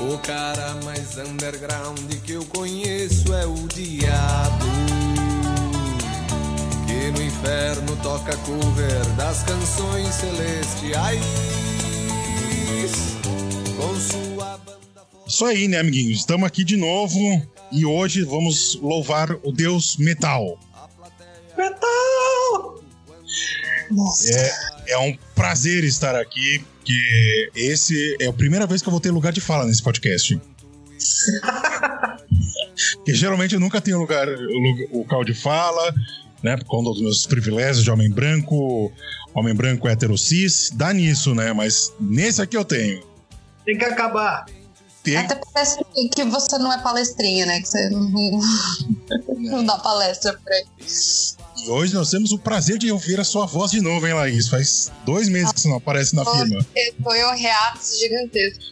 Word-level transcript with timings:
O 0.00 0.18
cara 0.18 0.74
mais 0.84 1.18
underground 1.18 2.10
que 2.24 2.32
eu 2.32 2.44
conheço 2.46 3.32
é 3.34 3.46
o 3.46 3.54
diabo. 3.68 4.66
Que 6.86 7.10
no 7.12 7.22
inferno 7.22 7.96
toca 8.02 8.36
cover 8.38 9.06
das 9.16 9.42
canções 9.42 10.14
celestiais. 10.14 11.20
Com 13.76 13.94
sua 14.00 14.58
banda. 14.58 14.80
Isso 15.26 15.44
aí, 15.44 15.68
né, 15.68 15.78
amiguinhos? 15.78 16.18
Estamos 16.18 16.46
aqui 16.46 16.64
de 16.64 16.76
novo 16.76 17.18
e 17.72 17.84
hoje 17.84 18.22
vamos 18.24 18.78
louvar 18.80 19.32
o 19.42 19.52
deus 19.52 19.96
metal. 19.96 20.58
Metal! 21.56 22.82
Nossa. 23.90 24.30
É, 24.30 24.92
é 24.92 24.98
um 24.98 25.16
prazer 25.34 25.84
estar 25.84 26.14
aqui, 26.14 26.64
que 26.84 27.50
esse 27.54 28.16
é 28.20 28.26
a 28.26 28.32
primeira 28.32 28.66
vez 28.66 28.82
que 28.82 28.88
eu 28.88 28.92
vou 28.92 29.00
ter 29.00 29.10
lugar 29.10 29.32
de 29.32 29.40
fala 29.40 29.66
nesse 29.66 29.82
podcast. 29.82 30.40
Porque 32.96 33.14
geralmente 33.14 33.54
eu 33.54 33.60
nunca 33.60 33.80
tenho 33.80 33.98
lugar, 33.98 34.28
o 34.28 34.98
local 34.98 35.24
de 35.24 35.34
fala, 35.34 35.94
né? 36.42 36.56
Por 36.56 36.64
conta 36.64 36.90
dos 36.90 37.00
meus 37.00 37.26
privilégios 37.26 37.84
de 37.84 37.90
homem 37.90 38.10
branco, 38.10 38.92
homem 39.34 39.54
branco 39.54 39.88
hétero 39.88 40.16
cis, 40.16 40.70
dá 40.74 40.92
nisso, 40.92 41.34
né? 41.34 41.52
Mas 41.52 41.92
nesse 42.00 42.40
aqui 42.40 42.56
eu 42.56 42.64
tenho. 42.64 43.02
Tem 43.64 43.76
que 43.76 43.84
acabar. 43.84 44.46
Tem, 45.02 45.16
Até 45.16 45.40
parece 45.52 45.78
que 46.14 46.24
você 46.24 46.58
não 46.58 46.72
é 46.72 46.82
palestrinha, 46.82 47.46
né? 47.46 47.60
Que 47.60 47.68
você 47.68 47.88
não, 47.88 48.40
não 49.38 49.64
dá 49.64 49.78
palestra 49.78 50.38
pra 50.44 50.56
ele. 50.56 50.66
E 51.64 51.68
hoje 51.68 51.94
nós 51.94 52.10
temos 52.10 52.32
o 52.32 52.38
prazer 52.38 52.78
de 52.78 52.90
ouvir 52.92 53.18
a 53.18 53.24
sua 53.24 53.46
voz 53.46 53.70
de 53.70 53.80
novo, 53.80 54.06
hein, 54.06 54.14
Laís? 54.14 54.48
Faz 54.48 54.90
dois 55.04 55.28
meses 55.28 55.52
que 55.52 55.60
você 55.60 55.68
não 55.68 55.76
aparece 55.76 56.14
na 56.14 56.24
firma. 56.24 56.64
Foi 57.02 57.24
um 57.24 57.34
reato 57.34 57.80
gigantesco. 57.98 58.62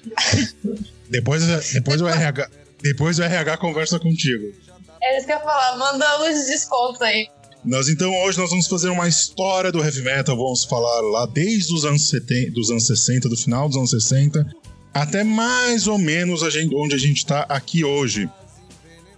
Depois, 1.10 1.42
depois, 1.72 2.02
o 2.02 2.06
RH, 2.06 2.50
depois 2.82 3.18
o 3.18 3.22
RH 3.22 3.56
conversa 3.56 3.98
contigo. 3.98 4.52
É 5.02 5.16
isso 5.16 5.26
que 5.26 5.32
eu 5.32 5.38
ia 5.38 5.42
falar, 5.42 5.78
manda 5.78 6.22
os 6.22 6.46
descontos 6.46 7.00
aí. 7.00 7.26
Nós 7.64 7.88
então 7.88 8.14
hoje 8.24 8.38
nós 8.38 8.50
vamos 8.50 8.66
fazer 8.66 8.90
uma 8.90 9.08
história 9.08 9.72
do 9.72 9.82
heavy 9.82 10.02
metal, 10.02 10.36
vamos 10.36 10.64
falar 10.64 11.00
lá 11.00 11.26
desde 11.26 11.72
os 11.72 11.86
anos 11.86 12.08
70, 12.10 12.52
dos 12.52 12.70
anos 12.70 12.86
60, 12.86 13.28
do 13.28 13.36
final 13.38 13.68
dos 13.68 13.78
anos 13.78 13.90
60, 13.90 14.46
até 14.92 15.22
mais 15.24 15.86
ou 15.86 15.98
menos 15.98 16.42
a 16.42 16.50
gente, 16.50 16.74
onde 16.74 16.94
a 16.94 16.98
gente 16.98 17.18
está 17.18 17.42
aqui 17.48 17.84
hoje. 17.84 18.28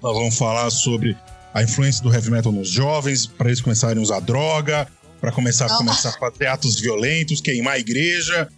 Nós 0.03 0.15
vamos 0.15 0.37
falar 0.37 0.71
sobre 0.71 1.17
a 1.53 1.63
influência 1.63 2.03
do 2.03 2.13
heavy 2.13 2.31
metal 2.31 2.53
nos 2.53 2.69
jovens, 2.69 3.27
para 3.27 3.49
eles 3.49 3.61
começarem 3.61 3.99
a 3.99 4.03
usar 4.03 4.21
droga, 4.21 4.87
para 5.21 5.33
começar 5.33 5.67
a 5.67 5.75
Ah. 5.75 5.77
começar 5.79 6.09
a 6.11 6.19
fazer 6.19 6.47
atos 6.47 6.81
violentos, 6.81 7.41
queimar 7.41 7.75
a 7.75 7.79
igreja. 7.79 8.49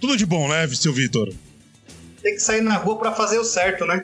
Tudo 0.00 0.16
de 0.16 0.24
bom, 0.24 0.48
né, 0.48 0.66
seu 0.68 0.92
Vitor? 0.92 1.32
Tem 2.22 2.34
que 2.34 2.40
sair 2.40 2.60
na 2.60 2.76
rua 2.76 2.98
pra 2.98 3.12
fazer 3.12 3.38
o 3.38 3.44
certo, 3.44 3.84
né? 3.86 4.02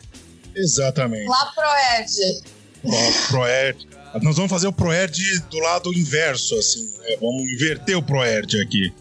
Exatamente. 0.55 1.29
Lá 1.29 1.53
pro 1.55 2.01
Ed. 2.01 2.43
Pro- 2.83 3.29
Proerd. 3.29 3.89
Nós 4.23 4.37
vamos 4.37 4.51
fazer 4.51 4.67
o 4.69 4.73
Proerd 4.73 5.41
do 5.51 5.59
lado 5.59 5.93
inverso, 5.93 6.55
assim, 6.57 6.85
né? 6.99 7.17
Vamos 7.21 7.43
inverter 7.53 7.97
o 7.97 8.03
Proerd 8.03 8.61
aqui. 8.61 8.93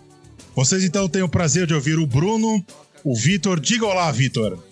Vocês 0.56 0.84
então 0.84 1.08
têm 1.10 1.22
o 1.22 1.30
prazer 1.30 1.66
de 1.68 1.74
ouvir 1.74 1.98
o 2.00 2.06
Bruno, 2.08 2.64
o 3.04 3.16
Vitor. 3.16 3.60
Diga 3.60 3.86
olá, 3.86 4.12
Vitor. 4.12 4.64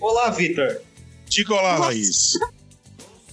Olá, 0.00 0.30
Vitor. 0.30 0.80
Diga 1.28 1.54
olá, 1.54 1.78
Laís. 1.78 2.34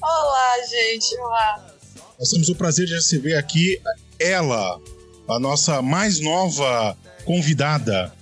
Olá, 0.01 0.57
gente. 0.69 1.17
Olá. 1.19 1.73
Nós 2.19 2.29
temos 2.29 2.49
o 2.49 2.55
prazer 2.55 2.85
de 2.85 2.93
receber 2.93 3.35
aqui 3.35 3.81
ela, 4.19 4.79
a 5.27 5.39
nossa 5.39 5.81
mais 5.81 6.19
nova 6.19 6.95
convidada, 7.25 8.13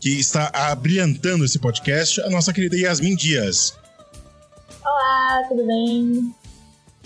que 0.00 0.18
está 0.18 0.50
abrilhantando 0.52 1.44
esse 1.44 1.58
podcast, 1.58 2.20
a 2.20 2.30
nossa 2.30 2.52
querida 2.52 2.76
Yasmin 2.76 3.16
Dias. 3.16 3.74
Olá, 4.82 5.42
tudo 5.48 5.66
bem? 5.66 6.34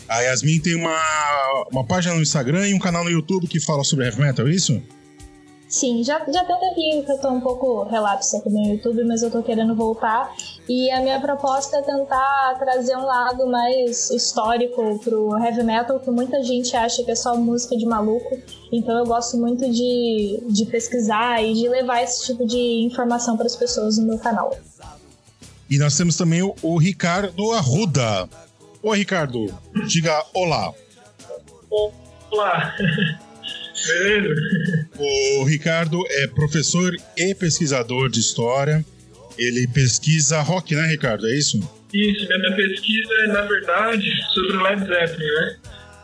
A 0.09 0.21
Yasmin 0.21 0.61
tem 0.61 0.75
uma, 0.75 1.67
uma 1.71 1.85
página 1.85 2.15
no 2.15 2.23
Instagram 2.23 2.69
e 2.69 2.75
um 2.75 2.79
canal 2.79 3.05
no 3.05 3.11
YouTube 3.11 3.49
que 3.49 3.59
fala 3.59 3.83
sobre 3.85 4.05
heavy 4.05 4.21
metal, 4.21 4.47
é 4.47 4.51
isso? 4.51 4.83
Sim, 5.75 6.05
já, 6.05 6.25
já 6.29 6.45
tem 6.45 6.55
um 6.55 6.61
tempinho 6.61 7.05
que 7.05 7.11
eu 7.11 7.19
tô 7.19 7.31
um 7.31 7.41
pouco 7.41 7.83
relapso 7.83 8.37
aqui 8.37 8.49
no 8.49 8.65
YouTube, 8.65 9.03
mas 9.03 9.25
eu 9.25 9.31
tô 9.31 9.43
querendo 9.43 9.75
voltar. 9.75 10.33
E 10.69 10.89
a 10.89 11.01
minha 11.01 11.21
proposta 11.21 11.79
é 11.79 11.83
tentar 11.83 12.55
trazer 12.61 12.97
um 12.97 13.05
lado 13.05 13.45
mais 13.51 14.09
histórico 14.11 15.01
pro 15.01 15.37
heavy 15.37 15.65
metal, 15.65 15.99
que 15.99 16.13
muita 16.13 16.45
gente 16.45 16.77
acha 16.77 17.03
que 17.03 17.11
é 17.11 17.17
só 17.17 17.37
música 17.37 17.77
de 17.77 17.85
maluco. 17.87 18.39
Então 18.71 18.97
eu 18.97 19.05
gosto 19.05 19.37
muito 19.37 19.69
de, 19.69 20.41
de 20.49 20.65
pesquisar 20.67 21.43
e 21.43 21.53
de 21.55 21.69
levar 21.69 22.05
esse 22.05 22.25
tipo 22.25 22.47
de 22.47 22.85
informação 22.87 23.37
para 23.37 23.47
as 23.47 23.57
pessoas 23.57 23.99
no 23.99 24.07
meu 24.07 24.19
canal. 24.21 24.57
E 25.69 25.77
nós 25.77 25.97
temos 25.97 26.17
também 26.17 26.41
o, 26.41 26.55
o 26.63 26.79
Ricardo 26.79 27.51
Arruda. 27.51 28.29
Oi, 28.81 28.99
Ricardo. 28.99 29.53
Diga 29.89 30.25
olá. 30.35 30.73
Olá. 32.31 32.77
Beleza? 33.87 34.35
O 34.99 35.45
Ricardo 35.45 36.03
é 36.09 36.27
professor 36.29 36.95
e 37.17 37.35
pesquisador 37.35 38.09
de 38.09 38.21
história. 38.21 38.85
Ele 39.37 39.67
pesquisa 39.67 40.41
rock, 40.41 40.75
né, 40.75 40.87
Ricardo? 40.87 41.27
É 41.27 41.37
isso? 41.37 41.59
Isso, 41.93 42.27
minha 42.29 42.57
pesquisa 42.57 43.15
é, 43.25 43.27
na 43.29 43.43
verdade, 43.43 44.05
sobre 44.33 44.57
o 44.57 44.63
Led 44.63 44.87
Zeppelin, 44.87 45.27
né? 45.27 45.57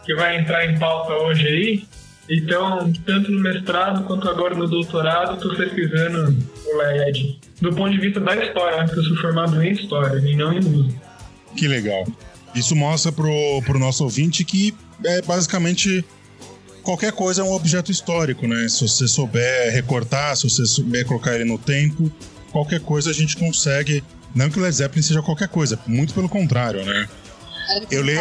Que 0.05 0.15
vai 0.15 0.39
entrar 0.39 0.67
em 0.67 0.79
pauta 0.79 1.13
hoje 1.15 1.47
aí. 1.47 1.85
Então, 2.29 2.93
tanto 3.05 3.31
no 3.31 3.41
mestrado 3.41 4.05
quanto 4.05 4.29
agora 4.29 4.55
no 4.55 4.69
doutorado, 4.69 5.35
estou 5.35 5.57
pesquisando 5.57 6.37
o 6.67 6.77
Led. 6.77 7.41
Do 7.61 7.75
ponto 7.75 7.91
de 7.91 8.01
vista 8.01 8.21
da 8.21 8.37
história, 8.37 8.79
né? 8.79 8.85
Porque 8.85 9.01
eu 9.01 9.05
sou 9.05 9.17
formado 9.17 9.61
em 9.63 9.73
história 9.73 10.19
e 10.19 10.37
não 10.37 10.53
em 10.53 10.61
música. 10.61 11.01
Que 11.57 11.67
legal. 11.67 12.07
Isso 12.55 12.75
mostra 12.75 13.13
pro, 13.13 13.63
pro 13.65 13.79
nosso 13.79 14.05
ouvinte 14.05 14.45
que 14.45 14.75
é 15.05 15.23
basicamente 15.23 16.05
qualquer 16.91 17.13
coisa 17.13 17.43
é 17.43 17.45
um 17.45 17.53
objeto 17.53 17.93
histórico, 17.93 18.49
né? 18.49 18.69
Se 18.69 18.83
você 18.83 19.07
souber 19.07 19.73
recortar, 19.73 20.37
se 20.37 20.43
você 20.49 20.67
souber 20.67 21.07
colocar 21.07 21.37
ele 21.37 21.45
no 21.45 21.57
tempo, 21.57 22.11
qualquer 22.51 22.81
coisa 22.81 23.11
a 23.11 23.13
gente 23.13 23.37
consegue. 23.37 24.03
Não 24.35 24.51
que 24.51 24.59
o 24.59 24.63
Led 24.63 24.75
Zeppelin 24.75 25.03
seja 25.03 25.23
qualquer 25.23 25.49
coisa, 25.49 25.79
muito 25.87 26.13
pelo 26.13 26.29
contrário, 26.29 26.85
né? 26.85 27.09
Eu 27.91 28.03
leio. 28.03 28.21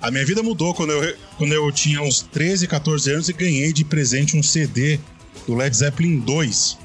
A 0.00 0.10
minha 0.10 0.24
vida 0.24 0.42
mudou 0.42 0.72
quando 0.74 0.90
eu, 0.90 1.16
quando 1.36 1.52
eu 1.52 1.70
tinha 1.72 2.00
uns 2.00 2.22
13, 2.22 2.68
14 2.68 3.12
anos 3.12 3.28
e 3.28 3.32
ganhei 3.32 3.72
de 3.72 3.84
presente 3.84 4.36
um 4.36 4.42
CD 4.42 5.00
do 5.46 5.54
Led 5.54 5.76
Zeppelin 5.76 6.20
2. 6.20 6.78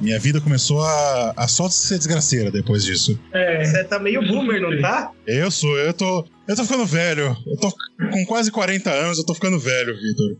Minha 0.00 0.18
vida 0.18 0.40
começou 0.40 0.82
a, 0.82 1.32
a 1.36 1.48
só 1.48 1.68
ser 1.70 1.96
desgraceira 1.98 2.50
depois 2.50 2.84
disso. 2.84 3.18
É, 3.32 3.64
Você 3.64 3.84
tá 3.84 3.98
meio 3.98 4.20
boomer, 4.26 4.60
não 4.60 4.78
tá? 4.80 5.10
Eu 5.26 5.50
sou, 5.50 5.76
eu 5.78 5.92
tô. 5.94 6.26
Eu 6.46 6.54
tô 6.54 6.64
ficando 6.64 6.84
velho. 6.84 7.34
Eu 7.46 7.56
tô 7.56 7.72
com 8.12 8.26
quase 8.26 8.50
40 8.50 8.90
anos, 8.90 9.18
eu 9.18 9.24
tô 9.24 9.34
ficando 9.34 9.58
velho, 9.58 9.94
Vitor. 9.96 10.36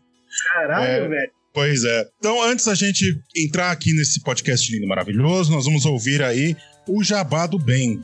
Caralho, 0.53 1.05
É. 1.05 1.09
velho. 1.09 1.31
Pois 1.55 1.84
é. 1.84 2.05
Então, 2.19 2.43
antes 2.43 2.66
da 2.66 2.75
gente 2.75 3.19
entrar 3.34 3.71
aqui 3.71 3.95
nesse 3.95 4.21
podcast 4.22 4.71
lindo 4.71 4.84
e 4.84 4.89
maravilhoso, 4.89 5.50
nós 5.50 5.65
vamos 5.65 5.87
ouvir 5.87 6.22
aí 6.22 6.55
o 6.87 7.03
Jabá 7.03 7.47
do 7.47 7.59
Bem. 7.59 7.99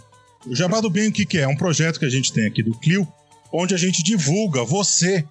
O 0.46 0.56
Jabá 0.56 0.80
do 0.80 0.88
Bem, 0.88 1.08
o 1.08 1.12
que, 1.12 1.26
que 1.26 1.36
é? 1.36 1.42
É 1.42 1.48
um 1.48 1.54
projeto 1.56 1.98
que 1.98 2.06
a 2.06 2.10
gente 2.10 2.32
tem 2.32 2.46
aqui 2.46 2.62
do 2.62 2.72
Clio, 2.80 3.06
onde 3.52 3.74
a 3.74 3.76
gente 3.76 4.02
divulga 4.02 4.64
você 4.64 5.22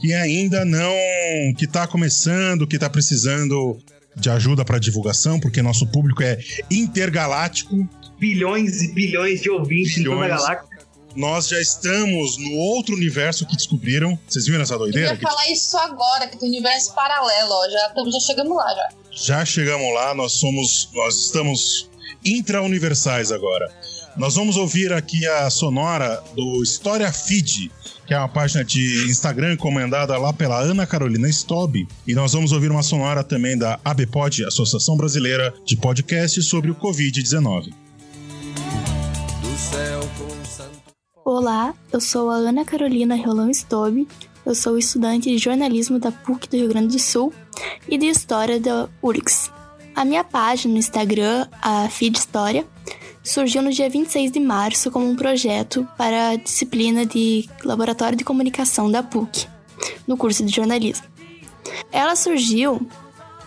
que 0.00 0.14
ainda 0.14 0.64
não. 0.64 0.94
que 1.58 1.66
tá 1.66 1.84
começando, 1.86 2.64
que 2.66 2.78
tá 2.78 2.88
precisando 2.88 3.76
de 4.16 4.30
ajuda 4.30 4.64
para 4.64 4.78
divulgação, 4.78 5.38
porque 5.40 5.60
nosso 5.62 5.86
público 5.86 6.22
é 6.22 6.38
intergaláctico. 6.70 7.88
Bilhões 8.18 8.82
e 8.82 8.92
bilhões 8.92 9.40
de 9.42 9.50
ouvintes 9.50 9.98
em 9.98 10.04
toda 10.04 10.16
a 10.16 10.22
Bilhões. 10.22 10.40
galáxia. 10.42 10.74
Nós 11.16 11.46
já 11.48 11.60
estamos 11.60 12.36
no 12.38 12.52
outro 12.56 12.94
universo 12.96 13.46
que 13.46 13.54
descobriram. 13.54 14.18
Vocês 14.26 14.46
viram 14.46 14.62
essa 14.62 14.74
Eu 14.74 14.78
doideira? 14.80 15.10
ia 15.10 15.16
Que 15.16 15.22
falar 15.22 15.48
isso 15.48 15.76
agora, 15.78 16.26
que 16.26 16.36
tem 16.36 16.48
universo 16.48 16.92
paralelo, 16.94 17.50
ó. 17.52 17.70
Já, 17.70 17.88
tamo- 17.90 18.10
já 18.10 18.18
chegamos 18.20 18.56
lá, 18.56 18.74
já. 18.74 18.88
já 19.12 19.44
chegamos 19.44 19.94
lá, 19.94 20.12
nós 20.14 20.32
somos. 20.32 20.88
Nós 20.92 21.14
estamos 21.26 21.88
intra-universais 22.24 23.30
agora. 23.30 23.70
Nós 24.16 24.36
vamos 24.36 24.56
ouvir 24.56 24.92
aqui 24.92 25.26
a 25.26 25.50
sonora 25.50 26.22
do 26.36 26.62
História 26.62 27.12
Feed, 27.12 27.68
que 28.06 28.14
é 28.14 28.18
uma 28.18 28.28
página 28.28 28.64
de 28.64 29.10
Instagram 29.10 29.56
comandada 29.56 30.16
lá 30.16 30.32
pela 30.32 30.60
Ana 30.60 30.86
Carolina 30.86 31.28
Stob. 31.28 31.84
E 32.06 32.14
nós 32.14 32.32
vamos 32.32 32.52
ouvir 32.52 32.70
uma 32.70 32.84
sonora 32.84 33.24
também 33.24 33.58
da 33.58 33.80
ABPOD, 33.84 34.44
Associação 34.44 34.96
Brasileira 34.96 35.52
de 35.66 35.76
Podcast, 35.76 36.40
sobre 36.44 36.70
o 36.70 36.76
Covid-19. 36.76 37.72
Do 39.42 39.58
céu 39.58 40.00
com 40.16 40.44
santo. 40.44 40.78
Olá, 41.24 41.74
eu 41.92 42.00
sou 42.00 42.30
a 42.30 42.36
Ana 42.36 42.64
Carolina 42.64 43.16
Rolão 43.16 43.52
Stobe, 43.52 44.06
eu 44.46 44.54
sou 44.54 44.78
estudante 44.78 45.28
de 45.28 45.38
jornalismo 45.38 45.98
da 45.98 46.12
PUC 46.12 46.48
do 46.48 46.56
Rio 46.56 46.68
Grande 46.68 46.96
do 46.96 47.02
Sul 47.02 47.34
e 47.88 47.98
de 47.98 48.06
história 48.06 48.60
da 48.60 48.88
URGS. 49.02 49.50
A 49.96 50.04
minha 50.04 50.22
página 50.22 50.72
no 50.72 50.78
Instagram, 50.78 51.48
a 51.60 51.88
Feed 51.88 52.16
História, 52.16 52.64
surgiu 53.24 53.62
no 53.62 53.70
dia 53.70 53.88
26 53.88 54.30
de 54.30 54.38
março 54.38 54.90
como 54.90 55.08
um 55.08 55.16
projeto 55.16 55.88
para 55.96 56.28
a 56.28 56.36
disciplina 56.36 57.06
de 57.06 57.48
Laboratório 57.64 58.16
de 58.16 58.22
Comunicação 58.22 58.90
da 58.90 59.02
PUC, 59.02 59.48
no 60.06 60.16
curso 60.16 60.44
de 60.44 60.54
jornalismo. 60.54 61.06
Ela 61.90 62.14
surgiu 62.14 62.86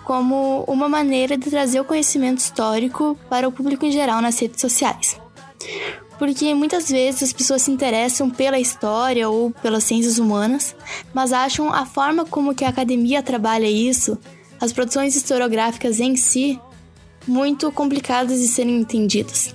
como 0.03 0.63
uma 0.67 0.89
maneira 0.89 1.37
de 1.37 1.49
trazer 1.49 1.79
o 1.79 1.85
conhecimento 1.85 2.39
histórico 2.39 3.17
para 3.29 3.47
o 3.47 3.51
público 3.51 3.85
em 3.85 3.91
geral 3.91 4.19
nas 4.19 4.39
redes 4.39 4.59
sociais. 4.59 5.19
Porque 6.17 6.55
muitas 6.55 6.89
vezes 6.89 7.21
as 7.21 7.33
pessoas 7.33 7.61
se 7.61 7.69
interessam 7.69 8.29
pela 8.29 8.59
história 8.59 9.29
ou 9.29 9.51
pelas 9.61 9.83
ciências 9.83 10.17
humanas, 10.17 10.75
mas 11.13 11.31
acham 11.31 11.71
a 11.71 11.85
forma 11.85 12.25
como 12.25 12.55
que 12.55 12.65
a 12.65 12.69
academia 12.69 13.21
trabalha 13.21 13.69
isso, 13.69 14.17
as 14.59 14.73
produções 14.73 15.15
historiográficas 15.15 15.99
em 15.99 16.15
si, 16.15 16.59
muito 17.27 17.71
complicadas 17.71 18.39
de 18.39 18.47
serem 18.47 18.79
entendidas. 18.79 19.53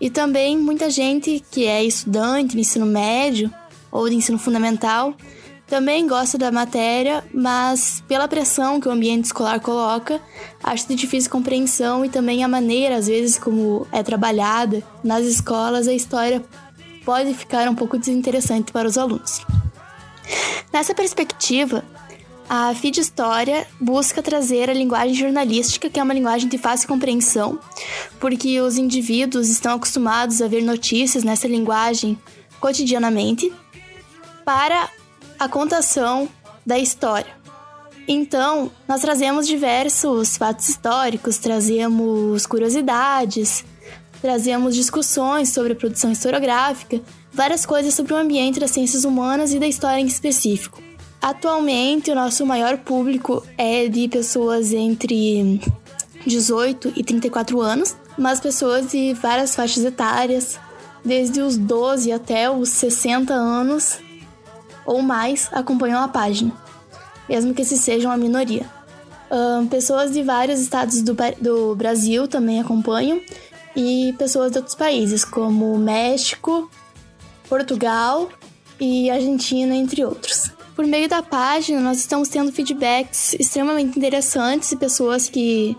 E 0.00 0.10
também 0.10 0.58
muita 0.58 0.90
gente 0.90 1.42
que 1.50 1.66
é 1.66 1.82
estudante 1.84 2.54
de 2.54 2.60
ensino 2.60 2.86
médio 2.86 3.52
ou 3.90 4.08
de 4.08 4.14
ensino 4.14 4.38
fundamental 4.38 5.14
também 5.66 6.06
gosta 6.06 6.38
da 6.38 6.52
matéria, 6.52 7.24
mas 7.34 8.02
pela 8.06 8.28
pressão 8.28 8.80
que 8.80 8.88
o 8.88 8.92
ambiente 8.92 9.24
escolar 9.24 9.58
coloca, 9.58 10.20
acho 10.62 10.86
de 10.86 10.94
difícil 10.94 11.30
compreensão 11.30 12.04
e 12.04 12.08
também 12.08 12.44
a 12.44 12.48
maneira, 12.48 12.96
às 12.96 13.08
vezes, 13.08 13.36
como 13.36 13.86
é 13.90 14.02
trabalhada 14.02 14.82
nas 15.02 15.24
escolas, 15.24 15.88
a 15.88 15.92
história 15.92 16.44
pode 17.04 17.34
ficar 17.34 17.68
um 17.68 17.74
pouco 17.74 17.98
desinteressante 17.98 18.70
para 18.70 18.86
os 18.86 18.96
alunos. 18.96 19.44
Nessa 20.72 20.94
perspectiva, 20.94 21.84
a 22.48 22.72
FID 22.74 22.98
História 22.98 23.66
busca 23.80 24.22
trazer 24.22 24.70
a 24.70 24.74
linguagem 24.74 25.14
jornalística, 25.14 25.90
que 25.90 25.98
é 25.98 26.02
uma 26.02 26.14
linguagem 26.14 26.48
de 26.48 26.58
fácil 26.58 26.88
compreensão, 26.88 27.58
porque 28.20 28.60
os 28.60 28.78
indivíduos 28.78 29.48
estão 29.48 29.74
acostumados 29.74 30.40
a 30.40 30.48
ver 30.48 30.62
notícias 30.62 31.24
nessa 31.24 31.48
linguagem 31.48 32.18
cotidianamente, 32.60 33.52
para 34.44 34.88
a 35.38 35.48
contação 35.48 36.28
da 36.64 36.78
história. 36.78 37.34
Então, 38.08 38.70
nós 38.86 39.00
trazemos 39.00 39.46
diversos 39.46 40.36
fatos 40.36 40.68
históricos, 40.68 41.38
trazemos 41.38 42.46
curiosidades, 42.46 43.64
trazemos 44.22 44.76
discussões 44.76 45.48
sobre 45.48 45.72
a 45.72 45.76
produção 45.76 46.12
historiográfica, 46.12 47.00
várias 47.32 47.66
coisas 47.66 47.92
sobre 47.92 48.14
o 48.14 48.16
ambiente 48.16 48.60
das 48.60 48.70
ciências 48.70 49.04
humanas 49.04 49.52
e 49.52 49.58
da 49.58 49.66
história 49.66 50.00
em 50.00 50.06
específico. 50.06 50.85
Atualmente, 51.20 52.10
o 52.10 52.14
nosso 52.14 52.44
maior 52.46 52.78
público 52.78 53.42
é 53.56 53.88
de 53.88 54.08
pessoas 54.08 54.72
entre 54.72 55.60
18 56.26 56.92
e 56.96 57.02
34 57.02 57.60
anos, 57.60 57.96
mas 58.18 58.40
pessoas 58.40 58.90
de 58.90 59.14
várias 59.14 59.54
faixas 59.54 59.84
etárias, 59.84 60.58
desde 61.04 61.40
os 61.40 61.56
12 61.56 62.12
até 62.12 62.50
os 62.50 62.68
60 62.70 63.32
anos 63.32 63.98
ou 64.84 65.02
mais, 65.02 65.48
acompanham 65.52 66.00
a 66.00 66.08
página, 66.08 66.52
mesmo 67.28 67.52
que 67.52 67.64
se 67.64 67.76
sejam 67.76 68.10
a 68.10 68.16
minoria. 68.16 68.70
Um, 69.28 69.66
pessoas 69.66 70.12
de 70.12 70.22
vários 70.22 70.60
estados 70.60 71.02
do, 71.02 71.16
do 71.40 71.74
Brasil 71.74 72.28
também 72.28 72.60
acompanham, 72.60 73.20
e 73.74 74.14
pessoas 74.16 74.52
de 74.52 74.58
outros 74.58 74.74
países, 74.74 75.24
como 75.24 75.76
México, 75.76 76.70
Portugal 77.46 78.30
e 78.80 79.10
Argentina, 79.10 79.74
entre 79.74 80.02
outros. 80.02 80.50
Por 80.76 80.86
meio 80.86 81.08
da 81.08 81.22
página, 81.22 81.80
nós 81.80 81.98
estamos 81.98 82.28
tendo 82.28 82.52
feedbacks 82.52 83.34
extremamente 83.40 83.98
interessantes 83.98 84.70
e 84.70 84.76
pessoas 84.76 85.26
que 85.26 85.74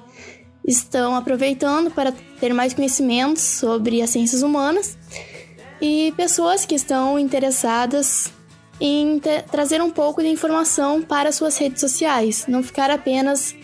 estão 0.66 1.16
aproveitando 1.16 1.92
para 1.92 2.12
ter 2.40 2.52
mais 2.52 2.74
conhecimentos 2.74 3.44
sobre 3.44 4.02
as 4.02 4.10
ciências 4.10 4.42
humanas 4.42 4.98
e 5.80 6.12
pessoas 6.18 6.66
que 6.66 6.74
estão 6.74 7.20
interessadas 7.20 8.34
em 8.82 9.22
trazer 9.52 9.84
um 9.84 9.92
pouco 9.92 10.20
de 10.22 10.30
informação 10.30 11.04
para 11.04 11.32
suas 11.32 11.56
redes 11.60 11.80
sociais, 11.80 12.46
não 12.48 12.64
ficar 12.64 12.90
apenas 12.90 13.56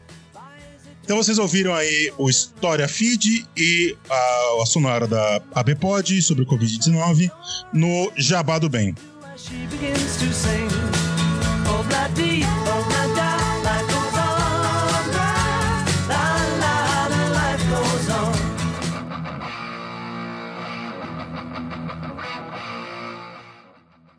Então 1.10 1.20
vocês 1.20 1.38
ouviram 1.40 1.74
aí 1.74 2.12
o 2.16 2.30
História 2.30 2.86
Feed 2.86 3.44
e 3.56 3.96
a, 4.08 4.62
a 4.62 4.64
sonora 4.64 5.08
da 5.08 5.42
ABPOD 5.56 6.22
sobre 6.22 6.44
o 6.44 6.46
Covid-19 6.46 7.28
no 7.72 8.12
Jabá 8.16 8.60
do 8.60 8.68
Bem. 8.68 8.94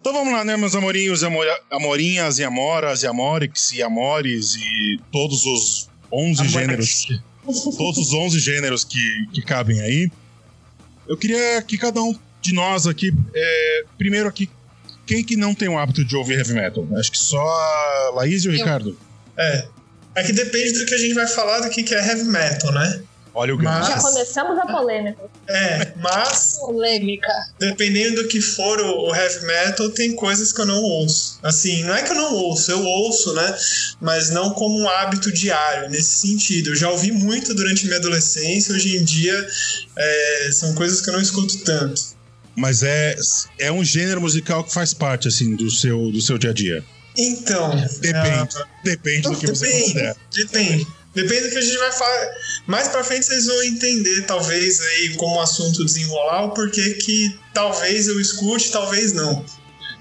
Então 0.01 0.11
vamos 0.11 0.33
lá, 0.33 0.43
né, 0.43 0.57
meus 0.57 0.75
amorinhos, 0.75 1.23
amor, 1.23 1.45
amorinhas 1.71 2.37
e 2.39 2.43
amoras 2.43 3.03
e 3.03 3.07
amorix 3.07 3.71
e 3.71 3.81
amores 3.81 4.55
e 4.55 4.99
todos 5.09 5.45
os 5.45 5.90
11 6.11 6.47
gêneros, 6.47 7.07
todos 7.77 7.97
os 7.97 8.13
11 8.13 8.39
gêneros 8.39 8.83
que, 8.83 9.27
que 9.33 9.41
cabem 9.41 9.81
aí. 9.81 10.11
Eu 11.07 11.17
queria 11.17 11.61
que 11.61 11.77
cada 11.77 12.01
um 12.01 12.15
de 12.41 12.53
nós 12.53 12.87
aqui, 12.87 13.13
é, 13.33 13.83
primeiro 13.97 14.27
aqui, 14.27 14.49
quem 15.05 15.23
que 15.23 15.35
não 15.35 15.53
tem 15.53 15.67
o 15.67 15.77
hábito 15.77 16.05
de 16.05 16.15
ouvir 16.15 16.37
heavy 16.37 16.53
metal? 16.53 16.87
Acho 16.97 17.11
que 17.11 17.17
só 17.17 17.39
a 17.39 18.11
Laís 18.15 18.43
e 18.43 18.47
o 18.47 18.51
Eu. 18.51 18.57
Ricardo. 18.57 18.97
É. 19.37 19.67
É 20.13 20.23
que 20.23 20.33
depende 20.33 20.79
do 20.79 20.85
que 20.85 20.93
a 20.93 20.97
gente 20.97 21.13
vai 21.13 21.27
falar 21.27 21.61
do 21.61 21.69
que 21.69 21.93
é 21.93 22.07
heavy 22.07 22.25
metal, 22.25 22.71
né? 22.73 23.01
Olha 23.33 23.55
o 23.55 23.63
mas... 23.63 23.87
Já 23.87 23.99
começamos 23.99 24.59
a 24.59 24.65
polêmica. 24.65 25.21
É, 25.47 25.93
mas. 25.97 26.57
polêmica. 26.59 27.31
Dependendo 27.59 28.23
do 28.23 28.27
que 28.27 28.41
for 28.41 28.79
o 28.79 29.15
heavy 29.15 29.45
metal, 29.45 29.89
tem 29.91 30.13
coisas 30.15 30.51
que 30.51 30.59
eu 30.59 30.65
não 30.65 30.81
ouço. 30.81 31.39
Assim, 31.41 31.83
não 31.83 31.95
é 31.95 32.03
que 32.03 32.11
eu 32.11 32.15
não 32.15 32.33
ouço, 32.33 32.71
eu 32.71 32.83
ouço, 32.83 33.33
né? 33.33 33.57
Mas 34.01 34.29
não 34.29 34.51
como 34.51 34.77
um 34.77 34.89
hábito 34.89 35.31
diário, 35.31 35.89
nesse 35.89 36.27
sentido. 36.27 36.71
Eu 36.71 36.75
já 36.75 36.89
ouvi 36.89 37.11
muito 37.11 37.53
durante 37.53 37.85
minha 37.85 37.97
adolescência, 37.97 38.75
hoje 38.75 38.97
em 38.97 39.03
dia 39.03 39.47
é, 39.97 40.49
são 40.51 40.73
coisas 40.73 40.99
que 41.01 41.09
eu 41.09 41.13
não 41.13 41.21
escuto 41.21 41.57
tanto. 41.63 42.19
Mas 42.55 42.83
é, 42.83 43.15
é 43.57 43.71
um 43.71 43.83
gênero 43.83 44.19
musical 44.19 44.63
que 44.63 44.73
faz 44.73 44.93
parte, 44.93 45.27
assim, 45.27 45.55
do 45.55 45.71
seu, 45.71 46.11
do 46.11 46.21
seu 46.21 46.37
dia 46.37 46.49
a 46.49 46.53
dia. 46.53 46.83
Então. 47.17 47.69
Depende. 47.99 48.55
Uh, 48.55 48.65
depende 48.83 49.21
do 49.21 49.35
que 49.37 49.47
depende, 49.47 49.57
você 49.57 49.71
considera. 49.71 50.15
Depende. 50.33 50.87
Depende 51.13 51.41
do 51.41 51.49
que 51.49 51.57
a 51.57 51.61
gente 51.61 51.77
vai 51.77 51.91
falar. 51.91 52.29
Mais 52.67 52.87
pra 52.87 53.03
frente 53.03 53.25
vocês 53.25 53.45
vão 53.45 53.63
entender, 53.63 54.21
talvez, 54.21 54.79
aí, 54.79 55.15
como 55.15 55.35
o 55.35 55.41
assunto 55.41 55.83
desenrolar, 55.83 56.45
o 56.45 56.53
porquê 56.53 56.93
que 56.93 57.37
talvez 57.53 58.07
eu 58.07 58.19
escute, 58.19 58.71
talvez 58.71 59.13
não. 59.13 59.45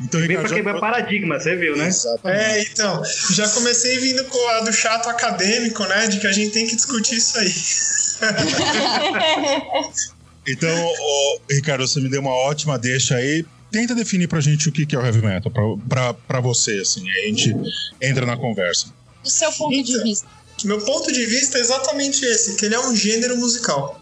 Então, 0.01 0.21
Vem 0.21 0.39
pra 0.39 0.49
quebrar 0.49 0.75
já... 0.75 0.81
paradigma, 0.81 1.39
você 1.39 1.57
viu, 1.57 1.77
né? 1.77 1.89
Exatamente. 1.89 2.43
É, 2.43 2.63
então. 2.63 3.03
Já 3.33 3.49
comecei 3.49 3.99
vindo 3.99 4.25
com 4.25 4.49
a 4.49 4.61
do 4.61 4.73
chato 4.73 5.09
acadêmico, 5.09 5.85
né? 5.85 6.07
De 6.07 6.21
que 6.21 6.27
a 6.27 6.33
gente 6.33 6.53
tem 6.53 6.67
que 6.67 6.75
discutir 6.75 7.17
isso 7.17 7.39
aí. 7.39 7.53
Então, 10.49 10.95
oh, 10.99 11.39
Ricardo, 11.51 11.87
você 11.87 12.01
me 12.01 12.09
deu 12.09 12.21
uma 12.21 12.33
ótima 12.33 12.79
deixa 12.79 13.17
aí. 13.17 13.45
Tenta 13.71 13.95
definir 13.95 14.27
pra 14.27 14.41
gente 14.41 14.69
o 14.69 14.73
que 14.73 14.97
é 14.97 14.99
o 14.99 15.05
heavy 15.05 15.21
metal, 15.21 15.53
pra, 15.53 15.63
pra, 15.89 16.15
pra 16.15 16.41
você, 16.41 16.79
assim. 16.79 17.09
A 17.09 17.27
gente 17.27 17.55
entra 18.01 18.27
na 18.27 18.37
conversa. 18.37 18.87
Do 19.23 19.31
seu 19.31 19.53
ponto 19.53 19.75
então, 19.75 19.99
de 19.99 20.03
vista. 20.03 20.27
Meu 20.67 20.81
ponto 20.81 21.13
de 21.13 21.25
vista 21.27 21.59
é 21.59 21.61
exatamente 21.61 22.25
esse, 22.25 22.57
que 22.57 22.67
ele 22.67 22.75
é 22.75 22.81
um 22.81 22.95
gênero 22.95 23.37
musical. 23.37 24.01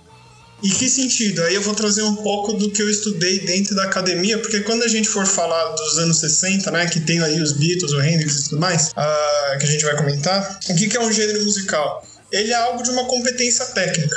Em 0.62 0.70
que 0.70 0.88
sentido? 0.88 1.42
Aí 1.44 1.54
eu 1.54 1.62
vou 1.62 1.74
trazer 1.74 2.02
um 2.02 2.16
pouco 2.16 2.52
do 2.54 2.70
que 2.70 2.82
eu 2.82 2.90
estudei 2.90 3.38
dentro 3.40 3.76
da 3.76 3.84
academia, 3.84 4.38
porque 4.38 4.60
quando 4.60 4.82
a 4.82 4.88
gente 4.88 5.08
for 5.08 5.24
falar 5.24 5.64
dos 5.74 5.98
anos 5.98 6.18
60, 6.18 6.70
né, 6.72 6.86
que 6.86 7.00
tem 7.00 7.22
aí 7.22 7.40
os 7.40 7.52
Beatles, 7.52 7.92
o 7.92 8.02
Hendrix 8.02 8.34
e 8.34 8.44
tudo 8.48 8.60
mais, 8.60 8.88
uh, 8.88 9.58
que 9.58 9.64
a 9.64 9.68
gente 9.70 9.84
vai 9.84 9.96
comentar, 9.96 10.58
o 10.68 10.74
que, 10.74 10.88
que 10.88 10.96
é 10.96 11.00
um 11.00 11.12
gênero 11.12 11.44
musical? 11.44 12.04
Ele 12.32 12.52
é 12.52 12.56
algo 12.56 12.82
de 12.82 12.90
uma 12.90 13.04
competência 13.04 13.66
técnica. 13.66 14.16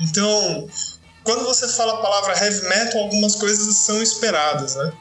Então, 0.00 0.68
quando 1.24 1.44
você 1.44 1.66
fala 1.68 1.94
a 1.94 1.96
palavra 1.96 2.44
heavy 2.44 2.68
metal, 2.68 3.02
algumas 3.02 3.34
coisas 3.34 3.74
são 3.74 4.00
esperadas, 4.00 4.76
né? 4.76 4.92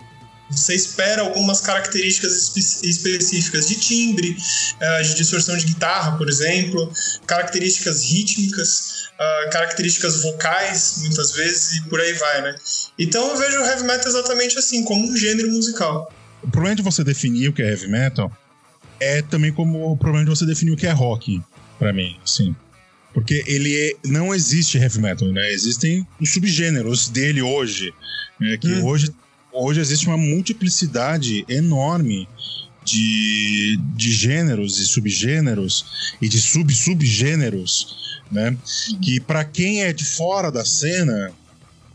Você 0.50 0.74
espera 0.74 1.22
algumas 1.22 1.62
características 1.62 2.52
espe 2.56 2.88
específicas 2.88 3.68
de 3.68 3.76
timbre, 3.76 4.32
uh, 4.32 5.04
de 5.04 5.16
distorção 5.16 5.56
de 5.56 5.66
guitarra, 5.66 6.18
por 6.18 6.28
exemplo, 6.28 6.92
características 7.28 8.04
rítmicas, 8.04 9.10
uh, 9.14 9.50
características 9.52 10.24
vocais, 10.24 10.96
muitas 11.02 11.32
vezes, 11.34 11.78
e 11.78 11.82
por 11.84 12.00
aí 12.00 12.14
vai, 12.14 12.42
né? 12.42 12.56
Então 12.98 13.30
eu 13.30 13.38
vejo 13.38 13.60
o 13.60 13.66
heavy 13.66 13.84
metal 13.84 14.08
exatamente 14.08 14.58
assim, 14.58 14.84
como 14.84 15.08
um 15.08 15.16
gênero 15.16 15.52
musical. 15.52 16.12
O 16.42 16.50
problema 16.50 16.76
de 16.76 16.82
você 16.82 17.04
definir 17.04 17.50
o 17.50 17.54
que 17.54 17.62
é 17.62 17.70
heavy 17.70 17.88
metal 17.88 18.32
é 19.00 19.22
também 19.22 19.54
como 19.54 19.92
o 19.92 19.98
problema 19.98 20.26
de 20.26 20.30
você 20.32 20.46
definir 20.46 20.72
o 20.72 20.78
que 20.78 20.88
é 20.88 20.92
rock, 20.92 21.42
para 21.78 21.94
mim, 21.94 22.18
sim. 22.26 22.56
Porque 23.14 23.44
ele 23.48 23.76
é, 23.76 24.08
não 24.08 24.34
existe 24.34 24.78
heavy 24.78 25.00
metal, 25.00 25.28
né? 25.30 25.52
Existem 25.52 26.06
os 26.20 26.32
subgêneros 26.32 27.10
dele 27.10 27.42
hoje, 27.42 27.94
né? 28.40 28.58
que 28.58 28.72
hum. 28.72 28.86
hoje 28.86 29.14
hoje 29.60 29.80
existe 29.82 30.08
uma 30.08 30.18
multiplicidade 30.18 31.46
enorme 31.48 32.28
de, 32.84 33.80
de 33.96 34.12
gêneros 34.12 34.80
e 34.80 34.86
subgêneros 34.86 36.14
e 36.22 36.28
de 36.28 36.42
sub-subgêneros, 36.42 38.22
né? 38.32 38.58
Que 39.02 39.20
para 39.20 39.44
quem 39.44 39.84
é 39.84 39.94
de 39.94 40.06
fora 40.06 40.52
da 40.52 40.66
cena 40.66 41.32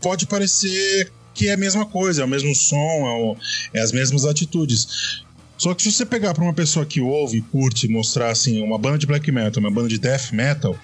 pode 0.01 0.25
parecer 0.25 1.11
que 1.33 1.49
é 1.49 1.53
a 1.53 1.57
mesma 1.57 1.85
coisa, 1.85 2.21
é 2.21 2.25
o 2.25 2.27
mesmo 2.27 2.55
som, 2.55 3.37
é, 3.73 3.79
é 3.79 3.81
as 3.81 3.91
mesmas 3.91 4.25
atitudes. 4.25 5.23
Só 5.57 5.73
que 5.73 5.83
se 5.83 5.91
você 5.91 6.05
pegar 6.05 6.33
para 6.33 6.43
uma 6.43 6.53
pessoa 6.53 6.85
que 6.85 7.01
ouve, 7.01 7.41
curte, 7.41 7.87
mostrar 7.87 8.29
assim 8.29 8.61
uma 8.61 8.77
banda 8.77 8.97
de 8.97 9.05
black 9.05 9.29
metal, 9.31 9.61
uma 9.61 9.71
banda 9.71 9.89
de 9.89 9.97
death 9.97 10.31
metal, 10.31 10.79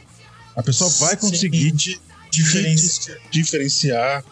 a 0.55 0.63
pessoa 0.63 0.89
vai 0.89 1.15
conseguir 1.15 1.73
Sim. 1.77 1.97
diferenciar, 2.29 3.17
diferenciar 3.31 4.25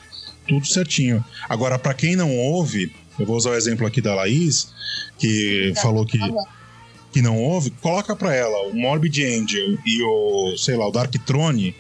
tudo 0.50 0.66
certinho. 0.66 1.24
Agora, 1.48 1.78
para 1.78 1.94
quem 1.94 2.16
não 2.16 2.36
ouve, 2.36 2.92
eu 3.20 3.26
vou 3.26 3.38
usar 3.38 3.52
o 3.52 3.56
exemplo 3.56 3.86
aqui 3.86 4.02
da 4.02 4.16
Laís, 4.16 4.74
que 5.20 5.72
tá, 5.76 5.82
falou 5.82 6.06
que, 6.06 6.18
que 7.14 7.22
não 7.22 7.38
ouve, 7.38 7.70
coloca 7.70 8.16
para 8.16 8.34
ela 8.34 8.68
o 8.68 8.76
Morbid 8.76 9.24
Angel 9.24 9.78
e 9.86 10.02
o, 10.02 10.58
sei 10.58 10.76
lá, 10.76 10.88
o 10.88 10.92
Dark 10.92 11.14
Throne. 11.26 11.76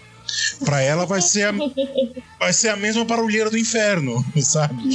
Pra 0.63 0.79
ela 0.79 1.07
vai 1.07 1.23
ser 1.23 1.47
a, 1.47 1.51
vai 2.39 2.53
ser 2.53 2.69
a 2.69 2.75
mesma 2.75 3.03
barulheira 3.03 3.49
do 3.49 3.57
inferno, 3.57 4.23
sabe? 4.43 4.75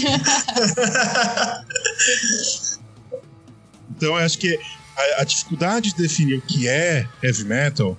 então 3.90 4.10
eu 4.10 4.16
acho 4.16 4.38
que 4.38 4.56
a, 4.96 5.22
a, 5.22 5.24
dificuldade 5.24 5.90
de 5.90 5.96
definir 6.00 6.38
o 6.38 6.42
que 6.42 6.68
é 6.68 7.08
heavy 7.20 7.44
metal, 7.44 7.98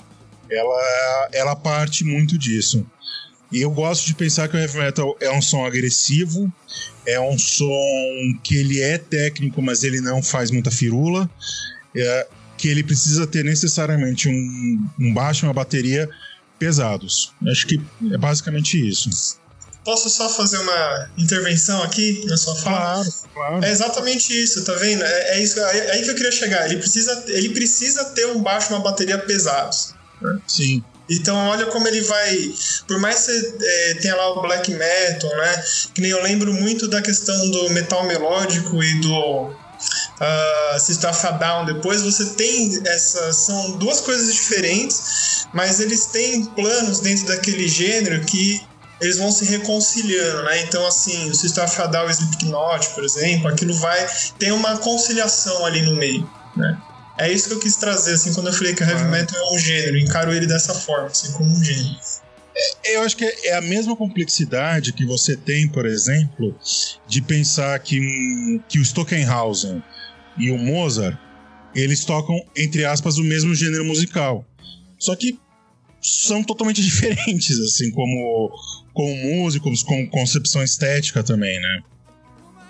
ela, 0.49 1.29
ela 1.33 1.55
parte 1.57 2.05
muito 2.05 2.37
disso. 2.37 2.85
E 3.55 3.61
eu 3.61 3.71
gosto 3.71 4.05
de 4.05 4.13
pensar 4.13 4.49
que 4.49 4.57
o 4.57 4.59
heavy 4.59 4.77
metal 4.77 5.15
é 5.21 5.31
um 5.31 5.41
som 5.41 5.65
agressivo, 5.65 6.51
é 7.07 7.17
um 7.17 7.39
som 7.39 7.71
que 8.43 8.57
ele 8.57 8.81
é 8.81 8.97
técnico, 8.97 9.61
mas 9.61 9.85
ele 9.85 10.01
não 10.01 10.21
faz 10.21 10.51
muita 10.51 10.69
firula, 10.69 11.29
é, 11.95 12.27
que 12.57 12.67
ele 12.67 12.83
precisa 12.83 13.25
ter 13.25 13.45
necessariamente 13.45 14.27
um, 14.27 14.89
um 14.99 15.13
baixo 15.13 15.45
e 15.45 15.47
uma 15.47 15.53
bateria 15.53 16.09
pesados. 16.59 17.31
Acho 17.49 17.65
que 17.65 17.81
é 18.11 18.17
basicamente 18.17 18.77
isso. 18.77 19.39
Posso 19.85 20.09
só 20.09 20.27
fazer 20.27 20.57
uma 20.57 21.09
intervenção 21.17 21.81
aqui 21.81 22.25
na 22.25 22.35
sua 22.35 22.55
fala? 22.57 22.95
Claro, 22.95 23.13
claro. 23.33 23.63
É 23.63 23.71
exatamente 23.71 24.33
isso, 24.33 24.65
tá 24.65 24.73
vendo? 24.73 25.01
É, 25.01 25.37
é 25.37 25.41
isso, 25.41 25.57
é, 25.61 25.77
é 25.77 25.91
aí 25.93 26.03
que 26.03 26.09
eu 26.09 26.15
queria 26.15 26.31
chegar. 26.33 26.65
Ele 26.65 26.75
precisa, 26.75 27.23
ele 27.29 27.49
precisa 27.51 28.03
ter 28.03 28.25
um 28.25 28.41
baixo 28.43 28.73
e 28.73 28.75
uma 28.75 28.83
bateria 28.83 29.17
pesados. 29.17 29.95
Né? 30.21 30.41
Sim. 30.45 30.83
Então 31.09 31.35
olha 31.49 31.65
como 31.67 31.87
ele 31.87 32.01
vai. 32.01 32.53
Por 32.87 32.99
mais 32.99 33.15
que 33.17 33.31
você 33.31 33.57
é, 33.61 33.93
tenha 33.95 34.15
lá 34.15 34.31
o 34.31 34.41
black 34.41 34.71
metal, 34.71 35.29
né? 35.37 35.63
Que 35.93 36.01
nem 36.01 36.11
eu 36.11 36.23
lembro 36.23 36.53
muito 36.53 36.87
da 36.87 37.01
questão 37.01 37.51
do 37.51 37.69
metal 37.69 38.03
melódico 38.05 38.83
e 38.83 39.01
do 39.01 39.55
uh, 40.21 40.79
System 40.79 41.09
of 41.09 41.27
a 41.27 41.31
Down. 41.31 41.65
Depois 41.65 42.01
você 42.01 42.25
tem 42.35 42.81
essas. 42.87 43.35
São 43.35 43.77
duas 43.77 44.01
coisas 44.01 44.33
diferentes, 44.33 45.47
mas 45.53 45.79
eles 45.79 46.07
têm 46.07 46.45
planos 46.45 46.99
dentro 46.99 47.27
daquele 47.27 47.67
gênero 47.67 48.23
que 48.25 48.61
eles 49.01 49.17
vão 49.17 49.31
se 49.31 49.45
reconciliando, 49.45 50.43
né? 50.43 50.61
Então, 50.63 50.85
assim, 50.87 51.29
o 51.29 51.35
System 51.35 51.63
of 51.63 51.81
a 51.81 51.87
Down 51.87 52.09
e 52.09 52.11
Slipknot, 52.11 52.89
por 52.89 53.03
exemplo, 53.03 53.47
aquilo 53.49 53.73
vai. 53.75 54.07
Tem 54.39 54.51
uma 54.51 54.77
conciliação 54.77 55.65
ali 55.65 55.81
no 55.81 55.95
meio, 55.95 56.27
né? 56.55 56.77
É 57.17 57.31
isso 57.31 57.47
que 57.47 57.55
eu 57.55 57.59
quis 57.59 57.77
trazer, 57.77 58.13
assim, 58.13 58.33
quando 58.33 58.47
eu 58.47 58.53
falei 58.53 58.73
que 58.73 58.83
o 58.83 58.89
heavy 58.89 59.05
metal 59.05 59.39
é 59.39 59.55
um 59.55 59.57
gênero, 59.57 59.97
encaro 59.97 60.33
ele 60.33 60.45
dessa 60.45 60.73
forma, 60.73 61.07
assim, 61.07 61.31
como 61.31 61.49
um 61.49 61.63
gênero. 61.63 61.95
É, 62.83 62.95
eu 62.95 63.01
acho 63.01 63.15
que 63.15 63.25
é 63.25 63.55
a 63.55 63.61
mesma 63.61 63.95
complexidade 63.95 64.93
que 64.93 65.05
você 65.05 65.35
tem, 65.35 65.67
por 65.67 65.85
exemplo, 65.85 66.57
de 67.07 67.21
pensar 67.21 67.77
que, 67.79 67.99
um, 67.99 68.59
que 68.67 68.79
o 68.79 68.81
Stockenhausen 68.81 69.83
e 70.37 70.51
o 70.51 70.57
Mozart, 70.57 71.17
eles 71.73 72.03
tocam, 72.05 72.35
entre 72.55 72.85
aspas, 72.85 73.17
o 73.17 73.23
mesmo 73.23 73.53
gênero 73.55 73.83
musical. 73.83 74.45
Só 74.97 75.15
que 75.15 75.37
são 76.01 76.43
totalmente 76.43 76.81
diferentes, 76.83 77.59
assim, 77.59 77.91
como, 77.91 78.51
como 78.93 79.15
músicos, 79.15 79.83
com 79.83 80.07
concepção 80.09 80.63
estética 80.63 81.23
também, 81.23 81.59
né? 81.59 81.81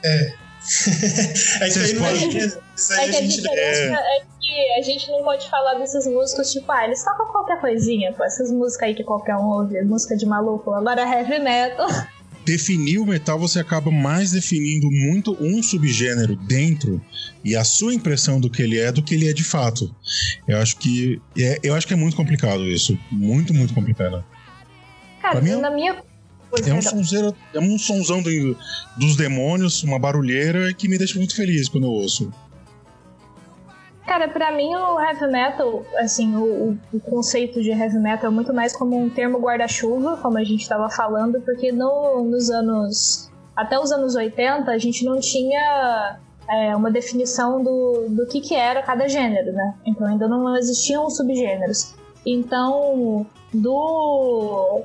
É, 0.04 0.34
é 1.62 1.70
que 1.70 1.80
aí 1.80 1.94
não 1.94 2.06
é, 2.06 2.14
isso 2.14 2.94
aí 2.94 3.10
é 3.10 3.12
que 3.12 3.18
a, 3.18 3.22
gente, 3.22 3.48
é... 3.48 3.92
é... 3.92 4.22
que 4.42 4.80
a 4.80 4.82
gente 4.82 5.12
não 5.12 5.24
pode 5.24 5.50
falar 5.50 5.76
desses 5.76 6.08
músicos, 6.08 6.52
tipo, 6.52 6.72
ah, 6.72 6.86
eles 6.86 7.04
tocam 7.04 7.28
qualquer 7.28 7.60
coisinha, 7.62 8.14
pô, 8.14 8.24
essas 8.24 8.52
músicas 8.52 8.90
aí 8.90 8.96
que 8.96 9.04
qualquer 9.04 9.36
um 9.36 9.46
ouve, 9.46 9.82
música 9.84 10.16
de 10.16 10.26
maluco, 10.26 10.72
agora 10.74 11.02
heavy 11.02 11.40
metal. 11.40 11.88
Definir 12.46 13.00
o 13.00 13.06
metal, 13.06 13.40
você 13.40 13.60
acaba 13.60 13.90
mais 13.90 14.32
definindo 14.32 14.90
muito 14.92 15.36
um 15.40 15.64
subgênero 15.64 16.36
dentro 16.36 17.02
e 17.44 17.56
a 17.56 17.64
sua 17.64 17.94
impressão 17.94 18.40
do 18.40 18.52
que 18.52 18.62
ele 18.62 18.80
é 18.80 18.92
do 18.92 19.02
que 19.02 19.16
ele 19.16 19.28
é 19.28 19.34
de 19.34 19.44
fato. 19.44 19.94
Eu 20.48 20.60
acho 20.60 20.78
que 20.78 21.20
é, 21.36 21.60
eu 21.64 21.74
acho 21.74 21.88
que 21.88 21.94
é 21.94 21.98
muito 21.98 22.16
complicado 22.16 22.64
isso. 22.68 22.98
Muito, 23.12 23.52
muito 23.52 23.74
complicado. 23.74 24.24
Cara, 25.24 25.42
mim, 25.42 25.52
é 25.52 25.56
na 25.56 25.72
minha 25.72 25.96
é 26.66 26.74
um, 26.74 26.82
sonzeiro, 26.82 27.36
é 27.54 27.60
um 27.60 27.78
sonzão 27.78 28.22
do, 28.22 28.58
dos 28.98 29.16
demônios, 29.16 29.84
uma 29.84 30.00
barulheira 30.00 30.74
que 30.74 30.88
me 30.88 30.98
deixa 30.98 31.18
muito 31.18 31.36
feliz 31.36 31.68
quando 31.70 31.86
eu 31.86 31.92
ouço. 31.92 32.32
Cara, 34.06 34.28
pra 34.28 34.56
mim 34.56 34.76
o 34.76 35.00
heavy 35.00 35.32
metal, 35.32 35.84
assim, 35.98 36.36
o, 36.36 36.78
o 36.94 37.00
conceito 37.00 37.62
de 37.62 37.72
heavy 37.72 37.98
metal 37.98 38.30
é 38.30 38.34
muito 38.34 38.54
mais 38.54 38.76
como 38.76 38.98
um 38.98 39.10
termo 39.10 39.40
guarda-chuva, 39.40 40.18
como 40.18 40.38
a 40.38 40.44
gente 40.44 40.68
tava 40.70 40.90
falando, 40.90 41.42
porque 41.42 41.72
no, 41.72 42.24
nos 42.24 42.50
anos. 42.50 43.32
Até 43.56 43.80
os 43.80 43.92
anos 43.92 44.16
80 44.16 44.70
a 44.70 44.78
gente 44.78 45.04
não 45.06 45.20
tinha 45.20 46.20
é, 46.48 46.76
uma 46.76 46.92
definição 46.92 47.64
do, 47.64 48.08
do 48.10 48.28
que, 48.28 48.42
que 48.42 48.54
era 48.54 48.84
cada 48.84 49.08
gênero, 49.08 49.54
né? 49.54 49.74
Então 49.86 50.06
ainda 50.06 50.28
não 50.28 50.56
existiam 50.56 51.10
subgêneros. 51.10 51.96
Então, 52.26 53.26
do 53.62 54.84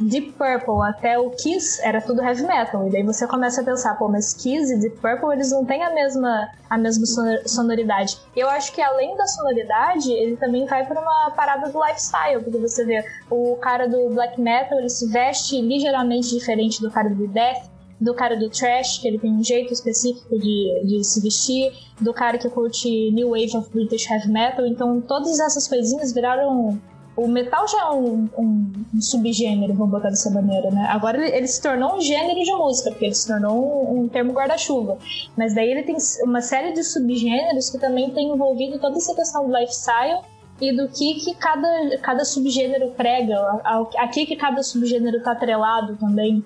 Deep 0.00 0.32
Purple 0.32 0.82
até 0.88 1.18
o 1.18 1.30
Kiss 1.30 1.80
era 1.82 2.00
tudo 2.00 2.22
heavy 2.22 2.42
metal. 2.42 2.86
E 2.86 2.90
daí 2.90 3.02
você 3.02 3.26
começa 3.26 3.60
a 3.60 3.64
pensar, 3.64 3.96
pô, 3.96 4.08
mas 4.08 4.34
Kiss 4.34 4.72
e 4.72 4.78
Deep 4.78 4.96
Purple 4.98 5.32
eles 5.32 5.50
não 5.50 5.64
têm 5.64 5.82
a 5.82 5.92
mesma, 5.92 6.48
a 6.68 6.78
mesma 6.78 7.06
sonoridade. 7.46 8.18
Eu 8.36 8.48
acho 8.48 8.72
que 8.72 8.80
além 8.80 9.16
da 9.16 9.26
sonoridade, 9.26 10.12
ele 10.12 10.36
também 10.36 10.66
vai 10.66 10.86
para 10.86 11.00
uma 11.00 11.30
parada 11.30 11.68
do 11.70 11.84
lifestyle, 11.84 12.42
porque 12.42 12.58
você 12.58 12.84
vê 12.84 13.04
o 13.30 13.56
cara 13.56 13.88
do 13.88 14.10
black 14.10 14.40
metal, 14.40 14.78
ele 14.78 14.88
se 14.88 15.10
veste 15.10 15.60
ligeiramente 15.60 16.30
diferente 16.30 16.80
do 16.80 16.90
cara 16.90 17.10
do 17.10 17.26
death, 17.28 17.70
do 18.00 18.14
cara 18.14 18.36
do 18.36 18.50
trash, 18.50 18.98
que 18.98 19.06
ele 19.06 19.18
tem 19.18 19.32
um 19.32 19.44
jeito 19.44 19.72
específico 19.72 20.36
de, 20.36 20.82
de 20.84 21.04
se 21.04 21.20
vestir, 21.20 21.72
do 22.00 22.12
cara 22.12 22.36
que 22.36 22.48
curte 22.48 23.12
New 23.12 23.30
Wave 23.30 23.56
of 23.56 23.70
British 23.70 24.10
Heavy 24.10 24.28
Metal. 24.28 24.66
Então, 24.66 25.00
todas 25.00 25.38
essas 25.38 25.68
coisinhas 25.68 26.12
viraram 26.12 26.80
o 27.14 27.28
metal 27.28 27.68
já 27.68 27.82
é 27.82 27.90
um, 27.90 28.28
um, 28.38 28.72
um, 28.94 29.00
subgênero, 29.00 29.74
vamos 29.74 29.90
botar 29.90 30.08
dessa 30.08 30.30
maneira, 30.30 30.70
né? 30.70 30.86
Agora 30.88 31.18
ele, 31.18 31.36
ele, 31.36 31.46
se 31.46 31.60
tornou 31.60 31.96
um 31.96 32.00
gênero 32.00 32.42
de 32.42 32.52
música, 32.54 32.90
porque 32.90 33.06
ele 33.06 33.14
se 33.14 33.26
tornou 33.26 33.92
um, 33.92 34.00
um 34.00 34.08
termo 34.08 34.32
guarda-chuva. 34.32 34.96
Mas 35.36 35.54
daí 35.54 35.70
ele 35.70 35.82
tem 35.82 35.96
uma 36.24 36.40
série 36.40 36.72
de 36.72 36.82
subgêneros 36.82 37.68
que 37.68 37.78
também 37.78 38.10
tem 38.10 38.32
envolvido 38.32 38.78
toda 38.78 38.96
essa 38.96 39.14
questão 39.14 39.46
do 39.46 39.56
lifestyle 39.56 40.20
e 40.60 40.74
do 40.74 40.88
que, 40.88 41.14
que 41.14 41.34
cada, 41.34 41.98
cada 41.98 42.24
subgênero 42.24 42.92
prega, 42.92 43.36
a, 43.36 43.60
a, 43.64 44.04
a 44.04 44.08
que, 44.08 44.24
que 44.24 44.36
cada 44.36 44.62
subgênero 44.62 45.22
tá 45.22 45.32
atrelado 45.32 45.96
também. 45.96 46.42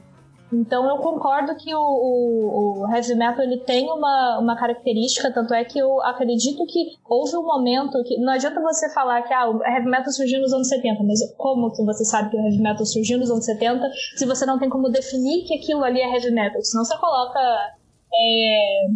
Então 0.52 0.88
eu 0.88 0.98
concordo 0.98 1.56
que 1.56 1.74
o, 1.74 1.80
o, 1.80 2.82
o, 2.84 2.94
heavy 2.94 3.16
metal 3.16 3.44
ele 3.44 3.58
tem 3.58 3.90
uma, 3.90 4.38
uma 4.38 4.56
característica, 4.56 5.32
tanto 5.32 5.52
é 5.52 5.64
que 5.64 5.76
eu 5.76 6.00
acredito 6.02 6.64
que 6.66 6.96
houve 7.04 7.36
um 7.36 7.42
momento 7.42 8.02
que. 8.04 8.16
Não 8.18 8.32
adianta 8.32 8.60
você 8.60 8.88
falar 8.92 9.22
que 9.22 9.34
ah, 9.34 9.50
o 9.50 9.62
heavy 9.64 9.86
metal 9.86 10.12
surgiu 10.12 10.40
nos 10.40 10.52
anos 10.52 10.68
70, 10.68 11.02
mas 11.02 11.18
como 11.36 11.72
que 11.72 11.84
você 11.84 12.04
sabe 12.04 12.30
que 12.30 12.36
o 12.36 12.40
heavy 12.40 12.62
metal 12.62 12.86
surgiu 12.86 13.18
nos 13.18 13.30
anos 13.30 13.44
70 13.44 13.90
se 14.16 14.24
você 14.24 14.46
não 14.46 14.58
tem 14.58 14.68
como 14.68 14.88
definir 14.88 15.44
que 15.44 15.54
aquilo 15.54 15.82
ali 15.82 16.00
é 16.00 16.14
heavy 16.14 16.30
metal? 16.30 16.62
Senão 16.62 16.84
você 16.84 16.96
coloca. 16.96 17.40
É, 18.14 18.86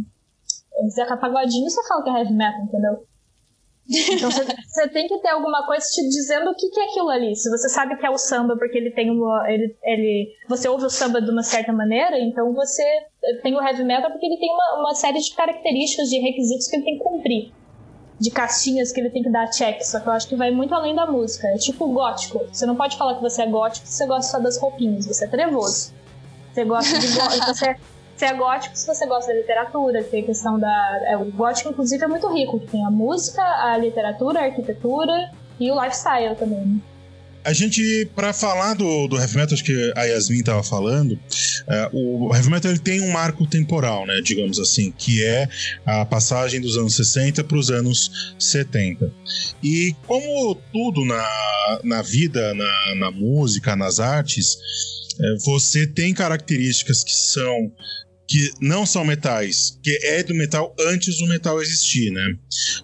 Zeca 0.95 1.16
Pagodinho 1.16 1.69
você 1.69 1.87
fala 1.88 2.04
que 2.04 2.11
é 2.11 2.19
heavy 2.21 2.33
metal, 2.33 2.62
entendeu? 2.62 3.10
Então 3.90 4.30
você 4.30 4.88
tem 4.88 5.09
que 5.09 5.18
ter 5.18 5.28
alguma 5.28 5.66
coisa 5.66 5.85
te 5.85 6.09
dizendo 6.09 6.50
o 6.50 6.54
que, 6.54 6.68
que 6.68 6.78
é 6.78 6.85
aquilo 6.85 7.09
ali. 7.09 7.35
Se 7.35 7.50
você 7.50 7.68
sabe 7.68 7.97
que 7.97 8.06
é 8.06 8.11
o 8.11 8.16
samba 8.16 8.56
porque 8.56 8.78
ele 8.78 8.90
tem 8.92 9.11
uma. 9.11 9.50
Ele, 9.50 9.76
ele, 9.82 10.32
você 10.49 10.68
ouve 10.68 10.85
o 10.85 10.90
samba 10.90 11.20
de 11.20 11.30
uma 11.30 11.42
certa 11.42 11.73
maneira, 11.73 12.18
então 12.18 12.54
você 12.54 12.85
tem 13.42 13.54
o 13.54 13.61
heavy 13.61 13.82
metal 13.82 14.11
porque 14.11 14.26
ele 14.26 14.38
tem 14.38 14.49
uma, 14.52 14.80
uma 14.80 14.94
série 14.94 15.18
de 15.18 15.35
características, 15.35 16.09
de 16.09 16.18
requisitos 16.18 16.68
que 16.68 16.76
ele 16.76 16.85
tem 16.85 16.99
que 16.99 17.04
cumprir. 17.04 17.52
De 18.20 18.30
caixinhas 18.30 18.92
que 18.92 19.00
ele 19.00 19.11
tem 19.11 19.23
que 19.23 19.30
dar 19.30 19.49
check. 19.50 19.82
Só 19.82 19.99
que 19.99 20.06
eu 20.06 20.12
acho 20.12 20.28
que 20.28 20.37
vai 20.37 20.50
muito 20.50 20.75
além 20.75 20.94
da 20.94 21.06
música. 21.06 21.49
É 21.49 21.56
tipo 21.56 21.88
gótico. 21.88 22.47
Você 22.52 22.66
não 22.66 22.76
pode 22.76 22.97
falar 22.97 23.14
que 23.14 23.23
você 23.23 23.42
é 23.42 23.47
gótico 23.47 23.87
se 23.87 23.94
você 23.94 24.06
gosta 24.06 24.30
só 24.30 24.38
das 24.38 24.59
roupinhas. 24.59 25.06
Você 25.06 25.25
é 25.25 25.28
trevoso. 25.28 25.94
Você 26.52 26.64
gosta 26.64 26.99
de. 26.99 27.06
você, 27.09 27.76
você 28.20 28.26
é 28.26 28.34
gótico 28.34 28.76
se 28.76 28.86
você 28.86 29.06
gosta 29.06 29.32
da 29.32 29.38
literatura, 29.38 30.04
tem 30.04 30.22
a 30.22 30.26
questão 30.26 30.60
da. 30.60 31.00
É, 31.06 31.16
o 31.16 31.24
gótico, 31.32 31.70
inclusive, 31.70 32.04
é 32.04 32.06
muito 32.06 32.30
rico, 32.32 32.60
que 32.60 32.66
tem 32.66 32.84
a 32.84 32.90
música, 32.90 33.42
a 33.42 33.78
literatura, 33.78 34.40
a 34.40 34.44
arquitetura 34.44 35.32
e 35.58 35.70
o 35.70 35.82
lifestyle 35.82 36.36
também. 36.36 36.66
Né? 36.66 36.80
A 37.42 37.54
gente, 37.54 38.06
para 38.14 38.34
falar 38.34 38.74
do, 38.74 39.08
do 39.08 39.16
heavy 39.16 39.36
metal, 39.36 39.54
acho 39.54 39.64
que 39.64 39.92
a 39.96 40.04
Yasmin 40.04 40.42
tava 40.42 40.62
falando, 40.62 41.12
uh, 41.12 42.28
o 42.28 42.36
heavy 42.36 42.50
metal 42.50 42.70
ele 42.70 42.80
tem 42.80 43.00
um 43.00 43.10
marco 43.10 43.46
temporal, 43.46 44.04
né, 44.04 44.20
digamos 44.22 44.60
assim, 44.60 44.92
que 44.92 45.24
é 45.24 45.48
a 45.86 46.04
passagem 46.04 46.60
dos 46.60 46.76
anos 46.76 46.94
60 46.96 47.42
para 47.44 47.56
os 47.56 47.70
anos 47.70 48.34
70. 48.38 49.10
E 49.62 49.96
como 50.06 50.54
tudo 50.70 51.02
na, 51.06 51.80
na 51.82 52.02
vida, 52.02 52.52
na, 52.52 52.94
na 52.96 53.10
música, 53.10 53.74
nas 53.74 53.98
artes, 53.98 54.58
uh, 55.18 55.38
você 55.42 55.86
tem 55.86 56.12
características 56.12 57.02
que 57.02 57.14
são 57.14 57.72
que 58.30 58.52
não 58.60 58.87
são 58.87 59.04
metais, 59.04 59.76
que 59.82 59.90
é 60.04 60.22
do 60.22 60.32
metal 60.32 60.72
antes 60.78 61.18
do 61.18 61.26
metal 61.26 61.60
existir, 61.60 62.12
né? 62.12 62.25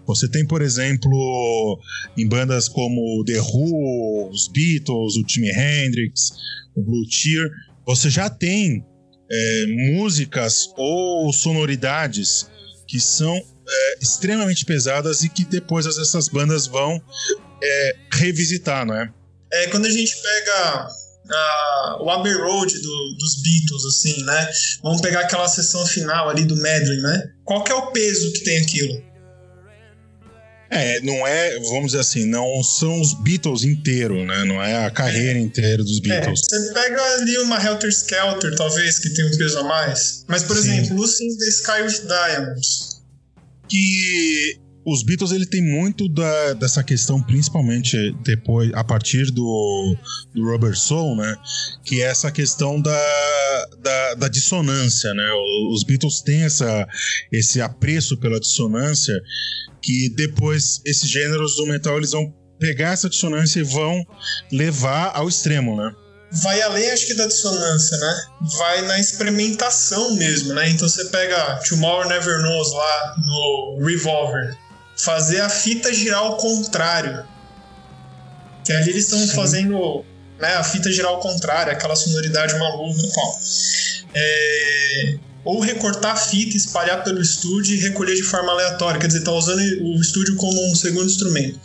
Você 0.04 0.28
tem, 0.28 0.44
por 0.44 0.60
exemplo, 0.60 1.80
em 2.18 2.26
bandas 2.28 2.68
como 2.68 3.24
The 3.24 3.40
Who, 3.40 4.28
os 4.28 4.48
Beatles, 4.48 5.14
o 5.14 5.24
Jimi 5.24 5.50
Hendrix, 5.50 6.32
o 6.74 6.82
Blue 6.82 7.06
Cheer, 7.08 7.48
você 7.86 8.10
já 8.10 8.28
tem 8.28 8.84
é, 9.30 9.66
músicas 9.92 10.72
ou 10.76 11.32
sonoridades 11.32 12.50
que 12.88 12.98
são 12.98 13.36
é, 13.36 13.98
extremamente 14.02 14.64
pesadas 14.64 15.22
e 15.22 15.28
que 15.28 15.44
depois 15.44 15.86
essas 15.86 16.28
bandas 16.28 16.66
vão 16.66 17.00
é, 17.62 17.96
revisitar, 18.14 18.84
não 18.84 18.96
é? 18.96 19.12
É, 19.52 19.68
quando 19.68 19.86
a 19.86 19.90
gente 19.90 20.12
pega 20.20 20.88
o 22.00 22.10
Abbey 22.10 22.32
Road 22.32 22.72
do, 22.80 23.16
dos 23.18 23.42
Beatles, 23.42 23.84
assim, 23.86 24.24
né? 24.24 24.48
Vamos 24.82 25.00
pegar 25.00 25.20
aquela 25.20 25.48
sessão 25.48 25.84
final 25.86 26.28
ali 26.28 26.44
do 26.44 26.56
medley, 26.56 27.00
né? 27.00 27.30
Qual 27.44 27.62
que 27.64 27.72
é 27.72 27.74
o 27.74 27.90
peso 27.92 28.32
que 28.32 28.44
tem 28.44 28.58
aquilo? 28.58 29.06
É, 30.68 31.00
não 31.00 31.26
é, 31.26 31.58
vamos 31.60 31.86
dizer 31.86 32.00
assim, 32.00 32.26
não 32.26 32.62
são 32.62 33.00
os 33.00 33.14
Beatles 33.14 33.62
inteiro, 33.62 34.24
né? 34.24 34.44
Não 34.44 34.62
é 34.62 34.84
a 34.84 34.90
carreira 34.90 35.38
inteira 35.38 35.82
dos 35.82 35.98
é, 35.98 36.00
Beatles. 36.00 36.40
É, 36.52 36.58
você 36.58 36.72
pega 36.72 37.02
ali 37.14 37.38
uma 37.38 37.64
Helter 37.64 37.90
Skelter, 37.90 38.54
talvez, 38.56 38.98
que 38.98 39.10
tem 39.10 39.24
um 39.26 39.36
peso 39.36 39.58
a 39.60 39.62
mais. 39.62 40.24
Mas, 40.26 40.42
por 40.42 40.56
Sim. 40.56 40.78
exemplo, 40.78 40.96
Lucy 40.96 41.24
in 41.24 41.38
the 41.38 41.46
Sky 41.46 41.82
with 41.82 42.08
Diamonds. 42.08 43.00
Que 43.68 44.58
os 44.86 45.02
Beatles 45.02 45.32
ele 45.32 45.44
tem 45.44 45.60
muito 45.60 46.08
da, 46.08 46.52
dessa 46.52 46.80
questão, 46.84 47.20
principalmente 47.20 48.16
depois, 48.22 48.70
a 48.72 48.84
partir 48.84 49.32
do, 49.32 49.96
do 50.32 50.44
Rubber 50.44 50.78
Soul, 50.78 51.16
né? 51.16 51.36
Que 51.84 52.02
é 52.02 52.04
essa 52.04 52.30
questão 52.30 52.80
da, 52.80 53.66
da, 53.82 54.14
da 54.14 54.28
dissonância, 54.28 55.12
né? 55.12 55.28
Os 55.72 55.82
Beatles 55.82 56.22
têm 56.22 56.42
essa, 56.42 56.86
esse 57.32 57.60
apreço 57.60 58.16
pela 58.18 58.38
dissonância 58.38 59.12
que 59.82 60.08
depois 60.14 60.80
esses 60.86 61.10
gêneros 61.10 61.56
do 61.56 61.66
metal 61.66 61.96
eles 61.96 62.12
vão 62.12 62.32
pegar 62.60 62.92
essa 62.92 63.10
dissonância 63.10 63.58
e 63.58 63.64
vão 63.64 64.00
levar 64.52 65.10
ao 65.16 65.28
extremo, 65.28 65.76
né? 65.76 65.92
vai 66.42 66.60
além, 66.60 66.90
acho 66.90 67.06
que, 67.06 67.14
da 67.14 67.26
dissonância, 67.26 67.96
né? 67.96 68.22
Vai 68.58 68.82
na 68.82 68.98
experimentação 68.98 70.14
mesmo, 70.16 70.54
né? 70.54 70.68
Então 70.68 70.88
você 70.88 71.04
pega 71.06 71.60
Tomorrow 71.68 72.08
Never 72.08 72.42
Knows 72.42 72.72
lá 72.72 73.14
no 73.16 73.86
Revolver 73.86 74.56
fazer 74.96 75.40
a 75.40 75.48
fita 75.48 75.92
girar 75.92 76.20
ao 76.20 76.36
contrário. 76.36 77.24
Que 78.64 78.72
ali 78.72 78.90
eles 78.90 79.04
estão 79.04 79.26
fazendo 79.28 80.04
né, 80.38 80.54
a 80.54 80.64
fita 80.64 80.90
girar 80.90 81.12
ao 81.12 81.20
contrário, 81.20 81.72
aquela 81.72 81.94
sonoridade 81.94 82.58
maluca 82.58 83.00
e 83.00 83.12
tal. 83.12 83.40
É, 84.14 85.18
ou 85.44 85.60
recortar 85.60 86.12
a 86.12 86.16
fita, 86.16 86.56
espalhar 86.56 87.04
pelo 87.04 87.20
estúdio 87.20 87.76
e 87.76 87.80
recolher 87.80 88.16
de 88.16 88.22
forma 88.24 88.50
aleatória, 88.50 89.00
quer 89.00 89.06
dizer, 89.06 89.22
tá 89.22 89.30
usando 89.30 89.60
o 89.60 90.00
estúdio 90.00 90.34
como 90.36 90.70
um 90.70 90.74
segundo 90.74 91.06
instrumento. 91.06 91.60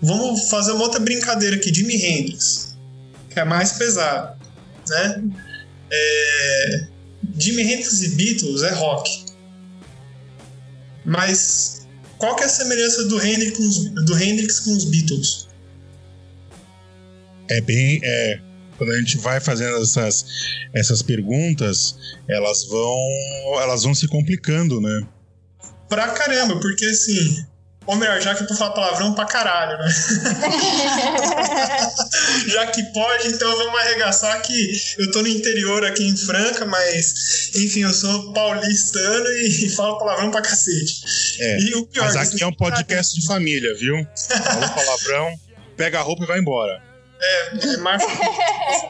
Vamos 0.00 0.48
fazer 0.48 0.72
uma 0.72 0.84
outra 0.84 1.00
brincadeira 1.00 1.56
aqui, 1.56 1.72
Jimi 1.72 1.94
Hendrix, 1.94 2.76
que 3.28 3.38
é 3.38 3.44
mais 3.44 3.72
pesado, 3.72 4.38
né? 4.88 5.22
É, 5.90 6.86
Jimi 7.38 7.62
Hendrix 7.62 8.02
e 8.02 8.08
Beatles 8.10 8.62
é 8.62 8.72
rock. 8.72 9.26
Mas 11.04 11.75
qual 12.18 12.36
que 12.36 12.42
é 12.42 12.46
a 12.46 12.48
semelhança 12.48 13.04
do 13.04 13.24
Hendrix 13.24 13.56
com 13.56 13.62
os, 13.62 13.78
do 14.06 14.18
Hendrix 14.18 14.60
com 14.60 14.76
os 14.76 14.84
Beatles? 14.84 15.48
É 17.50 17.60
bem. 17.60 18.00
É, 18.02 18.40
quando 18.76 18.92
a 18.92 18.98
gente 18.98 19.18
vai 19.18 19.40
fazendo 19.40 19.82
essas, 19.82 20.24
essas 20.74 21.02
perguntas, 21.02 21.96
elas 22.28 22.64
vão. 22.64 22.98
elas 23.62 23.82
vão 23.82 23.94
se 23.94 24.08
complicando, 24.08 24.80
né? 24.80 25.06
Pra 25.88 26.08
caramba, 26.08 26.58
porque 26.60 26.86
assim. 26.86 27.44
Ou 27.86 27.94
melhor, 27.94 28.20
já 28.20 28.34
que 28.34 28.42
eu 28.42 28.56
falando 28.56 28.74
palavrão 28.74 29.14
pra 29.14 29.26
caralho, 29.26 29.78
né? 29.78 29.88
já 32.48 32.66
que 32.66 32.82
pode, 32.92 33.28
então 33.28 33.56
vamos 33.56 33.80
arregaçar 33.80 34.42
que 34.42 34.72
eu 34.98 35.12
tô 35.12 35.22
no 35.22 35.28
interior 35.28 35.84
aqui 35.84 36.04
em 36.04 36.16
Franca, 36.16 36.66
mas 36.66 37.54
enfim, 37.54 37.82
eu 37.82 37.94
sou 37.94 38.32
paulistano 38.32 39.28
e, 39.28 39.68
falo 39.76 39.98
palavrão 39.98 40.32
pra 40.32 40.42
cacete. 40.42 41.04
É, 41.38 41.60
e 41.60 41.76
o 41.76 41.86
pior, 41.86 42.06
mas 42.06 42.16
aqui 42.16 42.42
é 42.42 42.46
um 42.46 42.52
podcast 42.52 43.20
de 43.20 43.26
família, 43.26 43.72
viu? 43.76 44.04
Fala 44.28 44.68
palavrão, 44.68 45.32
pega 45.76 46.00
a 46.00 46.02
roupa 46.02 46.24
e 46.24 46.26
vai 46.26 46.40
embora. 46.40 46.82
É, 47.20 47.68
é 47.68 47.76
marcha. 47.78 48.06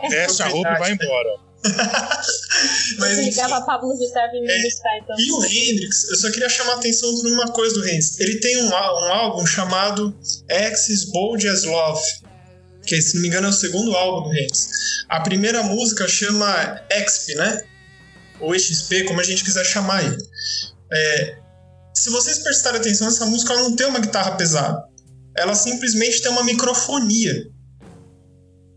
Veste 0.08 0.42
a 0.42 0.48
roupa 0.48 0.70
e 0.70 0.78
vai 0.78 0.92
embora. 0.92 1.45
Mas, 2.98 3.18
ligava 3.18 3.64
Pablo 3.64 3.96
Vittar 3.98 4.28
e 4.34 4.40
me 4.40 4.50
é, 4.50 4.62
buscar, 4.62 4.98
então. 4.98 5.16
E 5.18 5.32
o 5.32 5.44
Hendrix, 5.44 6.08
eu 6.10 6.16
só 6.16 6.30
queria 6.30 6.48
chamar 6.48 6.72
a 6.72 6.76
atenção 6.76 7.14
de 7.14 7.28
uma 7.28 7.52
coisa 7.52 7.74
do 7.74 7.86
Hendrix. 7.86 8.18
Ele 8.20 8.38
tem 8.40 8.56
um, 8.62 8.68
um 8.68 8.74
álbum 8.74 9.46
chamado 9.46 10.16
Axis 10.50 11.04
Bold 11.10 11.46
as 11.48 11.64
Love, 11.64 12.02
que 12.84 13.00
se 13.00 13.16
não 13.16 13.22
me 13.22 13.28
engano 13.28 13.46
é 13.46 13.50
o 13.50 13.52
segundo 13.52 13.94
álbum 13.94 14.28
do 14.28 14.34
Hendrix. 14.34 14.68
A 15.08 15.20
primeira 15.20 15.62
música 15.62 16.08
chama 16.08 16.80
XP, 16.90 17.34
né? 17.34 17.62
Ou 18.40 18.58
XP, 18.58 19.04
como 19.04 19.20
a 19.20 19.24
gente 19.24 19.44
quiser 19.44 19.64
chamar 19.64 20.04
ele. 20.04 20.16
É, 20.92 21.36
se 21.94 22.10
vocês 22.10 22.38
prestarem 22.38 22.80
atenção, 22.80 23.08
essa 23.08 23.24
música 23.24 23.54
não 23.54 23.74
tem 23.74 23.86
uma 23.86 24.00
guitarra 24.00 24.32
pesada. 24.32 24.84
Ela 25.36 25.54
simplesmente 25.54 26.20
tem 26.20 26.30
uma 26.30 26.44
microfonia. 26.44 27.50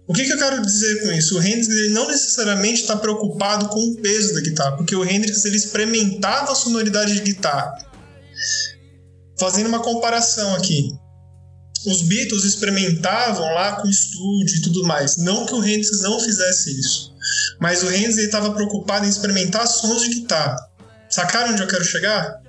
O 0.10 0.14
que, 0.14 0.26
que, 0.26 0.34
eu 0.34 0.40
quero 0.40 0.66
dizer 0.66 1.04
com 1.04 1.12
isso? 1.12 1.38
O 1.38 1.40
Hendrix 1.40 1.70
ele 1.70 1.90
não 1.90 2.08
necessariamente 2.08 2.82
está 2.82 2.98
preocupado 2.98 3.70
com 3.70 3.80
o 3.80 3.96
peso 3.98 4.34
da 4.34 4.42
guitarra, 4.42 4.76
porque 4.76 4.96
o 4.96 5.06
Hendrix 5.06 5.46
ele 5.46 5.56
experimentava 5.56 6.52
a 6.52 6.56
sonoridade 6.56 7.14
de 7.14 7.22
guitarra. 7.22 7.76
Fazendo 9.40 9.68
uma 9.68 9.84
comparação 9.84 10.56
aqui. 10.56 10.96
Os 11.86 12.02
Beatles 12.02 12.44
experimentavam 12.44 13.54
lá 13.54 13.74
com 13.74 13.88
o 13.88 13.92
estúdio 13.92 14.58
e 14.58 14.62
tudo 14.64 14.84
mais. 14.84 15.16
Não 15.18 15.46
que 15.46 15.54
o 15.54 15.64
Hendrix 15.64 16.02
não 16.02 16.20
fizesse 16.20 16.72
isso. 16.72 17.14
Mas 17.62 17.84
o 17.84 17.92
Hendrix 17.92 18.18
estava 18.18 18.52
preocupado 18.52 19.06
em 19.06 19.10
experimentar 19.10 19.68
sons 19.68 20.02
de 20.02 20.10
guitarra. 20.22 20.58
Sacaram 21.08 21.52
onde 21.52 21.62
eu 21.62 21.68
quero 21.68 21.86
chegar? 21.86 22.42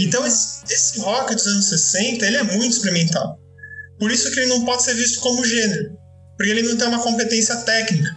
Então 0.00 0.26
esse, 0.26 0.64
esse 0.68 0.98
rock 0.98 1.32
dos 1.32 1.46
anos 1.46 1.66
60 1.66 2.26
ele 2.26 2.38
é 2.38 2.42
muito 2.42 2.72
experimental. 2.72 3.38
Por 4.00 4.10
isso 4.10 4.32
que 4.32 4.40
ele 4.40 4.48
não 4.48 4.64
pode 4.64 4.82
ser 4.82 4.94
visto 4.94 5.20
como 5.20 5.44
gênero 5.44 6.02
porque 6.36 6.50
ele 6.50 6.62
não 6.62 6.76
tem 6.76 6.88
uma 6.88 7.02
competência 7.02 7.56
técnica. 7.56 8.16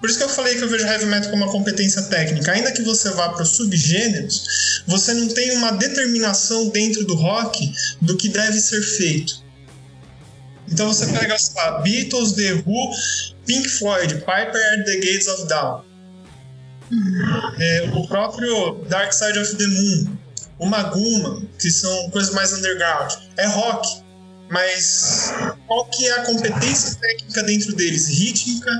Por 0.00 0.10
isso 0.10 0.18
que 0.18 0.24
eu 0.24 0.28
falei 0.28 0.56
que 0.56 0.64
eu 0.64 0.68
vejo 0.68 0.84
heavy 0.84 1.06
metal 1.06 1.30
como 1.30 1.44
uma 1.44 1.52
competência 1.52 2.02
técnica. 2.02 2.50
Ainda 2.50 2.72
que 2.72 2.82
você 2.82 3.08
vá 3.10 3.28
para 3.28 3.44
os 3.44 3.50
subgêneros, 3.50 4.82
você 4.84 5.14
não 5.14 5.28
tem 5.28 5.52
uma 5.52 5.70
determinação 5.72 6.70
dentro 6.70 7.04
do 7.04 7.14
rock 7.14 7.72
do 8.00 8.16
que 8.16 8.28
deve 8.28 8.58
ser 8.58 8.82
feito. 8.82 9.42
Então 10.68 10.88
você 10.88 11.06
pega, 11.06 11.38
sei 11.38 11.54
lá, 11.54 11.80
Beatles, 11.82 12.32
The 12.32 12.64
Who, 12.66 12.90
Pink 13.46 13.68
Floyd, 13.68 14.14
Piper 14.14 14.72
at 14.74 14.84
the 14.84 14.96
Gates 14.96 15.28
of 15.28 15.46
Dawn. 15.46 15.84
É, 17.60 17.90
o 17.94 18.06
próprio 18.08 18.84
Dark 18.88 19.12
Side 19.12 19.38
of 19.38 19.56
the 19.56 19.66
Moon, 19.66 20.16
o 20.58 20.66
Maguma, 20.66 21.42
que 21.58 21.70
são 21.70 22.10
coisas 22.10 22.34
mais 22.34 22.52
underground, 22.52 23.12
é 23.36 23.46
rock. 23.46 24.01
Mas 24.52 25.32
qual 25.66 25.86
que 25.86 26.06
é 26.06 26.12
a 26.12 26.26
competência 26.26 26.94
técnica 27.00 27.42
dentro 27.42 27.74
deles? 27.74 28.06
Rítmica, 28.06 28.70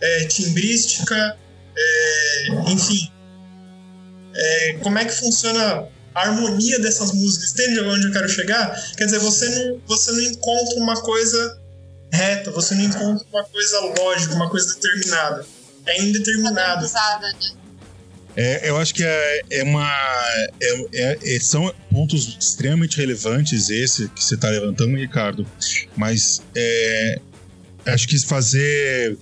é, 0.00 0.24
timbrística, 0.24 1.38
é, 1.76 2.48
enfim. 2.68 3.12
É, 4.34 4.78
como 4.82 4.98
é 4.98 5.04
que 5.04 5.12
funciona 5.12 5.86
a 6.14 6.20
harmonia 6.22 6.80
dessas 6.80 7.12
músicas? 7.12 7.52
Entende 7.52 7.80
onde 7.80 8.06
eu 8.06 8.12
quero 8.12 8.30
chegar? 8.30 8.74
Quer 8.96 9.04
dizer, 9.04 9.18
você 9.18 9.46
não, 9.50 9.82
você 9.86 10.10
não 10.10 10.22
encontra 10.22 10.76
uma 10.78 10.98
coisa 11.02 11.60
reta, 12.10 12.50
você 12.50 12.74
não 12.74 12.84
encontra 12.84 13.26
uma 13.30 13.44
coisa 13.44 13.80
lógica, 13.98 14.34
uma 14.34 14.48
coisa 14.48 14.74
determinada. 14.74 15.46
É 15.84 16.00
indeterminado. 16.00 16.86
Né? 16.86 17.59
É, 18.42 18.70
eu 18.70 18.78
acho 18.78 18.94
que 18.94 19.04
é, 19.04 19.42
é 19.50 19.62
uma. 19.62 19.86
É, 20.62 20.86
é, 20.94 21.36
é 21.36 21.40
são 21.40 21.70
pontos 21.92 22.38
extremamente 22.40 22.96
relevantes 22.96 23.68
esse 23.68 24.08
que 24.08 24.24
você 24.24 24.34
está 24.34 24.48
levantando, 24.48 24.96
Ricardo. 24.96 25.46
Mas 25.94 26.40
é, 26.56 27.20
acho 27.84 28.08
que 28.08 28.18
fazer. 28.20 29.18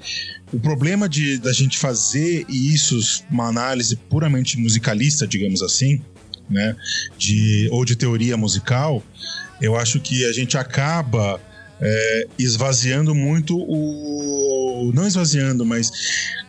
O 0.53 0.61
problema 0.61 1.09
de 1.09 1.37
da 1.39 1.53
gente 1.53 1.79
fazer 1.79 2.47
isso, 2.49 2.97
uma 3.29 3.49
análise 3.49 3.97
puramente 3.97 4.57
musicalista, 4.57 5.27
digamos 5.27 5.63
assim, 5.63 6.01
né? 6.49 6.77
De, 7.19 7.69
ou 7.73 7.85
de 7.85 7.97
teoria 7.97 8.37
musical, 8.37 9.03
eu 9.61 9.75
acho 9.75 9.99
que 9.99 10.27
a 10.27 10.33
gente 10.33 10.57
acaba 10.57 11.41
é, 11.81 12.27
esvaziando 12.39 13.17
muito 13.17 13.59
o. 13.59 14.93
Não 14.95 15.09
esvaziando, 15.09 15.67
mas 15.67 15.91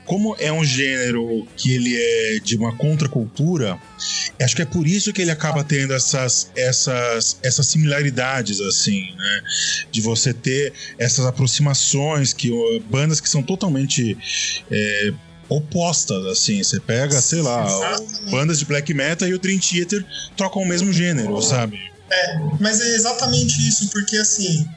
como 0.09 0.35
é 0.39 0.51
um 0.51 0.65
gênero 0.65 1.47
que 1.55 1.71
ele 1.71 1.95
é 1.95 2.39
de 2.39 2.57
uma 2.57 2.75
contracultura, 2.75 3.79
acho 4.41 4.55
que 4.55 4.63
é 4.63 4.65
por 4.65 4.87
isso 4.87 5.13
que 5.13 5.21
ele 5.21 5.29
acaba 5.29 5.63
tendo 5.63 5.93
essas, 5.93 6.49
essas, 6.55 7.37
essas 7.43 7.67
similaridades, 7.67 8.59
assim, 8.59 9.01
né? 9.15 9.41
De 9.91 10.01
você 10.01 10.33
ter 10.33 10.73
essas 10.97 11.27
aproximações 11.27 12.33
que 12.33 12.49
bandas 12.89 13.21
que 13.21 13.29
são 13.29 13.43
totalmente. 13.43 14.17
É, 14.71 15.13
opostas, 15.47 16.23
assim. 16.27 16.61
Você 16.61 16.79
pega, 16.79 17.19
sei 17.21 17.41
lá, 17.41 17.65
bandas 18.29 18.59
de 18.59 18.65
black 18.65 18.93
metal 18.93 19.27
e 19.27 19.33
o 19.33 19.39
Dream 19.39 19.59
Theater 19.59 20.05
trocam 20.37 20.61
o 20.61 20.67
mesmo 20.67 20.93
gênero, 20.93 21.41
sabe? 21.41 21.79
É, 22.11 22.39
mas 22.59 22.79
é 22.81 22.95
exatamente 22.95 23.67
isso, 23.67 23.89
porque 23.89 24.17
assim, 24.17 24.67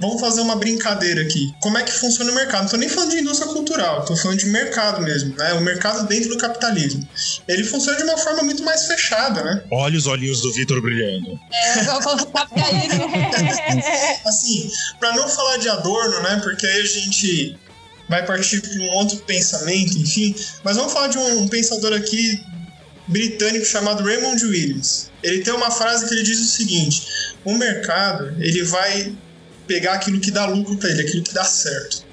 Vamos 0.00 0.20
fazer 0.20 0.40
uma 0.40 0.56
brincadeira 0.56 1.22
aqui. 1.22 1.52
Como 1.60 1.76
é 1.76 1.82
que 1.82 1.92
funciona 1.92 2.30
o 2.30 2.34
mercado? 2.34 2.62
Não 2.62 2.70
tô 2.70 2.76
nem 2.76 2.88
falando 2.88 3.10
de 3.10 3.20
indústria 3.20 3.52
cultural, 3.52 4.04
tô 4.04 4.16
falando 4.16 4.38
de 4.38 4.46
mercado 4.46 5.02
mesmo, 5.02 5.36
né? 5.36 5.52
O 5.54 5.60
mercado 5.60 6.06
dentro 6.06 6.30
do 6.30 6.38
capitalismo. 6.38 7.06
Ele 7.46 7.64
funciona 7.64 7.96
de 7.96 8.04
uma 8.04 8.16
forma 8.16 8.42
muito 8.42 8.62
mais 8.62 8.86
fechada, 8.86 9.42
né? 9.42 9.62
Olha 9.70 9.98
os 9.98 10.06
olhinhos 10.06 10.40
do 10.40 10.52
Vitor 10.52 10.80
brilhando. 10.80 11.38
É, 11.52 11.80
eu 11.80 12.00
vou 12.00 12.14
Assim, 14.26 14.70
para 14.98 15.14
não 15.14 15.28
falar 15.28 15.58
de 15.58 15.68
Adorno, 15.68 16.22
né? 16.22 16.40
Porque 16.42 16.66
aí 16.66 16.80
a 16.80 16.86
gente 16.86 17.58
vai 18.08 18.24
partir 18.24 18.60
para 18.60 18.82
um 18.82 18.88
outro 18.90 19.18
pensamento, 19.18 19.98
enfim. 19.98 20.34
Mas 20.64 20.76
vamos 20.76 20.92
falar 20.92 21.08
de 21.08 21.18
um 21.18 21.48
pensador 21.48 21.92
aqui 21.92 22.42
britânico 23.08 23.64
chamado 23.64 24.04
Raymond 24.04 24.44
Williams. 24.44 25.10
Ele 25.22 25.42
tem 25.42 25.52
uma 25.52 25.70
frase 25.70 26.06
que 26.06 26.14
ele 26.14 26.22
diz 26.22 26.40
o 26.40 26.46
seguinte: 26.46 27.08
o 27.44 27.54
mercado 27.54 28.34
ele 28.38 28.62
vai 28.62 29.14
pegar 29.68 29.92
aquilo 29.92 30.18
que 30.18 30.32
dá 30.32 30.46
lucro 30.46 30.76
para 30.76 30.90
ele, 30.90 31.02
aquilo 31.02 31.22
que 31.22 31.32
dá 31.32 31.44
certo. 31.44 32.04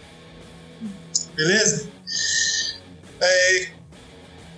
Beleza? 1.36 1.90
É, 3.20 3.68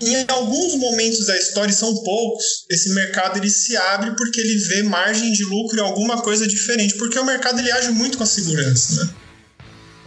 em 0.01 0.25
alguns 0.27 0.75
momentos 0.75 1.25
da 1.25 1.37
história, 1.37 1.71
e 1.71 1.75
são 1.75 2.03
poucos, 2.03 2.65
esse 2.69 2.89
mercado 2.89 3.37
ele 3.37 3.49
se 3.49 3.77
abre 3.77 4.15
porque 4.15 4.41
ele 4.41 4.57
vê 4.57 4.83
margem 4.83 5.31
de 5.31 5.43
lucro 5.45 5.77
em 5.77 5.81
alguma 5.81 6.21
coisa 6.21 6.45
diferente, 6.47 6.95
porque 6.95 7.17
o 7.17 7.25
mercado 7.25 7.59
ele 7.59 7.71
age 7.71 7.91
muito 7.91 8.17
com 8.17 8.23
a 8.23 8.27
segurança, 8.27 9.05
né? 9.05 9.13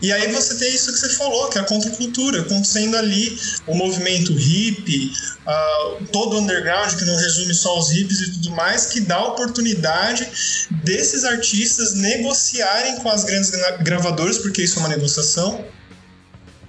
E 0.03 0.13
aí 0.13 0.33
você 0.33 0.55
tem 0.55 0.75
isso 0.75 0.93
que 0.93 0.99
você 0.99 1.11
falou, 1.11 1.49
que 1.51 1.59
é 1.59 1.61
a 1.61 1.65
contracultura, 1.65 2.41
acontecendo 2.41 2.97
ali 2.97 3.39
o 3.67 3.75
movimento 3.75 4.33
hippie, 4.33 5.13
uh, 5.47 6.05
todo 6.07 6.37
o 6.37 6.41
underground, 6.41 6.95
que 6.95 7.05
não 7.05 7.17
resume 7.17 7.55
só 7.55 7.79
os 7.79 7.91
hippies 7.91 8.21
e 8.21 8.31
tudo 8.33 8.51
mais, 8.53 8.87
que 8.87 9.01
dá 9.01 9.23
oportunidade 9.25 10.27
desses 10.83 11.25
artistas 11.25 11.95
negociarem 11.95 12.97
com 12.97 13.11
as 13.11 13.25
grandes 13.25 13.51
gravadoras, 13.83 14.39
porque 14.39 14.63
isso 14.63 14.79
é 14.79 14.81
uma 14.81 14.89
negociação, 14.89 15.65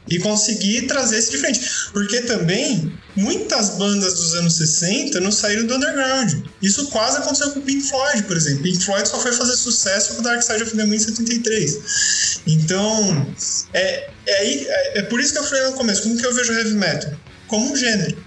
e 0.10 0.20
conseguir 0.20 0.88
trazer 0.88 1.18
esse 1.18 1.32
de 1.32 1.38
frente. 1.38 1.62
Porque 1.94 2.22
também 2.22 2.92
muitas 3.16 3.72
bandas 3.72 4.14
dos 4.16 4.36
anos 4.36 4.56
60 4.56 5.20
não 5.20 5.32
saíram 5.32 5.66
do 5.66 5.76
underground. 5.76 6.34
Isso 6.62 6.88
quase 6.88 7.18
aconteceu 7.18 7.52
com 7.52 7.60
o 7.60 7.64
Pink 7.64 7.88
Floyd, 7.88 8.24
por 8.24 8.36
exemplo. 8.36 8.64
Pink 8.64 8.84
Floyd 8.84 9.08
só 9.08 9.20
foi 9.20 9.32
fazer 9.34 9.56
sucesso 9.56 10.16
com 10.16 10.22
o 10.22 10.24
Dark 10.24 10.42
Side 10.42 10.64
of 10.64 10.76
the 10.76 10.86
Moon 10.86 10.94
em 10.94 11.00
73. 11.00 12.42
Então, 12.48 13.34
é, 13.74 14.10
é, 14.26 14.54
é, 14.54 15.00
é 15.00 15.02
por 15.04 15.20
isso 15.20 15.34
que 15.34 15.40
eu 15.40 15.44
falei 15.44 15.64
no 15.66 15.74
começo, 15.74 16.04
como 16.04 16.18
que 16.18 16.26
eu 16.26 16.34
vejo 16.34 16.52
o 16.52 16.56
heavy 16.56 16.74
metal? 16.74 17.14
Como 17.48 17.72
um 17.72 17.76
gênero. 17.76 18.18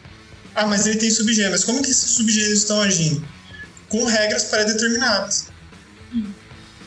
Ah, 0.55 0.67
mas 0.67 0.87
ele 0.87 0.99
tem 0.99 1.11
subgêneros. 1.11 1.65
Como 1.65 1.83
que 1.83 1.91
esses 1.91 2.11
subgêneros 2.11 2.61
estão 2.61 2.81
agindo? 2.81 3.27
Com 3.89 4.05
regras 4.05 4.45
pré-determinadas. 4.45 5.47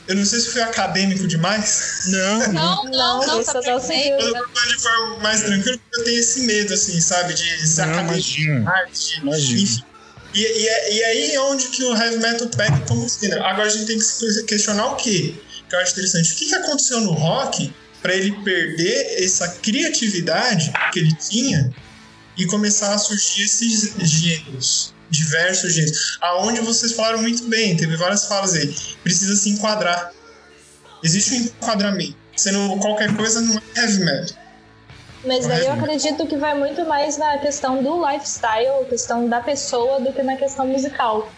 Eu 0.07 0.15
não 0.15 0.25
sei 0.25 0.39
se 0.39 0.51
foi 0.51 0.61
acadêmico 0.61 1.27
demais. 1.27 2.03
Não, 2.07 2.39
não, 2.39 2.53
não, 2.53 2.85
não, 2.85 3.27
não 3.27 3.43
tá 3.43 3.59
perfeito. 3.61 4.23
Eu 4.23 4.47
tô 4.47 4.67
de 4.67 4.81
forma 4.81 5.17
mais 5.17 5.41
tranquila 5.41 5.77
porque 5.77 5.99
eu 5.99 6.03
tenho 6.05 6.19
esse 6.19 6.41
medo, 6.41 6.73
assim, 6.73 6.99
sabe? 7.01 7.33
De 7.33 7.67
ser 7.67 7.85
não, 7.87 8.01
imagina. 8.01 8.69
arte. 8.69 9.19
Imagina. 9.19 9.61
Enfim. 9.61 9.83
E, 10.33 10.41
e, 10.41 10.97
e, 10.97 11.03
aí 11.03 11.31
é 11.31 11.41
onde 11.41 11.67
que 11.67 11.83
o 11.83 11.95
heavy 11.95 12.17
metal 12.17 12.47
pega 12.49 12.79
como 12.81 13.07
gênero. 13.09 13.43
Agora 13.43 13.67
a 13.67 13.69
gente 13.69 13.85
tem 13.85 13.97
que 13.97 14.03
se 14.03 14.43
questionar 14.43 14.93
o 14.93 14.95
quê? 14.95 15.35
Que 15.67 15.75
eu 15.75 15.79
acho 15.79 15.91
interessante. 15.93 16.31
O 16.31 16.35
que, 16.35 16.45
que 16.45 16.55
aconteceu 16.55 17.01
no 17.01 17.11
rock 17.11 17.73
para 18.01 18.13
ele 18.13 18.31
perder 18.43 19.23
essa 19.23 19.47
criatividade 19.47 20.71
que 20.93 20.99
ele 20.99 21.13
tinha 21.15 21.73
e 22.37 22.45
começar 22.45 22.93
a 22.93 22.97
surgir 22.97 23.43
esses 23.43 23.93
gêneros? 23.99 24.93
Diversos 25.09 25.73
gêneros. 25.73 26.17
Aonde 26.21 26.61
vocês 26.61 26.93
falaram 26.93 27.21
muito 27.21 27.43
bem, 27.47 27.75
teve 27.77 27.95
várias 27.95 28.25
falas 28.25 28.53
aí. 28.53 28.75
Precisa 29.03 29.35
se 29.35 29.49
enquadrar. 29.49 30.11
Existe 31.03 31.33
um 31.33 31.37
enquadramento. 31.37 32.15
Sendo 32.35 32.77
qualquer 32.79 33.15
coisa 33.15 33.41
não 33.41 33.57
é 33.57 33.81
heavy 33.81 33.99
metal. 33.99 34.37
Mas 35.25 35.47
daí 35.47 35.65
eu 35.65 35.73
acredito 35.73 36.27
que 36.27 36.37
vai 36.37 36.57
muito 36.57 36.85
mais 36.85 37.17
na 37.17 37.37
questão 37.39 37.81
do 37.81 38.05
lifestyle, 38.07 38.85
questão 38.87 39.27
da 39.27 39.41
pessoa, 39.41 39.99
do 39.99 40.13
que 40.13 40.21
na 40.21 40.35
questão 40.37 40.67
musical. 40.67 41.29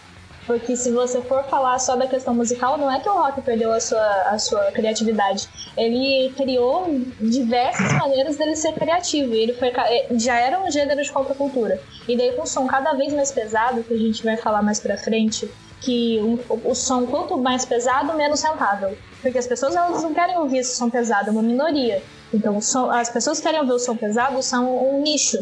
Porque 0.50 0.76
se 0.76 0.90
você 0.90 1.22
for 1.22 1.44
falar 1.44 1.78
só 1.78 1.94
da 1.94 2.08
questão 2.08 2.34
musical, 2.34 2.76
não 2.76 2.90
é 2.90 2.98
que 2.98 3.08
o 3.08 3.12
rock 3.12 3.40
perdeu 3.40 3.70
a 3.70 3.78
sua, 3.78 4.04
a 4.22 4.36
sua 4.36 4.72
criatividade. 4.72 5.48
Ele 5.76 6.34
criou 6.36 6.88
diversas 7.20 7.92
maneiras 7.92 8.36
dele 8.36 8.56
ser 8.56 8.72
criativo. 8.72 9.32
Ele 9.32 9.52
foi, 9.52 9.68
é, 9.68 10.08
já 10.18 10.40
era 10.40 10.60
um 10.60 10.68
gênero 10.68 11.00
de 11.00 11.12
contracultura. 11.12 11.80
E 12.08 12.16
daí 12.16 12.32
com 12.32 12.42
um 12.42 12.46
som 12.46 12.66
cada 12.66 12.94
vez 12.94 13.12
mais 13.12 13.30
pesado, 13.30 13.84
que 13.84 13.94
a 13.94 13.96
gente 13.96 14.24
vai 14.24 14.36
falar 14.36 14.60
mais 14.60 14.80
pra 14.80 14.98
frente, 14.98 15.48
que 15.80 16.18
o, 16.20 16.70
o 16.70 16.74
som 16.74 17.06
quanto 17.06 17.38
mais 17.38 17.64
pesado, 17.64 18.12
menos 18.14 18.42
rentável. 18.42 18.98
Porque 19.22 19.38
as 19.38 19.46
pessoas 19.46 19.76
elas 19.76 20.02
não 20.02 20.12
querem 20.12 20.36
ouvir 20.36 20.58
esse 20.58 20.74
som 20.74 20.90
pesado, 20.90 21.28
é 21.28 21.30
uma 21.30 21.42
minoria. 21.42 22.02
Então 22.34 22.60
som, 22.60 22.90
as 22.90 23.08
pessoas 23.08 23.38
que 23.38 23.44
querem 23.44 23.60
ouvir 23.60 23.74
o 23.74 23.78
som 23.78 23.96
pesado 23.96 24.42
são 24.42 24.96
um 24.96 25.00
nicho. 25.00 25.38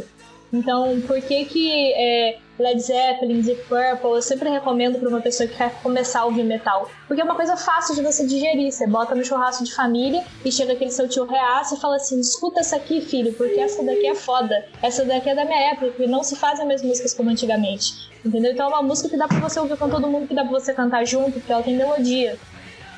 Então, 0.53 1.01
por 1.03 1.21
que 1.21 1.45
que 1.45 1.93
é, 1.95 2.39
Led 2.59 2.81
Zeppelin, 2.81 3.43
Deep 3.43 3.63
Purple, 3.69 4.11
eu 4.13 4.23
sempre 4.23 4.49
recomendo 4.49 4.99
para 4.99 5.09
uma 5.09 5.21
pessoa 5.21 5.49
que 5.49 5.57
quer 5.57 5.73
começar 5.83 6.21
a 6.21 6.25
ouvir 6.25 6.45
metal? 6.45 6.91
Porque 7.07 7.21
é 7.21 7.25
uma 7.25 7.35
coisa 7.35 7.57
fácil 7.57 7.95
de 7.95 8.03
você 8.03 8.27
digerir. 8.27 8.73
Você 8.73 8.87
bota 8.87 9.15
no 9.15 9.25
churrasco 9.25 9.65
de 9.65 9.75
família 9.75 10.25
e 10.45 10.51
chega 10.51 10.73
aquele 10.73 10.91
seu 10.91 11.09
tio 11.09 11.27
reaça 11.27 11.75
e 11.75 11.81
fala 11.81 11.97
assim: 11.97 12.19
escuta 12.19 12.61
essa 12.61 12.77
aqui, 12.77 13.01
filho, 13.01 13.33
porque 13.35 13.61
essa 13.61 13.83
daqui 13.83 14.07
é 14.07 14.15
foda. 14.15 14.65
Essa 14.83 15.05
daqui 15.05 15.29
é 15.29 15.35
da 15.35 15.45
minha 15.45 15.73
época, 15.73 15.89
porque 15.89 16.07
não 16.07 16.23
se 16.23 16.35
fazem 16.35 16.67
mais 16.67 16.83
músicas 16.83 17.15
como 17.15 17.31
antigamente. 17.31 18.09
Entendeu? 18.25 18.53
Então 18.53 18.67
é 18.67 18.69
uma 18.69 18.83
música 18.83 19.09
que 19.09 19.17
dá 19.17 19.29
pra 19.29 19.39
você 19.39 19.61
ouvir 19.61 19.77
com 19.77 19.89
todo 19.89 20.09
mundo, 20.09 20.27
que 20.27 20.35
dá 20.35 20.43
pra 20.43 20.51
você 20.51 20.73
cantar 20.73 21.05
junto, 21.07 21.33
porque 21.33 21.53
ela 21.53 21.63
tem 21.63 21.77
melodia. 21.77 22.39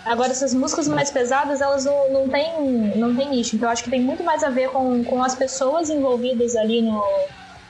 Agora, 0.04 0.30
essas 0.30 0.54
músicas 0.54 0.88
mais 0.88 1.10
pesadas, 1.10 1.60
elas 1.60 1.84
não, 1.84 2.12
não 2.12 2.28
têm 2.28 2.92
não 2.96 3.14
tem 3.14 3.28
nicho. 3.28 3.56
Então, 3.56 3.68
eu 3.68 3.72
acho 3.72 3.84
que 3.84 3.90
tem 3.90 4.00
muito 4.00 4.24
mais 4.24 4.42
a 4.42 4.50
ver 4.50 4.70
com, 4.70 5.04
com 5.04 5.22
as 5.22 5.34
pessoas 5.34 5.90
envolvidas 5.90 6.56
ali 6.56 6.80
no, 6.82 7.02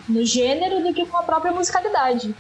no 0.09 0.25
gênero 0.25 0.83
do 0.83 0.95
que 0.95 1.07
com 1.07 1.17
a 1.17 1.23
própria 1.23 1.53
musicalidade. 1.53 2.35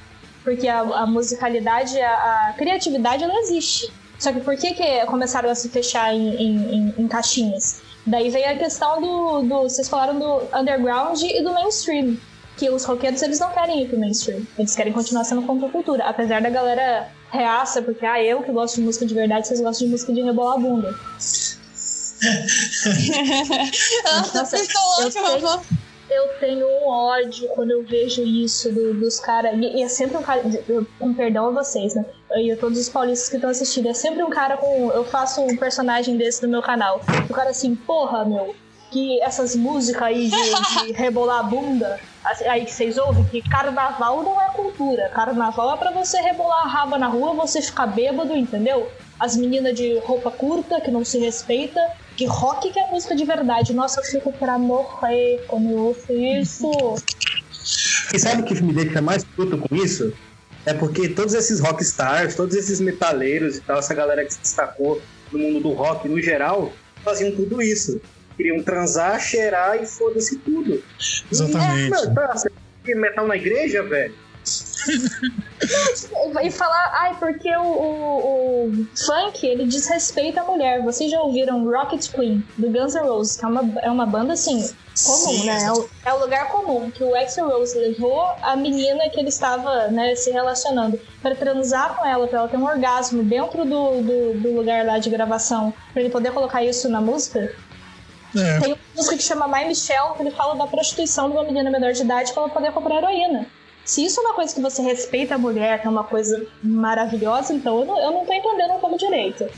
Porque 0.44 0.68
a, 0.68 0.80
a 0.80 1.06
musicalidade, 1.06 2.00
a, 2.00 2.48
a, 2.48 2.52
criatividade, 2.54 3.24
ela 3.24 3.34
existe. 3.40 3.92
Só 4.18 4.32
que 4.32 4.40
por 4.40 4.56
que, 4.56 4.74
que 4.74 5.06
começaram 5.06 5.50
a 5.50 5.54
se 5.54 5.68
fechar 5.68 6.14
em, 6.14 6.34
em, 6.36 6.94
em 6.96 7.08
caixinhas? 7.08 7.82
Daí 8.06 8.30
vem 8.30 8.44
a 8.44 8.56
questão 8.56 9.00
do, 9.00 9.42
do. 9.42 9.62
Vocês 9.62 9.88
falaram 9.88 10.18
do 10.18 10.42
underground 10.56 11.20
e 11.22 11.42
do 11.42 11.52
mainstream. 11.52 12.16
Que 12.60 12.68
os 12.68 12.84
roqueiros 12.84 13.22
eles 13.22 13.40
não 13.40 13.50
querem 13.52 13.82
ir 13.82 13.88
pro 13.88 13.98
mainstream. 13.98 14.42
Eles 14.58 14.76
querem 14.76 14.92
continuar 14.92 15.24
sendo 15.24 15.40
contracultura. 15.46 16.04
Apesar 16.04 16.42
da 16.42 16.50
galera 16.50 17.08
reaça, 17.30 17.80
porque 17.80 18.04
ah, 18.04 18.22
eu 18.22 18.42
que 18.42 18.52
gosto 18.52 18.74
de 18.74 18.82
música 18.82 19.06
de 19.06 19.14
verdade, 19.14 19.48
vocês 19.48 19.62
gostam 19.62 19.86
de 19.86 19.92
música 19.92 20.12
de 20.12 20.20
rebolar 20.20 20.56
a 20.56 20.58
bunda. 20.58 20.90
Nossa, 24.04 24.40
eu, 24.40 24.44
sei, 24.44 24.68
eu 26.10 26.28
tenho 26.38 26.66
um 26.66 26.88
ódio 26.88 27.48
quando 27.54 27.70
eu 27.70 27.82
vejo 27.82 28.22
isso 28.22 28.70
do, 28.70 28.92
dos 28.92 29.18
caras. 29.18 29.54
E, 29.54 29.78
e, 29.78 29.82
é 29.82 29.88
sempre 29.88 30.18
um 30.18 30.22
cara. 30.22 30.42
Com 30.98 31.14
perdão 31.14 31.46
a 31.46 31.50
vocês, 31.62 31.94
né? 31.94 32.04
E 32.36 32.52
a 32.52 32.58
todos 32.58 32.78
os 32.78 32.90
paulistas 32.90 33.30
que 33.30 33.36
estão 33.36 33.48
assistindo. 33.48 33.88
É 33.88 33.94
sempre 33.94 34.22
um 34.22 34.28
cara 34.28 34.58
com. 34.58 34.90
Eu 34.90 35.04
faço 35.04 35.40
um 35.40 35.56
personagem 35.56 36.18
desse 36.18 36.42
no 36.42 36.48
meu 36.48 36.60
canal. 36.60 37.00
O 37.26 37.32
cara 37.32 37.48
assim, 37.50 37.74
porra, 37.74 38.22
meu. 38.24 38.54
Que 38.90 39.22
essas 39.22 39.54
músicas 39.54 40.02
aí 40.02 40.28
de, 40.28 40.86
de 40.86 40.92
rebolar 40.98 41.40
a 41.40 41.42
bunda, 41.44 42.00
assim, 42.24 42.44
aí 42.44 42.64
que 42.64 42.72
vocês 42.72 42.98
ouvem, 42.98 43.24
que 43.24 43.40
carnaval 43.42 44.22
não 44.22 44.40
é 44.40 44.48
cultura. 44.48 45.08
Carnaval 45.10 45.74
é 45.74 45.76
pra 45.76 45.90
você 45.92 46.20
rebolar 46.20 46.64
a 46.64 46.68
raba 46.68 46.98
na 46.98 47.06
rua, 47.06 47.34
você 47.34 47.62
ficar 47.62 47.86
bêbado, 47.86 48.36
entendeu? 48.36 48.90
As 49.18 49.36
meninas 49.36 49.74
de 49.74 49.98
roupa 50.00 50.30
curta, 50.30 50.80
que 50.80 50.90
não 50.90 51.04
se 51.04 51.18
respeita, 51.18 51.80
que 52.16 52.26
rock 52.26 52.70
que 52.70 52.80
é 52.80 52.90
música 52.90 53.14
de 53.14 53.24
verdade. 53.24 53.72
Nossa, 53.72 54.00
eu 54.00 54.04
fico 54.04 54.32
pra 54.32 54.58
morrer 54.58 55.44
quando 55.46 55.70
eu 55.70 55.78
ouço 55.78 56.12
isso. 56.12 56.70
E 58.12 58.18
sabe 58.18 58.42
o 58.42 58.44
que 58.44 58.60
me 58.62 58.72
deixa 58.72 59.00
mais 59.00 59.24
puto 59.24 59.58
com 59.58 59.76
isso? 59.76 60.12
É 60.66 60.74
porque 60.74 61.08
todos 61.08 61.34
esses 61.34 61.60
rockstars, 61.60 62.34
todos 62.34 62.54
esses 62.54 62.80
metaleiros 62.80 63.56
e 63.56 63.60
tal, 63.60 63.78
essa 63.78 63.94
galera 63.94 64.24
que 64.24 64.34
se 64.34 64.40
destacou 64.40 65.00
no 65.32 65.38
mundo 65.38 65.60
do 65.60 65.72
rock 65.72 66.08
no 66.08 66.20
geral, 66.20 66.72
faziam 67.04 67.34
tudo 67.34 67.62
isso. 67.62 68.00
Queriam 68.40 68.62
transar, 68.62 69.20
cheirar 69.20 69.76
e 69.82 69.84
foda-se 69.84 70.38
tudo. 70.38 70.82
Exatamente. 71.30 71.78
E, 71.78 71.86
é, 71.86 71.90
meu, 71.90 72.14
tá, 72.14 72.42
metal 72.96 73.26
na 73.26 73.36
igreja, 73.36 73.82
velho? 73.82 74.14
e 76.42 76.50
falar, 76.50 76.90
ai, 76.94 77.16
porque 77.18 77.54
o, 77.54 77.62
o, 77.62 78.70
o, 78.70 78.86
funk 78.96 79.46
ele 79.46 79.66
desrespeita 79.66 80.40
a 80.40 80.44
mulher. 80.44 80.82
Vocês 80.82 81.10
já 81.10 81.20
ouviram 81.20 81.70
Rocket 81.70 82.08
Queen, 82.10 82.42
do 82.56 82.70
Guns 82.70 82.94
N' 82.94 83.02
Roses, 83.02 83.36
que 83.36 83.44
é 83.44 83.48
uma, 83.48 83.80
é 83.82 83.90
uma 83.90 84.06
banda 84.06 84.32
assim, 84.32 84.66
comum, 85.04 85.38
Sim, 85.38 85.46
né? 85.46 85.64
É 85.64 85.72
o, 85.72 85.90
é 86.06 86.14
o, 86.14 86.20
lugar 86.20 86.48
comum 86.48 86.90
que 86.90 87.04
o 87.04 87.14
Axl 87.14 87.46
Rose 87.46 87.78
levou 87.78 88.22
a 88.40 88.56
menina 88.56 89.10
que 89.10 89.20
ele 89.20 89.28
estava 89.28 89.88
né, 89.88 90.14
se 90.14 90.30
relacionando 90.30 90.98
para 91.20 91.34
transar 91.34 91.94
com 91.96 92.06
ela, 92.06 92.26
para 92.26 92.38
ela 92.38 92.48
ter 92.48 92.56
um 92.56 92.64
orgasmo 92.64 93.22
dentro 93.22 93.66
do, 93.66 94.00
do, 94.00 94.40
do 94.40 94.54
lugar 94.54 94.86
lá 94.86 94.98
de 94.98 95.10
gravação, 95.10 95.74
para 95.92 96.00
ele 96.00 96.10
poder 96.10 96.32
colocar 96.32 96.64
isso 96.64 96.88
na 96.88 97.02
música. 97.02 97.54
É. 98.36 98.60
Tem 98.60 98.72
uma 98.72 98.78
música 98.96 99.16
que 99.16 99.22
chama 99.22 99.48
My 99.48 99.66
Michelle, 99.66 100.14
que 100.16 100.22
ele 100.22 100.30
fala 100.30 100.56
da 100.56 100.66
prostituição 100.66 101.28
de 101.28 101.36
uma 101.36 101.44
menina 101.44 101.70
menor 101.70 101.92
de 101.92 102.02
idade 102.02 102.32
para 102.32 102.44
ela 102.44 102.52
poder 102.52 102.72
comprar 102.72 102.96
heroína. 102.96 103.46
Se 103.84 104.04
isso 104.04 104.20
é 104.20 104.22
uma 104.22 104.34
coisa 104.34 104.54
que 104.54 104.60
você 104.60 104.82
respeita 104.82 105.34
a 105.34 105.38
mulher, 105.38 105.80
que 105.80 105.86
é 105.86 105.90
uma 105.90 106.04
coisa 106.04 106.46
maravilhosa, 106.62 107.52
então 107.52 107.80
eu 107.80 107.86
não, 107.86 108.00
eu 108.00 108.12
não 108.12 108.24
tô 108.24 108.32
entendendo 108.32 108.78
como 108.80 108.96
direito. 108.96 109.48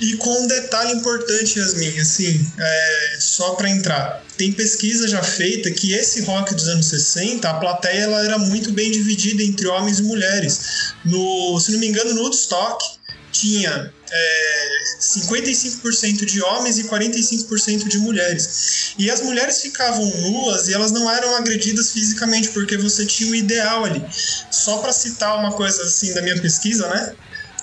E 0.00 0.16
com 0.16 0.42
um 0.42 0.46
detalhe 0.48 0.92
importante, 0.92 1.58
Yasmin, 1.58 2.00
assim, 2.00 2.50
é, 2.58 3.16
só 3.20 3.54
para 3.54 3.70
entrar. 3.70 4.24
Tem 4.36 4.52
pesquisa 4.52 5.06
já 5.06 5.22
feita 5.22 5.70
que 5.70 5.92
esse 5.92 6.22
rock 6.22 6.52
dos 6.52 6.66
anos 6.66 6.86
60, 6.86 7.48
a 7.48 7.54
plateia 7.54 8.02
ela 8.02 8.24
era 8.24 8.38
muito 8.38 8.72
bem 8.72 8.90
dividida 8.90 9.42
entre 9.42 9.68
homens 9.68 10.00
e 10.00 10.02
mulheres. 10.02 10.94
No, 11.04 11.60
se 11.60 11.70
não 11.72 11.78
me 11.78 11.86
engano, 11.86 12.12
no 12.12 12.22
Woodstock 12.22 12.84
tinha 13.30 13.93
é, 14.10 14.84
55% 15.00 16.24
de 16.24 16.42
homens 16.42 16.78
e 16.78 16.84
45% 16.84 17.88
de 17.88 17.98
mulheres. 17.98 18.94
E 18.98 19.10
as 19.10 19.20
mulheres 19.22 19.60
ficavam 19.60 20.04
nuas 20.04 20.68
e 20.68 20.74
elas 20.74 20.92
não 20.92 21.10
eram 21.10 21.36
agredidas 21.36 21.90
fisicamente, 21.92 22.50
porque 22.50 22.76
você 22.76 23.04
tinha 23.04 23.30
o 23.30 23.34
ideal 23.34 23.84
ali. 23.84 24.04
Só 24.50 24.78
para 24.78 24.92
citar 24.92 25.38
uma 25.38 25.52
coisa 25.52 25.82
assim 25.82 26.12
da 26.14 26.22
minha 26.22 26.40
pesquisa, 26.40 26.88
né? 26.88 27.14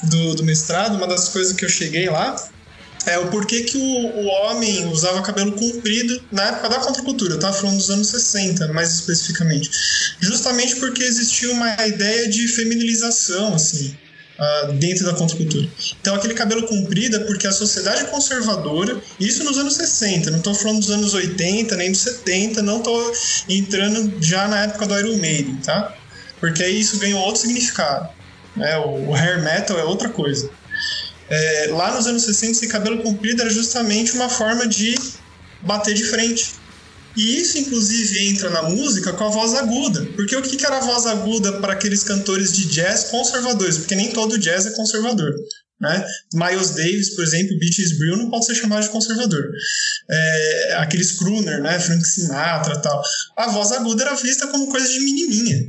Do, 0.04 0.36
do 0.36 0.44
mestrado, 0.44 0.96
uma 0.96 1.08
das 1.08 1.30
coisas 1.30 1.54
que 1.54 1.64
eu 1.64 1.70
cheguei 1.70 2.10
lá 2.10 2.36
é 3.06 3.18
o 3.18 3.30
porquê 3.30 3.64
que 3.64 3.78
o, 3.78 3.82
o 3.82 4.26
homem 4.28 4.88
usava 4.88 5.22
cabelo 5.22 5.54
comprido 5.54 6.24
na 6.32 6.44
época 6.44 6.70
da 6.70 6.80
contracultura, 6.80 7.40
tava 7.40 7.54
falando 7.54 7.78
dos 7.78 7.90
anos 7.90 8.08
60, 8.10 8.68
mais 8.74 8.94
especificamente. 8.94 9.72
Justamente 10.20 10.76
porque 10.76 11.04
existia 11.04 11.52
uma 11.52 11.88
ideia 11.88 12.28
de 12.30 12.48
feminilização, 12.48 13.56
assim 13.56 13.96
uh, 14.42 14.74
dentro 14.74 15.06
da 15.06 15.14
contracultura. 15.14 15.68
Então, 16.02 16.16
aquele 16.16 16.34
cabelo 16.34 16.64
comprido 16.64 17.18
é 17.18 17.20
porque 17.20 17.46
a 17.46 17.52
sociedade 17.52 18.06
conservadora, 18.06 19.00
isso 19.20 19.44
nos 19.44 19.58
anos 19.58 19.76
60, 19.76 20.32
não 20.32 20.40
estou 20.40 20.56
falando 20.56 20.80
dos 20.80 20.90
anos 20.90 21.14
80 21.14 21.76
nem 21.78 21.92
dos 21.92 22.02
70, 22.02 22.62
não 22.64 22.78
estou 22.78 23.14
entrando 23.48 24.12
já 24.22 24.48
na 24.48 24.64
época 24.64 24.88
do 24.88 24.98
Iron 24.98 25.18
Maiden, 25.18 25.58
tá? 25.58 25.96
Porque 26.40 26.64
aí 26.64 26.80
isso 26.80 26.98
ganhou 26.98 27.22
outro 27.22 27.42
significado. 27.42 28.10
Né? 28.56 28.78
O, 28.80 29.10
o 29.10 29.16
hair 29.16 29.44
metal 29.44 29.78
é 29.78 29.84
outra 29.84 30.10
coisa. 30.10 30.50
É, 31.30 31.68
lá 31.70 31.96
nos 31.96 32.08
anos 32.08 32.24
60, 32.24 32.52
esse 32.52 32.68
cabelo 32.68 33.02
comprido 33.04 33.42
era 33.42 33.50
justamente 33.50 34.14
uma 34.14 34.28
forma 34.28 34.68
de 34.68 34.96
bater 35.62 35.94
de 35.94 36.04
frente. 36.04 36.56
E 37.16 37.40
isso, 37.40 37.58
inclusive, 37.58 38.30
entra 38.30 38.50
na 38.50 38.64
música 38.64 39.12
com 39.14 39.26
a 39.26 39.30
voz 39.30 39.54
aguda. 39.54 40.06
Porque 40.16 40.36
o 40.36 40.42
que 40.42 40.66
era 40.66 40.78
a 40.78 40.82
voz 40.82 41.06
aguda 41.06 41.60
para 41.60 41.74
aqueles 41.74 42.04
cantores 42.04 42.54
de 42.54 42.68
jazz 42.68 43.06
conservadores? 43.06 43.78
Porque 43.78 43.96
nem 43.96 44.12
todo 44.12 44.38
jazz 44.38 44.66
é 44.66 44.72
conservador. 44.72 45.34
Né? 45.80 46.06
Miles 46.34 46.72
Davis, 46.72 47.16
por 47.16 47.24
exemplo, 47.24 47.58
Beaches 47.58 47.98
Brew 47.98 48.16
não 48.16 48.30
pode 48.30 48.46
ser 48.46 48.56
chamado 48.56 48.84
de 48.84 48.90
conservador. 48.90 49.52
É, 50.10 50.76
aqueles 50.78 51.14
crooner, 51.14 51.62
né? 51.62 51.80
Frank 51.80 52.06
Sinatra 52.06 52.80
tal. 52.80 53.02
A 53.36 53.48
voz 53.50 53.72
aguda 53.72 54.04
era 54.04 54.16
vista 54.16 54.48
como 54.48 54.70
coisa 54.70 54.88
de 54.88 55.00
menininha. 55.00 55.66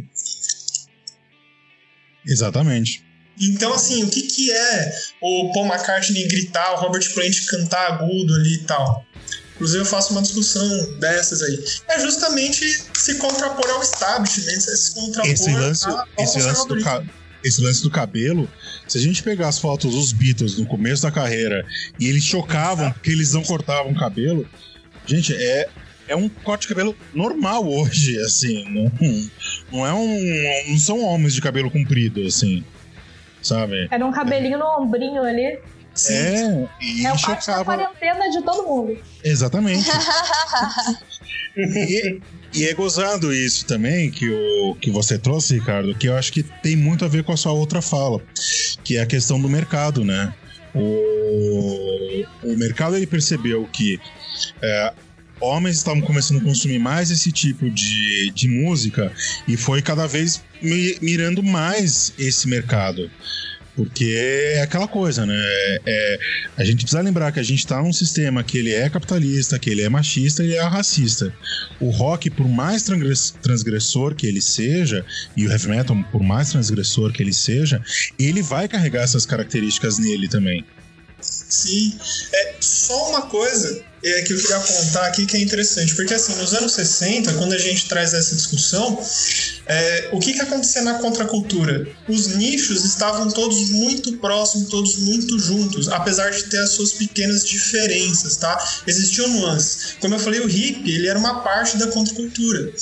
Exatamente. 2.27 3.03
Então, 3.41 3.73
assim, 3.73 4.05
o 4.05 4.11
que, 4.11 4.23
que 4.23 4.53
é 4.53 4.95
o 5.23 5.51
Paul 5.53 5.67
McCartney 5.67 6.29
gritar, 6.29 6.75
o 6.75 6.77
Robert 6.77 7.13
Plant 7.15 7.47
cantar 7.47 7.93
agudo 7.93 8.35
ali 8.35 8.55
e 8.55 8.65
tal? 8.65 9.05
Inclusive 9.63 9.83
eu 9.83 9.87
faço 9.87 10.11
uma 10.13 10.23
discussão 10.23 10.93
dessas 10.99 11.41
aí. 11.41 11.65
É 11.89 12.01
justamente 12.01 12.65
se 12.95 13.15
contrapor 13.15 13.71
ao 13.71 13.81
establishment, 13.81 14.59
se 14.59 14.93
contrapor 14.93 15.31
esse 15.31 15.53
lance, 15.53 15.87
ao 15.87 16.05
esse 16.19 16.41
lance 16.41 16.67
do 16.67 16.77
esse 17.45 17.61
lance 17.61 17.83
do 17.83 17.91
cabelo, 17.91 18.49
se 18.89 18.99
a 18.99 19.01
gente 19.01 19.23
pegar 19.23 19.47
as 19.49 19.61
fotos 19.61 19.95
dos 19.95 20.13
Beatles 20.13 20.59
no 20.59 20.67
começo 20.67 21.03
da 21.03 21.13
carreira 21.13 21.65
e 21.99 22.09
eles 22.09 22.25
chocavam 22.25 22.91
porque 22.93 23.11
eles 23.11 23.33
não 23.33 23.43
cortavam 23.45 23.93
o 23.93 23.99
cabelo, 23.99 24.49
gente, 25.07 25.33
é, 25.33 25.69
é 26.09 26.17
um 26.17 26.29
corte 26.29 26.63
de 26.63 26.69
cabelo 26.69 26.97
normal 27.15 27.65
hoje, 27.69 28.19
assim, 28.19 28.65
não, 28.69 28.93
não 29.73 29.87
é 29.87 29.93
um, 29.93 30.71
não 30.71 30.79
são 30.79 31.01
homens 31.05 31.35
de 31.35 31.41
cabelo 31.41 31.71
comprido, 31.71 32.27
assim, 32.27 32.65
sabe? 33.41 33.89
Era 33.93 34.05
um 34.05 34.13
cabelinho 34.13 34.59
no 34.59 34.67
ombrinho 34.81 35.23
ali. 35.23 35.59
Sim. 35.95 36.15
É, 36.15 36.69
e 36.81 37.07
é 37.07 37.13
o 37.13 37.19
chocava. 37.19 37.65
quarentena 37.65 38.31
de 38.31 38.43
todo 38.43 38.67
mundo. 38.67 38.99
Exatamente. 39.23 39.89
e, 41.57 42.21
e 42.55 42.65
é 42.65 42.75
gozado 42.75 43.33
isso 43.33 43.67
também 43.67 44.11
que, 44.11 44.29
o, 44.29 44.75
que 44.81 44.91
você 44.91 45.19
trouxe, 45.19 45.55
Ricardo, 45.55 45.95
que 45.95 46.09
eu 46.09 46.17
acho 46.17 46.33
que 46.33 46.43
tem 46.43 46.77
muito 46.77 47.05
a 47.05 47.09
ver 47.09 47.25
com 47.25 47.33
a 47.33 47.37
sua 47.37 47.53
outra 47.53 47.83
fala, 47.83 48.21
que 48.83 48.97
é 48.97 49.03
a 49.03 49.07
questão 49.07 49.41
do 49.41 49.49
mercado, 49.49 50.05
né? 50.05 50.33
O, 50.75 52.25
o 52.43 52.57
mercado 52.57 52.97
ele 52.97 53.07
percebeu 53.07 53.69
que 53.71 54.01
é, 54.63 54.95
homens 55.43 55.77
estavam 55.77 56.01
começando 56.01 56.41
a 56.41 56.45
consumir 56.45 56.79
mais 56.79 57.11
esse 57.11 57.31
tipo 57.33 57.69
de, 57.69 58.31
de 58.31 58.49
música 58.49 59.13
e 59.47 59.57
foi 59.57 59.83
cada 59.83 60.07
vez 60.07 60.43
mirando 61.01 61.43
mais 61.43 62.15
esse 62.19 62.49
mercado. 62.49 63.11
Porque 63.75 64.15
é 64.55 64.63
aquela 64.63 64.87
coisa, 64.87 65.25
né? 65.25 65.35
É, 65.35 65.81
é, 65.87 66.19
a 66.59 66.65
gente 66.65 66.81
precisa 66.81 67.01
lembrar 67.01 67.33
que 67.33 67.41
a 67.41 67.43
gente 67.43 67.61
está 67.61 67.81
num 67.83 67.93
sistema 67.93 68.45
que 68.45 68.59
ele 68.59 68.73
é 68.73 68.91
capitalista, 68.91 69.59
que 69.59 69.71
ele 69.71 69.83
é 69.83 69.89
machista 69.89 70.45
e 70.45 70.55
é 70.55 70.63
racista. 70.63 71.35
O 71.81 71.89
rock, 71.89 72.29
por 72.29 72.47
mais 72.47 72.83
transgressor 73.43 74.15
que 74.15 74.27
ele 74.27 74.43
seja, 74.43 75.05
e 75.35 75.47
o 75.47 75.51
heavy 75.51 75.69
metal, 75.69 75.97
por 76.13 76.23
mais 76.23 76.51
transgressor 76.51 77.13
que 77.13 77.23
ele 77.23 77.33
seja, 77.33 77.83
ele 78.19 78.43
vai 78.43 78.69
carregar 78.69 79.03
essas 79.03 79.25
características 79.25 79.99
nele 79.99 80.29
também. 80.29 80.65
Sim. 81.23 81.99
É, 82.33 82.57
só 82.61 83.11
uma 83.11 83.23
coisa 83.23 83.85
é, 84.05 84.23
que 84.23 84.33
eu 84.33 84.37
queria 84.37 84.57
apontar 84.57 85.05
aqui 85.05 85.27
que 85.27 85.37
é 85.37 85.41
interessante, 85.41 85.95
porque 85.95 86.13
assim, 86.13 86.35
nos 86.35 86.53
anos 86.55 86.73
60, 86.73 87.33
quando 87.35 87.53
a 87.53 87.59
gente 87.59 87.89
traz 87.89 88.13
essa 88.13 88.35
discussão, 88.35 88.99
é, 89.67 90.09
o 90.13 90.19
que, 90.19 90.33
que 90.33 90.41
acontecia 90.41 90.83
na 90.83 90.95
contracultura? 90.95 91.87
Os 92.09 92.29
nichos 92.29 92.85
estavam 92.85 93.31
todos 93.31 93.71
muito 93.71 94.17
próximos, 94.19 94.69
todos 94.69 94.97
muito 94.97 95.39
juntos, 95.39 95.89
apesar 95.89 96.31
de 96.31 96.45
ter 96.45 96.59
as 96.59 96.71
suas 96.71 96.93
pequenas 96.93 97.45
diferenças, 97.45 98.37
tá? 98.37 98.59
Existiam 98.87 99.29
nuances. 99.29 99.95
Como 100.01 100.15
eu 100.15 100.19
falei, 100.19 100.41
o 100.41 100.51
hip, 100.51 100.91
ele 100.91 101.07
era 101.07 101.19
uma 101.19 101.41
parte 101.43 101.77
da 101.77 101.87
contracultura. 101.87 102.73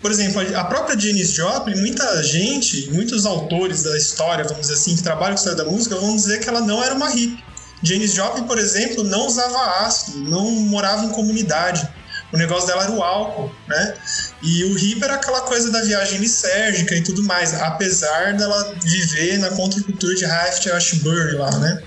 Por 0.00 0.12
exemplo, 0.12 0.40
a 0.56 0.64
própria 0.64 0.98
Janis 0.98 1.32
Joplin, 1.32 1.74
muita 1.76 2.22
gente, 2.22 2.88
muitos 2.92 3.26
autores 3.26 3.82
da 3.82 3.96
história, 3.96 4.44
vamos 4.44 4.62
dizer 4.62 4.74
assim, 4.74 4.94
que 4.94 5.02
trabalham 5.02 5.34
com 5.34 5.40
a 5.40 5.42
história 5.42 5.64
da 5.64 5.64
música, 5.64 5.96
vão 5.96 6.14
dizer 6.14 6.38
que 6.38 6.48
ela 6.48 6.60
não 6.60 6.82
era 6.82 6.94
uma 6.94 7.08
hippie. 7.08 7.48
Janis 7.82 8.12
Joplin, 8.12 8.44
por 8.44 8.58
exemplo, 8.58 9.04
não 9.04 9.26
usava 9.26 9.86
ácido, 9.86 10.18
não 10.18 10.50
morava 10.50 11.04
em 11.04 11.10
comunidade. 11.10 11.88
O 12.32 12.36
negócio 12.36 12.66
dela 12.66 12.82
era 12.82 12.92
o 12.92 13.02
álcool, 13.02 13.50
né? 13.66 13.94
E 14.42 14.64
o 14.64 14.74
hippie 14.74 15.02
era 15.02 15.14
aquela 15.14 15.40
coisa 15.42 15.70
da 15.70 15.80
viagem 15.82 16.18
lisérgica 16.18 16.94
e 16.94 17.02
tudo 17.02 17.22
mais, 17.22 17.54
apesar 17.54 18.34
dela 18.36 18.74
viver 18.82 19.38
na 19.38 19.48
contracultura 19.50 20.14
de 20.14 20.26
Raft 20.26 20.66
Ashbury 20.66 21.36
lá, 21.36 21.50
né? 21.58 21.82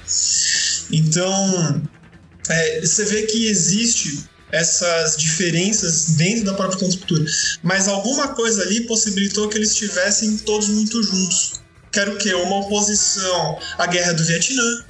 Então, 0.91 1.81
é, 2.49 2.81
você 2.81 3.05
vê 3.05 3.23
que 3.23 3.47
existe 3.47 4.31
essas 4.51 5.15
diferenças 5.15 6.11
dentro 6.11 6.45
da 6.45 6.53
própria 6.53 6.79
contracultura. 6.79 7.23
Mas 7.63 7.87
alguma 7.87 8.29
coisa 8.29 8.63
ali 8.63 8.81
possibilitou 8.81 9.47
que 9.47 9.57
eles 9.57 9.71
estivessem 9.71 10.37
todos 10.39 10.67
muito 10.69 11.01
juntos. 11.03 11.61
Quero 11.91 12.17
que 12.17 12.33
uma 12.33 12.59
oposição 12.59 13.59
à 13.77 13.85
guerra 13.85 14.13
do 14.13 14.23
Vietnã, 14.23 14.85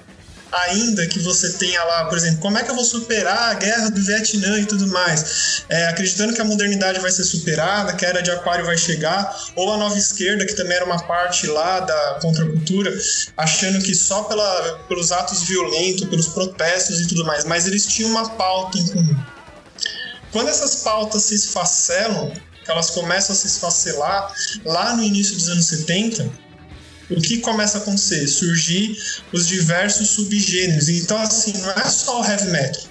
ainda 0.51 1.07
que 1.07 1.19
você 1.19 1.51
tenha 1.53 1.83
lá, 1.83 2.05
por 2.05 2.17
exemplo, 2.17 2.39
como 2.39 2.57
é 2.57 2.63
que 2.63 2.71
eu 2.71 2.75
vou 2.75 2.83
superar 2.83 3.51
a 3.51 3.53
guerra 3.53 3.89
do 3.89 4.01
Vietnã 4.03 4.59
e 4.59 4.65
tudo 4.65 4.87
mais, 4.87 5.63
é, 5.69 5.87
acreditando 5.87 6.33
que 6.33 6.41
a 6.41 6.45
modernidade 6.45 6.99
vai 6.99 7.11
ser 7.11 7.23
superada, 7.23 7.93
que 7.93 8.05
a 8.05 8.09
era 8.09 8.21
de 8.21 8.31
Aquário 8.31 8.65
vai 8.65 8.77
chegar, 8.77 9.35
ou 9.55 9.73
a 9.73 9.77
nova 9.77 9.97
esquerda, 9.97 10.45
que 10.45 10.53
também 10.53 10.75
era 10.75 10.85
uma 10.85 11.01
parte 11.03 11.47
lá 11.47 11.79
da 11.79 12.19
contracultura, 12.21 12.93
achando 13.37 13.81
que 13.81 13.95
só 13.95 14.23
pela, 14.23 14.79
pelos 14.87 15.11
atos 15.11 15.43
violentos, 15.43 16.07
pelos 16.09 16.27
protestos 16.27 16.99
e 16.99 17.07
tudo 17.07 17.25
mais, 17.25 17.45
mas 17.45 17.67
eles 17.67 17.85
tinham 17.85 18.09
uma 18.09 18.29
pauta 18.31 18.77
em 18.77 18.87
comum. 18.87 19.15
Quando 20.31 20.49
essas 20.49 20.75
pautas 20.75 21.23
se 21.23 21.35
esfacelam, 21.35 22.31
que 22.63 22.71
elas 22.71 22.91
começam 22.91 23.33
a 23.33 23.37
se 23.37 23.47
esfacelar 23.47 24.33
lá 24.65 24.95
no 24.95 25.03
início 25.03 25.35
dos 25.35 25.49
anos 25.49 25.65
70, 25.65 26.29
o 27.11 27.21
que 27.21 27.39
começa 27.39 27.77
a 27.77 27.81
acontecer? 27.81 28.27
Surgir 28.27 28.97
os 29.31 29.47
diversos 29.47 30.09
subgêneros. 30.11 30.89
Então, 30.89 31.17
assim, 31.17 31.53
não 31.57 31.71
é 31.71 31.85
só 31.85 32.21
o 32.21 32.25
heavy 32.25 32.49
metal, 32.51 32.83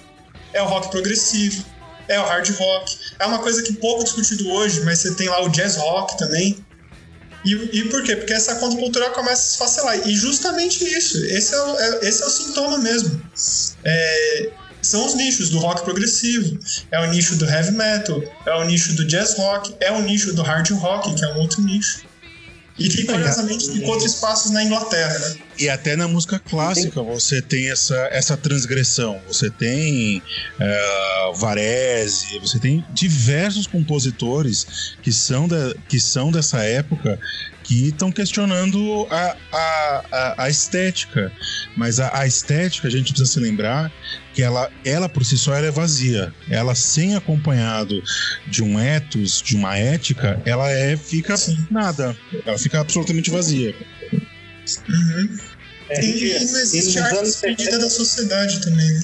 é 0.53 0.61
o 0.61 0.67
rock 0.67 0.89
progressivo, 0.89 1.65
é 2.07 2.19
o 2.19 2.23
hard 2.23 2.49
rock. 2.49 2.97
É 3.19 3.25
uma 3.25 3.39
coisa 3.39 3.63
que 3.63 3.73
pouco 3.73 4.03
discutido 4.03 4.49
hoje, 4.49 4.81
mas 4.81 4.99
você 4.99 5.15
tem 5.15 5.29
lá 5.29 5.43
o 5.43 5.49
jazz 5.49 5.75
rock 5.75 6.17
também. 6.17 6.63
E, 7.43 7.53
e 7.53 7.89
por 7.89 8.03
quê? 8.03 8.15
Porque 8.15 8.33
essa 8.33 8.55
contracultura 8.55 9.09
começa 9.11 9.33
a 9.33 9.45
se 9.45 9.51
esfacelar. 9.51 10.07
E 10.07 10.15
justamente 10.15 10.83
isso, 10.83 11.17
esse 11.25 11.53
é 11.53 11.61
o, 11.61 11.79
é, 11.79 11.99
esse 12.07 12.21
é 12.21 12.25
o 12.25 12.29
sintoma 12.29 12.77
mesmo. 12.77 13.21
É, 13.83 14.51
são 14.81 15.05
os 15.05 15.15
nichos 15.15 15.49
do 15.49 15.59
rock 15.59 15.83
progressivo, 15.83 16.57
é 16.91 16.99
o 16.99 17.05
nicho 17.07 17.35
do 17.35 17.45
heavy 17.45 17.71
metal, 17.71 18.21
é 18.45 18.53
o 18.55 18.63
nicho 18.65 18.93
do 18.93 19.05
jazz 19.05 19.35
rock, 19.37 19.75
é 19.79 19.91
o 19.91 20.01
nicho 20.01 20.33
do 20.33 20.41
hard 20.41 20.69
rock, 20.71 21.13
que 21.15 21.23
é 21.23 21.33
um 21.33 21.37
outro 21.37 21.61
nicho. 21.61 22.03
E 22.85 22.89
que, 22.89 23.05
curiosamente, 23.05 23.69
encontra 23.71 24.05
espaços 24.05 24.51
na 24.51 24.63
Inglaterra, 24.63 25.17
né? 25.19 25.35
E 25.59 25.69
até 25.69 25.95
na 25.95 26.07
música 26.07 26.39
clássica 26.39 27.03
você 27.03 27.41
tem 27.41 27.69
essa, 27.69 27.95
essa 28.11 28.35
transgressão. 28.35 29.21
Você 29.27 29.49
tem 29.49 30.17
uh, 30.19 31.33
Varese, 31.35 32.39
você 32.39 32.57
tem 32.57 32.83
diversos 32.91 33.67
compositores 33.67 34.95
que 35.03 35.11
são, 35.11 35.47
da, 35.47 35.73
que 35.87 35.99
são 35.99 36.31
dessa 36.31 36.63
época 36.63 37.19
que 37.63 37.89
estão 37.89 38.11
questionando 38.11 39.07
a, 39.09 39.37
a, 39.51 40.05
a, 40.11 40.43
a, 40.43 40.49
estética. 40.49 41.31
Mas 41.75 41.99
a, 41.99 42.19
a, 42.19 42.27
estética, 42.27 42.87
a 42.87 42.91
gente 42.91 43.11
precisa 43.11 43.31
se 43.31 43.39
lembrar 43.39 43.91
que 44.33 44.41
ela, 44.41 44.71
ela 44.83 45.07
por 45.07 45.25
si 45.25 45.37
só 45.37 45.53
ela 45.53 45.67
é 45.67 45.71
vazia. 45.71 46.33
Ela 46.49 46.75
sem 46.75 47.15
acompanhado 47.15 48.01
de 48.47 48.63
um 48.63 48.79
ethos, 48.79 49.41
de 49.41 49.55
uma 49.55 49.77
ética, 49.77 50.41
ela 50.45 50.69
é 50.71 50.97
fica 50.97 51.37
Sim. 51.37 51.57
nada. 51.69 52.15
Ela 52.45 52.57
fica 52.57 52.79
absolutamente 52.79 53.29
vazia. 53.29 53.75
Uhum. 54.89 55.37
É, 55.89 56.05
e, 56.05 56.31
e 56.31 56.45
não 56.45 56.59
existe 56.59 56.99
arte 56.99 57.23
despedida 57.23 57.77
da 57.77 57.89
sociedade 57.89 58.61
também, 58.61 58.89
né? 58.89 59.01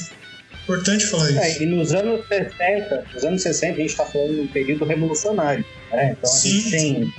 Importante 0.64 1.06
falar 1.06 1.30
isso. 1.30 1.40
É, 1.40 1.64
e 1.64 1.66
nos 1.66 1.94
anos 1.94 2.28
60, 2.28 3.06
nos 3.14 3.24
anos 3.24 3.42
60 3.42 3.74
a 3.74 3.78
gente 3.78 3.90
está 3.90 4.06
falando 4.06 4.36
de 4.36 4.42
um 4.42 4.48
período 4.48 4.84
revolucionário. 4.84 5.66
Né? 5.92 6.16
Então 6.18 6.30
Sim. 6.30 6.50
a 6.50 6.52
gente 6.52 6.72
tem 6.72 7.14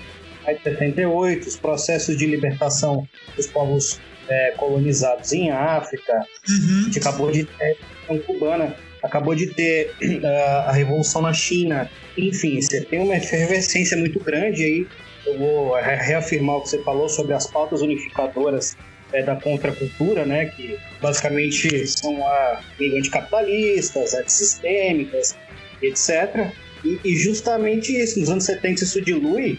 de 0.55 0.63
78, 0.63 1.47
os 1.47 1.57
processos 1.57 2.17
de 2.17 2.27
libertação 2.27 3.07
dos 3.37 3.47
povos 3.47 4.01
é, 4.29 4.53
colonizados 4.57 5.33
em 5.33 5.51
África, 5.51 6.13
uhum. 6.15 6.81
a 6.81 6.85
gente 6.85 6.99
acabou 6.99 7.31
de 7.31 7.45
ter 7.45 7.79
a 8.09 8.19
cubana, 8.19 8.77
acabou 9.03 9.35
de 9.35 9.47
ter 9.49 9.95
uh, 10.03 10.27
a 10.67 10.73
revolução 10.73 11.23
na 11.23 11.33
China, 11.33 11.91
enfim, 12.17 12.61
você 12.61 12.81
tem 12.81 12.99
uma 13.01 13.17
efervescência 13.17 13.97
muito 13.97 14.19
grande 14.21 14.63
aí. 14.63 14.87
Eu 15.27 15.39
vou 15.39 15.75
reafirmar 15.75 16.57
o 16.57 16.63
que 16.63 16.71
você 16.71 16.83
falou 16.83 17.09
sobre 17.09 17.35
as 17.35 17.47
pautas 17.47 17.83
unificadoras 17.83 18.77
é, 19.13 19.23
da 19.23 19.37
contracultura, 19.37 20.25
né, 20.25 20.47
que 20.47 20.79
basicamente 21.01 21.87
são 21.87 22.27
a 22.27 22.61
anticapitalistas, 22.81 24.15
antissistêmicas, 24.15 25.37
etc. 25.83 26.51
E, 26.85 26.99
e 27.05 27.17
justamente 27.17 27.97
isso, 27.97 28.21
nos 28.21 28.31
anos 28.31 28.45
70 28.45 28.85
isso 28.85 29.03
dilui 29.03 29.59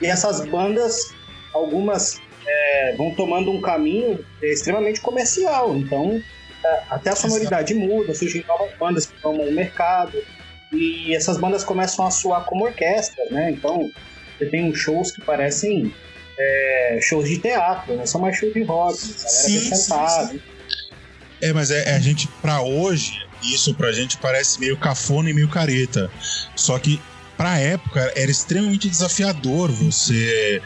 e 0.00 0.06
essas 0.06 0.44
bandas, 0.46 1.14
algumas 1.52 2.20
é, 2.46 2.94
vão 2.96 3.14
tomando 3.14 3.50
um 3.50 3.60
caminho 3.60 4.24
extremamente 4.42 5.00
comercial. 5.00 5.76
Então, 5.76 6.22
é, 6.64 6.82
até 6.90 7.10
a 7.10 7.16
sonoridade 7.16 7.74
muda, 7.74 8.14
surgem 8.14 8.44
novas 8.46 8.70
bandas 8.78 9.06
que 9.06 9.20
tomam 9.20 9.46
o 9.46 9.52
mercado. 9.52 10.22
E 10.72 11.14
essas 11.14 11.38
bandas 11.38 11.64
começam 11.64 12.06
a 12.06 12.10
soar 12.10 12.44
como 12.44 12.64
orquestras, 12.64 13.30
né? 13.30 13.50
Então, 13.50 13.90
você 14.36 14.46
tem 14.46 14.74
shows 14.74 15.10
que 15.12 15.20
parecem 15.22 15.92
é, 16.38 16.98
shows 17.00 17.28
de 17.28 17.38
teatro, 17.38 17.96
não 17.96 18.06
são 18.06 18.20
mais 18.20 18.36
shows 18.36 18.52
de 18.52 18.62
rock, 18.62 18.96
sim, 18.98 19.60
sim, 19.60 19.74
sim. 19.74 20.40
É, 21.40 21.52
mas 21.52 21.70
é, 21.70 21.90
é, 21.90 21.94
a 21.94 21.98
gente, 21.98 22.28
para 22.40 22.62
hoje, 22.62 23.26
isso 23.42 23.74
pra 23.74 23.92
gente 23.92 24.16
parece 24.18 24.58
meio 24.58 24.76
cafona 24.76 25.30
e 25.30 25.34
meio 25.34 25.48
careta. 25.48 26.10
Só 26.54 26.78
que 26.78 27.00
pra 27.36 27.58
época 27.58 28.00
era 28.16 28.30
extremamente 28.30 28.88
desafiador 28.88 29.70
você 29.70 30.62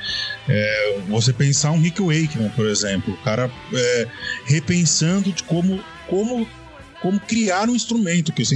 é, 0.48 1.00
você 1.08 1.32
pensar 1.32 1.72
um 1.72 1.80
Rick 1.80 2.00
Wakeman, 2.00 2.50
por 2.50 2.66
exemplo, 2.66 3.14
o 3.14 3.16
cara 3.18 3.50
é, 3.72 4.06
repensando 4.44 5.32
de 5.32 5.42
como 5.42 5.82
como 6.06 6.46
como 7.00 7.18
criar 7.18 7.68
um 7.68 7.74
instrumento 7.74 8.30
que 8.30 8.42
o 8.42 8.46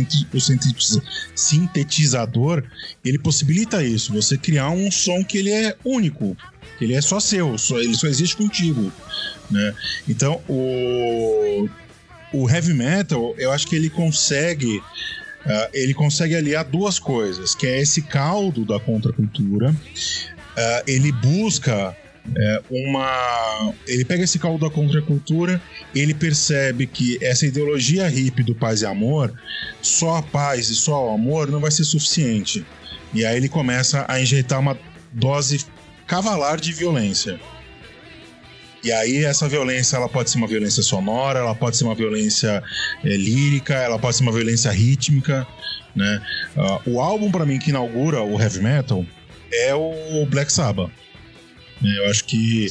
sintetizador 1.35 2.63
ele 3.03 3.19
possibilita 3.19 3.83
isso, 3.83 4.13
você 4.13 4.37
criar 4.37 4.69
um 4.69 4.91
som 4.91 5.25
que 5.25 5.39
ele 5.39 5.51
é 5.51 5.75
único, 5.83 6.37
que 6.79 6.85
ele 6.85 6.95
é 6.95 7.01
só 7.01 7.19
seu, 7.19 7.57
só, 7.57 7.79
ele 7.79 7.95
só 7.95 8.07
existe 8.07 8.37
contigo, 8.37 8.93
né? 9.51 9.75
Então 10.07 10.43
o 10.47 11.69
o 12.35 12.51
heavy 12.51 12.75
metal, 12.75 13.35
eu 13.39 13.53
acho 13.53 13.67
que 13.67 13.77
ele 13.77 13.89
consegue 13.89 14.83
uh, 15.47 15.69
ele 15.73 15.95
consegue 15.95 16.35
aliar 16.35 16.65
duas 16.65 16.99
coisas, 16.99 17.55
que 17.55 17.67
é 17.67 17.81
esse 17.81 18.03
caldo 18.03 18.65
da 18.65 18.79
contracultura, 18.79 19.71
uh, 19.71 20.83
ele 20.87 21.13
busca 21.13 21.97
é, 22.37 22.63
uma. 22.71 23.75
Ele 23.87 24.05
pega 24.05 24.25
esse 24.25 24.39
caldo 24.39 24.67
da 24.67 24.75
contracultura, 24.75 25.61
ele 25.95 26.15
percebe 26.15 26.87
que 26.87 27.19
essa 27.23 27.47
ideologia 27.47 28.09
hippie 28.09 28.43
do 28.43 28.55
paz 28.55 28.81
e 28.81 28.87
amor, 28.87 29.33
só 29.83 30.17
a 30.17 30.23
paz 30.23 30.71
e 30.71 30.75
só 30.75 31.11
o 31.11 31.15
amor 31.15 31.51
não 31.51 31.61
vai 31.61 31.71
ser 31.71 31.85
suficiente. 31.85 32.65
E 33.13 33.25
aí 33.25 33.37
ele 33.37 33.49
começa 33.49 34.05
a 34.09 34.21
injetar 34.21 34.59
uma 34.59 34.79
dose 35.13 35.67
cavalar 36.07 36.59
de 36.59 36.73
violência. 36.73 37.39
E 38.85 38.93
aí 38.93 39.25
essa 39.25 39.49
violência 39.49 39.97
ela 39.97 40.09
pode 40.09 40.31
ser 40.31 40.39
uma 40.39 40.47
violência 40.47 40.83
sonora, 40.83 41.41
ela 41.41 41.55
pode 41.55 41.77
ser 41.77 41.85
uma 41.85 41.95
violência 41.95 42.63
é, 43.03 43.09
lírica, 43.09 43.75
ela 43.75 43.99
pode 43.99 44.17
ser 44.17 44.23
uma 44.23 44.33
violência 44.33 44.71
rítmica, 44.71 45.47
né? 45.97 46.23
Uh, 46.55 46.91
o 46.91 47.01
álbum 47.01 47.31
para 47.31 47.47
mim 47.47 47.59
que 47.59 47.71
inaugura 47.71 48.23
o 48.23 48.41
heavy 48.41 48.61
metal 48.61 49.05
é 49.53 49.75
o 49.75 50.27
Black 50.27 50.53
Sabbath. 50.53 50.91
Eu 51.83 52.11
acho 52.11 52.25
que 52.25 52.69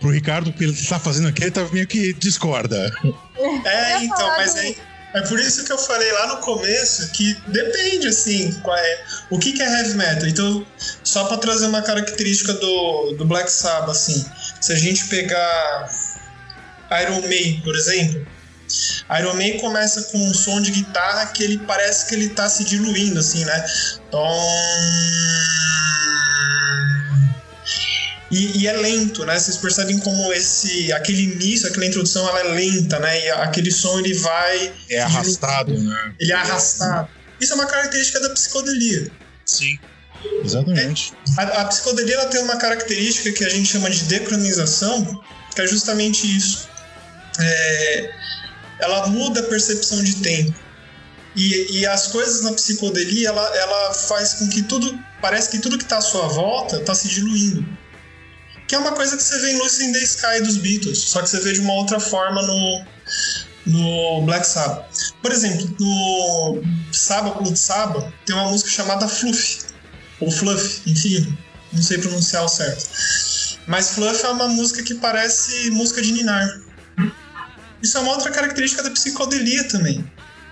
pro 0.00 0.10
Ricardo, 0.10 0.50
o 0.50 0.52
que 0.52 0.64
ele 0.64 0.72
tá 0.72 0.98
fazendo 0.98 1.28
aqui, 1.28 1.42
ele 1.42 1.50
tá 1.50 1.66
meio 1.72 1.86
que 1.86 2.12
discorda. 2.14 2.92
É, 3.66 4.02
então, 4.02 4.28
mas 4.38 4.56
aí. 4.56 4.70
É 4.72 4.95
por 5.22 5.40
isso 5.40 5.64
que 5.64 5.72
eu 5.72 5.78
falei 5.78 6.12
lá 6.12 6.26
no 6.28 6.36
começo 6.38 7.10
que 7.12 7.34
depende, 7.46 8.08
assim, 8.08 8.52
qual 8.62 8.76
é, 8.76 9.04
o 9.30 9.38
que, 9.38 9.52
que 9.52 9.62
é 9.62 9.66
heavy 9.66 9.94
metal. 9.94 10.26
Então, 10.26 10.66
só 11.02 11.24
para 11.24 11.38
trazer 11.38 11.66
uma 11.66 11.82
característica 11.82 12.52
do, 12.52 13.12
do 13.12 13.24
Black 13.24 13.50
Sabbath, 13.50 13.90
assim, 13.90 14.24
se 14.60 14.72
a 14.72 14.76
gente 14.76 15.06
pegar 15.06 15.90
Iron 17.02 17.22
Maiden, 17.22 17.60
por 17.62 17.74
exemplo, 17.74 18.26
Iron 19.18 19.34
Maiden 19.34 19.60
começa 19.60 20.02
com 20.04 20.18
um 20.18 20.34
som 20.34 20.60
de 20.60 20.70
guitarra 20.70 21.26
que 21.26 21.42
ele 21.42 21.58
parece 21.58 22.06
que 22.08 22.14
ele 22.14 22.30
tá 22.30 22.48
se 22.48 22.64
diluindo, 22.64 23.20
assim, 23.20 23.44
né? 23.44 23.64
Então 24.08 24.20
e, 28.30 28.62
e, 28.62 28.66
é 28.66 28.72
lento, 28.72 29.24
né? 29.24 29.38
Vocês 29.38 29.56
percebem 29.56 29.98
como 30.00 30.32
esse, 30.32 30.92
aquele 30.92 31.22
início, 31.22 31.68
aquela 31.68 31.86
introdução, 31.86 32.28
ela 32.28 32.40
é 32.40 32.44
lenta, 32.54 32.98
né? 32.98 33.24
E 33.24 33.30
aquele 33.30 33.70
som 33.70 33.98
ele 34.00 34.14
vai. 34.14 34.72
É 34.90 35.00
arrastado, 35.00 35.72
né? 35.78 36.14
Ele 36.18 36.32
é 36.32 36.34
arrastado. 36.34 37.08
Isso 37.40 37.52
é 37.52 37.56
uma 37.56 37.66
característica 37.66 38.18
da 38.20 38.30
psicodelia. 38.30 39.10
Sim. 39.44 39.78
Exatamente. 40.44 41.12
É, 41.38 41.42
a, 41.42 41.62
a, 41.62 41.64
psicodelia 41.66 42.14
ela 42.14 42.26
tem 42.26 42.40
uma 42.42 42.56
característica 42.56 43.30
que 43.30 43.44
a 43.44 43.48
gente 43.48 43.68
chama 43.68 43.88
de 43.88 44.02
decronização, 44.04 45.22
que 45.54 45.60
é 45.60 45.66
justamente 45.66 46.26
isso. 46.26 46.68
É, 47.38 48.10
ela 48.80 49.06
muda 49.06 49.40
a 49.40 49.42
percepção 49.44 50.02
de 50.02 50.16
tempo. 50.16 50.54
E, 51.36 51.80
e, 51.80 51.86
as 51.86 52.08
coisas 52.08 52.40
na 52.42 52.52
psicodelia, 52.52 53.28
ela, 53.28 53.56
ela 53.56 53.94
faz 53.94 54.34
com 54.34 54.48
que 54.48 54.62
tudo. 54.62 54.98
Parece 55.20 55.50
que 55.50 55.58
tudo 55.58 55.76
que 55.76 55.84
está 55.84 55.98
à 55.98 56.00
sua 56.00 56.26
volta 56.28 56.78
está 56.78 56.94
se 56.94 57.08
diluindo. 57.08 57.64
Que 58.66 58.74
é 58.74 58.78
uma 58.78 58.92
coisa 58.92 59.16
que 59.16 59.22
você 59.22 59.38
vê 59.40 59.52
em 59.52 59.58
Lucy 59.58 59.84
in 59.84 59.92
the 59.92 60.02
Sky 60.02 60.40
dos 60.42 60.56
Beatles, 60.56 60.98
só 60.98 61.22
que 61.22 61.30
você 61.30 61.40
vê 61.40 61.52
de 61.52 61.60
uma 61.60 61.74
outra 61.74 62.00
forma 62.00 62.42
no, 62.42 62.84
no 63.66 64.22
Black 64.22 64.46
Sabbath. 64.46 65.12
Por 65.22 65.32
exemplo, 65.32 65.68
no 65.78 66.62
Sábado 66.92 67.40
Blood 67.40 67.58
Sabbath 67.58 68.12
tem 68.24 68.34
uma 68.34 68.48
música 68.48 68.70
chamada 68.70 69.06
Fluff, 69.06 69.66
ou 70.20 70.30
Fluff, 70.30 70.82
enfim, 70.86 71.36
não 71.72 71.82
sei 71.82 71.98
pronunciar 71.98 72.44
o 72.44 72.48
certo. 72.48 72.86
Mas 73.66 73.90
Fluff 73.90 74.24
é 74.24 74.28
uma 74.28 74.48
música 74.48 74.82
que 74.82 74.94
parece 74.94 75.70
música 75.70 76.00
de 76.02 76.12
ninar. 76.12 76.60
Isso 77.82 77.98
é 77.98 78.00
uma 78.00 78.12
outra 78.12 78.30
característica 78.30 78.82
da 78.82 78.90
psicodelia 78.90 79.64
também. 79.64 80.04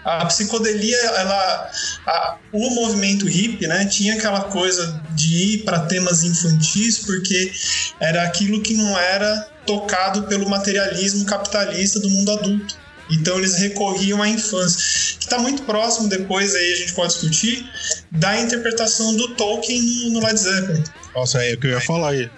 A 0.04 0.26
psicodelia, 0.26 0.96
ela, 0.96 1.70
a, 2.06 2.38
o 2.52 2.70
movimento 2.70 3.26
hippie, 3.26 3.66
né, 3.66 3.86
tinha 3.86 4.14
aquela 4.14 4.42
coisa 4.42 5.02
de 5.14 5.34
ir 5.34 5.58
para 5.64 5.80
temas 5.80 6.22
infantis 6.22 6.98
porque 6.98 7.52
era 7.98 8.22
aquilo 8.22 8.60
que 8.60 8.74
não 8.74 8.98
era 8.98 9.48
tocado 9.66 10.24
pelo 10.24 10.48
materialismo 10.48 11.24
capitalista 11.24 11.98
do 12.00 12.10
mundo 12.10 12.32
adulto. 12.32 12.84
Então 13.10 13.38
eles 13.38 13.56
recorriam 13.58 14.22
à 14.22 14.28
infância, 14.28 15.16
que 15.18 15.24
está 15.24 15.38
muito 15.38 15.62
próximo 15.62 16.08
depois 16.08 16.54
aí 16.54 16.72
a 16.72 16.76
gente 16.76 16.94
pode 16.94 17.12
discutir 17.12 17.68
da 18.10 18.40
interpretação 18.40 19.14
do 19.14 19.34
Tolkien 19.34 20.10
no 20.10 20.20
Led 20.20 20.38
Zeppelin. 20.38 20.84
Nossa, 21.14 21.44
é 21.44 21.54
o 21.54 21.58
que 21.58 21.66
eu 21.66 21.72
ia 21.72 21.80
falar 21.80 22.10
aí, 22.10 22.30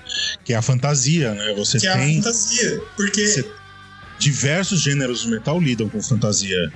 que 0.45 0.53
é 0.53 0.57
a 0.57 0.62
fantasia, 0.62 1.35
né? 1.35 1.55
Você 1.57 1.79
que 1.79 1.87
tem 1.87 2.17
é 2.17 2.19
a 2.19 2.23
fantasia, 2.23 2.83
porque 2.97 3.45
diversos 4.19 4.81
gêneros 4.81 5.23
do 5.23 5.31
metal 5.31 5.61
lidam 5.61 5.89
com 5.89 6.03
fantasia. 6.03 6.73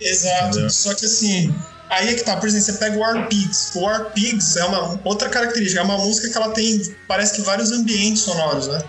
Exato. 0.00 0.48
Entendeu? 0.48 0.70
Só 0.70 0.94
que 0.94 1.06
assim, 1.06 1.54
aí 1.90 2.08
é 2.08 2.14
que 2.14 2.24
tá, 2.24 2.36
por 2.36 2.48
exemplo, 2.48 2.66
você 2.66 2.72
pega 2.74 2.96
o 2.96 3.00
War 3.00 3.28
Pigs. 3.28 3.70
O 3.74 3.80
War 3.80 4.12
Pigs 4.12 4.56
é 4.56 4.64
uma 4.64 5.00
outra 5.04 5.28
característica, 5.28 5.80
é 5.80 5.84
uma 5.84 5.98
música 5.98 6.28
que 6.28 6.36
ela 6.36 6.50
tem, 6.50 6.94
parece 7.06 7.34
que 7.34 7.42
vários 7.42 7.72
ambientes 7.72 8.22
sonoros, 8.22 8.68
né? 8.68 8.82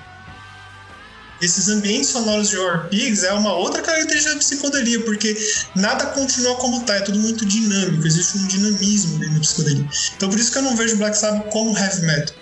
Esses 1.41 1.69
ambientes 1.69 2.09
sonoros 2.09 2.49
de 2.49 2.57
War 2.57 2.89
Pigs 2.89 3.23
é 3.23 3.31
uma 3.31 3.53
outra 3.53 3.81
característica 3.81 4.33
da 4.33 4.39
psicodelia, 4.39 4.99
porque 5.05 5.35
nada 5.73 6.07
continua 6.07 6.55
como 6.55 6.83
tá, 6.83 6.95
é 6.95 6.99
tudo 6.99 7.17
muito 7.17 7.45
dinâmico, 7.45 8.05
existe 8.05 8.37
um 8.37 8.47
dinamismo 8.47 9.19
dentro 9.19 9.35
da 9.35 9.39
psicodelia. 9.39 9.87
Então 10.17 10.29
por 10.29 10.37
isso 10.37 10.51
que 10.51 10.57
eu 10.57 10.63
não 10.63 10.75
vejo 10.75 10.97
Black 10.97 11.17
Sabbath 11.17 11.49
como 11.49 11.77
heavy 11.77 12.01
metal. 12.01 12.35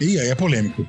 E 0.00 0.18
aí 0.18 0.28
é 0.28 0.34
polêmico. 0.36 0.86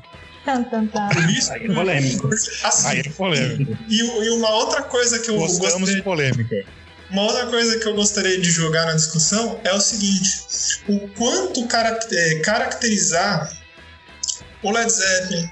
Por 1.14 1.30
isso, 1.30 1.52
Aí 1.52 1.66
é 1.66 1.74
polêmico. 1.74 2.30
assim, 2.64 2.88
Aí 2.88 3.00
é 3.00 3.10
polêmico. 3.10 3.78
e, 3.90 4.00
e 4.00 4.30
uma 4.30 4.50
outra 4.50 4.84
coisa 4.84 5.20
que 5.20 5.30
eu 5.30 5.38
Gostamos 5.38 5.72
gostaria 5.72 5.96
de 5.96 6.02
polêmica. 6.02 6.66
Uma 7.12 7.24
outra 7.24 7.48
coisa 7.48 7.78
que 7.78 7.88
eu 7.88 7.94
gostaria 7.94 8.40
de 8.40 8.50
jogar 8.50 8.86
na 8.86 8.94
discussão 8.94 9.60
é 9.64 9.74
o 9.74 9.82
seguinte: 9.82 10.42
o 10.88 11.10
quanto 11.10 11.68
é, 12.12 12.36
caracterizar 12.40 13.52
o 14.64 14.72
Led 14.72 14.92
Zeppelin 14.92 15.50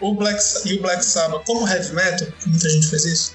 o 0.00 0.14
Black, 0.14 0.42
e 0.64 0.74
o 0.74 0.82
Black 0.82 1.04
Sabbath 1.04 1.44
como 1.44 1.66
heavy 1.68 1.92
metal, 1.92 2.28
muita 2.46 2.68
gente 2.68 2.88
faz 2.88 3.04
isso. 3.04 3.32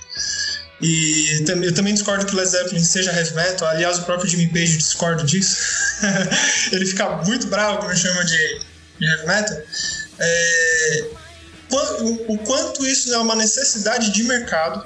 E 0.81 1.45
eu 1.47 1.73
também 1.73 1.93
discordo 1.93 2.25
que 2.25 2.33
o 2.33 2.37
Led 2.37 2.49
Zeppelin 2.49 2.83
seja 2.83 3.11
heavy 3.11 3.33
metal. 3.35 3.67
Aliás, 3.67 3.99
o 3.99 4.03
próprio 4.03 4.29
Jimmy 4.29 4.47
Page 4.47 4.77
discorda 4.77 5.23
disso. 5.23 5.57
Ele 6.71 6.85
fica 6.85 7.09
muito 7.23 7.47
bravo 7.47 7.79
quando 7.79 7.97
chama 7.97 8.23
de, 8.25 8.59
de 8.99 9.05
heavy 9.05 9.27
metal. 9.27 9.57
É, 10.19 11.05
o 12.27 12.37
quanto 12.39 12.85
isso 12.85 13.13
é 13.13 13.17
uma 13.17 13.35
necessidade 13.35 14.11
de 14.11 14.23
mercado 14.23 14.85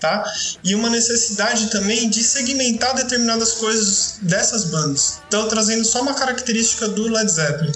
tá? 0.00 0.24
E 0.62 0.74
uma 0.74 0.88
necessidade 0.90 1.70
também 1.70 2.08
de 2.08 2.22
segmentar 2.22 2.94
determinadas 2.94 3.52
coisas 3.52 4.18
dessas 4.22 4.64
bandas. 4.64 5.20
Então, 5.28 5.48
trazendo 5.48 5.84
só 5.84 6.02
uma 6.02 6.14
característica 6.14 6.88
do 6.88 7.08
Led 7.08 7.30
Zeppelin. 7.30 7.72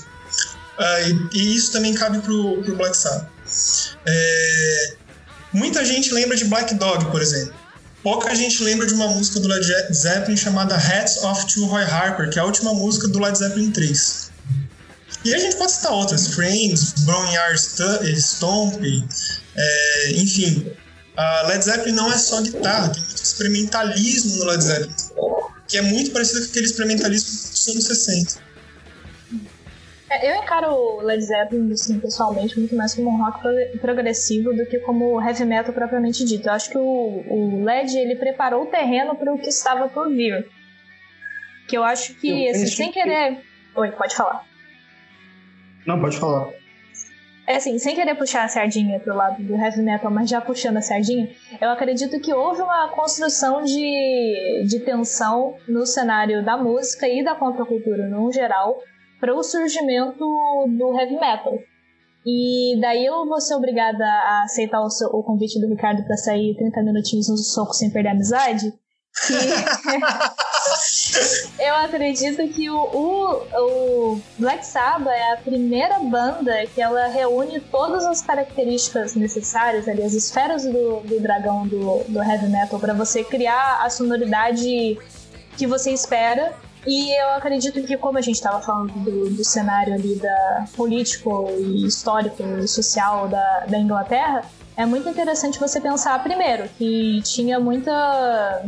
Ah, 0.78 1.00
e, 1.02 1.28
e 1.38 1.56
isso 1.56 1.72
também 1.72 1.92
cabe 1.94 2.20
pro, 2.20 2.62
pro 2.62 2.76
Black 2.76 2.96
Sabbath. 2.96 3.28
É, 4.06 4.94
muita 5.52 5.84
gente 5.84 6.12
lembra 6.12 6.36
de 6.36 6.44
Black 6.46 6.74
Dog, 6.74 7.10
por 7.10 7.20
exemplo. 7.20 7.54
Pouca 8.02 8.34
gente 8.34 8.62
lembra 8.62 8.86
de 8.86 8.94
uma 8.94 9.08
música 9.08 9.38
do 9.40 9.48
Led 9.48 9.66
Zeppelin 9.92 10.36
chamada 10.36 10.74
Hats 10.74 11.18
Off 11.22 11.46
to 11.52 11.66
Roy 11.66 11.82
Harper, 11.82 12.30
que 12.30 12.38
é 12.38 12.42
a 12.42 12.46
última 12.46 12.72
música 12.72 13.06
do 13.08 13.18
Led 13.18 13.36
Zeppelin 13.36 13.70
3. 13.70 14.30
E 15.22 15.34
a 15.34 15.38
gente 15.38 15.56
pode 15.56 15.72
citar 15.72 15.92
outras, 15.92 16.28
Frames, 16.28 16.92
Boneyard 17.00 17.60
Stu- 17.60 18.06
Stomp, 18.16 18.82
é, 19.54 20.12
enfim, 20.12 20.72
a 21.20 21.42
Led 21.48 21.64
Zeppelin 21.64 21.92
não 21.94 22.10
é 22.12 22.16
só 22.18 22.40
guitarra, 22.42 22.88
tem 22.92 23.02
muito 23.02 23.16
experimentalismo 23.22 24.36
no 24.38 24.44
Led 24.50 24.62
Zeppelin, 24.62 24.94
que 25.68 25.76
é 25.76 25.82
muito 25.82 26.10
parecido 26.12 26.40
com 26.44 26.50
aquele 26.50 26.66
experimentalismo 26.66 27.30
dos 27.50 27.68
anos 27.68 27.84
60. 27.84 28.50
É, 30.12 30.32
Eu 30.32 30.42
encaro 30.42 30.72
o 30.74 31.00
Led 31.02 31.22
Zeppelin, 31.22 31.72
assim, 31.72 32.00
pessoalmente, 32.00 32.58
muito 32.58 32.74
mais 32.74 32.94
como 32.94 33.10
um 33.10 33.24
rock 33.24 33.40
pro- 33.40 33.78
progressivo 33.80 34.52
do 34.52 34.66
que 34.66 34.80
como 34.80 35.20
heavy 35.22 35.44
metal 35.44 35.72
propriamente 35.72 36.24
dito. 36.24 36.48
Eu 36.48 36.52
acho 36.52 36.68
que 36.70 36.78
o, 36.78 37.24
o 37.28 37.64
Led, 37.64 37.96
ele 37.96 38.16
preparou 38.16 38.64
o 38.64 38.66
terreno 38.66 39.14
para 39.14 39.32
o 39.32 39.38
que 39.38 39.48
estava 39.48 39.88
por 39.88 40.08
vir. 40.10 40.48
Que 41.68 41.76
eu 41.78 41.84
acho 41.84 42.14
que, 42.14 42.28
Eu 42.46 42.50
assim, 42.50 42.66
sem 42.66 42.90
que- 42.92 43.00
querer... 43.00 43.38
Oi, 43.76 43.92
pode 43.92 44.16
falar. 44.16 44.44
Não, 45.86 46.00
pode 46.00 46.18
falar. 46.18 46.48
É 47.50 47.56
assim, 47.56 47.76
sem 47.80 47.96
querer 47.96 48.14
puxar 48.14 48.44
a 48.44 48.48
sardinha 48.48 49.00
pro 49.00 49.12
lado 49.12 49.42
do 49.42 49.54
heavy 49.56 49.82
metal, 49.82 50.08
mas 50.08 50.30
já 50.30 50.40
puxando 50.40 50.76
a 50.76 50.80
sardinha, 50.80 51.28
eu 51.60 51.68
acredito 51.70 52.20
que 52.20 52.32
houve 52.32 52.62
uma 52.62 52.88
construção 52.90 53.62
de, 53.64 54.64
de 54.68 54.78
tensão 54.84 55.56
no 55.66 55.84
cenário 55.84 56.44
da 56.44 56.56
música 56.56 57.08
e 57.08 57.24
da 57.24 57.34
contracultura 57.34 58.06
no 58.08 58.30
geral 58.32 58.78
para 59.18 59.34
o 59.34 59.42
surgimento 59.42 60.18
do 60.78 60.96
heavy 60.96 61.14
metal. 61.18 61.58
E 62.24 62.78
daí 62.80 63.04
eu 63.04 63.26
vou 63.26 63.40
ser 63.40 63.54
obrigada 63.56 64.04
a 64.04 64.42
aceitar 64.44 64.80
o, 64.82 64.88
seu- 64.88 65.08
o 65.08 65.24
convite 65.24 65.58
do 65.60 65.66
Ricardo 65.68 66.04
para 66.04 66.16
sair 66.18 66.54
30 66.56 66.82
minutinhos 66.84 67.28
no 67.28 67.36
soco 67.36 67.72
sem 67.74 67.90
perder 67.90 68.10
a 68.10 68.12
amizade. 68.12 68.72
Que 69.26 69.34
eu 71.58 71.74
acredito 71.76 72.46
que 72.48 72.70
o, 72.70 72.76
o, 72.76 74.12
o 74.12 74.22
Black 74.38 74.64
Sabbath 74.64 75.12
é 75.12 75.32
a 75.32 75.36
primeira 75.36 75.98
banda 75.98 76.66
que 76.74 76.80
ela 76.80 77.08
reúne 77.08 77.60
todas 77.60 78.04
as 78.04 78.20
características 78.22 79.14
necessárias, 79.14 79.88
ali, 79.88 80.02
as 80.02 80.14
esferas 80.14 80.64
do, 80.64 81.00
do 81.00 81.20
dragão 81.20 81.66
do, 81.66 82.04
do 82.08 82.22
heavy 82.22 82.48
metal, 82.48 82.78
para 82.78 82.94
você 82.94 83.24
criar 83.24 83.82
a 83.82 83.90
sonoridade 83.90 84.98
que 85.56 85.66
você 85.66 85.90
espera. 85.90 86.54
E 86.86 87.14
eu 87.20 87.30
acredito 87.34 87.82
que, 87.82 87.94
como 87.98 88.16
a 88.16 88.22
gente 88.22 88.36
estava 88.36 88.60
falando 88.62 88.92
do, 89.04 89.30
do 89.30 89.44
cenário 89.44 89.92
ali 89.92 90.16
da 90.16 90.64
político 90.74 91.50
e 91.58 91.86
histórico 91.86 92.42
e 92.42 92.66
social 92.66 93.28
da, 93.28 93.66
da 93.66 93.78
Inglaterra, 93.78 94.42
é 94.76 94.86
muito 94.86 95.06
interessante 95.06 95.60
você 95.60 95.78
pensar 95.78 96.22
primeiro 96.22 96.66
que 96.78 97.20
tinha 97.22 97.60
muita 97.60 98.64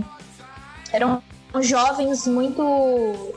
eram 0.93 1.23
jovens 1.61 2.27
muito 2.27 3.35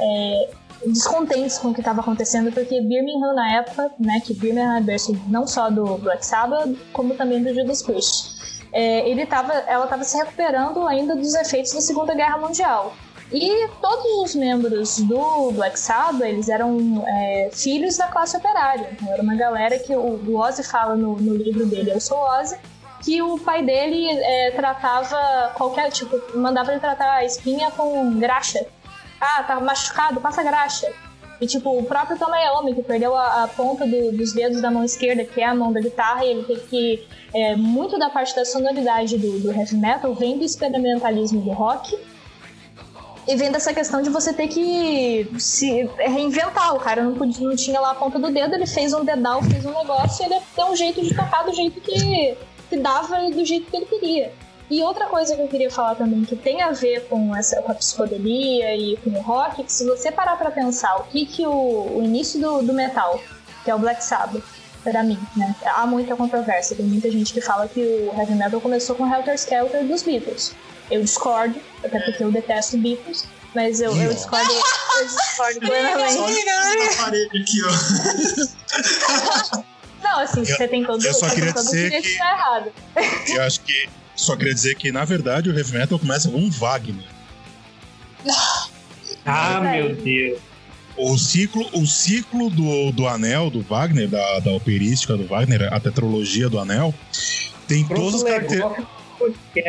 é, 0.00 0.50
descontentes 0.86 1.58
com 1.58 1.68
o 1.68 1.74
que 1.74 1.80
estava 1.80 2.00
acontecendo, 2.00 2.52
porque 2.52 2.80
Birmingham 2.80 3.34
na 3.34 3.56
época, 3.56 3.90
né, 3.98 4.20
que 4.24 4.32
Birmingham 4.32 4.78
é 4.78 4.80
berço 4.80 5.18
não 5.28 5.46
só 5.46 5.70
do 5.70 5.98
Black 5.98 6.24
Sabbath, 6.24 6.74
como 6.92 7.14
também 7.14 7.42
do 7.42 7.52
Judas 7.52 7.82
Priest. 7.82 8.40
É, 8.72 9.08
ele 9.08 9.26
tava, 9.26 9.52
ela 9.52 9.84
estava 9.84 10.04
se 10.04 10.16
recuperando 10.16 10.86
ainda 10.86 11.16
dos 11.16 11.34
efeitos 11.34 11.72
da 11.72 11.80
Segunda 11.80 12.14
Guerra 12.14 12.38
Mundial. 12.38 12.94
E 13.32 13.68
todos 13.80 14.24
os 14.24 14.34
membros 14.34 14.98
do 14.98 15.52
Black 15.52 15.78
Sabbath, 15.78 16.22
eles 16.22 16.48
eram 16.48 17.04
é, 17.06 17.50
filhos 17.52 17.96
da 17.96 18.08
classe 18.08 18.36
operária. 18.36 18.90
Então, 18.92 19.12
era 19.12 19.22
uma 19.22 19.36
galera 19.36 19.78
que 19.78 19.94
o, 19.94 20.20
o 20.26 20.36
Ozzy 20.36 20.64
fala 20.64 20.96
no, 20.96 21.16
no 21.16 21.36
livro 21.36 21.64
dele, 21.66 21.92
Eu 21.92 22.00
Sou 22.00 22.18
Ozzy, 22.18 22.56
que 23.02 23.22
o 23.22 23.38
pai 23.38 23.62
dele 23.62 24.08
é, 24.08 24.50
tratava 24.50 25.52
qualquer, 25.54 25.90
tipo, 25.90 26.20
mandava 26.36 26.70
ele 26.70 26.80
tratar 26.80 27.12
a 27.14 27.24
espinha 27.24 27.70
com 27.70 28.18
graxa. 28.18 28.64
Ah, 29.20 29.42
tá 29.42 29.58
machucado, 29.60 30.20
passa 30.20 30.42
graxa. 30.42 30.90
E, 31.40 31.46
tipo, 31.46 31.70
o 31.78 31.82
próprio 31.84 32.18
Tom 32.18 32.34
Iommi, 32.34 32.74
que 32.74 32.82
perdeu 32.82 33.16
a, 33.16 33.44
a 33.44 33.48
ponta 33.48 33.86
do- 33.86 34.12
dos 34.12 34.32
dedos 34.34 34.60
da 34.60 34.70
mão 34.70 34.84
esquerda, 34.84 35.24
que 35.24 35.40
é 35.40 35.46
a 35.46 35.54
mão 35.54 35.72
da 35.72 35.80
guitarra, 35.80 36.24
e 36.24 36.30
ele 36.30 36.44
teve 36.44 36.60
que... 36.66 37.08
é, 37.32 37.56
muito 37.56 37.98
da 37.98 38.10
parte 38.10 38.36
da 38.36 38.44
sonoridade 38.44 39.16
do, 39.16 39.40
do 39.40 39.50
heavy 39.50 39.76
metal 39.76 40.14
vem 40.14 40.36
do 40.36 40.44
experimentalismo 40.44 41.40
do 41.40 41.50
rock, 41.50 41.98
e 43.26 43.36
vem 43.36 43.50
dessa 43.50 43.72
questão 43.72 44.02
de 44.02 44.10
você 44.10 44.32
ter 44.32 44.48
que 44.48 45.30
se 45.38 45.88
reinventar. 45.98 46.74
O 46.74 46.80
cara 46.80 47.02
não, 47.02 47.14
podia, 47.14 47.46
não 47.46 47.54
tinha 47.56 47.80
lá 47.80 47.92
a 47.92 47.94
ponta 47.94 48.18
do 48.18 48.30
dedo, 48.30 48.54
ele 48.54 48.66
fez 48.66 48.92
um 48.92 49.04
dedal, 49.04 49.42
fez 49.42 49.64
um 49.64 49.72
negócio 49.72 50.22
e 50.22 50.26
ele 50.32 50.42
deu 50.56 50.66
um 50.66 50.76
jeito 50.76 51.00
de 51.00 51.14
tocar 51.14 51.44
do 51.44 51.54
jeito 51.54 51.80
que, 51.80 52.36
que 52.70 52.78
dava 52.78 53.30
do 53.30 53.44
jeito 53.44 53.70
que 53.70 53.76
ele 53.76 53.86
queria. 53.86 54.32
E 54.70 54.82
outra 54.84 55.06
coisa 55.06 55.34
que 55.34 55.42
eu 55.42 55.48
queria 55.48 55.68
falar 55.68 55.96
também, 55.96 56.24
que 56.24 56.36
tem 56.36 56.62
a 56.62 56.70
ver 56.70 57.08
com, 57.08 57.34
essa, 57.34 57.60
com 57.60 57.72
a 57.72 57.74
psicodelia 57.74 58.76
e 58.76 58.96
com 58.98 59.10
o 59.10 59.20
rock, 59.20 59.64
que 59.64 59.72
se 59.72 59.84
você 59.84 60.12
parar 60.12 60.36
pra 60.36 60.52
pensar 60.52 60.94
o 60.98 61.02
que, 61.04 61.26
que 61.26 61.44
o, 61.44 61.98
o 61.98 62.02
início 62.04 62.40
do, 62.40 62.62
do 62.62 62.72
metal, 62.72 63.20
que 63.64 63.70
é 63.70 63.74
o 63.74 63.78
Black 63.80 64.04
Sabbath, 64.04 64.44
pra 64.84 65.02
mim, 65.02 65.18
né? 65.36 65.56
Há 65.66 65.84
muita 65.86 66.14
controvérsia, 66.14 66.76
tem 66.76 66.86
muita 66.86 67.10
gente 67.10 67.34
que 67.34 67.40
fala 67.40 67.66
que 67.66 67.80
o 67.80 68.14
heavy 68.16 68.34
metal 68.34 68.60
começou 68.60 68.94
com 68.94 69.12
Helter 69.12 69.34
Skelter 69.34 69.84
dos 69.84 70.04
Beatles. 70.04 70.54
Eu 70.88 71.02
discordo, 71.02 71.60
até 71.84 71.98
porque 71.98 72.22
eu 72.22 72.30
detesto 72.30 72.78
Beatles, 72.78 73.26
mas 73.54 73.80
eu, 73.80 73.94
eu 73.96 74.14
discordo, 74.14 74.52
eu 74.52 75.06
discordo 75.06 75.60
plenamente. 75.66 76.14
Só 76.14 76.28
na 76.28 77.04
parede 77.04 77.42
aqui, 77.42 77.60
ó. 79.56 79.70
Não, 80.02 80.20
assim, 80.20 80.44
você 80.44 80.66
tem 80.68 80.84
todo 80.84 81.04
eu 81.04 81.12
só 81.14 81.28
você 81.28 81.34
queria 81.34 81.52
tem 81.52 81.62
todo 81.62 81.68
o 81.68 81.70
dizer 81.70 81.82
direito 81.84 82.02
que- 82.02 82.08
de 82.08 82.14
estar 82.14 82.32
errado. 82.32 82.72
Eu 83.28 83.42
acho 83.42 83.60
que 83.60 83.88
só 84.16 84.36
queria 84.36 84.54
dizer 84.54 84.74
que, 84.76 84.90
na 84.92 85.04
verdade, 85.04 85.48
o 85.50 85.56
heavy 85.56 85.72
metal 85.72 85.98
começa 85.98 86.28
com 86.30 86.38
um 86.38 86.50
Wagner. 86.50 87.04
Ah, 89.24 89.60
meu 89.60 89.94
Deus. 89.96 90.38
O 90.96 91.16
ciclo, 91.16 91.68
o 91.72 91.86
ciclo 91.86 92.50
do, 92.50 92.92
do 92.92 93.06
Anel, 93.06 93.48
do 93.50 93.62
Wagner, 93.62 94.08
da, 94.08 94.40
da 94.40 94.50
operística 94.52 95.16
do 95.16 95.26
Wagner, 95.26 95.72
a 95.72 95.80
tetralogia 95.80 96.48
do 96.48 96.58
Anel, 96.58 96.92
tem 97.66 97.86
todas 97.86 98.16
as 98.16 98.22
características. 98.24 98.84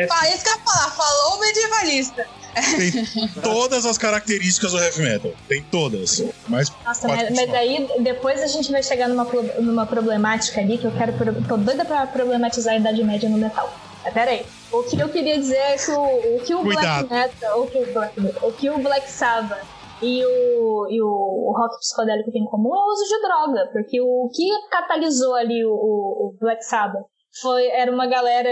Ah, 0.09 0.29
isso 0.29 0.43
que 0.43 0.49
eu 0.49 0.53
ia 0.53 0.59
falar, 0.65 0.91
falou 0.91 1.37
o 1.37 1.39
medievalista. 1.39 2.25
Tem 2.53 3.27
todas 3.41 3.85
as 3.85 3.97
características 3.97 4.71
do 4.71 4.79
heavy 4.79 5.01
metal. 5.03 5.31
Tem 5.47 5.63
todas. 5.63 6.23
Mas 6.47 6.71
Nossa, 6.85 7.07
mas, 7.07 7.29
mas 7.31 7.53
aí 7.53 7.87
depois 7.99 8.41
a 8.41 8.47
gente 8.47 8.71
vai 8.71 8.83
chegar 8.83 9.07
numa, 9.07 9.25
numa 9.59 9.85
problemática 9.85 10.61
ali 10.61 10.77
que 10.77 10.85
eu 10.85 10.91
quero. 10.91 11.13
tô 11.47 11.57
doida 11.57 11.85
pra 11.85 12.05
problematizar 12.07 12.73
a 12.73 12.77
Idade 12.77 13.03
Média 13.03 13.29
no 13.29 13.37
metal. 13.37 13.71
Mas 14.03 14.13
pera 14.13 14.31
aí. 14.31 14.45
O 14.71 14.83
que 14.83 14.99
eu 14.99 15.09
queria 15.09 15.37
dizer 15.37 15.57
é 15.57 15.77
que 15.77 15.91
o, 15.91 16.35
o 16.35 16.39
que 16.43 16.55
o 16.55 16.61
Cuidado. 16.61 17.07
Black 17.07 17.33
Metal, 17.33 17.61
o 17.61 17.67
que 17.67 17.77
o 17.77 17.93
Black, 17.93 18.19
o 18.41 18.51
que 18.51 18.69
o 18.69 18.77
Black 18.79 19.09
Sabbath 19.09 19.63
e 20.01 20.25
o, 20.25 20.87
e 20.89 21.01
o, 21.01 21.07
o 21.07 21.53
rock 21.55 21.77
psicodélico 21.79 22.31
tem 22.31 22.41
em 22.41 22.45
comum 22.45 22.73
é 22.73 22.77
o 22.77 22.91
uso 22.91 23.03
de 23.03 23.21
droga. 23.21 23.69
Porque 23.71 24.01
o 24.01 24.29
que 24.33 24.49
catalisou 24.69 25.35
ali 25.35 25.63
o, 25.63 25.71
o, 25.71 26.27
o 26.27 26.37
Black 26.39 26.63
Sabbath 26.63 27.05
foi, 27.41 27.67
era 27.67 27.91
uma 27.91 28.07
galera 28.07 28.49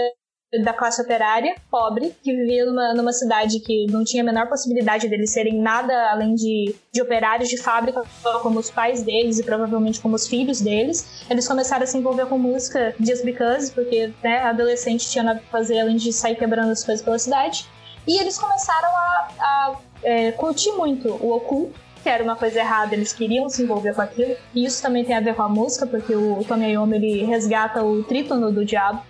da 0.63 0.73
classe 0.73 1.01
operária, 1.01 1.55
pobre, 1.69 2.15
que 2.23 2.35
vivia 2.35 2.65
numa, 2.65 2.93
numa 2.95 3.13
cidade 3.13 3.59
que 3.59 3.85
não 3.87 4.03
tinha 4.03 4.23
a 4.23 4.25
menor 4.25 4.47
possibilidade 4.47 5.07
deles 5.07 5.31
serem 5.31 5.61
nada 5.61 5.93
além 6.11 6.33
de, 6.33 6.75
de 6.91 7.01
operários 7.01 7.49
de 7.49 7.57
fábrica, 7.57 8.01
como 8.41 8.59
os 8.59 8.71
pais 8.71 9.03
deles 9.03 9.37
e 9.37 9.43
provavelmente 9.43 9.99
como 9.99 10.15
os 10.15 10.27
filhos 10.27 10.59
deles. 10.59 11.23
Eles 11.29 11.47
começaram 11.47 11.83
a 11.83 11.85
se 11.85 11.97
envolver 11.97 12.25
com 12.25 12.37
música 12.39 12.95
just 12.99 13.23
because, 13.23 13.71
porque 13.71 14.11
né, 14.23 14.39
adolescente 14.39 15.07
tinha 15.07 15.23
nada 15.23 15.39
pra 15.39 15.59
fazer 15.59 15.81
além 15.81 15.97
de 15.97 16.11
sair 16.11 16.35
quebrando 16.35 16.71
as 16.71 16.83
coisas 16.83 17.03
pela 17.05 17.19
cidade. 17.19 17.67
E 18.07 18.19
eles 18.19 18.39
começaram 18.39 18.89
a, 18.89 19.27
a 19.39 19.75
é, 20.01 20.31
curtir 20.31 20.71
muito 20.71 21.09
o 21.09 21.31
oculto, 21.31 21.79
que 22.01 22.09
era 22.09 22.23
uma 22.23 22.35
coisa 22.35 22.59
errada, 22.59 22.95
eles 22.95 23.13
queriam 23.13 23.49
se 23.49 23.61
envolver 23.61 23.93
com 23.93 24.01
aquilo. 24.01 24.35
E 24.55 24.65
isso 24.65 24.81
também 24.81 25.03
tem 25.03 25.15
a 25.15 25.19
ver 25.19 25.35
com 25.35 25.43
a 25.43 25.49
música, 25.49 25.85
porque 25.85 26.15
o 26.15 26.43
Tommy 26.47 26.71
Iommi 26.71 26.95
ele 26.95 27.25
resgata 27.25 27.83
o 27.83 28.03
trítono 28.03 28.51
do 28.51 28.65
diabo. 28.65 29.01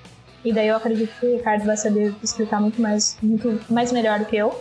E 0.44 0.54
daí 0.54 0.68
eu 0.68 0.76
acredito 0.78 1.12
que 1.20 1.26
o 1.26 1.38
Ricardo 1.38 1.66
vai 1.66 1.76
saber 1.78 2.16
explicar 2.24 2.62
muito 2.62 2.82
mais, 2.82 3.18
muito 3.22 3.60
mais 3.70 3.92
melhor 3.92 4.20
do 4.20 4.26
que 4.26 4.38
eu. 4.38 4.58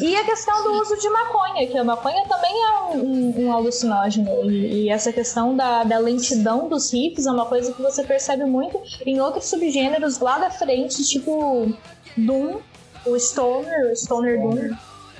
E 0.00 0.14
a 0.14 0.24
questão 0.24 0.62
do 0.62 0.72
uso 0.82 0.96
de 0.98 1.08
maconha, 1.08 1.66
que 1.66 1.78
a 1.78 1.82
maconha 1.82 2.22
também 2.28 2.52
é 2.52 2.72
um, 2.82 2.96
um- 2.98 3.46
um 3.46 3.52
alucinógeno. 3.52 4.28
E, 4.50 4.84
e 4.84 4.88
essa 4.90 5.10
questão 5.12 5.56
da, 5.56 5.84
da 5.84 5.98
lentidão 5.98 6.68
dos 6.68 6.92
riffs 6.92 7.26
é 7.26 7.30
uma 7.30 7.46
coisa 7.46 7.72
que 7.72 7.80
você 7.80 8.04
percebe 8.04 8.44
muito 8.44 8.78
em 9.06 9.20
outros 9.20 9.46
subgêneros 9.46 10.18
lá 10.18 10.38
da 10.38 10.50
frente, 10.50 11.02
tipo 11.04 11.72
Doom, 12.16 12.58
o 13.06 13.18
Stoner, 13.18 13.90
o 13.90 13.96
Stoner 13.96 14.38
Doom, 14.40 14.74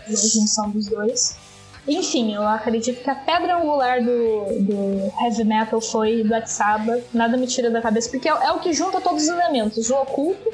a 0.07 0.11
junção 0.11 0.69
dos 0.71 0.87
dois. 0.87 1.37
Enfim, 1.89 2.35
eu 2.35 2.43
acredito 2.47 3.03
que 3.03 3.09
a 3.11 3.15
pedra 3.15 3.57
angular 3.59 4.03
do, 4.03 4.47
do 4.61 5.13
heavy 5.23 5.45
metal 5.45 5.81
foi 5.81 6.25
Black 6.25 6.51
Sabbath. 6.51 7.05
Nada 7.15 7.37
me 7.37 7.47
tira 7.47 7.71
da 7.71 7.81
cabeça, 7.81 8.11
porque 8.11 8.29
é, 8.29 8.33
é 8.33 8.51
o 8.53 8.59
que 8.59 8.73
junta 8.73 9.01
todos 9.01 9.23
os 9.23 9.29
elementos: 9.29 9.89
o 9.91 9.95
oculto, 9.95 10.51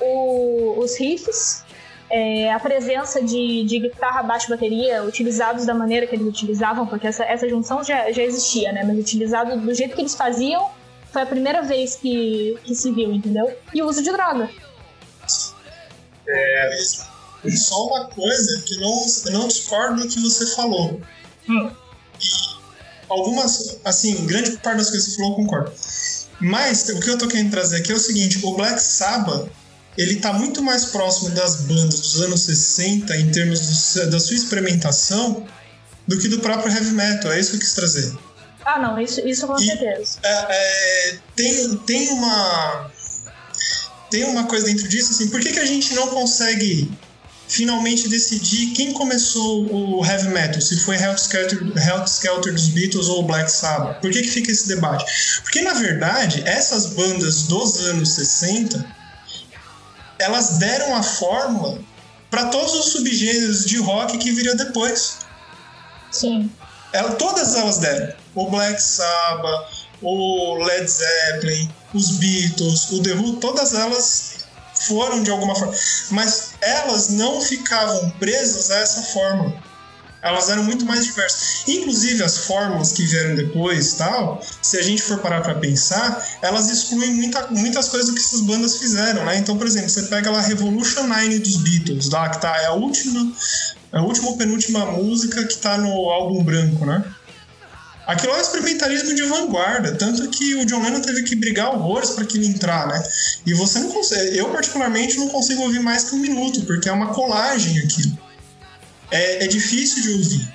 o- 0.00 0.78
os 0.78 0.98
riffs, 0.98 1.64
é, 2.08 2.50
a 2.50 2.58
presença 2.58 3.20
de, 3.22 3.62
de 3.64 3.78
guitarra, 3.78 4.22
baixo 4.22 4.48
bateria 4.48 5.02
utilizados 5.04 5.66
da 5.66 5.74
maneira 5.74 6.06
que 6.06 6.16
eles 6.16 6.26
utilizavam, 6.26 6.86
porque 6.86 7.06
essa, 7.06 7.24
essa 7.24 7.46
junção 7.48 7.84
já, 7.84 8.10
já 8.10 8.22
existia, 8.22 8.72
né? 8.72 8.82
Mas 8.82 8.98
utilizado 8.98 9.58
do 9.60 9.74
jeito 9.74 9.94
que 9.94 10.00
eles 10.00 10.14
faziam, 10.14 10.70
foi 11.12 11.22
a 11.22 11.26
primeira 11.26 11.60
vez 11.60 11.96
que, 11.96 12.56
que 12.64 12.74
se 12.74 12.90
viu, 12.90 13.12
entendeu? 13.12 13.52
E 13.74 13.82
o 13.82 13.86
uso 13.86 14.02
de 14.02 14.10
droga. 14.10 14.48
É, 16.26 16.70
só 17.56 17.86
uma 17.86 18.06
coisa 18.08 18.62
que 18.66 18.76
não, 18.76 19.06
eu 19.26 19.32
não 19.32 19.48
discordo 19.48 20.02
do 20.02 20.08
que 20.08 20.20
você 20.20 20.46
falou. 20.54 21.00
E 21.48 21.70
algumas, 23.08 23.78
assim, 23.84 24.26
grande 24.26 24.52
parte 24.58 24.78
das 24.78 24.90
coisas 24.90 25.06
que 25.08 25.10
você 25.12 25.16
falou 25.16 25.32
eu 25.32 25.36
concordo. 25.36 25.72
Mas 26.40 26.88
o 26.88 27.00
que 27.00 27.10
eu 27.10 27.18
tô 27.18 27.28
querendo 27.28 27.50
trazer 27.50 27.76
aqui 27.78 27.92
é 27.92 27.94
o 27.94 27.98
seguinte: 28.00 28.40
o 28.44 28.54
Black 28.56 28.80
Sabbath 28.82 29.48
ele 29.98 30.16
tá 30.16 30.32
muito 30.32 30.62
mais 30.62 30.86
próximo 30.86 31.30
das 31.30 31.56
bandas 31.62 32.00
dos 32.00 32.20
anos 32.22 32.40
60 32.42 33.14
em 33.16 33.30
termos 33.30 33.60
do- 33.94 34.10
da 34.10 34.20
sua 34.20 34.36
experimentação 34.36 35.46
do 36.06 36.18
que 36.18 36.28
do 36.28 36.38
próprio 36.40 36.72
heavy 36.72 36.92
metal. 36.92 37.32
É 37.32 37.40
isso 37.40 37.50
que 37.50 37.56
eu 37.56 37.60
quis 37.60 37.72
trazer. 37.74 38.16
Ah, 38.64 38.78
não, 38.78 38.98
isso, 39.00 39.20
isso 39.26 39.46
com 39.46 39.58
E- 39.58 39.66
certeza. 39.66 40.18
É, 40.22 40.46
é, 41.10 41.18
tem, 41.34 41.76
tem 41.78 42.08
uma 42.10 42.90
tem 44.10 44.24
uma 44.24 44.44
coisa 44.44 44.66
dentro 44.66 44.88
disso 44.88 45.12
assim 45.12 45.28
por 45.28 45.40
que, 45.40 45.52
que 45.52 45.58
a 45.60 45.64
gente 45.66 45.94
não 45.94 46.08
consegue 46.08 46.90
finalmente 47.50 48.08
decidir 48.08 48.72
quem 48.72 48.92
começou 48.92 49.66
o 49.98 50.04
heavy 50.04 50.28
metal 50.28 50.60
se 50.60 50.78
foi 50.80 50.96
Helter 50.96 51.16
Skelter, 51.16 51.58
Helter 51.76 52.04
Skelter 52.04 52.52
dos 52.52 52.68
Beatles 52.68 53.08
ou 53.08 53.24
Black 53.24 53.50
Sabbath 53.50 54.00
por 54.00 54.10
que, 54.10 54.22
que 54.22 54.30
fica 54.30 54.50
esse 54.50 54.68
debate 54.68 55.04
porque 55.42 55.60
na 55.60 55.74
verdade 55.74 56.42
essas 56.46 56.86
bandas 56.86 57.42
dos 57.42 57.80
anos 57.80 58.10
60 58.10 58.86
elas 60.18 60.58
deram 60.58 60.94
a 60.94 61.02
fórmula 61.02 61.78
para 62.30 62.46
todos 62.46 62.72
os 62.74 62.92
subgêneros 62.92 63.64
de 63.64 63.78
rock 63.78 64.16
que 64.18 64.30
viriam 64.30 64.54
depois 64.54 65.18
Sim. 66.10 66.50
ela, 66.92 67.12
todas 67.12 67.54
elas 67.54 67.78
deram. 67.78 68.14
O 68.34 68.48
Black 68.48 68.80
Sabbath, 68.80 69.88
o 70.00 70.54
Led 70.64 70.88
Zeppelin, 70.88 71.70
os 71.92 72.12
Beatles, 72.12 72.90
o 72.90 73.02
The 73.02 73.14
Who, 73.14 73.36
todas 73.36 73.74
elas 73.74 74.39
foram 74.86 75.22
de 75.22 75.30
alguma 75.30 75.54
forma. 75.54 75.74
Mas 76.10 76.52
elas 76.60 77.08
não 77.10 77.40
ficavam 77.40 78.10
presas 78.18 78.70
a 78.70 78.78
essa 78.78 79.02
fórmula. 79.02 79.70
Elas 80.22 80.50
eram 80.50 80.64
muito 80.64 80.84
mais 80.84 81.04
diversas. 81.04 81.66
Inclusive 81.66 82.22
as 82.22 82.38
fórmulas 82.38 82.92
que 82.92 83.02
vieram 83.04 83.34
depois, 83.34 83.94
tal, 83.94 84.42
se 84.60 84.76
a 84.76 84.82
gente 84.82 85.00
for 85.02 85.18
parar 85.18 85.40
para 85.40 85.54
pensar, 85.54 86.26
elas 86.42 86.70
excluem 86.70 87.14
muita, 87.14 87.46
muitas 87.50 87.88
coisas 87.88 88.10
que 88.10 88.20
essas 88.20 88.42
bandas 88.42 88.76
fizeram, 88.76 89.24
né? 89.24 89.38
Então, 89.38 89.56
por 89.56 89.66
exemplo, 89.66 89.88
você 89.88 90.02
pega 90.02 90.30
lá 90.30 90.40
Revolution 90.42 91.04
9 91.04 91.38
dos 91.38 91.56
Beatles, 91.56 92.10
lá 92.10 92.28
que 92.28 92.40
tá 92.40 92.54
é 92.58 92.66
a 92.66 92.72
última, 92.72 93.32
é 93.92 93.98
a 93.98 94.02
última 94.02 94.36
penúltima 94.36 94.84
música 94.86 95.42
que 95.46 95.56
tá 95.56 95.78
no 95.78 96.10
álbum 96.10 96.44
branco, 96.44 96.84
né? 96.84 97.02
Aquilo 98.10 98.34
é 98.34 98.40
experimentarismo 98.40 99.14
de 99.14 99.22
vanguarda, 99.22 99.94
tanto 99.94 100.28
que 100.30 100.56
o 100.56 100.64
John 100.66 100.82
Lennon 100.82 101.00
teve 101.00 101.22
que 101.22 101.36
brigar 101.36 101.72
horrores 101.72 102.10
para 102.10 102.24
aquilo 102.24 102.44
entrar, 102.44 102.88
né? 102.88 103.00
E 103.46 103.54
você 103.54 103.78
não 103.78 103.92
consegue, 103.92 104.36
eu 104.36 104.50
particularmente 104.50 105.16
não 105.16 105.28
consigo 105.28 105.62
ouvir 105.62 105.78
mais 105.78 106.02
que 106.02 106.16
um 106.16 106.18
minuto, 106.18 106.62
porque 106.62 106.88
é 106.88 106.92
uma 106.92 107.14
colagem 107.14 107.78
aquilo. 107.78 108.18
É, 109.12 109.44
é 109.44 109.46
difícil 109.46 110.02
de 110.02 110.10
ouvir. 110.10 110.48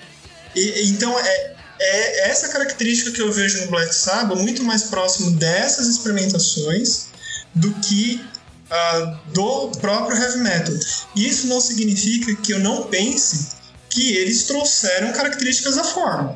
E- 0.54 0.90
então 0.90 1.18
é, 1.18 1.56
é 1.80 2.30
essa 2.30 2.50
característica 2.50 3.12
que 3.12 3.22
eu 3.22 3.32
vejo 3.32 3.62
no 3.62 3.68
Black 3.68 3.96
Sabbath 3.96 4.38
muito 4.38 4.62
mais 4.62 4.84
próximo 4.84 5.32
dessas 5.32 5.88
experimentações 5.88 7.06
do 7.54 7.72
que 7.76 8.22
ah, 8.70 9.18
do 9.34 9.70
próprio 9.80 10.22
heavy 10.22 10.40
metal. 10.40 10.76
Isso 11.16 11.48
não 11.48 11.62
significa 11.62 12.36
que 12.36 12.52
eu 12.52 12.60
não 12.60 12.84
pense 12.84 13.56
que 13.90 14.12
eles 14.18 14.44
trouxeram 14.44 15.14
características 15.14 15.76
da 15.78 15.86
forma. 15.86 16.36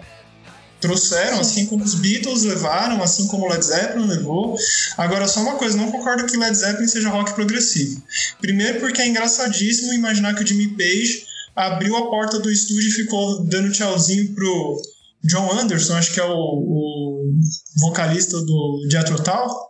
Trouxeram, 0.82 1.40
assim 1.42 1.66
como 1.66 1.84
os 1.84 1.96
Beatles 1.96 2.44
levaram, 2.44 3.04
assim 3.04 3.28
como 3.28 3.46
o 3.46 3.50
Led 3.50 3.64
Zeppelin 3.66 4.08
levou. 4.08 4.56
Agora, 4.98 5.28
só 5.28 5.42
uma 5.42 5.56
coisa, 5.56 5.76
não 5.76 5.92
concordo 5.92 6.26
que 6.26 6.38
Led 6.38 6.56
Zeppelin 6.58 6.88
seja 6.88 7.10
rock 7.10 7.34
progressivo. 7.34 8.02
Primeiro 8.40 8.80
porque 8.80 9.02
é 9.02 9.08
engraçadíssimo 9.08 9.94
imaginar 9.94 10.36
que 10.36 10.44
o 10.44 10.48
Jimmy 10.48 10.70
Page 10.78 11.26
abriu 11.56 11.96
a 11.98 12.10
porta 12.10 12.40
do 12.40 12.50
estúdio 12.50 12.88
e 12.88 12.94
ficou 12.94 13.44
dando 13.46 13.72
tchauzinho 13.74 14.34
pro 14.34 14.82
John 15.26 15.52
Anderson, 15.52 15.96
acho 15.98 16.14
que 16.14 16.20
é 16.22 16.24
o, 16.24 16.32
o 16.34 17.34
vocalista 17.82 18.40
do 18.40 18.88
Jethro 18.90 19.22
Tull, 19.22 19.70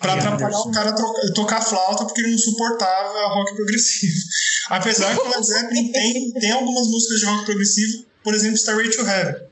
pra 0.00 0.14
Ian 0.14 0.18
atrapalhar 0.18 0.46
Anderson. 0.48 0.68
o 0.68 0.72
cara 0.72 0.90
a 0.90 0.94
troca- 0.94 1.32
tocar 1.34 1.60
flauta 1.62 2.04
porque 2.04 2.20
ele 2.22 2.32
não 2.32 2.38
suportava 2.38 3.28
rock 3.34 3.54
progressivo. 3.54 4.16
Apesar 4.70 5.14
que 5.16 5.22
o 5.22 5.30
Led 5.30 5.46
Zeppelin 5.46 5.92
tem, 5.92 6.32
tem 6.32 6.50
algumas 6.50 6.88
músicas 6.88 7.20
de 7.20 7.26
rock 7.26 7.44
progressivo, 7.44 8.04
por 8.24 8.34
exemplo, 8.34 8.56
Starway 8.56 8.90
to 8.90 9.02
Heaven. 9.06 9.47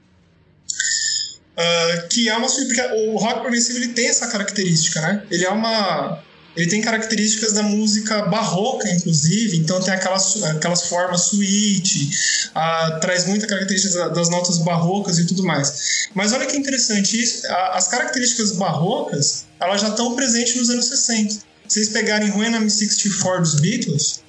Ah, 1.57 2.07
que 2.11 2.29
é 2.29 2.37
uma 2.37 2.49
porque 2.49 2.81
o 3.09 3.17
rock 3.17 3.41
progressivo 3.41 3.79
ele 3.79 3.89
tem 3.89 4.09
essa 4.09 4.27
característica, 4.27 5.01
né? 5.01 5.23
Ele 5.31 5.45
é 5.45 5.51
uma 5.51 6.23
ele 6.57 6.69
tem 6.69 6.81
características 6.81 7.53
da 7.53 7.63
música 7.63 8.23
barroca, 8.23 8.89
inclusive, 8.89 9.59
então 9.59 9.79
tem 9.79 9.93
aquelas, 9.93 10.43
aquelas 10.43 10.89
formas 10.89 11.21
suíte, 11.23 12.09
ah, 12.55 12.99
traz 12.99 13.27
muita 13.27 13.47
característica 13.47 13.95
da- 13.95 14.09
das 14.09 14.31
notas 14.31 14.57
barrocas 14.59 15.19
e 15.19 15.27
tudo 15.27 15.43
mais. 15.45 16.09
Mas 16.15 16.33
olha 16.33 16.47
que 16.47 16.57
interessante 16.57 17.23
isso, 17.23 17.47
as 17.73 17.89
características 17.89 18.53
barrocas, 18.53 19.45
elas 19.61 19.83
já 19.83 19.89
estão 19.89 20.17
presentes 20.17 20.57
nos 20.57 20.71
anos 20.71 20.87
60. 20.87 21.35
Se 21.35 21.41
vocês 21.69 21.89
pegarem 21.91 22.31
When 22.31 22.55
I'm 22.55 22.71
64 22.71 23.43
dos 23.43 23.57
Beatles, 23.61 24.21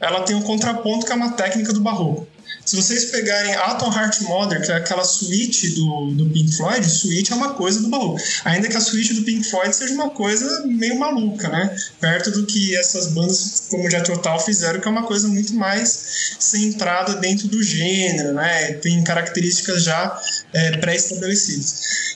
ela 0.00 0.20
tem 0.22 0.36
um 0.36 0.42
contraponto 0.42 1.04
que 1.06 1.10
é 1.12 1.14
uma 1.16 1.32
técnica 1.32 1.72
do 1.72 1.80
barroco. 1.80 2.28
Se 2.64 2.76
vocês 2.76 3.06
pegarem 3.06 3.54
Atom 3.54 3.92
Heart 3.92 4.22
Mother, 4.22 4.64
que 4.64 4.72
é 4.72 4.76
aquela 4.76 5.04
suíte 5.04 5.70
do, 5.70 6.12
do 6.12 6.30
Pink 6.30 6.56
Floyd, 6.56 6.88
suíte 6.88 7.32
é 7.32 7.36
uma 7.36 7.54
coisa 7.54 7.80
do 7.80 7.88
barroco. 7.88 8.20
Ainda 8.44 8.68
que 8.68 8.76
a 8.76 8.80
suíte 8.80 9.12
do 9.14 9.22
Pink 9.22 9.48
Floyd 9.48 9.74
seja 9.74 9.92
uma 9.94 10.10
coisa 10.10 10.64
meio 10.66 10.98
maluca, 10.98 11.48
né? 11.48 11.76
Perto 12.00 12.30
do 12.30 12.46
que 12.46 12.74
essas 12.76 13.08
bandas 13.08 13.64
como 13.70 13.90
Jet 13.90 14.04
Total 14.04 14.40
fizeram, 14.40 14.80
que 14.80 14.88
é 14.88 14.90
uma 14.90 15.04
coisa 15.04 15.28
muito 15.28 15.54
mais 15.54 16.36
centrada 16.38 17.16
dentro 17.16 17.48
do 17.48 17.62
gênero, 17.62 18.32
né? 18.32 18.74
Tem 18.74 19.02
características 19.04 19.82
já 19.82 20.20
é, 20.52 20.76
pré-estabelecidas. 20.78 21.74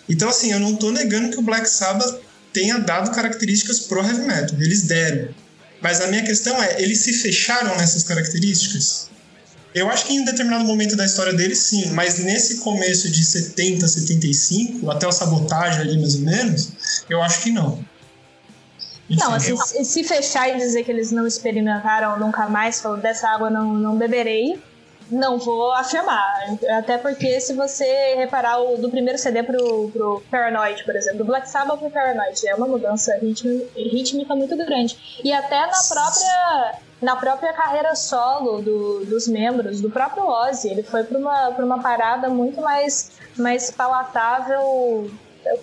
Então, 0.09 0.29
assim, 0.29 0.53
eu 0.53 0.61
não 0.61 0.75
estou 0.75 0.93
negando 0.93 1.31
que 1.31 1.39
o 1.39 1.43
Black 1.43 1.69
Sabbath 1.69 2.21
tenha 2.53 2.79
dado 2.79 3.11
características 3.11 3.81
pro 3.81 4.03
heavy 4.03 4.23
metal. 4.23 4.59
Eles 4.59 4.83
deram. 4.83 5.29
Mas 5.81 6.01
a 6.01 6.07
minha 6.09 6.25
questão 6.25 6.61
é, 6.63 6.81
eles 6.83 7.01
se 7.01 7.13
fecharam 7.13 7.77
nessas 7.77 8.03
características? 8.03 9.11
Eu 9.75 9.89
acho 9.91 10.07
que 10.07 10.15
em 10.15 10.25
determinado 10.25 10.65
momento 10.65 10.97
da 10.97 11.05
história 11.05 11.33
deles, 11.33 11.59
sim, 11.59 11.91
mas 11.91 12.19
nesse 12.19 12.59
começo 12.61 13.11
de 13.11 13.23
70, 13.23 13.87
75, 13.87 14.91
até 14.91 15.07
o 15.07 15.13
sabotagem 15.13 15.83
ali 15.83 15.99
mais 15.99 16.15
ou 16.15 16.23
menos, 16.23 17.05
eu 17.09 17.23
acho 17.23 17.43
que 17.43 17.51
não. 17.51 17.85
Enfim, 19.11 19.21
não, 19.21 19.35
assim, 19.35 19.51
eu... 19.51 19.85
se 19.85 20.05
fechar 20.05 20.49
e 20.49 20.59
dizer 20.59 20.85
que 20.85 20.91
eles 20.91 21.11
não 21.11 21.27
experimentaram 21.27 22.19
nunca 22.19 22.49
mais, 22.49 22.81
falou 22.81 22.99
dessa 22.99 23.29
água 23.29 23.49
não, 23.49 23.75
não 23.75 23.97
beberei, 23.97 24.61
não 25.11 25.39
vou 25.39 25.73
afirmar. 25.73 26.59
Até 26.79 26.99
porque 26.99 27.41
se 27.41 27.55
você 27.55 28.15
reparar 28.17 28.59
o, 28.61 28.77
do 28.77 28.91
primeiro 28.91 29.19
CD 29.19 29.43
pro, 29.43 29.91
pro 29.91 30.23
Paranoid, 30.31 30.85
por 30.85 30.95
exemplo, 30.95 31.19
do 31.19 31.25
Black 31.25 31.49
Sabbath 31.49 31.79
pro 31.79 31.91
Paranoid, 31.91 32.47
é 32.47 32.55
uma 32.55 32.67
mudança 32.67 33.19
rítmica 33.75 34.35
muito 34.35 34.57
grande. 34.57 35.21
E 35.25 35.33
até 35.33 35.61
na 35.61 35.83
própria 35.89 36.79
na 37.01 37.17
própria 37.17 37.53
carreira 37.53 37.95
solo 37.95 38.61
do, 38.61 39.05
dos 39.07 39.29
membros, 39.29 39.81
do 39.81 39.91
próprio 39.91 40.27
Ozzy. 40.27 40.69
Ele 40.69 40.83
foi 40.83 41.05
para 41.05 41.19
uma, 41.19 41.49
uma 41.51 41.81
parada 41.81 42.29
muito 42.29 42.61
mais, 42.61 43.13
mais 43.37 43.71
palatável, 43.71 45.11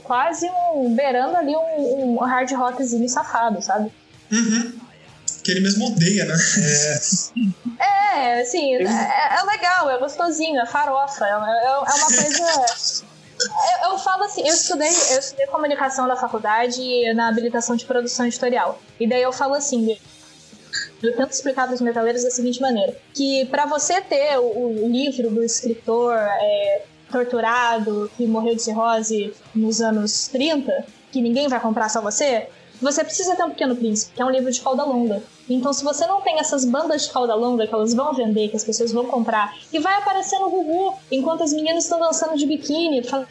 quase 0.04 0.50
um, 0.50 0.96
beirando 0.96 1.36
ali 1.36 1.56
um, 1.56 2.16
um 2.16 2.20
hard 2.20 2.52
rockzinho 2.54 3.08
safado, 3.10 3.62
sabe? 3.62 3.92
Uhum. 4.32 4.80
Que 5.44 5.52
ele 5.52 5.60
mesmo 5.60 5.88
odeia, 5.88 6.26
né? 6.26 6.36
É, 7.80 8.38
é 8.40 8.42
assim, 8.42 8.76
é, 8.76 8.84
é, 8.84 9.44
legal, 9.44 9.90
é 9.90 9.98
gostosinho, 10.00 10.60
é 10.60 10.66
farofa, 10.66 11.26
é, 11.26 11.30
é, 11.30 11.68
é 11.68 11.78
uma 11.78 11.86
coisa. 11.86 13.06
Eu, 13.84 13.92
eu, 13.92 14.00
falo 14.00 14.24
assim, 14.24 14.48
eu 14.48 14.54
estudei, 14.54 14.88
eu 14.88 15.20
estudei 15.20 15.46
comunicação 15.48 16.08
na 16.08 16.16
faculdade 16.16 17.14
na 17.16 17.28
habilitação 17.28 17.76
de 17.76 17.86
produção 17.86 18.26
editorial. 18.26 18.82
E 18.98 19.06
daí 19.06 19.22
eu 19.22 19.34
falo 19.34 19.56
assim, 19.56 19.98
eu 21.02 21.16
tento 21.16 21.32
explicar 21.32 21.66
para 21.66 21.76
os 21.76 21.82
metaleiros 21.82 22.24
da 22.24 22.32
seguinte 22.32 22.62
maneira: 22.62 22.96
que 23.14 23.46
para 23.46 23.66
você 23.66 24.02
ter 24.02 24.38
o, 24.38 24.86
o, 24.86 24.90
livro 24.90 25.30
do 25.30 25.44
escritor 25.44 26.16
é, 26.18 26.84
torturado 27.12 28.10
que 28.18 28.26
morreu 28.26 28.56
de 28.56 28.62
cirrose 28.62 29.34
nos 29.54 29.82
anos 29.82 30.28
30, 30.28 30.86
que 31.12 31.22
ninguém 31.22 31.48
vai 31.48 31.60
comprar 31.60 31.90
só 31.90 32.02
você, 32.02 32.48
você 32.82 33.04
precisa 33.04 33.36
ter 33.36 33.44
um 33.44 33.52
Pequeno 33.52 33.76
Príncipe, 33.76 34.14
que 34.16 34.22
é 34.22 34.26
um 34.26 34.30
livro 34.30 34.52
de 34.52 34.60
cauda 34.60 34.84
longa. 34.84 35.24
Então, 35.50 35.72
se 35.72 35.84
você 35.84 36.06
não 36.08 36.22
tem 36.22 36.40
essas 36.40 36.66
bandas 36.66 37.04
de 37.04 37.12
cauda 37.12 37.34
longa 37.36 37.66
que 37.66 37.74
elas 37.74 37.94
vão 37.94 38.14
vender, 38.14 38.50
que 38.50 38.56
as 38.56 38.64
pessoas 38.64 38.92
vão 38.92 39.06
comprar, 39.06 39.56
e 39.72 39.80
vai 39.80 39.96
aparecer 39.98 40.38
no 40.40 40.50
Gugu 40.50 40.98
enquanto 41.12 41.44
as 41.44 41.54
meninas 41.54 41.84
estão 41.84 42.00
dançando 42.00 42.36
de 42.38 42.46
biquíni, 42.46 43.04
falando 43.04 43.28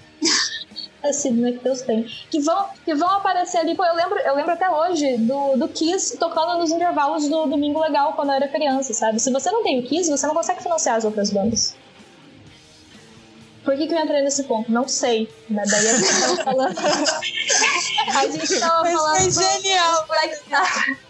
parecido, 1.05 1.41
né? 1.41 1.53
Que 1.53 1.59
Deus 1.59 1.83
tem. 1.83 2.05
Que 2.31 2.41
vão, 2.41 2.67
que 2.85 2.95
vão 2.95 3.11
aparecer 3.11 3.59
ali. 3.59 3.75
Pô, 3.75 3.85
eu 3.85 3.95
lembro, 3.95 4.19
eu 4.19 4.35
lembro 4.35 4.53
até 4.53 4.71
hoje 4.71 5.19
do, 5.19 5.57
do 5.57 5.69
Kiss 5.69 6.17
tocando 6.17 6.59
nos 6.59 6.71
intervalos 6.71 7.29
do 7.29 7.47
Domingo 7.47 7.81
Legal 7.81 8.15
quando 8.15 8.31
eu 8.31 8.37
era 8.37 8.49
criança, 8.49 8.95
sabe? 8.95 9.21
Se 9.21 9.31
você 9.31 9.51
não 9.51 9.63
tem 9.63 9.79
o 9.81 9.83
Kiss, 9.83 10.11
você 10.11 10.27
não 10.27 10.35
consegue 10.35 10.63
financiar 10.63 10.97
as 10.97 11.05
outras 11.05 11.31
bandas. 11.31 11.77
Por 13.63 13.77
que, 13.77 13.87
que 13.87 13.95
eu 13.95 13.99
entrei 13.99 14.23
nesse 14.23 14.45
ponto? 14.45 14.71
Não 14.71 14.87
sei. 14.87 15.29
Né? 15.49 15.63
Daí 15.67 15.89
a 15.89 15.97
gente 15.97 16.21
tava 16.21 16.37
falando. 16.45 16.77
a 18.15 18.27
gente 18.27 18.61
tava 18.61 18.91
falando. 18.91 19.33
Foi 19.33 19.63
genial! 19.63 20.07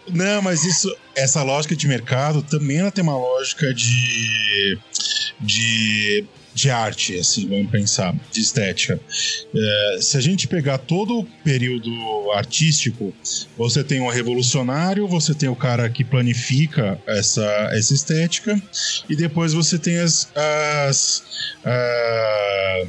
Não, 0.09 0.42
mas 0.42 0.64
isso, 0.64 0.97
essa 1.16 1.42
lógica 1.42 1.74
de 1.74 1.88
mercado 1.88 2.42
também 2.42 2.78
ela 2.78 2.92
tem 2.92 3.03
uma 3.03 3.16
lógica 3.16 3.74
de. 3.74 4.78
de 5.40 6.24
de 6.55 6.70
arte, 6.70 7.18
assim, 7.18 7.48
vamos 7.48 7.70
pensar, 7.70 8.14
de 8.30 8.40
estética. 8.40 9.00
É, 9.55 9.98
se 10.00 10.16
a 10.16 10.20
gente 10.20 10.46
pegar 10.46 10.78
todo 10.78 11.20
o 11.20 11.24
período 11.42 11.90
artístico, 12.32 13.12
você 13.59 13.82
tem 13.82 14.00
o 14.00 14.09
revolucionário, 14.09 15.09
você 15.09 15.34
tem 15.34 15.48
o 15.48 15.57
cara 15.57 15.90
que 15.90 16.05
planifica 16.05 16.98
essa, 17.07 17.44
essa 17.72 17.92
estética, 17.92 18.61
e 19.09 19.16
depois 19.16 19.52
você 19.52 19.78
tem 19.78 19.98
as, 19.98 20.28
as 20.34 21.24
uh, 21.64 22.88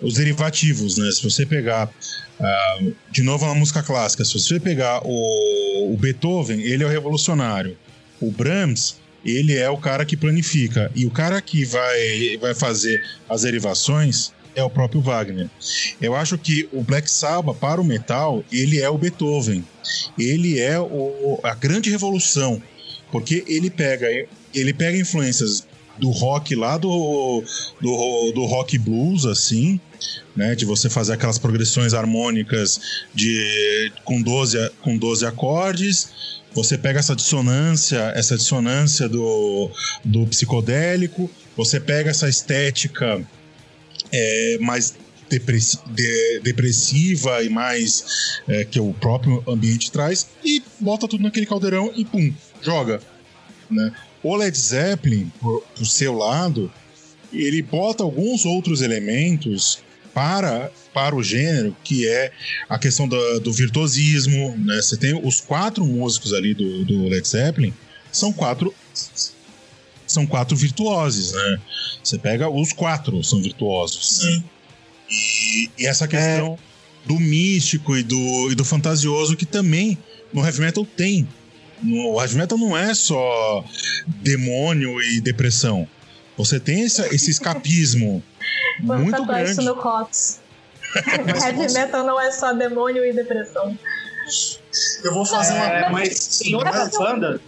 os 0.00 0.14
derivativos, 0.14 0.96
né? 0.96 1.10
Se 1.12 1.22
você 1.22 1.44
pegar 1.44 1.86
uh, 1.88 2.94
de 3.10 3.22
novo 3.22 3.46
na 3.46 3.54
música 3.54 3.82
clássica, 3.82 4.24
se 4.24 4.32
você 4.32 4.58
pegar 4.58 5.02
o, 5.04 5.92
o 5.92 5.96
Beethoven, 5.98 6.60
ele 6.60 6.82
é 6.82 6.86
o 6.86 6.90
revolucionário. 6.90 7.76
O 8.20 8.30
Brahms, 8.30 8.96
ele 9.24 9.56
é 9.56 9.70
o 9.70 9.78
cara 9.78 10.04
que 10.04 10.16
planifica. 10.16 10.90
E 10.94 11.06
o 11.06 11.10
cara 11.10 11.40
que 11.40 11.64
vai, 11.64 12.36
vai 12.40 12.54
fazer 12.54 13.02
as 13.28 13.42
derivações 13.42 14.32
é 14.54 14.62
o 14.62 14.70
próprio 14.70 15.00
Wagner. 15.00 15.48
Eu 16.00 16.14
acho 16.14 16.38
que 16.38 16.68
o 16.72 16.82
Black 16.82 17.10
Sabbath, 17.10 17.56
para 17.56 17.80
o 17.80 17.84
metal, 17.84 18.44
ele 18.52 18.80
é 18.80 18.88
o 18.88 18.98
Beethoven. 18.98 19.64
Ele 20.18 20.60
é 20.60 20.78
o, 20.78 21.40
a 21.42 21.54
grande 21.54 21.90
revolução. 21.90 22.62
Porque 23.10 23.44
ele 23.46 23.70
pega, 23.70 24.06
ele 24.54 24.72
pega 24.72 24.98
influências 24.98 25.66
do 25.98 26.10
rock 26.10 26.54
lá 26.54 26.76
do, 26.76 27.42
do, 27.80 28.32
do 28.32 28.44
rock 28.44 28.76
blues, 28.78 29.26
assim, 29.26 29.80
né? 30.34 30.54
De 30.54 30.64
você 30.64 30.90
fazer 30.90 31.14
aquelas 31.14 31.38
progressões 31.38 31.94
harmônicas 31.94 33.04
de, 33.14 33.92
com, 34.04 34.20
12, 34.20 34.70
com 34.82 34.96
12 34.96 35.26
acordes 35.26 36.42
você 36.54 36.78
pega 36.78 37.00
essa 37.00 37.16
dissonância, 37.16 38.12
essa 38.14 38.36
dissonância 38.36 39.08
do, 39.08 39.70
do 40.04 40.26
psicodélico, 40.26 41.28
você 41.56 41.80
pega 41.80 42.10
essa 42.10 42.28
estética 42.28 43.22
é, 44.12 44.58
mais 44.60 44.94
depressi 45.28 45.78
de, 45.86 46.40
depressiva 46.40 47.42
e 47.42 47.48
mais 47.48 48.40
é, 48.46 48.64
que 48.64 48.78
o 48.78 48.94
próprio 48.94 49.42
ambiente 49.48 49.90
traz 49.90 50.28
e 50.44 50.62
bota 50.78 51.08
tudo 51.08 51.24
naquele 51.24 51.46
caldeirão 51.46 51.92
e 51.96 52.04
pum, 52.04 52.32
joga. 52.62 53.00
Né? 53.68 53.92
O 54.22 54.36
Led 54.36 54.56
Zeppelin, 54.56 55.32
por, 55.40 55.62
por 55.76 55.86
seu 55.86 56.14
lado, 56.14 56.72
ele 57.32 57.62
bota 57.62 58.04
alguns 58.04 58.44
outros 58.44 58.80
elementos 58.80 59.82
para, 60.14 60.70
para 60.94 61.14
o 61.14 61.22
gênero, 61.22 61.76
que 61.82 62.08
é 62.08 62.32
a 62.68 62.78
questão 62.78 63.08
do, 63.08 63.40
do 63.40 63.52
virtuosismo. 63.52 64.56
Né? 64.56 64.76
Você 64.76 64.96
tem 64.96 65.14
os 65.14 65.40
quatro 65.40 65.84
músicos 65.84 66.32
ali 66.32 66.54
do, 66.54 66.84
do 66.84 67.08
Led 67.08 67.26
Zeppelin, 67.26 67.74
são 68.12 68.32
quatro 68.32 68.72
são 70.06 70.26
quatro 70.26 70.56
virtuosos, 70.56 71.32
né? 71.32 71.60
Você 72.02 72.18
pega 72.18 72.48
os 72.48 72.72
quatro 72.72 73.24
são 73.24 73.42
virtuosos. 73.42 74.20
Sim. 74.20 74.44
E, 75.10 75.70
e 75.78 75.86
essa 75.86 76.06
questão 76.06 76.54
é. 76.54 77.08
do 77.08 77.18
místico 77.18 77.96
e 77.96 78.02
do, 78.02 78.50
e 78.50 78.54
do 78.54 78.64
fantasioso 78.64 79.36
que 79.36 79.46
também 79.46 79.98
no 80.32 80.44
heavy 80.44 80.60
metal 80.60 80.86
tem. 80.86 81.26
No, 81.82 82.12
o 82.12 82.20
heavy 82.20 82.36
metal 82.36 82.56
não 82.58 82.76
é 82.76 82.94
só 82.94 83.64
demônio 84.22 85.02
e 85.02 85.20
depressão. 85.20 85.88
Você 86.36 86.60
tem 86.60 86.82
esse, 86.82 87.02
esse 87.14 87.30
escapismo 87.30 88.22
Vamos 88.80 89.10
muito 89.10 89.26
grande. 89.26 89.50
isso 89.50 89.62
no 89.62 89.76
COTS. 89.76 90.40
Heavy 91.44 91.72
metal 91.72 92.04
não 92.04 92.20
é 92.20 92.30
só 92.30 92.52
demônio 92.52 93.04
e 93.04 93.12
depressão. 93.12 93.76
Eu 95.02 95.12
vou 95.12 95.24
fazer 95.24 95.54
é, 95.54 95.80
uma. 95.80 95.90
Mas 95.90 96.38
tem 96.38 96.54
outras 96.54 96.90
bandas. 96.90 97.40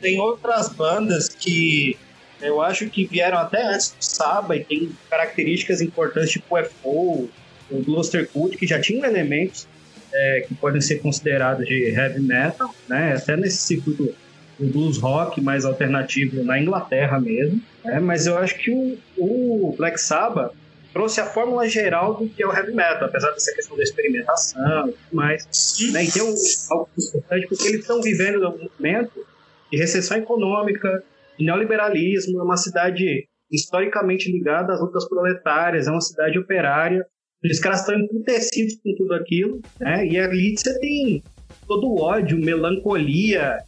Tem 0.00 0.20
outras 0.20 0.68
bandas 0.68 1.28
que 1.28 1.96
eu 2.40 2.60
acho 2.60 2.88
que 2.90 3.06
vieram 3.06 3.38
até 3.38 3.66
antes 3.66 3.90
do 3.90 4.04
Saba 4.04 4.56
e 4.56 4.64
tem 4.64 4.92
características 5.08 5.80
importantes, 5.80 6.30
tipo 6.30 6.58
o 6.58 6.64
FO, 6.64 7.30
o 7.70 7.82
Gloucester 7.82 8.28
Cult, 8.28 8.56
que 8.56 8.66
já 8.66 8.80
tinham 8.80 9.04
elementos 9.04 9.66
é, 10.12 10.44
que 10.46 10.54
podem 10.54 10.80
ser 10.80 10.96
considerados 10.96 11.66
de 11.66 11.90
heavy 11.90 12.20
metal, 12.20 12.74
né? 12.88 13.14
Até 13.16 13.36
nesse 13.36 13.58
circuito 13.58 14.14
do 14.58 14.66
blues 14.66 14.98
rock 14.98 15.40
mais 15.40 15.64
alternativo 15.64 16.42
na 16.42 16.60
Inglaterra 16.60 17.20
mesmo. 17.20 17.60
É, 17.84 18.00
mas 18.00 18.26
eu 18.26 18.36
acho 18.38 18.56
que 18.58 18.70
o, 18.70 18.98
o 19.16 19.74
Black 19.76 20.00
Sabbath 20.00 20.52
trouxe 20.92 21.20
a 21.20 21.26
fórmula 21.26 21.68
geral 21.68 22.14
do 22.14 22.26
que 22.26 22.42
é 22.42 22.46
o 22.46 22.52
heavy 22.52 22.72
metal, 22.72 23.06
apesar 23.06 23.30
dessa 23.32 23.54
questão 23.54 23.76
da 23.76 23.82
experimentação 23.82 24.88
e 24.88 24.92
tudo 24.92 25.14
mais. 25.14 25.44
Né? 25.92 26.04
E 26.04 26.10
tem 26.10 26.22
um, 26.22 26.34
algo 26.70 26.88
importante, 26.96 27.46
porque 27.48 27.68
eles 27.68 27.80
estão 27.80 28.00
vivendo 28.00 28.48
um 28.48 28.70
momento 28.78 29.26
de 29.70 29.76
recessão 29.76 30.16
econômica, 30.16 31.04
de 31.38 31.44
neoliberalismo, 31.44 32.40
é 32.40 32.42
uma 32.42 32.56
cidade 32.56 33.28
historicamente 33.50 34.32
ligada 34.32 34.72
às 34.72 34.80
lutas 34.80 35.06
proletárias, 35.06 35.86
é 35.86 35.90
uma 35.90 36.00
cidade 36.00 36.38
operária. 36.38 37.04
Os 37.44 37.60
caras 37.60 37.80
estão 37.80 37.94
emputecidos 37.94 38.76
com 38.82 38.94
tudo 38.96 39.14
aquilo, 39.14 39.60
né? 39.78 40.06
E 40.06 40.18
ali 40.18 40.56
você 40.56 40.78
tem 40.80 41.22
todo 41.68 41.88
o 41.88 42.00
ódio, 42.00 42.38
melancolia, 42.38 43.58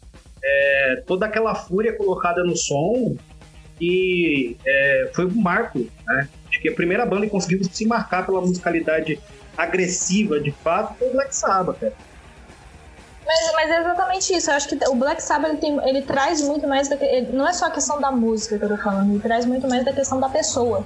é, 0.43 1.03
toda 1.07 1.27
aquela 1.27 1.55
fúria 1.55 1.97
colocada 1.97 2.45
no 2.45 2.57
som 2.57 3.17
e 3.81 4.57
é, 4.67 5.11
foi 5.15 5.27
um 5.27 5.35
marco, 5.41 5.79
né? 6.07 6.29
Acho 6.49 6.61
que 6.61 6.69
a 6.69 6.75
primeira 6.75 7.07
banda 7.07 7.27
que 7.27 7.31
conseguiu 7.31 7.63
se 7.65 7.87
marcar 7.87 8.27
pela 8.27 8.41
musicalidade 8.41 9.21
agressiva, 9.57 10.41
de 10.41 10.51
fato, 10.51 10.95
foi 10.99 11.09
o 11.09 11.13
Black 11.13 11.35
Sabbath, 11.35 11.79
cara. 11.79 11.93
Mas, 13.29 13.53
mas 13.53 13.71
é 13.71 13.81
exatamente 13.81 14.35
isso. 14.35 14.51
Eu 14.51 14.55
acho 14.55 14.69
que 14.69 14.89
o 14.89 14.95
Black 14.95 15.23
Sabbath 15.23 15.51
ele, 15.51 15.59
tem, 15.59 15.89
ele 15.89 16.03
traz 16.03 16.41
muito 16.41 16.67
mais. 16.67 16.91
Ele, 16.91 17.31
não 17.33 17.47
é 17.47 17.53
só 17.53 17.67
a 17.67 17.71
questão 17.71 18.01
da 18.01 18.11
música 18.11 18.59
que 18.59 18.65
eu 18.65 18.69
tô 18.69 18.77
falando, 18.79 19.11
ele 19.11 19.21
traz 19.21 19.45
muito 19.45 19.69
mais 19.69 19.85
da 19.85 19.93
questão 19.93 20.19
da 20.19 20.31
pessoa. 20.31 20.85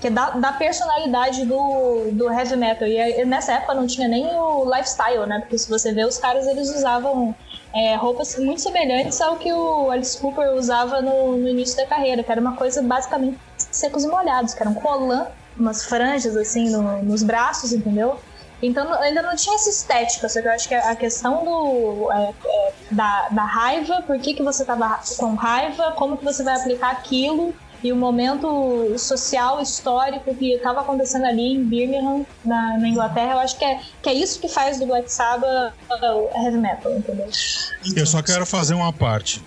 Que 0.00 0.08
é 0.08 0.10
da, 0.10 0.30
da 0.30 0.52
personalidade 0.52 1.46
do, 1.46 2.10
do 2.12 2.30
heavy 2.30 2.56
metal. 2.56 2.88
E 2.88 3.24
nessa 3.24 3.52
época 3.52 3.74
não 3.74 3.86
tinha 3.86 4.08
nem 4.08 4.26
o 4.26 4.64
lifestyle, 4.64 5.26
né? 5.26 5.38
Porque 5.40 5.56
se 5.56 5.70
você 5.70 5.92
vê, 5.92 6.04
os 6.04 6.18
caras 6.18 6.46
eles 6.48 6.68
usavam 6.74 7.34
é, 7.76 7.94
roupas 7.94 8.38
muito 8.38 8.62
semelhantes 8.62 9.20
ao 9.20 9.36
que 9.36 9.52
o 9.52 9.90
Alice 9.90 10.18
Cooper 10.18 10.54
usava 10.54 11.02
no, 11.02 11.36
no 11.36 11.46
início 11.46 11.76
da 11.76 11.86
carreira, 11.86 12.24
que 12.24 12.32
era 12.32 12.40
uma 12.40 12.56
coisa 12.56 12.80
basicamente 12.80 13.38
secos 13.58 14.02
e 14.02 14.08
molhados, 14.08 14.54
que 14.54 14.62
era 14.62 14.70
um 14.70 14.74
colã, 14.74 15.26
umas 15.58 15.84
franjas 15.84 16.34
assim 16.36 16.70
no, 16.70 17.02
nos 17.02 17.22
braços, 17.22 17.74
entendeu? 17.74 18.18
Então 18.62 18.90
ainda 18.94 19.20
não 19.20 19.36
tinha 19.36 19.54
essa 19.54 19.68
estética, 19.68 20.26
só 20.26 20.40
que 20.40 20.48
eu 20.48 20.52
acho 20.52 20.66
que 20.66 20.74
a 20.74 20.96
questão 20.96 21.44
do, 21.44 22.10
é, 22.10 22.32
é, 22.46 22.72
da, 22.90 23.28
da 23.28 23.44
raiva, 23.44 24.02
por 24.06 24.18
que, 24.18 24.32
que 24.32 24.42
você 24.42 24.62
estava 24.62 24.98
com 25.18 25.34
raiva, 25.34 25.92
como 25.92 26.16
que 26.16 26.24
você 26.24 26.42
vai 26.42 26.56
aplicar 26.56 26.92
aquilo 26.92 27.54
e 27.86 27.92
o 27.92 27.96
momento 27.96 28.98
social, 28.98 29.62
histórico 29.62 30.34
que 30.34 30.54
estava 30.54 30.80
acontecendo 30.80 31.24
ali 31.24 31.54
em 31.54 31.64
Birmingham, 31.64 32.26
na, 32.44 32.78
na, 32.78 32.88
Inglaterra, 32.88 33.34
eu 33.34 33.38
acho 33.38 33.56
que 33.56 33.64
é, 33.64 33.80
que 34.02 34.08
é 34.08 34.14
isso 34.14 34.40
que 34.40 34.48
faz 34.48 34.78
do 34.80 34.86
Black 34.86 35.10
Sabbath 35.10 35.72
uh, 35.90 36.44
heavy 36.44 36.58
metal, 36.58 36.92
entendeu? 36.92 37.28
Eu 37.94 38.06
só 38.06 38.20
quero 38.22 38.44
fazer 38.44 38.74
uma 38.74 38.92
parte. 38.92 39.40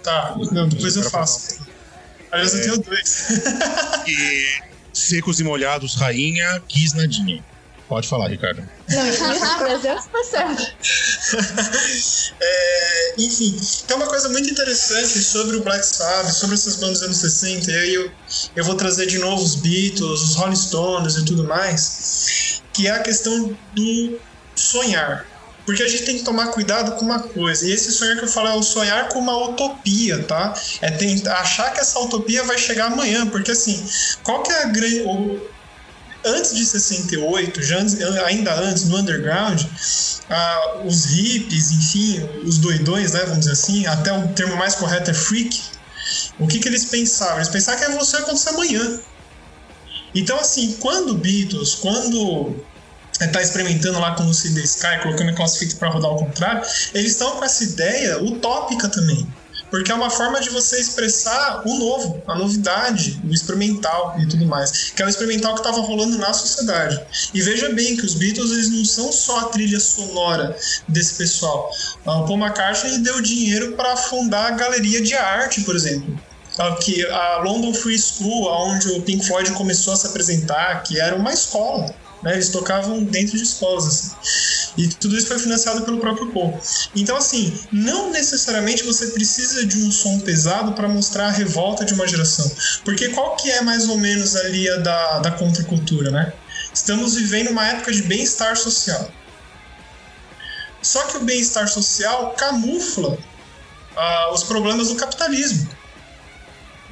Tá, 0.00 0.36
não, 0.52 0.68
depois 0.68 0.94
eu, 0.94 1.02
eu 1.02 1.10
faço. 1.10 1.66
Aliás, 2.30 2.54
é... 2.54 2.58
eu 2.58 2.62
tenho 2.62 2.82
dois. 2.84 3.28
e 4.06 4.62
secos 4.92 5.40
e 5.40 5.44
molhados, 5.44 5.96
rainha, 5.96 6.62
quis 6.68 6.92
nadinha. 6.92 7.44
Pode 7.88 8.08
falar, 8.08 8.28
Ricardo. 8.28 8.68
Não, 8.88 9.08
isso 9.08 9.22
300%. 9.24 10.72
é, 12.40 13.14
enfim, 13.18 13.60
tem 13.86 13.96
uma 13.96 14.06
coisa 14.06 14.28
muito 14.28 14.50
interessante 14.50 15.22
sobre 15.22 15.56
o 15.56 15.62
Black 15.62 15.86
Sabbath, 15.86 16.32
sobre 16.32 16.56
essas 16.56 16.76
bandas 16.76 16.98
dos 16.98 17.02
anos 17.04 17.18
60, 17.18 17.70
e 17.70 17.76
aí 17.76 17.94
eu, 17.94 18.10
eu 18.56 18.64
vou 18.64 18.74
trazer 18.74 19.06
de 19.06 19.18
novo 19.18 19.42
os 19.42 19.54
Beatles, 19.54 20.20
os 20.20 20.34
Rolling 20.34 20.56
Stones 20.56 21.14
e 21.16 21.24
tudo 21.24 21.44
mais, 21.44 22.60
que 22.72 22.88
é 22.88 22.90
a 22.90 22.98
questão 22.98 23.56
do 23.74 24.18
sonhar. 24.56 25.24
Porque 25.64 25.82
a 25.82 25.88
gente 25.88 26.04
tem 26.04 26.16
que 26.18 26.22
tomar 26.22 26.46
cuidado 26.48 26.92
com 26.92 27.04
uma 27.04 27.18
coisa. 27.18 27.66
E 27.66 27.72
esse 27.72 27.90
sonhar 27.90 28.16
que 28.16 28.24
eu 28.24 28.28
falo 28.28 28.48
é 28.48 28.54
o 28.54 28.62
sonhar 28.62 29.08
com 29.08 29.18
uma 29.18 29.36
utopia, 29.48 30.22
tá? 30.22 30.54
É 30.80 30.92
tentar 30.92 31.40
achar 31.40 31.72
que 31.72 31.80
essa 31.80 31.98
utopia 31.98 32.44
vai 32.44 32.56
chegar 32.56 32.86
amanhã. 32.86 33.26
Porque 33.26 33.50
assim, 33.50 33.84
qual 34.22 34.44
que 34.44 34.52
é 34.52 34.62
a 34.62 34.66
grande 34.66 35.02
antes 36.26 36.54
de 36.54 36.64
68, 36.64 37.62
já 37.62 37.78
antes, 37.78 38.00
ainda 38.24 38.54
antes, 38.54 38.84
no 38.84 38.98
underground, 38.98 39.62
ah, 40.28 40.82
os 40.84 41.04
hippies, 41.06 41.70
enfim, 41.70 42.28
os 42.44 42.58
doidões, 42.58 43.12
né, 43.12 43.20
vamos 43.20 43.40
dizer 43.40 43.52
assim, 43.52 43.86
até 43.86 44.12
o 44.12 44.28
termo 44.28 44.56
mais 44.56 44.74
correto 44.74 45.10
é 45.10 45.14
freak, 45.14 45.60
o 46.38 46.46
que, 46.46 46.58
que 46.58 46.68
eles 46.68 46.86
pensavam? 46.86 47.36
Eles 47.36 47.48
pensavam 47.48 47.78
que 47.80 47.84
a 47.84 47.88
revolução 47.88 48.20
ia 48.20 48.26
acontecer 48.26 48.48
amanhã. 48.50 49.00
Então, 50.14 50.38
assim, 50.38 50.76
quando 50.80 51.14
Beatles, 51.14 51.74
quando 51.76 52.64
está 53.20 53.40
experimentando 53.42 53.98
lá 53.98 54.14
com 54.14 54.24
o 54.24 54.34
CD 54.34 54.62
Sky, 54.62 55.00
colocando 55.02 55.30
o 55.30 55.34
CrossFit 55.34 55.76
para 55.76 55.88
rodar 55.88 56.10
ao 56.10 56.18
contrário, 56.18 56.62
eles 56.94 57.12
estão 57.12 57.36
com 57.36 57.44
essa 57.44 57.64
ideia 57.64 58.22
utópica 58.22 58.88
também 58.88 59.26
porque 59.76 59.92
é 59.92 59.94
uma 59.94 60.08
forma 60.08 60.40
de 60.40 60.48
você 60.48 60.80
expressar 60.80 61.60
o 61.66 61.78
novo, 61.78 62.22
a 62.26 62.34
novidade, 62.34 63.20
o 63.22 63.30
experimental 63.30 64.16
e 64.18 64.26
tudo 64.26 64.46
mais, 64.46 64.90
que 64.90 65.02
é 65.02 65.04
o 65.04 65.08
experimental 65.08 65.52
que 65.52 65.60
estava 65.60 65.82
rolando 65.82 66.16
na 66.16 66.32
sociedade. 66.32 66.98
E 67.34 67.42
veja 67.42 67.68
bem 67.74 67.94
que 67.94 68.06
os 68.06 68.14
Beatles 68.14 68.52
eles 68.52 68.70
não 68.70 68.86
são 68.86 69.12
só 69.12 69.40
a 69.40 69.44
trilha 69.44 69.78
sonora 69.78 70.56
desse 70.88 71.16
pessoal. 71.16 71.70
O 72.06 72.24
Paul 72.24 72.38
McCartney 72.38 73.00
deu 73.00 73.20
dinheiro 73.20 73.72
para 73.72 73.94
fundar 73.98 74.46
a 74.46 74.50
galeria 74.52 75.02
de 75.02 75.14
arte, 75.14 75.60
por 75.60 75.76
exemplo 75.76 76.18
que 76.80 77.06
a 77.06 77.36
London 77.44 77.74
Free 77.74 77.98
School, 77.98 78.46
onde 78.46 78.88
o 78.92 79.02
Pink 79.02 79.26
Floyd 79.26 79.50
começou 79.52 79.92
a 79.92 79.96
se 79.96 80.06
apresentar, 80.06 80.82
que 80.84 80.98
era 80.98 81.14
uma 81.14 81.30
escola 81.30 81.94
né? 82.22 82.34
Eles 82.34 82.48
tocavam 82.48 83.02
dentro 83.04 83.36
de 83.36 83.42
escolas, 83.42 83.86
assim. 83.86 84.16
E 84.76 84.88
tudo 84.88 85.16
isso 85.16 85.26
foi 85.26 85.38
financiado 85.38 85.82
pelo 85.82 85.98
próprio 85.98 86.30
povo. 86.32 86.60
Então, 86.94 87.16
assim, 87.16 87.58
não 87.72 88.10
necessariamente 88.10 88.82
você 88.82 89.08
precisa 89.08 89.64
de 89.66 89.78
um 89.78 89.90
som 89.90 90.20
pesado 90.20 90.72
para 90.72 90.88
mostrar 90.88 91.28
a 91.28 91.30
revolta 91.30 91.84
de 91.84 91.94
uma 91.94 92.06
geração. 92.06 92.50
Porque 92.84 93.08
qual 93.10 93.36
que 93.36 93.50
é 93.50 93.62
mais 93.62 93.88
ou 93.88 93.96
menos 93.96 94.36
a 94.36 94.42
da, 94.82 95.18
da 95.20 95.30
contracultura, 95.32 96.10
né? 96.10 96.32
Estamos 96.72 97.14
vivendo 97.14 97.50
uma 97.50 97.66
época 97.66 97.92
de 97.92 98.02
bem-estar 98.02 98.56
social. 98.56 99.10
Só 100.82 101.02
que 101.04 101.16
o 101.16 101.20
bem-estar 101.20 101.66
social 101.68 102.34
camufla 102.36 103.08
uh, 103.96 104.32
os 104.32 104.44
problemas 104.44 104.88
do 104.88 104.96
capitalismo. 104.96 105.68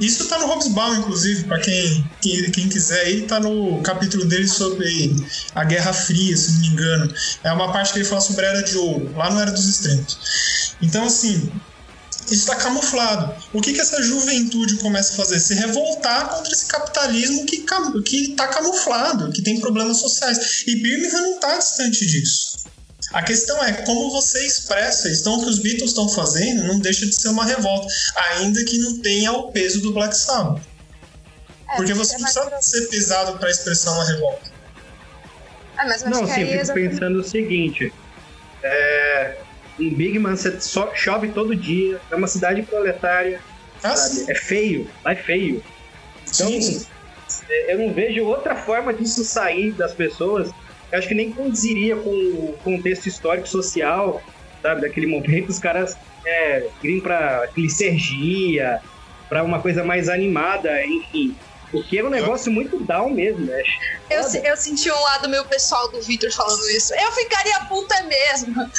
Isso 0.01 0.24
tá 0.26 0.38
no 0.38 0.47
Hobsbawm, 0.47 0.99
inclusive, 0.99 1.45
para 1.45 1.61
quem, 1.61 2.11
quem, 2.20 2.51
quem, 2.51 2.68
quiser. 2.68 3.09
Ele 3.09 3.22
tá 3.22 3.38
no 3.38 3.80
capítulo 3.82 4.24
dele 4.24 4.49
sobre 4.49 5.14
a 5.55 5.64
Guerra 5.64 5.92
Fria, 5.92 6.36
se 6.36 6.53
não 6.53 6.61
me 6.61 6.66
engano. 6.68 7.14
É 7.45 7.53
uma 7.53 7.72
parte 7.72 7.92
que 7.92 8.01
ele 8.01 8.05
fala 8.05 8.20
sobre 8.20 8.45
a 8.45 8.49
Era 8.49 8.62
de 8.62 8.76
Ouro, 8.76 9.12
lá 9.16 9.30
no 9.30 9.40
Era 9.40 9.53
dos 9.53 9.68
Extremos. 9.68 10.74
Então, 10.82 11.05
assim, 11.05 11.51
isso 12.26 12.34
está 12.34 12.57
camuflado. 12.57 13.34
O 13.53 13.61
que, 13.61 13.72
que 13.72 13.80
essa 13.80 14.03
juventude 14.03 14.76
começa 14.76 15.12
a 15.12 15.16
fazer? 15.16 15.38
Se 15.38 15.55
revoltar 15.55 16.28
contra 16.28 16.53
esse 16.53 16.66
capitalismo 16.66 17.45
que 17.47 17.64
está 18.16 18.49
camuflado, 18.49 19.30
que 19.32 19.42
tem 19.42 19.61
problemas 19.61 19.99
sociais. 19.99 20.64
E 20.66 20.76
Birmingham 20.76 21.22
não 21.22 21.34
está 21.34 21.59
distante 21.59 22.07
disso. 22.07 22.63
A 23.12 23.22
questão 23.22 23.62
é 23.62 23.72
como 23.72 24.11
você 24.11 24.44
expressa 24.46 25.09
isso. 25.09 25.22
Então, 25.22 25.38
o 25.38 25.44
que 25.44 25.50
os 25.50 25.59
Beatles 25.59 25.90
estão 25.90 26.09
fazendo 26.09 26.64
não 26.64 26.78
deixa 26.78 27.07
de 27.07 27.14
ser 27.14 27.28
uma 27.28 27.44
revolta, 27.44 27.86
ainda 28.30 28.64
que 28.64 28.78
não 28.78 28.98
tenha 29.00 29.32
o 29.32 29.52
peso 29.52 29.80
do 29.82 29.92
Black 29.92 30.16
Sabbath. 30.16 30.62
É, 31.68 31.76
Porque 31.76 31.92
você 31.94 32.16
é 32.16 32.18
não 32.18 32.24
precisa 32.24 32.62
ser 32.62 32.88
pesado 32.88 33.38
para 33.38 33.50
expressar 33.50 33.92
uma 33.92 34.07
revolta. 34.07 34.52
Ah, 35.76 35.86
mas 35.86 36.02
não, 36.05 36.26
sim, 36.26 36.42
eu 36.42 36.61
fico 36.61 36.74
pensando 36.74 37.18
o 37.18 37.24
seguinte: 37.24 37.92
é, 38.62 39.36
em 39.78 39.90
Big 39.90 40.18
Man 40.18 40.36
você 40.36 40.61
só 40.61 40.94
chove 40.94 41.28
todo 41.28 41.55
dia, 41.55 42.00
é 42.11 42.14
uma 42.14 42.28
cidade 42.28 42.62
proletária, 42.62 43.40
ah, 43.82 43.94
é 44.28 44.34
feio, 44.34 44.88
é 45.05 45.14
feio. 45.14 45.62
Então, 46.22 46.48
sim. 46.48 46.86
eu 47.68 47.78
não 47.78 47.92
vejo 47.92 48.24
outra 48.24 48.55
forma 48.55 48.94
disso 48.94 49.24
sair 49.24 49.72
das 49.72 49.92
pessoas 49.92 50.50
eu 50.95 50.99
acho 50.99 51.09
que 51.09 51.14
nem 51.14 51.32
condiziria 51.32 51.97
com 51.97 52.11
o 52.11 52.57
contexto 52.62 53.07
histórico 53.07 53.49
social, 53.49 54.22
sabe, 54.62 54.82
daquele 54.82 55.09
momento, 55.09 55.49
os 55.49 55.59
caras 55.59 55.99
é, 56.24 56.68
irem 56.84 57.01
pra 57.01 57.49
licergia, 57.57 58.80
para 59.28 59.42
uma 59.42 59.61
coisa 59.61 59.84
mais 59.84 60.09
animada, 60.09 60.70
enfim. 60.86 61.34
Porque 61.74 61.98
é 61.98 62.04
um 62.04 62.08
negócio 62.08 62.50
muito 62.52 62.78
down 62.84 63.10
mesmo, 63.10 63.46
né? 63.46 63.60
Eu, 64.08 64.20
eu 64.20 64.56
senti 64.56 64.88
um 64.88 65.00
lado 65.00 65.28
meu 65.28 65.44
pessoal 65.44 65.90
do 65.90 66.00
Victor 66.00 66.30
falando 66.30 66.70
isso. 66.70 66.94
Eu 66.94 67.10
ficaria 67.10 67.58
puta 67.62 68.00
mesmo. 68.04 68.54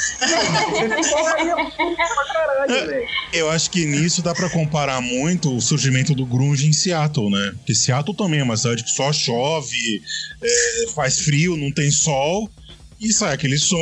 eu 3.34 3.50
acho 3.50 3.70
que 3.70 3.84
nisso 3.84 4.22
dá 4.22 4.34
para 4.34 4.48
comparar 4.48 5.02
muito 5.02 5.54
o 5.54 5.60
surgimento 5.60 6.14
do 6.14 6.24
grunge 6.24 6.66
em 6.66 6.72
Seattle, 6.72 7.30
né? 7.30 7.52
Porque 7.56 7.74
Seattle 7.74 8.16
também 8.16 8.40
é 8.40 8.42
uma 8.42 8.56
cidade 8.56 8.82
que 8.82 8.90
só 8.90 9.12
chove, 9.12 10.02
é, 10.42 10.86
faz 10.94 11.18
frio, 11.18 11.54
não 11.54 11.70
tem 11.70 11.90
sol. 11.90 12.50
E 12.98 13.12
sai 13.12 13.34
aquele 13.34 13.58
som 13.58 13.76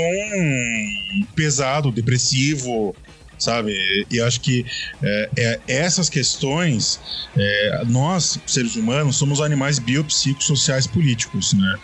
pesado, 1.37 1.93
depressivo, 1.93 2.97
sabe? 3.39 4.07
E 4.11 4.21
acho 4.21 4.41
que 4.41 4.65
é, 5.03 5.31
é, 5.37 5.61
essas 5.67 6.09
questões, 6.09 7.01
é, 7.37 7.83
nós, 7.87 8.39
seres 8.47 8.77
humanos, 8.77 9.17
somos 9.17 9.41
animais 9.41 9.79
biopsicossociais 9.79 10.87
políticos, 10.87 11.53
né? 11.53 11.79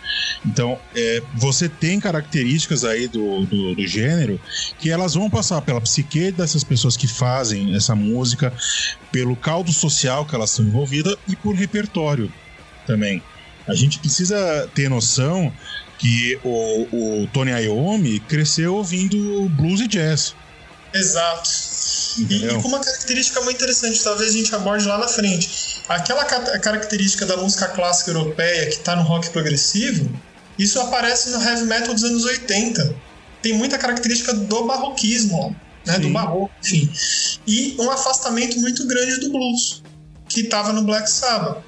Então, 0.45 0.79
é, 0.95 1.21
você 1.35 1.69
tem 1.69 1.99
características 1.99 2.83
aí 2.83 3.07
do, 3.07 3.45
do, 3.45 3.75
do, 3.75 3.87
gênero 3.87 4.39
que 4.79 4.89
elas 4.89 5.13
vão 5.13 5.29
passar 5.29 5.61
pela 5.61 5.81
psique 5.81 6.31
dessas 6.31 6.63
pessoas 6.63 6.97
que 6.97 7.07
fazem 7.07 7.75
essa 7.75 7.95
música, 7.95 8.53
pelo 9.11 9.35
caldo 9.35 9.71
social 9.71 10.25
que 10.25 10.33
elas 10.35 10.51
estão 10.51 10.65
envolvidas 10.65 11.15
e 11.27 11.35
por 11.35 11.53
repertório 11.55 12.31
também. 12.85 13.21
A 13.67 13.75
gente 13.75 13.99
precisa 13.99 14.69
ter 14.73 14.89
noção 14.89 15.53
que 16.01 16.39
o, 16.43 17.21
o 17.21 17.27
Tony 17.27 17.51
Iommi 17.51 18.19
cresceu 18.21 18.75
ouvindo 18.75 19.47
blues 19.49 19.81
e 19.81 19.87
jazz. 19.87 20.35
Exato. 20.93 21.49
E, 22.17 22.45
e, 22.45 22.61
com 22.61 22.67
uma 22.67 22.79
característica 22.79 23.41
muito 23.41 23.57
interessante, 23.57 24.03
talvez 24.03 24.33
a 24.33 24.37
gente 24.37 24.53
aborde 24.53 24.85
lá 24.85 24.97
na 24.97 25.07
frente. 25.07 25.81
Aquela 25.87 26.25
ca 26.25 26.59
característica 26.59 27.25
da 27.25 27.37
música 27.37 27.67
clássica 27.69 28.11
europeia 28.11 28.65
que 28.65 28.75
está 28.75 28.95
no 28.95 29.03
rock 29.03 29.29
progressivo, 29.29 30.09
isso 30.57 30.79
aparece 30.79 31.29
no 31.29 31.41
heavy 31.41 31.65
metal 31.65 31.93
dos 31.93 32.03
anos 32.03 32.25
80. 32.25 32.95
Tem 33.41 33.53
muita 33.53 33.77
característica 33.77 34.33
do 34.33 34.65
barroquismo, 34.65 35.55
né, 35.85 35.97
do 35.97 36.09
barroco, 36.09 36.51
enfim. 36.63 36.91
e 37.47 37.75
um 37.79 37.89
afastamento 37.89 38.59
muito 38.59 38.85
grande 38.85 39.19
do 39.19 39.31
blues, 39.31 39.81
que 40.29 40.41
estava 40.41 40.71
no 40.73 40.83
Black 40.83 41.09
Sabbath. 41.09 41.63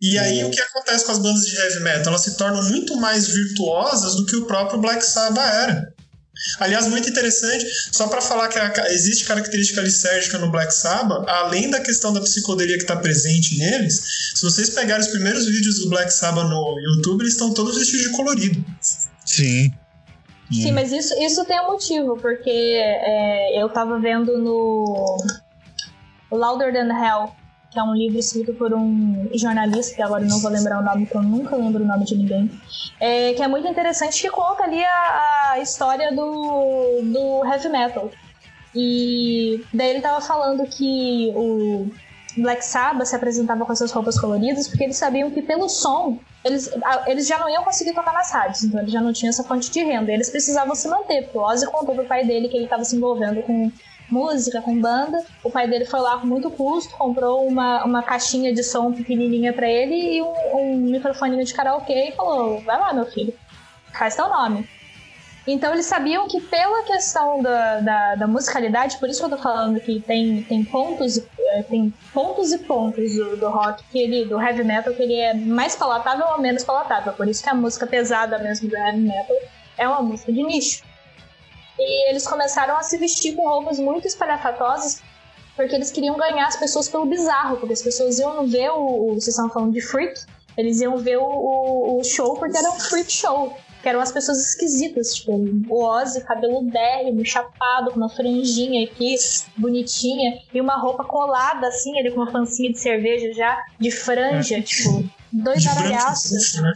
E 0.00 0.18
aí 0.18 0.44
o 0.44 0.50
que 0.50 0.60
acontece 0.60 1.04
com 1.06 1.12
as 1.12 1.18
bandas 1.18 1.46
de 1.46 1.56
heavy 1.56 1.80
metal? 1.80 2.08
Elas 2.08 2.22
se 2.22 2.36
tornam 2.36 2.62
muito 2.64 2.96
mais 2.96 3.28
virtuosas 3.28 4.16
do 4.16 4.26
que 4.26 4.36
o 4.36 4.46
próprio 4.46 4.80
Black 4.80 5.04
Sabbath 5.04 5.54
era. 5.54 5.93
Aliás, 6.58 6.86
muito 6.88 7.08
interessante, 7.08 7.64
só 7.92 8.08
para 8.08 8.20
falar 8.20 8.48
que 8.48 8.58
a, 8.58 8.92
existe 8.92 9.24
característica 9.24 9.80
lisérgica 9.80 10.38
no 10.38 10.50
Black 10.50 10.72
Sabbath, 10.72 11.28
além 11.28 11.70
da 11.70 11.80
questão 11.80 12.12
da 12.12 12.20
psicodelia 12.20 12.76
que 12.76 12.82
está 12.82 12.96
presente 12.96 13.58
neles, 13.58 14.00
se 14.34 14.42
vocês 14.42 14.70
pegarem 14.70 15.04
os 15.04 15.10
primeiros 15.10 15.46
vídeos 15.46 15.78
do 15.80 15.90
Black 15.90 16.12
Sabbath 16.12 16.48
no 16.48 16.78
YouTube, 16.80 17.22
eles 17.22 17.34
estão 17.34 17.52
todos 17.54 17.78
vestidos 17.78 18.06
de 18.06 18.10
colorido. 18.10 18.64
Sim. 19.24 19.72
Sim, 20.52 20.72
mas 20.72 20.92
isso, 20.92 21.14
isso 21.20 21.44
tem 21.46 21.58
um 21.60 21.72
motivo, 21.72 22.16
porque 22.18 22.50
é, 22.50 23.60
eu 23.60 23.68
tava 23.70 23.98
vendo 23.98 24.38
no 24.38 25.16
Louder 26.30 26.72
Than 26.72 26.92
Hell, 26.92 27.34
que 27.74 27.80
é 27.80 27.82
um 27.82 27.92
livro 27.92 28.18
escrito 28.18 28.54
por 28.54 28.72
um 28.72 29.28
jornalista, 29.34 29.96
que 29.96 30.02
agora 30.02 30.24
não 30.24 30.38
vou 30.38 30.50
lembrar 30.50 30.78
o 30.78 30.82
nome, 30.82 31.04
porque 31.04 31.18
eu 31.18 31.22
nunca 31.22 31.56
lembro 31.56 31.82
o 31.82 31.86
nome 31.86 32.04
de 32.04 32.16
ninguém, 32.16 32.50
é, 33.00 33.34
que 33.34 33.42
é 33.42 33.48
muito 33.48 33.66
interessante, 33.66 34.22
que 34.22 34.30
conta 34.30 34.62
ali 34.62 34.82
a, 34.82 35.50
a 35.50 35.58
história 35.58 36.12
do, 36.12 37.02
do 37.02 37.44
heavy 37.44 37.68
metal. 37.68 38.10
E 38.74 39.62
daí 39.72 39.90
ele 39.90 40.00
tava 40.00 40.20
falando 40.20 40.64
que 40.66 41.32
o 41.34 41.90
Black 42.36 42.64
Sabbath 42.64 43.06
se 43.06 43.16
apresentava 43.16 43.64
com 43.64 43.72
essas 43.72 43.92
roupas 43.92 44.20
coloridas 44.20 44.66
porque 44.68 44.84
eles 44.84 44.96
sabiam 44.96 45.30
que 45.30 45.40
pelo 45.42 45.68
som 45.68 46.18
eles, 46.44 46.70
eles 47.06 47.26
já 47.26 47.38
não 47.38 47.48
iam 47.48 47.64
conseguir 47.64 47.94
tocar 47.94 48.12
nas 48.12 48.30
rádios, 48.30 48.64
então 48.64 48.80
eles 48.80 48.92
já 48.92 49.00
não 49.00 49.12
tinham 49.12 49.30
essa 49.30 49.42
fonte 49.42 49.70
de 49.70 49.82
renda. 49.82 50.12
Eles 50.12 50.28
precisavam 50.28 50.74
se 50.74 50.86
manter, 50.88 51.22
porque 51.22 51.38
o 51.38 51.40
Ozzy 51.40 51.66
contou 51.66 51.94
pro 51.94 52.04
pai 52.04 52.24
dele 52.24 52.48
que 52.48 52.56
ele 52.56 52.64
estava 52.64 52.84
se 52.84 52.96
envolvendo 52.96 53.42
com 53.42 53.72
música, 54.10 54.60
com 54.60 54.80
banda. 54.80 55.24
O 55.42 55.50
pai 55.50 55.68
dele 55.68 55.84
foi 55.84 56.00
lá 56.00 56.18
com 56.18 56.26
muito 56.26 56.50
custo, 56.50 56.96
comprou 56.96 57.46
uma, 57.46 57.84
uma 57.84 58.02
caixinha 58.02 58.52
de 58.52 58.62
som 58.62 58.92
pequenininha 58.92 59.52
para 59.52 59.68
ele 59.68 60.16
e 60.16 60.22
um, 60.22 60.34
um 60.54 60.76
microfoninho 60.76 61.44
de 61.44 61.54
karaokê 61.54 62.10
e 62.10 62.12
falou: 62.12 62.60
Vai 62.60 62.78
lá, 62.78 62.92
meu 62.92 63.06
filho, 63.06 63.34
faz 63.92 64.16
teu 64.16 64.28
nome. 64.28 64.68
Então 65.46 65.74
eles 65.74 65.84
sabiam 65.84 66.26
que 66.26 66.40
pela 66.40 66.82
questão 66.84 67.42
da, 67.42 67.80
da, 67.80 68.14
da, 68.14 68.26
musicalidade, 68.26 68.98
por 68.98 69.10
isso 69.10 69.20
que 69.20 69.26
eu 69.26 69.36
tô 69.36 69.42
falando 69.42 69.78
que 69.78 70.00
tem, 70.00 70.42
tem 70.42 70.64
pontos 70.64 71.18
é, 71.38 71.62
tem 71.62 71.92
pontos 72.14 72.52
e 72.52 72.58
pontos 72.58 73.14
do, 73.14 73.36
do, 73.36 73.48
rock, 73.50 73.84
que 73.92 73.98
ele, 73.98 74.24
do 74.24 74.40
heavy 74.40 74.64
metal, 74.64 74.94
que 74.94 75.02
ele 75.02 75.14
é 75.14 75.34
mais 75.34 75.76
palatável 75.76 76.26
ou 76.28 76.40
menos 76.40 76.64
palatável. 76.64 77.12
Por 77.12 77.28
isso 77.28 77.42
que 77.42 77.50
a 77.50 77.54
música 77.54 77.86
pesada 77.86 78.38
mesmo 78.38 78.68
do 78.68 78.76
heavy 78.76 79.00
metal 79.00 79.36
é 79.76 79.86
uma 79.86 80.02
música 80.02 80.32
de 80.32 80.42
nicho. 80.42 80.82
E 81.78 82.10
eles 82.10 82.26
começaram 82.26 82.76
a 82.76 82.82
se 82.82 82.96
vestir 82.96 83.34
com 83.34 83.48
roupas 83.48 83.78
muito 83.78 84.06
espalhafatosas, 84.06 85.02
porque 85.56 85.74
eles 85.74 85.90
queriam 85.90 86.16
ganhar 86.16 86.46
as 86.46 86.56
pessoas 86.56 86.88
pelo 86.88 87.06
bizarro, 87.06 87.56
porque 87.56 87.72
as 87.72 87.82
pessoas 87.82 88.18
iam 88.18 88.46
ver 88.46 88.70
o. 88.70 89.14
vocês 89.14 89.28
estão 89.28 89.48
falando 89.50 89.72
de 89.72 89.80
freak, 89.80 90.20
eles 90.56 90.80
iam 90.80 90.96
ver 90.96 91.18
o, 91.18 91.24
o, 91.24 91.98
o 92.00 92.04
show 92.04 92.36
porque 92.36 92.56
era 92.56 92.70
um 92.70 92.78
freak 92.78 93.10
show 93.10 93.56
que 93.84 93.88
eram 93.90 94.00
as 94.00 94.10
pessoas 94.10 94.38
esquisitas, 94.38 95.14
tipo, 95.14 95.32
o 95.68 95.84
Ozzy, 95.84 96.22
cabelo 96.22 96.62
dérrimo, 96.62 97.22
chapado, 97.22 97.90
com 97.90 97.98
uma 97.98 98.08
franjinha 98.08 98.82
aqui, 98.86 99.14
bonitinha, 99.58 100.40
e 100.54 100.58
uma 100.58 100.78
roupa 100.78 101.04
colada, 101.04 101.68
assim, 101.68 101.98
ele 101.98 102.10
com 102.10 102.22
uma 102.22 102.32
pancinha 102.32 102.72
de 102.72 102.78
cerveja 102.78 103.30
já, 103.34 103.62
de 103.78 103.90
franja, 103.90 104.56
é. 104.56 104.62
tipo, 104.62 105.04
dois 105.42 105.66
aralhaços. 105.66 106.54
Né? 106.60 106.72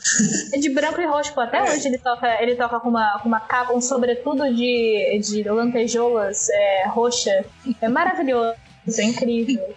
É 0.55 0.59
de 0.59 0.69
branco 0.71 1.01
e 1.01 1.07
roxo, 1.07 1.33
pô, 1.35 1.41
até 1.41 1.59
é. 1.59 1.63
hoje 1.63 1.87
ele 1.87 1.99
toca, 1.99 2.43
ele 2.43 2.57
toca 2.57 2.81
com 2.81 2.89
uma, 2.89 3.19
com 3.21 3.29
uma 3.29 3.41
capa, 3.41 3.73
um 3.73 3.81
sobretudo 3.81 4.45
de, 4.55 5.21
de 5.23 5.43
lantejoulas 5.45 6.49
é, 6.51 6.89
roxa. 6.89 7.45
É 7.81 7.89
maravilhoso, 7.89 8.55
é 8.99 9.03
incrível. 9.05 9.75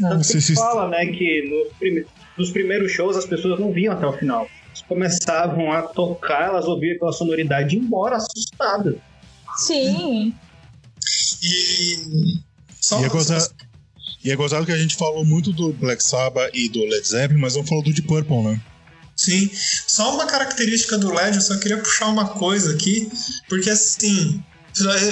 Tanto 0.00 0.28
que 0.28 0.40
se 0.40 0.54
fala, 0.54 0.88
né, 0.88 1.06
que 1.06 1.48
nos, 1.48 1.76
prime 1.78 2.06
nos 2.38 2.50
primeiros 2.50 2.92
shows 2.92 3.16
as 3.16 3.26
pessoas 3.26 3.58
não 3.58 3.72
viam 3.72 3.92
até 3.92 4.06
o 4.06 4.12
final 4.12 4.46
começavam 4.90 5.70
a 5.70 5.82
tocar, 5.82 6.48
elas 6.48 6.66
ouviam 6.66 6.96
aquela 6.96 7.12
sonoridade 7.12 7.76
e 7.76 7.78
embora 7.78 8.16
assustadas. 8.16 8.96
Sim. 9.56 10.34
E. 11.40 12.40
Só 12.80 13.00
e, 13.00 13.08
gozado, 13.08 13.54
e 14.22 14.30
é 14.30 14.36
gozado 14.36 14.66
que 14.66 14.72
a 14.72 14.78
gente 14.78 14.96
falou 14.96 15.24
muito 15.24 15.52
do 15.52 15.72
Black 15.72 16.02
Sabbath 16.02 16.50
e 16.52 16.68
do 16.68 16.84
Led 16.84 17.06
Zeppelin, 17.06 17.40
mas 17.40 17.56
não 17.56 17.64
falou 17.64 17.82
do 17.82 17.92
Deep 17.92 18.06
Purple, 18.06 18.42
né? 18.42 18.60
Sim. 19.16 19.50
Só 19.86 20.14
uma 20.14 20.26
característica 20.26 20.96
do 20.96 21.12
LED, 21.12 21.36
eu 21.36 21.42
só 21.42 21.56
queria 21.58 21.78
puxar 21.78 22.06
uma 22.06 22.28
coisa 22.28 22.72
aqui, 22.72 23.10
porque 23.48 23.70
assim. 23.70 24.42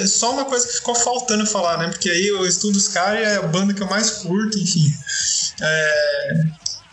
Só 0.07 0.31
uma 0.31 0.45
coisa 0.45 0.65
que 0.65 0.73
ficou 0.73 0.95
faltando 0.95 1.45
falar, 1.45 1.77
né? 1.77 1.89
Porque 1.89 2.09
aí 2.09 2.27
eu 2.27 2.45
estudo 2.45 2.77
os 2.77 2.87
caras 2.87 3.19
e 3.19 3.23
é 3.23 3.35
a 3.35 3.41
banda 3.41 3.73
que 3.73 3.81
eu 3.81 3.87
mais 3.87 4.09
curto, 4.09 4.57
enfim. 4.57 4.91
É, 5.61 6.43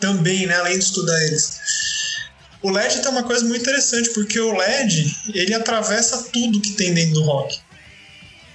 também, 0.01 0.47
né? 0.47 0.57
Além 0.57 0.79
de 0.79 0.85
estudar 0.85 1.23
eles. 1.25 1.59
O 2.63 2.71
LED 2.71 3.01
tem 3.01 3.11
uma 3.11 3.23
coisa 3.23 3.45
muito 3.45 3.63
interessante, 3.63 4.11
porque 4.11 4.41
o 4.41 4.53
LED 4.53 5.17
ele 5.33 5.55
atravessa 5.55 6.25
tudo 6.33 6.61
que 6.61 6.73
tem 6.73 6.93
dentro 6.93 7.15
do 7.15 7.23
rock. 7.23 7.61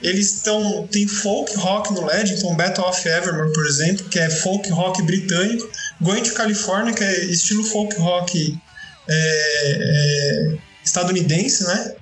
Eles 0.01 0.35
estão. 0.35 0.87
Tem 0.91 1.07
folk 1.07 1.55
rock 1.57 1.93
no 1.93 2.05
LED, 2.05 2.33
então 2.33 2.55
Battle 2.55 2.85
of 2.85 3.07
Evermore, 3.07 3.53
por 3.53 3.65
exemplo, 3.65 4.05
que 4.09 4.19
é 4.19 4.29
folk 4.29 4.69
rock 4.71 5.01
britânico. 5.03 5.69
Going 6.01 6.23
to 6.23 6.33
California, 6.33 6.93
que 6.93 7.03
é 7.03 7.25
estilo 7.25 7.63
folk 7.63 7.95
rock 7.97 8.57
é, 9.07 9.77
é, 9.79 10.57
estadunidense, 10.83 11.63
né? 11.63 11.95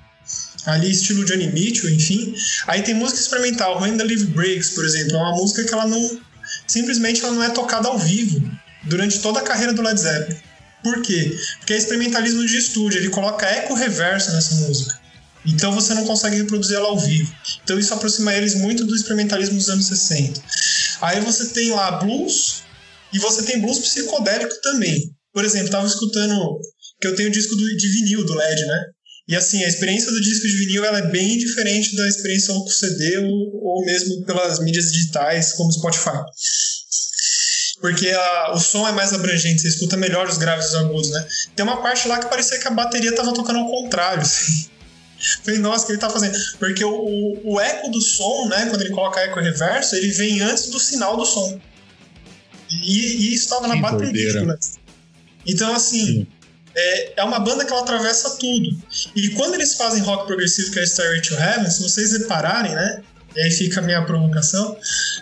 Ali, 0.66 0.90
estilo 0.90 1.24
Johnny 1.24 1.48
Mitchell, 1.48 1.90
enfim. 1.90 2.34
Aí 2.66 2.82
tem 2.82 2.94
música 2.94 3.20
experimental, 3.20 3.80
When 3.80 3.96
the 3.96 4.04
Live 4.04 4.26
Breaks, 4.26 4.70
por 4.70 4.84
exemplo. 4.84 5.16
É 5.16 5.18
uma 5.18 5.36
música 5.36 5.64
que 5.64 5.72
ela 5.72 5.86
não. 5.86 6.20
Simplesmente 6.66 7.22
ela 7.22 7.32
não 7.32 7.42
é 7.42 7.50
tocada 7.50 7.88
ao 7.88 7.98
vivo 7.98 8.40
durante 8.84 9.20
toda 9.20 9.40
a 9.40 9.42
carreira 9.42 9.72
do 9.72 9.82
Led 9.82 9.98
Zeppelin. 9.98 10.38
Por 10.82 11.02
quê? 11.02 11.36
Porque 11.58 11.74
é 11.74 11.76
experimentalismo 11.76 12.46
de 12.46 12.56
estúdio, 12.56 12.98
ele 12.98 13.10
coloca 13.10 13.46
eco 13.46 13.74
reverso 13.74 14.32
nessa 14.32 14.54
música. 14.66 14.99
Então 15.46 15.72
você 15.72 15.94
não 15.94 16.04
consegue 16.04 16.36
reproduzir 16.36 16.76
ela 16.76 16.88
ao 16.88 16.98
vivo. 16.98 17.32
Então 17.64 17.78
isso 17.78 17.94
aproxima 17.94 18.34
eles 18.34 18.54
muito 18.54 18.84
do 18.84 18.94
experimentalismo 18.94 19.56
dos 19.56 19.70
anos 19.70 19.86
60. 19.86 20.42
Aí 21.00 21.20
você 21.20 21.46
tem 21.46 21.70
lá 21.70 21.92
blues 21.92 22.62
e 23.12 23.18
você 23.18 23.42
tem 23.42 23.60
blues 23.60 23.78
psicodélico 23.78 24.54
também. 24.62 25.10
Por 25.32 25.44
exemplo, 25.44 25.66
estava 25.66 25.86
escutando 25.86 26.58
que 27.00 27.06
eu 27.06 27.14
tenho 27.14 27.28
o 27.28 27.32
disco 27.32 27.56
do, 27.56 27.76
de 27.76 27.88
vinil 27.88 28.24
do 28.24 28.34
LED, 28.34 28.66
né? 28.66 28.84
E 29.28 29.36
assim, 29.36 29.62
a 29.62 29.68
experiência 29.68 30.10
do 30.10 30.20
disco 30.20 30.46
de 30.46 30.56
vinil 30.58 30.84
ela 30.84 30.98
é 30.98 31.10
bem 31.10 31.38
diferente 31.38 31.96
da 31.96 32.08
experiência 32.08 32.52
com 32.52 32.66
CD 32.66 33.18
ou, 33.18 33.62
ou 33.62 33.84
mesmo 33.84 34.24
pelas 34.24 34.58
mídias 34.58 34.92
digitais 34.92 35.52
como 35.52 35.72
Spotify 35.72 36.18
porque 37.80 38.10
a, 38.10 38.52
o 38.52 38.58
som 38.58 38.86
é 38.86 38.92
mais 38.92 39.12
abrangente, 39.12 39.60
você 39.60 39.68
escuta 39.68 39.96
melhor 39.96 40.28
os 40.28 40.36
graves 40.36 40.66
e 40.66 40.68
os 40.68 40.74
agudos, 40.74 41.10
né? 41.10 41.26
Tem 41.56 41.64
uma 41.64 41.82
parte 41.82 42.06
lá 42.06 42.18
que 42.18 42.28
parecia 42.28 42.58
que 42.58 42.68
a 42.68 42.70
bateria 42.70 43.14
tava 43.14 43.32
tocando 43.32 43.58
ao 43.58 43.70
contrário, 43.70 44.22
assim. 44.22 44.68
Falei, 45.44 45.60
nossa, 45.60 45.84
o 45.84 45.86
que 45.86 45.92
ele 45.92 46.00
tá 46.00 46.08
fazendo? 46.08 46.36
Porque 46.58 46.84
o, 46.84 46.90
o, 46.90 47.54
o, 47.54 47.60
eco 47.60 47.90
do 47.90 48.00
som, 48.00 48.48
né, 48.48 48.66
quando 48.70 48.80
ele 48.80 48.94
coloca 48.94 49.20
eco 49.20 49.38
reverso, 49.38 49.94
ele 49.94 50.08
vem 50.08 50.40
antes 50.40 50.68
do 50.70 50.78
sinal 50.78 51.16
do 51.16 51.26
som. 51.26 51.60
E, 52.70 52.98
e 52.98 53.34
isso 53.34 53.44
estava 53.44 53.68
na 53.68 53.76
bateria. 53.76 54.42
Né? 54.42 54.56
Então, 55.46 55.74
assim, 55.74 56.26
é, 56.74 57.20
é 57.20 57.24
uma 57.24 57.38
banda 57.38 57.64
que 57.64 57.72
ela 57.72 57.82
atravessa 57.82 58.30
tudo. 58.38 58.70
E 59.14 59.30
quando 59.30 59.54
eles 59.54 59.74
fazem 59.74 60.02
rock 60.02 60.26
progressivo, 60.26 60.70
que 60.70 60.78
é 60.78 60.84
Starry 60.84 61.20
to 61.20 61.34
Heaven, 61.34 61.70
se 61.70 61.82
vocês 61.82 62.12
repararem, 62.12 62.74
né, 62.74 63.02
e 63.34 63.40
aí 63.40 63.50
fica 63.50 63.80
a 63.80 63.82
minha 63.82 64.02
provocação. 64.04 64.76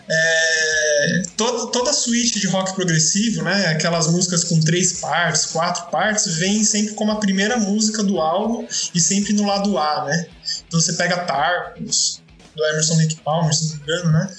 É, 0.08 1.22
toda, 1.36 1.70
toda 1.70 1.92
suíte 1.92 2.40
de 2.40 2.46
rock 2.46 2.74
progressivo, 2.74 3.42
né, 3.42 3.66
aquelas 3.66 4.08
músicas 4.08 4.44
com 4.44 4.58
três 4.60 5.00
partes, 5.00 5.46
quatro 5.46 5.90
partes, 5.90 6.36
vem 6.36 6.64
sempre 6.64 6.94
como 6.94 7.12
a 7.12 7.16
primeira 7.16 7.56
música 7.56 8.02
do 8.02 8.20
álbum 8.20 8.66
e 8.94 9.00
sempre 9.00 9.32
no 9.32 9.46
lado 9.46 9.76
A, 9.78 10.04
né? 10.06 10.26
Então 10.66 10.80
você 10.80 10.92
pega 10.94 11.18
Tarcos, 11.24 12.22
do 12.58 12.64
Emerson 12.66 12.96
Lake 12.96 13.16
Palmer, 13.24 13.54
se 13.54 13.64
não 13.64 13.76
me 13.76 13.82
engano, 13.82 14.12
né? 14.12 14.30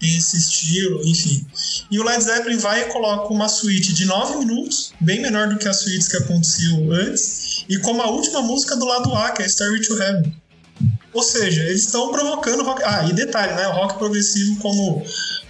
Tem 0.00 0.16
esse 0.16 0.36
estilo, 0.36 1.06
enfim. 1.06 1.46
E 1.90 2.00
o 2.00 2.04
Led 2.04 2.22
Zeppelin 2.22 2.56
vai 2.56 2.82
e 2.82 2.84
coloca 2.86 3.32
uma 3.32 3.48
suíte 3.48 3.94
de 3.94 4.04
nove 4.06 4.38
minutos, 4.38 4.92
bem 5.00 5.20
menor 5.20 5.48
do 5.48 5.56
que 5.56 5.68
as 5.68 5.76
suítes 5.76 6.08
que 6.08 6.16
aconteciam 6.16 6.90
antes, 6.90 7.64
e 7.68 7.78
como 7.78 8.02
a 8.02 8.10
última 8.10 8.42
música 8.42 8.76
do 8.76 8.84
lado 8.84 9.14
A, 9.14 9.30
que 9.30 9.42
é 9.42 9.46
Starry 9.46 9.80
to 9.86 10.02
Heaven. 10.02 10.34
Ou 11.12 11.22
seja, 11.22 11.62
eles 11.64 11.82
estão 11.82 12.12
provocando 12.12 12.62
rock. 12.62 12.82
Ah, 12.84 13.06
e 13.08 13.12
detalhe, 13.12 13.54
né? 13.54 13.66
O 13.68 13.72
rock 13.72 13.98
progressivo 13.98 14.56
como 14.60 15.04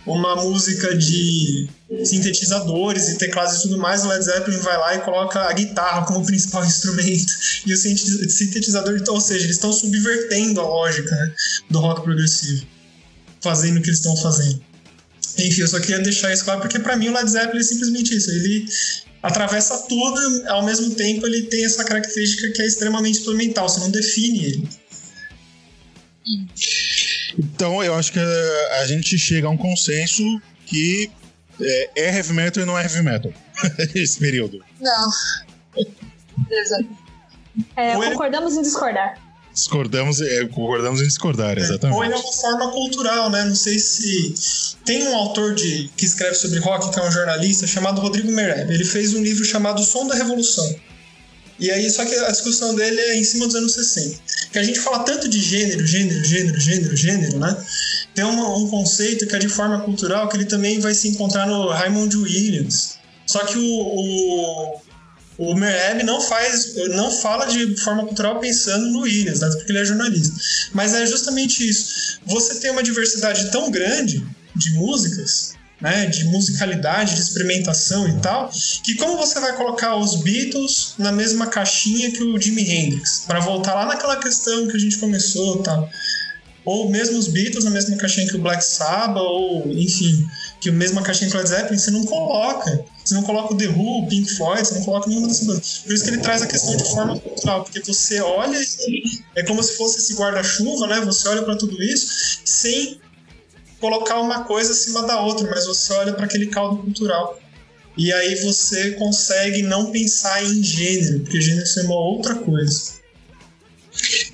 uma 0.07 0.37
música 0.37 0.97
de 0.97 1.69
sintetizadores 2.05 3.09
e 3.09 3.19
teclados 3.19 3.59
e 3.59 3.63
tudo 3.63 3.79
mais, 3.79 4.05
o 4.05 4.09
Led 4.09 4.25
Zeppelin 4.25 4.57
vai 4.59 4.79
lá 4.79 4.95
e 4.95 5.01
coloca 5.01 5.41
a 5.41 5.53
guitarra 5.53 6.07
como 6.07 6.25
principal 6.27 6.65
instrumento 6.65 7.33
e 7.67 7.75
o 7.75 7.77
sintetizador, 7.77 9.03
ou 9.09 9.21
seja, 9.21 9.45
eles 9.45 9.57
estão 9.57 9.73
subvertendo 9.73 10.61
a 10.61 10.65
lógica 10.65 11.11
né, 11.11 11.35
do 11.69 11.79
rock 11.79 12.03
progressivo, 12.03 12.67
fazendo 13.41 13.79
o 13.79 13.83
que 13.83 13.89
eles 13.89 13.99
estão 13.99 14.17
fazendo. 14.17 14.61
Enfim, 15.39 15.61
eu 15.61 15.69
só 15.69 15.79
queria 15.79 16.01
deixar 16.01 16.33
isso 16.33 16.45
claro 16.45 16.61
porque 16.61 16.79
para 16.79 16.97
mim 16.97 17.09
o 17.09 17.13
Led 17.13 17.31
Zeppelin 17.31 17.61
é 17.61 17.65
simplesmente 17.65 18.17
isso, 18.17 18.31
ele 18.31 18.67
atravessa 19.23 19.77
tudo, 19.89 20.49
ao 20.49 20.65
mesmo 20.65 20.95
tempo 20.95 21.27
ele 21.27 21.43
tem 21.43 21.65
essa 21.65 21.85
característica 21.85 22.51
que 22.53 22.63
é 22.63 22.67
extremamente 22.67 23.19
experimental, 23.19 23.69
você 23.69 23.81
não 23.81 23.91
define 23.91 24.45
ele. 24.45 24.69
Então 27.39 27.83
eu 27.83 27.95
acho 27.95 28.13
que 28.13 28.19
a, 28.19 28.81
a 28.81 28.87
gente 28.87 29.19
chega 29.19 29.47
a 29.47 29.51
um 29.51 29.57
consenso 29.57 30.23
que 30.67 31.11
é, 31.61 31.91
é 31.97 32.17
heavy 32.17 32.33
metal 32.33 32.63
e 32.63 32.67
não 32.67 32.79
é 32.79 32.83
heavy 32.83 33.03
metal 33.03 33.33
esse 33.95 34.19
período. 34.19 34.65
Não. 34.81 35.11
Exato. 36.51 36.89
É, 37.77 37.95
concordamos 37.95 38.57
em 38.57 38.63
discordar. 38.63 39.19
Discordamos, 39.53 40.21
é, 40.21 40.45
concordamos 40.47 41.01
em 41.01 41.07
discordar, 41.07 41.59
exatamente. 41.59 41.97
Ou 41.97 42.05
ele 42.05 42.15
é 42.15 42.17
uma 42.17 42.33
forma 42.33 42.71
cultural, 42.71 43.31
né? 43.31 43.45
Não 43.45 43.55
sei 43.55 43.79
se. 43.79 44.77
Tem 44.85 45.09
um 45.09 45.17
autor 45.17 45.55
de, 45.55 45.91
que 45.97 46.07
escreve 46.07 46.35
sobre 46.35 46.61
rock, 46.61 46.91
que 46.91 47.01
é 47.01 47.03
um 47.03 47.11
jornalista, 47.11 47.67
chamado 47.67 48.01
Rodrigo 48.01 48.31
Mereb. 48.31 48.73
Ele 48.73 48.85
fez 48.85 49.13
um 49.13 49.23
livro 49.23 49.45
chamado 49.45 49.83
Som 49.83 50.07
da 50.07 50.15
Revolução. 50.15 50.65
E 51.61 51.71
aí, 51.71 51.91
só 51.91 52.07
que 52.07 52.15
a 52.15 52.31
discussão 52.31 52.75
dele 52.75 52.99
é 52.99 53.17
em 53.17 53.25
cima 53.25 53.47
dos 53.47 53.55
anos 53.55 53.75
60. 53.75 54.19
Que 54.51 54.59
a 54.59 54.63
gente 54.63 54.81
fala 54.81 55.01
tanto 55.01 55.29
de 55.29 55.39
gênero, 55.39 55.87
gênero, 55.87 56.25
gênero, 56.25 56.59
gênero, 56.59 56.97
gênero, 56.97 57.39
né? 57.39 57.55
Tem 58.15 58.25
uma, 58.25 58.57
um 58.57 58.69
conceito 58.69 59.27
que 59.27 59.37
é 59.37 59.39
de 59.39 59.49
forma 59.49 59.81
cultural 59.81 60.29
que 60.29 60.37
ele 60.39 60.47
também 60.47 60.81
vai 60.81 60.95
se 60.95 61.09
encontrar 61.09 61.47
no 61.47 61.69
Raymond 61.69 62.17
Williams. 62.17 62.99
Só 63.27 63.45
que 63.45 63.59
o, 63.59 63.63
o, 63.63 64.81
o 65.39 65.55
não 66.05 66.21
faz, 66.23 66.75
não 66.95 67.11
fala 67.11 67.45
de 67.45 67.77
forma 67.83 68.07
cultural 68.07 68.41
pensando 68.41 68.87
no 68.87 69.01
Williams, 69.03 69.41
né? 69.41 69.51
porque 69.51 69.71
ele 69.71 69.81
é 69.81 69.85
jornalista. 69.85 70.35
Mas 70.73 70.95
é 70.95 71.05
justamente 71.05 71.69
isso. 71.69 72.19
Você 72.25 72.55
tem 72.55 72.71
uma 72.71 72.83
diversidade 72.83 73.51
tão 73.53 73.71
grande 73.71 74.27
de 74.57 74.73
músicas 74.73 75.60
né, 75.81 76.07
de 76.07 76.25
musicalidade, 76.25 77.15
de 77.15 77.21
experimentação 77.21 78.07
e 78.09 78.21
tal, 78.21 78.51
que 78.85 78.95
como 78.97 79.17
você 79.17 79.41
vai 79.41 79.57
colocar 79.57 79.97
os 79.97 80.17
Beatles 80.17 80.95
na 80.99 81.11
mesma 81.11 81.47
caixinha 81.47 82.11
que 82.11 82.23
o 82.23 82.41
Jimi 82.41 82.71
Hendrix, 82.71 83.25
para 83.27 83.41
voltar 83.41 83.75
lá 83.75 83.87
naquela 83.87 84.17
questão 84.17 84.69
que 84.69 84.77
a 84.77 84.81
gente 84.81 84.99
começou, 84.99 85.63
tal. 85.63 85.89
Ou 86.65 86.91
mesmo 86.91 87.19
os 87.19 87.27
Beatles 87.27 87.65
na 87.65 87.71
mesma 87.71 87.97
caixinha 87.97 88.29
que 88.29 88.37
o 88.37 88.41
Black 88.41 88.63
Sabbath, 88.63 89.23
ou 89.23 89.67
enfim, 89.73 90.29
que 90.61 90.69
a 90.69 90.73
mesma 90.73 91.01
caixinha 91.03 91.31
que 91.31 91.37
o 91.37 91.39
Led 91.39 91.49
Zeppelin, 91.49 91.79
você 91.79 91.91
não 91.91 92.05
coloca. 92.05 92.85
Você 93.03 93.15
não 93.15 93.23
coloca 93.23 93.55
o 93.55 93.57
The 93.57 93.69
Who, 93.69 94.05
o 94.05 94.07
Pink 94.07 94.35
Floyd, 94.35 94.69
você 94.69 94.75
não 94.75 94.85
coloca 94.85 95.09
nenhuma 95.09 95.27
dessas 95.27 95.47
bandas. 95.47 95.79
Por 95.79 95.95
isso 95.95 96.05
que 96.05 96.11
ele 96.11 96.19
traz 96.19 96.43
a 96.43 96.47
questão 96.47 96.77
de 96.77 96.85
forma 96.85 97.19
cultural, 97.19 97.65
porque 97.65 97.81
você 97.81 98.21
olha 98.21 98.61
é 99.37 99.43
como 99.45 99.63
se 99.63 99.77
fosse 99.77 99.99
esse 99.99 100.15
guarda-chuva, 100.15 100.87
né? 100.87 101.01
Você 101.01 101.29
olha 101.29 101.43
para 101.43 101.57
tudo 101.57 101.83
isso 101.83 102.41
sem 102.45 103.01
colocar 103.81 104.21
uma 104.21 104.45
coisa 104.45 104.73
acima 104.73 105.07
da 105.07 105.21
outra, 105.21 105.49
mas 105.51 105.67
você 105.67 105.93
olha 105.95 106.13
para 106.13 106.27
aquele 106.27 106.47
caldo 106.47 106.83
cultural. 106.83 107.41
E 107.97 108.13
aí 108.13 108.37
você 108.37 108.93
consegue 108.93 109.63
não 109.63 109.91
pensar 109.91 110.45
em 110.45 110.63
gênero, 110.63 111.21
porque 111.21 111.41
gênero 111.41 111.67
é 111.67 111.83
uma 111.83 111.97
outra 111.97 112.35
coisa. 112.37 113.01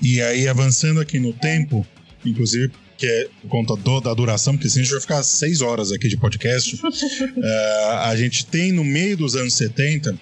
E 0.01 0.21
aí, 0.21 0.47
avançando 0.47 1.01
aqui 1.01 1.19
no 1.19 1.33
tempo, 1.33 1.85
inclusive, 2.23 2.71
que 2.97 3.05
é 3.05 3.29
por 3.41 3.49
conta 3.49 3.75
do, 3.75 4.01
da 4.01 4.13
duração, 4.13 4.55
porque 4.55 4.69
senão 4.69 4.81
a 4.81 4.83
gente 4.85 4.91
vai 4.91 5.01
ficar 5.01 5.23
seis 5.23 5.61
horas 5.61 5.91
aqui 5.91 6.07
de 6.07 6.17
podcast. 6.17 6.75
uh, 6.75 6.89
a 8.05 8.15
gente 8.15 8.45
tem 8.45 8.71
no 8.71 8.83
meio 8.83 9.15
dos 9.17 9.35
anos 9.35 9.55
70, 9.55 10.19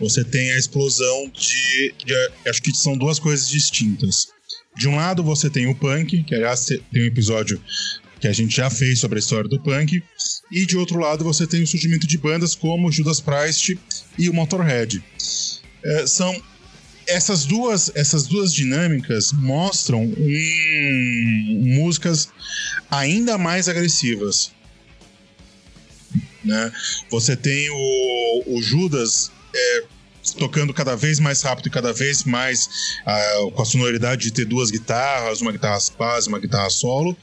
você 0.00 0.24
tem 0.24 0.52
a 0.52 0.58
explosão 0.58 1.30
de, 1.32 1.94
de, 2.04 2.14
Acho 2.48 2.62
que 2.62 2.72
são 2.74 2.96
duas 2.96 3.18
coisas 3.18 3.48
distintas. 3.48 4.28
De 4.76 4.88
um 4.88 4.96
lado, 4.96 5.22
você 5.22 5.48
tem 5.48 5.66
o 5.66 5.74
punk, 5.74 6.22
que 6.24 6.34
aliás 6.34 6.66
tem 6.66 7.02
um 7.02 7.06
episódio 7.06 7.60
que 8.20 8.28
a 8.28 8.32
gente 8.32 8.56
já 8.56 8.70
fez 8.70 9.00
sobre 9.00 9.18
a 9.18 9.20
história 9.20 9.48
do 9.48 9.60
punk, 9.60 10.02
e 10.50 10.66
de 10.66 10.76
outro 10.76 10.98
lado 10.98 11.24
você 11.24 11.46
tem 11.46 11.62
o 11.62 11.66
surgimento 11.66 12.06
de 12.06 12.18
bandas 12.18 12.54
como 12.54 12.90
Judas 12.90 13.20
Priest 13.20 13.78
e 14.18 14.30
o 14.30 14.34
Motorhead. 14.34 15.02
É, 15.84 16.06
são 16.06 16.34
essas 17.06 17.44
duas, 17.44 17.90
essas 17.94 18.26
duas 18.26 18.52
dinâmicas 18.52 19.32
mostram 19.32 20.02
um, 20.02 21.62
músicas 21.76 22.28
ainda 22.90 23.38
mais 23.38 23.68
agressivas. 23.68 24.50
Né? 26.44 26.72
Você 27.10 27.36
tem 27.36 27.68
o, 27.70 28.42
o 28.46 28.62
Judas 28.62 29.30
é, 29.54 29.84
tocando 30.38 30.74
cada 30.74 30.96
vez 30.96 31.20
mais 31.20 31.42
rápido 31.42 31.66
e 31.66 31.70
cada 31.70 31.92
vez 31.92 32.24
mais 32.24 32.68
uh, 33.06 33.50
com 33.52 33.62
a 33.62 33.64
sonoridade 33.64 34.22
de 34.22 34.32
ter 34.32 34.44
duas 34.44 34.70
guitarras, 34.70 35.40
uma 35.40 35.52
guitarra 35.52 35.78
base, 35.98 36.28
uma 36.28 36.38
guitarra 36.38 36.70
solo, 36.70 37.16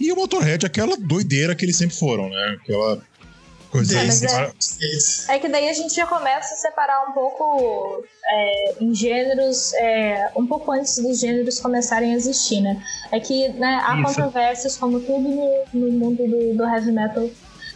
e 0.00 0.12
o 0.12 0.16
Motorhead, 0.16 0.66
aquela 0.66 0.96
doideira 0.96 1.54
que 1.54 1.64
eles 1.64 1.76
sempre 1.76 1.96
foram, 1.96 2.28
né? 2.28 2.58
Aquela 2.60 3.02
coisa 3.72 3.98
é, 3.98 4.04
é, 4.04 5.34
é, 5.34 5.38
que 5.38 5.48
daí 5.48 5.68
a 5.70 5.72
gente 5.72 5.94
já 5.94 6.06
começa 6.06 6.52
a 6.52 6.56
separar 6.58 7.08
um 7.08 7.12
pouco 7.12 8.04
é, 8.26 8.74
em 8.78 8.94
gêneros, 8.94 9.72
é, 9.72 10.30
um 10.36 10.46
pouco 10.46 10.70
antes 10.70 10.98
dos 10.98 11.18
gêneros 11.18 11.58
começarem 11.58 12.12
a 12.12 12.16
existir, 12.16 12.60
né? 12.60 12.82
É 13.10 13.18
que 13.18 13.48
né, 13.48 13.82
há 13.82 13.94
Isso. 13.94 14.04
controvérsias, 14.04 14.76
como 14.76 15.00
tudo 15.00 15.28
no, 15.28 15.64
no 15.72 15.92
mundo 15.92 16.28
do, 16.28 16.54
do, 16.54 16.64
heavy 16.64 16.92
metal 16.92 17.28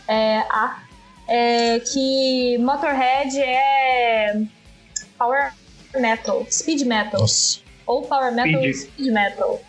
é, 0.07 0.39
há, 0.51 0.83
é, 1.27 1.81
que 1.81 2.59
Motorhead 2.59 3.41
é 3.41 4.43
power 5.19 5.55
metal, 5.99 6.47
speed 6.51 6.83
metal. 6.83 7.21
Nossa. 7.21 7.61
Ou 7.87 8.03
power 8.03 8.35
metal 8.35 8.61
speed, 8.61 8.75
speed 8.77 9.12
metal. 9.12 9.61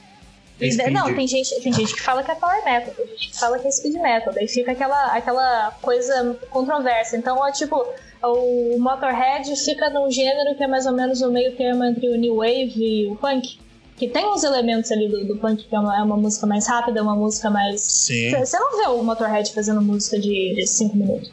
É 0.60 0.90
não, 0.90 1.14
tem 1.14 1.28
gente, 1.28 1.54
tem 1.62 1.72
gente 1.72 1.94
que 1.94 2.02
fala 2.02 2.24
que 2.24 2.32
é 2.32 2.36
power 2.36 2.64
metal, 2.66 2.94
tem 2.96 3.08
gente 3.08 3.30
que 3.30 3.40
fala 3.40 3.60
que 3.60 3.68
é 3.68 3.72
speed 3.72 3.94
metal, 3.96 4.34
daí 4.34 4.48
fica 4.48 4.72
aquela, 4.72 5.14
aquela 5.14 5.72
coisa 5.82 6.36
controversa. 6.50 7.16
Então, 7.16 7.38
ó, 7.38 7.52
tipo, 7.52 7.86
o 8.24 8.80
Motorhead 8.80 9.56
fica 9.56 9.90
num 9.92 10.10
gênero 10.10 10.56
que 10.56 10.64
é 10.64 10.68
mais 10.68 10.86
ou 10.88 10.94
menos 10.94 11.22
o 11.22 11.32
meio 11.32 11.56
termo 11.56 11.84
entre 11.84 12.10
o 12.10 12.16
New 12.16 12.38
Wave 12.38 12.74
e 12.76 13.08
o 13.08 13.16
punk. 13.16 13.60
Que 13.98 14.08
tem 14.08 14.28
uns 14.28 14.44
elementos 14.44 14.92
ali 14.92 15.08
do, 15.08 15.26
do 15.26 15.38
punk, 15.38 15.64
que 15.64 15.76
é 15.76 15.80
uma, 15.80 15.98
é 15.98 16.04
uma 16.04 16.18
música 16.18 16.46
mais 16.46 16.68
rápida, 16.68 17.00
é 17.00 17.02
uma 17.02 17.16
música 17.16 17.50
mais. 17.50 17.82
Sim. 17.82 18.32
Você 18.38 18.58
não 18.60 18.78
vê 18.78 18.88
o 18.90 19.04
Motorhead 19.04 19.52
fazendo 19.52 19.82
música 19.82 20.20
de 20.20 20.64
5 20.66 20.96
minutos. 20.96 21.32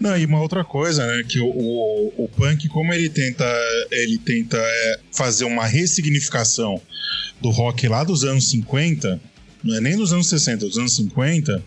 Não, 0.00 0.16
e 0.16 0.24
uma 0.24 0.40
outra 0.40 0.64
coisa, 0.64 1.06
né, 1.06 1.22
que 1.28 1.40
o, 1.40 1.46
o, 1.46 2.24
o 2.24 2.28
punk, 2.28 2.68
como 2.68 2.92
ele 2.92 3.08
tenta, 3.08 3.44
ele 3.90 4.18
tenta 4.18 4.58
é, 4.58 5.00
fazer 5.12 5.44
uma 5.44 5.66
ressignificação 5.66 6.80
do 7.40 7.50
rock 7.50 7.88
lá 7.88 8.04
dos 8.04 8.24
anos 8.24 8.48
50, 8.50 9.20
não 9.64 9.76
é 9.76 9.80
nem 9.80 9.96
dos 9.96 10.12
anos 10.12 10.28
60, 10.28 10.66
dos 10.66 10.78
anos 10.78 10.96
50, 10.96 11.62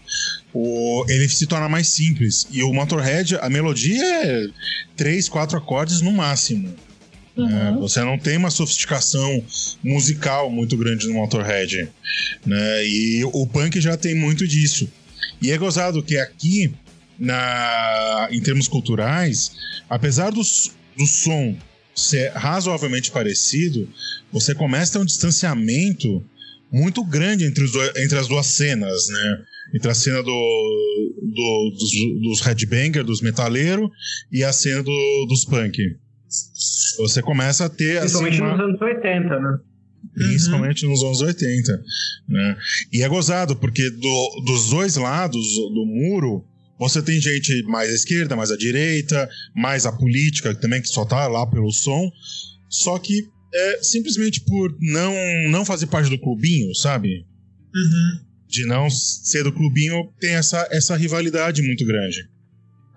o, 0.53 1.05
ele 1.07 1.27
se 1.29 1.45
torna 1.45 1.69
mais 1.69 1.87
simples. 1.87 2.47
E 2.51 2.61
o 2.63 2.73
Motorhead, 2.73 3.37
a 3.37 3.49
melodia 3.49 4.03
é 4.03 4.47
três, 4.95 5.29
quatro 5.29 5.57
acordes 5.57 6.01
no 6.01 6.11
máximo. 6.11 6.73
Uhum. 7.35 7.49
É, 7.49 7.71
você 7.73 8.01
não 8.01 8.17
tem 8.17 8.37
uma 8.37 8.49
sofisticação 8.49 9.43
musical 9.83 10.49
muito 10.49 10.77
grande 10.77 11.07
no 11.07 11.15
Motorhead. 11.15 11.89
Né? 12.45 12.87
E 12.87 13.23
o 13.25 13.45
punk 13.47 13.79
já 13.81 13.97
tem 13.97 14.15
muito 14.15 14.47
disso. 14.47 14.89
E 15.41 15.51
é 15.51 15.57
gozado 15.57 16.01
que 16.01 16.17
aqui, 16.17 16.73
na, 17.19 18.27
em 18.31 18.41
termos 18.41 18.67
culturais, 18.67 19.51
apesar 19.89 20.31
do, 20.31 20.41
do 20.41 21.05
som 21.05 21.57
ser 21.95 22.31
razoavelmente 22.31 23.11
parecido, 23.11 23.87
você 24.31 24.53
começa 24.53 24.91
a 24.91 24.93
ter 24.93 25.03
um 25.03 25.05
distanciamento 25.05 26.23
muito 26.71 27.03
grande 27.05 27.45
entre, 27.45 27.63
os 27.63 27.73
entre 27.95 28.17
as 28.17 28.27
duas 28.27 28.47
cenas, 28.47 29.07
né? 29.07 29.43
Entre 29.73 29.89
a 29.89 29.93
cena 29.93 30.21
do, 30.21 30.31
do 31.21 31.71
dos, 31.71 32.21
dos 32.21 32.41
headbanger, 32.41 33.03
dos 33.03 33.21
metaleiros, 33.21 33.89
e 34.31 34.43
a 34.43 34.51
cena 34.51 34.83
do, 34.83 35.25
dos 35.27 35.45
punk. 35.45 35.77
Você 36.97 37.21
começa 37.21 37.65
a 37.65 37.69
ter. 37.69 37.99
Assim, 37.99 38.19
Principalmente 38.23 38.33
assim, 38.33 38.43
uma... 38.43 38.57
nos 38.57 38.67
anos 38.67 38.81
80, 38.81 39.39
né? 39.39 39.57
Principalmente 40.13 40.85
uhum. 40.85 40.91
nos 40.91 41.03
anos 41.03 41.21
80. 41.21 41.83
Né? 42.27 42.57
E 42.91 43.01
é 43.01 43.07
gozado, 43.07 43.55
porque 43.55 43.89
do, 43.89 44.43
dos 44.45 44.69
dois 44.69 44.95
lados 44.95 45.45
do 45.73 45.85
muro, 45.85 46.45
você 46.77 47.01
tem 47.01 47.19
gente 47.19 47.63
mais 47.63 47.89
à 47.89 47.93
esquerda, 47.93 48.35
mais 48.35 48.51
à 48.51 48.57
direita, 48.57 49.29
mais 49.55 49.85
a 49.85 49.91
política 49.91 50.53
também, 50.55 50.81
que 50.81 50.87
só 50.87 51.05
tá 51.05 51.27
lá 51.27 51.47
pelo 51.47 51.71
som. 51.71 52.09
Só 52.69 52.99
que 52.99 53.29
é 53.53 53.79
simplesmente 53.81 54.41
por 54.41 54.75
não, 54.79 55.13
não 55.49 55.65
fazer 55.65 55.87
parte 55.87 56.09
do 56.09 56.19
clubinho, 56.19 56.75
sabe? 56.75 57.25
Uhum. 57.73 58.25
De 58.47 58.65
não 58.65 58.89
ser 58.89 59.43
do 59.43 59.53
clubinho, 59.53 60.11
tem 60.19 60.35
essa, 60.35 60.67
essa 60.71 60.95
rivalidade 60.95 61.61
muito 61.61 61.85
grande. 61.85 62.29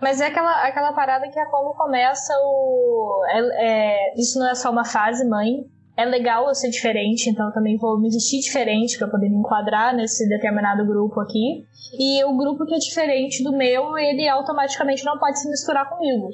Mas 0.00 0.20
é 0.20 0.26
aquela, 0.26 0.66
aquela 0.66 0.92
parada 0.92 1.28
que 1.28 1.38
é 1.38 1.44
como 1.46 1.74
começa 1.74 2.32
o. 2.34 3.24
É, 3.30 3.40
é, 3.66 4.20
isso 4.20 4.38
não 4.38 4.48
é 4.48 4.54
só 4.54 4.70
uma 4.70 4.84
fase, 4.84 5.24
mãe. 5.24 5.64
É 5.98 6.04
legal 6.04 6.46
eu 6.46 6.54
ser 6.54 6.70
diferente, 6.70 7.28
então 7.28 7.46
eu 7.46 7.52
também 7.52 7.76
vou 7.76 8.00
me 8.00 8.08
vestir 8.08 8.38
diferente 8.38 8.96
para 8.96 9.08
poder 9.08 9.28
me 9.28 9.36
enquadrar 9.36 9.92
nesse 9.96 10.28
determinado 10.28 10.86
grupo 10.86 11.18
aqui. 11.20 11.66
E 11.98 12.24
o 12.24 12.36
grupo 12.36 12.64
que 12.64 12.74
é 12.74 12.78
diferente 12.78 13.42
do 13.42 13.50
meu, 13.50 13.98
ele 13.98 14.28
automaticamente 14.28 15.04
não 15.04 15.18
pode 15.18 15.40
se 15.40 15.50
misturar 15.50 15.88
comigo. 15.90 16.28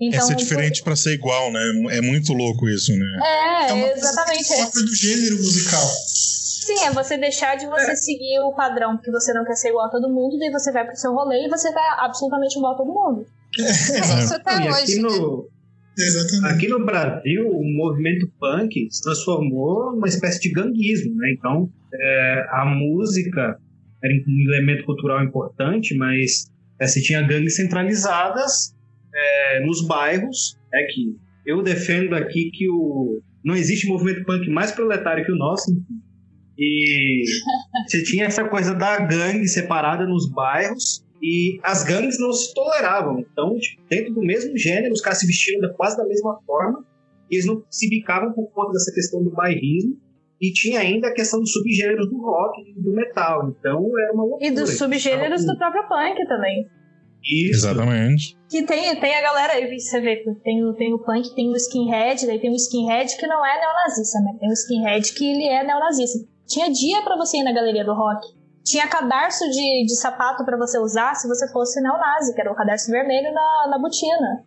Então, 0.00 0.20
é 0.20 0.22
ser 0.22 0.36
diferente 0.36 0.82
para 0.82 0.96
ser 0.96 1.12
igual, 1.12 1.52
né? 1.52 1.60
É 1.90 2.00
muito 2.00 2.32
louco 2.32 2.66
isso, 2.66 2.92
né? 2.92 3.20
É, 3.22 3.68
é 3.68 3.72
uma 3.74 3.88
exatamente. 3.88 4.48
Coisa 4.48 4.62
própria 4.62 4.84
do 4.84 4.96
gênero 4.96 5.36
musical. 5.36 5.86
Sim, 5.86 6.84
é 6.86 6.90
você 6.90 7.18
deixar 7.18 7.56
de 7.56 7.66
você 7.66 7.90
é. 7.90 7.96
seguir 7.96 8.40
o 8.40 8.54
padrão 8.54 8.96
porque 8.96 9.10
você 9.10 9.34
não 9.34 9.44
quer 9.44 9.56
ser 9.56 9.68
igual 9.68 9.86
a 9.86 9.90
todo 9.90 10.08
mundo, 10.08 10.38
daí 10.38 10.50
você 10.50 10.72
vai 10.72 10.86
pro 10.86 10.96
seu 10.96 11.12
rolê 11.12 11.44
e 11.44 11.50
você 11.50 11.70
tá 11.70 11.98
absolutamente 12.00 12.56
igual 12.56 12.72
a 12.72 12.76
todo 12.78 12.88
mundo. 12.88 13.26
É, 13.58 14.22
isso 14.24 14.34
até 14.34 14.70
hoje. 14.70 14.98
No, 14.98 15.46
Exatamente. 16.02 16.54
Aqui 16.54 16.68
no 16.68 16.84
Brasil, 16.84 17.48
o 17.48 17.64
movimento 17.76 18.30
punk 18.38 18.88
se 18.90 19.02
transformou 19.02 19.92
numa 19.94 20.08
espécie 20.08 20.40
de 20.40 20.50
ganguismo, 20.50 21.14
né? 21.16 21.32
Então, 21.36 21.70
é, 21.92 22.46
a 22.50 22.64
música 22.64 23.58
era 24.02 24.14
um 24.14 24.52
elemento 24.52 24.84
cultural 24.84 25.22
importante, 25.22 25.94
mas 25.96 26.50
é, 26.80 26.86
se 26.86 27.02
tinha 27.02 27.22
gangues 27.22 27.56
centralizadas 27.56 28.74
é, 29.14 29.66
nos 29.66 29.86
bairros, 29.86 30.56
é 30.72 30.84
que 30.84 31.16
eu 31.44 31.62
defendo 31.62 32.14
aqui 32.14 32.50
que 32.52 32.68
o 32.68 33.20
não 33.42 33.56
existe 33.56 33.86
movimento 33.86 34.24
punk 34.24 34.48
mais 34.50 34.70
proletário 34.70 35.24
que 35.24 35.32
o 35.32 35.36
nosso, 35.36 35.70
e 36.58 37.24
você 37.88 38.02
tinha 38.02 38.26
essa 38.26 38.44
coisa 38.44 38.74
da 38.74 38.98
gangue 39.00 39.48
separada 39.48 40.06
nos 40.06 40.30
bairros 40.30 41.04
e 41.22 41.58
as 41.62 41.84
gangues 41.84 42.18
não 42.18 42.32
se 42.32 42.52
toleravam. 42.54 43.20
Então, 43.20 43.54
tipo, 43.58 43.82
dentro 43.88 44.14
do 44.14 44.22
mesmo 44.22 44.56
gênero, 44.56 44.92
os 44.92 45.00
caras 45.00 45.20
se 45.20 45.26
vestiam 45.26 45.60
quase 45.74 45.96
da 45.96 46.04
mesma 46.04 46.38
forma 46.46 46.84
e 47.30 47.36
eles 47.36 47.46
não 47.46 47.62
se 47.70 47.88
bicavam 47.88 48.32
por 48.32 48.50
conta 48.50 48.72
dessa 48.72 48.92
questão 48.92 49.22
do 49.22 49.30
bairrismo. 49.30 49.96
E 50.40 50.52
tinha 50.52 50.80
ainda 50.80 51.08
a 51.08 51.12
questão 51.12 51.38
dos 51.38 51.52
subgêneros 51.52 52.08
do 52.08 52.18
rock 52.18 52.62
e 52.62 52.80
do 52.80 52.92
metal. 52.92 53.50
Então, 53.50 53.90
era 53.98 54.12
uma 54.14 54.24
loucura. 54.24 54.46
E 54.46 54.50
dos 54.50 54.78
subgêneros 54.78 55.44
do 55.44 55.54
próprio 55.58 55.86
punk 55.86 56.26
também. 56.26 56.66
Isso. 57.22 57.66
Exatamente. 57.66 58.38
Que 58.48 58.62
tem, 58.62 58.98
tem 58.98 59.14
a 59.14 59.20
galera, 59.20 59.52
você 59.78 60.00
vê, 60.00 60.24
tem 60.42 60.64
o, 60.64 60.72
tem 60.72 60.94
o 60.94 60.98
punk, 60.98 61.34
tem 61.34 61.50
o 61.50 61.56
skinhead, 61.56 62.26
daí 62.26 62.40
tem 62.40 62.50
o 62.50 62.56
skinhead 62.56 63.14
que 63.18 63.26
não 63.26 63.44
é 63.44 63.60
neonazista, 63.60 64.18
né? 64.20 64.36
Tem 64.40 64.48
o 64.48 64.52
skinhead 64.52 65.12
que 65.12 65.30
ele 65.30 65.44
é 65.44 65.62
neonazista. 65.62 66.26
Tinha 66.46 66.72
dia 66.72 67.02
para 67.02 67.16
você 67.16 67.36
ir 67.36 67.44
na 67.44 67.52
galeria 67.52 67.84
do 67.84 67.92
rock. 67.92 68.26
Tinha 68.64 68.86
cadarço 68.88 69.44
de, 69.50 69.84
de 69.86 69.96
sapato 69.96 70.44
para 70.44 70.56
você 70.56 70.78
usar 70.78 71.14
se 71.14 71.26
você 71.26 71.50
fosse 71.50 71.80
neonazi, 71.80 72.34
que 72.34 72.40
era 72.40 72.52
o 72.52 72.54
cadarço 72.54 72.90
vermelho 72.90 73.32
na, 73.32 73.68
na 73.70 73.78
botina. 73.78 74.44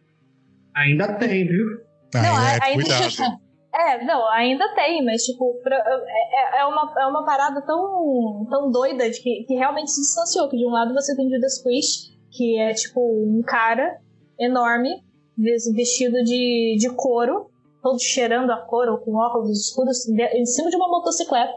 Ainda 0.76 1.14
tem, 1.14 1.47
viu? 1.47 1.66
Não, 2.14 2.41
é, 2.41 2.59
ainda. 2.61 2.84
cuidado. 2.84 3.43
É, 3.76 4.05
não, 4.05 4.30
ainda 4.30 4.72
tem, 4.76 5.03
mas 5.03 5.24
tipo, 5.24 5.59
pra, 5.64 5.76
é, 5.76 6.59
é, 6.59 6.66
uma, 6.66 6.93
é 6.95 7.07
uma 7.07 7.26
parada 7.26 7.59
tão, 7.64 8.45
tão 8.47 8.70
doida 8.70 9.09
de 9.09 9.20
que, 9.20 9.45
que 9.47 9.55
realmente 9.55 9.89
se 9.89 9.99
distanciou. 9.99 10.47
Que 10.47 10.57
de 10.57 10.66
um 10.68 10.70
lado 10.70 10.93
você 10.93 11.16
tem 11.16 11.28
Judas 11.28 11.59
Priest, 11.64 12.16
que 12.30 12.59
é 12.59 12.72
tipo 12.76 13.01
um 13.01 13.41
cara 13.41 13.99
enorme, 14.39 15.03
vestido 15.36 16.24
de, 16.24 16.78
de 16.80 16.89
couro, 16.91 17.49
todo 17.82 17.99
cheirando 17.99 18.51
a 18.51 18.57
couro, 18.57 18.99
com 18.99 19.16
óculos 19.16 19.59
escuros, 19.59 20.07
em 20.07 20.45
cima 20.45 20.70
de 20.70 20.76
uma 20.76 20.88
motocicleta, 20.88 21.51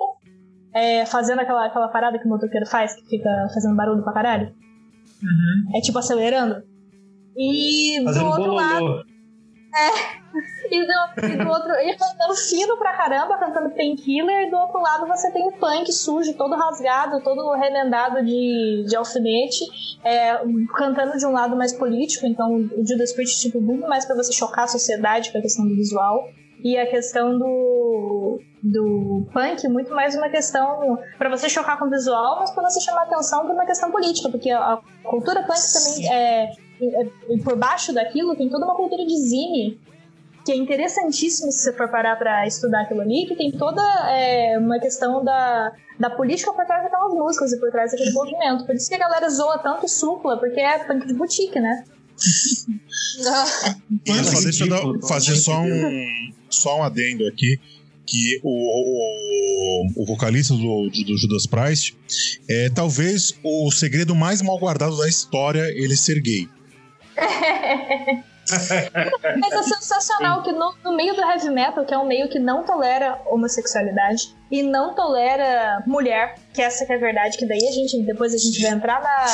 é, 0.76 1.06
fazendo 1.06 1.40
aquela, 1.40 1.64
aquela 1.64 1.88
parada 1.88 2.18
que 2.18 2.26
o 2.26 2.28
motoqueiro 2.28 2.66
faz, 2.66 2.94
que 2.94 3.08
fica 3.08 3.30
fazendo 3.54 3.74
barulho 3.74 4.02
pra 4.02 4.12
caralho. 4.12 4.54
Uhum. 5.22 5.78
É 5.78 5.80
tipo 5.80 5.98
acelerando. 5.98 6.62
E 7.34 7.98
Fazendo 8.04 8.24
do 8.24 8.28
outro 8.28 8.44
bololô. 8.44 8.56
lado. 8.56 9.04
É. 9.74 10.26
E 10.68 10.80
do, 10.84 11.26
e 11.26 11.36
do 11.44 11.48
outro. 11.48 11.72
E 11.74 11.96
cantando 11.96 12.34
fino 12.34 12.76
pra 12.76 12.94
caramba, 12.94 13.38
cantando 13.38 13.70
painkiller, 13.70 14.48
e 14.48 14.50
do 14.50 14.56
outro 14.56 14.80
lado 14.82 15.06
você 15.06 15.30
tem 15.30 15.46
o 15.46 15.52
punk 15.52 15.90
sujo, 15.92 16.34
todo 16.34 16.56
rasgado, 16.56 17.22
todo 17.22 17.54
remendado 17.54 18.22
de, 18.22 18.84
de 18.86 18.96
alfinete, 18.96 19.64
é, 20.04 20.36
cantando 20.76 21.16
de 21.16 21.24
um 21.24 21.30
lado 21.30 21.56
mais 21.56 21.72
político, 21.72 22.26
então 22.26 22.52
o 22.52 22.84
Judas 22.84 23.12
Priest, 23.12 23.40
tipo, 23.40 23.60
muito 23.60 23.88
mais 23.88 24.04
pra 24.04 24.16
você 24.16 24.32
chocar 24.32 24.64
a 24.64 24.68
sociedade 24.68 25.30
com 25.30 25.38
a 25.38 25.40
questão 25.40 25.66
do 25.66 25.74
visual. 25.74 26.28
E 26.66 26.76
a 26.76 26.84
questão 26.90 27.38
do, 27.38 28.40
do 28.60 29.24
punk, 29.32 29.68
muito 29.68 29.94
mais 29.94 30.16
uma 30.16 30.28
questão 30.28 30.98
pra 31.16 31.28
você 31.30 31.48
chocar 31.48 31.78
com 31.78 31.84
o 31.84 31.90
visual, 31.90 32.40
mas 32.40 32.50
pra 32.50 32.68
você 32.68 32.80
chamar 32.80 33.02
atenção 33.04 33.44
pra 33.44 33.54
uma 33.54 33.64
questão 33.64 33.88
política, 33.92 34.28
porque 34.28 34.50
a, 34.50 34.76
cultura 35.04 35.44
punk 35.44 35.60
também 35.72 36.12
é, 36.12 36.50
é- 36.82 37.38
Por 37.44 37.56
baixo 37.56 37.92
daquilo 37.92 38.34
tem 38.34 38.48
toda 38.50 38.64
uma 38.64 38.74
cultura 38.74 39.06
de 39.06 39.16
zine 39.16 39.80
que 40.44 40.50
é 40.50 40.56
interessantíssimo 40.56 41.52
se 41.52 41.58
você 41.62 41.72
for 41.72 41.88
parar 41.88 42.16
pra 42.16 42.44
estudar 42.48 42.80
aquilo 42.82 43.00
ali, 43.00 43.26
que 43.28 43.36
tem 43.36 43.52
toda 43.52 43.82
é, 44.10 44.58
uma 44.58 44.80
questão 44.80 45.24
da, 45.24 45.72
da 46.00 46.10
política 46.10 46.52
por 46.52 46.64
trás 46.66 46.82
daquelas 46.82 47.12
músicas 47.14 47.52
e 47.52 47.60
por 47.60 47.70
trás 47.70 47.92
daquele 47.92 48.10
movimento. 48.12 48.66
Por 48.66 48.74
isso 48.74 48.88
que 48.88 48.94
a 48.96 48.98
galera 48.98 49.28
zoa 49.28 49.58
tanto 49.58 49.86
supla, 49.88 50.36
porque 50.36 50.58
é 50.60 50.78
punk 50.84 51.06
de 51.06 51.14
boutique, 51.14 51.60
né? 51.60 51.84
Só 54.24 54.40
deixa 54.42 54.64
eu 54.64 54.68
dar- 54.70 55.08
fazer 55.08 55.36
só 55.36 55.58
um, 55.60 56.06
só 56.50 56.80
um 56.80 56.82
adendo 56.82 57.26
aqui. 57.26 57.58
Que 58.08 58.40
o, 58.44 58.50
o, 58.50 60.02
o 60.02 60.06
vocalista 60.06 60.54
do, 60.54 60.88
do 60.88 61.18
Judas 61.18 61.44
Priest 61.44 61.96
é 62.48 62.70
talvez 62.70 63.34
o 63.42 63.68
segredo 63.72 64.14
mais 64.14 64.40
mal 64.40 64.56
guardado 64.60 64.96
da 64.96 65.08
história 65.08 65.64
ele 65.74 65.96
ser 65.96 66.20
gay. 66.22 66.48
Mas 69.40 69.52
é 69.52 69.62
sensacional 69.62 70.42
que 70.42 70.52
no, 70.52 70.74
no 70.84 70.94
meio 70.94 71.14
do 71.14 71.20
heavy 71.20 71.50
metal, 71.50 71.84
que 71.84 71.92
é 71.92 71.98
um 71.98 72.06
meio 72.06 72.28
que 72.28 72.38
não 72.38 72.62
tolera 72.64 73.20
homossexualidade 73.26 74.34
e 74.50 74.62
não 74.62 74.94
tolera 74.94 75.82
mulher, 75.86 76.36
que 76.54 76.62
essa 76.62 76.86
que 76.86 76.92
é 76.92 76.96
a 76.96 76.98
verdade, 76.98 77.36
que 77.36 77.46
daí 77.46 77.66
a 77.66 77.72
gente, 77.72 78.00
depois 78.02 78.32
a 78.32 78.38
gente 78.38 78.62
vai 78.62 78.70
entrar 78.70 79.02
na, 79.02 79.26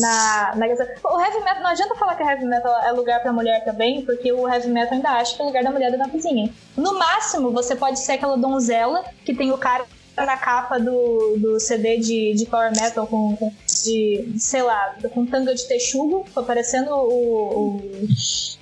na, 0.00 0.54
na 0.56 0.66
O 0.66 1.20
heavy 1.20 1.38
metal, 1.44 1.62
não 1.62 1.70
adianta 1.70 1.94
falar 1.94 2.16
que 2.16 2.22
heavy 2.22 2.44
metal 2.44 2.82
é 2.82 2.90
lugar 2.90 3.22
pra 3.22 3.32
mulher 3.32 3.64
também, 3.64 4.04
porque 4.04 4.32
o 4.32 4.48
heavy 4.48 4.68
metal 4.68 4.94
ainda 4.94 5.10
acha 5.10 5.36
que 5.36 5.42
o 5.42 5.46
lugar 5.46 5.62
da 5.62 5.70
mulher 5.70 5.92
é 5.92 5.96
na 5.96 6.08
cozinha. 6.08 6.52
No 6.76 6.98
máximo, 6.98 7.52
você 7.52 7.76
pode 7.76 8.00
ser 8.00 8.12
aquela 8.12 8.36
donzela 8.36 9.04
que 9.24 9.34
tem 9.34 9.52
o 9.52 9.58
cara 9.58 9.84
na 10.24 10.36
capa 10.36 10.78
do, 10.78 11.36
do 11.38 11.60
CD 11.60 11.98
de, 11.98 12.32
de 12.34 12.46
power 12.46 12.70
metal 12.74 13.06
com, 13.06 13.36
com 13.36 13.52
de, 13.84 14.34
sei 14.38 14.62
lá, 14.62 14.96
com 15.12 15.26
tanga 15.26 15.54
de 15.54 15.66
texugo, 15.68 16.24
parecendo 16.46 16.90
o, 16.94 17.76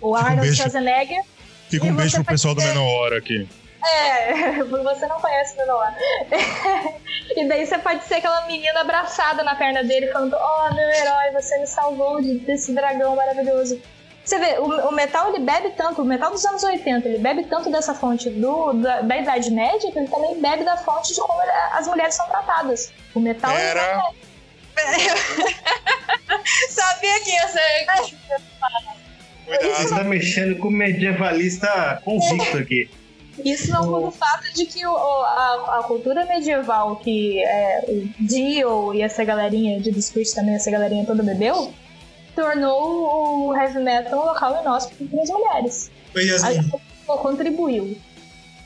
o, 0.01 0.09
o 0.11 0.15
Arnold. 0.17 0.55
Schwarzenegger. 0.55 1.23
Fica 1.69 1.87
um 1.87 1.95
beijo 1.95 2.17
pro 2.17 2.25
pessoal 2.25 2.55
do 2.55 2.61
pode 2.61 2.73
ser- 2.73 2.79
Menor 2.79 3.13
aqui. 3.15 3.49
É, 3.87 4.63
você 4.65 5.07
não 5.07 5.21
conhece 5.21 5.55
o 5.55 5.59
Menor. 5.59 5.95
e 7.37 7.49
daí 7.49 7.67
você 7.67 7.79
pode 7.79 8.05
ser 8.05 8.15
aquela 8.15 8.47
menina 8.47 8.81
abraçada 8.81 9.43
na 9.43 9.55
perna 9.55 9.83
dele, 9.85 10.09
falando: 10.09 10.37
Oh, 10.37 10.75
meu 10.75 10.89
herói, 10.91 11.31
você 11.33 11.59
me 11.59 11.67
salvou 11.67 12.21
de- 12.21 12.39
desse 12.41 12.73
dragão 12.73 13.15
maravilhoso. 13.17 13.81
Você 14.25 14.39
vê, 14.39 14.59
o, 14.59 14.89
o 14.89 14.93
metal 14.93 15.29
ele 15.29 15.41
bebe 15.45 15.70
tanto, 15.77 16.01
o 16.01 16.05
metal 16.05 16.31
dos 16.31 16.45
anos 16.47 16.62
80, 16.62 17.07
ele 17.09 17.18
bebe 17.18 17.45
tanto 17.45 17.70
dessa 17.70 17.95
fonte 17.95 18.31
do, 18.31 18.72
da, 18.72 19.03
da 19.03 19.16
Idade 19.18 19.51
Média 19.51 19.93
que 19.93 19.99
ele 19.99 20.09
também 20.09 20.41
bebe 20.41 20.64
da 20.64 20.77
fonte 20.79 21.12
de 21.12 21.20
como 21.20 21.39
as 21.72 21.87
mulheres 21.87 22.14
são 22.14 22.27
tratadas. 22.29 22.91
O 23.14 23.20
metal. 23.20 23.51
ele 23.53 23.61
Era. 23.61 23.97
não 23.99 24.07
é- 24.09 24.14
Sabia 26.70 27.20
que 27.20 27.31
ia 27.31 27.49
ser. 27.49 27.87
Você 29.77 29.89
tá 29.95 30.05
mexendo 30.05 30.57
com 30.59 30.68
o 30.68 30.70
medievalista 30.70 32.01
convicto 32.05 32.57
aqui. 32.59 32.89
Isso 33.45 33.70
não 33.72 33.85
muda 33.87 34.07
o 34.07 34.11
fato 34.12 34.53
de 34.55 34.64
que 34.64 34.87
o- 34.87 34.93
o- 34.93 35.25
a, 35.25 35.79
a 35.81 35.83
cultura 35.83 36.25
medieval 36.25 36.97
que 36.97 37.43
é, 37.45 37.85
o 37.89 38.09
Dio 38.20 38.95
e 38.95 39.03
essa 39.03 39.25
galerinha 39.25 39.81
de 39.81 39.91
Discreet 39.91 40.33
também, 40.35 40.55
essa 40.55 40.70
galerinha 40.70 41.05
toda 41.05 41.22
bebeu, 41.22 41.75
tornou 42.35 43.49
o 43.49 43.55
heavy 43.57 43.78
metal 43.80 44.22
um 44.22 44.26
local 44.26 44.61
inóspito 44.61 45.05
para 45.07 45.22
as 45.22 45.28
mulheres. 45.30 45.91
Oi, 46.14 46.26
Yasmin. 46.26 46.70
A- 47.09 47.16
contribuiu. 47.18 47.97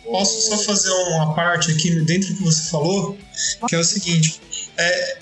Posso 0.05 0.41
só 0.49 0.57
fazer 0.59 0.91
uma 0.91 1.35
parte 1.35 1.71
aqui 1.71 1.91
dentro 2.03 2.31
do 2.31 2.37
que 2.39 2.43
você 2.45 2.71
falou? 2.71 3.19
Que 3.69 3.75
é 3.75 3.79
o 3.79 3.85
seguinte: 3.85 4.41
é, 4.77 5.19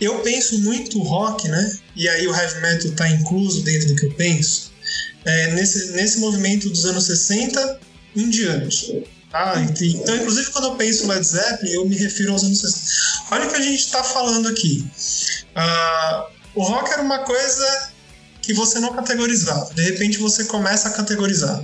eu 0.00 0.20
penso 0.20 0.58
muito 0.60 0.98
rock, 1.02 1.46
né? 1.48 1.78
E 1.94 2.08
aí 2.08 2.26
o 2.26 2.34
heavy 2.34 2.60
metal 2.60 2.92
tá 2.92 3.08
incluso 3.08 3.62
dentro 3.62 3.88
do 3.88 3.96
que 3.96 4.06
eu 4.06 4.14
penso. 4.14 4.70
é, 5.26 5.52
nesse, 5.52 5.92
nesse 5.92 6.18
movimento 6.20 6.70
dos 6.70 6.86
anos 6.86 7.04
60 7.04 7.80
indianos. 8.16 8.92
Tá? 9.30 9.54
Então, 9.80 10.16
inclusive, 10.16 10.50
quando 10.50 10.64
eu 10.68 10.74
penso 10.76 11.06
Led 11.06 11.24
Zeppelin, 11.24 11.72
eu 11.72 11.86
me 11.88 11.96
refiro 11.96 12.32
aos 12.32 12.42
anos 12.42 12.60
60. 12.60 13.34
Olha 13.34 13.46
o 13.46 13.50
que 13.50 13.56
a 13.56 13.60
gente 13.62 13.78
está 13.78 14.02
falando 14.02 14.48
aqui. 14.48 14.84
Ah, 15.54 16.26
o 16.54 16.62
rock 16.62 16.90
era 16.90 17.02
uma 17.02 17.20
coisa 17.20 17.89
que 18.50 18.56
você 18.56 18.80
não 18.80 18.92
categorizava. 18.92 19.72
De 19.74 19.82
repente, 19.82 20.18
você 20.18 20.44
começa 20.44 20.88
a 20.88 20.90
categorizar. 20.90 21.62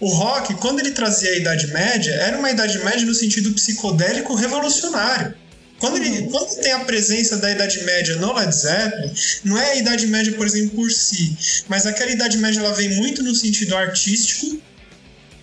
O 0.00 0.08
rock, 0.08 0.54
quando 0.54 0.80
ele 0.80 0.90
trazia 0.90 1.30
a 1.30 1.36
Idade 1.36 1.66
Média, 1.68 2.12
era 2.12 2.38
uma 2.38 2.50
Idade 2.50 2.78
Média 2.78 3.04
no 3.04 3.14
sentido 3.14 3.52
psicodélico 3.52 4.34
revolucionário. 4.34 5.34
Quando, 5.78 5.98
ele, 5.98 6.28
quando 6.30 6.56
tem 6.62 6.72
a 6.72 6.80
presença 6.80 7.36
da 7.36 7.50
Idade 7.50 7.82
Média 7.84 8.16
no 8.16 8.32
Led 8.32 8.54
Zeppelin, 8.54 9.12
não 9.44 9.58
é 9.58 9.72
a 9.72 9.76
Idade 9.76 10.06
Média, 10.06 10.32
por 10.32 10.46
exemplo, 10.46 10.70
por 10.70 10.90
si, 10.90 11.36
mas 11.68 11.84
aquela 11.84 12.10
Idade 12.10 12.38
Média 12.38 12.60
ela 12.60 12.72
vem 12.72 12.94
muito 12.96 13.22
no 13.22 13.34
sentido 13.34 13.76
artístico, 13.76 14.58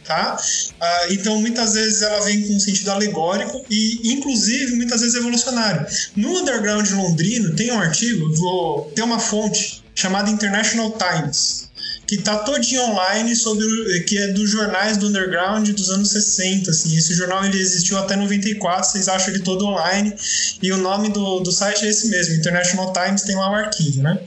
tá? 0.04 0.38
Ah, 0.80 1.08
então, 1.10 1.40
muitas 1.40 1.74
vezes 1.74 2.02
ela 2.02 2.24
vem 2.26 2.42
com 2.42 2.56
um 2.56 2.60
sentido 2.60 2.92
alegórico 2.92 3.66
e, 3.70 4.14
inclusive, 4.14 4.76
muitas 4.76 5.02
vezes 5.02 5.16
evolucionário. 5.16 5.86
No 6.16 6.40
underground 6.40 6.90
londrino 6.92 7.56
tem 7.56 7.72
um 7.72 7.80
artigo, 7.80 8.34
vou 8.36 8.92
tem 8.96 9.04
uma 9.04 9.20
fonte 9.20 9.84
chamada 9.96 10.30
International 10.30 10.92
Times 10.92 11.64
que 12.06 12.18
tá 12.18 12.38
todinho 12.40 12.82
online 12.84 13.36
sobre 13.36 13.66
que 14.04 14.18
é 14.18 14.28
dos 14.28 14.50
jornais 14.50 14.98
do 14.98 15.08
underground 15.08 15.68
dos 15.70 15.90
anos 15.90 16.10
60, 16.10 16.70
assim. 16.70 16.96
Esse 16.96 17.14
jornal 17.14 17.46
ele 17.46 17.60
existiu 17.60 17.98
até 17.98 18.16
94, 18.16 18.92
vocês 18.92 19.08
acham 19.08 19.34
ele 19.34 19.42
todo 19.42 19.66
online. 19.66 20.14
E 20.62 20.72
o 20.72 20.78
nome 20.78 21.10
do, 21.10 21.40
do 21.40 21.52
site 21.52 21.86
é 21.86 21.90
esse 21.90 22.10
mesmo, 22.10 22.36
International 22.36 22.92
Times, 22.94 23.24
tem 23.24 23.36
lá 23.36 23.50
o 23.52 23.56
arquivo, 23.56 24.02
né? 24.02 24.20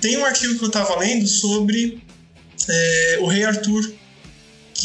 Tem 0.00 0.16
um 0.16 0.24
artigo 0.24 0.58
que 0.58 0.64
eu 0.64 0.70
tava 0.70 0.98
lendo 0.98 1.26
sobre 1.26 2.02
é, 2.68 3.18
o 3.20 3.26
rei 3.26 3.44
Arthur, 3.44 3.90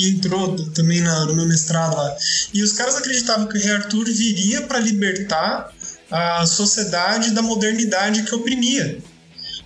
que 0.01 0.09
entrou 0.09 0.55
também 0.71 0.99
na, 1.01 1.25
no 1.25 1.35
meu 1.35 1.47
mestrado 1.47 1.95
lá. 1.95 2.17
E 2.53 2.63
os 2.63 2.73
caras 2.73 2.95
acreditavam 2.95 3.47
que 3.47 3.57
o 3.57 3.61
rei 3.61 3.71
Arthur 3.71 4.05
viria 4.05 4.61
para 4.63 4.79
libertar 4.79 5.71
a 6.09 6.45
sociedade 6.45 7.31
da 7.31 7.41
modernidade 7.41 8.23
que 8.23 8.33
oprimia. 8.33 8.99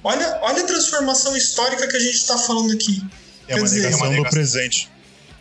Olha, 0.04 0.40
olha 0.42 0.62
a 0.62 0.68
transformação 0.68 1.36
histórica 1.36 1.88
que 1.88 1.96
a 1.96 2.00
gente 2.00 2.16
está 2.16 2.38
falando 2.38 2.74
aqui. 2.74 3.02
É 3.48 3.54
Quer 3.54 3.60
uma 3.60 3.64
dizer, 3.64 3.82
negação 3.84 4.06
é 4.06 4.10
uma 4.10 4.24
do 4.24 4.30
presente. 4.30 4.92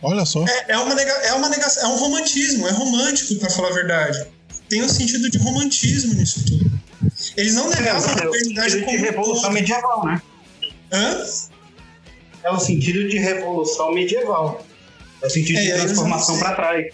Olha 0.00 0.24
só. 0.24 0.44
É, 0.46 0.72
é, 0.72 0.78
uma 0.78 0.94
nega, 0.94 1.10
é 1.10 1.32
uma 1.32 1.48
negação, 1.48 1.82
é 1.82 1.86
um 1.94 1.96
romantismo, 1.96 2.68
é 2.68 2.70
romântico, 2.70 3.34
para 3.36 3.50
falar 3.50 3.68
a 3.70 3.72
verdade. 3.72 4.26
Tem 4.68 4.82
um 4.82 4.88
sentido 4.88 5.28
de 5.28 5.38
romantismo 5.38 6.14
nisso 6.14 6.44
tudo. 6.46 6.70
Eles 7.36 7.54
não 7.54 7.68
negavam 7.68 8.10
a 8.10 8.24
modernidade 8.24 8.80
como. 8.80 8.90
de 8.90 8.96
revolução 8.96 9.50
medieval, 9.50 10.06
né? 10.06 10.22
Hã? 10.92 11.24
É 12.44 12.50
o 12.50 12.58
sentido 12.58 13.08
de 13.08 13.18
revolução 13.18 13.92
medieval. 13.92 14.64
O 15.24 15.30
sentido 15.30 15.58
é, 15.58 15.62
de 15.62 15.80
transformação 15.82 16.38
para 16.38 16.54
trás. 16.54 16.86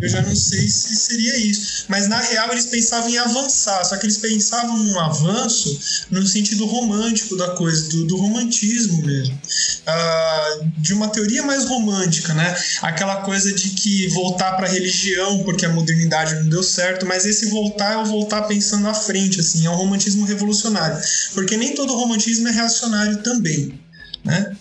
Eu 0.00 0.08
já 0.08 0.20
não 0.22 0.34
sei 0.34 0.68
se 0.68 0.96
seria 0.96 1.36
isso. 1.36 1.84
Mas 1.88 2.08
na 2.08 2.18
real 2.18 2.50
eles 2.50 2.66
pensavam 2.66 3.08
em 3.08 3.18
avançar, 3.18 3.84
só 3.84 3.96
que 3.96 4.04
eles 4.04 4.16
pensavam 4.16 4.76
num 4.76 4.98
avanço 4.98 6.06
no 6.10 6.26
sentido 6.26 6.66
romântico 6.66 7.36
da 7.36 7.50
coisa, 7.50 7.88
do, 7.90 8.06
do 8.06 8.16
romantismo 8.16 9.02
mesmo. 9.02 9.34
Uh, 9.34 10.70
de 10.78 10.92
uma 10.92 11.08
teoria 11.08 11.42
mais 11.42 11.66
romântica, 11.66 12.34
né? 12.34 12.56
Aquela 12.82 13.16
coisa 13.18 13.52
de 13.52 13.70
que 13.70 14.08
voltar 14.08 14.56
para 14.56 14.66
a 14.66 14.70
religião 14.70 15.44
porque 15.44 15.64
a 15.64 15.68
modernidade 15.68 16.34
não 16.34 16.48
deu 16.48 16.62
certo, 16.62 17.06
mas 17.06 17.24
esse 17.24 17.46
voltar 17.46 17.92
é 17.92 17.96
o 17.98 18.04
voltar 18.06 18.42
pensando 18.42 18.88
à 18.88 18.94
frente, 18.94 19.38
assim, 19.38 19.66
é 19.66 19.70
um 19.70 19.76
romantismo 19.76 20.24
revolucionário. 20.24 20.98
Porque 21.32 21.56
nem 21.56 21.74
todo 21.74 21.94
romantismo 21.94 22.48
é 22.48 22.50
reacionário 22.50 23.22
também, 23.22 23.78
né? 24.24 24.56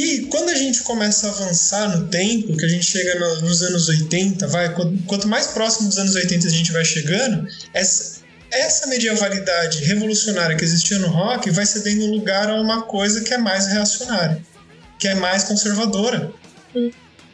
E 0.00 0.26
quando 0.26 0.50
a 0.50 0.54
gente 0.54 0.84
começa 0.84 1.26
a 1.26 1.30
avançar 1.30 1.88
no 1.88 2.06
tempo, 2.06 2.56
que 2.56 2.64
a 2.64 2.68
gente 2.68 2.84
chega 2.84 3.18
no, 3.18 3.40
nos 3.40 3.64
anos 3.64 3.88
80, 3.88 4.46
vai, 4.46 4.72
quanto 5.08 5.26
mais 5.26 5.48
próximo 5.48 5.88
dos 5.88 5.98
anos 5.98 6.14
80 6.14 6.46
a 6.46 6.50
gente 6.50 6.70
vai 6.70 6.84
chegando, 6.84 7.48
essa, 7.74 8.20
essa 8.52 8.86
medievalidade 8.86 9.82
revolucionária 9.82 10.56
que 10.56 10.62
existia 10.62 11.00
no 11.00 11.08
rock 11.08 11.50
vai 11.50 11.66
cedendo 11.66 12.06
lugar 12.06 12.48
a 12.48 12.60
uma 12.60 12.82
coisa 12.82 13.22
que 13.22 13.34
é 13.34 13.38
mais 13.38 13.66
reacionária, 13.66 14.40
que 15.00 15.08
é 15.08 15.16
mais 15.16 15.42
conservadora. 15.42 16.32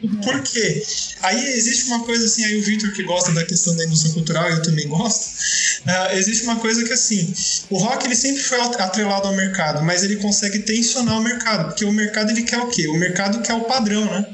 Uhum. 0.03 0.21
Por 0.21 0.41
quê? 0.43 0.85
Aí 1.21 1.53
existe 1.53 1.85
uma 1.85 2.03
coisa 2.03 2.25
assim, 2.25 2.43
aí 2.43 2.57
o 2.57 2.61
Victor 2.61 2.91
que 2.91 3.03
gosta 3.03 3.31
da 3.31 3.45
questão 3.45 3.75
da 3.75 3.85
indústria 3.85 4.13
cultural, 4.13 4.49
eu 4.49 4.61
também 4.61 4.87
gosto. 4.87 5.25
Uh, 5.85 6.15
existe 6.15 6.43
uma 6.43 6.57
coisa 6.57 6.83
que 6.83 6.93
assim, 6.93 7.33
o 7.69 7.77
rock 7.77 8.05
ele 8.05 8.15
sempre 8.15 8.41
foi 8.41 8.59
atrelado 8.59 9.27
ao 9.27 9.35
mercado, 9.35 9.83
mas 9.83 10.03
ele 10.03 10.17
consegue 10.17 10.59
tensionar 10.59 11.17
o 11.17 11.23
mercado, 11.23 11.69
porque 11.69 11.85
o 11.85 11.91
mercado 11.91 12.31
ele 12.31 12.43
quer 12.43 12.59
o 12.59 12.67
quê? 12.67 12.87
O 12.87 12.97
mercado 12.97 13.41
quer 13.41 13.53
o 13.53 13.61
padrão, 13.61 14.05
né? 14.05 14.25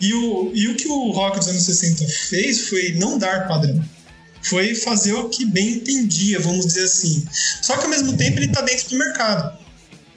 E 0.00 0.14
o, 0.14 0.52
e 0.54 0.68
o 0.68 0.76
que 0.76 0.88
o 0.88 1.10
rock 1.10 1.38
dos 1.38 1.48
anos 1.48 1.64
60 1.64 2.06
fez 2.06 2.68
foi 2.68 2.94
não 2.94 3.18
dar 3.18 3.48
padrão. 3.48 3.82
Foi 4.42 4.74
fazer 4.74 5.12
o 5.14 5.28
que 5.28 5.44
bem 5.44 5.74
entendia, 5.74 6.38
vamos 6.38 6.66
dizer 6.66 6.84
assim. 6.84 7.26
Só 7.60 7.76
que 7.76 7.84
ao 7.84 7.90
mesmo 7.90 8.16
tempo 8.16 8.38
ele 8.38 8.46
está 8.46 8.60
dentro 8.60 8.88
do 8.90 8.96
mercado. 8.96 9.57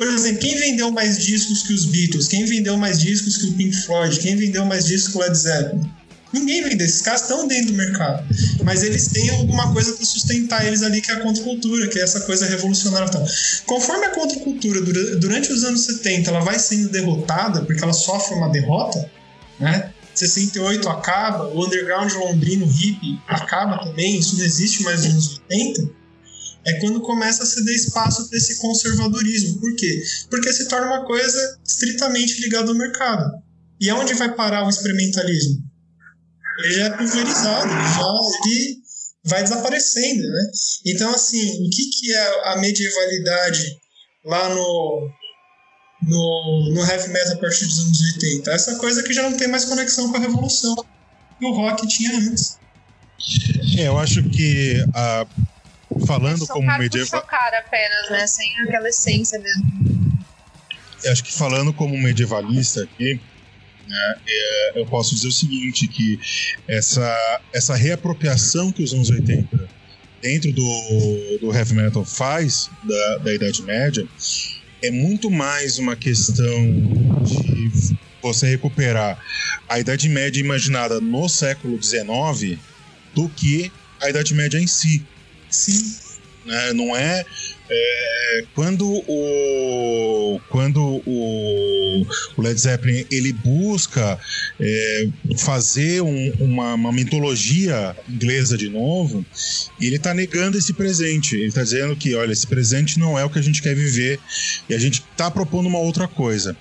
Por 0.02 0.07
exemplo, 0.07 0.40
quem 0.40 0.57
vendeu 0.57 0.91
mais 0.91 1.19
discos 1.19 1.61
que 1.61 1.73
os 1.73 1.86
Beatles? 1.86 2.28
Quem 2.28 2.44
vendeu 2.44 2.76
mais 2.76 2.99
discos 2.99 3.38
que 3.38 3.45
o 3.49 3.53
Pink 3.53 3.76
Floyd? 3.84 4.19
Quem 4.19 4.36
vendeu 4.36 4.65
mais 4.65 4.88
discos 4.88 5.11
que 5.11 5.18
o 5.19 5.22
Led 5.22 5.38
Zeppelin? 5.38 5.91
Ninguém 6.34 6.64
vende. 6.64 6.84
Esses 6.84 7.03
caras 7.03 7.22
estão 7.22 7.48
dentro 7.48 7.68
do 7.68 7.78
mercado. 7.78 8.26
Mas 8.64 8.82
eles 8.82 9.10
têm 9.10 9.30
alguma 9.30 9.72
coisa 9.72 9.94
para 9.94 10.03
sustentar 10.03 10.65
eles 10.65 10.82
ali, 10.82 11.02
que 11.02 11.11
é 11.11 11.14
a 11.14 11.19
contracultura, 11.19 11.88
que 11.88 11.99
é 11.99 12.02
essa 12.02 12.22
coisa 12.22 12.48
revolucionária. 12.48 13.06
Então, 13.10 13.23
conforme 13.68 14.07
a 14.07 14.10
contracultura, 14.10 14.82
durante 15.18 15.53
os 15.53 15.64
anos 15.64 15.82
70, 15.82 16.32
ela 16.32 16.40
vai 16.40 16.57
sendo 16.57 16.90
derrotada, 16.90 17.61
porque 17.61 17.84
ela 17.84 17.94
sofre 17.94 18.34
uma 18.34 18.49
derrota, 18.49 19.07
né? 19.60 19.91
68 20.15 20.90
acaba, 20.90 21.48
o 21.49 21.64
underground 21.64 22.11
londrino 22.14 22.65
hippie 22.65 23.19
acaba 23.28 23.78
também, 23.86 24.18
isso 24.18 24.36
não 24.36 24.45
existe 24.45 24.82
mais 24.82 25.03
nos 25.03 25.14
anos 25.14 25.41
80 25.48 26.01
é 26.66 26.74
quando 26.80 27.02
começa 27.02 27.44
a 27.44 27.46
ceder 27.46 27.76
espaço 27.76 28.28
para 28.28 28.38
esse 28.38 28.60
conservadorismo. 28.60 29.60
Por 29.60 29.76
quê? 29.76 30.04
Porque 30.30 30.54
se 30.54 30.68
torna 30.68 30.88
uma 30.88 31.06
coisa 31.06 31.60
estritamente 31.66 32.40
ligada 32.42 32.70
ao 32.70 32.78
mercado. 32.78 33.32
E 33.80 33.90
aonde 33.90 34.14
vai 34.14 34.34
parar 34.36 34.66
o 34.66 34.70
experimentalismo? 34.70 35.64
Ele 36.60 36.74
já 36.74 36.86
é 36.86 36.90
pulverizado, 36.92 37.70
já 37.70 38.50
ele 38.50 38.78
vai 39.26 39.44
desaparecendo, 39.44 40.28
né? 40.28 40.52
Então, 40.86 41.10
assim, 41.12 41.66
o 41.66 41.70
que, 41.70 41.90
que 41.90 42.14
é 42.14 42.52
a 42.52 42.58
medievalidade 42.58 43.78
lá 44.26 44.50
no, 44.50 45.10
no, 46.04 46.74
no 46.76 46.86
heavy 46.86 47.10
metal 47.10 47.34
a 47.34 47.38
partir 47.38 47.66
dos 47.66 47.80
anos 47.80 48.02
80? 48.14 48.52
Essa 48.52 48.76
coisa 48.76 49.02
que 49.02 49.14
já 49.14 49.24
não 49.24 49.36
tem 49.36 49.48
mais 49.48 49.66
conexão 49.66 50.12
com 50.12 50.18
a 50.18 50.22
revolução 50.22 50.76
que 51.40 51.46
o 51.46 51.54
rock 51.54 51.88
tinha 51.88 52.16
antes. 52.18 52.60
É, 53.78 53.88
eu 53.88 53.98
acho 53.98 54.22
que 54.30 54.84
a 54.94 55.26
falando 56.05 56.47
como 56.47 56.68
medieval. 56.77 57.22
chocar 57.22 57.53
apenas, 57.53 58.09
né? 58.09 58.27
Sem 58.27 58.57
aquela 58.63 58.89
essência 58.89 59.39
mesmo. 59.39 60.22
Eu 61.03 61.11
acho 61.11 61.23
que 61.23 61.34
falando 61.34 61.73
como 61.73 61.97
medievalista 61.97 62.84
aqui, 62.84 63.19
né, 63.88 64.15
é, 64.27 64.80
eu 64.80 64.85
posso 64.85 65.15
dizer 65.15 65.27
o 65.27 65.31
seguinte, 65.31 65.88
que 65.88 66.19
essa, 66.68 67.41
essa 67.51 67.76
reapropriação 67.76 68.72
que 68.72 68.84
os 68.84 68.93
anos 68.93 69.09
80 69.09 69.69
dentro 70.22 70.51
do, 70.53 71.38
do 71.41 71.53
heavy 71.53 71.73
metal 71.73 72.05
faz 72.05 72.69
da, 72.84 73.18
da 73.18 73.34
Idade 73.34 73.63
Média 73.63 74.07
é 74.81 74.91
muito 74.91 75.30
mais 75.30 75.77
uma 75.77 75.95
questão 75.95 76.43
de 77.23 77.97
você 78.22 78.47
recuperar 78.47 79.19
a 79.68 79.80
Idade 79.80 80.07
Média 80.07 80.39
imaginada 80.39 81.01
no 81.01 81.27
século 81.27 81.81
XIX 81.81 82.59
do 83.13 83.27
que 83.30 83.72
a 83.99 84.09
Idade 84.09 84.34
Média 84.34 84.59
em 84.59 84.68
si. 84.68 85.05
Sim. 85.52 86.11
Né? 86.45 86.73
Não 86.73 86.95
é, 86.95 87.23
é, 87.69 88.44
quando 88.56 88.86
o 89.07 90.41
quando 90.49 90.82
o, 91.06 92.06
o, 92.36 92.41
Led 92.41 92.60
Zeppelin 92.60 93.06
ele 93.11 93.32
busca 93.32 94.19
é, 94.60 95.07
fazer 95.38 96.02
um, 96.02 96.34
uma, 96.40 96.73
uma, 96.73 96.91
mitologia 96.91 97.95
inglesa 98.10 98.57
de 98.57 98.69
novo, 98.69 99.23
ele 99.80 99.98
está 99.98 100.14
negando 100.14 100.57
esse 100.57 100.73
presente. 100.73 101.36
Ele 101.36 101.48
está 101.48 101.64
dizendo 101.64 101.95
que, 101.95 102.15
olha, 102.15 102.32
esse 102.32 102.48
presente 102.48 102.99
não 102.99 103.19
é 103.19 103.23
o 103.23 103.30
que 103.30 103.40
a 103.40 103.44
gente 103.44 103.61
quer 103.61 103.76
viver 103.76 104.19
e 104.68 104.73
a 104.73 104.80
gente 104.80 105.03
está 105.11 105.30
propondo 105.30 105.68
uma 105.68 105.80
outra 105.80 106.07
coisa. 106.07 106.57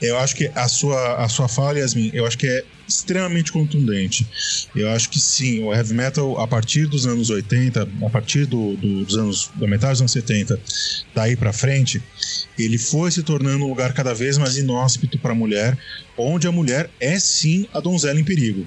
Eu 0.00 0.18
acho 0.18 0.34
que 0.34 0.50
a 0.54 0.68
sua 0.68 1.24
a 1.24 1.28
sua 1.28 1.48
fala, 1.48 1.78
Yasmin, 1.78 2.10
eu 2.14 2.26
acho 2.26 2.38
que 2.38 2.46
é 2.46 2.64
extremamente 2.88 3.52
contundente. 3.52 4.26
Eu 4.74 4.88
acho 4.90 5.10
que 5.10 5.20
sim, 5.20 5.62
o 5.62 5.72
heavy 5.72 5.94
metal, 5.94 6.40
a 6.40 6.46
partir 6.46 6.86
dos 6.86 7.06
anos 7.06 7.30
80, 7.30 7.88
a 8.02 8.10
partir 8.10 8.46
do, 8.46 8.74
do, 8.76 9.04
dos 9.04 9.16
anos, 9.16 9.50
da 9.54 9.66
metade 9.66 9.92
dos 9.92 10.00
anos 10.00 10.12
70, 10.12 10.60
daí 11.14 11.36
para 11.36 11.52
frente, 11.52 12.02
ele 12.58 12.78
foi 12.78 13.10
se 13.10 13.22
tornando 13.22 13.64
um 13.64 13.68
lugar 13.68 13.92
cada 13.92 14.14
vez 14.14 14.38
mais 14.38 14.56
inóspito 14.56 15.18
para 15.18 15.32
a 15.32 15.36
mulher, 15.36 15.76
onde 16.16 16.48
a 16.48 16.52
mulher 16.52 16.90
é 16.98 17.18
sim 17.18 17.68
a 17.72 17.80
donzela 17.80 18.18
em 18.18 18.24
perigo. 18.24 18.66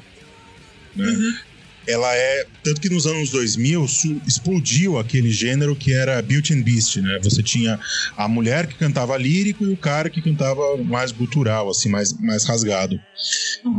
Né? 0.95 1.07
Uhum 1.07 1.50
ela 1.87 2.13
é. 2.15 2.45
Tanto 2.63 2.79
que 2.79 2.89
nos 2.89 3.05
anos 3.07 3.29
2000 3.31 3.85
explodiu 4.27 4.99
aquele 4.99 5.31
gênero 5.31 5.75
que 5.75 5.93
era 5.93 6.21
Beauty 6.21 6.53
and 6.53 6.61
Beast, 6.61 6.97
né? 6.97 7.19
Você 7.23 7.41
tinha 7.41 7.79
a 8.15 8.27
mulher 8.27 8.67
que 8.67 8.75
cantava 8.75 9.17
lírico 9.17 9.65
e 9.65 9.73
o 9.73 9.77
cara 9.77 10.09
que 10.09 10.21
cantava 10.21 10.77
mais 10.77 11.11
gutural, 11.11 11.69
assim, 11.69 11.89
mais, 11.89 12.13
mais 12.13 12.45
rasgado. 12.45 12.99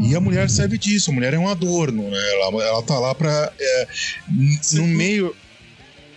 E 0.02 0.14
a 0.14 0.20
mulher 0.20 0.50
serve 0.50 0.78
disso, 0.78 1.10
a 1.10 1.14
mulher 1.14 1.34
é 1.34 1.38
um 1.38 1.48
adorno, 1.48 2.10
né? 2.10 2.32
Ela, 2.32 2.64
ela 2.64 2.82
tá 2.82 2.98
lá 2.98 3.14
pra. 3.14 3.52
É, 3.58 3.88
no 4.72 4.86
meio. 4.86 5.34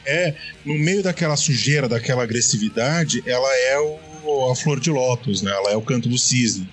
É, 0.08 0.36
no 0.64 0.76
meio 0.76 1.02
daquela 1.02 1.36
sujeira, 1.36 1.90
daquela 1.90 2.22
agressividade, 2.22 3.24
ela 3.26 3.56
é 3.56 3.80
o, 3.80 4.52
a 4.52 4.56
flor 4.56 4.80
de 4.80 4.92
lótus, 4.92 5.42
né? 5.42 5.52
Ela 5.52 5.72
é 5.72 5.76
o 5.76 5.82
canto 5.82 6.08
do 6.08 6.18
cisne. 6.18 6.70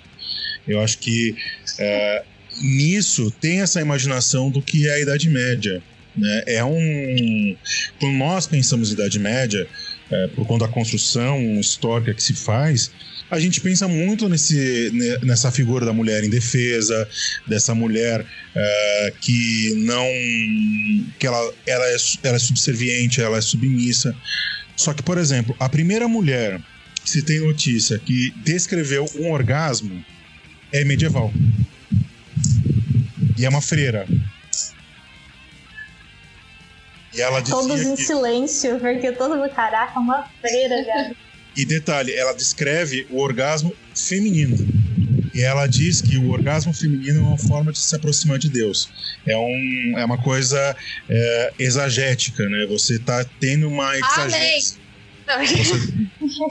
Eu 0.69 0.81
acho 0.81 0.99
que 0.99 1.35
é, 1.79 2.25
nisso 2.61 3.31
tem 3.41 3.61
essa 3.61 3.81
imaginação 3.81 4.51
do 4.51 4.61
que 4.61 4.89
é 4.89 4.95
a 4.95 5.01
Idade 5.01 5.29
Média. 5.29 5.83
Né? 6.17 6.43
É 6.47 6.65
um. 6.65 7.57
Quando 7.99 8.15
nós 8.15 8.47
pensamos 8.47 8.91
em 8.91 8.95
Idade 8.95 9.19
Média, 9.19 9.67
é, 10.11 10.29
por 10.29 10.47
conta 10.47 10.67
da 10.67 10.73
construção 10.73 11.41
histórica 11.59 12.13
que 12.13 12.23
se 12.23 12.35
faz, 12.35 12.91
a 13.31 13.41
gente 13.41 13.63
pensa 13.63 13.89
muito 13.89 14.29
nesse, 14.29 14.93
nessa 15.23 15.51
figura 15.51 15.87
da 15.87 15.93
mulher 15.93 16.23
indefesa, 16.23 17.09
dessa 17.47 17.75
mulher 17.75 18.25
é, 18.55 19.13
que 19.21 19.73
não. 19.79 20.07
que 21.19 21.27
ela, 21.27 21.55
ela, 21.67 21.87
é, 21.87 21.97
ela 22.25 22.37
é 22.37 22.39
subserviente, 22.39 23.23
ela 23.23 23.39
é 23.39 23.41
submissa. 23.41 24.15
Só 24.77 24.93
que, 24.93 25.03
por 25.03 25.17
exemplo, 25.17 25.57
a 25.59 25.69
primeira 25.69 26.07
mulher 26.07 26.61
que 27.03 27.11
se 27.11 27.23
tem 27.23 27.41
notícia 27.41 27.99
que 27.99 28.33
descreveu 28.45 29.09
um 29.17 29.33
orgasmo 29.33 30.05
é 30.71 30.85
medieval. 30.85 31.33
E 33.39 33.45
é 33.45 33.49
uma 33.49 33.61
freira. 33.61 34.07
E 37.15 37.21
ela 37.21 37.43
Todos 37.43 37.83
em 37.83 37.95
que... 37.95 38.03
silêncio, 38.03 38.79
porque 38.81 39.13
todo 39.13 39.37
mundo, 39.37 39.51
caraca, 39.51 39.99
uma 39.99 40.29
freira, 40.41 40.85
cara. 40.87 41.17
E 41.55 41.65
detalhe, 41.67 42.15
ela 42.15 42.33
descreve 42.33 43.07
o 43.11 43.19
orgasmo 43.21 43.75
feminino. 43.95 44.57
E 45.35 45.43
ela 45.43 45.67
diz 45.67 46.01
que 46.01 46.17
o 46.17 46.31
orgasmo 46.31 46.73
feminino 46.75 47.21
é 47.21 47.23
uma 47.23 47.39
forma 47.39 47.73
de 47.73 47.79
se 47.79 47.95
aproximar 47.95 48.39
de 48.39 48.49
Deus. 48.49 48.91
É, 49.27 49.37
um, 49.37 49.95
é 49.97 50.05
uma 50.05 50.19
coisa 50.19 50.77
é, 51.09 51.53
exagética, 51.59 52.47
né? 52.49 52.67
Você 52.69 52.99
tá 52.99 53.25
tendo 53.41 53.69
uma 53.69 53.97
exagética. 53.97 54.81
Você, 55.39 55.93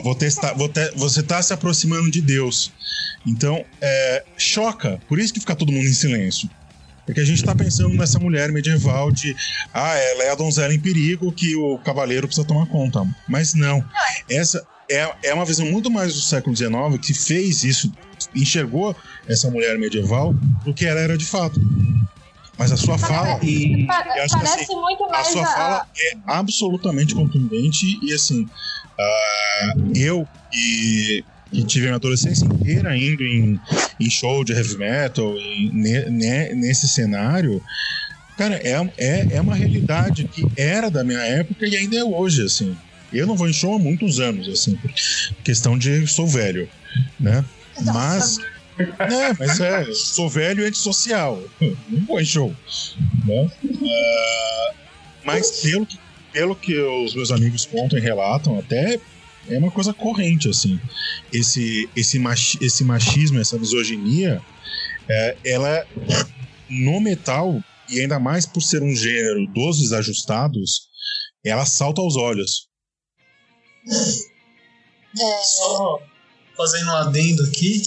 vou 0.03 0.15
testar, 0.15 0.53
vou 0.53 0.69
te, 0.69 0.91
você 0.95 1.21
tá 1.21 1.41
se 1.41 1.53
aproximando 1.53 2.09
de 2.09 2.21
Deus. 2.21 2.71
Então, 3.25 3.63
é, 3.79 4.23
choca. 4.37 4.99
Por 5.07 5.19
isso 5.19 5.33
que 5.33 5.39
fica 5.39 5.55
todo 5.55 5.71
mundo 5.71 5.87
em 5.87 5.93
silêncio. 5.93 6.49
Porque 7.11 7.19
a 7.19 7.25
gente 7.25 7.43
tá 7.43 7.53
pensando 7.53 7.89
nessa 7.89 8.17
mulher 8.19 8.53
medieval 8.53 9.11
de 9.11 9.35
ah, 9.73 9.97
ela 9.97 10.23
é 10.23 10.31
a 10.31 10.35
donzela 10.35 10.73
em 10.73 10.79
perigo 10.79 11.29
que 11.29 11.57
o 11.57 11.77
cavaleiro 11.79 12.25
precisa 12.25 12.47
tomar 12.47 12.65
conta. 12.67 13.05
Mas 13.27 13.53
não. 13.53 13.83
Essa 14.29 14.65
é, 14.89 15.13
é 15.21 15.33
uma 15.33 15.43
visão 15.43 15.65
muito 15.65 15.91
mais 15.91 16.13
do 16.13 16.21
século 16.21 16.55
XIX 16.55 16.71
que 17.05 17.13
fez 17.13 17.65
isso, 17.65 17.91
enxergou 18.33 18.95
essa 19.27 19.51
mulher 19.51 19.77
medieval 19.77 20.33
do 20.63 20.73
que 20.73 20.85
ela 20.85 21.01
era 21.01 21.17
de 21.17 21.25
fato. 21.25 21.59
Mas 22.57 22.71
a 22.71 22.77
sua 22.77 22.97
fala. 22.97 23.43
E, 23.43 23.85
parece 23.85 24.37
assim, 24.37 24.75
muito 24.75 25.09
mais. 25.09 25.27
A 25.27 25.31
sua 25.31 25.43
a... 25.43 25.45
fala 25.47 25.87
é 25.97 26.17
absolutamente 26.27 27.13
contundente 27.13 27.99
e 28.01 28.13
assim. 28.13 28.43
Uh, 28.43 29.91
eu 29.95 30.25
e 30.53 31.25
que 31.51 31.63
tive 31.65 31.85
minha 31.85 31.95
adolescência 31.95 32.45
inteira 32.45 32.95
indo 32.95 33.23
em, 33.23 33.59
em 33.99 34.09
show 34.09 34.43
de 34.43 34.53
heavy 34.53 34.77
metal, 34.77 35.35
e 35.37 35.69
ne, 35.73 36.09
ne, 36.09 36.55
nesse 36.55 36.87
cenário, 36.87 37.61
cara, 38.37 38.55
é, 38.55 38.89
é, 38.97 39.27
é 39.35 39.41
uma 39.41 39.53
realidade 39.53 40.23
que 40.25 40.45
era 40.55 40.89
da 40.89 41.03
minha 41.03 41.19
época 41.19 41.67
e 41.67 41.75
ainda 41.75 41.97
é 41.97 42.03
hoje, 42.03 42.43
assim. 42.43 42.75
Eu 43.11 43.27
não 43.27 43.35
vou 43.35 43.49
em 43.49 43.53
show 43.53 43.75
há 43.75 43.79
muitos 43.79 44.21
anos, 44.21 44.47
assim, 44.47 44.75
por 44.77 44.91
questão 45.43 45.77
de 45.77 46.07
sou 46.07 46.25
velho, 46.25 46.69
né? 47.19 47.43
Mas. 47.83 48.37
É, 48.79 49.33
mas 49.37 49.59
é, 49.59 49.85
sou 49.93 50.29
velho 50.29 50.63
e 50.63 50.67
antissocial. 50.67 51.43
Não 51.87 52.05
vou 52.07 52.19
em 52.19 52.25
show. 52.25 52.55
Né? 53.25 53.51
Uh, 53.63 54.73
mas 55.23 55.61
pelo 55.61 55.85
que, 55.85 55.99
pelo 56.31 56.55
que 56.55 56.79
os 56.79 57.13
meus 57.13 57.31
amigos 57.31 57.65
contam 57.65 57.99
e 57.99 58.01
relatam, 58.01 58.57
até 58.57 58.99
é 59.49 59.57
uma 59.57 59.71
coisa 59.71 59.93
corrente, 59.93 60.49
assim. 60.49 60.79
Esse, 61.31 61.89
esse, 61.95 62.19
machi, 62.19 62.57
esse 62.61 62.83
machismo, 62.83 63.39
essa 63.39 63.57
misoginia, 63.57 64.41
é, 65.09 65.37
ela 65.43 65.85
no 66.69 66.99
metal, 67.01 67.61
e 67.89 67.99
ainda 67.99 68.19
mais 68.19 68.45
por 68.45 68.61
ser 68.61 68.81
um 68.81 68.95
gênero 68.95 69.45
dos 69.47 69.79
desajustados, 69.79 70.87
ela 71.43 71.65
salta 71.65 72.01
aos 72.01 72.15
olhos. 72.15 72.67
É... 75.19 75.43
Só 75.43 76.01
fazendo 76.55 76.91
um 76.91 76.95
adendo 76.95 77.43
aqui, 77.43 77.81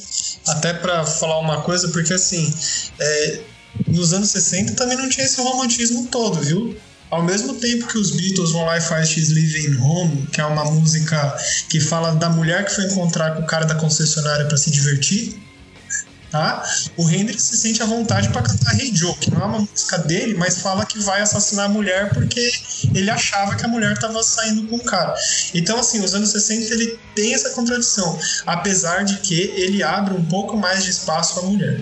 até 0.49 0.75
para 0.75 1.07
falar 1.07 1.39
uma 1.39 1.63
coisa, 1.63 1.89
porque 1.89 2.13
assim, 2.13 2.53
é, 2.99 3.41
nos 3.87 4.13
anos 4.13 4.31
60 4.31 4.75
também 4.75 4.97
não 4.97 5.09
tinha 5.09 5.25
esse 5.25 5.41
romantismo 5.41 6.09
todo, 6.09 6.41
viu? 6.41 6.77
Ao 7.11 7.23
mesmo 7.23 7.55
tempo 7.55 7.87
que 7.87 7.99
os 7.99 8.11
Beatles 8.11 8.51
vão 8.51 8.65
lá 8.65 8.77
e 8.77 8.81
fazem 8.81 9.15
She's 9.15 9.29
Living 9.29 9.77
Home, 9.81 10.27
que 10.33 10.41
é 10.41 10.47
uma 10.47 10.65
música 10.65 11.37
que 11.69 11.81
fala 11.81 12.15
da 12.15 12.29
mulher 12.29 12.65
que 12.65 12.75
foi 12.75 12.85
encontrar 12.87 13.37
com 13.37 13.43
o 13.43 13.47
cara 13.47 13.65
da 13.67 13.75
concessionária 13.77 14.47
para 14.47 14.57
se 14.57 14.71
divertir, 14.71 15.41
tá? 16.35 16.65
O 16.97 17.09
Hendrix 17.09 17.45
se 17.45 17.57
sente 17.57 17.81
à 17.81 17.87
vontade 17.87 18.29
para 18.31 18.43
cantar 18.43 18.75
Hey 18.77 18.91
Joe, 18.93 19.15
que 19.15 19.31
não 19.31 19.43
é 19.43 19.45
uma 19.45 19.61
música 19.61 19.99
dele, 19.99 20.35
mas 20.35 20.59
fala 20.59 20.85
que 20.85 20.99
vai 20.99 21.21
assassinar 21.21 21.67
a 21.67 21.69
mulher 21.69 22.13
porque 22.13 22.51
ele 22.93 23.09
achava 23.09 23.55
que 23.55 23.65
a 23.65 23.69
mulher 23.69 23.93
estava 23.93 24.21
saindo 24.21 24.67
com 24.67 24.75
o 24.75 24.83
cara. 24.83 25.15
Então, 25.55 25.79
assim, 25.79 26.03
os 26.03 26.13
anos 26.15 26.31
60 26.31 26.75
ele 26.75 26.99
tem 27.15 27.33
essa 27.35 27.51
contradição, 27.51 28.19
apesar 28.45 29.05
de 29.05 29.19
que 29.19 29.41
ele 29.41 29.85
abre 29.85 30.15
um 30.15 30.25
pouco 30.25 30.57
mais 30.57 30.83
de 30.83 30.91
espaço 30.91 31.39
à 31.39 31.43
mulher. 31.43 31.81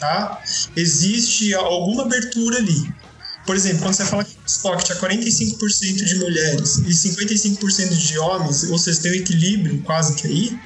Tá? 0.00 0.42
Existe 0.74 1.54
alguma 1.54 2.02
abertura 2.02 2.58
ali. 2.58 3.01
Por 3.44 3.56
exemplo, 3.56 3.82
quando 3.82 3.94
você 3.94 4.04
fala 4.04 4.24
que 4.24 4.30
o 4.30 4.46
estoque 4.46 4.84
tinha 4.84 4.98
45% 4.98 6.04
de 6.04 6.14
mulheres 6.16 6.76
e 6.78 6.90
55% 6.90 7.88
de 7.88 8.18
homens, 8.18 8.64
ou 8.64 8.78
seja, 8.78 9.00
tem 9.00 9.12
um 9.12 9.14
equilíbrio 9.14 9.82
quase 9.82 10.14
que 10.14 10.28
aí, 10.28 10.58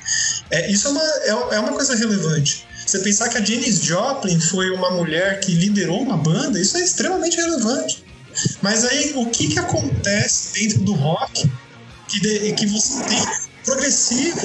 é, 0.50 0.70
isso 0.70 0.88
é 0.88 0.90
uma, 0.90 1.02
é, 1.02 1.56
é 1.56 1.60
uma 1.60 1.72
coisa 1.72 1.94
relevante. 1.96 2.66
Você 2.86 2.98
pensar 3.00 3.28
que 3.28 3.38
a 3.38 3.44
Janis 3.44 3.80
Joplin 3.80 4.38
foi 4.38 4.70
uma 4.70 4.90
mulher 4.90 5.40
que 5.40 5.52
liderou 5.52 6.02
uma 6.02 6.16
banda, 6.16 6.60
isso 6.60 6.76
é 6.76 6.82
extremamente 6.82 7.36
relevante. 7.36 8.04
Mas 8.60 8.84
aí, 8.84 9.12
o 9.16 9.26
que, 9.26 9.48
que 9.48 9.58
acontece 9.58 10.52
dentro 10.52 10.80
do 10.80 10.92
rock 10.92 11.50
que, 12.08 12.20
de, 12.20 12.52
que 12.52 12.66
você 12.66 13.02
tem 13.04 13.18
progressivo 13.64 14.40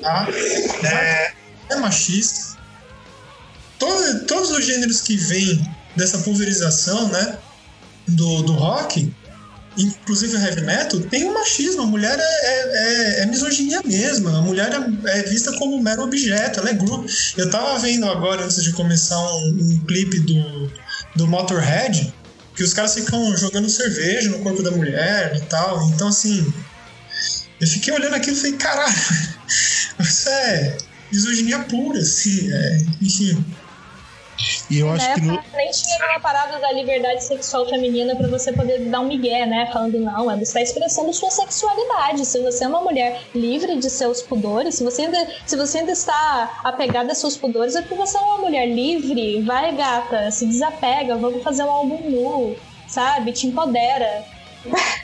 tá? 0.00 0.26
é, 0.84 1.32
é 1.70 1.76
machista, 1.76 2.51
todo, 3.82 4.20
todos 4.26 4.50
os 4.52 4.64
gêneros 4.64 5.00
que 5.00 5.16
vêm 5.16 5.60
dessa 5.96 6.18
pulverização, 6.18 7.08
né, 7.08 7.36
do, 8.06 8.42
do 8.42 8.52
rock, 8.52 9.12
inclusive 9.76 10.36
o 10.36 10.40
heavy 10.40 10.60
metal, 10.60 11.00
tem 11.00 11.24
um 11.24 11.34
machismo. 11.34 11.82
A 11.82 11.86
mulher 11.86 12.16
é, 12.16 12.22
é, 12.22 13.20
é, 13.20 13.22
é 13.22 13.26
misoginia 13.26 13.80
mesmo. 13.84 14.28
A 14.28 14.40
mulher 14.40 14.70
é, 14.72 15.18
é, 15.18 15.22
vista 15.24 15.52
como 15.58 15.74
um 15.74 15.82
mero 15.82 16.04
objeto, 16.04 16.60
ela 16.60 16.70
é 16.70 16.74
grupo. 16.74 17.04
Eu 17.36 17.50
tava 17.50 17.76
vendo 17.80 18.08
agora, 18.08 18.44
antes 18.44 18.62
de 18.62 18.72
começar, 18.72 19.18
um, 19.18 19.58
um 19.60 19.84
clipe 19.84 20.20
do, 20.20 20.72
do 21.16 21.26
Motorhead, 21.26 22.14
que 22.54 22.62
os 22.62 22.72
caras 22.72 22.94
ficam 22.94 23.36
jogando 23.36 23.68
cerveja 23.68 24.30
no 24.30 24.38
corpo 24.40 24.62
da 24.62 24.70
mulher 24.70 25.34
e 25.36 25.40
tal. 25.46 25.88
Então, 25.88 26.06
assim, 26.06 26.52
eu 27.60 27.66
fiquei 27.66 27.92
olhando 27.92 28.14
aquilo 28.14 28.36
e 28.36 28.40
falei, 28.40 28.56
caralho, 28.56 28.94
isso 29.98 30.28
é 30.28 30.76
misoginia 31.10 31.58
pura, 31.60 31.98
assim, 31.98 32.52
é, 32.52 32.78
enfim. 33.00 33.44
E 34.70 34.78
eu 34.78 34.90
acho 34.90 35.14
que 35.14 35.20
no... 35.20 35.38
nem 35.54 35.70
tinha 35.70 36.10
uma 36.10 36.20
parada 36.20 36.58
da 36.58 36.72
liberdade 36.72 37.24
sexual 37.24 37.68
feminina 37.68 38.16
para 38.16 38.28
você 38.28 38.52
poder 38.52 38.80
dar 38.88 39.00
um 39.00 39.08
migué, 39.08 39.44
né? 39.46 39.68
Falando, 39.72 39.98
não, 39.98 40.24
você 40.24 40.42
está 40.42 40.62
expressando 40.62 41.12
sua 41.12 41.30
sexualidade. 41.30 42.24
Se 42.24 42.40
você 42.40 42.64
é 42.64 42.68
uma 42.68 42.80
mulher 42.80 43.22
livre 43.34 43.76
de 43.76 43.90
seus 43.90 44.22
pudores, 44.22 44.76
se 44.76 44.84
você 44.84 45.02
ainda, 45.02 45.26
se 45.44 45.56
você 45.56 45.78
ainda 45.78 45.92
está 45.92 46.60
apegada 46.64 47.12
a 47.12 47.14
seus 47.14 47.36
pudores, 47.36 47.74
é 47.74 47.82
porque 47.82 47.94
você 47.94 48.16
é 48.16 48.20
uma 48.20 48.38
mulher 48.38 48.66
livre. 48.66 49.42
Vai, 49.42 49.74
gata, 49.74 50.30
se 50.30 50.46
desapega, 50.46 51.16
vamos 51.16 51.42
fazer 51.42 51.64
um 51.64 51.70
álbum 51.70 52.10
nu, 52.10 52.56
sabe? 52.86 53.32
Te 53.32 53.46
empodera. 53.46 54.24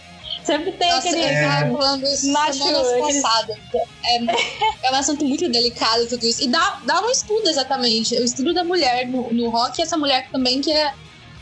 Sempre 0.48 0.72
tem 0.72 0.90
Nossa, 0.90 1.08
aquele. 1.10 1.24
Eu 1.26 1.46
tava 1.46 1.76
falando 1.76 2.04
isso 2.04 2.32
macho, 2.32 2.64
aquele... 2.64 3.20
É, 4.02 4.86
é 4.86 4.90
um 4.90 4.94
assunto 4.94 5.22
muito 5.26 5.46
delicado 5.46 6.06
tudo 6.06 6.24
isso. 6.24 6.42
E 6.42 6.48
dá, 6.48 6.80
dá 6.86 7.02
um 7.02 7.10
estudo, 7.10 7.46
exatamente. 7.50 8.14
O 8.14 8.24
estudo 8.24 8.54
da 8.54 8.64
mulher 8.64 9.06
no, 9.06 9.30
no 9.30 9.50
rock, 9.50 9.82
essa 9.82 9.98
mulher 9.98 10.26
também 10.30 10.62
que 10.62 10.72
é. 10.72 10.94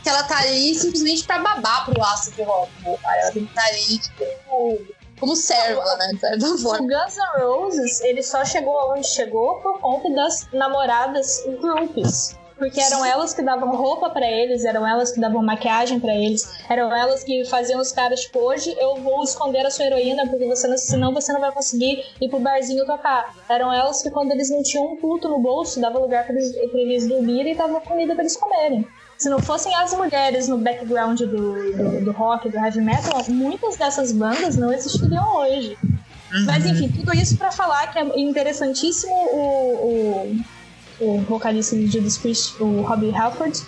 Que 0.03 0.09
ela 0.09 0.23
tá 0.23 0.39
ali 0.39 0.75
simplesmente 0.75 1.23
pra 1.23 1.39
babar 1.39 1.85
pro 1.85 2.03
aço 2.03 2.31
do 2.31 2.43
rock, 2.43 2.69
né, 2.81 2.97
cara? 3.01 3.21
Ela 3.21 3.31
tem 3.31 3.45
que 3.45 3.49
estar 3.49 3.61
tá 3.61 3.67
ali, 3.69 3.97
tipo 3.97 4.97
como 5.19 5.35
serva, 5.35 5.83
né? 5.97 6.11
Forma. 6.61 6.85
O 6.85 6.87
Guns 6.87 7.17
N' 7.17 7.43
Roses, 7.43 8.01
ele 8.01 8.21
só 8.21 8.43
chegou 8.43 8.93
onde 8.93 9.07
chegou 9.07 9.55
por 9.61 9.79
conta 9.79 10.09
das 10.13 10.47
namoradas 10.51 11.43
groupies 11.61 12.37
porque 12.57 12.81
eram 12.81 13.05
elas 13.05 13.33
que 13.33 13.41
davam 13.41 13.75
roupa 13.75 14.09
para 14.09 14.25
eles, 14.25 14.65
eram 14.65 14.87
elas 14.87 15.11
que 15.11 15.19
davam 15.19 15.43
maquiagem 15.43 15.99
para 15.99 16.13
eles, 16.13 16.49
eram 16.69 16.93
elas 16.95 17.23
que 17.23 17.45
faziam 17.45 17.79
os 17.79 17.91
caras, 17.91 18.21
tipo, 18.21 18.39
hoje 18.39 18.75
eu 18.79 18.95
vou 18.95 19.23
esconder 19.23 19.65
a 19.65 19.71
sua 19.71 19.85
heroína, 19.85 20.27
porque 20.27 20.45
você 20.45 20.67
não, 20.67 20.77
senão 20.77 21.13
você 21.13 21.31
não 21.31 21.39
vai 21.39 21.51
conseguir 21.51 22.03
ir 22.19 22.29
pro 22.29 22.39
barzinho 22.39 22.85
tocar. 22.85 23.35
Eram 23.47 23.71
elas 23.71 24.01
que, 24.01 24.09
quando 24.09 24.31
eles 24.31 24.49
não 24.49 24.63
tinham 24.63 24.93
um 24.93 24.97
puto 24.97 25.29
no 25.29 25.39
bolso, 25.39 25.79
dava 25.79 25.99
lugar 25.99 26.25
para 26.25 26.35
eles, 26.35 26.51
pra 26.51 26.79
eles 26.79 27.07
dormirem 27.07 27.53
e 27.53 27.55
dava 27.55 27.79
comida 27.79 28.13
para 28.13 28.23
eles 28.23 28.35
comerem. 28.35 28.87
Se 29.17 29.29
não 29.29 29.39
fossem 29.39 29.73
as 29.75 29.93
mulheres 29.93 30.47
no 30.47 30.59
background 30.59 31.19
do, 31.21 31.27
do, 31.27 32.05
do 32.05 32.11
rock, 32.11 32.49
do 32.49 32.57
heavy 32.57 32.81
metal, 32.81 33.23
muitas 33.29 33.75
dessas 33.75 34.11
bandas 34.11 34.55
não 34.57 34.71
existiriam 34.71 35.37
hoje. 35.37 35.77
Uhum. 36.31 36.45
Mas 36.45 36.65
enfim, 36.65 36.89
tudo 36.89 37.15
isso 37.15 37.37
para 37.37 37.51
falar 37.51 37.91
que 37.91 37.97
é 37.97 38.19
interessantíssimo 38.19 39.13
o, 39.13 39.39
o 39.39 40.39
o 40.99 41.19
vocalista 41.21 41.75
do 41.75 41.87
Judas 41.87 42.17
Priest, 42.17 42.61
o 42.61 42.81
Robbie 42.81 43.13
Halford, 43.15 43.61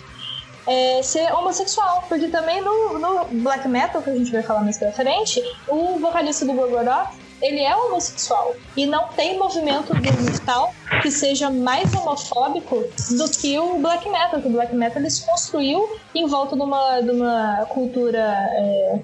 é, 0.66 1.02
ser 1.02 1.32
homossexual, 1.32 2.04
porque 2.08 2.28
também 2.28 2.60
no, 2.60 2.98
no, 2.98 3.24
black 3.42 3.66
metal, 3.66 4.02
que 4.02 4.10
a 4.10 4.14
gente 4.14 4.30
vai 4.30 4.42
falar 4.42 4.62
mais 4.62 4.78
pra 4.78 4.92
frente, 4.92 5.42
o 5.68 5.98
vocalista 5.98 6.44
do 6.44 6.52
Gorgoroth, 6.52 7.10
ele 7.40 7.60
é 7.60 7.74
homossexual 7.74 8.54
e 8.76 8.84
não 8.84 9.08
tem 9.08 9.38
movimento 9.38 9.94
do 9.94 10.12
musical 10.22 10.74
que 11.00 11.10
seja 11.10 11.50
mais 11.50 11.92
homofóbico 11.94 12.84
do 13.10 13.30
que 13.30 13.58
o 13.58 13.78
black 13.78 14.08
metal, 14.08 14.42
que 14.42 14.48
o 14.48 14.50
black 14.50 14.74
metal 14.74 15.00
ele 15.00 15.10
se 15.10 15.24
construiu 15.24 15.88
em 16.14 16.26
volta 16.26 16.54
de 16.54 16.62
uma, 16.62 17.00
de 17.00 17.10
uma 17.10 17.66
cultura 17.70 18.20
é, 18.20 19.00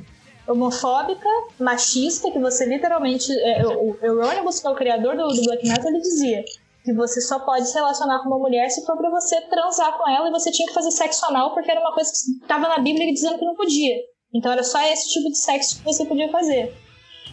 homofóbica, 0.47 1.29
machista, 1.59 2.31
que 2.31 2.39
você 2.39 2.67
literalmente. 2.67 3.33
É, 3.33 3.67
o 3.67 3.97
Euronymous, 4.03 4.61
que 4.61 4.67
é 4.67 4.71
o 4.71 4.75
criador 4.75 5.17
do, 5.17 5.29
do 5.29 5.43
black 5.45 5.67
metal, 5.67 5.89
ele 5.89 6.01
dizia 6.01 6.45
que 6.87 6.95
você 6.95 7.21
só 7.21 7.41
pode 7.41 7.69
se 7.69 7.75
relacionar 7.75 8.21
com 8.21 8.29
uma 8.29 8.39
mulher 8.39 8.71
se 8.71 8.87
for 8.87 8.97
pra 8.97 9.11
você 9.11 9.41
transar 9.43 9.99
com 9.99 10.09
ela 10.09 10.29
e 10.29 10.31
você 10.31 10.53
tinha 10.53 10.69
que 10.69 10.73
fazer 10.73 10.93
sexo 10.93 11.27
anal 11.27 11.53
porque 11.53 11.69
era 11.69 11.81
uma 11.81 11.93
coisa 11.93 12.13
que 12.13 12.43
estava 12.43 12.69
na 12.69 12.79
Bíblia 12.79 13.13
dizendo 13.13 13.39
que 13.39 13.45
não 13.45 13.57
podia. 13.57 13.97
Então 14.33 14.53
era 14.53 14.63
só 14.63 14.81
esse 14.83 15.13
tipo 15.13 15.29
de 15.29 15.37
sexo 15.37 15.79
que 15.79 15.85
você 15.85 16.05
podia 16.05 16.31
fazer. 16.31 16.73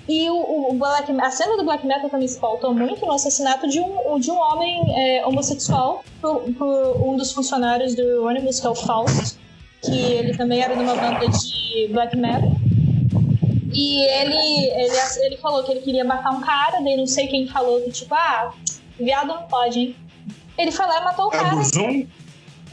E 0.10 0.28
o, 0.28 0.72
o 0.72 0.74
Black, 0.74 1.12
a 1.22 1.30
cena 1.30 1.56
do 1.56 1.64
Black 1.64 1.86
Metal 1.86 2.10
também 2.10 2.28
se 2.28 2.40
pautou 2.40 2.74
muito 2.74 3.06
no 3.06 3.12
assassinato 3.12 3.68
de 3.68 3.80
um, 3.80 4.20
de 4.20 4.32
um 4.32 4.38
homem 4.38 4.82
é, 4.98 5.26
homossexual 5.26 6.04
por, 6.20 6.42
por, 6.54 7.08
um 7.08 7.16
dos 7.16 7.32
funcionários 7.32 7.96
do 7.96 8.26
ônibus, 8.26 8.60
que 8.60 8.66
é 8.66 8.70
o 8.72 8.76
Faust, 8.76 9.38
que 9.84 9.96
ele 9.96 10.36
também 10.36 10.62
era 10.62 10.76
de 10.76 10.82
uma 10.82 10.96
banda 10.96 11.28
de 11.28 11.88
Black 11.92 12.18
Metal. 12.18 12.52
E 13.72 14.04
ele, 14.04 14.36
ele, 14.36 14.98
ele 15.22 15.38
falou 15.38 15.64
que 15.64 15.72
ele 15.72 15.82
queria 15.82 16.04
matar 16.04 16.32
um 16.32 16.42
cara, 16.42 16.82
daí 16.82 16.98
não 16.98 17.08
sei 17.08 17.28
quem 17.28 17.48
falou 17.48 17.82
que, 17.82 17.92
tipo, 17.92 18.14
ah, 18.14 18.54
viado 19.00 19.28
não 19.28 19.44
pode, 19.44 19.80
hein? 19.80 19.96
Ele 20.58 20.72
foi 20.72 20.86
lá 20.86 21.02
e 21.02 21.04
matou 21.04 21.26
o 21.26 21.34
É 21.34 21.38
cara. 21.38 21.50
Burzum? 21.50 22.06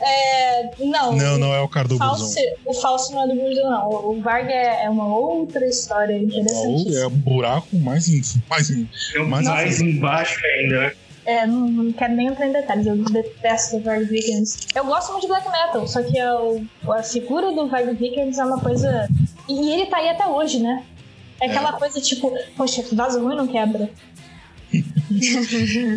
É, 0.02 0.70
não. 0.80 1.12
Não, 1.14 1.38
não 1.38 1.54
é 1.54 1.60
o 1.60 1.68
cara 1.68 1.86
do 1.86 1.98
Falso, 1.98 2.34
o 2.64 2.72
falso 2.72 3.12
não 3.12 3.24
é 3.24 3.28
do 3.28 3.34
Burzum, 3.40 3.68
não. 3.68 3.88
O 3.90 4.20
Varg 4.22 4.48
é, 4.50 4.84
é 4.84 4.90
uma 4.90 5.06
outra 5.14 5.66
história 5.66 6.16
interessante. 6.16 6.96
É 6.96 7.06
um 7.06 7.10
buraco 7.10 7.76
mais, 7.76 8.08
em- 8.08 8.22
mais, 8.48 8.70
em- 8.70 8.88
um 9.18 9.26
mais 9.26 9.46
mais 9.46 9.80
embaixo 9.80 10.40
ainda, 10.46 10.80
né? 10.80 10.92
É, 11.26 11.46
não, 11.46 11.68
não 11.68 11.92
quero 11.92 12.14
nem 12.14 12.28
entrar 12.28 12.46
em 12.48 12.52
detalhes, 12.52 12.86
eu 12.86 12.96
detesto 12.96 13.76
o 13.76 13.80
Varg 13.82 14.04
Vikernes. 14.06 14.66
Eu 14.74 14.84
gosto 14.86 15.12
muito 15.12 15.22
de 15.22 15.28
black 15.28 15.46
metal, 15.50 15.86
só 15.86 16.02
que 16.02 16.18
a, 16.18 16.32
a 16.98 17.02
figura 17.02 17.52
do 17.52 17.68
Varg 17.68 17.92
Vikernes 17.94 18.38
é 18.38 18.44
uma 18.44 18.58
coisa. 18.58 19.06
E 19.46 19.70
ele 19.70 19.86
tá 19.86 19.98
aí 19.98 20.08
até 20.08 20.26
hoje, 20.26 20.60
né? 20.60 20.82
É 21.42 21.46
aquela 21.46 21.74
coisa 21.74 22.00
tipo, 22.00 22.32
poxa, 22.56 22.82
vaso 22.92 23.22
ruim 23.22 23.36
não 23.36 23.46
quebra. 23.46 23.90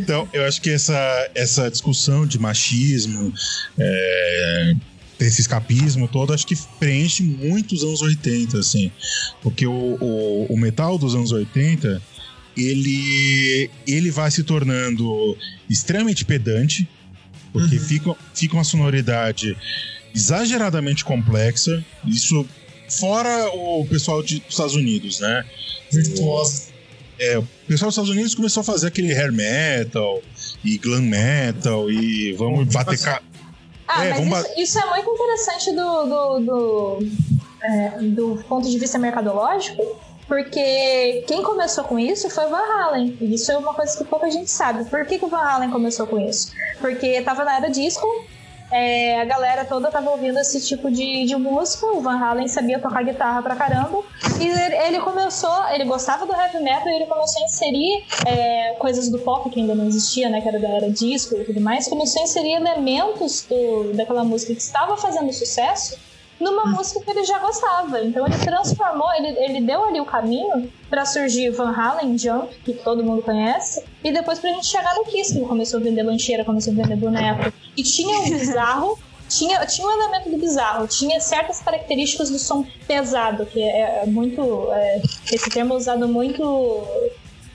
Então, 0.02 0.28
eu 0.34 0.44
acho 0.46 0.62
que 0.62 0.70
essa, 0.70 1.30
essa 1.36 1.70
discussão 1.70 2.26
de 2.26 2.40
machismo, 2.40 3.34
é, 3.78 4.74
desse 5.20 5.42
escapismo 5.42 6.08
todo, 6.08 6.34
acho 6.34 6.46
que 6.48 6.56
preenche 6.80 7.24
muito 7.24 7.76
os 7.76 7.84
anos 7.84 8.02
80, 8.02 8.58
assim. 8.58 8.92
Porque 9.42 9.66
o, 9.68 9.98
o, 10.02 10.48
o 10.50 10.58
metal 10.58 10.98
dos 10.98 11.14
anos 11.16 11.32
80, 11.32 12.02
ele, 12.58 13.70
ele 13.88 14.12
vai 14.12 14.30
se 14.32 14.44
tornando 14.44 15.38
extremamente 15.70 16.26
pedante, 16.26 16.88
porque 17.52 17.78
fica, 17.80 18.16
fica 18.34 18.56
uma 18.56 18.64
sonoridade 18.64 19.56
exageradamente 20.16 21.06
complexa. 21.06 21.84
Isso 22.06 22.46
fora 22.90 23.48
o 23.54 23.86
pessoal 23.86 24.22
de- 24.24 24.40
dos 24.40 24.50
Estados 24.50 24.76
Unidos, 24.76 25.20
né? 25.20 25.46
Virtuosa. 25.92 26.73
É, 27.24 27.38
o 27.38 27.48
pessoal 27.68 27.88
dos 27.88 27.96
Estados 27.96 28.10
Unidos 28.10 28.36
começou 28.36 28.62
a 28.62 28.64
fazer 28.64 28.88
aquele 28.88 29.14
hair 29.14 29.32
metal 29.32 30.22
e 30.64 30.78
glam 30.78 31.02
metal 31.02 31.90
e 31.90 32.34
vamos 32.34 32.68
bater 32.74 33.00
ca... 33.00 33.22
Ah, 33.88 34.06
É, 34.06 34.10
mas 34.10 34.20
vamos 34.20 34.40
isso, 34.40 34.60
isso 34.60 34.80
é 34.80 34.90
muito 34.90 35.10
interessante 35.10 35.72
do, 35.72 36.06
do, 36.06 36.40
do, 36.40 37.08
é, 37.62 37.90
do 38.02 38.44
ponto 38.48 38.70
de 38.70 38.78
vista 38.80 38.98
mercadológico, 38.98 40.02
porque 40.28 41.24
quem 41.28 41.44
começou 41.44 41.84
com 41.84 42.00
isso 42.00 42.30
foi 42.30 42.46
o 42.46 42.50
Van 42.50 42.58
Halen. 42.58 43.18
E 43.22 43.34
isso 43.34 43.52
é 43.52 43.58
uma 43.58 43.74
coisa 43.74 43.98
que 43.98 44.04
pouca 44.06 44.32
gente 44.32 44.50
sabe. 44.50 44.86
Por 44.86 45.06
que, 45.06 45.20
que 45.20 45.26
o 45.26 45.28
Van 45.28 45.38
Halen 45.38 45.70
começou 45.70 46.08
com 46.08 46.20
isso? 46.20 46.52
Porque 46.80 47.22
tava 47.22 47.44
na 47.44 47.58
era 47.58 47.70
disco, 47.70 48.08
é, 48.74 49.22
a 49.22 49.26
galera 49.26 49.64
toda 49.66 49.92
tava 49.92 50.10
ouvindo 50.10 50.40
esse 50.40 50.60
tipo 50.60 50.90
de, 50.90 51.26
de 51.26 51.36
música, 51.36 51.86
o 51.86 52.02
Van 52.02 52.18
Halen 52.18 52.48
sabia 52.48 52.80
tocar 52.80 53.04
guitarra 53.04 53.42
pra 53.44 53.56
caramba, 53.56 54.02
e 54.42 54.48
ele, 54.88 55.00
começou, 55.00 55.70
ele 55.70 55.86
gostava 55.86 56.26
do 56.26 56.34
heavy 56.34 56.60
metal 56.60 56.88
e 56.90 56.96
ele 56.96 57.06
começou 57.06 57.44
a 57.44 57.46
inserir 57.46 58.04
é, 58.26 58.74
coisas 58.80 59.10
do 59.10 59.20
pop 59.20 59.48
que 59.52 59.60
ainda 59.60 59.76
não 59.76 59.86
existia, 59.86 60.28
né, 60.28 60.42
que 60.42 60.48
era 60.48 60.60
da 60.60 60.70
era 60.70 60.90
disco 60.90 61.36
e 61.36 61.44
tudo 61.46 61.62
mais, 61.62 61.88
começou 61.88 62.22
a 62.22 62.26
inserir 62.26 62.54
elementos 62.54 63.46
do, 63.48 63.94
daquela 63.94 64.24
música 64.24 64.56
que 64.56 64.62
estava 64.62 64.98
fazendo 64.98 65.32
sucesso 65.32 65.96
numa 66.44 66.66
música 66.66 67.00
que 67.02 67.10
ele 67.10 67.24
já 67.24 67.40
gostava. 67.40 68.02
Então 68.02 68.26
ele 68.28 68.38
transformou, 68.38 69.12
ele, 69.14 69.30
ele 69.40 69.62
deu 69.62 69.84
ali 69.86 70.00
o 70.00 70.06
caminho 70.06 70.72
pra 70.90 71.06
surgir 71.06 71.50
Van 71.50 71.72
Halen, 71.72 72.18
Jump, 72.18 72.54
que 72.64 72.74
todo 72.74 73.04
mundo 73.04 73.22
conhece, 73.24 73.84
e 74.04 74.12
depois 74.12 74.40
pra 74.40 74.52
gente 74.52 74.68
chegar 74.68 74.94
no 74.96 75.06
Kiss, 75.06 75.34
que 75.34 75.42
começou 75.42 75.80
a 75.80 75.84
vender 75.84 76.04
lancheira, 76.04 76.46
começou 76.46 76.74
a 76.74 76.76
vender 76.76 76.96
boneco. 76.96 77.52
E 77.76 77.82
tinha 77.82 78.20
o 78.20 78.24
bizarro, 78.24 79.00
tinha, 79.28 79.66
tinha 79.66 79.88
um 79.88 79.92
elemento 79.92 80.30
do 80.30 80.38
bizarro, 80.38 80.88
tinha 80.88 81.20
certas 81.20 81.60
características 81.60 82.30
do 82.30 82.38
som 82.38 82.66
pesado, 82.88 83.46
que 83.46 83.62
é, 83.62 84.04
é 84.04 84.06
muito. 84.06 84.72
é, 84.72 85.02
esse 85.32 85.50
termo 85.50 85.74
é 85.74 85.78
usado 85.78 86.08
muito. 86.08 86.84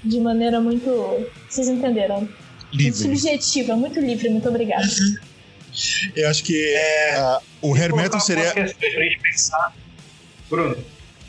de 0.02 0.19
maneira 0.19 0.60
muito. 0.60 0.90
Vocês 1.48 1.69
entenderam? 1.69 2.20
Muito 2.20 2.36
livre. 2.73 2.93
subjetiva, 2.93 3.77
muito 3.77 4.01
livre, 4.01 4.28
muito 4.28 4.48
obrigada. 4.48 4.86
Eu 6.16 6.28
acho 6.28 6.43
que 6.45 6.74
ah, 7.16 7.40
o 7.62 7.73
hair 7.74 7.95
metal 7.95 8.19
Colocar 8.19 8.20
seria. 8.20 8.49
algumas 8.49 8.73
questões 8.73 8.95
pra 8.95 9.03
gente 9.05 9.20
pensar. 9.20 9.77
Bruno, 10.51 10.85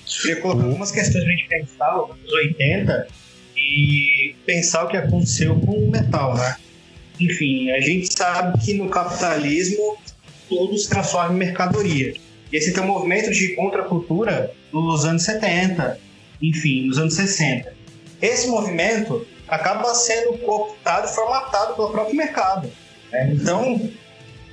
queria 0.05 0.41
colocar 0.41 0.63
algumas 0.63 0.91
questões 0.91 1.23
pra 1.23 1.33
gente 1.33 1.47
pensar 1.47 1.97
nos 1.97 2.11
anos 2.11 2.33
80 2.33 3.07
e 3.57 4.35
pensar 4.45 4.85
o 4.85 4.87
que 4.87 4.97
aconteceu 4.97 5.59
com 5.59 5.71
o 5.71 5.91
metal, 5.91 6.35
né? 6.35 6.57
Enfim, 7.19 7.69
a 7.71 7.81
gente 7.81 8.11
sabe 8.17 8.57
que 8.63 8.73
no 8.75 8.89
capitalismo 8.89 9.97
tudo 10.47 10.77
se 10.77 10.89
transforma 10.89 11.33
em 11.33 11.37
mercadoria. 11.37 12.13
E 12.51 12.55
esse 12.55 12.73
tem 12.73 12.81
um 12.81 12.87
movimento 12.87 13.29
de 13.31 13.55
contracultura 13.55 14.51
dos 14.71 15.05
anos 15.05 15.23
70, 15.23 15.99
enfim, 16.41 16.87
nos 16.87 16.97
anos 16.97 17.13
60. 17.13 17.73
Esse 18.21 18.47
movimento 18.47 19.27
acaba 19.47 19.93
sendo 19.93 20.37
cooptado 20.39 21.07
e 21.07 21.13
formatado 21.13 21.75
pelo 21.75 21.91
próprio 21.91 22.15
mercado. 22.15 22.71
né? 23.11 23.31
Então, 23.33 23.89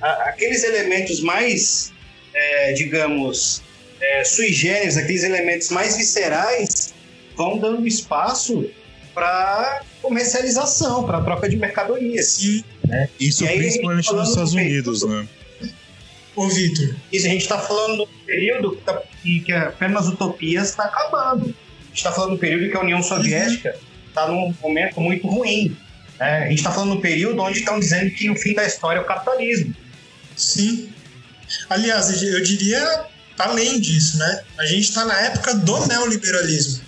a- 0.01 0.29
aqueles 0.29 0.63
elementos 0.63 1.19
mais, 1.21 1.91
é, 2.33 2.73
digamos, 2.73 3.61
é, 3.99 4.23
sui 4.23 4.51
generis, 4.53 4.97
aqueles 4.97 5.23
elementos 5.23 5.69
mais 5.69 5.97
viscerais, 5.97 6.93
vão 7.35 7.57
dando 7.57 7.87
espaço 7.87 8.69
para 9.13 9.81
comercialização, 10.01 11.03
para 11.03 11.21
troca 11.21 11.49
de 11.49 11.57
mercadorias. 11.57 12.37
né? 12.87 13.09
Isso 13.19 13.43
E 13.45 13.57
principalmente 13.57 14.05
falando 14.05 14.19
nos 14.21 14.29
Estados 14.29 14.51
do 14.53 14.57
Unidos, 14.57 14.99
período- 15.01 15.21
né? 15.23 15.27
Ô, 16.35 16.47
Vitor, 16.47 16.95
Isso 17.11 17.25
a 17.25 17.29
gente 17.29 17.41
está 17.41 17.57
falando 17.57 17.97
do 18.05 18.07
período 18.25 18.75
que, 18.75 18.81
tá, 18.83 19.01
que, 19.23 19.39
que 19.39 19.51
apenas 19.51 20.07
utopias 20.07 20.69
está 20.69 20.83
acabando. 20.83 21.45
A 21.45 21.87
gente 21.87 21.95
está 21.97 22.11
falando 22.11 22.31
do 22.33 22.37
período 22.37 22.69
que 22.69 22.77
a 22.77 22.81
União 22.81 23.01
Soviética 23.01 23.75
está 24.07 24.27
num 24.27 24.53
momento 24.61 25.01
muito 25.01 25.25
ruim. 25.27 25.75
né? 26.19 26.43
A 26.43 26.49
gente 26.49 26.59
está 26.59 26.71
falando 26.71 26.95
do 26.95 27.01
período 27.01 27.41
onde 27.41 27.57
estão 27.59 27.79
dizendo 27.79 28.11
que 28.11 28.29
o 28.29 28.35
fim 28.35 28.53
da 28.53 28.65
história 28.65 28.99
é 28.99 29.01
o 29.01 29.05
capitalismo. 29.05 29.73
Sim. 30.37 30.89
Aliás, 31.69 32.21
eu 32.21 32.41
diria 32.41 33.05
além 33.37 33.79
disso, 33.79 34.17
né? 34.17 34.41
A 34.57 34.65
gente 34.65 34.93
tá 34.93 35.05
na 35.05 35.19
época 35.21 35.55
do 35.55 35.85
neoliberalismo. 35.87 36.81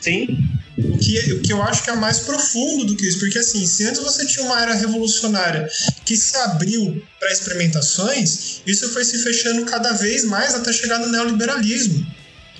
Sim. 0.00 0.48
O 0.78 0.98
que, 0.98 1.32
o 1.34 1.40
que 1.42 1.52
eu 1.52 1.62
acho 1.62 1.82
que 1.84 1.90
é 1.90 1.96
mais 1.96 2.20
profundo 2.20 2.86
do 2.86 2.96
que 2.96 3.06
isso, 3.06 3.18
porque 3.18 3.38
assim, 3.38 3.64
se 3.66 3.86
antes 3.86 4.00
você 4.00 4.24
tinha 4.24 4.44
uma 4.46 4.60
era 4.60 4.74
revolucionária 4.74 5.68
que 6.04 6.16
se 6.16 6.34
abriu 6.38 7.02
para 7.20 7.30
experimentações, 7.30 8.62
isso 8.66 8.88
foi 8.88 9.04
se 9.04 9.22
fechando 9.22 9.64
cada 9.66 9.92
vez 9.92 10.24
mais 10.24 10.54
até 10.54 10.72
chegar 10.72 10.98
no 10.98 11.08
neoliberalismo, 11.08 12.06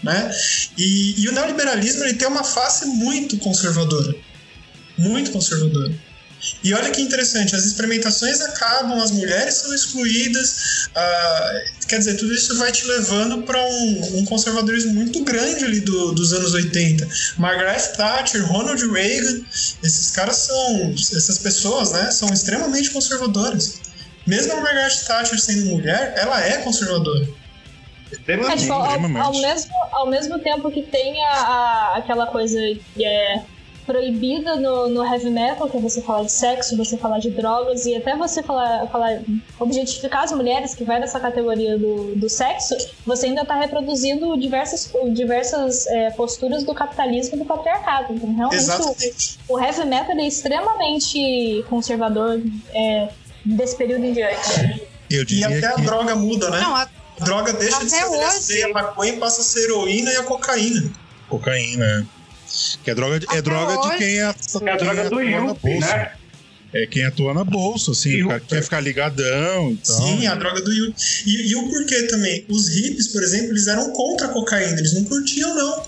né? 0.03 0.31
E, 0.77 1.23
e 1.23 1.29
o 1.29 1.33
neoliberalismo 1.33 2.05
ele 2.05 2.15
tem 2.15 2.29
uma 2.29 2.45
face 2.45 2.85
muito 2.87 3.39
conservadora, 3.39 4.15
muito 4.99 5.31
conservadora. 5.31 5.93
E 6.65 6.75
olha 6.75 6.91
que 6.91 7.01
interessante, 7.01 7.55
as 7.55 7.65
experimentações 7.65 8.41
acabam, 8.41 9.01
as 9.01 9.11
mulheres 9.13 9.55
são 9.55 9.73
excluídas, 9.75 10.89
ah, 10.95 11.61
quer 11.89 11.99
dizer, 11.99 12.17
tudo 12.17 12.33
isso 12.35 12.57
vai 12.59 12.73
te 12.73 12.85
levando 12.87 13.43
para 13.43 13.63
um, 13.65 14.19
um 14.19 14.25
conservadorismo 14.25 14.93
muito 14.95 15.23
grande 15.25 15.65
ali 15.65 15.81
do- 15.81 16.13
dos 16.13 16.33
anos 16.33 16.53
80. 16.53 17.09
Margaret 17.39 17.81
Thatcher, 17.97 18.45
Ronald 18.47 18.81
Reagan, 18.91 19.41
esses 19.85 20.11
caras 20.11 20.37
são, 20.37 20.91
essas 20.93 21.39
pessoas, 21.39 21.93
né, 21.93 22.11
são 22.11 22.29
extremamente 22.33 22.91
conservadoras. 22.91 23.81
Mesmo 24.27 24.53
a 24.53 24.61
Margaret 24.61 24.97
Thatcher 25.07 25.41
sendo 25.41 25.67
mulher, 25.67 26.15
ela 26.17 26.41
é 26.45 26.59
conservadora. 26.59 27.27
É, 28.29 28.57
tipo, 28.57 28.73
ao, 28.73 28.85
extremamente. 28.85 29.25
ao 29.25 29.33
mesmo, 29.41 29.73
ao 29.93 30.11
mesmo 30.11 30.39
tempo 30.41 30.71
que 30.71 30.83
tem 30.83 31.25
a, 31.25 31.33
a- 31.33 31.95
aquela 31.99 32.27
coisa 32.27 32.59
que 32.95 33.05
é 33.05 33.43
proibida 33.87 34.57
no, 34.57 34.89
no 34.89 35.05
heavy 35.05 35.31
metal, 35.31 35.69
que 35.69 35.77
é 35.77 35.81
você 35.81 36.01
falar 36.03 36.25
de 36.25 36.33
sexo, 36.33 36.77
você 36.77 36.97
falar 36.97 37.19
de 37.19 37.31
drogas 37.31 37.85
e 37.87 37.95
até 37.95 38.17
você 38.17 38.43
falar, 38.43 38.87
falar 38.89 39.21
objetificar 39.59 40.23
as 40.25 40.33
mulheres, 40.33 40.75
que 40.75 40.85
vai 40.85 40.99
nessa 41.01 41.19
categoria 41.21 41.79
do, 41.79 42.15
do 42.17 42.29
sexo, 42.29 42.75
você 43.07 43.27
ainda 43.27 43.43
está 43.43 43.55
reproduzindo 43.59 44.37
diversas, 44.39 44.91
diversas 45.13 45.87
é, 45.89 46.11
posturas 46.11 46.65
do 46.65 46.75
capitalismo 46.75 47.37
e 47.37 47.39
do 47.41 47.45
patriarcado. 47.45 48.15
Então, 48.15 48.35
realmente, 48.35 48.65
o, 49.49 49.55
o 49.55 49.61
heavy 49.61 49.85
metal 49.87 50.17
é 50.19 50.27
extremamente 50.27 51.65
conservador 51.69 52.41
é, 52.75 53.09
desse 53.45 53.77
período 53.77 54.05
em 54.05 54.13
diante. 54.13 54.83
Eu 55.11 55.25
E 55.29 55.45
até 55.45 55.67
a 55.67 55.75
que. 55.75 55.83
droga 55.83 56.15
muda, 56.15 56.51
né? 56.51 56.61
Não, 56.61 56.75
a- 56.75 56.89
A 57.21 57.25
droga 57.25 57.53
deixa 57.53 57.79
de 57.85 57.95
Até 57.95 58.07
ser 58.41 58.57
hoje. 58.57 58.63
A 58.65 58.69
maconha 58.73 59.17
passa 59.19 59.43
a 59.43 59.45
ser 59.45 59.65
heroína 59.65 60.11
e 60.11 60.17
a 60.17 60.23
cocaína. 60.23 60.91
Cocaína. 61.29 62.07
É. 62.81 62.85
Que 62.85 62.91
é 62.91 62.95
droga, 62.95 63.19
de- 63.21 63.27
é 63.27 63.29
Até 63.31 63.43
droga 63.43 63.77
de 63.91 63.97
quem 63.99 64.19
é, 64.19 64.23
É 64.23 64.25
a 64.71 64.77
droga 64.77 65.03
do 65.03 65.07
atua 65.09 65.25
na 65.25 65.31
Yuppie, 65.31 65.71
bolsa. 65.73 65.97
né? 65.97 66.13
É 66.75 66.87
quem 66.87 67.05
atua 67.05 67.35
na 67.35 67.45
bolsa, 67.45 67.91
assim, 67.91 68.11
Yuppie. 68.11 68.29
cara, 68.29 68.41
quer 68.41 68.63
ficar 68.63 68.81
ligadão 68.81 69.73
e 69.73 69.77
tal. 69.77 69.97
Sim, 70.07 70.27
a 70.27 70.35
droga 70.35 70.61
do 70.63 70.73
Yu. 70.73 70.95
E, 71.27 71.51
e 71.51 71.57
o 71.57 71.69
porquê 71.69 72.03
também? 72.05 72.47
Os 72.49 72.69
hippies, 72.69 73.09
por 73.09 73.23
exemplo, 73.23 73.51
eles 73.51 73.67
eram 73.67 73.93
contra 73.93 74.27
a 74.29 74.31
cocaína, 74.31 74.79
eles 74.79 74.95
não 74.95 75.05
curtiam, 75.05 75.55
não. 75.55 75.83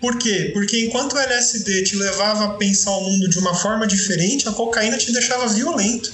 Por 0.00 0.18
quê? 0.18 0.50
Porque 0.54 0.84
enquanto 0.86 1.14
o 1.14 1.18
LSD 1.18 1.82
te 1.84 1.96
levava 1.96 2.44
a 2.44 2.48
pensar 2.54 2.90
o 2.92 3.00
mundo 3.02 3.28
de 3.28 3.38
uma 3.38 3.54
forma 3.54 3.86
diferente, 3.86 4.48
a 4.48 4.52
cocaína 4.52 4.96
te 4.98 5.10
deixava 5.12 5.48
violento. 5.48 6.12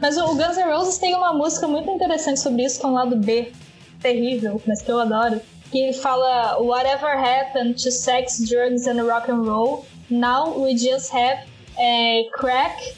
Mas 0.00 0.16
o 0.16 0.26
Guns 0.34 0.56
N' 0.56 0.64
Roses 0.74 0.98
tem 0.98 1.14
uma 1.14 1.32
música 1.32 1.66
muito 1.66 1.90
interessante 1.90 2.40
sobre 2.40 2.64
isso, 2.64 2.78
que 2.78 2.86
é 2.86 2.88
um 2.88 2.92
lado 2.92 3.16
B, 3.16 3.50
terrível, 4.00 4.62
mas 4.66 4.80
que 4.82 4.90
eu 4.90 4.98
adoro, 5.00 5.40
que 5.70 5.92
fala 5.92 6.58
Whatever 6.60 7.16
happened 7.16 7.82
to 7.82 7.90
sex, 7.90 8.38
drugs 8.48 8.86
and 8.86 9.02
rock 9.04 9.30
and 9.30 9.44
roll, 9.46 9.86
now 10.10 10.52
we 10.58 10.74
just 10.74 11.10
have 11.12 11.38
é, 11.78 12.24
crack, 12.32 12.94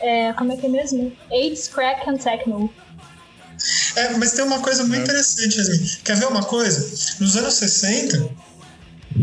é, 0.00 0.32
como 0.32 0.52
é 0.52 0.56
que 0.56 0.66
é 0.66 0.68
mesmo? 0.68 1.12
AIDS, 1.30 1.68
crack 1.68 2.08
and 2.08 2.16
techno. 2.16 2.72
É, 3.94 4.16
mas 4.16 4.32
tem 4.32 4.44
uma 4.44 4.60
coisa 4.60 4.82
muito 4.84 5.00
é. 5.00 5.04
interessante, 5.04 5.56
Yasmin. 5.58 5.98
Quer 6.04 6.16
ver 6.16 6.26
uma 6.26 6.42
coisa? 6.44 6.80
Nos 7.20 7.36
anos 7.36 7.54
60, 7.54 8.28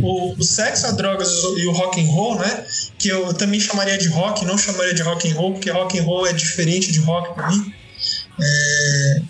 o, 0.02 0.34
o 0.34 0.44
sexo, 0.44 0.88
a 0.88 0.92
drogas 0.92 1.30
e 1.58 1.66
o 1.66 1.72
rock 1.72 2.00
and 2.00 2.06
roll, 2.06 2.40
né? 2.40 2.66
Que 2.98 3.10
eu 3.10 3.34
também 3.34 3.60
chamaria 3.60 3.98
de 3.98 4.08
rock, 4.10 4.46
não 4.46 4.58
chamaria 4.58 4.94
de 4.94 5.02
rock 5.02 5.30
and 5.30 5.36
roll, 5.36 5.54
porque 5.54 5.72
rock 5.72 6.00
and 6.00 6.04
roll 6.04 6.28
é 6.28 6.34
diferente 6.34 6.92
de 6.92 7.00
rock 7.00 7.34
para 7.34 7.50
mim. 7.50 7.74
É, 8.40 9.22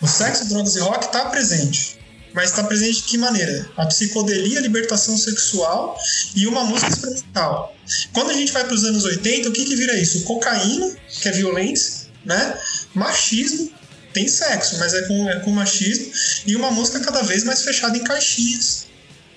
o 0.00 0.06
sexo, 0.06 0.48
drogas 0.48 0.76
e 0.76 0.80
rock 0.80 1.06
está 1.06 1.26
presente. 1.26 1.98
Mas 2.34 2.50
está 2.50 2.64
presente 2.64 2.96
de 2.96 3.02
que 3.04 3.16
maneira? 3.16 3.70
A 3.76 3.86
psicodelia, 3.86 4.58
a 4.58 4.62
libertação 4.62 5.16
sexual 5.16 5.96
e 6.34 6.46
uma 6.48 6.64
música 6.64 6.90
experimental. 6.90 7.74
Quando 8.12 8.30
a 8.30 8.34
gente 8.34 8.52
vai 8.52 8.64
para 8.64 8.74
os 8.74 8.84
anos 8.84 9.04
80, 9.04 9.48
o 9.48 9.52
que, 9.52 9.64
que 9.64 9.76
vira 9.76 9.96
isso? 9.96 10.24
Cocaína, 10.24 10.94
que 11.08 11.28
é 11.28 11.32
violência, 11.32 12.08
né? 12.24 12.58
Machismo, 12.92 13.70
tem 14.12 14.26
sexo, 14.26 14.78
mas 14.78 14.94
é 14.94 15.02
com, 15.02 15.30
é 15.30 15.40
com 15.40 15.50
machismo, 15.50 16.10
e 16.46 16.56
uma 16.56 16.70
música 16.72 17.00
cada 17.00 17.22
vez 17.22 17.44
mais 17.44 17.62
fechada 17.62 17.96
em 17.96 18.02
caixinhas. 18.02 18.86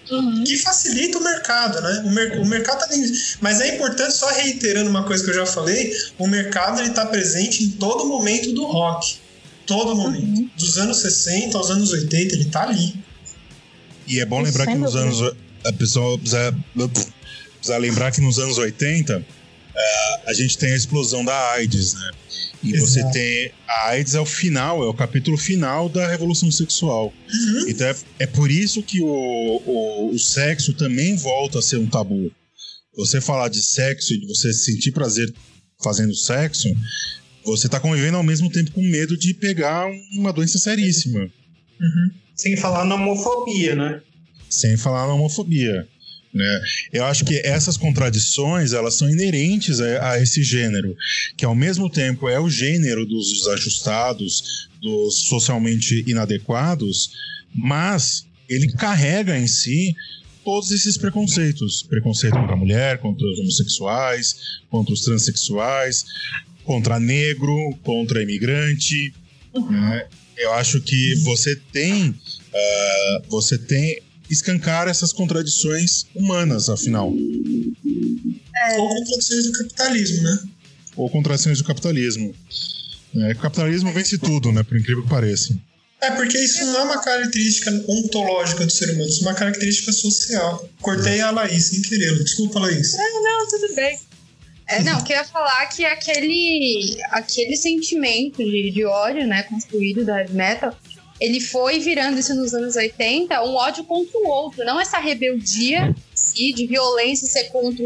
Uhum. 0.10 0.44
Que 0.44 0.58
facilita 0.58 1.18
o 1.18 1.24
mercado, 1.24 1.82
né? 1.82 2.04
O, 2.06 2.10
mer 2.10 2.40
o 2.40 2.46
mercado 2.46 2.80
tá 2.80 2.88
Mas 3.42 3.60
é 3.60 3.76
importante, 3.76 4.14
só 4.14 4.28
reiterando 4.30 4.90
uma 4.90 5.04
coisa 5.04 5.24
que 5.24 5.30
eu 5.30 5.36
já 5.36 5.46
falei: 5.46 5.94
o 6.18 6.28
mercado 6.28 6.82
ele 6.82 6.92
tá 6.92 7.06
presente 7.06 7.64
em 7.64 7.72
todo 7.72 8.06
momento 8.06 8.54
do 8.54 8.66
rock. 8.66 9.18
Todo 9.68 9.96
momento. 9.96 10.26
Uhum. 10.26 10.50
Dos 10.58 10.78
anos 10.78 10.98
60 10.98 11.58
aos 11.58 11.70
anos 11.70 11.92
80, 11.92 12.34
ele 12.34 12.46
tá 12.46 12.64
ali. 12.64 12.96
E 14.08 14.20
é 14.20 14.26
bom 14.26 14.42
lembrar 14.42 14.66
que 14.66 14.76
nos 14.76 14.96
anos. 14.96 15.36
A 15.66 15.74
pessoa 15.74 16.18
precisa, 16.18 16.56
precisa 16.74 17.78
lembrar 17.78 18.12
que 18.12 18.22
nos 18.22 18.40
anos 18.40 18.58
80 18.58 19.26
é, 19.76 20.30
a 20.30 20.34
gente 20.34 20.58
tem 20.58 20.72
a 20.72 20.76
explosão 20.76 21.26
da 21.26 21.52
AIDS, 21.52 21.94
né? 21.94 22.12
E 22.64 22.74
Exato. 22.74 22.88
você 22.88 23.12
tem. 23.12 23.52
A 23.68 23.90
AIDS 23.90 24.16
é 24.16 24.20
o 24.20 24.26
final, 24.26 24.82
é 24.82 24.88
o 24.88 24.94
capítulo 24.94 25.38
final 25.38 25.90
da 25.90 26.08
revolução 26.08 26.50
sexual. 26.50 27.14
Uhum. 27.32 27.66
Então 27.68 27.88
é, 27.88 27.96
é 28.20 28.28
por 28.28 28.50
isso 28.50 28.82
que 28.82 29.02
o, 29.02 29.08
o, 29.66 30.12
o 30.14 30.18
sexo 30.18 30.74
também 30.74 31.16
volta 31.18 31.60
a 31.60 31.62
ser 31.62 31.78
um 31.78 31.86
tabu. 31.86 32.32
Você 32.96 33.22
falar 33.22 33.50
de 33.50 33.62
sexo 33.62 34.14
e 34.14 34.20
de 34.20 34.28
você 34.28 34.52
sentir 34.54 34.92
prazer 34.92 35.32
fazendo 35.84 36.16
sexo, 36.16 36.68
você 37.56 37.70
tá 37.70 37.80
convivendo 37.80 38.18
ao 38.18 38.24
mesmo 38.24 38.50
tempo 38.50 38.72
com 38.72 38.82
medo 38.82 39.18
de 39.18 39.34
pegar 39.34 39.88
uma 40.14 40.34
doença 40.34 40.58
seríssima. 40.58 41.20
Uhum. 41.80 42.12
Sem 42.36 42.56
falar 42.58 42.86
na 42.86 42.96
homofobia, 42.96 43.76
né? 43.76 44.02
Sem 44.50 44.78
falar 44.78 45.08
na 45.08 45.14
homofobia. 45.14 45.88
Né? 46.34 46.62
Eu 46.94 47.06
acho 47.06 47.26
que 47.26 47.38
essas 47.38 47.78
contradições 47.78 48.74
elas 48.74 48.96
são 48.96 49.10
inerentes 49.10 49.80
a, 49.80 50.12
a, 50.12 50.22
esse 50.22 50.44
gênero, 50.44 50.96
que 51.36 51.46
ao 51.46 51.56
mesmo 51.56 51.90
tempo 51.90 52.28
é 52.28 52.40
o 52.40 52.50
gênero 52.50 53.06
dos 53.06 53.32
desajustados, 53.40 54.70
dos 54.82 55.24
socialmente 55.24 56.04
inadequados, 56.06 57.12
mas 57.56 58.28
ele 58.48 58.72
carrega 58.74 59.38
em 59.38 59.48
si 59.48 59.96
todos 60.44 60.72
esses 60.72 60.98
preconceitos: 60.98 61.84
preconceito 61.84 62.36
contra 62.36 62.54
a 62.54 62.58
mulher, 62.58 63.00
contra 63.00 63.26
os 63.26 63.40
homossexuais, 63.40 64.62
contra 64.70 64.94
os 64.94 65.02
transexuais, 65.02 66.06
contra 66.68 67.00
negro, 67.00 67.74
contra 67.82 68.22
imigrante. 68.22 69.14
Né? 69.56 70.06
Eu 70.38 70.54
acho 70.54 70.82
que 70.82 71.16
você 71.24 71.56
tem, 71.56 72.10
uh, 72.10 73.30
você 73.30 73.58
tem 73.58 74.04
escancar 74.30 74.88
essas 74.88 75.14
contradições 75.14 76.06
humanas, 76.14 76.70
afinal. 76.70 77.12
É. 78.56 78.78
Ou 78.78 78.90
contradições 78.90 79.46
do 79.46 79.52
capitalismo, 79.54 80.24
né? 80.24 80.40
Ou 80.98 81.10
contradições 81.10 81.58
do 81.60 81.64
capitalismo. 81.64 82.36
É, 83.16 83.32
o 83.32 83.38
capitalismo 83.38 83.94
vence 83.94 84.18
tudo, 84.18 84.52
né? 84.52 84.62
Por 84.64 84.78
incrível 84.78 85.04
que 85.04 85.10
pareça. 85.10 85.58
É, 86.02 86.12
porque 86.12 86.38
isso 86.38 86.64
não 86.66 86.82
é 86.82 86.84
uma 86.84 87.02
característica 87.02 87.72
ontológica 87.88 88.66
do 88.66 88.72
ser 88.72 88.92
humano, 88.92 89.10
isso 89.10 89.24
é 89.24 89.28
uma 89.30 89.34
característica 89.34 89.92
social. 89.92 90.70
Cortei 90.80 91.22
a 91.22 91.32
Laís 91.32 91.70
sem 91.70 91.82
querer. 91.82 92.22
Desculpa, 92.24 92.60
Laís. 92.60 92.94
Não, 92.94 93.24
não, 93.24 93.48
tudo 93.48 93.74
bem. 93.74 93.98
É, 94.68 94.84
não, 94.84 95.02
que 95.02 95.14
eu 95.14 95.18
ia 95.18 95.24
falar 95.24 95.66
que 95.68 95.86
aquele, 95.86 96.98
aquele 97.12 97.56
sentimento 97.56 98.38
de, 98.38 98.70
de 98.72 98.86
ódio, 98.86 99.26
né, 99.26 99.44
construído 99.44 100.04
da 100.04 100.20
heavy 100.20 100.34
metal, 100.34 100.76
ele 101.20 101.40
foi 101.40 101.80
virando 101.80 102.20
isso 102.20 102.36
nos 102.36 102.54
anos 102.54 102.76
80 102.76 103.42
um 103.44 103.56
ódio 103.56 103.84
contra 103.86 104.18
o 104.20 104.28
outro, 104.28 104.66
não 104.66 104.80
essa 104.80 105.00
rebeldia 105.00 105.96
si, 106.14 106.54
de 106.54 106.68
violência 106.68 107.28
ser 107.28 107.46
contra, 107.46 107.86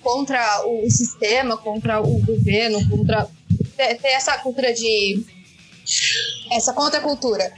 contra 0.00 0.66
o 0.66 0.88
sistema, 0.88 1.56
contra 1.56 2.00
o 2.00 2.20
governo, 2.20 2.88
contra 2.88 3.28
ter, 3.76 3.96
ter 3.96 4.08
essa 4.08 4.38
cultura 4.38 4.72
de 4.72 5.24
essa 6.50 6.72
contracultura. 6.72 7.52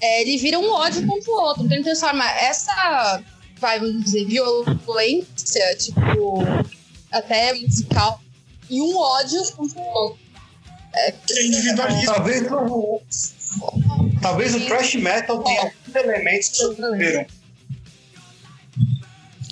É, 0.00 0.22
ele 0.22 0.36
vira 0.36 0.58
um 0.58 0.70
ódio 0.70 1.06
contra 1.06 1.30
o 1.30 1.34
outro, 1.34 1.64
então 1.64 1.76
ele 1.76 1.84
transforma 1.84 2.28
essa, 2.32 3.22
vai, 3.58 3.78
vamos 3.80 4.04
dizer, 4.04 4.26
violência, 4.26 5.76
tipo, 5.76 6.44
até 7.12 7.54
musical, 7.54 8.20
em 8.70 8.80
um 8.80 8.96
ódio 8.96 9.42
contra 9.52 9.78
o 9.78 9.84
outro. 9.84 10.22
É, 10.94 11.14
é 11.30 11.46
individualismo. 11.46 12.06
Talvez 12.06 12.42
não 12.42 13.00
Talvez 14.20 14.54
o 14.54 14.60
thrash 14.60 14.94
metal 14.94 15.42
tenha 15.42 15.60
alguns 15.62 15.94
elementos 15.94 16.48
que 16.48 16.56
sobreviveram. 16.56 17.26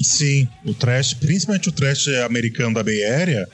Sim, 0.03 0.49
o 0.65 0.73
trash, 0.73 1.13
principalmente 1.15 1.69
o 1.69 1.73
trash 1.73 2.09
americano 2.25 2.75
da 2.75 2.83
Bay 2.83 3.05
Area, 3.05 3.47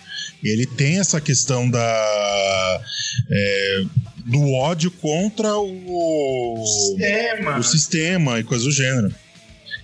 ele 0.42 0.66
tem 0.66 1.00
essa 1.00 1.20
questão 1.20 1.68
da 1.68 2.82
é, 3.30 3.84
do 4.26 4.52
ódio 4.52 4.90
contra 4.90 5.56
o 5.56 6.64
sistema. 6.66 7.58
o 7.58 7.62
sistema 7.62 8.40
e 8.40 8.44
coisa 8.44 8.64
do 8.64 8.70
gênero. 8.70 9.14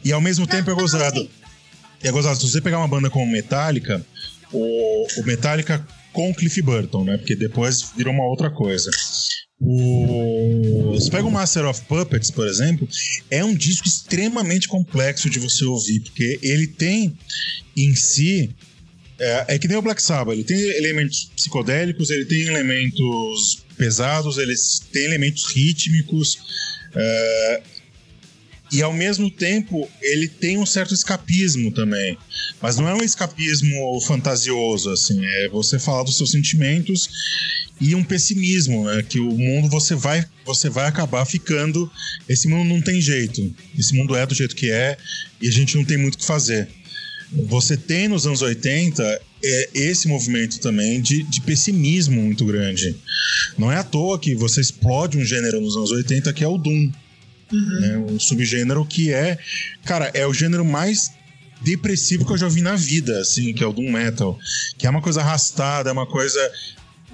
E 0.04 0.12
ao 0.12 0.20
mesmo 0.20 0.46
tempo 0.46 0.70
é 0.70 0.74
gozado. 0.74 1.28
E 2.02 2.08
é 2.08 2.10
gozado, 2.10 2.36
se 2.36 2.50
você 2.50 2.60
pegar 2.60 2.78
uma 2.78 2.88
banda 2.88 3.08
como 3.08 3.30
Metallica, 3.30 4.04
o, 4.52 5.06
o 5.18 5.24
Metallica 5.24 5.86
com 6.12 6.34
Cliff 6.34 6.60
Burton, 6.62 7.04
né? 7.04 7.16
Porque 7.16 7.34
depois 7.34 7.92
virou 7.96 8.12
uma 8.12 8.26
outra 8.26 8.50
coisa. 8.50 8.90
O... 9.58 10.92
Você 10.94 11.10
pega 11.10 11.26
o 11.26 11.30
Master 11.30 11.66
of 11.66 11.82
Puppets, 11.82 12.30
por 12.30 12.46
exemplo, 12.46 12.88
é 13.30 13.44
um 13.44 13.54
disco 13.54 13.86
extremamente 13.86 14.66
complexo 14.66 15.30
de 15.30 15.38
você 15.38 15.64
ouvir, 15.64 16.00
porque 16.00 16.38
ele 16.42 16.66
tem 16.66 17.16
em 17.76 17.94
si. 17.94 18.54
É, 19.18 19.54
é 19.54 19.58
que 19.58 19.68
nem 19.68 19.76
o 19.76 19.82
Black 19.82 20.02
Sabbath, 20.02 20.34
ele 20.34 20.44
tem 20.44 20.58
elementos 20.58 21.30
psicodélicos, 21.36 22.10
ele 22.10 22.24
tem 22.24 22.42
elementos 22.42 23.64
pesados, 23.76 24.36
ele 24.36 24.54
tem 24.92 25.04
elementos 25.04 25.54
rítmicos. 25.54 26.38
É, 26.94 27.62
e 28.72 28.82
ao 28.82 28.92
mesmo 28.92 29.30
tempo 29.30 29.88
ele 30.00 30.26
tem 30.26 30.56
um 30.58 30.64
certo 30.64 30.94
escapismo 30.94 31.70
também. 31.70 32.16
Mas 32.60 32.76
não 32.76 32.88
é 32.88 32.94
um 32.94 33.02
escapismo 33.02 34.00
fantasioso, 34.00 34.90
assim, 34.90 35.24
é 35.24 35.48
você 35.48 35.78
falar 35.78 36.04
dos 36.04 36.16
seus 36.16 36.30
sentimentos 36.30 37.08
e 37.80 37.94
um 37.94 38.02
pessimismo, 38.02 38.84
né? 38.84 39.02
Que 39.02 39.20
o 39.20 39.36
mundo 39.36 39.68
você 39.68 39.94
vai, 39.94 40.24
você 40.44 40.70
vai 40.70 40.86
acabar 40.86 41.24
ficando. 41.26 41.90
Esse 42.28 42.48
mundo 42.48 42.68
não 42.68 42.80
tem 42.80 43.00
jeito. 43.00 43.54
Esse 43.78 43.94
mundo 43.94 44.16
é 44.16 44.24
do 44.24 44.34
jeito 44.34 44.56
que 44.56 44.70
é 44.70 44.96
e 45.40 45.48
a 45.48 45.52
gente 45.52 45.76
não 45.76 45.84
tem 45.84 45.98
muito 45.98 46.14
o 46.14 46.18
que 46.18 46.24
fazer. 46.24 46.68
Você 47.32 47.76
tem 47.76 48.08
nos 48.08 48.26
anos 48.26 48.42
80 48.42 49.20
é, 49.44 49.70
esse 49.74 50.06
movimento 50.06 50.60
também 50.60 51.00
de, 51.00 51.22
de 51.24 51.40
pessimismo 51.40 52.20
muito 52.22 52.44
grande. 52.44 52.94
Não 53.58 53.72
é 53.72 53.76
à 53.76 53.82
toa 53.82 54.18
que 54.18 54.34
você 54.34 54.60
explode 54.60 55.18
um 55.18 55.24
gênero 55.24 55.60
nos 55.60 55.76
anos 55.76 55.90
80 55.90 56.32
que 56.32 56.44
é 56.44 56.48
o 56.48 56.56
Doom. 56.58 56.90
Uhum. 57.52 57.80
Né? 57.80 57.98
Um 57.98 58.18
subgênero 58.18 58.84
que 58.84 59.12
é, 59.12 59.38
cara, 59.84 60.10
é 60.14 60.26
o 60.26 60.32
gênero 60.32 60.64
mais 60.64 61.12
depressivo 61.60 62.24
que 62.26 62.32
eu 62.32 62.38
já 62.38 62.48
vi 62.48 62.60
na 62.60 62.74
vida, 62.74 63.20
assim, 63.20 63.52
que 63.52 63.62
é 63.62 63.66
o 63.66 63.72
Doom 63.72 63.90
Metal. 63.90 64.38
Que 64.78 64.86
é 64.86 64.90
uma 64.90 65.02
coisa 65.02 65.20
arrastada, 65.20 65.90
é 65.90 65.92
uma 65.92 66.06
coisa. 66.06 66.40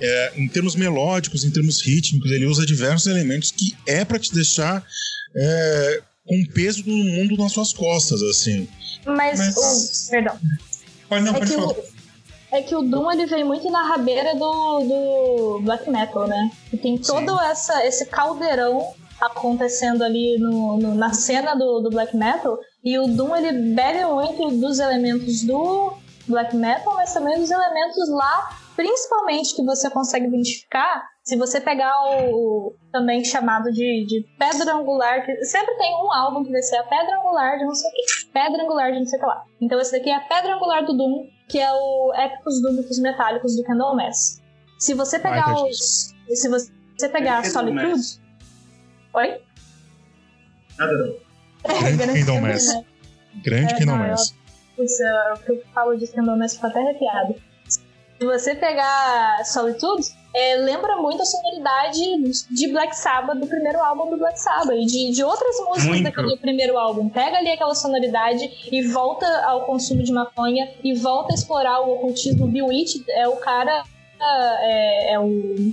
É, 0.01 0.33
em 0.37 0.49
termos 0.49 0.77
melódicos, 0.77 1.45
em 1.45 1.51
termos 1.51 1.83
rítmicos, 1.83 2.31
ele 2.31 2.47
usa 2.47 2.65
diversos 2.65 3.09
elementos 3.09 3.51
que 3.51 3.77
é 3.85 4.05
para 4.05 4.19
te 4.19 4.33
deixar 4.33 4.87
é, 5.37 6.03
com 6.25 6.41
o 6.41 6.49
peso 6.53 6.85
do 6.85 6.91
mundo 6.91 7.37
nas 7.37 7.53
suas 7.53 7.73
costas, 7.73 8.23
assim. 8.23 8.69
Mas, 9.05 9.39
Mas... 9.39 10.07
O... 10.07 10.11
perdão. 10.11 10.39
Pode 11.09 11.25
não, 11.25 11.35
é 11.35 11.39
pode 11.39 11.53
falar. 11.53 11.73
O... 11.73 11.99
É 12.51 12.63
que 12.63 12.75
o 12.75 12.83
Doom 12.83 13.13
ele 13.13 13.27
vem 13.27 13.45
muito 13.45 13.71
na 13.71 13.87
rabeira 13.87 14.35
do, 14.35 14.81
do 14.81 15.61
black 15.65 15.91
metal, 15.91 16.27
né? 16.27 16.51
E 16.73 16.79
tem 16.79 16.97
todo 16.97 17.39
essa, 17.41 17.85
esse 17.85 18.07
caldeirão 18.07 18.95
acontecendo 19.21 20.03
ali 20.03 20.39
no, 20.39 20.79
no, 20.79 20.95
na 20.95 21.13
cena 21.13 21.55
do, 21.55 21.81
do 21.81 21.91
black 21.91 22.17
metal. 22.17 22.59
E 22.85 22.99
o 22.99 23.09
Doom 23.09 23.37
ele 23.37 23.75
bebe 23.75 24.05
muito 24.07 24.49
dos 24.59 24.79
elementos 24.79 25.43
do 25.45 25.95
black 26.27 26.55
metal, 26.55 26.95
mas 26.95 27.13
também 27.13 27.39
dos 27.39 27.51
elementos 27.51 28.09
lá, 28.11 28.51
principalmente 28.77 29.57
que 29.57 29.65
você 29.65 29.91
consegue 29.91 30.27
identificar. 30.27 31.03
Se 31.25 31.37
você 31.37 31.61
pegar 31.61 31.93
o, 32.05 32.31
o 32.33 32.75
também 32.93 33.25
chamado 33.25 33.71
de, 33.73 34.07
de 34.07 34.25
pedra 34.39 34.75
angular, 34.75 35.25
que 35.25 35.45
sempre 35.45 35.75
tem 35.77 35.95
um 35.95 36.13
álbum 36.13 36.45
que 36.45 36.51
vai 36.51 36.63
ser 36.63 36.77
a 36.77 36.85
pedra 36.85 37.19
angular 37.19 37.59
de 37.59 37.65
não 37.65 37.75
sei 37.75 37.91
o 37.91 37.95
que, 37.95 38.33
pedra 38.33 38.63
angular 38.63 38.93
de 38.93 38.99
não 38.99 39.07
sei 39.07 39.19
o 39.19 39.21
que 39.21 39.27
lá. 39.27 39.45
Então 39.61 39.81
esse 39.81 39.93
daqui 39.93 40.11
é 40.11 40.17
a 40.17 40.21
pedra 40.21 40.55
angular 40.55 40.85
do 40.85 40.97
Doom, 40.97 41.27
que 41.49 41.59
é 41.59 41.71
o 41.73 42.13
Épicos 42.15 42.63
Dúbicos 42.63 42.99
Metálicos 42.99 43.57
do 43.57 43.65
Candlemass. 43.65 44.41
Se 44.79 44.95
você 44.95 45.19
pegar 45.19 45.49
Ai, 45.49 45.69
os. 45.69 46.15
Se 46.35 46.49
você 46.49 47.09
pegar 47.09 47.45
Solitude. 47.45 48.28
Oi? 49.15 49.41
Nada 50.79 50.93
não. 50.93 51.29
Grande 51.79 52.13
Kingdom 52.13 52.41
Mass. 52.41 52.67
Grande 53.43 53.75
é, 53.75 53.77
Kingdom 53.77 53.97
Mass. 53.97 54.35
Eu, 54.77 54.87
eu 55.49 55.63
falo 55.75 55.97
de 55.97 56.07
Kingdom 56.07 56.37
Mass 56.37 56.55
fico 56.55 56.67
até 56.67 56.81
arrepiado. 56.81 57.35
Se 58.19 58.25
você 58.25 58.55
pegar 58.55 59.45
Solitude, 59.45 60.09
é, 60.35 60.57
lembra 60.57 60.97
muito 60.97 61.23
a 61.23 61.25
sonoridade 61.25 62.01
de 62.51 62.69
Black 62.69 62.97
Sabbath, 62.97 63.39
do 63.39 63.47
primeiro 63.47 63.81
álbum 63.81 64.11
do 64.11 64.17
Black 64.17 64.41
Sabbath, 64.41 64.77
e 64.77 64.87
de, 64.87 65.13
de 65.13 65.23
outras 65.23 65.57
músicas 65.61 65.85
muito. 65.85 66.03
daquele 66.03 66.37
primeiro 66.37 66.77
álbum. 66.77 67.09
Pega 67.09 67.39
ali 67.39 67.51
aquela 67.51 67.75
sonoridade 67.75 68.69
e 68.73 68.83
volta 68.89 69.27
ao 69.45 69.65
consumo 69.67 70.03
de 70.03 70.13
maconha 70.13 70.69
e 70.83 70.95
volta 70.95 71.33
a 71.33 71.35
explorar 71.35 71.81
o 71.81 71.95
ocultismo. 71.95 72.49
Bill 72.49 72.67
Witch 72.67 73.03
é 73.09 73.29
o 73.29 73.37
cara. 73.37 73.85
É, 74.21 75.13
é 75.15 75.21
o. 75.21 75.73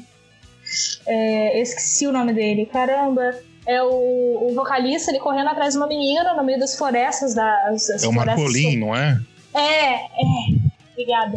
É, 1.06 1.62
esqueci 1.62 2.08
o 2.08 2.12
nome 2.12 2.34
dele, 2.34 2.66
caramba 2.66 3.36
é 3.66 3.82
o, 3.82 4.48
o, 4.50 4.54
vocalista 4.54 5.12
ele 5.12 5.20
correndo 5.20 5.50
atrás 5.50 5.74
de 5.74 5.80
uma 5.80 5.88
menina 5.88 6.34
no 6.36 6.44
meio 6.44 6.60
das 6.60 6.78
florestas 6.78 7.34
das, 7.34 7.88
das 7.88 8.04
É 8.04 8.08
o 8.08 8.14
Marcolin, 8.14 8.78
não 8.78 8.96
é? 8.96 9.20
É, 9.54 9.96
é. 9.96 10.06
Obrigada. 10.92 11.34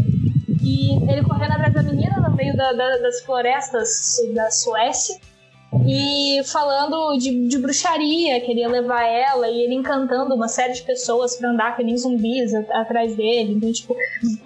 E 0.63 0.93
ele 1.11 1.23
correndo 1.23 1.53
atrás 1.53 1.73
da 1.73 1.83
menina 1.83 2.21
no 2.21 2.37
meio 2.37 2.55
da, 2.57 2.73
da, 2.73 2.99
das 2.99 3.23
florestas 3.23 4.17
da 4.35 4.51
Suécia 4.51 5.19
e 5.87 6.43
falando 6.45 7.19
de, 7.19 7.47
de, 7.47 7.59
bruxaria, 7.59 8.41
queria 8.41 8.69
levar 8.69 9.05
ela 9.05 9.49
e 9.49 9.65
ele 9.65 9.75
encantando 9.75 10.35
uma 10.35 10.49
série 10.49 10.73
de 10.73 10.83
pessoas 10.83 11.37
para 11.37 11.51
andar 11.51 11.77
que 11.77 11.85
nem 11.85 11.97
zumbis 11.97 12.55
a, 12.55 12.61
atrás 12.81 13.15
dele. 13.15 13.53
Então, 13.53 13.71
tipo, 13.73 13.95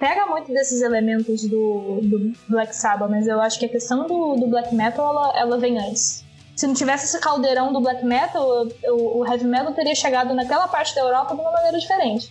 pega 0.00 0.26
muito 0.26 0.52
desses 0.52 0.82
elementos 0.82 1.42
do, 1.44 2.00
do 2.02 2.32
Black 2.48 2.74
Sabbath, 2.74 3.08
mas 3.08 3.28
eu 3.28 3.40
acho 3.40 3.58
que 3.58 3.66
a 3.66 3.68
questão 3.68 4.06
do, 4.06 4.34
do 4.34 4.46
Black 4.48 4.74
Metal 4.74 5.08
ela, 5.08 5.38
ela 5.38 5.58
vem 5.58 5.78
antes 5.78 6.24
se 6.54 6.66
não 6.66 6.74
tivesse 6.74 7.06
esse 7.06 7.18
caldeirão 7.18 7.72
do 7.72 7.80
black 7.80 8.04
metal, 8.04 8.68
o, 8.84 9.20
o 9.20 9.26
heavy 9.26 9.46
metal 9.46 9.72
teria 9.72 9.94
chegado 9.94 10.34
naquela 10.34 10.68
parte 10.68 10.94
da 10.94 11.00
Europa 11.00 11.34
de 11.34 11.40
uma 11.40 11.50
maneira 11.50 11.78
diferente. 11.78 12.30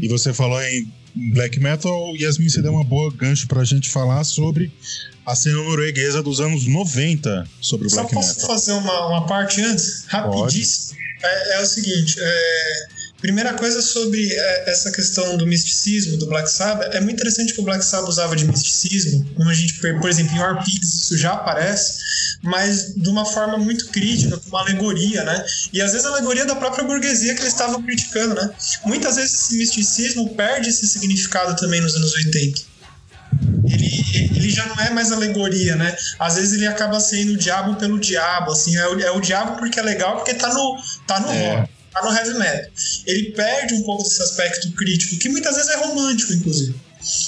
E 0.00 0.08
você 0.08 0.32
falou 0.32 0.60
em 0.62 0.90
black 1.14 1.60
metal, 1.60 2.14
Yasmin, 2.16 2.48
você 2.48 2.62
deu 2.62 2.72
uma 2.72 2.84
boa 2.84 3.12
gancho 3.12 3.46
pra 3.46 3.64
gente 3.64 3.90
falar 3.90 4.24
sobre 4.24 4.72
a 5.24 5.34
cena 5.34 5.56
norueguesa 5.56 6.22
dos 6.22 6.40
anos 6.40 6.66
90 6.66 7.46
sobre 7.60 7.86
o 7.86 7.90
Só 7.90 7.96
black 7.96 8.14
metal. 8.14 8.32
Só 8.32 8.34
posso 8.34 8.46
fazer 8.46 8.72
uma, 8.72 9.06
uma 9.08 9.26
parte 9.26 9.60
antes? 9.62 10.04
Rapidíssimo. 10.06 10.98
É, 11.22 11.56
é, 11.56 11.60
o 11.62 11.66
seguinte, 11.66 12.16
é, 12.18 12.86
Primeira 13.22 13.54
coisa 13.54 13.80
sobre 13.80 14.32
é, 14.32 14.70
essa 14.70 14.90
questão 14.90 15.36
do 15.36 15.46
misticismo 15.46 16.16
do 16.16 16.26
Black 16.26 16.50
Sabbath, 16.50 16.92
é 16.92 17.00
muito 17.00 17.14
interessante 17.14 17.54
que 17.54 17.60
o 17.60 17.62
Black 17.62 17.84
Sabbath 17.84 18.08
usava 18.08 18.34
de 18.34 18.44
misticismo, 18.44 19.24
como 19.36 19.48
a 19.48 19.54
gente, 19.54 19.74
por 19.74 20.10
exemplo, 20.10 20.34
em 20.34 20.40
War 20.40 20.64
Pigs 20.64 20.92
isso 21.04 21.16
já 21.16 21.34
aparece, 21.34 22.00
mas 22.42 22.96
de 22.96 23.08
uma 23.08 23.24
forma 23.24 23.56
muito 23.56 23.86
crítica, 23.90 24.36
com 24.36 24.48
uma 24.48 24.62
alegoria, 24.62 25.22
né? 25.22 25.44
E 25.72 25.80
às 25.80 25.92
vezes 25.92 26.04
a 26.04 26.10
alegoria 26.10 26.44
da 26.44 26.56
própria 26.56 26.82
burguesia 26.82 27.32
que 27.36 27.42
eles 27.42 27.52
estavam 27.52 27.80
criticando, 27.84 28.34
né? 28.34 28.50
Muitas 28.84 29.14
vezes 29.14 29.34
esse 29.34 29.56
misticismo 29.56 30.34
perde 30.34 30.70
esse 30.70 30.88
significado 30.88 31.54
também 31.54 31.80
nos 31.80 31.94
anos 31.94 32.12
80. 32.14 32.60
Ele, 33.70 34.30
ele 34.34 34.50
já 34.50 34.66
não 34.66 34.80
é 34.80 34.90
mais 34.90 35.12
alegoria, 35.12 35.76
né? 35.76 35.96
Às 36.18 36.34
vezes 36.34 36.54
ele 36.54 36.66
acaba 36.66 36.98
sendo 36.98 37.34
o 37.34 37.36
diabo 37.36 37.76
pelo 37.76 38.00
diabo, 38.00 38.50
assim, 38.50 38.76
é 38.76 38.88
o, 38.88 39.00
é 39.00 39.10
o 39.12 39.20
diabo 39.20 39.56
porque 39.58 39.78
é 39.78 39.82
legal, 39.82 40.16
porque 40.16 40.34
tá 40.34 40.52
no, 40.52 40.76
tá 41.06 41.20
no 41.20 41.30
é. 41.30 41.56
rock 41.56 41.81
tá 41.92 42.02
no 42.02 42.12
heavy 42.12 42.38
metal. 42.38 42.70
Ele 43.06 43.32
perde 43.32 43.74
um 43.74 43.82
pouco 43.82 44.02
desse 44.02 44.22
aspecto 44.22 44.72
crítico, 44.72 45.16
que 45.16 45.28
muitas 45.28 45.56
vezes 45.56 45.70
é 45.70 45.76
romântico, 45.76 46.32
inclusive. 46.32 46.74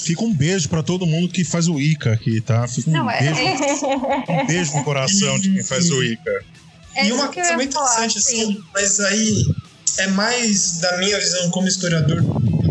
Fica 0.03 0.23
um 0.23 0.33
beijo 0.33 0.69
para 0.69 0.81
todo 0.81 1.05
mundo 1.05 1.27
que 1.29 1.43
faz 1.43 1.67
o 1.67 1.79
Ica 1.79 2.13
aqui, 2.13 2.39
tá? 2.39 2.65
Fica 2.67 2.89
um, 2.89 2.93
Não, 2.93 3.11
é. 3.11 3.21
beijo, 3.21 3.85
é... 3.85 4.41
um 4.43 4.47
beijo 4.47 4.77
no 4.77 4.83
coração 4.83 5.37
de 5.39 5.51
quem 5.51 5.63
faz 5.63 5.89
o 5.89 6.01
Ica. 6.01 6.31
É 6.95 7.07
e 7.07 7.11
uma 7.11 7.27
coisa 7.27 7.53
muito 7.53 7.77
interessante, 7.77 8.17
assim, 8.17 8.63
mas 8.73 9.01
aí 9.01 9.45
é 9.97 10.07
mais 10.07 10.77
da 10.79 10.97
minha 10.97 11.19
visão 11.19 11.49
como 11.51 11.67
historiador 11.67 12.23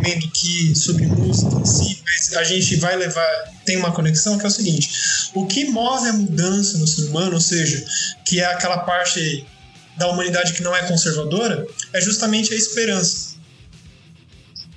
também 0.05 0.19
do 0.19 0.29
que 0.31 0.75
sobre 0.75 1.07
música 1.07 1.55
em 1.61 1.65
si, 1.65 2.03
mas 2.05 2.35
a 2.35 2.45
gente 2.45 2.77
vai 2.77 2.97
levar, 2.97 3.27
tem 3.65 3.77
uma 3.77 3.93
conexão 3.93 4.39
que 4.39 4.45
é 4.45 4.49
o 4.49 4.51
seguinte: 4.51 4.91
o 5.35 5.47
que 5.47 5.67
move 5.67 6.09
a 6.09 6.13
mudança 6.13 6.79
no 6.79 6.87
ser 6.87 7.07
humano, 7.07 7.35
ou 7.35 7.41
seja, 7.41 7.85
que 8.25 8.41
é 8.41 8.47
aquela 8.47 8.79
parte 8.79 9.47
da 9.97 10.09
humanidade 10.09 10.53
que 10.53 10.63
não 10.63 10.75
é 10.75 10.87
conservadora 10.87 11.67
é 11.93 12.01
justamente 12.01 12.53
a 12.53 12.57
esperança. 12.57 13.35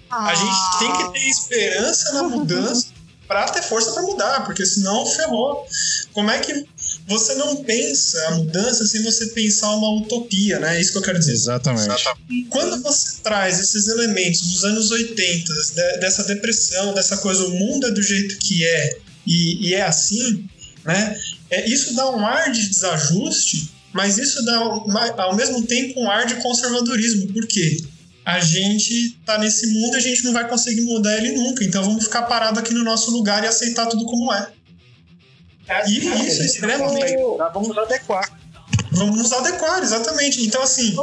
Ah. 0.10 0.28
A 0.28 0.36
gente 0.36 0.80
tem 0.80 0.92
que 0.94 1.14
ter 1.14 1.28
esperança 1.28 2.14
na 2.14 2.24
mudança 2.24 2.88
para 3.28 3.46
ter 3.50 3.62
força 3.62 3.92
para 3.92 4.04
mudar, 4.04 4.46
porque 4.46 4.66
senão 4.66 5.06
ferrou. 5.06 5.68
Como 6.14 6.32
é 6.32 6.40
que 6.40 6.66
você 7.08 7.36
não 7.36 7.58
pensa 7.64 8.26
a 8.28 8.32
mudança 8.32 8.86
sem 8.86 9.04
você 9.04 9.28
pensar 9.28 9.70
uma 9.76 10.02
utopia, 10.02 10.60
né? 10.60 10.78
É 10.78 10.82
isso 10.82 10.94
que 10.94 10.98
eu 10.98 11.02
quero 11.02 11.20
dizer. 11.20 11.34
Exatamente. 11.34 12.06
Quando 12.50 12.82
você 12.82 13.22
traz 13.22 13.60
esses 13.60 13.88
elementos 13.88 14.42
dos 14.42 14.64
anos 14.64 14.92
80, 14.92 15.54
dessa 16.00 16.24
depressão, 16.24 16.94
dessa 16.94 17.18
coisa, 17.18 17.46
o 17.46 17.52
mundo 17.52 17.88
é 17.88 17.92
do 17.92 18.02
jeito 18.02 18.38
que 18.40 18.66
é 18.66 18.98
e, 19.26 19.68
e 19.68 19.76
é 19.76 19.82
assim, 19.82 20.48
né? 20.86 21.20
É, 21.50 21.70
isso 21.70 21.96
dá 21.96 22.10
um 22.10 22.26
ar 22.26 22.52
de 22.52 22.70
desajuste 22.70 23.77
mas 23.98 24.20
isso 24.20 24.46
dá 24.46 25.24
ao 25.24 25.36
mesmo 25.36 25.66
tempo 25.66 26.00
um 26.00 26.10
ar 26.10 26.28
de 26.28 26.36
conservadorismo. 26.36 27.34
Por 27.34 27.48
quê? 27.48 27.78
A 28.24 28.40
gente 28.40 29.18
tá 29.26 29.40
nesse 29.40 29.66
mundo 29.74 29.96
e 29.96 29.98
a 29.98 30.02
gente 30.02 30.24
não 30.24 30.34
vai 30.34 30.48
conseguir 30.48 30.82
mudar 30.82 31.18
ele 31.18 31.32
nunca. 31.32 31.64
Então 31.64 31.84
vamos 31.84 32.04
ficar 32.04 32.22
parado 32.24 32.60
aqui 32.60 32.76
no 32.76 32.84
nosso 32.84 33.10
lugar 33.10 33.44
e 33.44 33.48
aceitar 33.48 33.88
tudo 33.88 34.06
como 34.06 34.32
é. 34.32 34.52
E 35.88 35.98
isso 35.98 36.44
é 36.44 36.46
extremamente. 36.46 37.16
Vamos 37.52 37.76
adequar. 37.76 38.40
Vamos 38.92 39.18
nos 39.18 39.34
adequar, 39.34 39.82
exatamente. 39.82 40.46
Então, 40.46 40.62
assim, 40.62 40.96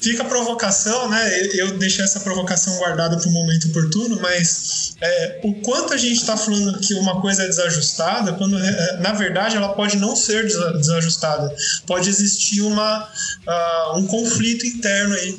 fica 0.00 0.22
a 0.22 0.26
provocação, 0.26 1.08
né? 1.08 1.48
Eu 1.54 1.78
deixei 1.78 2.04
essa 2.04 2.20
provocação 2.20 2.76
guardada 2.78 3.18
para 3.18 3.28
o 3.28 3.32
momento 3.32 3.68
oportuno, 3.68 4.18
mas 4.20 4.94
é, 5.00 5.40
o 5.44 5.54
quanto 5.60 5.92
a 5.92 5.96
gente 5.96 6.16
está 6.16 6.36
falando 6.36 6.78
que 6.80 6.94
uma 6.94 7.20
coisa 7.20 7.44
é 7.44 7.46
desajustada, 7.46 8.32
quando 8.32 8.58
é, 8.58 8.96
na 8.98 9.12
verdade 9.12 9.56
ela 9.56 9.74
pode 9.74 9.98
não 9.98 10.16
ser 10.16 10.44
desajustada, 10.44 11.54
pode 11.86 12.08
existir 12.08 12.62
uma, 12.62 13.04
uh, 13.04 13.98
um 13.98 14.06
conflito 14.06 14.66
interno 14.66 15.14
aí. 15.14 15.38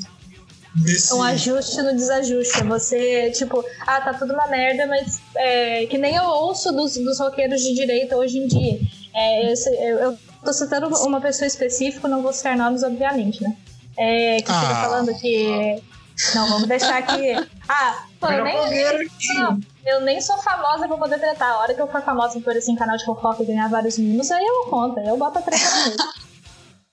Nesse... 0.86 1.14
Um 1.14 1.22
ajuste 1.22 1.82
no 1.82 1.94
desajuste. 1.94 2.64
Você, 2.64 3.30
tipo, 3.32 3.62
ah, 3.86 4.00
tá 4.00 4.14
tudo 4.14 4.34
uma 4.34 4.48
merda, 4.48 4.88
mas 4.88 5.20
é, 5.36 5.86
que 5.88 5.98
nem 5.98 6.16
eu 6.16 6.24
ouço 6.24 6.72
dos, 6.72 6.94
dos 6.94 7.20
roqueiros 7.20 7.62
de 7.62 7.74
direita 7.74 8.16
hoje 8.16 8.38
em 8.38 8.48
dia. 8.48 8.80
É, 9.14 9.52
eu, 9.52 10.00
eu 10.00 10.20
tô 10.46 10.54
citando 10.54 10.88
uma 11.04 11.20
pessoa 11.20 11.46
específica, 11.46 12.08
não 12.08 12.22
vou 12.22 12.32
citar 12.32 12.56
nomes, 12.56 12.84
obviamente, 12.84 13.44
né? 13.44 13.54
É, 13.98 14.42
que 14.42 14.52
ah. 14.52 14.62
fica 14.62 14.76
falando 14.76 15.20
que. 15.20 15.82
Não, 16.36 16.48
vamos 16.50 16.68
deixar 16.68 16.98
aqui. 16.98 17.34
Ah, 17.68 18.04
pô, 18.20 18.28
eu 18.28 18.44
nem. 18.44 18.56
Não, 19.36 19.60
eu 19.86 20.02
nem 20.02 20.22
sou 20.22 20.38
famosa 20.38 20.88
pra 20.88 20.98
poder 20.98 21.20
tratar. 21.20 21.52
A 21.52 21.58
hora 21.60 21.74
que 21.74 21.82
eu 21.82 21.88
for 21.88 22.02
famosa 22.02 22.40
por 22.42 22.56
esse 22.56 22.76
canal 22.76 22.98
de 22.98 23.06
fofoca 23.06 23.42
e 23.42 23.46
ganhar 23.46 23.70
vários 23.70 23.98
mimos, 23.98 24.30
aí 24.30 24.46
eu 24.46 24.66
conto, 24.70 25.00
aí 25.00 25.08
eu 25.08 25.18
boto 25.18 25.40
a 25.40 25.42
treta 25.42 25.66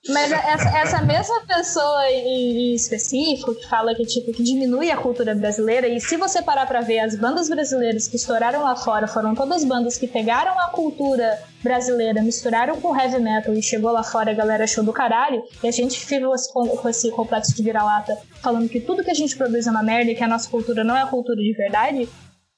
Mas 0.09 0.32
essa, 0.32 0.68
essa 0.78 1.02
mesma 1.02 1.40
pessoa 1.47 2.10
em, 2.10 2.74
específico 2.74 3.55
que 3.55 3.68
fala 3.68 3.94
que 3.94 4.05
tipo 4.06 4.32
que 4.32 4.43
diminui 4.43 4.90
a 4.90 4.97
cultura 4.97 5.35
brasileira 5.35 5.86
e 5.86 6.01
se 6.01 6.16
você 6.16 6.40
parar 6.40 6.66
para 6.66 6.80
ver 6.80 7.01
as 7.01 7.14
bandas 7.14 7.48
brasileiras 7.48 8.09
que 8.09 8.16
estouraram 8.16 8.62
lá 8.62 8.74
fora 8.74 9.06
foram 9.06 9.35
todas 9.35 9.64
bandas 9.64 9.98
que 9.98 10.06
pegaram 10.06 10.59
a 10.59 10.68
cultura 10.68 11.39
brasileira, 11.62 12.22
misturaram 12.22 12.80
com 12.80 12.98
heavy 12.98 13.18
metal 13.18 13.52
e 13.52 13.62
chegou 13.62 13.93
lá 13.93 14.02
fora 14.02 14.30
a 14.30 14.35
galera 14.35 14.64
achou 14.64 14.82
do 14.82 14.93
caralho 14.93 15.43
e 15.62 15.68
a 15.68 15.72
gente 15.72 15.98
ficou 15.98 16.35
com 16.78 16.89
esse 16.89 17.10
complexo 17.10 17.55
de 17.55 17.62
vira-lata 17.62 18.16
falando 18.40 18.68
que 18.68 18.80
tudo 18.80 19.05
que 19.05 19.10
a 19.10 19.14
gente 19.14 19.36
produz 19.36 19.66
é 19.66 19.70
uma 19.70 19.82
merda 19.82 20.10
e 20.10 20.14
que 20.14 20.24
a 20.24 20.28
nossa 20.28 20.48
cultura 20.48 20.82
não 20.82 20.97
é 20.97 21.02
a 21.02 21.06
cultura 21.06 21.36
de 21.36 21.52
verdade. 21.52 22.09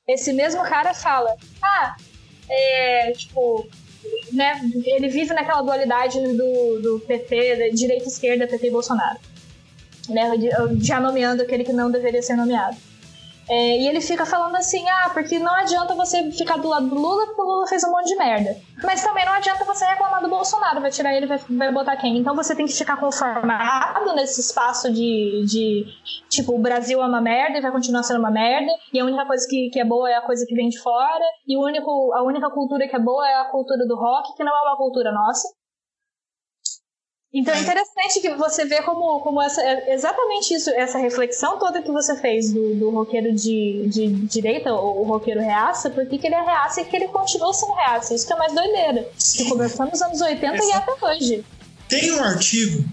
Esse 0.07 0.33
mesmo 0.33 0.63
cara 0.63 0.95
fala: 0.95 1.35
"Ah, 1.63 1.97
é, 2.49 3.13
tipo, 3.13 3.67
né, 4.33 4.61
ele 4.85 5.09
vive 5.09 5.33
naquela 5.35 5.63
dualidade 5.63 6.21
do, 6.21 6.81
do 6.81 7.01
PT, 7.01 7.71
direita 7.75 8.05
e 8.05 8.09
esquerda, 8.09 8.47
PT 8.47 8.69
e 8.69 8.71
Bolsonaro. 8.71 9.19
Né, 10.09 10.33
já 10.81 11.01
nomeando 11.01 11.43
aquele 11.43 11.65
que 11.65 11.73
não 11.73 11.91
deveria 11.91 12.23
ser 12.23 12.37
nomeado. 12.37 12.77
É, 13.51 13.79
e 13.79 13.89
ele 13.89 14.01
fica 14.01 14.25
falando 14.25 14.55
assim: 14.55 14.89
ah, 14.89 15.11
porque 15.13 15.37
não 15.41 15.53
adianta 15.53 15.93
você 15.97 16.31
ficar 16.31 16.57
do 16.57 16.69
lado 16.69 16.89
do 16.89 16.95
Lula 16.95 17.27
porque 17.27 17.43
o 17.43 17.45
Lula 17.45 17.67
fez 17.67 17.83
um 17.83 17.91
monte 17.91 18.07
de 18.07 18.17
merda. 18.17 18.57
Mas 18.85 19.03
também 19.03 19.27
não 19.27 19.33
adianta 19.33 19.65
você 19.65 19.85
reclamar 19.85 20.23
do 20.23 20.29
Bolsonaro, 20.29 20.81
vai 20.81 20.91
tirar 20.91 21.13
ele 21.13 21.27
vai, 21.27 21.39
vai 21.39 21.73
botar 21.73 21.97
quem? 21.97 22.17
Então 22.17 22.37
você 22.37 22.55
tem 22.55 22.65
que 22.65 22.73
ficar 22.73 22.97
conformado 22.97 24.15
nesse 24.15 24.41
espaço 24.41 24.93
de, 24.93 25.45
de. 25.47 25.85
Tipo, 26.29 26.55
o 26.55 26.61
Brasil 26.61 27.03
é 27.03 27.07
uma 27.07 27.21
merda 27.21 27.59
e 27.59 27.61
vai 27.61 27.73
continuar 27.73 28.05
sendo 28.05 28.21
uma 28.21 28.31
merda. 28.31 28.71
E 28.93 29.01
a 29.01 29.05
única 29.05 29.27
coisa 29.27 29.45
que, 29.49 29.69
que 29.71 29.81
é 29.81 29.85
boa 29.85 30.09
é 30.09 30.15
a 30.15 30.23
coisa 30.23 30.47
que 30.47 30.55
vem 30.55 30.69
de 30.69 30.79
fora. 30.79 31.25
E 31.47 31.57
o 31.57 31.61
único, 31.61 32.13
a 32.15 32.23
única 32.23 32.49
cultura 32.51 32.87
que 32.87 32.95
é 32.95 33.01
boa 33.01 33.29
é 33.29 33.35
a 33.35 33.47
cultura 33.47 33.85
do 33.85 33.97
rock, 33.97 34.37
que 34.37 34.45
não 34.45 34.57
é 34.57 34.63
uma 34.63 34.77
cultura 34.77 35.11
nossa. 35.11 35.49
Então 37.33 37.55
é 37.55 37.61
interessante 37.61 38.21
que 38.21 38.35
você 38.35 38.65
vê 38.65 38.83
como, 38.83 39.21
como 39.21 39.41
essa, 39.41 39.63
é 39.63 39.95
exatamente 39.95 40.53
isso, 40.53 40.69
essa 40.71 40.99
reflexão 40.99 41.61
toda 41.61 41.81
que 41.81 41.93
você 41.93 42.17
fez 42.21 42.53
do, 42.53 42.75
do 42.75 42.91
roqueiro 42.91 43.33
de, 43.33 43.87
de 43.87 44.09
direita, 44.27 44.73
ou 44.73 45.03
o 45.03 45.05
roqueiro 45.05 45.41
reaça, 45.41 45.91
porque 45.91 46.19
que 46.19 46.27
ele 46.27 46.35
é 46.35 46.43
reaça 46.43 46.81
e 46.81 46.85
que 46.85 46.97
ele 46.97 47.07
continua 47.07 47.55
sendo 47.55 47.75
reaça. 47.75 48.15
Isso 48.15 48.27
que 48.27 48.33
é 48.33 48.37
mais 48.37 48.53
doideira. 48.53 49.09
Que 49.37 49.49
começou 49.49 49.87
nos 49.87 50.03
anos 50.03 50.21
80 50.21 50.57
Exato. 50.57 50.69
e 50.69 50.73
até 50.73 51.07
hoje. 51.07 51.45
Tem 51.89 52.11
um 52.11 52.23
artigo, 52.25 52.85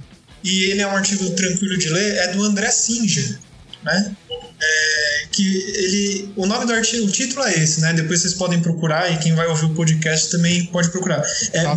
e 0.44 0.66
ele 0.66 0.82
é 0.82 0.88
um 0.88 0.96
artigo 0.96 1.30
tranquilo 1.32 1.76
de 1.76 1.90
ler, 1.90 2.18
é 2.18 2.28
do 2.28 2.44
André 2.44 2.70
Singer, 2.70 3.40
né? 3.88 4.16
É, 4.60 5.28
que 5.32 5.58
ele. 5.58 6.34
O 6.36 6.46
nome 6.46 6.66
do 6.66 6.74
artigo, 6.74 7.06
o 7.06 7.12
título 7.12 7.44
é 7.46 7.54
esse, 7.56 7.80
né? 7.82 7.94
Depois 7.94 8.22
vocês 8.22 8.34
podem 8.34 8.60
procurar 8.60 9.12
e 9.12 9.18
quem 9.18 9.34
vai 9.34 9.48
ouvir 9.48 9.66
o 9.66 9.74
podcast 9.74 10.30
também 10.30 10.66
pode 10.68 10.90
procurar. 10.90 11.24
É 11.54 11.64
tá 11.64 11.74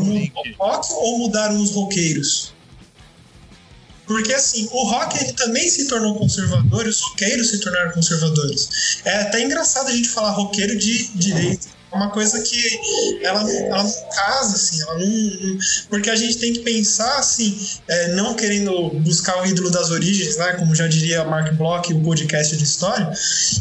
rock 0.59 0.93
ou 0.93 1.19
mudaram 1.19 1.61
os 1.61 1.70
roqueiros? 1.70 2.53
Porque 4.07 4.32
assim, 4.35 4.69
o 4.73 4.85
rock 4.89 5.23
ele 5.23 5.32
também 5.35 5.69
se 5.69 5.87
tornou 5.87 6.16
conservador 6.16 6.85
e 6.85 6.89
os 6.89 7.01
roqueiros 7.01 7.51
se 7.51 7.61
tornaram 7.61 7.93
conservadores. 7.93 8.99
É 9.05 9.20
até 9.20 9.41
engraçado 9.41 9.89
a 9.89 9.93
gente 9.93 10.09
falar 10.09 10.32
roqueiro 10.32 10.77
de 10.77 11.09
direita. 11.15 11.69
É 11.93 11.97
uma 11.97 12.11
coisa 12.11 12.41
que 12.41 13.21
ela, 13.21 13.41
ela 13.51 13.83
não 13.83 13.93
casa, 14.15 14.55
assim, 14.55 14.81
ela 14.83 14.99
não, 14.99 15.59
porque 15.89 16.09
a 16.09 16.15
gente 16.15 16.39
tem 16.39 16.53
que 16.53 16.61
pensar, 16.61 17.19
assim, 17.19 17.59
é, 17.89 18.09
não 18.12 18.35
querendo 18.35 18.91
buscar 19.01 19.43
o 19.43 19.47
ídolo 19.47 19.71
das 19.71 19.91
origens, 19.91 20.37
né, 20.37 20.53
como 20.53 20.73
já 20.73 20.87
diria 20.87 21.25
Mark 21.25 21.53
Bloch, 21.55 21.93
o 21.93 22.01
podcast 22.05 22.57
de 22.57 22.62
história, 22.62 23.12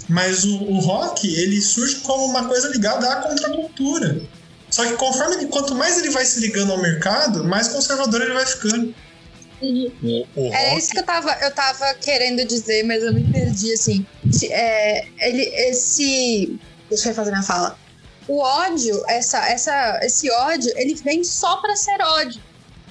mas 0.08 0.44
o, 0.44 0.64
o 0.64 0.80
rock, 0.80 1.28
ele 1.28 1.60
surge 1.60 1.96
como 1.98 2.26
uma 2.26 2.48
coisa 2.48 2.70
ligada 2.70 3.12
à 3.12 3.16
contracultura. 3.16 4.22
Só 4.70 4.86
que 4.86 4.94
conforme 4.94 5.38
ele, 5.38 5.46
quanto 5.48 5.74
mais 5.74 5.98
ele 5.98 6.12
vai 6.12 6.24
se 6.24 6.40
ligando 6.40 6.72
ao 6.72 6.80
mercado, 6.80 7.44
mais 7.44 7.70
conservador 7.70 8.22
ele 8.22 8.34
vai 8.34 8.46
ficando. 8.46 8.94
O, 9.60 10.26
o 10.36 10.54
é 10.54 10.78
isso 10.78 10.92
que 10.92 11.00
eu 11.00 11.04
tava, 11.04 11.36
eu 11.42 11.52
tava 11.52 11.96
querendo 11.96 12.46
dizer, 12.46 12.84
mas 12.84 13.02
eu 13.02 13.12
me 13.12 13.24
perdi, 13.24 13.74
assim. 13.74 14.06
É, 14.52 15.08
ele, 15.20 15.42
esse... 15.42 16.60
Deixa 16.88 17.10
eu 17.10 17.16
fazer 17.16 17.32
minha 17.32 17.44
fala 17.44 17.76
o 18.30 18.40
ódio, 18.40 19.04
essa, 19.08 19.40
essa, 19.50 20.00
esse 20.04 20.30
ódio, 20.32 20.72
ele 20.76 20.94
vem 20.94 21.24
só 21.24 21.58
para 21.58 21.76
ser 21.76 22.00
ódio, 22.00 22.40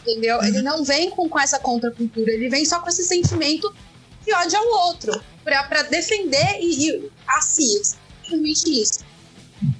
entendeu? 0.03 0.37
Uhum. 0.39 0.45
Ele 0.45 0.63
não 0.63 0.85
vem 0.85 1.11
com, 1.11 1.29
com 1.29 1.39
essa 1.39 1.61
contracultura, 1.61 2.33
ele 2.33 2.49
vem 2.49 2.65
só 2.65 2.81
com 2.81 2.89
esse 2.89 3.05
sentimento 3.05 3.73
de 4.27 4.35
ódio 4.35 4.59
ao 4.59 4.89
outro, 4.89 5.23
para 5.45 5.83
defender 5.85 6.59
e, 6.61 6.89
e 6.89 7.11
a 7.29 7.41
si, 7.41 7.81
simplesmente 8.21 8.83
isso. 8.83 8.99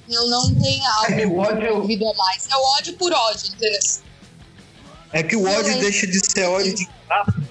Eu 0.09 0.27
não 0.29 0.55
tenho 0.55 0.83
algo 0.85 1.19
é 1.19 1.27
o 1.27 1.37
ódio... 1.37 2.09
a 2.09 2.13
mais. 2.15 2.47
É 2.49 2.55
o 2.55 2.77
ódio 2.77 2.93
por 2.93 3.11
ódio, 3.11 3.47
entendeu? 3.53 3.79
É 5.11 5.23
que 5.23 5.35
o 5.35 5.45
ódio 5.45 5.77
deixa 5.79 6.07
de 6.07 6.25
ser 6.25 6.45
ódio 6.45 6.73
de, 6.73 6.87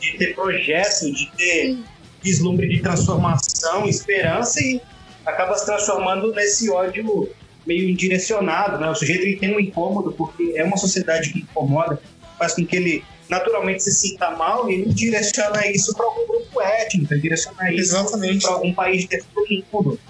de 0.00 0.18
ter 0.18 0.34
projeto, 0.34 1.12
de 1.12 1.30
ter 1.36 1.66
Sim. 1.66 1.84
vislumbre 2.22 2.68
de 2.68 2.80
transformação, 2.80 3.86
esperança 3.86 4.60
e 4.62 4.80
acaba 5.26 5.56
se 5.58 5.66
transformando 5.66 6.32
nesse 6.32 6.70
ódio 6.70 7.28
meio 7.68 7.88
indirecionado, 7.90 8.78
né? 8.78 8.90
O 8.90 8.94
sujeito 8.94 9.22
ele 9.22 9.36
tem 9.36 9.54
um 9.54 9.60
incômodo 9.60 10.10
porque 10.12 10.54
é 10.56 10.64
uma 10.64 10.78
sociedade 10.78 11.30
que 11.30 11.40
incomoda, 11.40 12.00
faz 12.38 12.54
com 12.54 12.64
que 12.64 12.74
ele 12.74 13.04
naturalmente 13.28 13.82
se 13.82 13.92
sinta 13.92 14.30
mal 14.30 14.70
e 14.70 14.74
ele 14.74 14.94
direciona 14.94 15.66
isso 15.66 15.94
para 15.94 16.06
algum 16.06 16.26
grupo 16.26 16.62
étnico, 16.62 17.12
ele 17.12 17.20
direciona 17.20 17.70
isso 17.70 17.94
para 18.40 18.52
algum 18.52 18.72
país 18.72 19.06
dentro 19.06 19.26
do 19.34 19.44
mundo. 19.72 20.00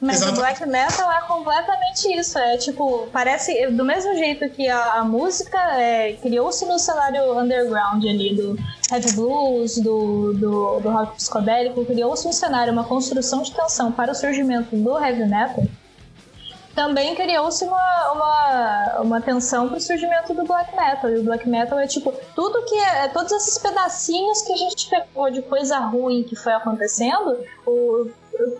Mas 0.00 0.16
Exato. 0.16 0.32
o 0.32 0.36
black 0.36 0.68
metal 0.68 1.10
é 1.10 1.20
completamente 1.22 2.14
isso. 2.14 2.38
É 2.38 2.58
tipo, 2.58 3.08
parece. 3.10 3.66
Do 3.68 3.84
mesmo 3.84 4.14
jeito 4.14 4.48
que 4.50 4.68
a, 4.68 5.00
a 5.00 5.04
música 5.04 5.58
é, 5.80 6.12
criou-se 6.12 6.64
no 6.66 6.78
cenário 6.78 7.36
underground 7.38 8.04
ali, 8.04 8.36
do 8.36 8.58
heavy 8.92 9.12
blues, 9.12 9.78
do, 9.78 10.34
do, 10.34 10.80
do 10.80 10.90
rock 10.90 11.16
psicodélico, 11.16 11.84
criou-se 11.86 12.28
um 12.28 12.32
cenário, 12.32 12.70
uma 12.70 12.84
construção 12.84 13.42
de 13.42 13.52
tensão 13.52 13.90
para 13.90 14.12
o 14.12 14.14
surgimento 14.14 14.76
do 14.76 15.02
heavy 15.02 15.24
metal 15.24 15.64
também 16.74 17.14
criou-se 17.14 17.64
uma, 17.64 18.12
uma, 18.12 19.00
uma 19.02 19.20
tensão 19.20 19.68
pro 19.68 19.80
surgimento 19.80 20.34
do 20.34 20.44
black 20.44 20.74
metal. 20.76 21.10
E 21.10 21.18
o 21.18 21.24
black 21.24 21.48
metal 21.48 21.78
é 21.78 21.86
tipo, 21.86 22.12
tudo 22.34 22.62
que 22.64 22.76
é, 22.76 23.08
todos 23.08 23.32
esses 23.32 23.58
pedacinhos 23.58 24.42
que 24.42 24.52
a 24.52 24.56
gente 24.56 24.90
pegou 24.90 25.30
de 25.30 25.42
coisa 25.42 25.78
ruim 25.78 26.22
que 26.24 26.36
foi 26.36 26.52
acontecendo, 26.52 27.38
o, 27.66 28.10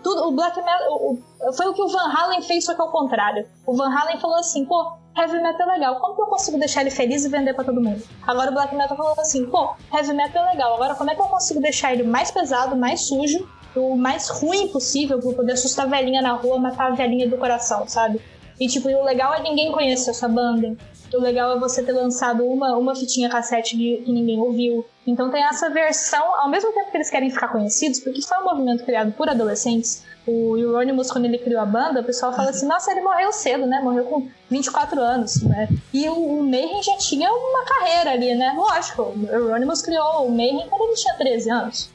tudo, 0.03 0.29
o 0.29 0.31
black 0.31 0.57
metal, 0.57 0.93
o, 0.93 1.21
foi 1.53 1.67
o 1.67 1.73
que 1.73 1.81
o 1.81 1.87
Van 1.87 2.11
Halen 2.11 2.41
fez, 2.41 2.65
só 2.65 2.73
que 2.73 2.81
ao 2.81 2.89
contrário. 2.89 3.45
O 3.65 3.75
Van 3.75 3.93
Halen 3.93 4.19
falou 4.19 4.37
assim, 4.37 4.65
pô, 4.65 4.93
heavy 5.17 5.41
metal 5.41 5.69
é 5.69 5.73
legal, 5.73 5.99
como 5.99 6.15
que 6.15 6.21
eu 6.21 6.27
consigo 6.27 6.59
deixar 6.59 6.81
ele 6.81 6.91
feliz 6.91 7.23
e 7.23 7.29
vender 7.29 7.53
para 7.53 7.63
todo 7.63 7.81
mundo? 7.81 8.01
Agora 8.27 8.51
o 8.51 8.53
black 8.53 8.75
metal 8.75 8.97
falou 8.97 9.13
assim, 9.17 9.45
pô, 9.45 9.73
heavy 9.93 10.13
metal 10.13 10.45
é 10.45 10.51
legal, 10.51 10.75
agora 10.75 10.95
como 10.95 11.09
é 11.09 11.15
que 11.15 11.21
eu 11.21 11.27
consigo 11.27 11.61
deixar 11.61 11.93
ele 11.93 12.03
mais 12.03 12.31
pesado, 12.31 12.75
mais 12.75 13.01
sujo 13.01 13.47
o 13.75 13.95
mais 13.95 14.29
ruim 14.29 14.67
possível 14.69 15.19
pra 15.19 15.31
poder 15.31 15.53
assustar 15.53 15.85
a 15.85 15.89
velhinha 15.89 16.21
na 16.21 16.33
rua, 16.33 16.59
matar 16.59 16.91
a 16.91 16.95
velhinha 16.95 17.27
do 17.27 17.37
coração, 17.37 17.87
sabe? 17.87 18.21
E 18.59 18.67
tipo, 18.67 18.89
e 18.89 18.95
o 18.95 19.03
legal 19.03 19.33
é 19.33 19.41
ninguém 19.41 19.71
conhecer 19.71 20.11
essa 20.11 20.27
banda. 20.27 20.75
O 21.13 21.19
legal 21.19 21.55
é 21.55 21.59
você 21.59 21.83
ter 21.83 21.93
lançado 21.93 22.45
uma, 22.45 22.75
uma 22.77 22.95
fitinha 22.95 23.29
cassete 23.29 23.77
que, 23.77 23.97
que 23.97 24.11
ninguém 24.11 24.39
ouviu. 24.39 24.85
Então 25.05 25.29
tem 25.29 25.43
essa 25.43 25.69
versão, 25.69 26.35
ao 26.41 26.49
mesmo 26.49 26.73
tempo 26.73 26.91
que 26.91 26.97
eles 26.97 27.09
querem 27.09 27.29
ficar 27.29 27.49
conhecidos, 27.49 27.99
porque 27.99 28.21
foi 28.21 28.37
um 28.39 28.43
movimento 28.43 28.83
criado 28.83 29.11
por 29.13 29.29
adolescentes. 29.29 30.03
O 30.27 30.57
Euronymous, 30.57 31.11
quando 31.11 31.25
ele 31.25 31.37
criou 31.37 31.61
a 31.61 31.65
banda, 31.65 32.01
o 32.01 32.03
pessoal 32.03 32.33
fala 32.33 32.49
assim: 32.49 32.65
nossa, 32.65 32.91
ele 32.91 33.01
morreu 33.01 33.31
cedo, 33.31 33.65
né? 33.67 33.79
Morreu 33.81 34.05
com 34.05 34.27
24 34.49 34.99
anos, 34.99 35.41
né? 35.43 35.69
E 35.93 36.09
o, 36.09 36.15
o 36.15 36.43
Mayhem 36.43 36.81
já 36.81 36.97
tinha 36.97 37.31
uma 37.31 37.63
carreira 37.63 38.11
ali, 38.11 38.33
né? 38.33 38.53
Lógico, 38.57 39.03
o 39.03 39.27
Euronymous 39.29 39.81
criou 39.81 40.25
o 40.25 40.31
Mayhem 40.31 40.67
quando 40.67 40.89
ele 40.89 40.95
tinha 40.95 41.13
13 41.13 41.51
anos. 41.51 41.94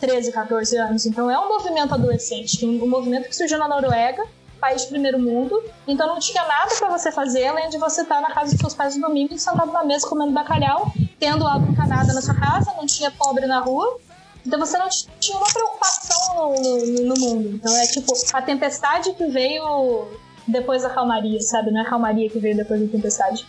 13, 0.00 0.32
14 0.32 0.76
anos. 0.76 1.06
Então 1.06 1.30
é 1.30 1.38
um 1.38 1.48
movimento 1.48 1.94
adolescente, 1.94 2.64
um 2.64 2.88
movimento 2.88 3.28
que 3.28 3.36
surgiu 3.36 3.58
na 3.58 3.68
Noruega, 3.68 4.24
país 4.60 4.82
de 4.82 4.88
primeiro 4.88 5.18
mundo. 5.18 5.62
Então 5.86 6.06
não 6.06 6.18
tinha 6.18 6.42
nada 6.44 6.74
para 6.74 6.88
você 6.88 7.12
fazer 7.12 7.46
além 7.46 7.68
de 7.68 7.78
você 7.78 8.02
estar 8.02 8.20
na 8.20 8.32
casa 8.32 8.50
dos 8.52 8.60
seus 8.60 8.74
pais 8.74 8.96
no 8.96 9.06
domingo, 9.06 9.38
sentado 9.38 9.72
na 9.72 9.84
mesa 9.84 10.08
comendo 10.08 10.32
bacalhau, 10.32 10.92
tendo 11.18 11.46
água 11.46 11.68
encanada 11.68 12.12
na 12.12 12.22
sua 12.22 12.34
casa, 12.34 12.72
não 12.76 12.86
tinha 12.86 13.10
pobre 13.10 13.46
na 13.46 13.60
rua. 13.60 13.98
Então 14.46 14.58
você 14.58 14.78
não 14.78 14.88
tinha 15.18 15.36
uma 15.36 15.46
preocupação 15.52 16.34
no, 16.34 16.76
no, 16.76 17.14
no 17.14 17.20
mundo. 17.20 17.48
Então 17.54 17.76
é 17.76 17.86
tipo 17.86 18.12
a 18.32 18.42
tempestade 18.42 19.12
que 19.12 19.26
veio 19.26 20.08
depois 20.46 20.82
da 20.82 20.90
calmaria, 20.90 21.40
sabe? 21.40 21.70
Não 21.70 21.80
é 21.80 21.82
a 21.82 21.88
calmaria 21.88 22.28
que 22.28 22.38
veio 22.38 22.56
depois 22.56 22.80
da 22.80 22.88
tempestade. 22.88 23.46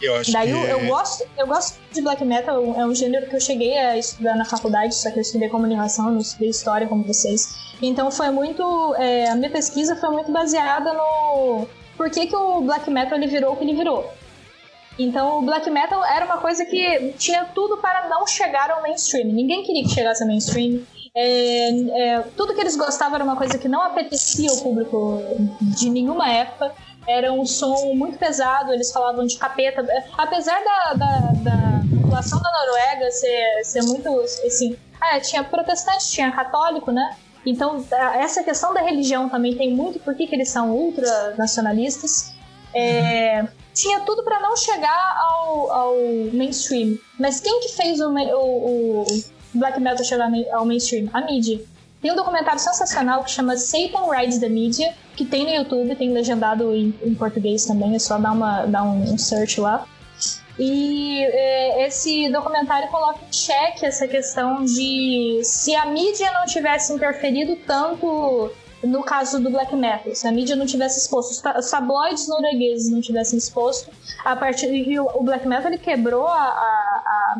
Eu 0.00 0.14
acho 0.14 0.32
Daí 0.32 0.46
que... 0.46 0.52
eu, 0.52 0.64
eu, 0.64 0.86
gosto, 0.86 1.24
eu 1.36 1.46
gosto 1.46 1.78
de 1.92 2.00
black 2.00 2.24
metal, 2.24 2.62
é 2.76 2.86
um 2.86 2.94
gênero 2.94 3.28
que 3.28 3.34
eu 3.34 3.40
cheguei 3.40 3.76
a 3.76 3.96
estudar 3.96 4.36
na 4.36 4.44
faculdade, 4.44 4.94
só 4.94 5.10
que 5.10 5.18
eu 5.18 5.22
estudei 5.22 5.48
comunicação, 5.48 6.10
não 6.10 6.18
estudei 6.18 6.50
história 6.50 6.86
como 6.86 7.02
vocês. 7.02 7.48
Então 7.82 8.10
foi 8.10 8.30
muito. 8.30 8.94
É, 8.96 9.28
a 9.28 9.34
minha 9.34 9.50
pesquisa 9.50 9.96
foi 9.96 10.10
muito 10.10 10.30
baseada 10.32 10.92
no. 10.92 11.66
Por 11.96 12.10
que, 12.10 12.26
que 12.26 12.36
o 12.36 12.60
black 12.60 12.88
metal 12.90 13.18
ele 13.18 13.26
virou 13.26 13.54
o 13.54 13.56
que 13.56 13.64
ele 13.64 13.74
virou? 13.74 14.08
Então 14.98 15.38
o 15.38 15.42
black 15.42 15.68
metal 15.70 16.04
era 16.04 16.24
uma 16.24 16.38
coisa 16.38 16.64
que 16.64 17.14
tinha 17.18 17.44
tudo 17.46 17.76
para 17.78 18.08
não 18.08 18.26
chegar 18.26 18.70
ao 18.70 18.82
mainstream. 18.82 19.26
Ninguém 19.26 19.62
queria 19.62 19.82
que 19.82 19.90
chegasse 19.90 20.22
ao 20.22 20.28
mainstream. 20.28 20.80
É, 21.14 21.70
é, 21.70 22.20
tudo 22.36 22.54
que 22.54 22.60
eles 22.60 22.76
gostavam 22.76 23.16
era 23.16 23.24
uma 23.24 23.36
coisa 23.36 23.58
que 23.58 23.68
não 23.68 23.82
apetecia 23.82 24.52
o 24.52 24.62
público 24.62 25.20
de 25.60 25.90
nenhuma 25.90 26.30
época 26.30 26.72
era 27.08 27.32
um 27.32 27.46
som 27.46 27.94
muito 27.94 28.18
pesado, 28.18 28.72
eles 28.72 28.92
falavam 28.92 29.26
de 29.26 29.38
capeta. 29.38 29.84
Apesar 30.16 30.62
da, 30.62 30.92
da, 30.92 31.18
da 31.42 31.82
população 32.02 32.38
da 32.40 32.52
Noruega 32.52 33.10
ser, 33.10 33.64
ser 33.64 33.82
muito. 33.84 34.08
Assim, 34.20 34.76
é, 35.02 35.18
tinha 35.18 35.42
protestante, 35.42 36.06
tinha 36.10 36.30
católico, 36.30 36.92
né? 36.92 37.16
Então, 37.46 37.82
essa 38.16 38.42
questão 38.44 38.74
da 38.74 38.82
religião 38.82 39.28
também 39.30 39.56
tem 39.56 39.74
muito 39.74 39.98
porque 40.00 40.26
que 40.26 40.34
eles 40.34 40.50
são 40.50 40.70
ultranacionalistas. 40.70 42.34
É, 42.74 43.46
tinha 43.72 44.00
tudo 44.00 44.22
para 44.22 44.38
não 44.40 44.54
chegar 44.54 45.16
ao, 45.16 45.70
ao, 45.72 45.94
mainstream. 46.32 46.98
Mas 47.18 47.40
quem 47.40 47.60
que 47.60 47.68
fez 47.68 48.00
o, 48.00 48.10
o, 48.10 49.02
o 49.02 49.06
black 49.54 49.80
metal 49.80 50.04
chegar 50.04 50.30
ao 50.52 50.66
mainstream? 50.66 51.08
A 51.14 51.22
mídia. 51.22 51.60
Tem 52.00 52.12
um 52.12 52.16
documentário 52.16 52.60
sensacional 52.60 53.24
que 53.24 53.30
chama 53.30 53.56
Satan 53.56 54.10
Rides 54.10 54.38
the 54.38 54.48
Media, 54.48 54.94
que 55.16 55.24
tem 55.24 55.44
no 55.44 55.50
YouTube, 55.50 55.96
tem 55.96 56.12
legendado 56.12 56.74
em, 56.74 56.94
em 57.02 57.14
português 57.14 57.66
também, 57.66 57.94
é 57.94 57.98
só 57.98 58.18
dar, 58.18 58.32
uma, 58.32 58.66
dar 58.66 58.84
um, 58.84 59.14
um 59.14 59.18
search 59.18 59.60
lá. 59.60 59.84
E 60.58 61.22
é, 61.22 61.86
esse 61.86 62.28
documentário 62.30 62.88
coloca 62.88 63.20
em 63.28 63.32
xeque 63.32 63.86
essa 63.86 64.08
questão 64.08 64.64
de 64.64 65.40
se 65.44 65.74
a 65.74 65.86
mídia 65.86 66.32
não 66.32 66.46
tivesse 66.46 66.92
interferido 66.92 67.56
tanto 67.64 68.50
no 68.82 69.02
caso 69.02 69.40
do 69.40 69.50
black 69.50 69.74
metal, 69.74 70.14
se 70.14 70.26
a 70.26 70.32
mídia 70.32 70.54
não 70.54 70.66
tivesse 70.66 71.00
exposto, 71.00 71.30
os 71.58 71.70
tabloides 71.70 72.28
noruegueses 72.28 72.90
não 72.90 73.00
tivessem 73.00 73.36
exposto, 73.36 73.90
a 74.24 74.36
partir 74.36 75.00
o 75.00 75.22
black 75.22 75.46
metal 75.46 75.70
ele 75.70 75.78
quebrou 75.78 76.26
a, 76.26 76.32
a, 76.32 77.02
a, 77.06 77.38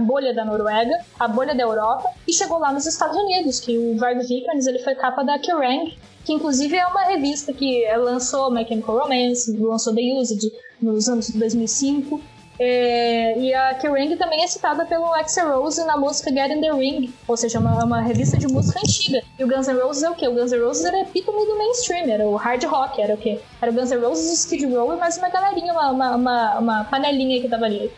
bolha 0.00 0.34
da 0.34 0.44
Noruega, 0.44 0.98
a 1.18 1.28
bolha 1.28 1.54
da 1.54 1.62
Europa 1.62 2.10
e 2.26 2.32
chegou 2.32 2.58
lá 2.58 2.72
nos 2.72 2.86
Estados 2.86 3.16
Unidos, 3.16 3.60
que 3.60 3.78
o 3.78 3.96
Varg 3.96 4.20
Vikernes 4.20 4.66
ele 4.66 4.78
foi 4.78 4.94
capa 4.94 5.22
da 5.22 5.38
Kerrang, 5.38 5.96
que 6.24 6.32
inclusive 6.32 6.76
é 6.76 6.86
uma 6.86 7.04
revista 7.04 7.52
que 7.52 7.84
lançou 7.96 8.50
My 8.50 8.66
Chemical 8.66 8.98
Romance, 8.98 9.56
lançou 9.56 9.94
The 9.94 10.02
Used 10.14 10.52
nos 10.80 11.08
anos 11.08 11.30
2005 11.30 12.20
é, 12.58 13.38
e 13.38 13.54
a 13.54 13.74
Kerrang 13.74 14.14
também 14.16 14.44
é 14.44 14.46
citada 14.46 14.84
pelo 14.84 15.12
Axel 15.14 15.60
Rose 15.60 15.82
na 15.84 15.96
música 15.96 16.30
Get 16.30 16.50
in 16.50 16.60
the 16.60 16.70
Ring, 16.70 17.12
ou 17.26 17.36
seja, 17.36 17.58
uma, 17.58 17.84
uma 17.84 18.00
revista 18.00 18.36
de 18.36 18.46
música 18.46 18.78
antiga. 18.78 19.20
E 19.38 19.44
o 19.44 19.48
Guns 19.48 19.66
N' 19.66 19.80
Roses 19.80 20.02
é 20.02 20.10
o 20.10 20.14
quê? 20.14 20.28
O 20.28 20.34
Guns 20.34 20.52
N' 20.52 20.60
Roses 20.60 20.84
era 20.84 21.00
epítome 21.00 21.44
do 21.46 21.56
mainstream, 21.56 22.08
era 22.08 22.24
o 22.24 22.36
hard 22.36 22.62
rock, 22.64 23.00
era 23.00 23.14
o 23.14 23.16
quê? 23.16 23.40
Era 23.60 23.72
o 23.72 23.74
Guns 23.74 23.90
N' 23.90 24.00
Roses, 24.00 24.30
o 24.30 24.34
Skid 24.34 24.66
Row 24.66 24.94
e 24.94 24.96
mais 24.96 25.16
uma 25.18 25.28
galerinha, 25.28 25.72
uma, 25.72 25.90
uma, 25.90 26.16
uma, 26.16 26.58
uma 26.58 26.84
panelinha 26.84 27.40
que 27.40 27.48
tava 27.48 27.64
ali. 27.64 27.90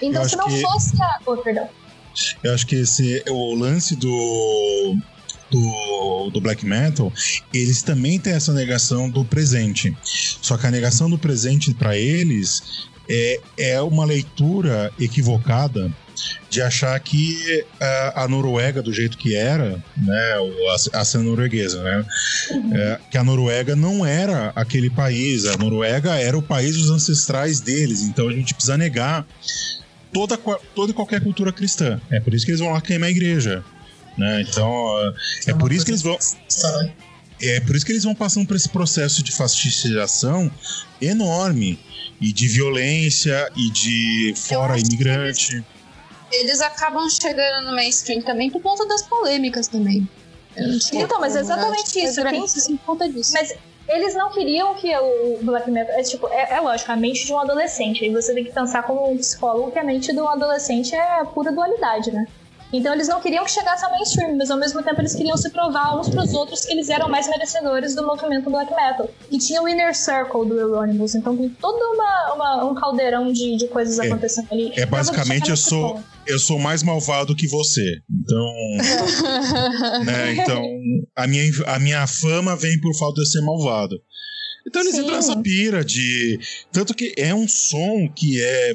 Então, 0.00 0.28
se 0.28 0.36
não 0.36 0.46
que... 0.46 0.60
fosse 0.60 1.02
a. 1.02 1.18
Oh, 1.26 1.36
perdão. 1.36 1.68
Eu 2.42 2.52
acho 2.52 2.66
que 2.66 2.76
esse 2.76 3.22
o 3.28 3.54
lance 3.54 3.96
do 3.96 4.96
do, 5.50 6.30
do 6.30 6.40
black 6.40 6.64
metal, 6.64 7.12
eles 7.52 7.82
também 7.82 8.18
têm 8.18 8.32
essa 8.32 8.52
negação 8.52 9.08
do 9.08 9.24
presente. 9.24 9.94
Só 10.02 10.56
que 10.56 10.66
a 10.66 10.70
negação 10.70 11.10
do 11.10 11.18
presente 11.18 11.74
para 11.74 11.96
eles 11.96 12.88
é, 13.08 13.40
é 13.58 13.82
uma 13.82 14.04
leitura 14.04 14.90
equivocada 14.98 15.92
de 16.48 16.60
achar 16.60 16.98
que 17.00 17.64
a, 17.80 18.24
a, 18.24 18.28
Noruega, 18.28 18.82
do 18.82 18.92
jeito 18.92 19.16
que 19.16 19.34
era, 19.34 19.82
né, 19.96 20.34
a, 20.92 21.00
a 21.00 21.04
cena 21.04 21.24
norueguesa, 21.24 21.82
né, 21.82 22.04
uhum. 22.50 22.76
é, 22.76 23.00
que 23.10 23.18
a 23.18 23.24
Noruega 23.24 23.74
não 23.74 24.04
era 24.04 24.52
aquele 24.54 24.90
país, 24.90 25.46
a 25.46 25.56
Noruega 25.56 26.14
era 26.16 26.36
o 26.36 26.42
país 26.42 26.76
dos 26.76 26.90
ancestrais 26.90 27.60
deles, 27.60 28.02
então 28.02 28.28
a 28.28 28.32
gente 28.32 28.54
precisa 28.54 28.76
negar 28.76 29.26
toda, 30.12 30.38
toda 30.74 30.92
e 30.92 30.94
qualquer 30.94 31.22
cultura 31.22 31.52
cristã. 31.52 32.00
É 32.10 32.20
por 32.20 32.34
isso 32.34 32.44
que 32.44 32.52
eles 32.52 32.60
vão 32.60 32.72
lá 32.72 32.80
queimar 32.80 33.08
a 33.08 33.10
igreja. 33.10 33.64
Né? 34.16 34.42
Então, 34.42 34.70
é, 35.46 35.50
é 35.50 35.54
por 35.54 35.72
isso 35.72 35.84
que 35.84 35.90
eles 35.90 36.02
vão. 36.02 36.18
Né? 36.82 36.92
É 37.40 37.60
por 37.60 37.74
isso 37.74 37.84
que 37.84 37.92
eles 37.92 38.04
vão 38.04 38.14
passando 38.14 38.46
por 38.46 38.54
esse 38.54 38.68
processo 38.68 39.22
de 39.22 39.32
fascistização 39.32 40.50
enorme 41.00 41.78
e 42.20 42.32
de 42.32 42.46
violência 42.46 43.50
e 43.56 43.70
de 43.70 44.34
fora 44.36 44.78
imigrante. 44.78 45.64
Eles, 46.32 46.60
acabam 46.60 47.08
chegando 47.08 47.66
no 47.66 47.74
mainstream 47.74 48.22
também 48.22 48.50
por 48.50 48.62
conta 48.62 48.86
das 48.86 49.02
polêmicas 49.02 49.68
também. 49.68 50.08
Então, 50.92 51.20
mas 51.20 51.36
é 51.36 51.40
exatamente 51.40 51.98
isso. 51.98 52.20
É 52.20 52.30
tem... 52.30 52.42
Assim, 52.42 52.76
por 52.76 52.86
conta 52.86 53.08
disso. 53.08 53.32
Mas 53.32 53.54
eles 53.88 54.14
não 54.14 54.30
queriam 54.30 54.74
que 54.74 54.94
o 54.96 55.38
black 55.42 55.70
metal. 55.70 55.94
É, 55.94 56.02
tipo, 56.02 56.28
é, 56.28 56.54
é 56.54 56.60
lógico, 56.60 56.90
a 56.92 56.96
mente 56.96 57.26
de 57.26 57.32
um 57.32 57.38
adolescente. 57.38 58.04
Aí 58.04 58.10
você 58.10 58.34
tem 58.34 58.44
que 58.44 58.52
pensar 58.52 58.82
como 58.82 59.10
um 59.10 59.16
psicólogo 59.16 59.70
que 59.70 59.78
a 59.78 59.84
mente 59.84 60.12
do 60.12 60.26
adolescente 60.26 60.94
é 60.94 61.24
pura 61.24 61.52
dualidade, 61.52 62.10
né? 62.10 62.26
Então 62.72 62.94
eles 62.94 63.06
não 63.06 63.20
queriam 63.20 63.44
que 63.44 63.50
chegasse 63.50 63.84
ao 63.84 63.90
mainstream, 63.90 64.34
mas 64.36 64.50
ao 64.50 64.56
mesmo 64.56 64.82
tempo 64.82 64.98
eles 65.00 65.14
queriam 65.14 65.36
se 65.36 65.50
provar 65.50 66.00
uns 66.00 66.08
pros 66.08 66.32
outros 66.32 66.64
que 66.64 66.72
eles 66.72 66.88
eram 66.88 67.06
mais 67.06 67.28
merecedores 67.28 67.94
do 67.94 68.06
movimento 68.06 68.48
black 68.48 68.72
metal. 68.74 69.10
E 69.30 69.36
tinha 69.36 69.62
o 69.62 69.68
Inner 69.68 69.94
Circle 69.94 70.46
do 70.46 70.58
Euronymous, 70.58 71.14
então 71.14 71.36
tem 71.36 71.50
todo 71.50 71.76
uma, 71.76 72.32
uma, 72.32 72.64
um 72.64 72.74
caldeirão 72.74 73.30
de, 73.30 73.56
de 73.56 73.68
coisas 73.68 73.98
é, 73.98 74.06
acontecendo 74.06 74.48
ali. 74.50 74.72
É 74.74 74.86
basicamente 74.86 75.50
eu 75.50 75.56
sou, 75.56 76.00
eu 76.26 76.38
sou 76.38 76.58
mais 76.58 76.82
malvado 76.82 77.34
que 77.34 77.46
você. 77.46 78.00
Então. 78.10 78.54
né, 80.04 80.34
então, 80.34 80.64
a 81.16 81.26
minha, 81.26 81.44
a 81.66 81.78
minha 81.78 82.06
fama 82.06 82.56
vem 82.56 82.80
por 82.80 82.94
falta 82.96 83.22
de 83.22 83.30
ser 83.30 83.40
malvado. 83.40 84.00
Então 84.66 84.80
eles 84.82 84.94
Sim. 84.94 85.02
entram 85.02 85.16
nessa 85.16 85.36
pira 85.36 85.84
de. 85.84 86.38
Tanto 86.70 86.94
que 86.94 87.14
é 87.16 87.34
um 87.34 87.48
som 87.48 88.08
que 88.08 88.40
é 88.42 88.74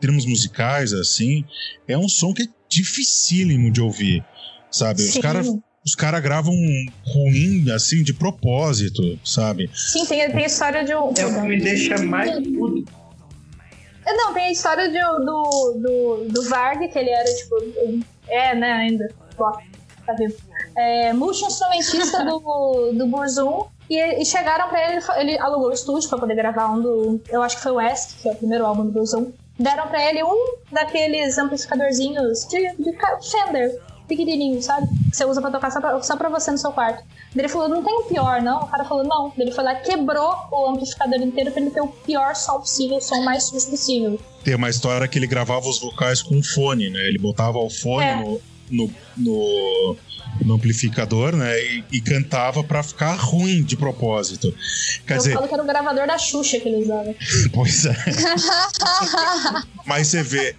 termos 0.00 0.24
musicais, 0.24 0.92
assim, 0.92 1.44
é 1.86 1.98
um 1.98 2.08
som 2.08 2.32
que 2.32 2.42
é 2.42 2.46
dificílimo 2.68 3.70
de 3.70 3.80
ouvir, 3.80 4.24
sabe? 4.70 5.02
Sim. 5.02 5.08
Os 5.10 5.18
caras 5.18 5.48
os 5.84 5.94
caras 5.94 6.20
gravam 6.20 6.54
ruim, 7.02 7.70
assim, 7.70 8.02
de 8.02 8.12
propósito, 8.12 9.18
sabe? 9.24 9.70
Sim, 9.72 10.04
tem, 10.04 10.30
tem 10.30 10.44
a 10.44 10.46
história 10.46 10.84
de 10.84 10.94
um. 10.94 11.14
É 11.16 11.24
o 11.24 11.34
que 11.34 11.48
me 11.48 11.60
deixa 11.60 11.96
mais 12.02 12.30
puto. 12.46 12.84
É, 14.08 14.14
não, 14.14 14.32
tem 14.32 14.44
a 14.44 14.50
história 14.50 14.88
de, 14.88 14.98
do, 14.98 15.72
do, 15.76 16.24
do 16.30 16.48
Varg, 16.48 16.88
que 16.88 16.98
ele 16.98 17.10
era, 17.10 17.34
tipo. 17.34 17.56
É, 18.26 18.54
né, 18.54 18.72
ainda. 18.72 19.10
Ó, 19.38 19.52
tá 20.06 20.14
vivo. 20.14 20.34
É, 20.76 21.12
multi-instrumentista 21.12 22.24
do, 22.24 22.92
do 22.92 23.06
Burzum. 23.06 23.66
E, 23.90 23.98
e, 24.20 24.24
chegaram 24.24 24.68
pra 24.68 24.92
ele, 24.92 25.04
ele 25.16 25.38
alugou 25.38 25.68
o 25.68 25.72
estúdio 25.72 26.08
pra 26.08 26.18
poder 26.18 26.34
gravar 26.34 26.70
um 26.70 26.80
do. 26.80 27.20
Eu 27.28 27.42
acho 27.42 27.56
que 27.56 27.62
foi 27.62 27.72
o 27.72 27.76
West, 27.76 28.20
que 28.22 28.28
é 28.28 28.32
o 28.32 28.36
primeiro 28.36 28.64
álbum 28.64 28.84
do 28.84 28.92
Burzum 28.92 29.32
deram 29.58 29.88
para 29.88 30.08
ele 30.08 30.22
um 30.22 30.54
daqueles 30.70 31.36
amplificadorzinhos 31.36 32.46
de, 32.46 32.74
de 32.76 32.96
Fender, 33.30 33.80
pequenininho, 34.08 34.60
sabe? 34.62 34.88
Que 35.10 35.16
você 35.16 35.24
usa 35.24 35.40
pra 35.40 35.50
tocar 35.50 35.70
só 35.70 35.80
pra, 35.80 36.02
só 36.02 36.16
pra 36.16 36.28
você 36.28 36.50
no 36.50 36.58
seu 36.58 36.72
quarto. 36.72 37.04
Ele 37.36 37.48
falou, 37.48 37.68
não 37.68 37.84
tem 37.84 37.94
o 37.94 38.04
pior, 38.04 38.42
não? 38.42 38.62
O 38.62 38.66
cara 38.66 38.84
falou, 38.84 39.04
não. 39.04 39.32
Ele 39.38 39.52
foi 39.52 39.62
lá 39.62 39.74
quebrou 39.76 40.34
o 40.50 40.70
amplificador 40.70 41.20
inteiro 41.20 41.52
pra 41.52 41.60
ele 41.60 41.70
ter 41.70 41.80
o 41.80 41.88
pior 41.88 42.34
som 42.34 42.58
possível, 42.58 42.96
o 42.96 43.00
som 43.00 43.22
mais 43.22 43.44
sujo 43.44 43.70
possível. 43.70 44.20
Tem 44.42 44.54
uma 44.54 44.70
história 44.70 45.06
que 45.06 45.18
ele 45.18 45.26
gravava 45.26 45.68
os 45.68 45.78
vocais 45.78 46.22
com 46.22 46.42
fone, 46.42 46.90
né? 46.90 47.00
Ele 47.00 47.18
botava 47.18 47.58
o 47.58 47.70
fone 47.70 48.06
é. 48.06 48.16
no, 48.16 48.40
no, 48.70 48.90
no 49.16 49.96
no 50.44 50.54
amplificador, 50.54 51.34
né? 51.34 51.58
E, 51.60 51.84
e 51.92 52.00
cantava 52.00 52.62
para 52.62 52.82
ficar 52.82 53.14
ruim 53.14 53.62
de 53.62 53.76
propósito. 53.76 54.54
Quer 55.06 55.14
Eu 55.14 55.18
dizer, 55.18 55.34
falo 55.34 55.48
que 55.48 55.54
era 55.54 55.62
o 55.62 55.66
gravador 55.66 56.06
da 56.06 56.18
Xuxa 56.18 56.60
que 56.60 56.68
ele 56.68 56.84
usava. 56.84 57.14
pois 57.52 57.86
é. 57.86 57.96
Mas 59.86 60.08
você 60.08 60.22
vê, 60.22 60.54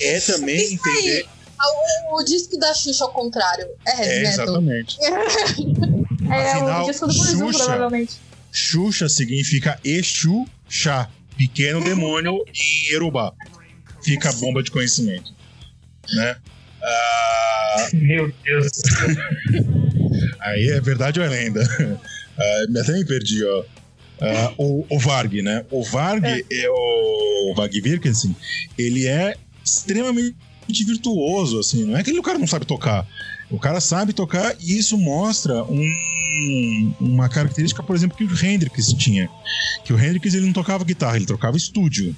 é 0.00 0.20
também 0.20 0.74
entender. 0.74 1.26
O, 1.64 2.20
o, 2.20 2.24
disco 2.24 2.58
da 2.58 2.74
Xuxa 2.74 3.04
ao 3.04 3.12
contrário. 3.12 3.66
É, 3.86 4.02
é 4.02 4.22
exatamente. 4.22 4.98
é, 5.04 6.52
Afinal, 6.52 6.82
o 6.82 6.86
disco 6.90 7.06
do 7.06 7.14
Burzum, 7.14 7.50
provavelmente. 7.52 8.20
Xuxa 8.50 9.08
significa 9.08 9.78
Exu 9.84 10.46
Chá, 10.68 11.08
pequeno 11.36 11.82
demônio 11.82 12.44
em 12.54 12.92
Yorubá. 12.92 13.32
Fica 14.04 14.30
a 14.30 14.32
bomba 14.32 14.62
de 14.62 14.70
conhecimento. 14.70 15.32
Né? 16.14 16.36
Ah, 16.82 17.88
Meu 17.92 18.32
Deus. 18.44 18.70
Aí 20.40 20.68
é 20.68 20.80
verdade 20.80 21.20
ou 21.20 21.26
é 21.26 21.28
lenda? 21.28 21.62
Uh, 22.32 22.80
até 22.80 22.92
me 22.92 23.04
perdi, 23.04 23.44
ó. 23.44 23.60
Uh, 23.60 24.54
o, 24.56 24.86
o 24.88 24.98
Varg, 24.98 25.42
né? 25.42 25.66
O 25.70 25.84
Varg 25.84 26.24
é, 26.24 26.42
é 26.50 26.70
o, 26.70 27.50
o 27.50 27.54
Varg 27.54 27.78
Virkensen, 27.78 28.34
ele 28.78 29.06
é 29.06 29.36
extremamente 29.62 30.34
virtuoso, 30.68 31.58
assim. 31.58 31.84
Não 31.84 31.96
é 31.96 32.02
que 32.02 32.12
o 32.18 32.22
cara 32.22 32.38
não 32.38 32.46
sabe 32.46 32.66
tocar. 32.66 33.06
O 33.50 33.58
cara 33.58 33.80
sabe 33.80 34.12
tocar 34.12 34.56
e 34.60 34.78
isso 34.78 34.96
mostra 34.96 35.62
um, 35.64 36.94
uma 37.00 37.28
característica, 37.28 37.82
por 37.82 37.94
exemplo, 37.94 38.16
que 38.16 38.24
o 38.24 38.46
Hendrix 38.46 38.92
tinha. 38.94 39.28
Que 39.84 39.92
o 39.92 40.00
Hendrix 40.00 40.34
ele 40.34 40.46
não 40.46 40.52
tocava 40.52 40.84
guitarra, 40.84 41.16
ele 41.16 41.26
tocava 41.26 41.56
estúdio. 41.56 42.16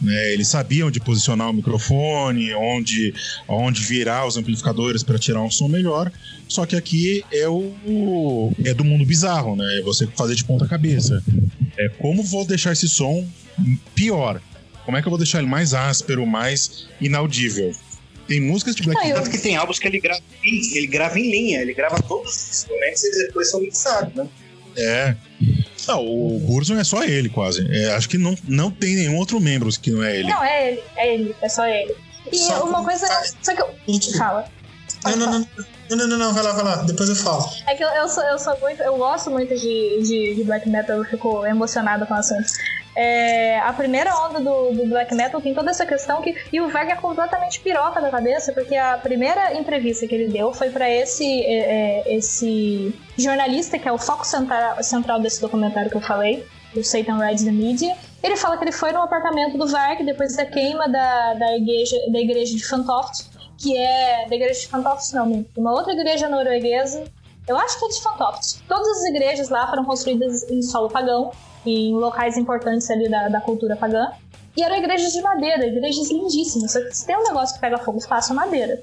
Né? 0.00 0.32
Eles 0.32 0.48
sabiam 0.48 0.88
onde 0.88 1.00
posicionar 1.00 1.50
o 1.50 1.52
microfone, 1.52 2.52
onde, 2.54 3.14
onde 3.48 3.80
virar 3.82 4.26
os 4.26 4.36
amplificadores 4.36 5.02
para 5.02 5.18
tirar 5.18 5.42
um 5.42 5.50
som 5.50 5.68
melhor. 5.68 6.12
Só 6.48 6.66
que 6.66 6.76
aqui 6.76 7.24
é 7.32 7.48
o 7.48 8.52
é 8.64 8.74
do 8.74 8.84
mundo 8.84 9.06
bizarro, 9.06 9.56
né? 9.56 9.78
É 9.78 9.82
você 9.82 10.06
fazer 10.08 10.34
de 10.34 10.44
ponta 10.44 10.66
cabeça. 10.66 11.22
É 11.78 11.88
como 11.88 12.22
vou 12.22 12.44
deixar 12.44 12.72
esse 12.72 12.88
som 12.88 13.26
pior? 13.94 14.40
Como 14.84 14.96
é 14.96 15.02
que 15.02 15.08
eu 15.08 15.10
vou 15.10 15.18
deixar 15.18 15.38
ele 15.38 15.48
mais 15.48 15.74
áspero, 15.74 16.26
mais 16.26 16.88
inaudível? 17.00 17.72
Tem 18.26 18.40
músicas 18.40 18.74
de 18.74 18.82
Black 18.82 19.00
Metal. 19.00 19.22
Tanto 19.22 19.30
que 19.30 19.38
tem 19.38 19.56
álbuns 19.56 19.78
que 19.78 19.86
ele 19.86 20.00
grava, 20.00 20.22
ele 20.42 20.86
grava 20.86 21.18
em 21.18 21.30
linha, 21.30 21.60
ele 21.60 21.74
grava 21.74 22.00
todos 22.02 22.34
os 22.34 22.50
instrumentos 22.50 23.04
e 23.04 23.26
depois 23.26 23.50
são 23.50 23.60
mixados, 23.60 24.14
né? 24.14 24.28
É. 24.76 25.16
Não, 25.86 26.06
o 26.06 26.38
Burzum 26.38 26.78
é 26.78 26.84
só 26.84 27.02
ele, 27.02 27.28
quase. 27.28 27.66
É, 27.70 27.92
acho 27.92 28.08
que 28.08 28.16
não, 28.16 28.36
não 28.46 28.70
tem 28.70 28.94
nenhum 28.94 29.16
outro 29.16 29.40
membro 29.40 29.68
que 29.80 29.90
não 29.90 30.02
é 30.02 30.16
ele. 30.16 30.28
Não, 30.28 30.42
é 30.42 30.70
ele, 30.70 30.82
é 30.96 31.14
ele, 31.14 31.36
é 31.42 31.48
só 31.48 31.66
ele. 31.66 31.94
E 32.32 32.38
só 32.38 32.64
uma 32.64 32.84
coisa. 32.84 33.06
Só 33.42 33.54
que 33.54 33.60
eu. 33.60 33.68
Fala. 34.16 34.48
Não, 35.04 35.16
não, 35.16 35.26
não, 35.26 35.48
não, 35.90 35.96
não, 35.96 36.06
não, 36.06 36.18
não, 36.18 36.32
vai 36.32 36.42
lá, 36.44 36.52
vai 36.52 36.64
lá, 36.64 36.76
depois 36.84 37.08
eu 37.08 37.16
falo. 37.16 37.44
É 37.66 37.74
que 37.74 37.82
eu, 37.82 37.88
eu, 37.88 38.08
sou, 38.08 38.22
eu 38.22 38.38
sou 38.38 38.56
muito. 38.60 38.80
Eu 38.82 38.96
gosto 38.96 39.30
muito 39.30 39.54
de, 39.54 40.02
de, 40.02 40.34
de 40.36 40.44
black 40.44 40.68
metal, 40.68 40.98
eu 40.98 41.04
fico 41.04 41.44
emocionada 41.44 42.06
com 42.06 42.14
o 42.14 42.16
assunto. 42.16 42.46
É, 42.94 43.58
a 43.60 43.72
primeira 43.72 44.14
onda 44.26 44.38
do, 44.38 44.72
do, 44.72 44.86
black 44.86 45.14
metal 45.14 45.40
tem 45.40 45.54
toda 45.54 45.70
essa 45.70 45.86
questão 45.86 46.20
que. 46.20 46.36
E 46.52 46.60
o 46.60 46.68
Veg 46.68 46.90
é 46.90 46.96
completamente 46.96 47.60
piroca 47.60 48.00
da 48.00 48.10
cabeça, 48.10 48.52
porque 48.52 48.76
a 48.76 48.98
primeira 48.98 49.54
entrevista 49.54 50.06
que 50.06 50.14
ele 50.14 50.28
deu 50.28 50.52
foi 50.52 50.68
para 50.70 50.90
esse, 50.90 51.24
é, 51.24 52.02
é, 52.04 52.16
esse 52.16 52.94
jornalista, 53.16 53.78
que 53.78 53.88
é 53.88 53.92
o 53.92 53.98
foco 53.98 54.26
central, 54.26 54.82
central 54.82 55.20
desse 55.20 55.40
documentário 55.40 55.90
que 55.90 55.96
eu 55.96 56.02
falei, 56.02 56.46
do 56.74 56.84
Satan 56.84 57.18
Rides 57.18 57.44
the 57.44 57.52
Media. 57.52 57.96
Ele 58.22 58.36
fala 58.36 58.58
que 58.58 58.64
ele 58.64 58.72
foi 58.72 58.92
no 58.92 59.00
apartamento 59.00 59.56
do 59.56 59.66
Varg 59.66 60.04
depois 60.04 60.36
da 60.36 60.44
queima 60.44 60.86
da, 60.88 61.34
da, 61.34 61.56
igreja, 61.56 61.96
da 62.10 62.20
igreja 62.20 62.54
de 62.54 62.64
Fantoft, 62.64 63.24
que 63.58 63.76
é. 63.76 64.26
Da 64.28 64.36
igreja 64.36 64.60
de 64.60 64.68
Fantoft, 64.68 65.14
não, 65.14 65.46
uma 65.56 65.72
outra 65.72 65.94
igreja 65.94 66.28
norueguesa. 66.28 67.04
Eu 67.48 67.56
acho 67.56 67.78
que 67.78 67.86
é 67.86 67.88
de 67.88 68.02
Fantoft. 68.02 68.62
Todas 68.68 68.86
as 68.98 69.04
igrejas 69.06 69.48
lá 69.48 69.66
foram 69.68 69.84
construídas 69.84 70.48
em 70.48 70.62
solo 70.62 70.88
pagão, 70.88 71.32
em 71.64 71.94
locais 71.94 72.36
importantes 72.36 72.90
ali 72.90 73.08
da, 73.08 73.28
da 73.28 73.40
cultura 73.40 73.76
pagã. 73.76 74.10
E 74.56 74.62
eram 74.62 74.76
igrejas 74.76 75.12
de 75.12 75.22
madeira, 75.22 75.66
igrejas 75.66 76.10
lindíssimas. 76.10 76.72
Só 76.72 76.80
que 76.80 76.96
se 76.96 77.06
tem 77.06 77.16
um 77.16 77.24
negócio 77.24 77.54
que 77.54 77.60
pega 77.60 77.78
fogo, 77.78 78.00
faça 78.00 78.34
madeira. 78.34 78.82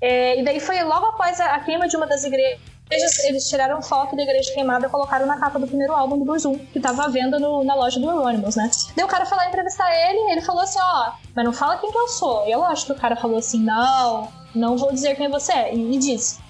É, 0.00 0.40
e 0.40 0.44
daí 0.44 0.60
foi 0.60 0.82
logo 0.82 1.06
após 1.06 1.40
a, 1.40 1.56
a 1.56 1.60
queima 1.60 1.88
de 1.88 1.96
uma 1.96 2.06
das 2.06 2.24
igrejas 2.24 2.60
eles 2.92 3.48
tiraram 3.48 3.80
foto 3.80 4.16
da 4.16 4.22
igreja 4.22 4.52
queimada 4.52 4.86
e 4.86 4.90
colocaram 4.90 5.24
na 5.24 5.38
capa 5.38 5.58
do 5.58 5.66
primeiro 5.66 5.92
álbum 5.92 6.18
do 6.18 6.24
Burzum, 6.24 6.58
que 6.58 6.80
tava 6.80 7.04
à 7.04 7.08
venda 7.08 7.38
no, 7.38 7.62
na 7.62 7.74
loja 7.74 8.00
do 8.00 8.10
Euronymous, 8.10 8.56
né? 8.56 8.68
Daí 8.96 9.04
o 9.04 9.08
cara 9.08 9.24
foi 9.24 9.38
lá 9.38 9.46
entrevistar 9.46 9.88
ele, 9.94 10.32
ele 10.32 10.40
falou 10.40 10.62
assim, 10.62 10.80
ó, 10.80 11.12
mas 11.34 11.44
não 11.44 11.52
fala 11.52 11.76
quem 11.76 11.90
que 11.90 11.98
eu 11.98 12.08
sou. 12.08 12.46
E 12.48 12.50
eu 12.50 12.64
acho 12.64 12.86
que 12.86 12.92
o 12.92 12.96
cara 12.96 13.14
falou 13.14 13.38
assim, 13.38 13.62
não, 13.62 14.28
não 14.54 14.76
vou 14.76 14.92
dizer 14.92 15.14
quem 15.14 15.30
você 15.30 15.52
é. 15.52 15.74
E, 15.74 15.94
e 15.94 15.98
disse. 15.98 16.40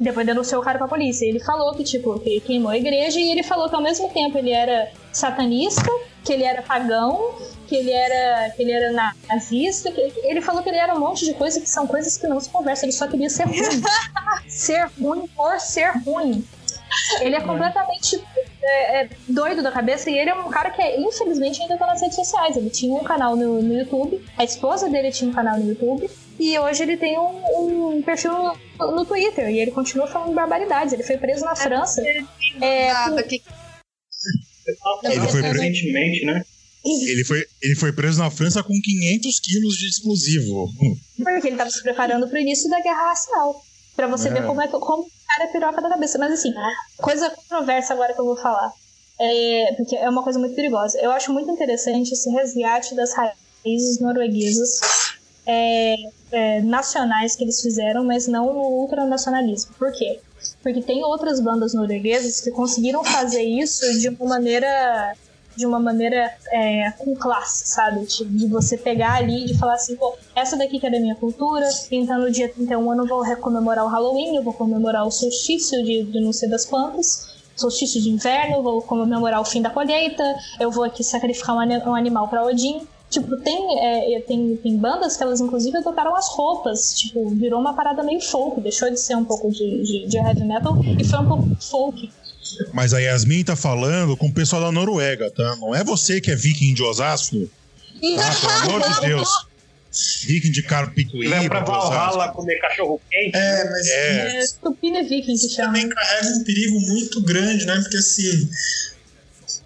Depois 0.00 0.26
denunciou 0.26 0.62
o 0.62 0.64
cara 0.64 0.78
pra 0.78 0.88
polícia. 0.88 1.26
Ele 1.26 1.38
falou 1.38 1.74
que, 1.74 1.84
tipo, 1.84 2.18
que 2.20 2.30
ele 2.30 2.40
queimou 2.40 2.70
a 2.70 2.76
igreja 2.78 3.20
e 3.20 3.30
ele 3.30 3.42
falou 3.42 3.68
que 3.68 3.74
ao 3.74 3.82
mesmo 3.82 4.08
tempo 4.08 4.38
ele 4.38 4.50
era 4.50 4.90
satanista, 5.12 5.90
que 6.24 6.32
ele 6.32 6.42
era 6.42 6.62
pagão, 6.62 7.34
que 7.68 7.76
ele 7.76 7.92
era, 7.92 8.50
que 8.50 8.62
ele 8.62 8.72
era 8.72 9.14
nazista. 9.28 9.92
Que 9.92 10.00
ele 10.24 10.40
falou 10.40 10.62
que 10.62 10.70
ele 10.70 10.78
era 10.78 10.94
um 10.94 10.98
monte 10.98 11.26
de 11.26 11.34
coisas 11.34 11.62
que 11.62 11.68
são 11.68 11.86
coisas 11.86 12.16
que 12.16 12.26
não 12.26 12.40
se 12.40 12.48
conversam. 12.48 12.86
Ele 12.86 12.96
só 12.96 13.06
queria 13.06 13.28
ser 13.28 13.44
ruim. 13.44 13.82
ser 14.48 14.90
ruim 14.98 15.28
por 15.36 15.60
ser 15.60 15.92
ruim. 15.98 16.42
Ele 17.20 17.36
é 17.36 17.40
completamente 17.40 18.24
é, 18.62 19.02
é, 19.02 19.08
doido 19.28 19.62
da 19.62 19.70
cabeça 19.70 20.10
e 20.10 20.18
ele 20.18 20.30
é 20.30 20.34
um 20.34 20.48
cara 20.48 20.70
que, 20.70 20.80
é, 20.80 20.98
infelizmente, 20.98 21.60
ainda 21.60 21.76
tá 21.76 21.86
nas 21.86 22.00
redes 22.00 22.16
sociais. 22.16 22.56
Ele 22.56 22.70
tinha 22.70 22.94
um 22.94 23.04
canal 23.04 23.36
no, 23.36 23.60
no 23.60 23.78
YouTube, 23.78 24.24
a 24.38 24.44
esposa 24.44 24.88
dele 24.88 25.12
tinha 25.12 25.30
um 25.30 25.34
canal 25.34 25.58
no 25.58 25.68
YouTube 25.68 26.10
e 26.40 26.58
hoje 26.58 26.82
ele 26.84 26.96
tem 26.96 27.18
um, 27.18 27.96
um 27.96 28.02
perfil 28.02 28.32
no, 28.32 28.56
no, 28.92 29.04
Twitter 29.04 29.50
e 29.50 29.58
ele 29.58 29.70
continua 29.70 30.06
falando 30.06 30.34
barbaridades. 30.34 30.94
Ele 30.94 31.02
foi 31.02 31.18
preso 31.18 31.44
na 31.44 31.54
França. 31.54 32.02
É, 32.62 32.94
com... 32.94 33.18
Ele 35.04 35.28
foi 35.28 35.42
recentemente, 35.42 36.24
né? 36.24 36.42
Ele 36.82 37.24
foi, 37.24 37.44
ele 37.62 37.74
foi 37.76 37.92
preso 37.92 38.20
na 38.20 38.30
França 38.30 38.62
com 38.62 38.72
500 38.72 39.40
quilos 39.40 39.74
de 39.74 39.86
explosivo. 39.86 40.66
Porque 41.18 41.48
ele 41.48 41.50
estava 41.50 41.70
se 41.70 41.82
preparando 41.82 42.26
para 42.26 42.38
o 42.38 42.40
início 42.40 42.70
da 42.70 42.80
guerra 42.80 43.10
racial. 43.10 43.62
Para 43.94 44.06
você 44.06 44.28
é. 44.28 44.32
ver 44.32 44.46
como, 44.46 44.62
é, 44.62 44.68
como 44.68 45.02
o 45.02 45.10
cara 45.28 45.44
é 45.44 45.52
piroca 45.52 45.82
da 45.82 45.90
cabeça. 45.90 46.16
Mas 46.16 46.32
assim, 46.32 46.54
coisa 46.96 47.28
controversa 47.28 47.92
agora 47.92 48.14
que 48.14 48.20
eu 48.20 48.24
vou 48.24 48.36
falar. 48.38 48.72
É, 49.20 49.74
porque 49.76 49.94
é 49.94 50.08
uma 50.08 50.22
coisa 50.22 50.38
muito 50.38 50.54
perigosa. 50.54 50.98
Eu 51.02 51.10
acho 51.10 51.30
muito 51.34 51.50
interessante 51.50 52.12
esse 52.12 52.30
resgate 52.30 52.94
das 52.94 53.12
raízes 53.12 54.00
norueguesas 54.00 55.19
é, 55.46 55.96
é, 56.32 56.60
nacionais 56.62 57.36
que 57.36 57.44
eles 57.44 57.60
fizeram, 57.60 58.04
mas 58.04 58.26
não 58.26 58.48
o 58.48 58.80
ultranacionalismo. 58.82 59.74
Por 59.78 59.92
quê? 59.92 60.20
Porque 60.62 60.82
tem 60.82 61.02
outras 61.04 61.40
bandas 61.40 61.74
norueguesas 61.74 62.40
que 62.40 62.50
conseguiram 62.50 63.04
fazer 63.04 63.42
isso 63.42 63.98
de 63.98 64.08
uma 64.08 64.28
maneira 64.28 65.14
de 65.56 65.66
uma 65.66 65.80
maneira 65.80 66.32
é, 66.52 66.92
com 66.92 67.14
classe, 67.14 67.68
sabe? 67.68 68.06
De, 68.06 68.24
de, 68.24 68.46
você 68.46 68.78
pegar 68.78 69.14
ali 69.14 69.44
e 69.44 69.46
de 69.46 69.58
falar 69.58 69.74
assim, 69.74 69.96
pô, 69.96 70.16
essa 70.34 70.56
daqui 70.56 70.78
que 70.78 70.86
é 70.86 70.90
da 70.90 70.98
minha 70.98 71.16
cultura, 71.16 71.68
então 71.90 72.18
no 72.20 72.30
dia 72.30 72.48
31 72.48 72.90
eu 72.90 72.96
não 72.96 73.06
vou 73.06 73.24
comemorar 73.36 73.84
o 73.84 73.88
Halloween, 73.88 74.36
eu 74.36 74.42
vou 74.42 74.54
comemorar 74.54 75.06
o 75.06 75.10
solstício 75.10 75.84
de, 75.84 76.04
de 76.04 76.20
não 76.20 76.32
sei 76.32 76.48
das 76.48 76.64
quantas, 76.64 77.28
solstício 77.56 78.00
de 78.00 78.08
inverno, 78.08 78.62
vou 78.62 78.80
comemorar 78.80 79.40
o 79.40 79.44
fim 79.44 79.60
da 79.60 79.70
colheita, 79.70 80.22
eu 80.58 80.70
vou 80.70 80.84
aqui 80.84 81.04
sacrificar 81.04 81.54
um, 81.56 81.90
um 81.90 81.94
animal 81.94 82.28
para 82.28 82.44
Odin. 82.44 82.86
Tipo, 83.10 83.36
tem, 83.38 83.78
é, 83.80 84.20
tem, 84.20 84.56
tem 84.56 84.76
bandas 84.76 85.16
que 85.16 85.22
elas 85.24 85.40
inclusive 85.40 85.76
adotaram 85.76 86.14
as 86.14 86.28
roupas, 86.28 86.94
tipo, 86.94 87.28
virou 87.30 87.60
uma 87.60 87.74
parada 87.74 88.04
meio 88.04 88.20
folk, 88.20 88.60
deixou 88.60 88.88
de 88.88 89.00
ser 89.00 89.16
um 89.16 89.24
pouco 89.24 89.50
de, 89.50 89.82
de, 89.82 90.06
de 90.06 90.16
heavy 90.16 90.44
metal 90.44 90.78
e 90.96 91.04
foi 91.04 91.18
um 91.18 91.26
pouco 91.26 91.56
folk. 91.60 92.08
Mas 92.72 92.94
a 92.94 92.98
Yasmin 93.00 93.42
tá 93.42 93.56
falando 93.56 94.16
com 94.16 94.28
o 94.28 94.32
pessoal 94.32 94.62
da 94.62 94.70
Noruega, 94.70 95.28
tá? 95.28 95.56
Não 95.56 95.74
é 95.74 95.82
você 95.82 96.20
que 96.20 96.30
é 96.30 96.36
viking 96.36 96.72
de 96.72 96.84
Osasco. 96.84 97.50
Tá? 98.16 98.30
Pelo 98.62 98.76
amor 98.76 98.94
de 98.94 99.00
Deus. 99.00 99.28
Viking 100.24 100.52
de 100.52 100.62
Carpicuí. 100.62 101.26
Vai 101.26 101.48
pra 101.48 101.64
Valhalla 101.64 102.28
comer 102.28 102.60
cachorro 102.60 103.00
quente. 103.10 103.36
É, 103.36 103.70
mas. 103.70 103.88
É, 103.88 104.38
é 104.38 104.46
Tupina 104.62 105.02
Viking 105.02 105.36
que 105.36 105.48
chama. 105.48 105.72
Também 105.72 105.88
carrega 105.88 106.28
um 106.28 106.44
perigo 106.44 106.80
muito 106.80 107.20
grande, 107.22 107.66
né? 107.66 107.76
Porque 107.80 107.96
assim. 107.96 108.48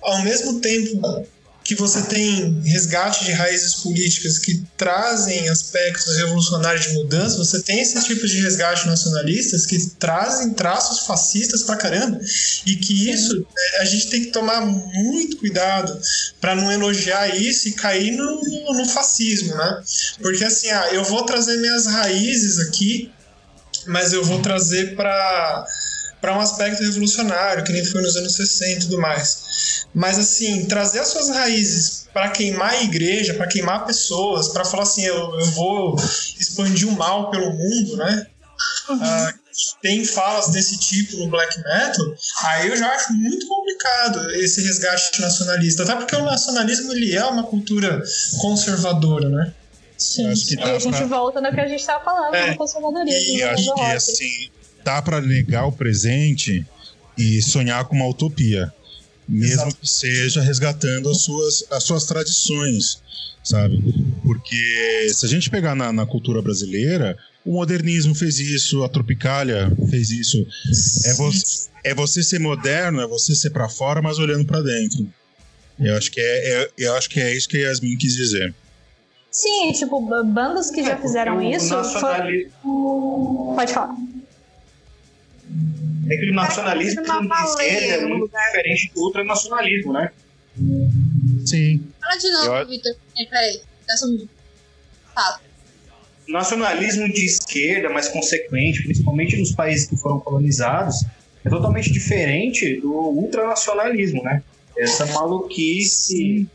Ao 0.03 0.23
mesmo 0.23 0.61
tempo 0.61 1.27
que 1.65 1.75
você 1.75 2.03
tem 2.03 2.61
resgate 2.61 3.25
de 3.25 3.33
raízes 3.33 3.77
políticas 3.77 4.39
que 4.39 4.63
trazem 4.77 5.49
aspectos 5.49 6.15
revolucionários 6.17 6.85
de 6.87 6.93
mudança, 6.93 7.39
você 7.39 7.63
tem 7.63 7.81
esse 7.81 8.05
tipo 8.05 8.27
de 8.27 8.39
resgate 8.43 8.87
nacionalistas 8.87 9.65
que 9.65 9.79
trazem 9.99 10.53
traços 10.53 11.07
fascistas 11.07 11.63
pra 11.63 11.77
caramba. 11.77 12.21
E 12.67 12.77
que 12.77 13.11
isso 13.11 13.47
é, 13.57 13.81
a 13.81 13.85
gente 13.87 14.11
tem 14.11 14.25
que 14.25 14.31
tomar 14.31 14.61
muito 14.61 15.39
cuidado 15.39 15.99
para 16.39 16.55
não 16.55 16.71
elogiar 16.71 17.35
isso 17.35 17.69
e 17.69 17.73
cair 17.73 18.11
no, 18.13 18.43
no 18.75 18.87
fascismo, 18.87 19.57
né? 19.57 19.83
Porque 20.21 20.45
assim, 20.45 20.69
ah, 20.69 20.91
eu 20.93 21.03
vou 21.05 21.25
trazer 21.25 21.57
minhas 21.57 21.87
raízes 21.87 22.59
aqui, 22.69 23.11
mas 23.87 24.13
eu 24.13 24.23
vou 24.23 24.43
trazer 24.43 24.95
para 24.95 25.67
para 26.25 26.35
um 26.35 26.41
aspecto 26.41 26.83
revolucionário, 26.83 27.63
que 27.65 27.71
nem 27.71 27.85
foi 27.85 28.01
nos 28.01 28.17
anos 28.17 28.35
60 28.35 28.71
e 28.71 28.79
tudo 28.81 28.99
mais. 28.99 29.85
Mas, 29.93 30.19
assim, 30.19 30.65
trazer 30.65 31.01
as 31.01 31.09
suas 31.09 31.29
raízes 31.29 32.09
para 32.15 32.31
queimar 32.31 32.71
a 32.71 32.83
igreja, 32.83 33.35
para 33.35 33.47
queimar 33.47 33.85
pessoas, 33.85 34.49
para 34.49 34.65
falar 34.65 34.85
assim, 34.85 35.03
eu, 35.03 35.39
eu 35.39 35.45
vou 35.51 35.97
expandir 36.41 36.89
o 36.89 36.93
mal 36.93 37.31
pelo 37.31 37.53
mundo, 37.53 37.97
né? 37.99 38.27
Uhum. 38.89 38.99
Ah, 39.03 39.35
tem 39.83 40.03
falas 40.03 40.49
desse 40.49 40.79
tipo 40.79 41.19
no 41.19 41.29
black 41.29 41.59
metal, 41.59 42.07
aí 42.45 42.69
eu 42.69 42.77
já 42.77 42.89
acho 42.89 43.13
muito 43.13 43.47
complicado 43.47 44.31
esse 44.31 44.63
resgate 44.63 45.21
nacionalista, 45.21 45.83
até 45.83 45.95
porque 45.95 46.17
o 46.17 46.25
nacionalismo 46.25 46.91
ele 46.93 47.15
é 47.15 47.25
uma 47.27 47.45
cultura 47.45 48.03
conservadora, 48.41 49.29
né? 49.29 49.53
Sim, 49.99 50.31
acho 50.31 50.47
que 50.47 50.55
e 50.55 50.63
a 50.63 50.79
gente 50.79 50.97
pra... 50.97 51.07
volta 51.07 51.41
no 51.43 51.53
que 51.53 51.61
a 51.61 51.69
gente 51.69 51.81
estava 51.81 52.03
falando 52.03 52.35
é, 52.35 52.53
do 52.53 52.57
conservadorismo. 52.57 53.37
E 53.37 53.43
acho 53.43 53.75
que, 53.75 53.81
assim, 53.81 54.51
dá 54.85 55.01
para 55.01 55.21
negar 55.21 55.67
o 55.67 55.73
presente 55.73 56.65
e 57.17 57.41
sonhar 57.43 57.85
com 57.87 57.97
uma 57.97 58.07
utopia, 58.09 58.73
mesmo 59.27 59.55
Exato. 59.55 59.77
que 59.77 59.89
seja 59.89 60.43
resgatando 60.43 61.09
as 61.09 61.23
suas, 61.23 61.65
as 61.71 61.83
suas 61.85 62.05
tradições, 62.05 63.01
sabe? 63.43 63.83
Porque 64.23 65.09
se 65.13 65.25
a 65.25 65.29
gente 65.29 65.49
pegar 65.49 65.75
na, 65.75 65.93
na 65.93 66.07
cultura 66.07 66.43
brasileira, 66.43 67.17
o 67.45 67.53
modernismo 67.53 68.15
fez 68.15 68.39
isso, 68.39 68.85
a 68.85 68.89
tropicália 68.89 69.71
fez 69.91 70.11
isso. 70.11 70.47
É 71.07 71.15
você, 71.15 71.69
é 71.85 71.95
você 71.95 72.23
ser 72.23 72.39
moderno, 72.39 73.01
é 73.01 73.07
você 73.07 73.35
ser 73.35 73.51
para 73.51 73.69
fora, 73.69 74.03
mas 74.03 74.19
olhando 74.19 74.45
para 74.45 74.61
dentro. 74.61 75.09
Eu 75.79 75.97
acho 75.97 76.11
que 76.11 76.21
é, 76.21 76.63
é, 76.63 76.71
eu 76.79 76.95
acho 76.95 77.09
que 77.11 77.21
é 77.21 77.35
isso 77.35 77.49
que 77.49 77.57
a 77.57 77.69
Yasmin 77.69 77.97
quis 77.97 78.15
dizer. 78.15 78.55
Sim, 79.31 79.73
tipo, 79.73 80.01
bandas 80.01 80.71
que 80.71 80.81
é, 80.81 80.85
já 80.85 80.97
fizeram 80.97 81.43
isso. 81.43 81.75
Foi... 81.85 82.49
Pode 82.63 83.73
falar. 83.73 83.97
É 86.09 86.17
que 86.17 86.31
o 86.31 86.35
nacionalismo 86.35 87.03
de 87.03 87.11
esquerda 87.11 87.95
é 87.95 88.07
muito 88.07 88.31
diferente 88.31 88.93
do 88.95 89.01
ultranacionalismo, 89.03 89.93
né? 89.93 90.11
Sim. 91.47 91.83
Fala 92.01 92.17
de 92.17 92.33
novo, 92.33 92.55
Eu... 92.55 92.69
Vitor. 92.69 92.97
Peraí, 93.31 93.61
dá 93.87 93.97
só 93.97 94.07
um 94.07 94.29
Fala. 95.15 95.41
Nacionalismo 96.29 97.13
de 97.13 97.25
esquerda, 97.25 97.91
mais 97.91 98.09
consequente, 98.09 98.83
principalmente 98.83 99.37
nos 99.37 99.53
países 99.53 99.87
que 99.87 99.97
foram 99.97 100.19
colonizados, 100.21 101.05
é 101.45 101.51
totalmente 101.51 101.93
diferente 101.93 102.81
do 102.81 102.93
ultranacionalismo, 102.93 104.23
né? 104.23 104.43
Essa 104.77 105.07
maluquice 105.07 106.47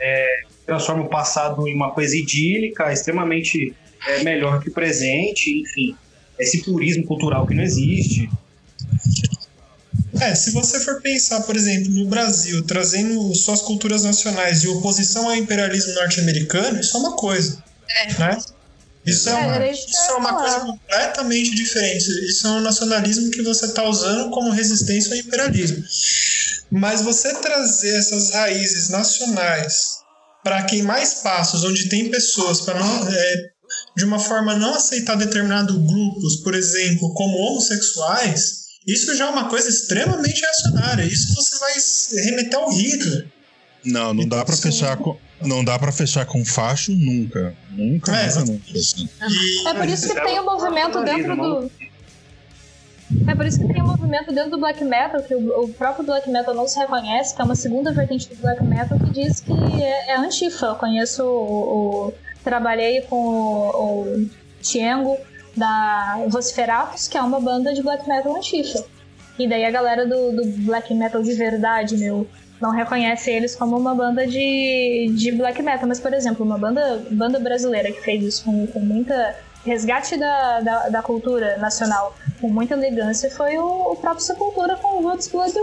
é, 0.00 0.42
transforma 0.66 1.04
o 1.04 1.08
passado 1.08 1.68
em 1.68 1.74
uma 1.74 1.92
coisa 1.92 2.16
idílica, 2.16 2.92
extremamente 2.92 3.74
é, 4.06 4.22
melhor 4.24 4.62
que 4.62 4.70
o 4.70 4.72
presente, 4.72 5.60
enfim. 5.60 5.94
Esse 6.38 6.64
purismo 6.64 7.04
cultural 7.04 7.46
que 7.46 7.54
não 7.54 7.62
existe. 7.62 8.28
É, 10.20 10.34
se 10.34 10.50
você 10.50 10.80
for 10.80 11.00
pensar, 11.00 11.42
por 11.42 11.56
exemplo, 11.56 11.90
no 11.90 12.06
Brasil, 12.06 12.64
trazendo 12.64 13.34
suas 13.34 13.62
culturas 13.62 14.02
nacionais 14.02 14.60
de 14.60 14.68
oposição 14.68 15.28
ao 15.28 15.36
imperialismo 15.36 15.94
norte-americano, 15.94 16.80
isso 16.80 16.96
é 16.96 17.00
uma 17.00 17.16
coisa. 17.16 17.62
É. 17.88 18.18
Né? 18.18 18.38
Isso 19.06 19.28
é, 19.30 19.34
uma, 19.34 19.66
isso 19.66 20.10
é 20.10 20.14
uma 20.14 20.34
coisa 20.34 20.60
completamente 20.60 21.54
diferente. 21.54 22.04
Isso 22.28 22.46
é 22.46 22.50
um 22.50 22.60
nacionalismo 22.60 23.30
que 23.30 23.42
você 23.42 23.66
está 23.66 23.84
usando 23.84 24.30
como 24.30 24.50
resistência 24.50 25.12
ao 25.12 25.18
imperialismo. 25.18 25.82
Mas 26.70 27.00
você 27.00 27.34
trazer 27.36 27.96
essas 27.96 28.30
raízes 28.32 28.90
nacionais 28.90 29.98
para 30.44 30.62
queimar 30.64 31.02
espaços 31.02 31.64
onde 31.64 31.88
tem 31.88 32.10
pessoas 32.10 32.60
para 32.60 32.78
não 32.78 33.08
é, 33.08 33.50
de 33.96 34.04
uma 34.04 34.18
forma 34.18 34.54
não 34.54 34.74
aceitar 34.74 35.16
determinados 35.16 35.76
grupos, 35.76 36.36
por 36.42 36.54
exemplo, 36.54 37.12
como 37.14 37.38
homossexuais, 37.38 38.67
isso 38.88 39.14
já 39.14 39.26
é 39.26 39.30
uma 39.30 39.50
coisa 39.50 39.68
extremamente 39.68 40.40
reacionária. 40.40 41.04
Isso 41.04 41.34
você 41.34 41.58
vai 41.58 42.24
remeter 42.24 42.58
ao 42.58 42.70
Hitler. 42.70 43.26
Não, 43.84 44.14
não 44.14 44.26
dá 44.26 44.42
para 44.44 44.56
fechar 44.56 44.96
com. 44.96 45.16
Não 45.42 45.62
dá 45.62 45.78
para 45.78 45.92
fechar 45.92 46.24
com 46.24 46.44
facho 46.44 46.90
nunca. 46.92 47.54
Nunca, 47.70 48.16
é, 48.16 48.26
nunca, 48.26 48.44
nunca. 48.44 48.78
Assim. 48.78 49.08
É 49.66 49.74
por 49.74 49.88
isso 49.88 50.08
que 50.08 50.20
tem 50.20 50.40
um 50.40 50.44
movimento 50.44 51.04
dentro 51.04 51.36
do. 51.36 51.70
É 53.26 53.34
por 53.34 53.46
isso 53.46 53.60
que 53.60 53.72
tem 53.72 53.82
um 53.82 53.86
movimento 53.86 54.32
dentro 54.32 54.50
do 54.50 54.58
black 54.58 54.82
metal, 54.84 55.22
que 55.22 55.34
o, 55.34 55.64
o, 55.64 55.68
próprio 55.68 56.04
black 56.04 56.28
metal 56.28 56.54
não 56.54 56.66
se 56.66 56.78
reconhece, 56.78 57.34
que 57.34 57.40
é 57.40 57.44
uma 57.44 57.54
segunda 57.54 57.92
vertente 57.92 58.28
do 58.28 58.36
black 58.36 58.62
metal 58.64 58.98
que 58.98 59.10
diz 59.10 59.40
que 59.40 59.52
é, 59.82 60.10
é 60.12 60.16
antifa. 60.16 60.66
Eu 60.66 60.74
conheço 60.74 61.24
o, 61.24 62.08
o 62.08 62.14
trabalhei 62.42 63.02
com 63.02 63.16
o, 63.16 64.02
o 64.02 64.30
Tiengo 64.60 65.16
da 65.58 66.24
Vociferatus, 66.28 67.08
que 67.08 67.18
é 67.18 67.22
uma 67.22 67.40
banda 67.40 67.74
de 67.74 67.82
black 67.82 68.08
metal 68.08 68.36
antifa. 68.36 68.84
E 69.38 69.48
daí 69.48 69.64
a 69.64 69.70
galera 69.70 70.06
do, 70.06 70.32
do 70.32 70.44
black 70.64 70.92
metal 70.94 71.22
de 71.22 71.34
verdade, 71.34 71.96
meu, 71.96 72.26
não 72.60 72.70
reconhece 72.70 73.30
eles 73.30 73.54
como 73.54 73.76
uma 73.76 73.94
banda 73.94 74.26
de, 74.26 75.12
de 75.16 75.32
black 75.32 75.62
metal. 75.62 75.88
Mas, 75.88 76.00
por 76.00 76.12
exemplo, 76.12 76.44
uma 76.44 76.58
banda, 76.58 77.04
banda 77.10 77.38
brasileira 77.38 77.92
que 77.92 78.00
fez 78.00 78.22
isso 78.22 78.44
com, 78.44 78.66
com 78.66 78.80
muita 78.80 79.36
resgate 79.64 80.16
da, 80.16 80.60
da, 80.60 80.88
da, 80.88 81.02
cultura 81.02 81.56
nacional 81.58 82.16
com 82.40 82.48
muita 82.48 82.74
elegância 82.74 83.30
foi 83.30 83.58
o, 83.58 83.92
o 83.92 83.96
próprio 83.96 84.24
Sepultura 84.24 84.76
com 84.76 84.98
o 84.98 85.02
Roots 85.02 85.28
Bloody, 85.28 85.58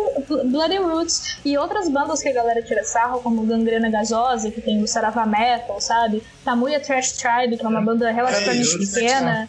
Bloody, 0.50 0.78
Roots 0.78 1.38
e 1.46 1.58
outras 1.58 1.90
bandas 1.90 2.22
que 2.22 2.30
a 2.30 2.34
galera 2.34 2.62
tira 2.62 2.84
sarro, 2.84 3.22
como 3.22 3.46
Gangrena 3.46 3.90
Gasosa, 3.90 4.52
que 4.52 4.62
tem 4.62 4.84
o 4.84 4.88
Sarava 4.88 5.26
Metal, 5.26 5.80
sabe? 5.80 6.22
Tamuya 6.44 6.80
Trash 6.80 7.14
Tribe, 7.14 7.58
que 7.58 7.66
é 7.66 7.68
uma 7.68 7.82
banda 7.82 8.12
relativamente 8.12 8.78
pequena. 8.78 9.48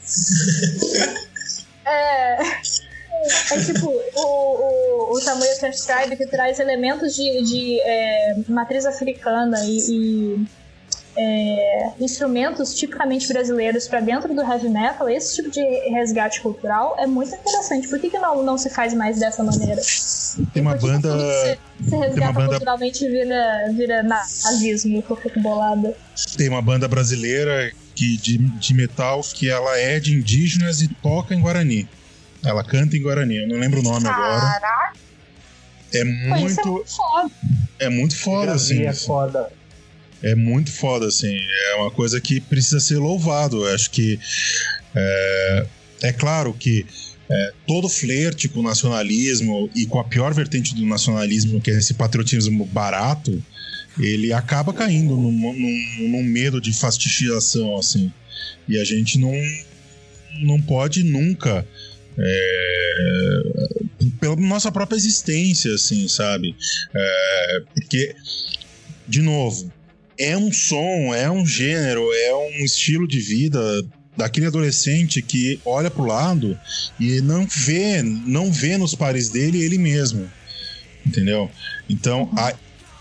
É. 1.84 2.38
É 3.50 3.58
tipo 3.64 3.88
o, 3.88 4.20
o, 4.20 5.16
o 5.16 5.20
Tamuya 5.24 5.56
Trash 5.58 5.80
Tribe 5.80 6.16
que 6.16 6.26
traz 6.26 6.60
elementos 6.60 7.14
de, 7.14 7.42
de 7.42 7.80
é, 7.80 8.36
matriz 8.48 8.86
africana 8.86 9.58
e, 9.64 9.78
e 9.90 10.46
é, 11.16 11.92
instrumentos 11.98 12.74
tipicamente 12.74 13.26
brasileiros 13.28 13.88
para 13.88 14.00
dentro 14.00 14.34
do 14.34 14.42
heavy 14.42 14.68
metal, 14.68 15.08
esse 15.08 15.36
tipo 15.36 15.50
de 15.50 15.62
resgate 15.90 16.40
cultural 16.40 16.94
é 16.98 17.06
muito 17.06 17.34
interessante. 17.34 17.88
Por 17.88 17.98
que, 17.98 18.10
que 18.10 18.18
não, 18.18 18.42
não 18.42 18.58
se 18.58 18.68
faz 18.68 18.92
mais 18.92 19.18
dessa 19.18 19.42
maneira? 19.42 19.80
Tem 20.52 20.62
uma 20.62 20.74
banda. 20.74 21.08
Se, 21.80 21.88
se 21.88 21.96
resgata 21.96 22.32
banda... 22.32 22.48
culturalmente 22.50 23.08
vira, 23.08 23.72
vira 23.72 24.02
nazismo, 24.02 25.02
que 25.02 25.10
eu 25.10 25.16
fico 25.16 25.40
bolada. 25.40 25.96
Tem 26.36 26.48
uma 26.48 26.60
banda 26.60 26.86
brasileira 26.86 27.72
que, 27.94 28.18
de, 28.18 28.36
de 28.36 28.74
metal 28.74 29.22
que 29.22 29.48
ela 29.48 29.78
é 29.78 29.98
de 29.98 30.14
indígenas 30.14 30.82
e 30.82 30.88
toca 30.88 31.34
em 31.34 31.40
Guarani. 31.40 31.88
Ela 32.44 32.62
canta 32.62 32.96
em 32.96 33.02
Guarani, 33.02 33.38
eu 33.38 33.48
não 33.48 33.58
lembro 33.58 33.80
o 33.80 33.82
nome 33.82 34.04
Caraca. 34.04 34.56
agora. 34.56 34.92
É, 35.94 36.00
é 36.00 36.04
muito. 36.04 36.60
é 36.60 36.64
muito 36.68 36.90
foda. 36.90 37.30
É 37.78 37.88
muito 37.88 38.16
foda, 38.16 38.52
assim. 38.52 38.82
É 38.82 38.92
foda 38.92 39.48
é 40.26 40.34
muito 40.34 40.72
foda, 40.72 41.06
assim. 41.06 41.38
É 41.70 41.74
uma 41.76 41.90
coisa 41.90 42.20
que 42.20 42.40
precisa 42.40 42.80
ser 42.80 42.98
louvado. 42.98 43.64
Eu 43.64 43.74
acho 43.74 43.90
que 43.90 44.18
é, 44.94 45.66
é 46.02 46.12
claro 46.12 46.52
que 46.52 46.84
é, 47.30 47.52
todo 47.66 47.88
flerte 47.88 48.48
com 48.48 48.60
o 48.60 48.62
nacionalismo 48.62 49.70
e 49.74 49.86
com 49.86 50.00
a 50.00 50.04
pior 50.04 50.34
vertente 50.34 50.74
do 50.74 50.84
nacionalismo, 50.84 51.60
que 51.60 51.70
é 51.70 51.78
esse 51.78 51.94
patriotismo 51.94 52.64
barato, 52.66 53.42
ele 54.00 54.32
acaba 54.32 54.72
caindo 54.72 55.16
num, 55.16 55.32
num, 55.32 56.08
num 56.08 56.22
medo 56.24 56.60
de 56.60 56.72
fastidiação, 56.72 57.76
assim. 57.76 58.12
E 58.68 58.78
a 58.80 58.84
gente 58.84 59.18
não, 59.18 59.32
não 60.40 60.60
pode 60.60 61.04
nunca. 61.04 61.66
É, 62.18 63.42
pela 64.18 64.34
nossa 64.36 64.72
própria 64.72 64.96
existência, 64.96 65.72
assim, 65.74 66.08
sabe? 66.08 66.56
É, 66.94 67.62
porque, 67.74 68.16
de 69.06 69.22
novo, 69.22 69.70
é 70.18 70.36
um 70.36 70.52
som, 70.52 71.14
é 71.14 71.30
um 71.30 71.46
gênero, 71.46 72.02
é 72.12 72.34
um 72.34 72.64
estilo 72.64 73.06
de 73.06 73.20
vida 73.20 73.60
daquele 74.16 74.46
adolescente 74.46 75.20
que 75.20 75.60
olha 75.64 75.90
pro 75.90 76.04
lado 76.04 76.58
e 76.98 77.20
não 77.20 77.46
vê, 77.46 78.02
não 78.02 78.50
vê 78.50 78.78
nos 78.78 78.94
pares 78.94 79.28
dele 79.28 79.62
ele 79.62 79.78
mesmo. 79.78 80.30
Entendeu? 81.04 81.50
Então, 81.88 82.28
a, 82.36 82.54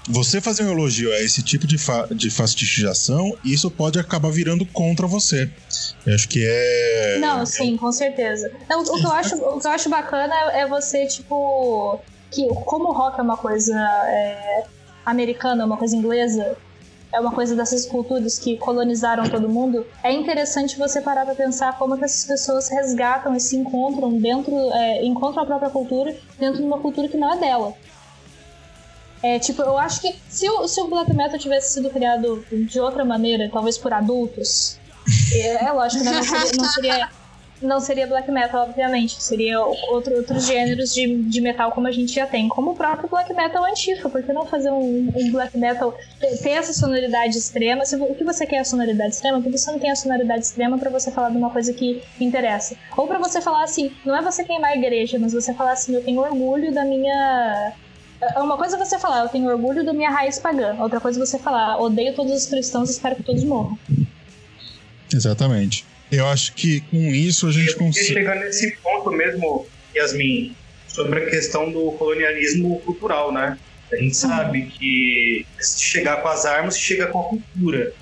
você 0.07 0.39
fazer 0.39 0.63
um 0.63 0.71
elogio 0.71 1.11
a 1.11 1.19
esse 1.19 1.41
tipo 1.41 1.65
de, 1.65 1.77
fa 1.77 2.07
de 2.11 2.29
fastidiação, 2.29 3.35
isso 3.43 3.71
pode 3.71 3.97
acabar 3.97 4.29
virando 4.31 4.65
contra 4.65 5.07
você. 5.07 5.49
Eu 6.05 6.13
acho 6.13 6.27
que 6.29 6.45
é. 6.45 7.17
Não, 7.19 7.45
sim, 7.45 7.75
com 7.77 7.91
certeza. 7.91 8.51
O, 8.69 8.83
que 8.83 9.05
eu 9.05 9.11
acho, 9.11 9.35
o 9.35 9.59
que 9.59 9.67
eu 9.67 9.71
acho 9.71 9.89
bacana 9.89 10.33
é 10.53 10.67
você, 10.67 11.07
tipo. 11.07 11.99
Que 12.31 12.47
como 12.65 12.89
o 12.89 12.91
rock 12.91 13.19
é 13.19 13.23
uma 13.23 13.37
coisa 13.37 13.73
é, 14.07 14.63
americana, 15.05 15.63
é 15.63 15.65
uma 15.65 15.77
coisa 15.77 15.95
inglesa, 15.95 16.57
é 17.15 17.19
uma 17.19 17.31
coisa 17.31 17.55
dessas 17.55 17.85
culturas 17.85 18.37
que 18.37 18.57
colonizaram 18.57 19.29
todo 19.29 19.47
mundo, 19.47 19.87
é 20.03 20.11
interessante 20.11 20.77
você 20.77 20.99
parar 20.99 21.25
para 21.25 21.33
pensar 21.33 21.77
como 21.77 21.97
que 21.97 22.03
essas 22.03 22.25
pessoas 22.25 22.67
resgatam 22.69 23.33
e 23.33 23.39
se 23.39 23.55
encontram 23.55 24.19
dentro, 24.19 24.53
é, 24.73 25.05
encontram 25.05 25.43
a 25.43 25.45
própria 25.45 25.69
cultura 25.69 26.13
dentro 26.37 26.57
de 26.57 26.67
uma 26.67 26.77
cultura 26.79 27.07
que 27.07 27.15
não 27.15 27.33
é 27.33 27.37
dela. 27.37 27.73
É, 29.23 29.39
tipo, 29.39 29.61
eu 29.61 29.77
acho 29.77 30.01
que 30.01 30.13
se 30.27 30.47
o, 30.49 30.67
se 30.67 30.81
o 30.81 30.87
Black 30.87 31.13
Metal 31.15 31.39
tivesse 31.39 31.73
sido 31.73 31.89
criado 31.89 32.45
de 32.51 32.79
outra 32.81 33.05
maneira, 33.05 33.49
talvez 33.51 33.77
por 33.77 33.93
adultos, 33.93 34.77
é, 35.33 35.65
é 35.65 35.71
lógico, 35.71 36.03
né? 36.03 36.11
Não 36.11 36.23
seria, 36.23 36.51
não 36.57 36.65
seria 36.65 37.09
não 37.61 37.79
seria 37.79 38.05
black 38.07 38.29
metal, 38.31 38.63
obviamente. 38.63 39.21
Seria 39.21 39.59
outro, 39.61 40.15
outros 40.15 40.45
gêneros 40.45 40.93
de, 40.93 41.23
de 41.23 41.41
metal 41.41 41.71
como 41.71 41.87
a 41.87 41.91
gente 41.91 42.13
já 42.13 42.27
tem. 42.27 42.47
Como 42.49 42.71
o 42.71 42.75
próprio 42.75 43.09
black 43.09 43.33
metal 43.33 43.63
antifa. 43.65 44.09
Por 44.09 44.21
que 44.23 44.33
não 44.33 44.45
fazer 44.45 44.71
um, 44.71 45.11
um 45.15 45.31
black 45.31 45.57
metal 45.57 45.97
ter 46.19 46.49
essa 46.49 46.73
sonoridade 46.73 47.37
extrema? 47.37 47.85
Se, 47.85 47.95
o 47.95 48.15
que 48.15 48.23
você 48.23 48.45
quer 48.45 48.57
é 48.57 48.59
a 48.59 48.65
sonoridade 48.65 49.13
extrema? 49.13 49.41
Porque 49.41 49.57
você 49.57 49.71
não 49.71 49.79
tem 49.79 49.91
a 49.91 49.95
sonoridade 49.95 50.45
extrema 50.45 50.77
para 50.77 50.89
você 50.89 51.11
falar 51.11 51.29
de 51.29 51.37
uma 51.37 51.49
coisa 51.49 51.73
que 51.73 52.01
interessa. 52.19 52.75
Ou 52.95 53.07
para 53.07 53.19
você 53.19 53.41
falar 53.41 53.63
assim, 53.63 53.91
não 54.05 54.15
é 54.15 54.21
você 54.21 54.43
queimar 54.43 54.71
a 54.71 54.75
igreja, 54.75 55.17
mas 55.19 55.33
você 55.33 55.53
falar 55.53 55.71
assim, 55.73 55.93
eu 55.93 56.03
tenho 56.03 56.19
orgulho 56.19 56.73
da 56.73 56.83
minha 56.83 57.73
é 58.21 58.39
uma 58.39 58.57
coisa 58.57 58.75
é 58.75 58.79
você 58.79 58.97
falar, 58.97 59.23
eu 59.23 59.29
tenho 59.29 59.49
orgulho 59.49 59.85
da 59.85 59.93
minha 59.93 60.09
raiz 60.09 60.39
pagã. 60.39 60.75
Outra 60.79 60.99
coisa 60.99 61.21
é 61.21 61.25
você 61.25 61.37
falar, 61.37 61.77
odeio 61.79 62.15
todos 62.15 62.33
os 62.33 62.45
cristãos 62.45 62.89
e 62.89 62.93
espero 62.93 63.15
que 63.15 63.23
todos 63.23 63.43
morram. 63.43 63.77
Exatamente. 65.13 65.85
Eu 66.11 66.27
acho 66.27 66.53
que 66.53 66.81
com 66.81 66.97
isso 66.97 67.47
a 67.47 67.51
gente 67.51 67.75
consegue. 67.75 68.13
chegar 68.13 68.35
nesse 68.35 68.75
ponto 68.77 69.11
mesmo, 69.11 69.67
Yasmin, 69.95 70.55
sobre 70.87 71.23
a 71.23 71.29
questão 71.29 71.71
do 71.71 71.91
colonialismo 71.93 72.79
cultural, 72.81 73.31
né? 73.31 73.57
A 73.91 73.95
gente 73.97 74.15
sabe 74.15 74.65
que 74.67 75.45
se 75.59 75.83
chegar 75.83 76.21
com 76.21 76.27
as 76.27 76.45
armas, 76.45 76.75
se 76.75 76.81
chega 76.81 77.07
com 77.07 77.19
a 77.19 77.23
cultura. 77.23 77.93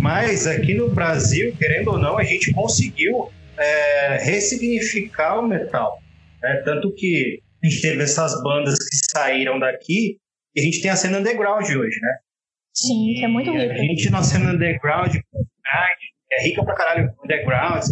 Mas 0.00 0.46
aqui 0.46 0.74
no 0.74 0.88
Brasil, 0.88 1.54
querendo 1.58 1.88
ou 1.88 1.98
não, 1.98 2.18
a 2.18 2.24
gente 2.24 2.52
conseguiu 2.52 3.30
é, 3.58 4.18
ressignificar 4.22 5.38
o 5.38 5.46
metal. 5.46 6.02
Né? 6.42 6.62
Tanto 6.64 6.92
que 6.94 7.40
a 7.62 7.66
gente 7.66 7.82
teve 7.82 8.02
essas 8.02 8.42
bandas 8.42 8.78
que 8.78 8.96
saíram 9.12 9.58
daqui 9.58 10.18
e 10.54 10.60
a 10.60 10.64
gente 10.64 10.80
tem 10.80 10.90
a 10.90 10.96
cena 10.96 11.18
underground 11.18 11.64
hoje, 11.64 12.00
né? 12.00 12.18
Sim, 12.72 13.14
que 13.18 13.24
é 13.24 13.28
muito 13.28 13.50
rico. 13.50 13.72
A 13.72 13.76
gente 13.76 14.10
na 14.10 14.22
cena 14.22 14.52
underground, 14.52 15.14
é 16.36 16.42
rica 16.44 16.64
pra 16.64 16.74
caralho 16.74 17.10
underground, 17.24 17.82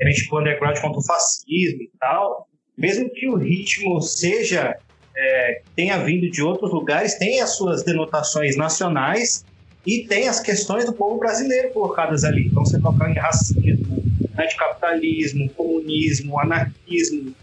é 0.00 0.10
tipo 0.10 0.40
underground 0.40 0.78
contra 0.80 0.98
o 0.98 1.04
fascismo 1.04 1.82
e 1.82 1.90
tal. 2.00 2.48
Mesmo 2.76 3.08
que 3.10 3.28
o 3.28 3.36
ritmo 3.36 4.00
seja 4.00 4.76
é, 5.16 5.62
tenha 5.76 5.98
vindo 5.98 6.28
de 6.30 6.42
outros 6.42 6.72
lugares, 6.72 7.14
tem 7.14 7.40
as 7.40 7.56
suas 7.56 7.84
denotações 7.84 8.56
nacionais 8.56 9.44
e 9.86 10.06
tem 10.08 10.28
as 10.28 10.40
questões 10.40 10.84
do 10.86 10.92
povo 10.92 11.18
brasileiro 11.18 11.70
colocadas 11.72 12.24
ali. 12.24 12.46
Então 12.46 12.64
você 12.64 12.80
toca 12.80 13.08
em 13.08 13.14
racismo, 13.14 14.02
anticapitalismo, 14.36 15.48
comunismo, 15.50 16.40
anarquismo, 16.40 17.34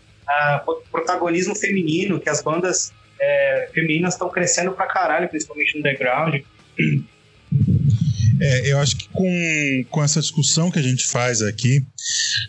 protagonismo 0.91 1.55
feminino, 1.55 2.19
que 2.19 2.29
as 2.29 2.41
bandas 2.41 2.91
é, 3.19 3.69
femininas 3.73 4.15
estão 4.15 4.29
crescendo 4.29 4.71
pra 4.71 4.87
caralho, 4.87 5.29
principalmente 5.29 5.75
no 5.75 5.79
underground. 5.79 6.41
É, 8.41 8.71
eu 8.71 8.79
acho 8.79 8.95
que 8.95 9.07
com, 9.09 9.85
com 9.91 10.03
essa 10.03 10.19
discussão 10.19 10.71
que 10.71 10.79
a 10.79 10.81
gente 10.81 11.05
faz 11.05 11.43
aqui, 11.43 11.85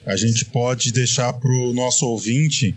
a 0.07 0.17
gente 0.17 0.47
pode 0.47 0.91
deixar 0.91 1.35
para 1.35 1.51
o 1.51 1.75
nosso 1.75 2.07
ouvinte 2.07 2.75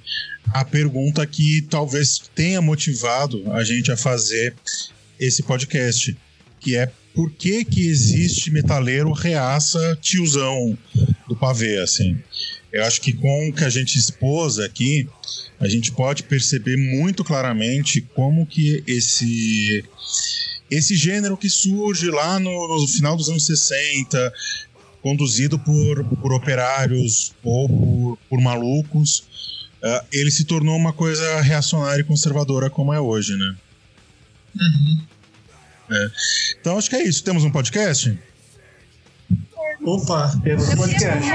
a 0.53 0.65
pergunta 0.65 1.25
que 1.25 1.61
talvez 1.69 2.21
tenha 2.35 2.61
motivado 2.61 3.49
a 3.53 3.63
gente 3.63 3.89
a 3.89 3.95
fazer 3.95 4.53
esse 5.17 5.41
podcast, 5.43 6.15
que 6.59 6.75
é 6.75 6.91
por 7.13 7.31
que 7.31 7.63
que 7.63 7.87
existe 7.87 8.51
metaleiro 8.51 9.13
reaça 9.13 9.97
tiozão 10.01 10.77
do 11.25 11.37
pavê, 11.37 11.77
assim. 11.77 12.17
Eu 12.69 12.83
acho 12.83 12.99
que 12.99 13.13
com 13.13 13.47
o 13.47 13.53
que 13.53 13.63
a 13.63 13.69
gente 13.69 13.97
expôs 13.97 14.59
aqui, 14.59 15.07
a 15.57 15.69
gente 15.69 15.93
pode 15.93 16.23
perceber 16.23 16.75
muito 16.75 17.23
claramente 17.23 18.01
como 18.01 18.45
que 18.45 18.83
esse 18.85 19.85
esse 20.69 20.95
gênero 20.95 21.37
que 21.37 21.49
surge 21.49 22.09
lá 22.09 22.39
no, 22.39 22.81
no 22.81 22.87
final 22.87 23.15
dos 23.15 23.29
anos 23.29 23.45
60, 23.45 24.33
conduzido 25.01 25.59
por, 25.59 26.03
por 26.21 26.33
operários 26.33 27.33
ou 27.43 27.67
por, 27.69 28.17
por 28.29 28.41
malucos, 28.41 29.19
uh, 29.83 30.05
ele 30.11 30.31
se 30.31 30.45
tornou 30.45 30.75
uma 30.75 30.91
coisa 30.93 31.41
reacionária 31.41 32.01
e 32.01 32.05
conservadora 32.05 32.69
como 32.69 32.91
é 32.93 32.99
hoje, 32.99 33.35
né? 33.37 33.55
Uhum. 34.59 35.01
É. 35.91 36.07
Então 36.59 36.77
acho 36.77 36.89
que 36.89 36.95
é 36.95 37.03
isso. 37.03 37.23
Temos 37.23 37.43
um 37.43 37.51
podcast? 37.51 38.17
Opa, 39.83 40.33
Temos 40.43 40.73
podcast. 40.73 41.29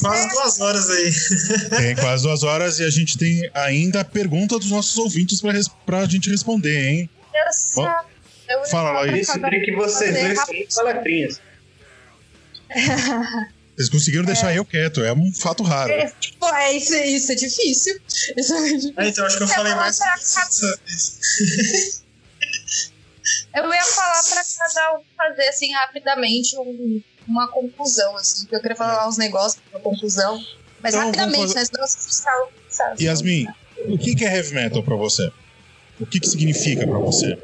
quase 0.00 0.28
duas 0.28 0.60
horas 0.60 0.88
aí. 0.90 1.12
Tem 1.82 1.96
quase 1.96 2.22
duas 2.22 2.42
horas 2.44 2.78
e 2.78 2.84
a 2.84 2.90
gente 2.90 3.18
tem 3.18 3.50
ainda 3.54 4.00
a 4.00 4.04
pergunta 4.04 4.56
dos 4.56 4.70
nossos 4.70 4.96
ouvintes 4.98 5.40
pra, 5.40 5.50
res- 5.52 5.68
pra 5.84 6.04
gente 6.06 6.30
responder, 6.30 6.90
hein? 6.90 7.10
Eu 7.34 7.52
só. 7.52 8.04
Eu 8.52 8.64
Fala, 8.66 8.92
Laís. 8.92 9.22
Isso 9.28 9.32
cada- 9.40 9.50
que 9.50 9.72
vocês 9.74 10.38
fazer 10.38 10.66
são 10.68 10.84
paletrinhas. 10.84 11.40
Vocês 13.74 13.88
conseguiram 13.88 14.24
deixar 14.24 14.54
eu 14.54 14.66
quieto, 14.66 15.02
é 15.02 15.12
um 15.14 15.32
fato 15.32 15.62
raro. 15.62 15.90
É, 15.90 16.12
tipo, 16.20 16.44
é 16.46 16.72
isso, 16.74 16.94
isso 16.94 17.32
é 17.32 17.34
difícil. 17.34 17.98
Isso 18.36 18.54
é 18.54 18.62
difícil. 18.68 18.94
É, 18.98 19.08
então 19.08 19.24
acho 19.26 19.38
que 19.38 19.42
eu 19.44 19.48
falei 19.48 19.74
mais. 19.74 19.98
Eu 23.54 23.72
ia 23.72 23.82
falar 23.84 24.22
pra 24.24 24.42
cada 24.58 24.98
um 24.98 25.02
fazer, 25.16 25.48
assim, 25.48 25.72
rapidamente 25.72 26.56
um- 26.58 27.00
uma 27.26 27.48
conclusão, 27.48 28.14
assim. 28.16 28.46
que 28.46 28.54
Eu 28.56 28.60
queria 28.60 28.76
falar 28.76 29.08
uns 29.08 29.16
negócios, 29.16 29.62
uma 29.72 29.80
conclusão. 29.80 30.38
Mas 30.82 30.94
Então, 30.94 31.06
rapidamente, 31.06 31.36
vamos 31.38 31.54
né? 31.54 31.64
Senão 31.64 32.48
cansados. 32.68 33.00
Yasmin, 33.00 33.46
o 33.86 33.96
que 33.98 34.14
que 34.14 34.24
é 34.24 34.36
heavy 34.36 34.54
metal 34.54 34.82
pra 34.82 34.96
você? 34.96 35.30
O 36.00 36.06
que 36.06 36.18
que 36.20 36.28
significa 36.28 36.86
pra 36.86 36.98
você? 36.98 37.38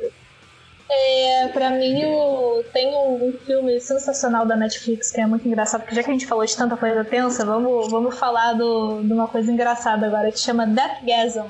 É, 0.91 1.49
pra 1.49 1.71
mim, 1.71 2.03
o... 2.07 2.65
tem 2.73 2.89
um, 2.97 3.33
filme 3.45 3.79
sensacional 3.79 4.47
da 4.47 4.57
Netflix 4.57 5.13
que 5.13 5.21
é 5.21 5.27
muito 5.27 5.47
engraçado, 5.47 5.83
porque 5.83 5.95
já 5.95 6.03
que 6.03 6.09
a 6.11 6.13
gente 6.13 6.27
falou 6.27 6.45
de 6.45 6.57
tanta 6.57 6.77
coisa 6.77 7.05
tensa, 7.05 7.45
vamos, 7.45 7.91
vamos 7.91 8.19
falar 8.19 8.55
do, 8.55 9.03
de 9.03 9.13
uma 9.13 9.29
coisa 9.29 9.53
engraçada 9.53 10.07
agora, 10.07 10.33
que 10.33 10.39
chama 10.39 10.67
Deathgasm. 10.67 11.47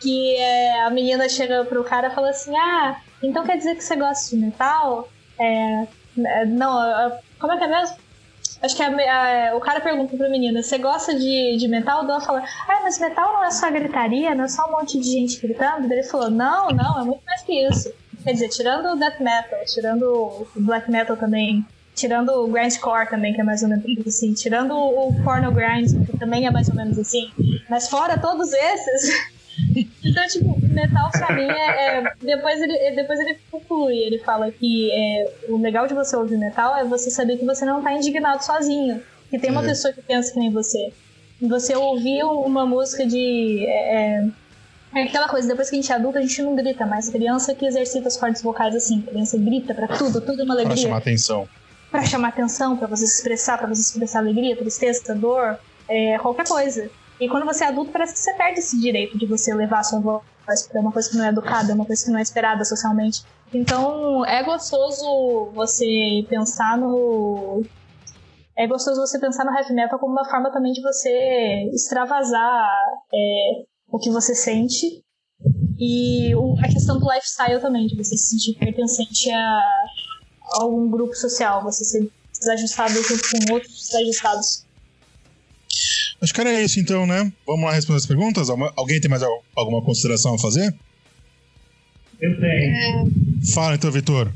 Que 0.00 0.34
é, 0.36 0.82
a 0.82 0.90
menina 0.90 1.28
chega 1.28 1.64
pro 1.64 1.84
cara 1.84 2.08
e 2.08 2.14
fala 2.14 2.30
assim: 2.30 2.56
Ah, 2.56 3.00
então 3.22 3.44
quer 3.44 3.56
dizer 3.56 3.76
que 3.76 3.84
você 3.84 3.94
gosta 3.94 4.34
de 4.34 4.42
metal? 4.42 5.08
É, 5.38 5.86
é, 6.18 6.44
não, 6.46 6.82
é, 6.82 7.20
como 7.38 7.52
é 7.52 7.58
que 7.58 7.64
é 7.64 7.68
mesmo? 7.68 7.96
Acho 8.60 8.76
que 8.76 8.82
a 8.82 8.88
a- 9.52 9.56
o 9.56 9.60
cara 9.60 9.80
pergunta 9.80 10.16
pra 10.16 10.28
menina: 10.28 10.60
Você 10.60 10.78
gosta 10.78 11.14
de, 11.14 11.56
de 11.56 11.68
metal? 11.68 12.02
Ela 12.02 12.20
fala: 12.20 12.42
Ah, 12.68 12.80
mas 12.82 12.98
metal 12.98 13.32
não 13.32 13.44
é 13.44 13.50
só 13.52 13.70
gritaria, 13.70 14.34
não 14.34 14.44
é 14.44 14.48
só 14.48 14.66
um 14.68 14.72
monte 14.72 14.98
de 14.98 15.08
gente 15.08 15.40
gritando? 15.40 15.88
Daí 15.88 15.98
ele 15.98 16.08
falou: 16.08 16.28
Não, 16.30 16.72
não, 16.72 17.00
é 17.00 17.04
muito 17.04 17.22
mais 17.24 17.42
que 17.42 17.52
isso. 17.68 17.92
Quer 18.24 18.32
dizer, 18.32 18.48
tirando 18.48 18.86
o 18.86 18.96
death 18.96 19.20
metal, 19.20 19.58
tirando 19.66 20.02
o 20.04 20.46
black 20.56 20.90
metal 20.90 21.16
também, 21.16 21.64
tirando 21.94 22.28
o 22.30 22.48
grindcore 22.48 23.08
também, 23.08 23.34
que 23.34 23.40
é 23.40 23.44
mais 23.44 23.62
ou 23.62 23.68
menos 23.68 23.84
assim, 24.06 24.32
tirando 24.32 24.74
o 24.74 25.12
porno 25.24 25.52
grind, 25.52 25.88
que 26.06 26.18
também 26.18 26.46
é 26.46 26.50
mais 26.50 26.68
ou 26.68 26.74
menos 26.74 26.98
assim, 26.98 27.30
mas 27.68 27.88
fora 27.88 28.16
todos 28.18 28.52
esses. 28.52 29.10
então, 30.04 30.26
tipo, 30.28 30.58
metal 30.68 31.10
pra 31.10 31.34
mim 31.34 31.42
é. 31.42 31.98
é- 31.98 32.12
depois, 32.22 32.60
ele, 32.62 32.96
depois 32.96 33.18
ele 33.20 33.36
conclui, 33.50 33.96
ele 33.98 34.18
fala 34.20 34.50
que 34.50 34.90
é, 34.92 35.24
o 35.48 35.58
legal 35.60 35.86
de 35.86 35.94
você 35.94 36.16
ouvir 36.16 36.38
metal 36.38 36.76
é 36.76 36.84
você 36.84 37.10
saber 37.10 37.36
que 37.36 37.44
você 37.44 37.64
não 37.64 37.82
tá 37.82 37.92
indignado 37.92 38.42
sozinho, 38.44 39.02
que 39.30 39.38
tem 39.38 39.50
uma 39.50 39.62
É. 39.62 39.66
pessoa 39.66 39.92
que 39.92 40.02
pensa 40.02 40.32
que 40.32 40.38
nem 40.40 40.50
você. 40.52 40.92
Você 41.40 41.74
ouvir 41.74 42.22
uma 42.24 42.64
música 42.64 43.04
de. 43.04 43.66
é, 43.68 44.24
é, 44.94 45.02
aquela 45.02 45.28
coisa, 45.28 45.48
depois 45.48 45.68
que 45.70 45.76
a 45.76 45.80
gente 45.80 45.92
é 45.92 45.94
adulto, 45.94 46.18
a 46.18 46.20
gente 46.20 46.42
não 46.42 46.54
grita 46.54 46.84
mais. 46.86 47.08
Criança 47.08 47.54
que 47.54 47.66
exercita 47.66 48.08
as 48.08 48.16
cordas 48.16 48.42
vocais 48.42 48.74
assim. 48.74 49.00
Criança 49.02 49.38
grita 49.38 49.74
pra 49.74 49.88
tudo, 49.88 50.20
tudo 50.20 50.40
é 50.40 50.44
uma 50.44 50.54
Pra 50.54 50.64
alegria. 50.64 50.82
chamar 50.84 50.98
atenção. 50.98 51.48
Pra 51.90 52.04
chamar 52.04 52.28
atenção, 52.28 52.76
pra 52.76 52.86
você 52.86 53.06
se 53.06 53.16
expressar, 53.18 53.58
pra 53.58 53.68
você 53.68 53.80
expressar 53.82 54.20
alegria, 54.20 54.56
tristeza, 54.56 55.14
dor, 55.14 55.58
é, 55.88 56.18
qualquer 56.18 56.46
coisa. 56.48 56.90
E 57.20 57.28
quando 57.28 57.44
você 57.44 57.64
é 57.64 57.68
adulto, 57.68 57.92
parece 57.92 58.14
que 58.14 58.18
você 58.20 58.32
perde 58.34 58.58
esse 58.60 58.80
direito 58.80 59.16
de 59.18 59.26
você 59.26 59.54
levar 59.54 59.80
a 59.80 59.84
sua 59.84 60.00
voz 60.00 60.22
pra 60.70 60.80
uma 60.80 60.90
coisa 60.90 61.08
que 61.10 61.16
não 61.16 61.24
é 61.24 61.28
educada, 61.28 61.74
uma 61.74 61.84
coisa 61.84 62.04
que 62.04 62.10
não 62.10 62.18
é 62.18 62.22
esperada 62.22 62.64
socialmente. 62.64 63.22
Então, 63.54 64.24
é 64.26 64.42
gostoso 64.42 65.50
você 65.54 66.24
pensar 66.28 66.78
no. 66.78 67.62
É 68.56 68.66
gostoso 68.66 69.00
você 69.00 69.18
pensar 69.18 69.44
no 69.44 69.52
heavy 69.56 69.72
metal 69.74 69.98
como 69.98 70.12
uma 70.12 70.24
forma 70.28 70.50
também 70.50 70.72
de 70.72 70.80
você 70.82 71.68
extravasar 71.72 72.68
é, 73.14 73.62
o 73.92 73.98
que 73.98 74.10
você 74.10 74.34
sente. 74.34 75.02
E 75.78 76.34
o- 76.34 76.56
a 76.58 76.68
questão 76.68 76.98
do 76.98 77.06
lifestyle 77.12 77.60
também, 77.60 77.86
de 77.86 77.96
você 77.96 78.16
se 78.16 78.30
sentir 78.30 78.58
pertencente 78.58 79.30
a, 79.30 79.36
a 79.38 80.62
algum 80.62 80.88
grupo 80.90 81.14
social, 81.14 81.62
você 81.62 81.84
ser 81.84 82.08
desajustado 82.38 82.94
junto 82.94 83.22
com 83.30 83.52
outros 83.54 83.72
desajustados. 83.90 84.64
Acho 86.22 86.32
que 86.32 86.40
era 86.40 86.62
isso 86.62 86.78
então, 86.78 87.04
né? 87.06 87.32
Vamos 87.46 87.64
lá 87.64 87.72
responder 87.72 87.98
as 87.98 88.06
perguntas? 88.06 88.48
Algu- 88.48 88.72
Alguém 88.76 89.00
tem 89.00 89.10
mais 89.10 89.22
al- 89.22 89.42
alguma 89.56 89.82
consideração 89.84 90.34
a 90.34 90.38
fazer? 90.38 90.72
Eu 92.20 92.40
tenho. 92.40 93.10
Fala 93.52 93.74
então, 93.74 93.90
Vitor. 93.90 94.28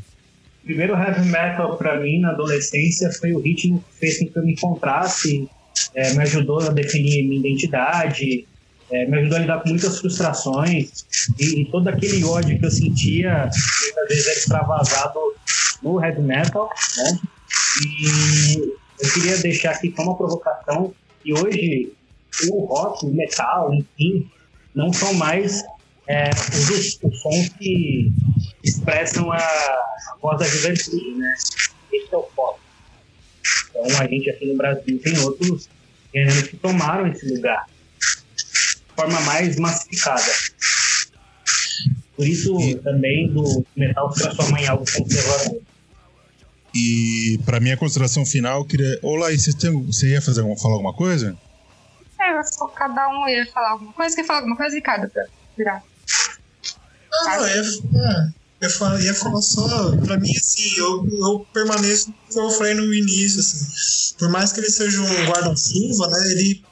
O 0.62 0.66
primeiro 0.66 0.94
heavy 0.94 1.28
metal 1.28 1.78
pra 1.78 2.00
mim 2.00 2.18
na 2.20 2.30
adolescência 2.32 3.08
foi 3.20 3.32
o 3.32 3.38
ritmo 3.40 3.84
que 3.84 3.98
fez 3.98 4.18
com 4.18 4.26
que 4.32 4.38
eu 4.38 4.42
me 4.44 4.52
encontrasse, 4.54 5.48
é, 5.94 6.12
me 6.14 6.22
ajudou 6.24 6.58
a 6.60 6.70
definir 6.70 7.28
minha 7.28 7.38
identidade, 7.38 8.48
é, 8.90 9.06
me 9.06 9.18
ajudou 9.18 9.38
a 9.38 9.40
lidar 9.40 9.62
com 9.62 9.68
muitas 9.70 9.98
frustrações 9.98 11.04
e, 11.38 11.62
e 11.62 11.70
todo 11.70 11.88
aquele 11.88 12.24
ódio 12.24 12.58
que 12.58 12.64
eu 12.64 12.70
sentia 12.70 13.50
muitas 13.82 14.08
vezes 14.08 14.26
era 14.26 14.38
extravasado 14.38 15.20
no 15.82 16.02
heavy 16.02 16.22
metal, 16.22 16.70
né? 16.96 17.18
E 17.82 18.72
eu 19.00 19.12
queria 19.12 19.36
deixar 19.38 19.72
aqui 19.72 19.92
só 19.94 20.02
uma 20.02 20.16
provocação 20.16 20.94
que 21.22 21.32
hoje 21.32 21.92
o 22.50 22.64
rock, 22.66 23.06
o 23.06 23.10
metal, 23.10 23.72
enfim, 23.74 24.30
não 24.74 24.92
são 24.92 25.12
mais 25.14 25.62
é, 26.08 26.30
os, 26.30 26.98
os 27.02 27.22
sons 27.22 27.48
que 27.58 28.12
expressam 28.62 29.30
a, 29.32 29.36
a 29.38 30.16
voz 30.20 30.38
da 30.38 30.46
juventude, 30.46 31.14
né? 31.16 31.34
Esse 31.92 32.14
é 32.14 32.16
o 32.16 32.22
foco. 32.34 32.60
Então 33.70 34.00
a 34.00 34.06
gente 34.06 34.30
aqui 34.30 34.46
no 34.46 34.56
Brasil 34.56 35.00
tem 35.02 35.18
outros 35.18 35.68
gêneros 36.14 36.42
que 36.42 36.56
tomaram 36.56 37.06
esse 37.08 37.34
lugar 37.34 37.66
forma 38.96 39.20
mais 39.20 39.56
massificada. 39.56 40.22
Por 42.16 42.26
isso 42.26 42.56
também 42.82 43.32
do 43.32 43.64
metal 43.76 44.10
se 44.12 44.22
transformar 44.22 44.62
em 44.62 44.66
algo 44.66 44.84
conservador. 44.90 45.60
E 46.74 47.38
pra 47.44 47.60
minha 47.60 47.76
consideração 47.76 48.24
final, 48.26 48.60
eu 48.60 48.64
queria. 48.66 48.98
Laís, 49.02 49.44
você, 49.44 49.52
tem- 49.56 49.82
você 49.86 50.08
ia 50.10 50.20
fazer 50.22 50.40
alguma, 50.40 50.58
falar 50.58 50.74
alguma 50.74 50.92
coisa? 50.94 51.36
É, 52.20 52.32
eu 52.32 52.38
acho 52.38 52.50
que 52.50 52.74
cada 52.74 53.08
um 53.08 53.28
ia 53.28 53.46
falar 53.52 53.70
alguma 53.72 53.92
coisa. 53.92 54.16
Quer 54.16 54.24
falar 54.24 54.38
alguma 54.40 54.56
coisa, 54.56 54.74
Ricardo, 54.74 55.08
pra 55.10 55.24
virar? 55.56 55.82
Ah, 57.12 57.36
não, 57.38 57.46
eu 57.48 57.64
ia, 57.64 57.70
é, 57.70 58.32
eu 58.60 59.00
ia 59.00 59.14
falar 59.14 59.40
só. 59.42 59.96
Pra 59.96 60.18
mim, 60.18 60.30
assim, 60.30 60.78
eu, 60.78 61.06
eu 61.06 61.46
permaneço 61.52 62.12
que 62.30 62.38
eu 62.38 62.50
falei 62.50 62.74
no 62.74 62.92
início, 62.92 63.40
assim. 63.40 64.14
Por 64.18 64.30
mais 64.30 64.52
que 64.52 64.60
ele 64.60 64.70
seja 64.70 65.00
um 65.00 65.26
guarda-chuva, 65.26 66.08
né? 66.08 66.30
Ele. 66.32 66.62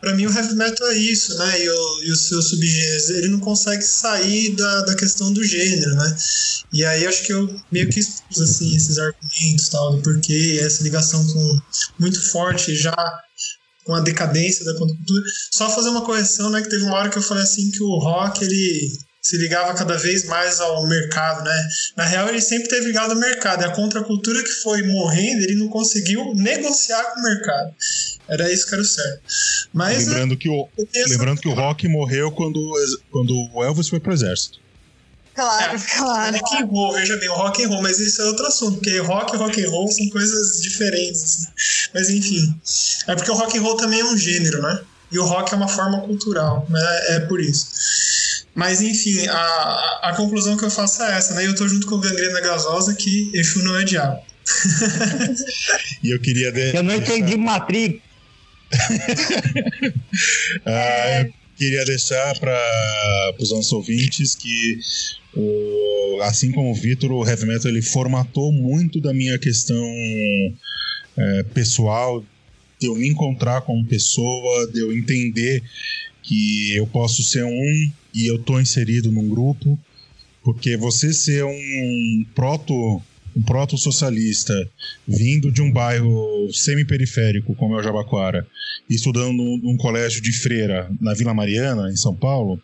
Pra 0.00 0.14
mim, 0.14 0.26
o 0.26 0.32
heavy 0.32 0.54
metal 0.54 0.88
é 0.88 0.96
isso, 0.96 1.36
né? 1.38 1.62
E, 1.62 1.68
o, 1.68 2.02
e 2.04 2.12
os 2.12 2.28
seus 2.28 2.50
subgêneros. 2.50 3.10
Ele 3.10 3.28
não 3.28 3.40
consegue 3.40 3.82
sair 3.82 4.54
da, 4.54 4.82
da 4.82 4.94
questão 4.94 5.32
do 5.32 5.42
gênero, 5.42 5.94
né? 5.94 6.16
E 6.72 6.84
aí 6.84 7.06
acho 7.06 7.24
que 7.24 7.32
eu 7.32 7.48
meio 7.72 7.88
que 7.88 8.00
expus, 8.00 8.40
assim, 8.40 8.76
esses 8.76 8.98
argumentos, 8.98 9.68
tal, 9.68 9.96
do 9.96 10.02
porquê, 10.02 10.60
essa 10.62 10.82
ligação 10.82 11.26
com 11.26 11.60
muito 11.98 12.20
forte 12.30 12.74
já 12.76 12.94
com 13.84 13.94
a 13.94 14.00
decadência 14.00 14.64
da 14.64 14.74
contracultura. 14.74 15.24
Só 15.52 15.70
fazer 15.70 15.88
uma 15.88 16.04
correção, 16.04 16.50
né? 16.50 16.60
Que 16.60 16.68
teve 16.68 16.84
uma 16.84 16.96
hora 16.96 17.08
que 17.08 17.18
eu 17.18 17.22
falei 17.22 17.44
assim 17.44 17.70
que 17.70 17.82
o 17.82 17.98
rock, 17.98 18.44
ele 18.44 18.92
se 19.22 19.36
ligava 19.38 19.74
cada 19.74 19.96
vez 19.96 20.24
mais 20.26 20.60
ao 20.60 20.86
mercado, 20.86 21.42
né? 21.44 21.68
Na 21.96 22.04
real, 22.04 22.28
ele 22.28 22.40
sempre 22.40 22.68
teve 22.68 22.86
ligado 22.86 23.12
ao 23.12 23.18
mercado. 23.18 23.62
E 23.62 23.64
a 23.64 23.72
contracultura 23.72 24.42
que 24.42 24.50
foi 24.62 24.82
morrendo, 24.82 25.42
ele 25.42 25.56
não 25.56 25.68
conseguiu 25.68 26.32
negociar 26.34 27.02
com 27.12 27.20
o 27.20 27.22
mercado. 27.22 27.74
Era 28.28 28.52
isso 28.52 28.66
que 28.66 28.74
era 28.74 28.82
o 28.82 28.84
certo. 28.84 29.20
Mas 29.72 30.06
lembrando, 30.06 30.36
que 30.36 30.48
o, 30.48 30.68
lembrando 31.08 31.40
que 31.40 31.48
o 31.48 31.54
Rock 31.54 31.86
morreu 31.88 32.30
quando, 32.32 32.72
quando 33.10 33.32
o 33.54 33.62
Elvis 33.62 33.88
foi 33.88 34.00
pro 34.00 34.12
exército. 34.12 34.58
Claro, 35.34 35.76
É, 35.76 35.96
claro. 35.96 36.36
Rock 36.38 36.56
and 36.56 36.66
roll, 36.66 36.92
veja 36.94 37.16
bem, 37.18 37.28
o 37.28 37.34
rock 37.34 37.62
and 37.62 37.68
roll, 37.68 37.82
mas 37.82 37.98
isso 38.00 38.22
é 38.22 38.24
outro 38.24 38.46
assunto, 38.46 38.78
porque 38.78 38.98
rock 39.00 39.34
e 39.34 39.38
rock 39.38 39.62
and 39.62 39.70
roll 39.70 39.86
são 39.88 40.08
coisas 40.08 40.62
diferentes. 40.62 41.22
assim. 41.22 41.46
Mas 41.92 42.08
enfim, 42.08 42.58
é 43.06 43.14
porque 43.14 43.30
o 43.30 43.34
rock 43.34 43.58
and 43.58 43.62
roll 43.62 43.76
também 43.76 44.00
é 44.00 44.04
um 44.04 44.16
gênero, 44.16 44.62
né? 44.62 44.80
E 45.12 45.18
o 45.18 45.24
rock 45.24 45.52
é 45.52 45.56
uma 45.56 45.68
forma 45.68 46.00
cultural, 46.00 46.66
né? 46.70 47.00
É 47.10 47.20
por 47.20 47.38
isso. 47.38 47.68
Mas 48.54 48.80
enfim, 48.80 49.28
a, 49.28 49.36
a, 49.36 50.00
a 50.04 50.16
conclusão 50.16 50.56
que 50.56 50.64
eu 50.64 50.70
faço 50.70 51.02
é 51.02 51.18
essa, 51.18 51.34
né? 51.34 51.46
Eu 51.46 51.54
tô 51.54 51.68
junto 51.68 51.86
com 51.86 51.96
o 51.96 52.00
Gangrena 52.00 52.40
Gasosa 52.40 52.94
que 52.94 53.30
Exu 53.34 53.62
não 53.62 53.78
é 53.78 53.84
diabo. 53.84 54.20
E 56.02 56.10
eu 56.10 56.20
queria. 56.20 56.52
De... 56.52 56.74
Eu 56.74 56.82
não 56.82 56.94
entendi 56.94 57.36
Matrix. 57.36 58.00
Ah, 60.64 61.26
queria 61.56 61.84
deixar 61.84 62.38
para 62.38 63.34
os 63.38 63.50
nossos 63.50 63.72
ouvintes 63.72 64.34
que, 64.34 64.78
o, 65.34 66.20
assim 66.22 66.50
como 66.52 66.70
o 66.70 66.74
Vitor, 66.74 67.12
o 67.12 67.26
Heavy 67.26 67.46
Metal 67.46 67.70
ele 67.70 67.82
formatou 67.82 68.52
muito 68.52 69.00
da 69.00 69.12
minha 69.12 69.38
questão 69.38 69.84
é, 71.16 71.42
pessoal, 71.54 72.24
de 72.78 72.86
eu 72.86 72.94
me 72.94 73.08
encontrar 73.08 73.62
como 73.62 73.84
pessoa, 73.86 74.70
de 74.70 74.80
eu 74.80 74.96
entender 74.96 75.62
que 76.22 76.74
eu 76.74 76.86
posso 76.86 77.22
ser 77.22 77.44
um 77.44 77.92
e 78.14 78.26
eu 78.26 78.38
tô 78.38 78.58
inserido 78.60 79.12
num 79.12 79.28
grupo, 79.28 79.78
Porque 80.42 80.76
você 80.76 81.12
ser 81.12 81.44
um 81.44 82.26
proto 82.34 83.02
um 83.36 83.42
proto-socialista 83.42 84.54
vindo 85.06 85.52
de 85.52 85.60
um 85.60 85.70
bairro 85.70 86.48
semi-periférico 86.52 87.54
como 87.54 87.74
é 87.76 87.80
o 87.80 87.82
Jabaquara 87.82 88.46
estudando 88.88 89.32
num, 89.32 89.58
num 89.62 89.76
colégio 89.76 90.22
de 90.22 90.32
freira 90.32 90.90
na 91.00 91.12
Vila 91.12 91.34
Mariana, 91.34 91.90
em 91.90 91.96
São 91.96 92.14
Paulo, 92.14 92.60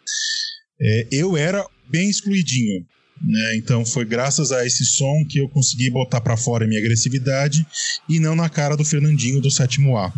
é, 0.80 1.06
eu 1.10 1.36
era 1.36 1.66
bem 1.88 2.08
excluidinho. 2.08 2.86
Né? 3.20 3.56
Então 3.56 3.84
foi 3.84 4.04
graças 4.04 4.50
a 4.50 4.66
esse 4.66 4.84
som 4.84 5.24
que 5.28 5.38
eu 5.38 5.48
consegui 5.48 5.90
botar 5.90 6.20
para 6.20 6.36
fora 6.36 6.64
a 6.64 6.68
minha 6.68 6.80
agressividade 6.80 7.66
e 8.08 8.18
não 8.18 8.34
na 8.34 8.48
cara 8.48 8.76
do 8.76 8.84
Fernandinho 8.84 9.40
do 9.40 9.50
sétimo 9.50 9.96
A. 9.96 10.12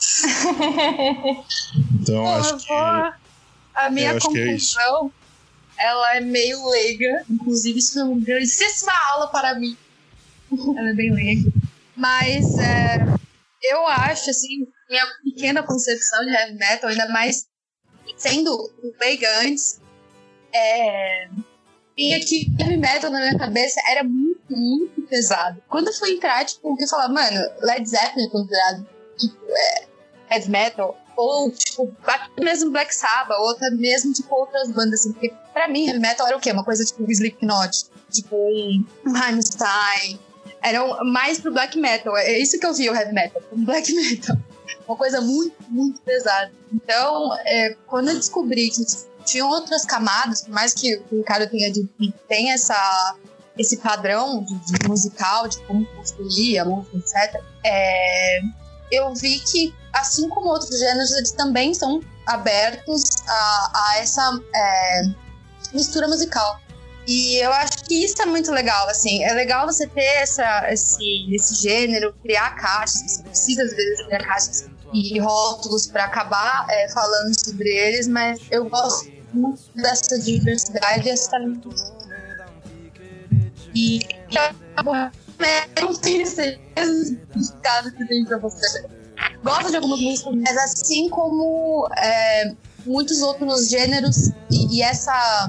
então 2.00 2.22
Pô, 2.22 2.28
acho 2.28 2.56
que 2.58 2.72
A 2.72 3.90
minha 3.90 4.12
acho 4.12 4.30
que 4.30 4.38
é 4.38 4.44
conclusão, 4.44 5.12
ela 5.76 6.16
é 6.16 6.20
meio 6.20 6.68
leiga. 6.70 7.24
Inclusive, 7.28 7.78
isso 7.78 7.94
foi 7.94 8.02
uma 8.02 8.20
grandíssima 8.20 8.92
aula 9.12 9.28
para 9.28 9.58
mim. 9.58 9.76
ela 10.76 10.90
é 10.90 10.94
bem 10.94 11.12
leiga. 11.12 11.50
Mas 11.96 12.56
é, 12.58 12.98
eu 13.62 13.86
acho, 13.86 14.30
assim, 14.30 14.66
minha 14.88 15.04
pequena 15.24 15.62
concepção 15.62 16.24
de 16.24 16.30
heavy 16.30 16.54
metal, 16.54 16.90
ainda 16.90 17.08
mais 17.08 17.46
sendo 18.16 18.70
leiga 19.00 19.28
antes, 19.40 19.80
é, 20.52 21.28
vinha 21.96 22.20
que 22.20 22.46
heavy 22.58 22.76
metal 22.76 23.10
na 23.10 23.20
minha 23.20 23.38
cabeça 23.38 23.80
era 23.88 24.04
muito, 24.04 24.56
muito 24.56 25.02
pesado. 25.02 25.62
Quando 25.68 25.88
eu 25.88 25.94
fui 25.94 26.12
entrar, 26.12 26.44
tipo, 26.44 26.76
que 26.76 26.84
eu 26.84 26.88
falava, 26.88 27.12
mano, 27.12 27.50
Led 27.60 27.88
Zeppelin 27.88 28.26
é 28.26 28.30
considerado 28.30 28.88
tipo, 29.18 29.36
é, 29.50 29.88
heavy 30.30 30.50
metal, 30.50 30.96
ou, 31.16 31.50
tipo, 31.50 31.92
até 32.06 32.44
mesmo 32.44 32.70
Black 32.70 32.94
Sabbath, 32.94 33.36
ou 33.40 33.50
até 33.50 33.70
mesmo, 33.70 34.12
tipo, 34.12 34.32
outras 34.32 34.70
bandas, 34.70 35.00
assim, 35.00 35.12
porque 35.12 35.34
pra 35.52 35.66
mim, 35.66 35.88
heavy 35.88 35.98
metal 35.98 36.26
era 36.28 36.36
o 36.36 36.40
quê? 36.40 36.52
Uma 36.52 36.64
coisa 36.64 36.84
tipo 36.84 37.10
Slipknot, 37.10 37.86
tipo 38.10 38.36
um 38.36 39.12
Rammstein, 39.12 40.20
era 40.62 40.84
um- 40.84 41.12
mais 41.12 41.38
pro 41.38 41.52
black 41.52 41.78
metal, 41.78 42.16
é 42.16 42.38
isso 42.38 42.58
que 42.58 42.66
eu 42.66 42.74
vi 42.74 42.88
o 42.90 42.94
heavy 42.94 43.12
metal, 43.12 43.42
um 43.52 43.64
black 43.64 43.90
metal. 43.94 44.36
Uma 44.86 44.96
coisa 44.96 45.20
muito, 45.20 45.54
muito 45.68 46.00
pesada. 46.00 46.50
Então, 46.72 47.34
é, 47.44 47.76
quando 47.86 48.08
eu 48.08 48.14
descobri 48.14 48.70
que 48.70 48.84
tinham 49.24 49.48
outras 49.48 49.84
camadas, 49.84 50.42
por 50.42 50.50
mais 50.50 50.72
que 50.72 50.96
o 51.12 51.22
cara 51.22 51.46
tenha, 51.46 51.70
tem 52.26 52.52
essa, 52.52 53.14
esse 53.58 53.76
padrão 53.78 54.42
de, 54.44 54.54
de 54.78 54.88
musical, 54.88 55.46
de 55.46 55.58
como 55.64 55.84
construir 55.94 56.58
a 56.58 56.64
música, 56.64 56.96
etc., 56.96 57.42
é, 57.64 58.40
eu 58.90 59.14
vi 59.14 59.38
que, 59.40 59.74
assim 59.92 60.28
como 60.30 60.48
outros 60.48 60.78
gêneros, 60.78 61.12
eles 61.12 61.32
também 61.32 61.74
são 61.74 62.00
abertos 62.26 63.02
a, 63.26 63.70
a 63.74 63.98
essa 63.98 64.40
é, 64.54 65.02
mistura 65.74 66.08
musical. 66.08 66.58
E 67.08 67.42
eu 67.42 67.50
acho 67.54 67.84
que 67.84 68.04
isso 68.04 68.20
é 68.20 68.26
muito 68.26 68.52
legal, 68.52 68.86
assim. 68.90 69.24
É 69.24 69.32
legal 69.32 69.64
você 69.64 69.86
ter 69.86 70.04
essa, 70.20 70.70
esse, 70.70 71.34
esse 71.34 71.54
gênero, 71.54 72.14
criar 72.22 72.50
caixas. 72.50 73.00
Você 73.00 73.22
precisa, 73.22 73.62
às 73.62 73.70
vezes, 73.70 74.04
criar 74.04 74.26
caixas 74.26 74.68
e 74.92 75.18
rótulos 75.18 75.86
para 75.86 76.04
acabar 76.04 76.66
é, 76.68 76.86
falando 76.90 77.32
sobre 77.42 77.66
eles, 77.66 78.06
mas 78.06 78.38
eu 78.50 78.68
gosto 78.68 79.10
muito 79.32 79.62
dessa 79.74 80.18
diversidade 80.18 81.08
e 81.08 81.10
essa 81.10 81.38
E 83.74 84.00
eu 85.76 85.84
não 85.86 85.94
tenho 85.94 86.26
certeza 86.26 87.16
do 87.84 87.92
que 87.92 88.06
tem 88.06 88.24
pra 88.26 88.36
você. 88.36 88.86
Gosto 89.42 89.70
de 89.70 89.76
algumas 89.76 90.00
músicas, 90.00 90.34
mas 90.34 90.56
assim 90.58 91.08
como 91.08 91.88
é, 91.96 92.52
muitos 92.84 93.22
outros 93.22 93.70
gêneros 93.70 94.28
e, 94.50 94.76
e 94.76 94.82
essa 94.82 95.48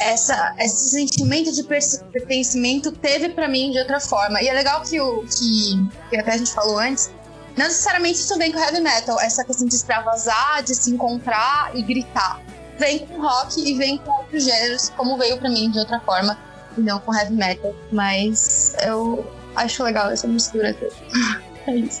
essa, 0.00 0.54
esse 0.58 0.90
sentimento 0.90 1.52
de 1.52 1.62
pertencimento 1.64 2.92
teve 2.92 3.30
pra 3.30 3.48
mim 3.48 3.70
de 3.70 3.78
outra 3.78 4.00
forma. 4.00 4.40
E 4.42 4.48
é 4.48 4.52
legal 4.52 4.82
que 4.82 5.00
o 5.00 5.24
que, 5.24 5.88
que 6.10 6.16
até 6.16 6.32
a 6.32 6.36
gente 6.36 6.52
falou 6.52 6.78
antes, 6.78 7.10
não 7.56 7.66
necessariamente 7.66 8.20
isso 8.20 8.36
vem 8.38 8.52
com 8.52 8.58
heavy 8.58 8.80
metal, 8.80 9.18
essa 9.20 9.44
questão 9.44 9.66
de 9.66 9.74
extravasar, 9.74 10.62
de 10.62 10.74
se 10.74 10.90
encontrar 10.90 11.70
e 11.74 11.82
gritar. 11.82 12.40
Vem 12.78 13.00
com 13.00 13.20
rock 13.20 13.60
e 13.60 13.76
vem 13.76 13.98
com 13.98 14.12
outros 14.12 14.44
gêneros, 14.44 14.90
como 14.90 15.18
veio 15.18 15.36
pra 15.38 15.50
mim 15.50 15.70
de 15.70 15.80
outra 15.80 15.98
forma, 16.00 16.38
e 16.76 16.80
não 16.80 17.00
com 17.00 17.12
heavy 17.12 17.34
metal. 17.34 17.74
Mas 17.90 18.76
eu 18.86 19.26
acho 19.56 19.82
legal 19.82 20.10
essa 20.10 20.26
mistura. 20.26 20.74
toda. 20.74 20.94
É 21.66 21.74
isso. 21.76 22.00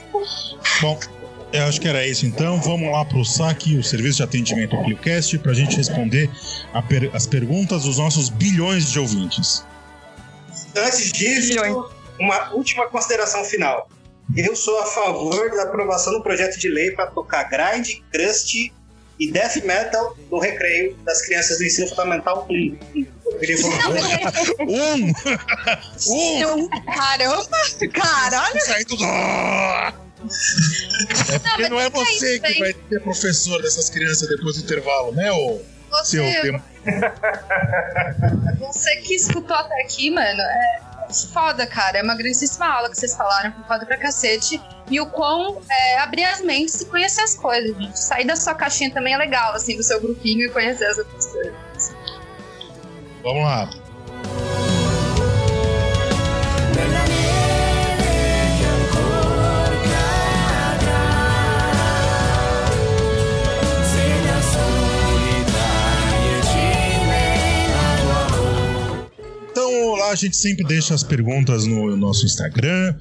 Bom, 0.80 0.98
eu 1.52 1.64
acho 1.64 1.80
que 1.80 1.88
era 1.88 2.06
isso 2.06 2.26
então. 2.26 2.60
Vamos 2.60 2.90
lá 2.90 3.04
pro 3.04 3.24
saque, 3.24 3.76
o 3.76 3.82
serviço 3.84 4.18
de 4.18 4.22
atendimento 4.22 4.76
ao 4.76 4.84
ClioCast, 4.84 5.38
pra 5.38 5.52
gente 5.54 5.76
responder 5.76 6.30
a 6.72 6.82
per- 6.82 7.10
as 7.14 7.26
perguntas 7.26 7.82
dos 7.84 7.98
nossos 7.98 8.28
bilhões 8.28 8.90
de 8.90 8.98
ouvintes. 9.00 9.64
Antes 10.76 11.12
disso, 11.12 11.58
uma 12.20 12.52
última 12.52 12.86
consideração 12.88 13.44
final. 13.44 13.88
Eu 14.36 14.54
sou 14.54 14.78
a 14.80 14.86
favor 14.86 15.50
da 15.56 15.62
aprovação 15.62 16.12
do 16.12 16.22
projeto 16.22 16.58
de 16.58 16.68
lei 16.68 16.90
para 16.90 17.06
tocar 17.06 17.44
grind, 17.44 18.00
crust 18.12 18.70
e 19.18 19.32
death 19.32 19.56
metal 19.64 20.16
no 20.30 20.38
recreio 20.38 20.94
das 21.04 21.22
crianças 21.22 21.58
do 21.58 21.64
ensino 21.64 21.88
fundamental 21.88 22.46
1. 22.50 22.78
Eu 23.24 23.38
queria 23.38 23.58
falar- 23.58 23.88
Um! 24.60 25.12
um! 26.12 26.68
Caramba! 26.94 27.56
Caralho! 27.92 28.60
Saindo 28.60 28.96
do... 28.96 30.07
É 31.32 31.38
porque 31.38 31.68
não 31.68 31.80
é 31.80 31.90
você 31.90 32.40
que 32.40 32.58
vai 32.58 32.72
ser 32.72 33.00
professor 33.00 33.62
dessas 33.62 33.88
crianças 33.88 34.28
depois 34.28 34.56
do 34.56 34.62
intervalo, 34.62 35.12
né, 35.12 35.30
ô 35.32 35.60
Você, 35.90 36.40
tema? 36.42 36.62
você 38.58 38.96
que 38.96 39.14
escutou 39.14 39.56
até 39.56 39.82
aqui, 39.82 40.10
mano, 40.10 40.40
é 40.40 40.88
foda, 41.32 41.66
cara. 41.66 41.98
É 41.98 42.02
uma 42.02 42.14
grandíssima 42.14 42.66
aula 42.66 42.90
que 42.90 42.96
vocês 42.96 43.16
falaram, 43.16 43.52
foda 43.66 43.86
pra 43.86 43.96
cacete. 43.96 44.60
E 44.90 45.00
o 45.00 45.06
quão 45.06 45.60
é, 45.70 45.98
abrir 45.98 46.24
as 46.24 46.40
mentes 46.40 46.80
e 46.80 46.86
conhecer 46.86 47.22
as 47.22 47.34
coisas, 47.34 47.76
gente. 47.76 47.98
Sair 47.98 48.26
da 48.26 48.36
sua 48.36 48.54
caixinha 48.54 48.92
também 48.92 49.14
é 49.14 49.16
legal, 49.16 49.54
assim, 49.54 49.76
do 49.76 49.82
seu 49.82 50.00
grupinho 50.00 50.46
e 50.46 50.50
conhecer 50.50 50.86
as 50.86 50.98
outras 50.98 51.26
coisas. 51.26 51.54
Vamos 53.22 53.44
lá. 53.44 53.70
Lá 69.96 70.10
a 70.10 70.14
gente 70.14 70.36
sempre 70.36 70.64
deixa 70.64 70.94
as 70.94 71.02
perguntas 71.02 71.66
no 71.66 71.96
nosso 71.96 72.24
Instagram, 72.24 72.94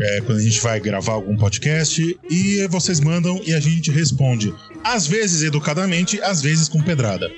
é, 0.00 0.20
quando 0.20 0.38
a 0.38 0.42
gente 0.42 0.60
vai 0.60 0.80
gravar 0.80 1.12
algum 1.12 1.36
podcast, 1.36 2.18
e 2.30 2.66
vocês 2.68 3.00
mandam 3.00 3.40
e 3.44 3.54
a 3.54 3.60
gente 3.60 3.90
responde. 3.90 4.54
Às 4.84 5.06
vezes 5.06 5.42
educadamente, 5.42 6.20
às 6.20 6.42
vezes 6.42 6.68
com 6.68 6.82
pedrada. 6.82 7.30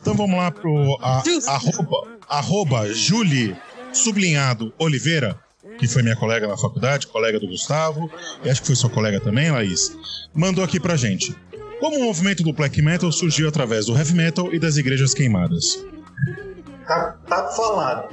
Então 0.00 0.14
vamos 0.14 0.36
lá 0.36 0.50
pro 0.50 0.98
a, 1.00 1.22
arroba, 1.46 2.18
arroba 2.28 2.92
Julie 2.92 3.56
sublinhado 3.92 4.72
Oliveira, 4.78 5.38
que 5.78 5.88
foi 5.88 6.02
minha 6.02 6.16
colega 6.16 6.46
na 6.46 6.56
faculdade, 6.56 7.06
colega 7.06 7.38
do 7.40 7.48
Gustavo, 7.48 8.10
e 8.44 8.50
acho 8.50 8.60
que 8.60 8.66
foi 8.66 8.76
sua 8.76 8.90
colega 8.90 9.20
também, 9.20 9.50
Laís, 9.50 9.92
mandou 10.34 10.64
aqui 10.64 10.78
pra 10.78 10.96
gente. 10.96 11.34
Como 11.80 11.96
o 11.96 12.04
movimento 12.04 12.42
do 12.42 12.52
black 12.52 12.80
metal 12.82 13.10
surgiu 13.10 13.48
através 13.48 13.86
do 13.86 13.96
heavy 13.96 14.14
metal 14.14 14.54
e 14.54 14.58
das 14.58 14.76
igrejas 14.76 15.14
queimadas? 15.14 15.82
Tá, 16.90 17.16
tá 17.24 17.44
falado. 17.50 18.08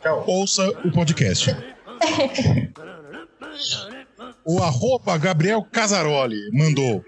Tchau. 0.00 0.24
Ouça 0.26 0.66
o 0.86 0.90
podcast. 0.90 1.54
O 4.42 4.62
arroba 4.62 5.18
Gabriel 5.18 5.62
Casaroli 5.70 6.50
mandou. 6.50 7.04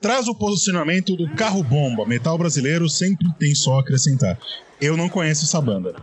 Traz 0.00 0.26
o 0.26 0.34
posicionamento 0.34 1.14
do 1.14 1.32
carro 1.36 1.62
bomba. 1.62 2.04
Metal 2.04 2.36
brasileiro 2.36 2.88
sempre 2.88 3.32
tem 3.38 3.54
só 3.54 3.78
a 3.78 3.80
acrescentar. 3.82 4.36
Eu 4.80 4.96
não 4.96 5.08
conheço 5.08 5.44
essa 5.44 5.60
banda. 5.60 5.94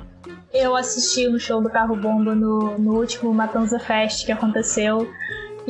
Eu 0.53 0.73
assisti 0.73 1.27
um 1.27 1.37
show 1.37 1.61
do 1.61 1.69
Carro 1.69 1.95
Bomba 1.97 2.33
no, 2.33 2.77
no 2.77 2.95
último 2.97 3.33
Matanza 3.33 3.77
Fest 3.77 4.25
que 4.25 4.31
aconteceu 4.31 5.05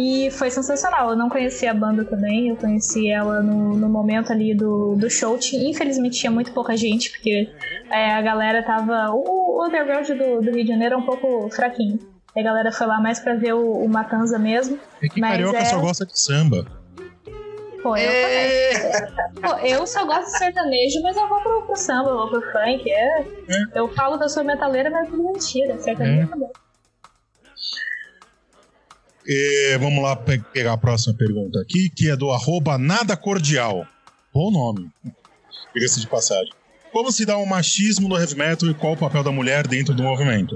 e 0.01 0.31
foi 0.31 0.49
sensacional. 0.49 1.09
Eu 1.11 1.15
não 1.15 1.29
conhecia 1.29 1.71
a 1.71 1.73
banda 1.73 2.03
também, 2.05 2.49
eu 2.49 2.55
conheci 2.55 3.09
ela 3.09 3.41
no, 3.41 3.75
no 3.75 3.89
momento 3.89 4.31
ali 4.31 4.53
do, 4.55 4.95
do 4.95 5.09
show. 5.09 5.37
Infelizmente 5.53 6.19
tinha 6.19 6.31
muito 6.31 6.51
pouca 6.53 6.75
gente, 6.77 7.11
porque 7.11 7.49
é, 7.89 8.11
a 8.11 8.21
galera 8.21 8.63
tava. 8.63 9.11
O, 9.13 9.59
o 9.59 9.65
underground 9.67 10.07
do, 10.07 10.41
do 10.41 10.51
Rio 10.51 10.63
de 10.63 10.67
Janeiro 10.69 10.95
é 10.95 10.97
um 10.97 11.05
pouco 11.05 11.49
fraquinho. 11.49 11.99
A 12.37 12.41
galera 12.41 12.71
foi 12.71 12.87
lá 12.87 12.99
mais 13.01 13.19
pra 13.19 13.35
ver 13.35 13.53
o, 13.53 13.83
o 13.83 13.89
Matanza 13.89 14.39
mesmo. 14.39 14.79
É 15.03 15.07
que 15.09 15.19
Mas 15.19 15.31
carioca 15.31 15.57
é- 15.57 15.65
só 15.65 15.79
gosta 15.79 16.05
de 16.05 16.17
samba. 16.17 16.65
Pô, 17.83 17.97
eu, 17.97 18.11
Pô, 19.41 19.57
eu 19.65 19.87
só 19.87 20.05
gosto 20.05 20.25
de 20.31 20.37
sertanejo, 20.37 21.01
mas 21.01 21.17
eu 21.17 21.27
vou 21.27 21.41
pro, 21.41 21.63
pro 21.63 21.75
samba, 21.75 22.11
eu 22.11 22.17
vou 22.17 22.29
pro 22.29 22.41
funk. 22.51 22.83
É, 22.89 23.25
Eu 23.73 23.87
falo 23.89 24.19
que 24.19 24.23
eu 24.23 24.29
sou 24.29 24.43
metaleira, 24.43 24.89
mas 24.91 25.07
é 25.07 25.09
tudo 25.11 25.23
mentira. 25.23 25.77
Sertanejo 25.79 26.21
É. 26.21 26.25
também. 26.27 26.49
E 29.27 29.77
vamos 29.80 30.02
lá 30.03 30.15
pe- 30.15 30.43
pegar 30.52 30.73
a 30.73 30.77
próxima 30.77 31.15
pergunta 31.15 31.60
aqui, 31.61 31.89
que 31.89 32.10
é 32.10 32.15
do 32.15 32.31
arroba 32.31 32.77
nada 32.77 33.15
cordial. 33.15 33.85
Bom 34.34 34.52
nome. 34.52 34.89
Diga-se 35.73 35.99
de 35.99 36.07
passagem. 36.07 36.52
Como 36.91 37.11
se 37.11 37.26
dá 37.26 37.38
um 37.38 37.45
machismo 37.45 38.10
no 38.10 38.18
heavy 38.19 38.35
metal 38.35 38.69
e 38.69 38.73
qual 38.73 38.93
o 38.93 38.98
papel 38.98 39.23
da 39.23 39.31
mulher 39.31 39.65
dentro 39.68 39.93
do 39.93 40.03
movimento? 40.03 40.56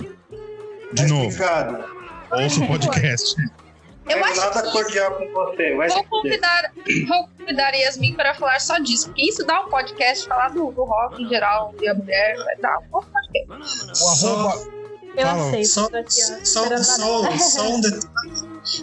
De 0.93 1.03
Tá 1.03 1.07
novo, 1.07 1.27
explicado. 1.29 1.83
ouça 2.33 2.63
o 2.63 2.67
podcast. 2.67 3.35
Eu 4.07 4.17
é 4.19 4.21
acho 4.21 4.39
nada 4.39 4.61
que 4.61 4.71
cordial 4.71 5.15
com 5.17 5.27
você. 5.33 5.75
Vou 5.75 6.03
convidar, 6.03 6.71
vou 7.07 7.27
convidar 7.39 7.73
Yasmin 7.73 8.13
para 8.13 8.35
falar 8.35 8.59
só 8.61 8.77
disso, 8.77 9.07
porque 9.07 9.23
isso 9.23 9.43
dá 9.43 9.61
um 9.65 9.69
podcast, 9.69 10.27
falar 10.27 10.49
do, 10.49 10.71
do 10.71 10.83
rock 10.83 11.23
em 11.23 11.27
geral 11.27 11.73
e 11.81 11.87
a 11.89 11.93
mulher, 11.95 12.35
vai 12.37 12.55
dar 12.57 12.77
um 12.79 13.01
podcast. 13.01 14.03
O 14.03 14.07
arroba. 14.07 14.84
Eu 15.17 15.27
aceito. 15.47 15.69
Só, 15.69 15.89
só, 16.43 16.83
só, 16.83 17.37
só 17.37 17.69
um 17.69 17.81
detalhe. 17.81 18.05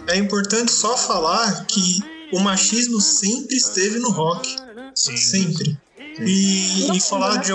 É 0.07 0.17
importante 0.17 0.71
só 0.71 0.97
falar 0.97 1.65
que 1.65 1.99
o 2.31 2.39
machismo 2.39 2.99
sempre 3.01 3.55
esteve 3.55 3.99
no 3.99 4.09
rock. 4.11 4.55
Sempre. 4.95 5.77
E, 6.19 6.95
e 6.95 7.01
falar 7.01 7.37
de. 7.37 7.51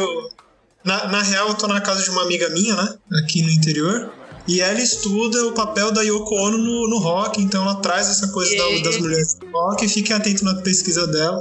Na, 0.84 1.06
na 1.08 1.22
real, 1.22 1.48
eu 1.48 1.54
tô 1.54 1.66
na 1.66 1.80
casa 1.80 2.02
de 2.02 2.10
uma 2.10 2.22
amiga 2.22 2.48
minha, 2.50 2.74
né? 2.76 2.94
Aqui 3.24 3.42
no 3.42 3.50
interior. 3.50 4.12
E 4.46 4.60
ela 4.60 4.80
estuda 4.80 5.46
o 5.46 5.52
papel 5.52 5.90
da 5.92 6.00
Yoko 6.02 6.34
Ono 6.34 6.56
no, 6.56 6.88
no 6.88 6.98
rock, 6.98 7.40
então 7.42 7.62
ela 7.62 7.74
traz 7.76 8.08
essa 8.08 8.28
coisa 8.28 8.50
da- 8.56 8.82
das 8.82 8.98
mulheres 8.98 9.36
no 9.42 9.50
rock. 9.50 9.84
E 9.84 9.88
fiquem 9.88 10.16
atentos 10.16 10.42
na 10.42 10.54
pesquisa 10.62 11.06
dela, 11.06 11.38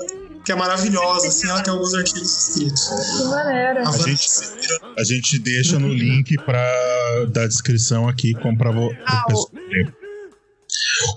que 0.48 0.52
é 0.54 0.56
maravilhosa, 0.56 1.28
assim, 1.28 1.46
ela 1.50 1.62
tem 1.62 1.74
alguns 1.74 1.94
artigos 1.94 2.48
escritos. 2.48 2.88
Que 2.88 3.24
maneiro. 3.26 3.86
A 3.86 3.92
gente- 3.98 4.30
A 4.98 5.04
gente 5.04 5.40
deixa 5.40 5.78
no 5.78 5.90
link 5.94 6.38
pra, 6.46 6.66
da 7.30 7.46
descrição 7.46 8.08
aqui 8.08 8.34
como 8.36 8.58
pra 8.58 8.72
vo- 8.72 8.96
pessoal 9.28 9.52
ler. 9.70 9.94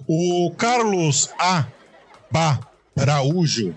O 0.09 0.52
Carlos 0.59 1.28
A. 1.39 1.65
Araújo 2.98 3.73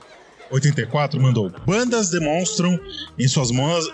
84 0.49 1.21
mandou: 1.21 1.51
Bandas 1.67 2.09
demonstram 2.09 2.80
em 3.19 3.27
suas, 3.27 3.49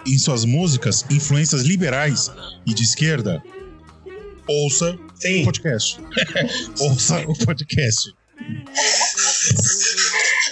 em 0.08 0.18
suas 0.18 0.46
músicas 0.46 1.06
influências 1.12 1.64
liberais 1.64 2.32
e 2.66 2.74
de 2.74 2.84
esquerda. 2.84 3.44
Ouça 4.48 4.92
o 4.94 5.22
Sim. 5.22 5.44
podcast. 5.44 6.00
Ouça 6.80 7.20
o 7.28 7.38
podcast. 7.46 8.14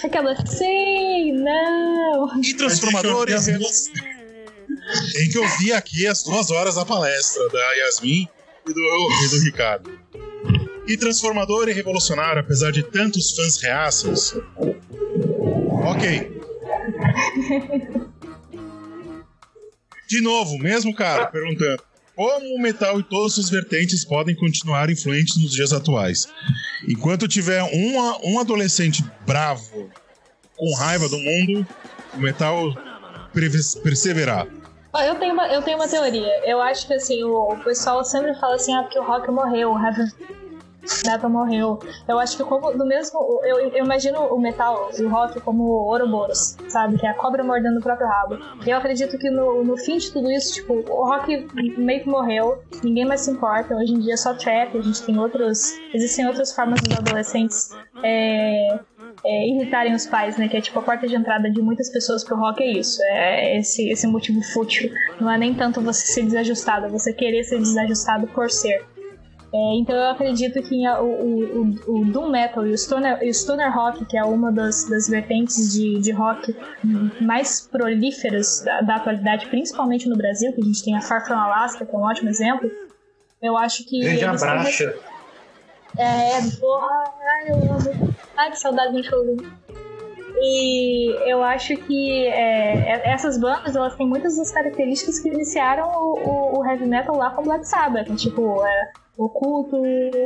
Aquela, 0.04 0.34
sim, 0.46 1.32
não. 1.32 2.40
E 2.42 2.54
transformador 2.54 3.30
As 3.32 3.48
e 3.48 3.58
duas- 3.58 3.90
Tem 5.12 5.28
que 5.30 5.38
ouvir 5.38 5.72
aqui 5.72 6.06
as 6.06 6.22
duas 6.22 6.50
horas 6.50 6.76
da 6.76 6.84
palestra 6.84 7.48
da 7.48 7.72
Yasmin 7.74 8.28
e 8.66 8.72
do, 8.72 8.80
e 8.80 9.28
do 9.28 9.44
Ricardo. 9.44 9.98
E 10.86 10.96
transformador 10.96 11.68
e 11.68 11.72
revolucionário, 11.72 12.40
apesar 12.40 12.70
de 12.70 12.82
tantos 12.82 13.34
fãs 13.34 13.60
reaças. 13.60 14.34
Ok. 15.84 16.38
De 20.08 20.20
novo, 20.22 20.56
mesmo 20.58 20.94
cara 20.94 21.26
perguntando 21.26 21.82
como 22.18 22.56
o 22.56 22.60
metal 22.60 22.98
e 22.98 23.02
todas 23.04 23.34
suas 23.34 23.48
vertentes 23.48 24.04
podem 24.04 24.34
continuar 24.34 24.90
influentes 24.90 25.40
nos 25.40 25.52
dias 25.52 25.72
atuais. 25.72 26.26
Enquanto 26.88 27.28
tiver 27.28 27.62
uma, 27.62 28.18
um 28.24 28.40
adolescente 28.40 29.04
bravo 29.24 29.88
com 30.56 30.74
raiva 30.74 31.08
do 31.08 31.16
mundo, 31.16 31.64
o 32.14 32.18
metal 32.18 32.74
perseverar. 33.84 34.48
Ó, 34.92 35.00
Eu 35.00 35.14
tenho, 35.14 35.32
uma, 35.32 35.46
eu 35.46 35.62
tenho 35.62 35.76
uma 35.78 35.86
teoria. 35.86 36.42
Eu 36.44 36.60
acho 36.60 36.88
que 36.88 36.94
assim, 36.94 37.22
o, 37.22 37.52
o 37.52 37.62
pessoal 37.62 38.04
sempre 38.04 38.34
fala 38.34 38.56
assim, 38.56 38.74
ah, 38.74 38.82
porque 38.82 38.98
o 38.98 39.04
rock 39.04 39.30
morreu, 39.30 39.70
o 39.70 39.78
heavy 39.78 40.12
metal 41.04 41.30
morreu. 41.30 41.78
Eu 42.06 42.18
acho 42.18 42.36
que 42.36 42.44
como 42.44 42.72
do 42.72 42.86
mesmo. 42.86 43.18
Eu, 43.44 43.60
eu 43.70 43.84
imagino 43.84 44.20
o 44.20 44.40
metal 44.40 44.90
e 44.98 45.02
o 45.02 45.08
rock 45.08 45.40
como 45.40 45.64
Ouroboros, 45.64 46.56
sabe? 46.68 46.98
Que 46.98 47.06
é 47.06 47.10
a 47.10 47.14
cobra 47.14 47.44
mordendo 47.44 47.78
o 47.78 47.82
próprio 47.82 48.08
rabo. 48.08 48.38
E 48.66 48.70
eu 48.70 48.76
acredito 48.76 49.18
que 49.18 49.30
no, 49.30 49.64
no 49.64 49.76
fim 49.76 49.98
de 49.98 50.10
tudo 50.12 50.30
isso, 50.30 50.54
tipo, 50.54 50.74
o 50.74 51.04
rock 51.04 51.46
meio 51.76 52.02
que 52.02 52.08
morreu, 52.08 52.62
ninguém 52.82 53.04
mais 53.04 53.22
se 53.22 53.30
importa. 53.30 53.74
Hoje 53.74 53.92
em 53.92 54.00
dia 54.00 54.14
é 54.14 54.16
só 54.16 54.34
trap, 54.34 54.76
a 54.76 54.82
gente 54.82 55.02
tem 55.02 55.18
outros. 55.18 55.74
Existem 55.94 56.26
outras 56.26 56.54
formas 56.54 56.80
dos 56.80 56.96
adolescentes. 56.96 57.70
É, 58.02 58.78
é, 59.24 59.48
irritarem 59.48 59.94
os 59.94 60.06
pais, 60.06 60.36
né? 60.36 60.48
Que 60.48 60.56
é 60.56 60.60
tipo 60.60 60.78
a 60.78 60.82
porta 60.82 61.06
de 61.06 61.14
entrada 61.14 61.50
de 61.50 61.60
muitas 61.60 61.90
pessoas 61.90 62.24
pro 62.24 62.36
rock 62.36 62.62
é 62.62 62.72
isso. 62.72 63.02
É 63.02 63.58
esse, 63.58 63.90
esse 63.90 64.06
motivo 64.06 64.40
fútil. 64.52 64.90
Não 65.20 65.30
é 65.30 65.38
nem 65.38 65.54
tanto 65.54 65.80
você 65.80 66.06
ser 66.06 66.22
desajustado, 66.24 66.86
é 66.86 66.88
você 66.88 67.12
querer 67.12 67.44
ser 67.44 67.58
desajustado 67.58 68.26
por 68.28 68.50
ser. 68.50 68.84
É, 69.52 69.74
então 69.78 69.96
eu 69.96 70.10
acredito 70.10 70.62
que 70.62 70.86
o, 70.86 71.04
o, 71.04 72.00
o, 72.00 72.04
Doom 72.04 72.30
Metal 72.30 72.66
e 72.66 72.70
o 72.70 72.76
Stoner, 72.76 73.18
o 73.22 73.32
Stoner 73.32 73.74
Rock, 73.74 74.04
que 74.04 74.18
é 74.18 74.22
uma 74.22 74.52
das, 74.52 74.84
das 74.84 75.08
vertentes 75.08 75.72
de, 75.72 75.98
de 76.00 76.12
rock 76.12 76.54
mais 77.20 77.66
prolíferas 77.66 78.62
da, 78.62 78.82
da 78.82 78.96
atualidade, 78.96 79.46
principalmente 79.46 80.06
no 80.06 80.16
Brasil, 80.16 80.52
que 80.52 80.60
a 80.60 80.64
gente 80.64 80.84
tem 80.84 80.94
a 80.94 81.00
Far 81.00 81.26
From 81.26 81.38
Alaska, 81.38 81.86
que 81.86 81.94
é 81.94 81.98
um 81.98 82.02
ótimo 82.02 82.28
exemplo, 82.28 82.70
eu 83.40 83.56
acho 83.56 83.84
que. 83.86 84.00
Grande 84.00 84.24
abraço. 84.24 84.82
é, 85.96 86.40
porra, 86.60 87.04
ai, 87.22 87.50
eu 87.50 87.56
amo. 87.56 88.14
Ai, 88.36 88.50
que 88.50 88.58
saudade 88.58 88.92
do 88.92 89.02
showzinho. 89.02 89.50
E 90.40 91.30
eu 91.30 91.42
acho 91.42 91.76
que 91.76 92.26
é, 92.26 92.74
é- 92.92 93.10
essas 93.12 93.38
bandas, 93.38 93.74
elas 93.74 93.94
têm 93.96 94.06
muitas 94.06 94.36
das 94.36 94.50
características 94.52 95.18
que 95.20 95.28
iniciaram 95.28 95.88
o, 95.88 96.18
o- 96.18 96.58
o 96.60 96.66
heavy 96.66 96.86
metal 96.86 97.16
lá 97.16 97.30
com 97.30 97.42
Black 97.42 97.66
Sabbath. 97.66 98.08
Tipo, 98.16 98.64
é, 98.64 98.90
o 99.16 99.28
culto, 99.28 99.76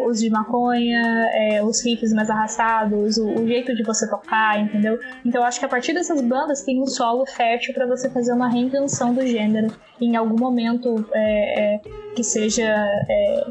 os 0.07 0.21
de 0.21 0.29
maconha, 0.29 1.03
é, 1.33 1.65
os 1.65 1.83
riffs 1.83 2.13
mais 2.13 2.29
arrastados, 2.29 3.17
o, 3.17 3.27
o 3.41 3.47
jeito 3.47 3.75
de 3.75 3.83
você 3.83 4.09
tocar, 4.09 4.61
entendeu? 4.61 4.99
Então 5.25 5.41
eu 5.41 5.47
acho 5.47 5.59
que 5.59 5.65
a 5.65 5.69
partir 5.69 5.95
dessas 5.95 6.21
bandas 6.21 6.63
tem 6.63 6.81
um 6.83 6.87
solo 6.87 7.25
fértil 7.25 7.73
para 7.73 7.87
você 7.87 8.11
fazer 8.11 8.35
uma 8.35 8.51
reinvenção 8.51 9.15
do 9.15 9.27
gênero 9.27 9.69
em 9.99 10.15
algum 10.15 10.37
momento 10.39 11.07
é, 11.15 11.77
é, 11.77 11.81
que 12.15 12.23
seja 12.23 12.65
é, 13.09 13.45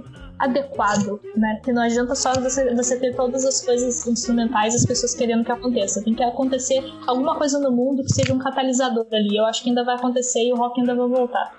adequado, 0.43 1.19
né? 1.35 1.59
Que 1.63 1.71
não 1.71 1.81
adianta 1.83 2.15
só 2.15 2.33
você, 2.33 2.73
você 2.75 2.97
ter 2.99 3.15
todas 3.15 3.45
as 3.45 3.61
coisas 3.61 4.05
instrumentais 4.07 4.75
as 4.75 4.85
pessoas 4.85 5.13
querendo 5.13 5.43
que 5.45 5.51
aconteça. 5.51 6.03
Tem 6.03 6.15
que 6.15 6.23
acontecer 6.23 6.83
alguma 7.07 7.37
coisa 7.37 7.59
no 7.59 7.71
mundo 7.71 8.03
que 8.03 8.13
seja 8.13 8.33
um 8.33 8.39
catalisador 8.39 9.05
ali. 9.11 9.37
Eu 9.37 9.45
acho 9.45 9.61
que 9.63 9.69
ainda 9.69 9.83
vai 9.85 9.95
acontecer 9.95 10.39
e 10.43 10.51
o 10.51 10.55
rock 10.57 10.79
ainda 10.79 10.95
vai 10.95 11.07
voltar. 11.07 11.53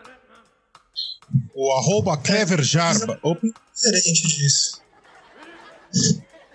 O 1.55 1.73
arroba 1.73 2.17
cleverjarba. 2.17 3.19
Opa, 3.23 3.47
diferente 3.75 4.27
disso. 4.29 4.83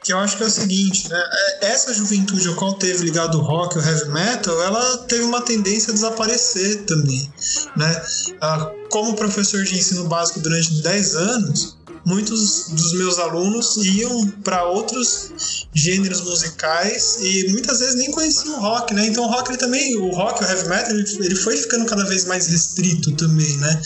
Que 0.04 0.14
eu 0.14 0.20
acho 0.20 0.38
que 0.38 0.44
é 0.44 0.46
o 0.48 0.50
seguinte, 0.52 1.10
né? 1.10 1.22
é- 1.62 1.68
Essa 1.68 1.94
juventude 1.94 2.48
ao 2.48 2.56
qual 2.56 2.74
teve 2.76 3.04
ligado 3.04 3.40
o 3.40 3.42
rock, 3.42 3.78
o 3.78 3.82
heavy 3.82 4.10
metal, 4.10 4.62
ela 4.64 4.98
teve 5.00 5.24
uma 5.24 5.42
tendência 5.42 5.92
a 5.92 5.94
desaparecer 5.94 6.86
também, 6.86 7.32
né? 7.76 8.02
Ah, 8.42 8.72
Como 8.90 9.16
professor 9.16 9.64
de 9.64 9.76
ensino 9.78 10.08
básico 10.08 10.40
durante 10.40 10.82
10 10.82 11.16
anos, 11.16 11.77
muitos 12.08 12.70
dos 12.70 12.94
meus 12.94 13.20
alunos 13.20 13.76
iam 13.86 14.28
para 14.42 14.64
outros 14.64 15.68
gêneros 15.74 16.22
musicais 16.22 17.18
e 17.20 17.50
muitas 17.50 17.80
vezes 17.80 17.96
nem 17.96 18.10
conheciam 18.12 18.58
o 18.58 18.62
rock, 18.62 18.94
né? 18.94 19.08
Então 19.08 19.26
o 19.26 19.28
rock 19.28 19.52
ele 19.52 19.58
também, 19.58 19.98
o 19.98 20.10
rock, 20.12 20.42
o 20.42 20.48
heavy 20.48 20.70
metal, 20.70 20.96
ele, 20.96 21.36
foi 21.36 21.58
ficando 21.58 21.86
cada 21.86 22.06
vez 22.06 22.24
mais 22.24 22.48
restrito 22.48 23.12
também, 23.18 23.58
né? 23.58 23.82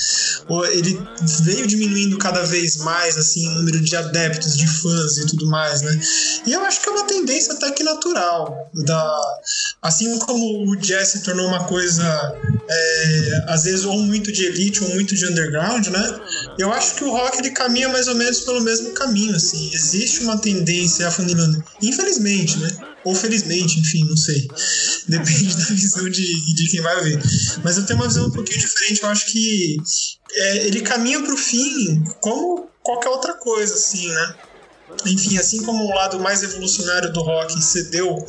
Ele 0.72 1.02
veio 1.42 1.66
diminuindo 1.66 2.18
cada 2.20 2.44
vez 2.44 2.78
mais 2.78 3.18
assim 3.18 3.48
o 3.48 3.52
número 3.56 3.82
de 3.82 3.96
adeptos, 3.96 4.56
de 4.56 4.68
fãs 4.68 5.18
e 5.18 5.26
tudo 5.26 5.48
mais, 5.48 5.82
né? 5.82 6.00
E 6.46 6.54
eu 6.54 6.64
acho 6.64 6.80
que 6.80 6.90
é 6.90 6.92
uma 6.92 7.06
tendência 7.06 7.54
até 7.54 7.72
que 7.72 7.84
natural 7.84 8.70
da 8.86 9.22
assim 9.82 10.18
como 10.20 10.70
o 10.70 10.76
jazz 10.76 11.08
se 11.08 11.24
tornou 11.24 11.48
uma 11.48 11.64
coisa 11.64 12.04
é, 12.70 13.46
às 13.48 13.64
vezes 13.64 13.84
ou 13.84 13.98
muito 14.04 14.32
de 14.32 14.46
elite 14.46 14.84
ou 14.84 14.90
muito 14.92 15.16
de 15.16 15.26
underground, 15.26 15.88
né? 15.88 16.20
Eu 16.60 16.72
acho 16.72 16.96
que 16.96 17.04
o 17.04 17.12
rock 17.12 17.40
ele 17.40 17.50
caminha 17.50 17.90
mais 17.90 18.08
ou 18.08 18.11
menos 18.16 18.42
pelo 18.42 18.62
mesmo 18.62 18.92
caminho, 18.92 19.36
assim. 19.36 19.72
Existe 19.74 20.24
uma 20.24 20.38
tendência 20.38 21.08
afunilando, 21.08 21.64
infelizmente, 21.82 22.58
né? 22.60 22.70
Ou 23.04 23.16
felizmente, 23.16 23.80
enfim, 23.80 24.06
não 24.06 24.16
sei. 24.16 24.48
Depende 25.08 25.56
da 25.58 25.64
visão 25.66 26.10
de, 26.10 26.54
de 26.56 26.70
quem 26.70 26.82
vai 26.82 26.96
ouvir. 26.98 27.20
Mas 27.64 27.78
eu 27.78 27.86
tenho 27.86 28.00
uma 28.00 28.08
visão 28.08 28.28
um 28.28 28.32
pouquinho 28.32 28.60
diferente. 28.60 29.02
Eu 29.02 29.10
acho 29.10 29.26
que 29.28 29.78
é, 30.32 30.68
ele 30.68 30.82
caminha 30.82 31.20
para 31.22 31.34
o 31.34 31.38
fim 31.38 32.04
como 32.22 32.70
qualquer 32.84 33.10
outra 33.10 33.34
coisa, 33.34 33.74
assim, 33.74 34.08
né? 34.08 34.36
Enfim, 35.06 35.38
assim 35.38 35.64
como 35.64 35.86
o 35.86 35.96
lado 35.96 36.20
mais 36.20 36.42
revolucionário 36.42 37.12
do 37.14 37.22
rock 37.22 37.62
cedeu 37.64 38.24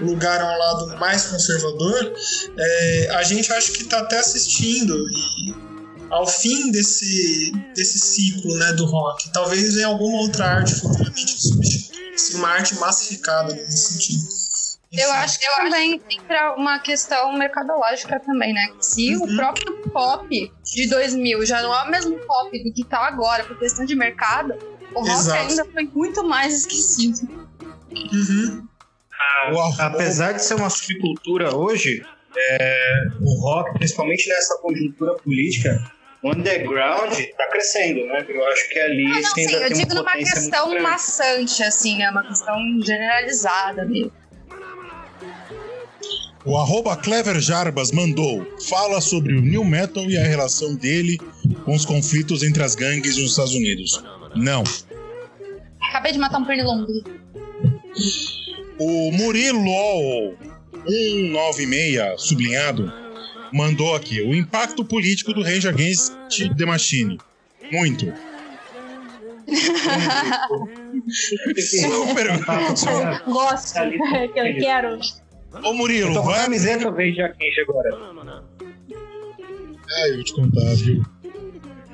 lugar 0.00 0.40
a 0.40 0.54
um 0.54 0.58
lado 0.58 0.98
mais 0.98 1.24
conservador, 1.24 2.12
é, 2.56 3.08
a 3.12 3.22
gente 3.22 3.52
acho 3.52 3.72
que 3.72 3.82
está 3.82 4.00
até 4.00 4.18
assistindo 4.18 4.94
e 4.94 5.71
ao 6.12 6.26
fim 6.26 6.70
desse, 6.70 7.50
desse 7.74 7.98
ciclo 7.98 8.54
né, 8.58 8.72
do 8.74 8.84
rock. 8.84 9.32
Talvez 9.32 9.74
venha 9.74 9.86
alguma 9.88 10.18
outra 10.18 10.46
arte 10.58 10.74
futuramente 10.74 11.42
substituir 11.42 12.36
uma 12.36 12.48
arte 12.50 12.74
massificada 12.76 13.52
nesse 13.54 13.94
sentido. 13.94 14.42
Eu 14.92 15.10
acho 15.12 15.40
que 15.40 15.46
também 15.56 16.02
entra 16.10 16.54
uma 16.54 16.78
questão 16.78 17.32
mercadológica 17.38 18.20
também, 18.20 18.52
né? 18.52 18.74
Se 18.78 19.16
o 19.16 19.36
próprio 19.36 19.78
pop 19.90 20.52
de 20.62 20.88
2000 20.90 21.46
já 21.46 21.62
não 21.62 21.74
é 21.74 21.82
o 21.84 21.90
mesmo 21.90 22.18
pop 22.26 22.62
do 22.62 22.72
que 22.74 22.84
tá 22.84 22.98
agora, 23.06 23.42
por 23.44 23.58
questão 23.58 23.86
de 23.86 23.94
mercado, 23.94 24.52
o 24.94 25.00
rock 25.00 25.10
Exato. 25.10 25.48
ainda 25.50 25.64
foi 25.64 25.84
muito 25.84 26.22
mais 26.28 26.58
esquecido. 26.66 27.26
Uhum. 27.90 28.68
o 29.54 29.58
arroba- 29.60 29.86
Apesar 29.86 30.32
de 30.32 30.44
ser 30.44 30.54
uma 30.56 30.68
subcultura 30.68 31.56
hoje, 31.56 32.04
é, 32.36 33.04
o 33.22 33.40
rock, 33.40 33.72
principalmente 33.78 34.28
nessa 34.28 34.58
conjuntura 34.58 35.14
política, 35.14 35.90
o 36.22 36.30
underground 36.30 37.12
está 37.12 37.48
crescendo, 37.48 38.06
né? 38.06 38.24
Eu 38.28 38.46
acho 38.46 38.68
que 38.70 38.78
ali 38.78 39.06
Ah, 39.06 39.20
não, 39.20 39.34
sim, 39.34 39.40
ainda 39.40 39.52
eu 39.52 39.68
tem 39.68 39.78
digo 39.78 39.92
uma 39.92 40.00
numa 40.00 40.12
questão 40.12 40.80
maçante, 40.80 41.62
assim, 41.62 42.02
é 42.02 42.10
uma 42.10 42.22
questão 42.26 42.56
generalizada 42.82 43.84
mesmo. 43.84 44.12
O 46.44 46.56
arroba 46.56 46.96
Clever 46.96 47.40
Jarbas 47.40 47.92
mandou. 47.92 48.44
Fala 48.68 49.00
sobre 49.00 49.34
o 49.34 49.40
New 49.40 49.64
Metal 49.64 50.04
e 50.04 50.16
a 50.16 50.22
relação 50.24 50.74
dele 50.74 51.18
com 51.64 51.74
os 51.74 51.84
conflitos 51.84 52.42
entre 52.42 52.62
as 52.62 52.74
gangues 52.74 53.16
nos 53.16 53.30
Estados 53.30 53.54
Unidos. 53.54 54.02
Não. 54.34 54.64
Acabei 55.80 56.12
de 56.12 56.18
matar 56.18 56.38
um 56.38 56.44
pernilongo. 56.44 56.86
O 58.78 59.12
Murilo 59.12 60.36
196, 60.84 62.20
sublinhado, 62.22 62.92
mandou 63.52 63.94
aqui. 63.94 64.20
O 64.22 64.34
impacto 64.34 64.84
político 64.84 65.32
do 65.32 65.42
Rage 65.42 65.68
Against 65.68 66.12
the 66.56 66.66
Machine. 66.66 67.18
Muito. 67.70 68.12
Super. 71.08 72.26
Gosto, 73.26 73.80
que 74.32 74.40
eu 74.40 74.56
quero. 74.60 74.98
Ô 75.64 75.74
Murilo, 75.74 76.10
Eu 76.10 76.14
tô 76.14 76.22
com 76.22 76.30
a 76.30 76.32
vai. 76.32 76.42
camiseta 76.44 76.84
já 77.14 77.28
quente 77.28 77.60
agora. 77.60 77.90
Ah, 79.94 80.08
eu 80.08 80.14
vou 80.14 80.24
te 80.24 80.32
contar, 80.32 80.74
viu? 80.76 81.02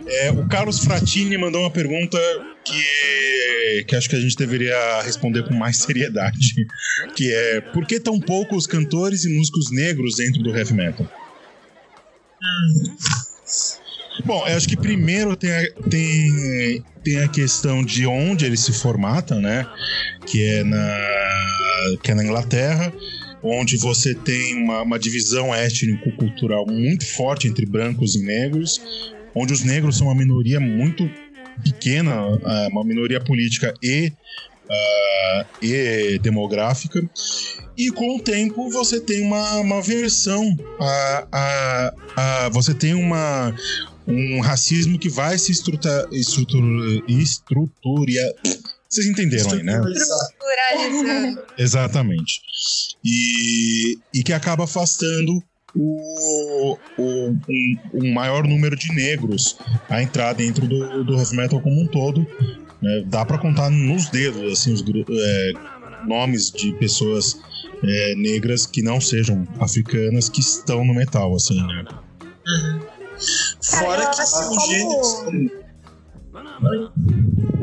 É, 0.06 0.30
o 0.30 0.48
Carlos 0.48 0.78
Fratini 0.84 1.36
mandou 1.36 1.62
uma 1.62 1.70
pergunta 1.70 2.18
que, 2.64 3.84
que 3.86 3.96
acho 3.96 4.08
que 4.08 4.16
a 4.16 4.20
gente 4.20 4.36
deveria 4.36 5.02
responder 5.02 5.42
com 5.46 5.54
mais 5.54 5.78
seriedade. 5.78 6.38
Que 7.14 7.32
é, 7.32 7.60
por 7.60 7.84
que 7.86 7.98
tão 7.98 8.20
poucos 8.20 8.66
cantores 8.66 9.24
e 9.24 9.28
músicos 9.36 9.72
negros 9.72 10.16
dentro 10.16 10.40
do 10.40 10.56
heavy 10.56 10.74
metal? 10.74 11.06
Bom, 14.24 14.46
eu 14.46 14.56
acho 14.56 14.68
que 14.68 14.76
primeiro 14.76 15.36
tem 15.36 15.50
a, 15.50 15.62
tem, 15.88 16.84
tem 17.04 17.18
a 17.20 17.28
questão 17.28 17.84
de 17.84 18.06
onde 18.06 18.44
eles 18.44 18.60
se 18.60 18.72
formatam, 18.72 19.40
né? 19.40 19.66
Que 20.26 20.44
é 20.44 20.64
na, 20.64 20.98
que 22.02 22.10
é 22.10 22.14
na 22.14 22.24
Inglaterra, 22.24 22.92
onde 23.42 23.76
você 23.78 24.14
tem 24.14 24.62
uma, 24.62 24.82
uma 24.82 24.98
divisão 24.98 25.54
étnico-cultural 25.54 26.66
muito 26.66 27.06
forte 27.06 27.46
entre 27.46 27.64
brancos 27.64 28.16
e 28.16 28.24
negros, 28.24 28.80
onde 29.34 29.52
os 29.52 29.62
negros 29.62 29.96
são 29.96 30.08
uma 30.08 30.16
minoria 30.16 30.58
muito 30.58 31.08
pequena, 31.62 32.12
ah, 32.44 32.68
uma 32.70 32.84
minoria 32.84 33.20
política 33.20 33.72
e, 33.82 34.12
ah, 34.70 35.46
e 35.62 36.18
demográfica. 36.18 37.00
E 37.76 37.90
com 37.90 38.16
o 38.16 38.20
tempo 38.20 38.70
você 38.70 39.00
tem 39.00 39.22
uma, 39.22 39.56
uma 39.56 39.80
versão, 39.80 40.56
a, 40.80 41.28
a, 41.30 41.94
a, 42.16 42.48
você 42.48 42.74
tem 42.74 42.94
uma, 42.94 43.54
um 44.06 44.40
racismo 44.40 44.98
que 44.98 45.08
vai 45.08 45.38
se 45.38 45.52
estrutura, 45.52 46.08
estrutura, 46.12 47.02
estruturia. 47.06 48.34
Vocês 48.88 49.06
entenderam 49.06 49.52
aí, 49.52 49.62
né? 49.62 49.80
Exatamente. 51.58 52.40
E, 53.04 53.98
e 54.14 54.22
que 54.22 54.32
acaba 54.32 54.64
afastando 54.64 55.42
o, 55.74 56.78
o, 56.96 57.28
um, 57.48 57.76
um 57.94 58.12
maior 58.12 58.44
número 58.44 58.74
de 58.76 58.92
negros 58.94 59.58
a 59.88 60.02
entrar 60.02 60.32
dentro 60.32 60.66
do, 60.66 61.04
do 61.04 61.16
heavy 61.16 61.36
metal 61.36 61.60
como 61.60 61.80
um 61.80 61.86
todo. 61.86 62.26
Né? 62.82 63.02
Dá 63.06 63.24
pra 63.24 63.38
contar 63.38 63.70
nos 63.70 64.08
dedos 64.10 64.52
assim, 64.52 64.72
os 64.72 64.82
gru- 64.82 65.04
é, 65.10 65.52
nomes 66.06 66.50
de 66.50 66.72
pessoas 66.78 67.36
é, 67.82 68.14
negras 68.16 68.66
que 68.66 68.82
não 68.82 69.00
sejam 69.00 69.46
africanas 69.60 70.28
que 70.28 70.40
estão 70.40 70.84
no 70.84 70.94
metal, 70.94 71.34
assim, 71.34 71.60
né? 71.66 71.84
Fora 73.62 74.06
que 74.10 74.26
são 74.26 74.48
como- 74.48 74.60
gêneros. 74.66 75.24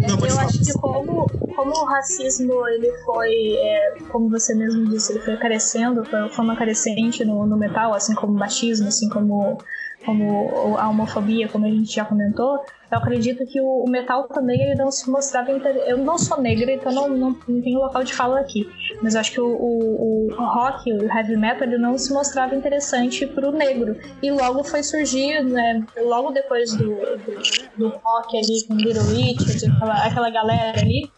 Não, 0.07 0.19
eu 0.27 0.39
acho 0.39 0.59
que 0.61 0.73
como, 0.73 1.25
como 1.55 1.71
o 1.71 1.85
racismo 1.85 2.67
ele 2.67 2.91
foi, 3.05 3.31
é, 3.57 3.95
como 4.11 4.29
você 4.29 4.53
mesmo 4.53 4.87
disse, 4.89 5.13
ele 5.13 5.21
foi 5.21 5.37
crescendo, 5.37 6.05
foi 6.05 6.19
uma 6.19 6.29
forma 6.29 6.55
crescente 6.55 7.23
no, 7.25 7.45
no 7.45 7.57
metal, 7.57 7.93
assim 7.93 8.13
como 8.13 8.33
o 8.33 8.37
machismo, 8.37 8.87
assim 8.87 9.09
como, 9.09 9.57
como 10.05 10.77
a 10.77 10.89
homofobia, 10.89 11.47
como 11.49 11.65
a 11.65 11.69
gente 11.69 11.93
já 11.93 12.05
comentou. 12.05 12.59
Eu 12.91 12.99
acredito 12.99 13.45
que 13.47 13.59
o, 13.59 13.83
o 13.83 13.89
metal 13.89 14.27
também 14.27 14.61
ele 14.61 14.75
não 14.75 14.91
se 14.91 15.09
mostrava. 15.09 15.51
inter- 15.51 15.75
Eu 15.87 15.97
não 15.97 16.17
sou 16.17 16.39
negra, 16.39 16.71
então 16.71 16.91
não, 16.91 17.09
não, 17.09 17.29
não 17.47 17.61
tenho 17.61 17.79
local 17.79 18.03
de 18.03 18.13
fala 18.13 18.39
aqui. 18.39 18.69
Mas 19.01 19.15
eu 19.15 19.21
acho 19.21 19.31
que 19.31 19.41
o, 19.41 19.47
o, 19.47 20.27
o 20.31 20.45
rock, 20.45 20.91
o 20.93 21.03
heavy 21.05 21.35
metal, 21.35 21.67
ele 21.67 21.77
não 21.77 21.97
se 21.97 22.13
mostrava 22.13 22.55
interessante 22.55 23.25
pro 23.25 23.51
negro. 23.51 23.95
E 24.21 24.31
logo 24.31 24.63
foi 24.63 24.83
surgir, 24.83 25.43
né, 25.43 25.83
logo 25.97 26.31
depois 26.31 26.73
do, 26.75 26.95
do, 26.95 27.77
do 27.77 27.87
rock 27.89 28.37
ali 28.37 28.65
com 28.67 28.75
Little 28.75 29.03
Richard, 29.03 29.65
aquela, 29.75 30.05
aquela 30.05 30.29
galera 30.29 30.79
ali, 30.79 31.09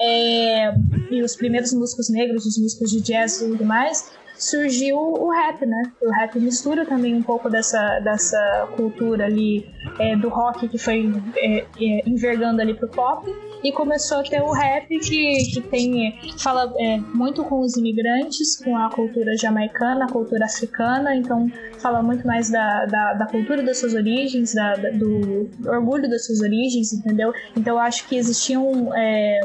é, 0.00 0.74
e 1.10 1.22
os 1.22 1.36
primeiros 1.36 1.72
músicos 1.72 2.10
negros, 2.10 2.44
os 2.44 2.58
músicos 2.58 2.90
de 2.90 3.00
jazz 3.00 3.40
e 3.40 3.48
tudo 3.48 3.64
mais, 3.64 4.10
surgiu 4.42 4.96
o 4.98 5.30
rap, 5.30 5.64
né? 5.64 5.82
O 6.02 6.10
rap 6.10 6.38
mistura 6.40 6.84
também 6.84 7.14
um 7.14 7.22
pouco 7.22 7.48
dessa, 7.48 8.00
dessa 8.00 8.68
cultura 8.76 9.24
ali 9.26 9.64
é, 9.98 10.16
do 10.16 10.28
rock 10.28 10.68
que 10.68 10.78
foi 10.78 11.12
é, 11.36 11.58
é, 11.60 12.08
envergando 12.08 12.60
ali 12.60 12.74
pro 12.74 12.88
pop 12.88 13.30
e 13.62 13.70
começou 13.72 14.18
a 14.18 14.22
ter 14.24 14.42
o 14.42 14.50
rap 14.50 14.88
que, 14.88 15.36
que 15.54 15.60
tem 15.60 16.18
fala 16.38 16.72
é, 16.80 16.98
muito 17.14 17.44
com 17.44 17.60
os 17.60 17.76
imigrantes, 17.76 18.56
com 18.56 18.76
a 18.76 18.90
cultura 18.90 19.36
jamaicana, 19.36 20.06
a 20.06 20.08
cultura 20.08 20.44
africana, 20.46 21.14
então 21.14 21.48
fala 21.78 22.02
muito 22.02 22.26
mais 22.26 22.50
da, 22.50 22.84
da, 22.86 23.14
da 23.14 23.26
cultura 23.26 23.62
das 23.62 23.78
suas 23.78 23.94
origens, 23.94 24.52
da, 24.54 24.74
da- 24.74 24.90
do 24.90 25.48
orgulho 25.66 26.10
das 26.10 26.26
suas 26.26 26.40
origens, 26.40 26.92
entendeu? 26.92 27.32
Então 27.56 27.78
acho 27.78 28.08
que 28.08 28.16
existiam 28.16 28.92
é, 28.96 29.40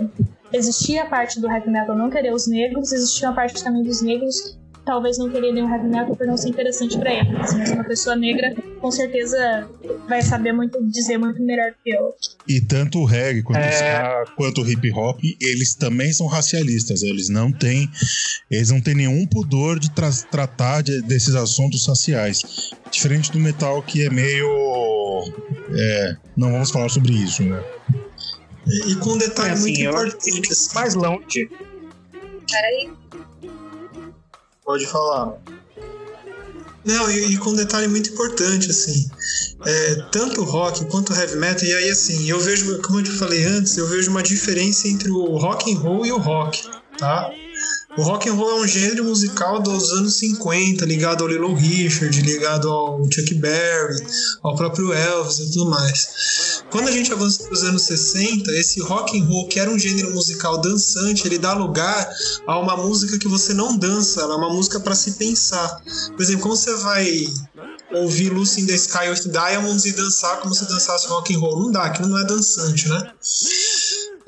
existia 0.52 1.03
a 1.03 1.06
parte 1.06 1.40
do 1.40 1.48
heavy 1.48 1.69
metal 1.69 1.95
não 1.95 2.10
querer 2.10 2.34
os 2.34 2.48
negros, 2.48 2.91
existia 2.91 3.30
a 3.30 3.34
parte 3.34 3.64
também 3.64 3.84
dos 3.84 4.02
negros 4.02 4.57
talvez 4.88 5.18
não 5.19 5.30
querer 5.30 5.51
nenhum 5.51 5.69
heavy 5.72 5.88
metal 5.88 6.15
por 6.15 6.26
não 6.26 6.38
ser 6.38 6.49
interessante 6.49 6.97
pra 6.97 7.14
eles. 7.14 7.53
Mas 7.53 7.69
uma 7.72 7.84
pessoa 7.84 8.15
negra 8.15 8.55
com 8.81 8.89
certeza 8.89 9.69
vai 10.07 10.22
saber 10.22 10.53
muito 10.53 10.81
dizer 10.89 11.18
muito 11.18 11.41
melhor 11.43 11.73
que 11.84 11.91
eu. 11.91 12.15
E 12.47 12.61
tanto 12.61 12.99
o 12.99 13.05
reggae 13.05 13.43
quanto, 13.43 13.59
É. 13.59 13.68
o 13.68 13.73
ska, 13.73 14.26
quanto 14.35 14.61
o 14.61 14.68
hip 14.72 14.89
hop, 14.93 15.19
eles 15.41 15.76
também 15.76 16.11
são 16.14 16.26
racialistas. 16.26 17.03
Eles 17.03 17.27
não 17.30 17.51
têm, 17.51 17.89
eles 18.49 18.72
não 18.72 18.80
têm 18.81 18.95
nenhum 18.95 19.27
pudor 19.27 19.77
de 19.77 19.91
tra- 19.91 20.09
tratar 20.31 20.81
de- 20.81 21.01
desses 21.01 21.35
assuntos 21.35 21.85
raciais. 21.85 22.41
Diferente 22.89 23.31
do 23.31 23.39
metal 23.39 23.84
que 23.84 24.05
é 24.05 24.09
meio, 24.09 24.47
é, 25.77 26.15
não 26.38 26.51
vamos 26.53 26.72
falar 26.72 26.88
sobre 26.89 27.11
isso, 27.14 27.43
né? 27.43 27.61
E, 28.65 28.91
e 28.93 28.95
com 28.95 29.11
um 29.11 29.18
detalhe 29.18 29.49
É, 29.49 29.53
assim, 29.53 29.64
muito 29.64 29.81
importante. 29.81 30.51
assim, 30.51 30.73
Mais 30.76 30.93
longe. 30.95 31.49
Peraí. 32.49 32.89
Pode 34.68 34.85
falar. 34.85 35.38
Não, 36.84 37.10
e, 37.10 37.34
e 37.34 37.38
com 37.38 37.52
um 37.52 37.56
detalhe 37.56 37.88
muito 37.88 38.10
importante, 38.10 38.69
assim. 38.69 39.10
É, 39.65 39.95
tanto 40.11 40.41
o 40.41 40.44
rock 40.44 40.84
quanto 40.91 41.14
o 41.14 41.15
heavy 41.15 41.38
metal, 41.38 41.64
e 41.64 41.73
aí 41.73 41.89
assim, 41.89 42.30
eu 42.30 42.38
vejo, 42.38 42.81
como 42.81 42.99
eu 42.99 43.03
te 43.03 43.11
falei 43.11 43.45
antes, 43.45 43.77
eu 43.77 43.88
vejo 43.88 44.11
uma 44.11 44.22
diferença 44.22 44.89
entre 44.89 45.10
o 45.10 45.38
rock 45.38 45.73
and 45.73 45.80
roll 45.80 46.06
e 46.06 46.11
o 46.11 46.18
rock, 46.18 46.69
tá? 46.98 47.31
O 47.98 48.03
rock 48.03 48.30
and 48.30 48.34
roll 48.34 48.60
é 48.60 48.61
um 48.61 48.68
gênero 48.68 49.06
musical 49.06 49.60
dos 49.60 49.91
anos 49.91 50.14
50, 50.19 50.86
ligado 50.86 51.24
ao 51.24 51.28
Little 51.28 51.56
Richard, 51.56 52.22
ligado 52.22 52.69
ao 52.69 53.03
Chuck 53.11 53.34
Berry, 53.34 54.06
ao 54.44 54.56
próprio 54.56 54.94
Elvis 54.94 55.40
e 55.40 55.52
tudo 55.52 55.72
mais. 55.72 56.61
Quando 56.69 56.90
a 56.90 56.91
gente 56.91 57.11
avança 57.11 57.41
para 57.41 57.53
os 57.53 57.64
anos 57.64 57.82
60, 57.82 58.52
esse 58.52 58.80
rock 58.82 59.19
and 59.19 59.26
roll, 59.26 59.48
que 59.48 59.60
era 59.60 59.72
um 59.72 59.80
gênero 59.80 60.14
musical 60.14 60.60
dançante, 60.61 61.26
ele 61.26 61.40
dá 61.40 61.56
lugar 61.56 62.07
a 62.45 62.60
uma 62.60 62.78
música 62.78 63.18
que 63.18 63.28
você 63.28 63.52
não 63.52 63.76
dança, 63.76 64.22
ela 64.22 64.36
é 64.36 64.38
uma 64.38 64.53
música 64.53 64.80
para 64.80 64.94
se 64.94 65.14
pensar. 65.14 65.82
Por 66.15 66.22
exemplo, 66.22 66.41
como 66.44 66.56
você 66.56 66.76
vai 66.76 67.26
ouvir 67.95 68.30
Lucy 68.30 68.61
in 68.61 68.68
the 68.68 68.76
Sky 68.76 69.10
with 69.10 69.32
Diamonds 69.32 69.86
e 69.86 69.94
dançar 69.94 70.40
como 70.41 70.53
se 70.53 70.68
dançasse 70.68 71.07
rock 71.07 71.34
and 71.34 71.40
roll? 71.40 71.64
Não 71.64 71.72
dá, 71.72 71.86
aquilo 71.86 72.10
não 72.10 72.19
é 72.19 72.26
dançante, 72.26 72.90
né? 72.90 73.11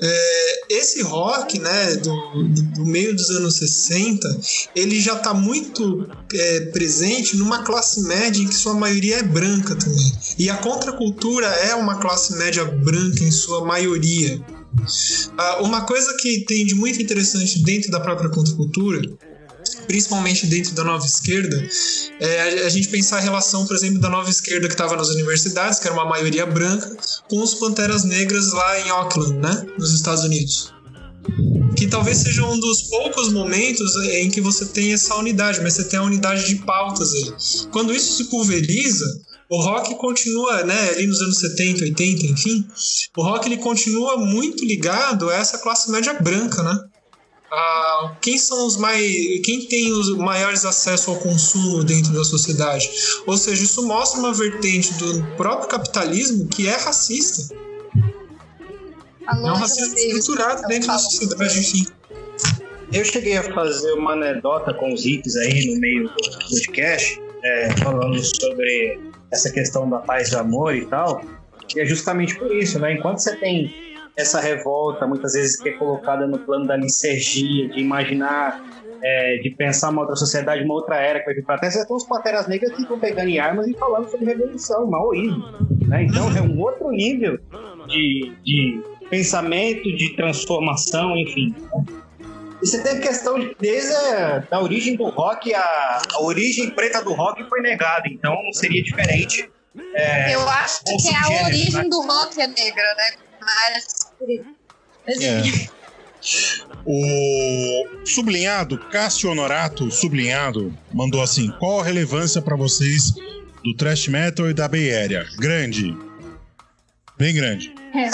É, 0.02 0.60
esse 0.70 1.02
rock, 1.02 1.58
né, 1.58 1.96
do, 1.96 2.42
do- 2.44 2.86
meio 2.86 3.14
dos 3.14 3.28
anos 3.30 3.56
60, 3.56 4.40
ele 4.74 5.00
já 5.00 5.14
está 5.16 5.34
muito 5.34 6.08
é, 6.32 6.60
presente 6.72 7.36
numa 7.36 7.62
classe 7.64 8.00
média 8.02 8.40
em 8.42 8.46
que 8.48 8.54
sua 8.54 8.74
maioria 8.74 9.16
é 9.18 9.22
branca 9.22 9.74
também. 9.76 10.12
E 10.38 10.48
a 10.48 10.56
contracultura 10.56 11.46
é 11.46 11.74
uma 11.74 11.98
classe 12.00 12.34
média 12.36 12.64
branca 12.64 13.22
em 13.22 13.30
sua 13.30 13.64
maioria. 13.64 14.40
Ah, 15.36 15.62
uma 15.62 15.82
coisa 15.82 16.16
que 16.18 16.44
tem 16.46 16.64
de 16.64 16.74
muito 16.74 17.02
interessante 17.02 17.62
dentro 17.62 17.90
da 17.90 18.00
própria 18.00 18.30
contracultura, 18.30 19.00
principalmente 19.90 20.46
dentro 20.46 20.72
da 20.72 20.84
nova 20.84 21.04
esquerda, 21.04 21.60
é 22.20 22.64
a, 22.64 22.68
gente 22.68 22.86
pensar 22.86 23.16
a 23.16 23.20
relação, 23.20 23.66
por 23.66 23.74
exemplo, 23.74 23.98
da 23.98 24.08
nova 24.08 24.30
esquerda 24.30 24.68
que 24.68 24.74
estava 24.74 24.94
nas 24.94 25.08
universidades, 25.08 25.80
que 25.80 25.88
era 25.88 25.94
uma 25.94 26.04
maioria 26.04 26.46
branca, 26.46 26.96
com 27.28 27.42
os 27.42 27.54
panteras 27.54 28.04
negras 28.04 28.52
lá 28.52 28.80
em 28.86 28.90
Auckland, 28.90 29.32
né, 29.38 29.66
nos 29.76 29.92
Estados 29.92 30.22
Unidos. 30.22 30.72
que 31.76 31.88
talvez 31.88 32.18
seja 32.18 32.46
um 32.46 32.58
dos 32.58 32.82
poucos 32.82 33.32
momentos 33.32 33.96
em 34.12 34.30
que 34.30 34.40
você 34.40 34.66
tem 34.66 34.92
essa 34.92 35.14
unidade, 35.16 35.60
mas 35.60 35.74
você 35.74 35.84
tem 35.84 35.98
a 35.98 36.02
unidade 36.02 36.46
de 36.46 36.56
pautas 36.56 37.12
aí. 37.12 37.32
Quando 37.72 37.92
isso 37.92 38.16
se 38.16 38.24
pulveriza, 38.24 39.06
o 39.48 39.60
rock 39.60 39.96
continua, 39.96 40.62
né, 40.62 40.90
ali 40.90 41.06
nos 41.06 41.20
anos 41.20 41.38
70, 41.38 41.84
80, 41.84 42.26
enfim, 42.26 42.64
o 43.16 43.22
rock 43.22 43.48
ele 43.48 43.56
continua 43.56 44.16
muito 44.18 44.64
ligado 44.64 45.28
a 45.30 45.34
essa 45.34 45.58
classe 45.58 45.90
média 45.90 46.14
branca, 46.14 46.62
né? 46.62 46.78
Ah, 47.52 48.16
quem 48.20 48.38
são 48.38 48.66
os 48.66 48.76
mais. 48.76 49.02
quem 49.44 49.66
tem 49.66 49.92
os 49.92 50.16
maiores 50.16 50.64
acessos 50.64 51.08
ao 51.08 51.16
consumo 51.16 51.82
dentro 51.82 52.12
da 52.12 52.22
sociedade? 52.22 52.88
Ou 53.26 53.36
seja, 53.36 53.64
isso 53.64 53.86
mostra 53.86 54.20
uma 54.20 54.32
vertente 54.32 54.94
do 54.94 55.22
próprio 55.36 55.68
capitalismo 55.68 56.46
que 56.46 56.68
é 56.68 56.76
racista. 56.76 57.54
É 59.26 59.34
um 59.34 59.54
racismo 59.54 59.96
estruturado 59.96 60.62
dentro 60.68 60.88
da 60.88 60.98
sociedade, 60.98 61.58
enfim. 61.58 61.86
Eu 62.92 63.04
cheguei 63.04 63.36
a 63.36 63.42
fazer 63.42 63.92
uma 63.92 64.12
anedota 64.12 64.74
com 64.74 64.92
os 64.92 65.04
hippies 65.04 65.36
aí 65.36 65.66
no 65.66 65.80
meio 65.80 66.04
do 66.04 66.14
podcast, 66.48 67.20
é, 67.44 67.76
falando 67.76 68.18
sobre 68.18 68.98
essa 69.32 69.50
questão 69.50 69.88
da 69.88 69.98
paz 69.98 70.32
e 70.32 70.36
amor 70.36 70.74
e 70.74 70.84
tal. 70.86 71.24
E 71.74 71.80
é 71.80 71.86
justamente 71.86 72.36
por 72.36 72.54
isso, 72.54 72.78
né? 72.80 72.94
Enquanto 72.94 73.18
você 73.18 73.36
tem 73.36 73.89
essa 74.16 74.40
revolta, 74.40 75.06
muitas 75.06 75.32
vezes 75.32 75.60
que 75.60 75.70
é 75.70 75.72
colocada 75.72 76.26
no 76.26 76.38
plano 76.38 76.66
da 76.66 76.76
licergia, 76.76 77.68
de 77.68 77.80
imaginar, 77.80 78.62
é, 79.02 79.38
de 79.38 79.50
pensar 79.50 79.90
uma 79.90 80.02
outra 80.02 80.16
sociedade, 80.16 80.62
uma 80.64 80.74
outra 80.74 80.96
era 80.96 81.20
que 81.20 81.26
vai 81.26 81.34
vir 81.34 81.44
para 81.44 81.70
você 81.70 81.86
tem 81.86 81.96
os 81.96 82.04
pateras 82.04 82.46
negras 82.46 82.72
que 82.74 82.82
estão 82.82 82.98
pegando 82.98 83.28
em 83.28 83.38
armas 83.38 83.66
e 83.66 83.74
falando 83.74 84.10
sobre 84.10 84.26
revolução, 84.26 84.86
maoísmo. 84.86 85.44
Né? 85.86 86.04
Então 86.04 86.36
é 86.36 86.42
um 86.42 86.58
outro 86.60 86.90
nível 86.90 87.38
de, 87.88 88.32
de 88.44 88.82
pensamento, 89.08 89.82
de 89.96 90.14
transformação, 90.16 91.16
enfim. 91.16 91.54
E 92.62 92.66
você 92.66 92.82
tem 92.82 92.98
a 92.98 93.00
questão 93.00 93.38
de, 93.40 93.56
desde 93.58 93.94
a 93.94 94.38
da 94.50 94.60
origem 94.60 94.94
do 94.94 95.08
rock, 95.08 95.54
a, 95.54 96.02
a 96.12 96.22
origem 96.22 96.70
preta 96.70 97.02
do 97.02 97.14
rock 97.14 97.42
foi 97.48 97.60
negada, 97.62 98.02
então 98.06 98.34
não 98.34 98.52
seria 98.52 98.82
diferente. 98.82 99.48
É, 99.94 100.34
Eu 100.34 100.46
acho 100.48 100.84
que 100.84 101.08
é 101.08 101.16
a 101.16 101.46
origem 101.46 101.88
do 101.88 102.02
rock 102.02 102.40
é 102.40 102.46
negra, 102.46 102.94
né? 102.96 103.29
Mas 105.06 105.22
É. 105.22 105.42
O 106.84 108.04
sublinhado, 108.04 108.78
Cássio 108.90 109.30
Honorato, 109.30 109.90
sublinhado, 109.90 110.76
mandou 110.92 111.22
assim: 111.22 111.50
qual 111.58 111.80
a 111.80 111.84
relevância 111.84 112.42
pra 112.42 112.56
vocês 112.56 113.12
do 113.64 113.74
thrash 113.76 114.08
metal 114.08 114.48
e 114.50 114.54
da 114.54 114.68
Bay 114.68 114.94
Area? 114.94 115.26
Grande. 115.38 115.96
Bem 117.18 117.34
grande. 117.34 117.74
É, 117.94 118.10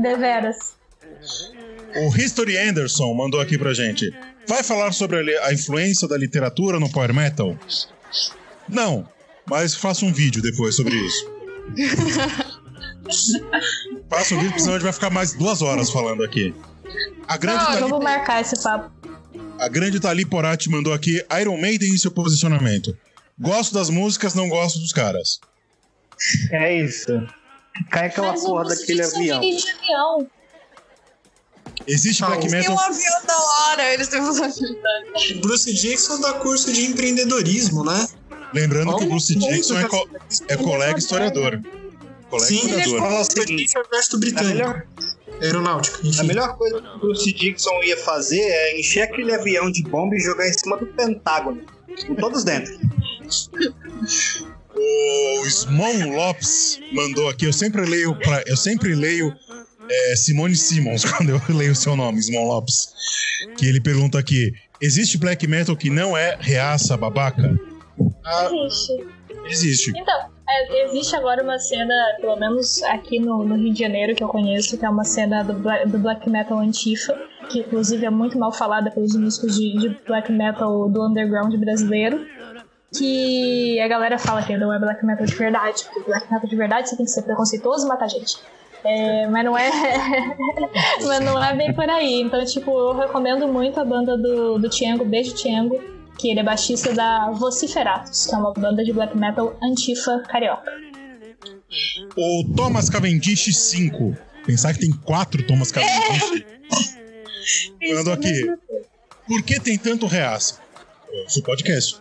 deveras. 0.00 0.76
O 1.96 2.16
History 2.16 2.56
Anderson 2.56 3.12
mandou 3.14 3.40
aqui 3.40 3.58
pra 3.58 3.74
gente. 3.74 4.10
Vai 4.46 4.62
falar 4.62 4.92
sobre 4.92 5.36
a 5.36 5.46
a 5.46 5.52
influência 5.52 6.08
da 6.08 6.16
literatura 6.16 6.78
no 6.78 6.90
power 6.90 7.12
metal? 7.12 7.58
Não, 8.68 9.08
mas 9.46 9.74
faça 9.74 10.04
um 10.04 10.12
vídeo 10.12 10.40
depois 10.40 10.74
sobre 10.76 10.94
isso. 10.94 11.30
Faça 14.08 14.34
um 14.34 14.38
vídeo, 14.38 14.50
porque 14.50 14.60
senão 14.60 14.74
a 14.74 14.78
gente 14.78 14.84
vai 14.84 14.92
ficar 14.92 15.10
mais 15.10 15.32
duas 15.34 15.62
horas 15.62 15.90
falando 15.90 16.22
aqui. 16.22 16.54
A 17.28 17.36
grande, 17.36 17.58
Não, 17.58 17.66
Thalita- 17.66 17.88
vamos 17.88 18.04
marcar 18.04 18.40
esse 18.40 18.62
papo. 18.62 18.90
a 19.58 19.68
grande 19.68 20.00
Tali 20.00 20.24
Porati 20.26 20.68
mandou 20.70 20.92
aqui 20.92 21.24
Iron 21.40 21.56
Maiden 21.60 21.94
e 21.94 21.98
seu 21.98 22.10
posicionamento. 22.10 22.96
Gosto 23.38 23.72
das 23.74 23.88
músicas, 23.90 24.34
não 24.34 24.48
gosto 24.48 24.78
dos 24.78 24.92
caras. 24.92 25.38
É 26.50 26.76
isso. 26.82 27.06
Cai 27.90 28.06
aquela 28.08 28.32
Mas 28.32 28.42
o 28.42 28.46
porra 28.46 28.64
daquele 28.64 29.02
avião. 29.02 29.40
dirige 29.40 29.66
avião. 29.70 30.28
Existe 31.86 32.22
black 32.24 32.42
Tem 32.42 32.50
metal. 32.50 32.74
um 32.74 32.78
avião 32.80 33.24
da 33.26 33.38
hora, 33.38 33.94
eles 33.94 34.08
têm 34.08 34.20
um 34.20 35.40
Bruce 35.40 35.72
Dixon 35.72 36.20
dá 36.20 36.34
curso 36.34 36.70
de 36.72 36.84
empreendedorismo, 36.86 37.84
né? 37.84 38.06
Lembrando 38.52 38.96
que 38.96 39.04
o 39.04 39.08
Bruce 39.08 39.34
Dixon 39.34 39.78
é, 39.78 39.84
co- 39.88 40.08
é 40.48 40.56
colega 40.56 40.98
historiador. 40.98 41.60
Colega 42.30 42.46
Sim, 42.46 42.60
ele 42.70 42.74
é 42.74 42.78
historiador. 42.80 43.08
Fala 43.08 43.20
o 43.20 43.24
seguinte, 43.24 43.72
do 43.74 43.80
Exército 43.92 44.16
a 44.16 44.18
Britânico, 44.20 44.52
melhor, 44.54 44.86
aeronáutica, 45.42 45.98
a 46.02 46.06
enfim. 46.08 46.26
melhor 46.26 46.56
coisa 46.56 46.80
que 46.80 46.88
o 46.88 46.98
Bruce 46.98 47.32
Dixon 47.32 47.82
ia 47.82 47.96
fazer 47.98 48.40
é 48.40 48.78
encher 48.78 49.02
aquele 49.02 49.34
avião 49.34 49.70
de 49.70 49.82
bomba 49.82 50.14
e 50.14 50.20
jogar 50.20 50.48
em 50.48 50.52
cima 50.52 50.76
do 50.76 50.86
Pentágono. 50.86 51.60
Com 52.06 52.14
todos 52.14 52.44
dentro. 52.44 52.72
O 54.74 55.46
Smon 55.46 56.14
Lopes 56.16 56.80
mandou 56.92 57.28
aqui. 57.28 57.44
Eu 57.46 57.52
sempre 57.52 57.84
leio, 57.84 58.14
pra, 58.18 58.42
eu 58.46 58.56
sempre 58.56 58.94
leio 58.94 59.34
é, 59.90 60.16
Simone 60.16 60.56
Simmons 60.56 61.04
quando 61.12 61.30
eu 61.30 61.40
leio 61.56 61.72
o 61.72 61.76
seu 61.76 61.96
nome, 61.96 62.18
Smon 62.20 62.46
Lopes. 62.46 62.88
Que 63.58 63.66
ele 63.66 63.80
pergunta 63.80 64.18
aqui: 64.18 64.52
existe 64.80 65.18
black 65.18 65.46
metal 65.46 65.76
que 65.76 65.90
não 65.90 66.16
é 66.16 66.36
reaça 66.40 66.96
babaca? 66.96 67.58
Ah, 68.24 68.48
Existe. 68.52 69.06
existe. 69.46 69.90
Então, 69.90 70.30
é, 70.52 70.84
existe 70.84 71.14
agora 71.14 71.42
uma 71.42 71.58
cena, 71.58 71.94
pelo 72.20 72.36
menos 72.36 72.82
aqui 72.84 73.20
no, 73.20 73.44
no 73.44 73.56
Rio 73.56 73.72
de 73.72 73.78
Janeiro, 73.78 74.14
que 74.14 74.24
eu 74.24 74.28
conheço, 74.28 74.76
que 74.76 74.84
é 74.84 74.88
uma 74.88 75.04
cena 75.04 75.42
do, 75.44 75.54
do 75.54 75.98
black 75.98 76.28
metal 76.28 76.58
antifa, 76.58 77.16
que 77.48 77.60
inclusive 77.60 78.04
é 78.04 78.10
muito 78.10 78.38
mal 78.38 78.52
falada 78.52 78.90
pelos 78.90 79.14
músicos 79.14 79.56
de, 79.56 79.78
de 79.78 79.88
black 80.06 80.30
metal 80.32 80.88
do 80.88 81.06
underground 81.06 81.54
brasileiro. 81.56 82.26
Que 82.92 83.78
a 83.80 83.86
galera 83.86 84.18
fala 84.18 84.42
que 84.42 84.56
não 84.56 84.72
é 84.74 84.78
black 84.78 85.06
metal 85.06 85.24
de 85.24 85.34
verdade, 85.36 85.84
porque 85.84 86.10
black 86.10 86.32
metal 86.32 86.48
de 86.48 86.56
verdade 86.56 86.88
você 86.88 86.96
tem 86.96 87.06
que 87.06 87.12
ser 87.12 87.22
preconceituoso 87.22 87.86
e 87.86 87.88
matar 87.88 88.08
gente. 88.08 88.36
É, 88.82 89.28
mas 89.28 89.44
não 89.44 89.56
é. 89.56 89.70
mas 91.06 91.20
não 91.20 91.42
é 91.42 91.54
bem 91.54 91.72
por 91.72 91.88
aí. 91.88 92.20
Então, 92.22 92.44
tipo, 92.44 92.70
eu 92.70 92.96
recomendo 92.96 93.46
muito 93.46 93.78
a 93.78 93.84
banda 93.84 94.16
do, 94.16 94.58
do 94.58 94.68
Tiango, 94.68 95.04
Beijo 95.04 95.34
Tiango, 95.34 95.80
que 96.20 96.30
ele 96.30 96.40
é 96.40 96.42
baixista 96.42 96.92
da 96.92 97.30
Vociferatus, 97.30 98.26
que 98.26 98.34
é 98.34 98.38
uma 98.38 98.52
banda 98.52 98.84
de 98.84 98.92
black 98.92 99.16
metal 99.16 99.56
antifa 99.62 100.22
carioca. 100.28 100.70
O 102.16 102.44
Thomas 102.54 102.90
Cavendish 102.90 103.56
5. 103.56 104.16
Pensar 104.44 104.74
que 104.74 104.80
tem 104.80 104.90
quatro 104.90 105.42
Thomas 105.46 105.72
Cavendish. 105.72 106.44
Mandou 107.94 108.12
aqui. 108.12 108.52
Por 109.26 109.42
que 109.42 109.58
tem 109.60 109.78
tanto 109.78 110.06
reaça? 110.06 110.60
É 111.10 111.24
o 111.24 111.30
seu 111.30 111.42
podcast. 111.42 112.00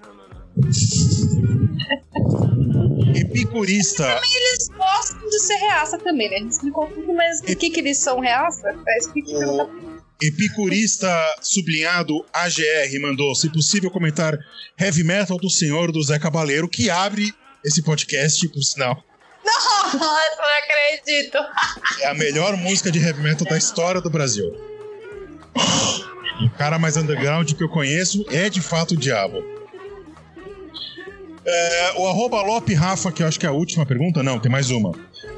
Epicurista. 3.16 4.20
Eles 4.36 4.70
gostam 4.70 5.30
de 5.30 5.40
ser 5.40 5.56
reaça 5.56 5.98
também, 6.00 6.30
né? 6.30 6.38
Eles 6.38 6.62
me 6.62 6.72
confundem, 6.72 7.16
mas 7.16 7.42
por 7.42 7.56
que, 7.56 7.70
que 7.70 7.80
eles 7.80 7.98
são 8.00 8.20
reaça? 8.20 8.76
É 8.88 8.98
isso 8.98 9.14
que 9.14 9.22
na 9.22 9.66
Epicurista 10.22 11.08
sublinhado 11.42 12.26
AGR 12.34 13.00
mandou, 13.02 13.34
se 13.34 13.50
possível, 13.50 13.90
comentar 13.90 14.38
Heavy 14.78 15.04
Metal 15.04 15.38
do 15.38 15.50
Senhor 15.50 15.92
do 15.92 16.04
Zé 16.04 16.20
Cabaleiro, 16.20 16.68
que 16.68 16.90
abre 16.90 17.34
esse 17.64 17.82
podcast, 17.82 18.48
por 18.50 18.62
sinal. 18.62 19.04
Nossa, 19.44 19.98
não 19.98 20.58
acredito. 20.58 21.38
É 22.02 22.08
a 22.08 22.14
melhor 22.14 22.58
música 22.58 22.92
de 22.92 23.00
heavy 23.00 23.22
metal 23.22 23.48
da 23.48 23.58
história 23.58 24.02
do 24.02 24.10
Brasil. 24.10 24.46
O 26.42 26.50
cara 26.58 26.78
mais 26.78 26.98
underground 26.98 27.52
que 27.54 27.64
eu 27.64 27.70
conheço 27.70 28.26
é 28.30 28.50
de 28.50 28.62
fato 28.62 28.94
o 28.94 28.98
Diabo. 28.98 29.44
É, 31.46 31.94
o 31.98 32.08
arroba 32.08 32.42
Lope 32.42 32.74
Rafa, 32.74 33.12
que 33.12 33.24
eu 33.24 33.28
acho 33.28 33.40
que 33.40 33.46
é 33.46 33.50
a 33.50 33.54
última 33.54 33.86
pergunta, 33.86 34.22
não, 34.22 34.40
tem 34.40 34.52
mais 34.52 34.70
uma. 34.70 34.92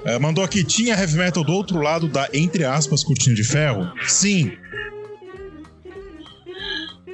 É, 0.03 0.19
mandou 0.19 0.43
aqui: 0.43 0.63
tinha 0.63 0.95
heavy 0.95 1.17
metal 1.17 1.43
do 1.43 1.53
outro 1.53 1.79
lado 1.79 2.07
da, 2.07 2.27
entre 2.33 2.65
aspas, 2.65 3.03
cortina 3.03 3.35
de 3.35 3.43
ferro? 3.43 3.91
Sim. 4.07 4.51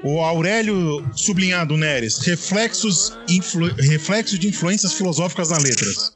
O 0.04 0.20
Aurélio 0.22 1.06
Sublinhado 1.16 1.76
Neres, 1.76 2.20
reflexos, 2.20 3.18
influ, 3.28 3.74
reflexo 3.76 4.38
de 4.38 4.48
influências 4.48 4.94
filosóficas 4.94 5.50
na 5.50 5.58
letras. 5.58 6.16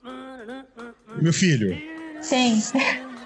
Meu 1.21 1.33
filho, 1.33 1.77
Tem. 2.29 2.61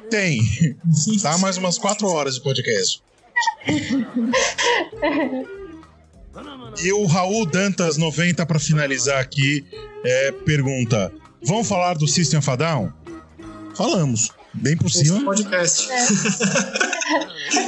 tem. 0.09 0.40
Tá 1.22 1.38
mais 1.38 1.58
umas 1.58 1.77
quatro 1.77 2.08
horas 2.08 2.35
de 2.35 2.42
podcast. 2.42 3.01
E 6.84 6.92
o 6.93 7.06
Raul 7.06 7.45
Dantas 7.45 7.98
90 7.98 8.45
pra 8.45 8.59
finalizar 8.59 9.19
aqui 9.19 9.66
é, 10.03 10.32
pergunta: 10.32 11.11
Vamos 11.43 11.67
falar 11.67 11.95
do 11.95 12.08
System 12.08 12.40
of 12.40 12.50
a 12.50 12.56
Down? 12.56 12.92
Falamos. 13.75 14.32
Bem 14.53 14.77
por 14.77 14.90
cima. 14.90 15.22
podcast. 15.24 15.88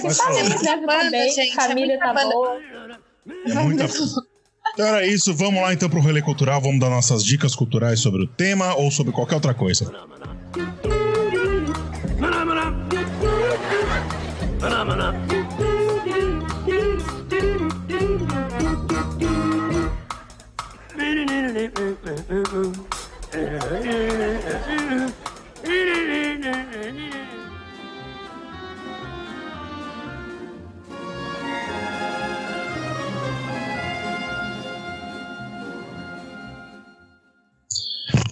Mas 0.03 0.17
Tá 0.17 0.23
falamos. 0.23 0.49
bem, 0.49 0.59
deve 0.59 0.63
tá 0.63 0.77
Banda, 0.77 1.11
bem, 1.11 1.31
gente, 1.33 1.51
é 1.51 1.53
família 1.53 1.99
tá 1.99 2.13
boa. 2.13 2.59
É 3.45 3.53
muita 3.63 3.85
Então 3.85 4.85
era 4.85 5.05
isso, 5.05 5.33
vamos 5.33 5.61
lá 5.61 5.73
então 5.73 5.89
pro 5.89 6.01
Relê 6.01 6.21
Cultural, 6.21 6.61
vamos 6.61 6.79
dar 6.79 6.89
nossas 6.89 7.23
dicas 7.23 7.55
culturais 7.55 7.99
sobre 7.99 8.23
o 8.23 8.27
tema 8.27 8.75
ou 8.75 8.91
sobre 8.91 9.11
qualquer 9.11 9.35
outra 9.35 9.53
coisa. 9.53 9.91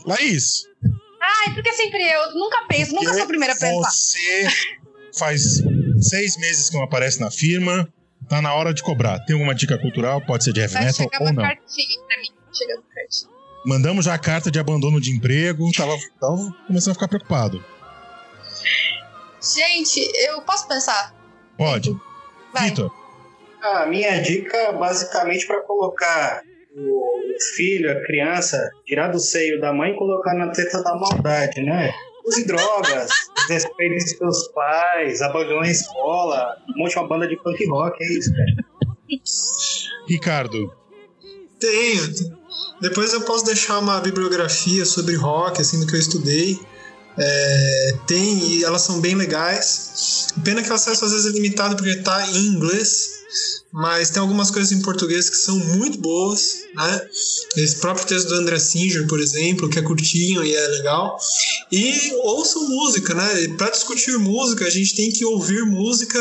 Laís. 0.05 0.63
Ai, 1.21 1.53
porque 1.53 1.73
sempre 1.73 2.03
eu. 2.03 2.33
Nunca 2.35 2.63
penso, 2.67 2.93
nunca 2.93 3.13
sou 3.13 3.23
a 3.23 3.27
primeira 3.27 3.53
a 3.53 3.57
pensar. 3.57 3.89
Você 3.89 4.47
faz 5.17 5.41
seis 5.99 6.37
meses 6.37 6.69
que 6.69 6.75
não 6.75 6.83
aparece 6.83 7.19
na 7.19 7.31
firma. 7.31 7.87
Tá 8.29 8.41
na 8.41 8.53
hora 8.53 8.73
de 8.73 8.81
cobrar. 8.81 9.19
Tem 9.19 9.33
alguma 9.33 9.53
dica 9.53 9.77
cultural? 9.77 10.19
Pode 10.21 10.43
ser 10.43 10.53
de 10.53 10.59
heavy 10.59 10.75
metal 10.75 11.07
ou 11.19 11.21
uma 11.21 11.33
não? 11.33 11.43
cartinha 11.43 12.01
pra 12.07 12.17
mim. 12.17 12.29
Chega 12.51 12.75
uma 12.75 12.83
cartinha. 12.93 13.31
Mandamos 13.65 14.05
já 14.05 14.13
a 14.13 14.19
carta 14.19 14.51
de 14.51 14.59
abandono 14.59 14.99
de 15.01 15.11
emprego. 15.11 15.71
Tava, 15.71 15.97
tava 16.19 16.55
começando 16.67 16.91
a 16.91 16.95
ficar 16.95 17.07
preocupado. 17.07 17.63
Gente, 19.41 19.99
eu 20.27 20.41
posso 20.41 20.67
pensar? 20.67 21.13
Pode. 21.57 21.95
Vai. 22.53 22.69
Vitor. 22.69 22.91
A 23.61 23.85
minha 23.85 24.21
dica, 24.21 24.71
basicamente, 24.73 25.45
para 25.45 25.61
colocar 25.61 26.41
o 26.75 27.35
filho, 27.55 27.91
a 27.91 28.05
criança, 28.05 28.69
tirar 28.85 29.09
do 29.09 29.19
seio 29.19 29.59
da 29.61 29.73
mãe 29.73 29.91
e 29.91 29.97
colocar 29.97 30.33
na 30.33 30.51
teta 30.51 30.81
da 30.83 30.95
maldade, 30.95 31.61
né? 31.61 31.93
Use 32.25 32.45
drogas, 32.45 33.09
desrespeite 33.47 34.17
seus 34.17 34.47
pais, 34.49 35.21
abandone 35.21 35.67
a 35.67 35.71
escola, 35.71 36.57
monte 36.75 36.97
uma 36.97 37.07
banda 37.07 37.27
de 37.27 37.37
punk 37.37 37.65
rock, 37.67 38.03
é 38.03 38.07
isso, 38.07 38.31
cara. 38.33 38.65
Ricardo. 40.07 40.73
Tenho. 41.59 42.03
Depois 42.81 43.13
eu 43.13 43.21
posso 43.21 43.45
deixar 43.45 43.79
uma 43.79 44.01
bibliografia 44.01 44.85
sobre 44.85 45.15
rock, 45.15 45.61
assim, 45.61 45.79
do 45.79 45.87
que 45.87 45.95
eu 45.95 45.99
estudei. 45.99 46.59
É, 47.17 47.93
tem, 48.05 48.57
e 48.57 48.63
elas 48.63 48.81
são 48.81 48.99
bem 48.99 49.15
legais. 49.15 50.27
Pena 50.43 50.61
que 50.61 50.69
o 50.69 50.73
acesso 50.73 51.05
às 51.05 51.11
vezes 51.11 51.27
é 51.27 51.29
limitado 51.29 51.75
porque 51.75 51.95
tá 51.97 52.27
em 52.27 52.47
inglês, 52.47 53.63
mas 53.77 54.09
tem 54.09 54.21
algumas 54.21 54.49
coisas 54.49 54.71
em 54.71 54.81
português 54.81 55.29
que 55.29 55.35
são 55.35 55.59
muito 55.59 55.97
boas, 55.99 56.61
né? 56.73 57.07
Esse 57.57 57.75
próprio 57.81 58.07
texto 58.07 58.29
do 58.29 58.35
André 58.35 58.57
Singer, 58.57 59.05
por 59.05 59.19
exemplo, 59.19 59.69
que 59.69 59.77
é 59.77 59.81
curtinho 59.81 60.45
e 60.45 60.55
é 60.55 60.67
legal. 60.69 61.17
E 61.69 62.13
ouçam 62.23 62.69
música, 62.69 63.13
né? 63.13 63.49
Para 63.57 63.69
discutir 63.71 64.17
música, 64.17 64.65
a 64.65 64.69
gente 64.69 64.95
tem 64.95 65.11
que 65.11 65.25
ouvir 65.25 65.65
música 65.65 66.17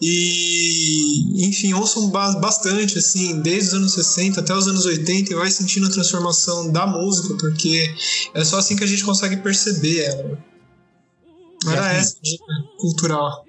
e, 0.00 1.46
enfim, 1.46 1.74
ouçam 1.74 2.08
ba- 2.08 2.38
bastante, 2.38 2.96
assim, 2.96 3.42
desde 3.42 3.68
os 3.68 3.74
anos 3.74 3.92
60 3.92 4.40
até 4.40 4.54
os 4.54 4.66
anos 4.66 4.86
80 4.86 5.32
e 5.32 5.36
vai 5.36 5.50
sentindo 5.50 5.88
a 5.88 5.90
transformação 5.90 6.72
da 6.72 6.86
música, 6.86 7.36
porque 7.38 7.94
é 8.32 8.42
só 8.42 8.56
assim 8.56 8.74
que 8.74 8.84
a 8.84 8.86
gente 8.86 9.04
consegue 9.04 9.36
perceber 9.36 10.00
ela. 10.00 10.38
Era 11.66 11.92
Yasmin. 11.92 12.00
essa 12.00 12.16
a 12.16 12.22
dica 12.22 12.44
cultural. 12.78 13.44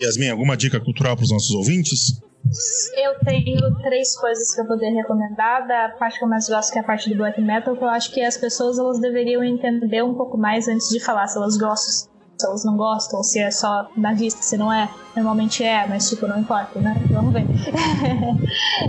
Yasmin, 0.00 0.28
alguma 0.28 0.56
dica 0.56 0.78
cultural 0.78 1.16
para 1.16 1.24
os 1.24 1.30
nossos 1.32 1.50
ouvintes? 1.50 2.20
Eu 2.96 3.18
tenho 3.20 3.58
três 3.82 4.16
coisas 4.16 4.54
pra 4.54 4.64
poder 4.64 4.90
recomendar. 4.90 5.66
Da 5.66 5.90
parte 5.98 6.18
que 6.18 6.24
eu 6.24 6.28
mais 6.28 6.48
gosto, 6.48 6.72
que 6.72 6.78
é 6.78 6.82
a 6.82 6.84
parte 6.84 7.10
do 7.10 7.16
black 7.16 7.40
metal, 7.40 7.76
que 7.76 7.82
eu 7.82 7.88
acho 7.88 8.12
que 8.12 8.22
as 8.22 8.36
pessoas 8.36 8.78
elas 8.78 9.00
deveriam 9.00 9.42
entender 9.42 10.02
um 10.02 10.14
pouco 10.14 10.38
mais 10.38 10.66
antes 10.68 10.88
de 10.88 11.00
falar 11.00 11.26
se 11.26 11.36
elas 11.36 11.56
gostam, 11.58 12.10
se 12.38 12.46
elas 12.46 12.64
não 12.64 12.76
gostam, 12.76 13.22
se 13.22 13.38
é 13.38 13.50
só 13.50 13.88
na 13.96 14.14
vista, 14.14 14.40
se 14.42 14.56
não 14.56 14.72
é. 14.72 14.88
Normalmente 15.14 15.64
é, 15.64 15.86
mas 15.86 16.08
tipo, 16.08 16.26
não 16.26 16.38
importa, 16.38 16.78
né? 16.80 16.94
Vamos 17.10 17.32
ver. 17.32 17.44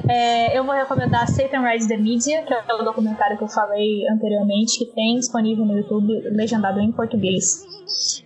É, 0.08 0.58
eu 0.58 0.64
vou 0.64 0.74
recomendar 0.74 1.28
Satan 1.28 1.61
Rides 1.61 1.88
the 1.88 1.98
Media, 1.98 2.44
que 2.44 2.53
é 2.53 2.74
o 2.74 2.84
documentário 2.84 3.38
que 3.38 3.44
eu 3.44 3.48
falei 3.48 4.08
anteriormente, 4.10 4.80
que 4.80 4.86
tem 4.94 5.18
disponível 5.18 5.66
no 5.66 5.78
YouTube, 5.78 6.14
legendado 6.32 6.80
em 6.80 6.92
português. 6.92 7.66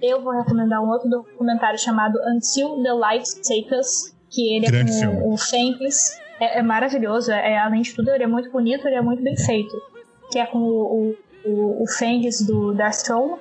Eu 0.02 0.22
vou 0.22 0.34
recomendar 0.34 0.82
um 0.82 0.90
outro 0.90 1.10
documentário 1.10 1.80
chamado 1.80 2.20
Until 2.28 2.82
the 2.84 2.94
Light 2.94 3.26
Take 3.42 3.74
Us, 3.76 4.13
que 4.34 4.56
ele 4.56 4.66
Grande 4.66 4.92
é 4.92 5.08
com 5.08 5.34
o 5.34 5.38
Fenris. 5.38 6.20
É, 6.40 6.60
é 6.60 6.62
maravilhoso, 6.64 7.32
é, 7.32 7.58
além 7.58 7.82
de 7.82 7.94
tudo, 7.94 8.10
ele 8.10 8.24
é 8.24 8.28
muito 8.28 8.52
bonito, 8.52 8.88
ele 8.88 8.96
é 8.96 9.02
muito 9.02 9.22
bem 9.22 9.38
feito. 9.38 9.76
Que 10.32 10.40
é 10.40 10.46
com 10.46 10.58
o, 10.58 11.16
o, 11.46 11.84
o, 11.84 11.88
Fenris 11.88 12.42
do 12.42 12.74
Dark 12.74 12.96
Throne. 13.04 13.36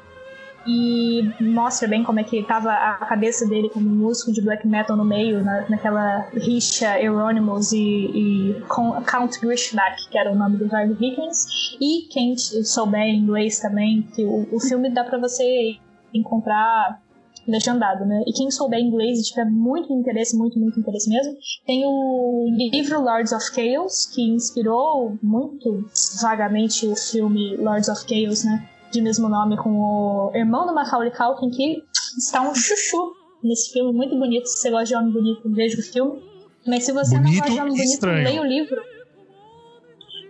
E 0.65 1.29
mostra 1.41 1.89
bem 1.89 2.05
como 2.05 2.21
é 2.21 2.25
que 2.25 2.41
tava 2.45 2.71
a 2.71 2.95
cabeça 3.07 3.45
dele 3.49 3.69
como 3.69 3.89
músico 3.89 4.31
de 4.31 4.41
black 4.41 4.65
metal 4.65 4.97
no 4.97 5.05
meio, 5.05 5.43
na, 5.43 5.69
naquela 5.69 6.29
rixa 6.35 7.01
Euronymous 7.01 7.73
e, 7.73 7.79
e 7.79 8.63
Count 8.69 9.41
Grishnak, 9.41 10.09
que 10.09 10.17
era 10.17 10.31
o 10.31 10.37
nome 10.37 10.59
dos 10.59 10.73
Arg 10.73 10.93
Vikings. 10.93 11.77
E 11.81 12.07
quem 12.09 12.37
souber 12.37 13.09
inglês 13.09 13.59
também, 13.59 14.03
que 14.15 14.25
o, 14.25 14.47
o 14.53 14.61
filme 14.61 14.89
dá 14.89 15.03
pra 15.03 15.19
você 15.19 15.79
encontrar 16.15 17.01
legendado, 17.47 18.05
né? 18.05 18.23
E 18.27 18.33
quem 18.33 18.51
souber 18.51 18.79
inglês 18.81 19.19
e 19.19 19.23
tiver 19.23 19.45
muito 19.45 19.93
interesse, 19.93 20.37
muito, 20.37 20.59
muito 20.59 20.79
interesse 20.79 21.09
mesmo, 21.09 21.35
tem 21.67 21.85
o 21.85 22.47
livro 22.73 23.03
Lords 23.03 23.33
of 23.33 23.45
Chaos, 23.55 24.07
que 24.07 24.23
inspirou 24.23 25.17
muito 25.23 25.85
vagamente 26.21 26.87
o 26.87 26.95
filme 26.97 27.57
Lords 27.57 27.89
of 27.89 28.05
Chaos, 28.09 28.45
né? 28.45 28.69
De 28.93 29.01
mesmo 29.01 29.29
nome, 29.29 29.57
com 29.57 29.71
o 29.71 30.31
irmão 30.35 30.67
do 30.67 30.75
Macaulay 30.75 31.11
Culkin, 31.11 31.51
que 31.51 31.83
está 32.19 32.43
um 32.43 32.55
chuchu 32.55 33.13
nesse 33.43 33.73
filme, 33.73 33.93
muito 33.93 34.17
bonito. 34.19 34.47
Se 34.47 34.61
você 34.61 34.71
gosta 34.71 34.87
de 34.87 34.95
homem 34.95 35.13
bonito, 35.13 35.41
veja 35.51 35.79
o 35.79 35.83
filme. 35.83 36.23
Mas 36.67 36.85
se 36.85 36.93
você 36.93 37.17
não 37.17 37.23
Bonito 37.25 37.41
gosta 37.41 37.55
de 37.55 37.61
homem 37.61 37.73
bonito, 37.73 37.95
estranho. 37.95 38.25
leia 38.25 38.41
o 38.41 38.45
livro. 38.45 38.81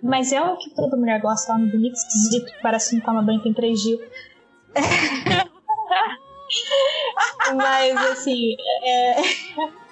Mas 0.02 0.32
é 0.32 0.40
o 0.40 0.56
que 0.56 0.74
toda 0.74 0.96
mulher 0.96 1.20
gosta, 1.20 1.52
homem 1.52 1.70
bonito, 1.70 1.94
esquisito, 1.94 2.52
parece 2.62 2.96
não 2.96 3.02
toma 3.02 3.22
banho 3.22 3.42
tem 3.42 3.52
três 3.52 3.80
dias. 3.80 4.00
Mas 7.54 7.96
assim, 8.10 8.56
é... 8.84 9.16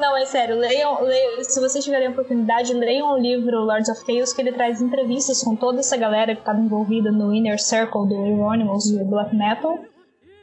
Não, 0.00 0.16
é 0.16 0.26
sério, 0.26 0.56
leiam, 0.56 1.00
leiam, 1.02 1.44
se 1.44 1.60
vocês 1.60 1.84
tiverem 1.84 2.08
a 2.08 2.10
oportunidade, 2.10 2.74
leiam 2.74 3.12
o 3.12 3.16
livro 3.16 3.60
Lords 3.64 3.88
of 3.88 4.04
Chaos, 4.04 4.32
que 4.32 4.42
ele 4.42 4.52
traz 4.52 4.82
entrevistas 4.82 5.42
com 5.42 5.54
toda 5.54 5.78
essa 5.78 5.96
galera 5.96 6.34
que 6.34 6.40
estava 6.40 6.58
envolvida 6.58 7.12
no 7.12 7.32
Inner 7.32 7.60
Circle 7.60 8.08
do 8.08 8.14
Euronymous 8.14 8.90
do 8.90 9.04
Black 9.04 9.34
Metal. 9.34 9.78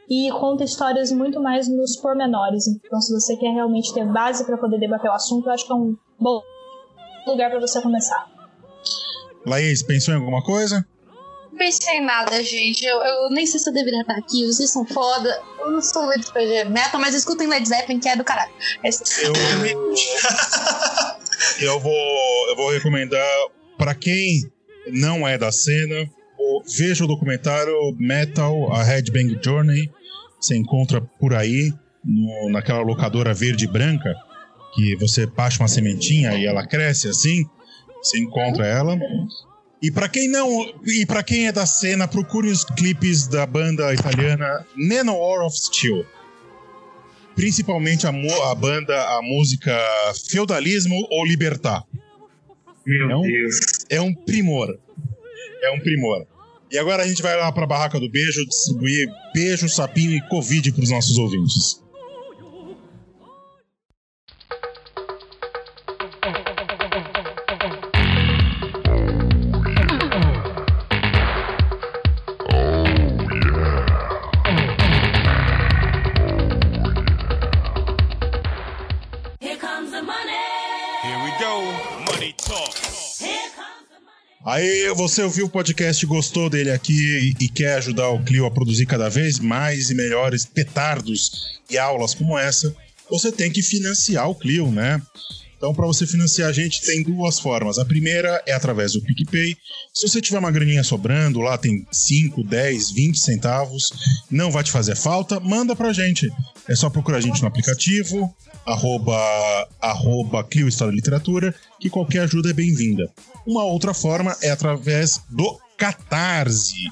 E 0.08 0.30
conta 0.32 0.64
histórias 0.64 1.12
muito 1.12 1.40
mais 1.40 1.68
nos 1.68 1.96
pormenores. 1.96 2.66
Então, 2.66 3.00
se 3.00 3.12
você 3.12 3.36
quer 3.36 3.52
realmente 3.52 3.92
ter 3.94 4.04
base 4.06 4.44
para 4.44 4.56
poder 4.56 4.78
debater 4.78 5.10
o 5.10 5.14
assunto, 5.14 5.46
eu 5.46 5.52
acho 5.52 5.66
que 5.66 5.72
é 5.72 5.76
um 5.76 5.96
bom 6.18 6.42
lugar 7.26 7.50
para 7.50 7.60
você 7.60 7.80
começar. 7.80 8.26
Laís, 9.46 9.82
pensou 9.82 10.14
em 10.14 10.18
alguma 10.18 10.42
coisa? 10.42 10.86
Pensei 11.56 11.98
em 11.98 12.04
nada, 12.04 12.42
gente. 12.42 12.84
Eu, 12.84 12.96
eu 13.02 13.30
nem 13.30 13.46
sei 13.46 13.60
se 13.60 13.68
eu 13.68 13.74
deveria 13.74 14.00
estar 14.00 14.16
aqui. 14.16 14.46
Vocês 14.46 14.70
são 14.70 14.84
foda. 14.86 15.40
Eu 15.60 15.70
não 15.70 15.82
sou 15.82 16.04
muito 16.06 16.32
metal, 16.70 17.00
mas 17.00 17.14
escutem 17.14 17.46
Led 17.46 17.66
Zeppelin, 17.68 18.00
que 18.00 18.08
é 18.08 18.16
do 18.16 18.24
caralho. 18.24 18.50
Esse- 18.82 19.04
Eu, 19.24 19.32
eu 21.60 21.80
vou, 21.80 22.48
eu 22.48 22.56
vou 22.56 22.70
recomendar 22.70 23.26
para 23.78 23.94
quem 23.94 24.40
não 24.92 25.26
é 25.26 25.36
da 25.38 25.52
cena, 25.52 26.08
veja 26.76 27.04
o 27.04 27.08
documentário 27.08 27.74
Metal, 27.98 28.72
a 28.72 28.82
Headbang 28.82 29.38
Journey. 29.42 29.90
Você 30.40 30.56
encontra 30.56 31.00
por 31.20 31.34
aí, 31.34 31.70
no- 32.04 32.50
naquela 32.50 32.80
locadora 32.80 33.32
verde 33.32 33.64
e 33.64 33.68
branca, 33.68 34.12
que 34.74 34.96
você 34.96 35.26
baixa 35.26 35.62
uma 35.62 35.68
sementinha 35.68 36.34
e 36.34 36.46
ela 36.46 36.66
cresce 36.66 37.08
assim. 37.08 37.44
Você 38.02 38.18
encontra 38.18 38.66
ela. 38.66 38.96
E 39.82 39.90
para 39.90 40.08
quem 40.08 40.28
não, 40.28 40.48
e 40.86 41.04
para 41.04 41.24
quem 41.24 41.48
é 41.48 41.52
da 41.52 41.66
cena, 41.66 42.06
procure 42.06 42.48
os 42.48 42.64
clipes 42.64 43.26
da 43.26 43.44
banda 43.44 43.92
italiana 43.92 44.64
War 45.12 45.44
of 45.44 45.58
Steel. 45.58 46.06
Principalmente 47.34 48.06
a, 48.06 48.10
a 48.10 48.54
banda, 48.54 48.94
a 49.16 49.20
música 49.22 49.76
Feudalismo 50.30 50.94
ou 51.10 51.26
Libertar. 51.26 51.84
Meu 52.86 53.08
Não? 53.08 53.22
Deus. 53.22 53.56
É 53.90 54.00
um 54.00 54.14
primor. 54.14 54.78
É 55.62 55.70
um 55.72 55.80
primor. 55.80 56.26
E 56.70 56.78
agora 56.78 57.02
a 57.02 57.06
gente 57.06 57.20
vai 57.20 57.36
lá 57.36 57.50
pra 57.50 57.66
Barraca 57.66 57.98
do 57.98 58.08
Beijo 58.08 58.46
distribuir 58.46 59.08
beijo, 59.34 59.68
sapinho 59.68 60.12
e 60.12 60.28
Covid 60.28 60.72
pros 60.72 60.90
nossos 60.90 61.18
ouvintes. 61.18 61.81
Aí 84.62 84.88
você 84.94 85.24
ouviu 85.24 85.46
o 85.46 85.48
podcast, 85.48 86.06
gostou 86.06 86.48
dele 86.48 86.70
aqui 86.70 87.34
e, 87.40 87.44
e 87.44 87.48
quer 87.48 87.78
ajudar 87.78 88.10
o 88.10 88.22
Clio 88.22 88.46
a 88.46 88.50
produzir 88.50 88.86
cada 88.86 89.08
vez 89.08 89.40
mais 89.40 89.90
e 89.90 89.94
melhores 89.96 90.46
petardos 90.46 91.60
e 91.68 91.76
aulas 91.76 92.14
como 92.14 92.38
essa, 92.38 92.72
você 93.10 93.32
tem 93.32 93.50
que 93.50 93.60
financiar 93.60 94.30
o 94.30 94.36
Clio, 94.36 94.70
né? 94.70 95.02
Então, 95.62 95.72
para 95.72 95.86
você 95.86 96.04
financiar 96.04 96.48
a 96.48 96.52
gente, 96.52 96.82
tem 96.82 97.04
duas 97.04 97.38
formas. 97.38 97.78
A 97.78 97.84
primeira 97.84 98.42
é 98.44 98.52
através 98.52 98.94
do 98.94 99.00
PicPay. 99.00 99.56
Se 99.94 100.08
você 100.08 100.20
tiver 100.20 100.40
uma 100.40 100.50
graninha 100.50 100.82
sobrando, 100.82 101.38
lá 101.38 101.56
tem 101.56 101.86
5, 101.88 102.42
10, 102.42 102.90
20 102.90 103.16
centavos, 103.20 103.92
não 104.28 104.50
vai 104.50 104.64
te 104.64 104.72
fazer 104.72 104.96
falta, 104.96 105.38
manda 105.38 105.76
pra 105.76 105.92
gente. 105.92 106.28
É 106.68 106.74
só 106.74 106.90
procurar 106.90 107.18
a 107.18 107.20
gente 107.20 107.40
no 107.40 107.46
aplicativo, 107.46 108.28
arroba, 108.66 109.16
arroba 109.80 110.42
Clio 110.42 110.66
Literatura, 110.90 111.54
que 111.78 111.88
qualquer 111.88 112.22
ajuda 112.22 112.50
é 112.50 112.52
bem-vinda. 112.52 113.08
Uma 113.46 113.64
outra 113.64 113.94
forma 113.94 114.36
é 114.42 114.50
através 114.50 115.20
do 115.30 115.60
Catarse. 115.78 116.90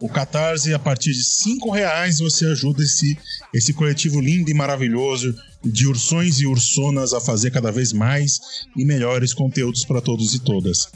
O 0.00 0.08
Catarse, 0.08 0.72
a 0.72 0.78
partir 0.78 1.12
de 1.12 1.22
cinco 1.22 1.70
reais, 1.70 2.18
você 2.18 2.46
ajuda 2.46 2.82
esse, 2.82 3.18
esse 3.52 3.74
coletivo 3.74 4.20
lindo 4.20 4.50
e 4.50 4.54
maravilhoso 4.54 5.34
de 5.66 5.86
ursões 5.86 6.40
e 6.40 6.46
ursonas 6.46 7.12
a 7.12 7.20
fazer 7.20 7.50
cada 7.50 7.70
vez 7.70 7.92
mais 7.92 8.40
e 8.76 8.84
melhores 8.84 9.34
conteúdos 9.34 9.84
para 9.84 10.00
todos 10.00 10.34
e 10.34 10.40
todas. 10.40 10.88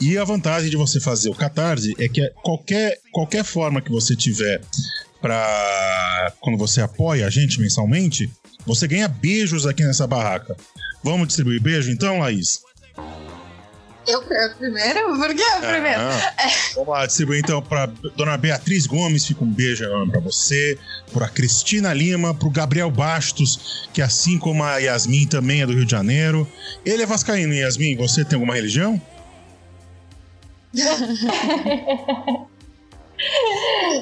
E 0.00 0.18
a 0.18 0.24
vantagem 0.24 0.70
de 0.70 0.76
você 0.76 1.00
fazer 1.00 1.30
o 1.30 1.34
Catarse 1.34 1.94
é 1.98 2.08
que 2.08 2.28
qualquer, 2.42 2.98
qualquer 3.10 3.44
forma 3.44 3.80
que 3.80 3.90
você 3.90 4.14
tiver 4.14 4.60
para 5.20 6.32
quando 6.40 6.58
você 6.58 6.82
apoia 6.82 7.26
a 7.26 7.30
gente 7.30 7.60
mensalmente, 7.60 8.30
você 8.66 8.86
ganha 8.86 9.08
beijos 9.08 9.66
aqui 9.66 9.82
nessa 9.82 10.06
barraca. 10.06 10.56
Vamos 11.02 11.28
distribuir 11.28 11.62
beijo 11.62 11.90
então, 11.90 12.18
Laís? 12.18 12.60
Eu 14.06 14.22
primeiro? 14.22 15.16
Por 15.16 15.34
que 15.34 15.42
eu 15.42 15.60
primeiro? 15.60 16.00
Ah, 16.00 16.34
Vamos 16.76 16.88
lá, 16.90 17.06
distribuir 17.06 17.40
então 17.40 17.60
para 17.60 17.86
dona 18.16 18.36
Beatriz 18.36 18.86
Gomes, 18.86 19.26
fica 19.26 19.42
um 19.42 19.50
beijo 19.50 19.82
enorme 19.84 20.12
para 20.12 20.20
você, 20.20 20.78
para 21.12 21.28
Cristina 21.28 21.92
Lima, 21.92 22.32
para 22.32 22.46
o 22.46 22.50
Gabriel 22.50 22.90
Bastos, 22.90 23.88
que 23.92 24.00
assim 24.00 24.38
como 24.38 24.62
a 24.62 24.78
Yasmin 24.78 25.26
também 25.26 25.62
é 25.62 25.66
do 25.66 25.72
Rio 25.72 25.84
de 25.84 25.90
Janeiro. 25.90 26.46
Ele 26.84 27.02
é 27.02 27.06
vascaíno, 27.06 27.52
Yasmin, 27.52 27.96
você 27.96 28.24
tem 28.24 28.36
alguma 28.36 28.54
religião? 28.54 29.02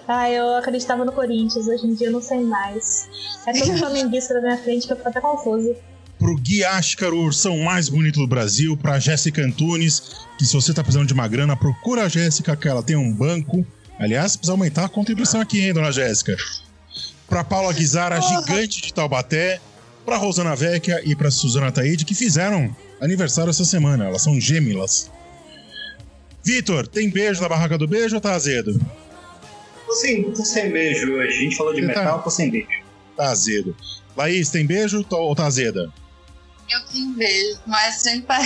ah, 0.07 0.31
eu 0.31 0.57
acreditava 0.57 1.05
no 1.05 1.13
Corinthians, 1.13 1.67
hoje 1.67 1.87
em 1.87 1.95
dia 1.95 2.09
eu 2.09 2.13
não 2.13 2.21
sei 2.21 2.41
mais. 2.41 3.09
É 3.47 3.53
todo 3.53 3.79
flamenguista 3.79 4.35
na 4.35 4.41
minha 4.41 4.59
frente 4.59 4.87
que 4.87 4.93
eu 4.93 4.97
fico 4.97 5.09
até 5.09 5.21
confusa. 5.21 5.75
Pro 6.19 6.37
Gui 6.37 6.65
Ascar, 6.65 7.13
o 7.13 7.25
ursão 7.25 7.59
mais 7.59 7.89
bonito 7.89 8.21
do 8.21 8.27
Brasil, 8.27 8.77
pra 8.77 8.99
Jéssica 8.99 9.43
Antunes, 9.43 10.03
que 10.39 10.47
se 10.47 10.55
você 10.55 10.73
tá 10.73 10.83
precisando 10.83 11.07
de 11.09 11.13
uma 11.15 11.29
grana, 11.29 11.57
procura 11.57 12.05
a 12.05 12.09
Jéssica, 12.09 12.57
que 12.57 12.69
ela 12.69 12.83
tem 12.83 12.97
um 12.97 13.13
banco. 13.13 13.67
Aliás, 13.99 14.37
precisa 14.37 14.53
aumentar 14.53 14.85
a 14.87 14.89
contribuição 14.89 15.41
aqui, 15.41 15.61
hein, 15.61 15.73
dona 15.75 15.93
Jéssica? 15.93 16.37
Pra 17.29 17.45
Paula 17.45 17.73
Guizara, 17.73 18.21
gigante 18.21 18.81
de 18.83 18.95
Taubaté, 18.95 19.61
pra 20.05 20.17
Rosana 20.17 20.55
Vecchia 20.55 21.01
e 21.05 21.15
pra 21.17 21.31
Suzana 21.31 21.71
Taide, 21.73 22.05
que 22.05 22.15
fizeram 22.15 22.75
aniversário 23.01 23.51
essa 23.51 23.65
semana. 23.65 24.05
Elas 24.07 24.23
são 24.23 24.41
gêmeas. 24.41 25.11
Vitor, 26.45 26.87
tem 26.87 27.09
beijo 27.11 27.41
na 27.43 27.49
barraca 27.49 27.77
do 27.79 27.89
beijo 27.89 28.15
ou 28.15 28.21
tá 28.21 28.35
azedo? 28.35 28.79
Tô 29.87 29.95
sem, 29.95 30.23
tô 30.31 30.45
sem 30.45 30.71
beijo 30.71 31.11
hoje. 31.13 31.39
A 31.39 31.41
gente 31.43 31.57
falou 31.57 31.75
de 31.75 31.81
Você 31.81 31.93
tá- 31.93 32.01
metal, 32.01 32.23
tô 32.23 32.31
sem 32.31 32.51
beijo. 32.51 32.69
Tá 33.17 33.31
azedo. 33.31 33.77
Laís, 34.17 34.51
tem 34.51 34.67
beijo 34.67 35.05
ou 35.11 35.35
tá 35.35 35.47
azeda? 35.47 35.91
Eu 36.71 36.81
tenho 36.91 37.15
beijo, 37.15 37.59
mas 37.67 37.97
sem 38.03 38.21
pai. 38.23 38.43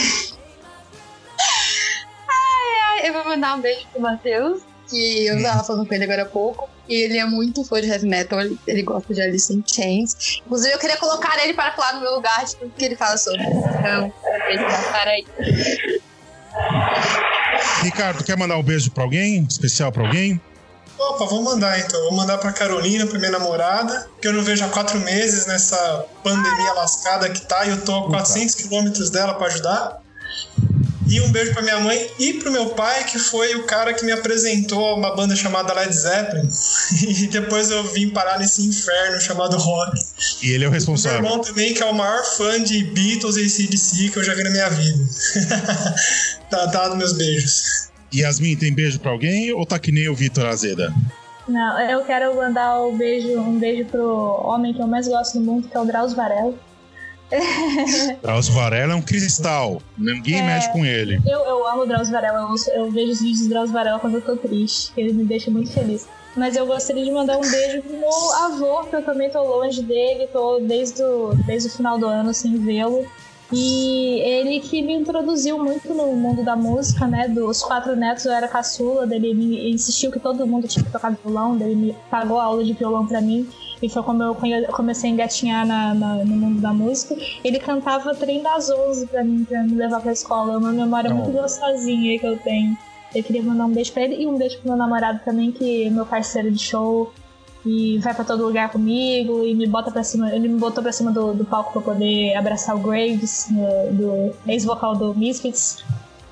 Ai, 2.29 3.01
ai, 3.01 3.09
eu 3.09 3.13
vou 3.13 3.25
mandar 3.25 3.57
um 3.57 3.61
beijo 3.61 3.87
pro 3.93 4.01
Matheus, 4.01 4.63
que 4.89 5.27
eu 5.27 5.43
tava 5.43 5.65
falando 5.65 5.87
com 5.87 5.95
ele 5.95 6.05
agora 6.05 6.23
há 6.23 6.27
pouco. 6.27 6.69
E 6.89 6.95
ele 7.03 7.19
é 7.19 7.25
muito 7.27 7.63
fã 7.65 7.81
de 7.81 7.87
heavy 7.87 8.07
metal, 8.07 8.41
ele, 8.41 8.59
ele 8.67 8.83
gosta 8.83 9.13
de 9.13 9.21
Alice 9.21 9.53
in 9.53 9.63
Chains. 9.67 10.41
Inclusive, 10.45 10.75
eu 10.75 10.79
queria 10.79 10.97
colocar 10.97 11.39
ele 11.45 11.53
para 11.53 11.73
falar 11.73 11.95
no 11.95 12.01
meu 12.01 12.15
lugar 12.15 12.45
de 12.45 12.57
tudo 12.57 12.73
que 12.77 12.85
ele 12.85 12.97
fala 12.97 13.19
sobre. 13.19 13.43
Então, 13.43 14.13
vai 14.33 14.55
estar 14.55 15.07
aí. 15.07 15.27
Ricardo, 17.83 18.25
quer 18.25 18.37
mandar 18.37 18.57
um 18.57 18.63
beijo 18.63 18.91
pra 18.91 19.05
alguém? 19.05 19.45
Especial 19.45 19.93
pra 19.93 20.07
alguém? 20.07 20.41
Opa, 20.99 21.27
vou 21.27 21.43
mandar 21.43 21.79
então. 21.79 22.01
Vou 22.03 22.13
mandar 22.13 22.39
pra 22.39 22.53
Carolina, 22.53 23.07
pra 23.07 23.19
minha 23.19 23.31
namorada, 23.31 24.09
que 24.21 24.27
eu 24.27 24.33
não 24.33 24.43
vejo 24.43 24.65
há 24.65 24.69
quatro 24.69 24.99
meses 25.01 25.47
nessa 25.47 26.05
pandemia 26.25 26.73
lascada 26.75 27.29
que 27.31 27.41
tá, 27.43 27.65
e 27.67 27.71
eu 27.71 27.81
tô 27.83 27.95
a 28.07 28.09
400 28.11 28.55
quilômetros 28.57 29.11
dela 29.11 29.35
pra 29.35 29.47
ajudar. 29.47 30.03
E 31.11 31.23
um 31.23 31.33
beijo 31.33 31.55
pra 31.55 31.63
minha 31.63 31.81
mãe 31.81 32.11
e 32.19 32.35
pro 32.35 32.53
meu 32.53 32.67
pai, 32.71 33.05
que 33.05 33.19
foi 33.19 33.55
o 33.55 33.65
cara 33.65 33.95
que 33.95 34.05
me 34.05 34.13
apresentou 34.13 34.85
a 34.91 34.95
uma 34.95 35.17
banda 35.17 35.35
chamada 35.35 35.73
Led 35.73 35.95
Zeppelin. 35.95 36.47
E 37.09 37.27
depois 37.29 37.71
eu 37.71 37.83
vim 37.93 38.11
parar 38.11 38.39
nesse 38.39 38.61
inferno 38.67 39.19
chamado 39.21 39.57
rock. 39.57 39.99
E 40.43 40.51
ele 40.51 40.65
é 40.65 40.69
o 40.69 40.71
Meu 40.71 40.79
responsável. 40.79 41.19
irmão 41.19 41.41
também, 41.41 41.73
que 41.73 41.83
é 41.83 41.87
o 41.87 41.95
maior 41.95 42.23
fã 42.25 42.63
de 42.63 42.85
Beatles 42.85 43.37
e 43.37 43.49
CDC 43.49 44.11
que 44.11 44.19
eu 44.19 44.25
já 44.25 44.35
vi 44.35 44.43
na 44.45 44.51
minha 44.51 44.69
vida. 44.69 45.03
tá 46.51 46.67
dado 46.67 46.97
meus 46.97 47.15
beijos. 47.15 47.89
Yasmin, 48.15 48.57
tem 48.57 48.73
beijo 48.73 48.99
pra 49.01 49.11
alguém 49.11 49.53
ou 49.53 49.65
tá 49.67 49.79
que 49.79 49.93
nem 49.93 50.09
o 50.09 50.15
Vitor 50.15 50.47
Azeda? 50.47 50.93
Não, 51.47 51.81
eu 51.81 52.05
quero 52.05 52.35
mandar 52.37 52.81
um 52.83 52.97
beijo, 52.97 53.39
um 53.39 53.59
beijo 53.59 53.87
pro 53.87 54.41
homem 54.45 54.75
que 54.75 54.81
eu 54.83 54.87
mais 54.87 55.09
gosto 55.09 55.39
no 55.39 55.45
mundo, 55.47 55.69
que 55.69 55.77
é 55.77 55.81
o 55.81 55.85
Drauzio 55.85 56.17
Varela. 56.17 56.55
Drauzio 58.23 58.55
Varela 58.55 58.93
é 58.93 58.97
um 58.97 59.03
cristal. 59.03 59.83
Ninguém 59.97 60.41
É. 60.41 60.43
mexe 60.43 60.71
com 60.73 60.85
ele. 60.85 61.21
Eu, 61.27 61.41
eu 61.41 61.67
amo 61.69 61.83
o 61.83 61.87
Drauzio 61.87 62.13
Varela, 62.13 62.41
eu, 62.41 62.75
eu 62.75 62.91
vejo 62.91 63.13
os 63.13 63.21
vídeos 63.21 63.43
do 63.43 63.49
Drauzio 63.49 63.73
Varela 63.75 63.99
quando 63.99 64.15
eu 64.15 64.23
tô 64.23 64.37
triste, 64.37 64.93
ele 64.97 65.13
me 65.13 65.25
deixa 65.25 65.51
muito 65.51 65.71
feliz. 65.73 66.07
Mas 66.37 66.55
eu 66.55 66.67
gostaria 66.67 67.05
de 67.05 67.11
mandar 67.11 67.37
um 67.37 67.41
beijo 67.51 67.83
pro 67.83 67.97
meu 67.99 68.33
avô, 68.45 68.85
que 68.85 68.95
eu 68.97 69.03
também 69.03 69.29
tô 69.31 69.43
longe 69.43 69.83
dele, 69.83 70.29
tô 70.33 70.61
desde 70.61 71.03
o, 71.03 71.35
desde 71.47 71.69
o 71.69 71.73
final 71.73 71.99
do 71.99 72.07
ano 72.07 72.33
sem 72.33 72.57
vê-lo. 72.59 73.07
E 73.53 74.21
ele 74.21 74.61
que 74.61 74.83
me 74.83 74.93
introduziu 74.93 75.59
muito 75.63 75.95
no 75.95 76.15
mundo 76.15 76.45
da 76.45 76.55
música, 76.55 77.07
né? 77.07 77.29
Dos 77.29 77.63
quatro 77.63 77.97
netos 77.97 78.27
eu 78.27 78.33
era 78.33 78.47
caçula, 78.47 79.07
dele 79.07 79.33
me 79.33 79.71
insistiu 79.71 80.11
que 80.11 80.21
todo 80.21 80.47
mundo 80.47 80.69
tinha 80.69 80.85
que 80.85 80.91
tocar 80.93 81.11
violão, 81.13 81.57
dele 81.57 81.75
me 81.75 81.97
pagou 82.11 82.39
a 82.39 82.45
aula 82.45 82.63
de 82.63 82.73
violão 82.75 83.07
pra 83.07 83.21
mim. 83.23 83.49
E 83.81 83.89
foi 83.89 84.03
como 84.03 84.23
eu 84.23 84.37
comecei 84.73 85.09
a 85.09 85.13
engatinhar 85.15 85.67
na, 85.67 85.95
na- 85.95 86.25
no 86.25 86.37
mundo 86.37 86.61
da 86.61 86.73
música. 86.75 87.17
Ele 87.45 87.59
cantava 87.59 88.15
Trem 88.15 88.43
das 88.43 88.69
11 88.69 89.07
pra 89.07 89.23
mim, 89.25 89.45
pra 89.45 89.63
me 89.63 89.75
levar 89.77 90.01
pra 90.01 90.13
escola. 90.13 90.55
É 90.55 90.57
uma 90.59 90.73
memória 90.73 91.09
muito 91.15 91.31
gostosinha 91.33 92.11
aí 92.11 92.19
que 92.19 92.27
eu 92.27 92.37
tenho. 92.39 92.77
Eu 93.15 93.23
queria 93.23 93.43
mandar 93.43 93.65
um 93.65 93.71
beijo 93.73 93.93
pra 93.93 94.03
ele 94.03 94.23
e 94.23 94.27
um 94.27 94.37
beijo 94.37 94.59
pro 94.59 94.69
meu 94.69 94.77
namorado 94.77 95.21
também, 95.25 95.51
que 95.53 95.85
é 95.87 95.91
meu 95.91 96.05
parceiro 96.05 96.51
de 96.51 96.59
show. 96.59 97.11
E 97.71 97.99
vai 97.99 98.15
pra 98.15 98.25
todo 98.25 98.47
lugar 98.47 98.71
comigo 98.71 99.45
e 99.45 99.55
me 99.55 99.67
bota 99.67 99.91
pra 99.91 100.03
cima. 100.03 100.33
Ele 100.35 100.49
me 100.49 100.59
botou 100.59 100.83
pra 100.83 100.91
cima 100.93 101.13
do, 101.13 101.35
do 101.35 101.45
palco 101.45 101.73
pra 101.73 101.83
poder 101.83 102.35
abraçar 102.35 102.75
o 102.75 102.79
Graves, 102.79 103.47
no- 103.51 103.93
do 103.93 104.35
ex-vocal 104.47 104.97
do 104.97 105.15
Misfits. 105.15 105.85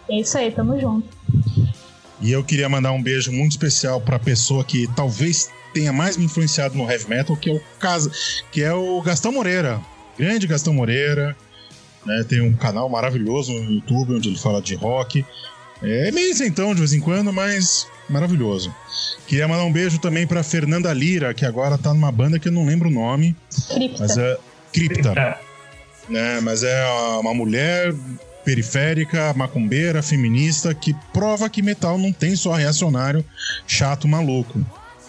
É 0.09 0.21
isso 0.21 0.39
aí, 0.39 0.51
tamo 0.51 0.81
junto. 0.81 1.07
E 2.21 2.33
eu 2.33 2.43
queria 2.43 2.69
mandar 2.69 2.93
um 2.93 3.03
beijo 3.03 3.31
muito 3.31 3.51
especial 3.53 4.01
pra 4.01 4.19
pessoa 4.19 4.65
que 4.65 4.89
talvez 4.97 5.51
tenha 5.75 5.93
mais 5.93 6.17
me 6.17 6.25
influenciado 6.25 6.75
no 6.79 6.91
heavy 6.91 7.07
metal, 7.11 7.37
que 7.37 7.51
é 7.51 7.53
o 7.55 7.61
caso, 7.79 8.11
que 8.51 8.63
é 8.63 8.73
o 8.73 9.03
Gastão 9.03 9.31
Moreira. 9.33 9.79
Grande 10.19 10.47
Gastão 10.47 10.73
Moreira. 10.73 11.37
né, 12.07 12.25
tem 12.27 12.41
um 12.41 12.55
canal 12.55 12.89
maravilhoso 12.89 13.53
no 13.53 13.73
YouTube 13.73 14.15
onde 14.15 14.29
ele 14.31 14.39
fala 14.39 14.63
de 14.63 14.75
rock. 14.77 15.25
É 15.83 16.11
meio 16.13 16.31
isentão 16.31 16.73
de 16.73 16.79
vez 16.79 16.93
em 16.95 17.01
quando, 17.01 17.31
mas 17.33 17.87
maravilhoso. 18.09 18.75
Queria 19.27 19.49
mandar 19.49 19.65
um 19.65 19.73
beijo 19.73 19.99
também 19.99 20.27
pra 20.27 20.43
Fernanda 20.43 20.93
Lira, 20.93 21.35
que 21.35 21.45
agora 21.45 21.77
tá 21.77 21.93
numa 21.93 22.13
banda 22.13 22.39
que 22.39 22.49
eu 22.49 22.53
não 22.53 22.65
lembro 22.65 22.89
o 22.89 22.93
nome. 22.93 23.37
Cripta. 23.73 23.99
Mas 24.01 24.19
é. 24.19 24.39
Cripta. 24.73 25.39
Né, 26.09 26.41
mas 26.41 26.63
é 26.63 26.85
uma 27.21 27.35
mulher 27.35 27.93
periférica, 28.45 29.35
macumbeira, 29.35 30.01
feminista, 30.03 30.73
que 30.73 30.95
prova 31.13 31.51
que 31.51 31.61
metal 31.61 31.99
não 31.99 32.13
tem 32.13 32.37
só 32.37 32.53
reacionário 32.53 33.25
chato 33.67 34.07
maluco. 34.07 34.65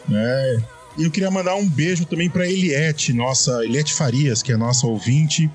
Né? 0.08 0.64
E 0.98 1.04
eu 1.04 1.12
queria 1.12 1.30
mandar 1.30 1.56
um 1.56 1.70
beijo 1.70 2.06
também 2.06 2.28
para 2.28 2.48
Eliette, 2.48 3.14
nossa 3.14 3.64
Eliette 3.64 3.94
Farias, 3.94 4.42
que 4.42 4.52
é 4.52 4.58
nossa 4.58 4.88
ouvinte, 4.88 5.50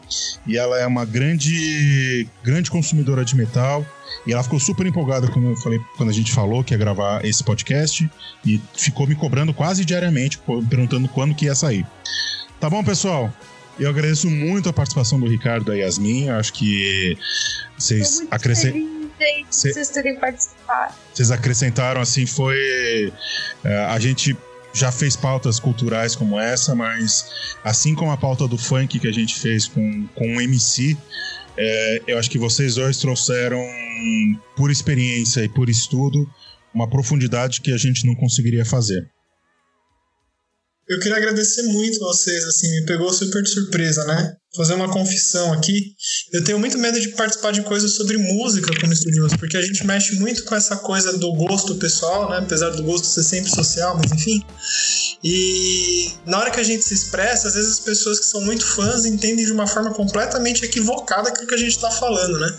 e 0.46 0.56
ela 0.56 0.78
é 0.78 0.86
uma 0.86 1.04
grande, 1.04 2.28
grande 2.44 2.70
consumidora 2.70 3.24
de 3.24 3.36
metal. 3.36 3.84
E 4.24 4.32
ela 4.32 4.42
ficou 4.44 4.60
super 4.60 4.86
empolgada 4.86 5.26
quando 5.26 5.48
eu 5.48 5.56
falei, 5.56 5.80
quando 5.96 6.10
a 6.10 6.12
gente 6.12 6.32
falou 6.32 6.62
que 6.62 6.72
ia 6.72 6.78
gravar 6.78 7.24
esse 7.24 7.42
podcast, 7.42 8.08
e 8.46 8.60
ficou 8.72 9.04
me 9.04 9.16
cobrando 9.16 9.52
quase 9.52 9.84
diariamente, 9.84 10.40
perguntando 10.70 11.08
quando 11.08 11.34
que 11.34 11.46
ia 11.46 11.56
sair. 11.56 11.84
Tá 12.60 12.70
bom, 12.70 12.84
pessoal? 12.84 13.32
Eu 13.80 13.90
agradeço 13.90 14.30
muito 14.30 14.68
a 14.68 14.72
participação 14.72 15.18
do 15.18 15.26
Ricardo 15.26 15.62
e 15.62 15.66
da 15.66 15.74
Yasmin. 15.74 16.26
Eu 16.26 16.36
acho 16.36 16.52
que 16.52 17.18
vocês 17.76 18.22
acrescentaram. 18.30 19.10
Vocês 19.50 19.88
terem 19.88 20.16
participado. 20.16 20.94
Vocês 21.12 21.32
acrescentaram 21.32 22.00
assim, 22.00 22.26
foi. 22.26 23.12
é, 23.64 23.84
a 23.86 23.98
gente 23.98 24.36
já 24.72 24.90
fez 24.90 25.16
pautas 25.16 25.60
culturais 25.60 26.16
como 26.16 26.38
essa, 26.38 26.74
mas 26.74 27.26
assim 27.62 27.94
como 27.94 28.10
a 28.10 28.16
pauta 28.16 28.48
do 28.48 28.56
funk 28.56 28.98
que 28.98 29.08
a 29.08 29.12
gente 29.12 29.38
fez 29.38 29.68
com, 29.68 30.06
com 30.14 30.36
o 30.36 30.40
MC, 30.40 30.96
é, 31.56 32.02
eu 32.06 32.18
acho 32.18 32.30
que 32.30 32.38
vocês 32.38 32.76
dois 32.76 32.96
trouxeram, 32.96 33.62
por 34.56 34.70
experiência 34.70 35.44
e 35.44 35.48
por 35.48 35.68
estudo, 35.68 36.26
uma 36.74 36.88
profundidade 36.88 37.60
que 37.60 37.72
a 37.72 37.76
gente 37.76 38.06
não 38.06 38.14
conseguiria 38.14 38.64
fazer. 38.64 39.08
Eu 40.88 40.98
queria 40.98 41.16
agradecer 41.16 41.62
muito 41.62 41.98
vocês, 42.00 42.44
assim, 42.44 42.80
me 42.80 42.86
pegou 42.86 43.12
super 43.12 43.42
de 43.42 43.50
surpresa, 43.50 44.04
né? 44.04 44.36
Fazer 44.54 44.74
uma 44.74 44.90
confissão 44.90 45.52
aqui. 45.52 45.94
Eu 46.32 46.44
tenho 46.44 46.58
muito 46.58 46.78
medo 46.78 47.00
de 47.00 47.08
participar 47.10 47.52
de 47.52 47.62
coisas 47.62 47.94
sobre 47.94 48.18
música 48.18 48.70
como 48.80 48.92
estudioso, 48.92 49.38
porque 49.38 49.56
a 49.56 49.62
gente 49.62 49.86
mexe 49.86 50.16
muito 50.16 50.44
com 50.44 50.54
essa 50.54 50.76
coisa 50.76 51.16
do 51.16 51.32
gosto 51.34 51.74
pessoal, 51.76 52.30
né? 52.30 52.38
Apesar 52.38 52.70
do 52.70 52.82
gosto 52.82 53.06
ser 53.06 53.22
sempre 53.22 53.50
social, 53.50 53.96
mas 53.96 54.12
enfim. 54.12 54.44
E 55.24 56.10
na 56.26 56.38
hora 56.38 56.50
que 56.50 56.60
a 56.60 56.64
gente 56.64 56.84
se 56.84 56.92
expressa, 56.94 57.48
às 57.48 57.54
vezes 57.54 57.72
as 57.72 57.80
pessoas 57.80 58.18
que 58.18 58.26
são 58.26 58.40
muito 58.42 58.66
fãs 58.66 59.04
entendem 59.04 59.46
de 59.46 59.52
uma 59.52 59.66
forma 59.66 59.94
completamente 59.94 60.64
equivocada 60.64 61.28
aquilo 61.28 61.46
que 61.46 61.54
a 61.54 61.58
gente 61.58 61.76
está 61.76 61.90
falando, 61.90 62.38
né? 62.38 62.58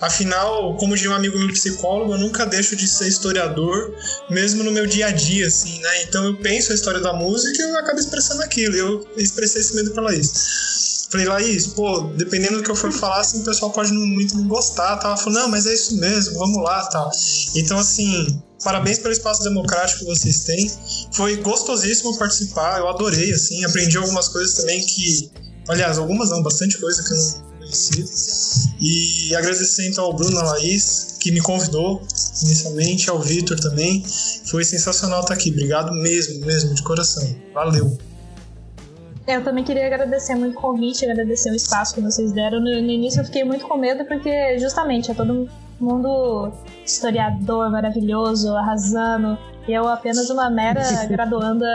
Afinal, 0.00 0.76
como 0.76 0.96
diz 0.96 1.06
um 1.06 1.12
amigo 1.12 1.38
meu 1.38 1.52
psicólogo, 1.52 2.14
eu 2.14 2.18
nunca 2.18 2.46
deixo 2.46 2.76
de 2.76 2.86
ser 2.86 3.08
historiador, 3.08 3.94
mesmo 4.30 4.62
no 4.62 4.70
meu 4.70 4.86
dia 4.86 5.08
a 5.08 5.10
dia, 5.10 5.48
assim, 5.48 5.80
né? 5.80 6.02
Então 6.04 6.24
eu 6.24 6.36
penso 6.36 6.72
a 6.72 6.74
história 6.74 7.00
da 7.00 7.12
música 7.12 7.60
e 7.60 7.62
eu 7.62 7.78
acabo 7.78 7.98
expressando 7.98 8.42
aquilo. 8.42 8.76
Eu 8.76 9.08
expressei 9.16 9.60
esse 9.60 9.74
medo 9.74 9.90
pra 9.90 10.04
Laís. 10.04 11.03
Falei, 11.14 11.28
Laís, 11.28 11.68
pô, 11.68 12.00
dependendo 12.16 12.56
do 12.56 12.64
que 12.64 12.70
eu 12.72 12.74
for 12.74 12.90
falar, 12.90 13.20
assim, 13.20 13.40
o 13.40 13.44
pessoal 13.44 13.70
pode 13.70 13.92
não, 13.92 14.04
muito 14.04 14.36
não 14.36 14.48
gostar, 14.48 14.96
tá? 14.96 15.06
Ela 15.06 15.16
falou, 15.16 15.38
não, 15.38 15.48
mas 15.48 15.64
é 15.64 15.72
isso 15.72 15.96
mesmo, 15.98 16.36
vamos 16.36 16.60
lá, 16.60 16.84
tal. 16.86 17.08
Então, 17.54 17.78
assim, 17.78 18.42
parabéns 18.64 18.98
pelo 18.98 19.12
espaço 19.12 19.44
democrático 19.44 20.00
que 20.00 20.06
vocês 20.06 20.40
têm. 20.40 20.68
Foi 21.12 21.36
gostosíssimo 21.36 22.18
participar, 22.18 22.80
eu 22.80 22.88
adorei, 22.88 23.30
assim, 23.30 23.64
aprendi 23.64 23.96
algumas 23.96 24.26
coisas 24.26 24.56
também 24.56 24.84
que. 24.84 25.30
Aliás, 25.68 25.98
algumas 25.98 26.30
não, 26.30 26.42
bastante 26.42 26.78
coisa 26.78 27.00
que 27.04 27.12
eu 27.12 27.16
não 27.16 27.58
conhecia. 27.60 28.04
E 28.80 29.36
agradecer 29.36 29.86
então 29.86 30.06
ao 30.06 30.16
Bruno, 30.16 30.36
à 30.40 30.42
Laís, 30.42 31.14
que 31.20 31.30
me 31.30 31.40
convidou 31.40 32.02
inicialmente, 32.42 33.08
ao 33.08 33.22
Vitor 33.22 33.60
também. 33.60 34.04
Foi 34.46 34.64
sensacional 34.64 35.20
estar 35.20 35.34
aqui. 35.34 35.50
Obrigado 35.50 35.92
mesmo, 35.92 36.44
mesmo, 36.44 36.74
de 36.74 36.82
coração. 36.82 37.24
Valeu. 37.54 37.96
Eu 39.26 39.42
também 39.42 39.64
queria 39.64 39.86
agradecer 39.86 40.34
muito 40.34 40.58
o 40.58 40.60
convite, 40.60 41.04
agradecer 41.08 41.50
o 41.50 41.54
espaço 41.54 41.94
que 41.94 42.00
vocês 42.02 42.30
deram. 42.32 42.58
No, 42.60 42.66
no 42.66 42.90
início 42.90 43.20
eu 43.20 43.24
fiquei 43.24 43.42
muito 43.42 43.66
com 43.66 43.76
medo, 43.78 44.04
porque 44.04 44.58
justamente 44.58 45.10
é 45.10 45.14
todo 45.14 45.48
mundo 45.80 46.52
historiador 46.84 47.70
maravilhoso, 47.70 48.54
arrasando. 48.54 49.38
E 49.66 49.72
eu 49.72 49.88
apenas 49.88 50.28
uma 50.28 50.50
mera 50.50 50.82
graduanda, 51.08 51.66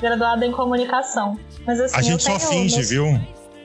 graduada 0.00 0.46
em 0.46 0.52
comunicação. 0.52 1.36
Mas 1.66 1.80
assim, 1.80 1.96
A 1.96 2.02
gente 2.02 2.22
só 2.22 2.38
finge, 2.38 2.76
meus- 2.76 2.88
viu? 2.90 3.04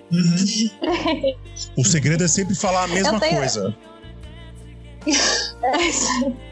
O 1.77 1.83
segredo 1.83 2.23
é 2.23 2.27
sempre 2.27 2.55
falar 2.55 2.85
a 2.85 2.87
mesma 2.87 3.19
tenho- 3.19 3.37
coisa. 3.37 3.75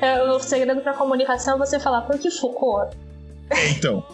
É, 0.00 0.22
o 0.30 0.38
segredo 0.38 0.80
pra 0.80 0.94
comunicação 0.94 1.56
é 1.56 1.58
você 1.58 1.80
falar 1.80 2.02
por 2.02 2.16
que 2.18 2.30
Foucault? 2.30 2.96
Então, 3.76 4.04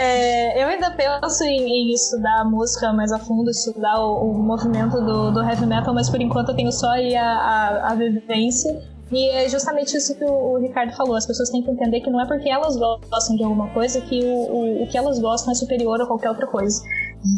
É, 0.00 0.62
eu 0.62 0.68
ainda 0.68 0.92
penso 0.92 1.42
em, 1.42 1.90
em 1.90 1.92
estudar 1.92 2.44
música 2.44 2.92
mais 2.92 3.10
a 3.10 3.18
fundo, 3.18 3.50
estudar 3.50 3.98
o, 4.00 4.30
o 4.30 4.38
movimento 4.38 5.00
do, 5.00 5.32
do 5.32 5.42
heavy 5.42 5.66
metal, 5.66 5.92
mas 5.92 6.08
por 6.08 6.20
enquanto 6.20 6.50
eu 6.50 6.54
tenho 6.54 6.70
só 6.70 6.90
aí 6.90 7.16
a, 7.16 7.26
a, 7.26 7.92
a 7.92 7.94
vivência. 7.96 8.80
E 9.10 9.28
é 9.30 9.48
justamente 9.48 9.96
isso 9.96 10.14
que 10.16 10.24
o, 10.24 10.52
o 10.52 10.58
Ricardo 10.58 10.94
falou: 10.94 11.16
as 11.16 11.26
pessoas 11.26 11.50
têm 11.50 11.64
que 11.64 11.70
entender 11.72 12.00
que 12.00 12.10
não 12.10 12.20
é 12.20 12.26
porque 12.26 12.48
elas 12.48 12.76
gostam 12.76 13.36
de 13.36 13.42
alguma 13.42 13.70
coisa 13.70 14.00
que 14.02 14.22
o, 14.22 14.52
o, 14.52 14.82
o 14.84 14.86
que 14.86 14.96
elas 14.96 15.18
gostam 15.18 15.50
é 15.50 15.54
superior 15.56 16.00
a 16.00 16.06
qualquer 16.06 16.28
outra 16.28 16.46
coisa. 16.46 16.80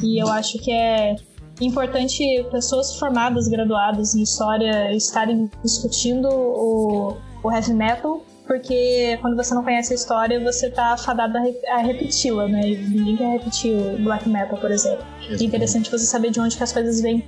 E 0.03 0.23
eu 0.23 0.29
acho 0.29 0.59
que 0.59 0.71
é 0.71 1.17
importante 1.63 2.23
pessoas 2.51 2.99
formadas, 2.99 3.49
graduadas 3.49 4.15
em 4.15 4.23
história, 4.23 4.95
estarem 4.95 5.51
discutindo 5.63 6.29
o, 6.29 7.17
o 7.43 7.53
heavy 7.53 7.73
metal, 7.73 8.23
porque 8.51 9.17
quando 9.21 9.37
você 9.37 9.55
não 9.55 9.63
conhece 9.63 9.93
a 9.93 9.95
história, 9.95 10.41
você 10.41 10.69
tá 10.69 10.97
fadado 10.97 11.39
a, 11.39 11.41
re- 11.41 11.67
a 11.69 11.77
repeti-la, 11.77 12.49
né? 12.49 12.61
E 12.69 12.79
ninguém 12.79 13.17
quer 13.17 13.31
repetir 13.35 13.73
o 13.73 13.97
black 14.03 14.29
metal, 14.29 14.59
por 14.59 14.73
exemplo. 14.73 15.07
É 15.31 15.45
interessante 15.45 15.89
você 15.89 16.05
saber 16.05 16.33
de 16.33 16.41
onde 16.41 16.57
que 16.57 16.63
as 16.65 16.73
coisas 16.73 17.01
vêm. 17.01 17.25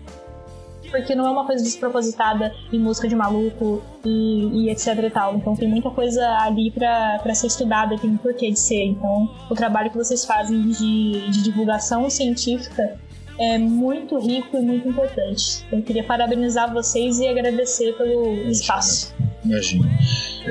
Porque 0.91 1.15
não 1.15 1.25
é 1.25 1.31
uma 1.31 1.47
coisa 1.47 1.63
despropositada 1.63 2.53
em 2.73 2.79
música 2.81 3.07
de 3.07 3.15
maluco 3.15 3.81
e, 4.05 4.65
e 4.65 4.71
etc 4.71 4.99
e 4.99 5.11
tal. 5.11 5.37
Então 5.37 5.55
tem 5.55 5.69
muita 5.69 5.91
coisa 5.91 6.29
ali 6.41 6.73
pra, 6.73 7.21
pra 7.23 7.33
ser 7.37 7.47
estudada, 7.47 7.97
tem 7.97 8.11
um 8.11 8.17
porquê 8.17 8.51
de 8.51 8.59
ser. 8.59 8.83
Então 8.87 9.33
o 9.49 9.55
trabalho 9.55 9.93
que 9.93 9.97
vocês 9.97 10.25
fazem 10.25 10.71
de, 10.71 11.31
de 11.31 11.41
divulgação 11.45 12.11
científica 12.11 12.99
é 13.39 13.59
muito 13.59 14.19
rico 14.19 14.57
e 14.57 14.61
muito 14.61 14.89
importante. 14.89 15.65
Eu 15.71 15.83
queria 15.83 16.03
parabenizar 16.03 16.75
vocês 16.75 17.21
e 17.21 17.29
agradecer 17.29 17.97
pelo 17.97 18.33
espaço. 18.51 19.15
Imagina. 19.45 19.89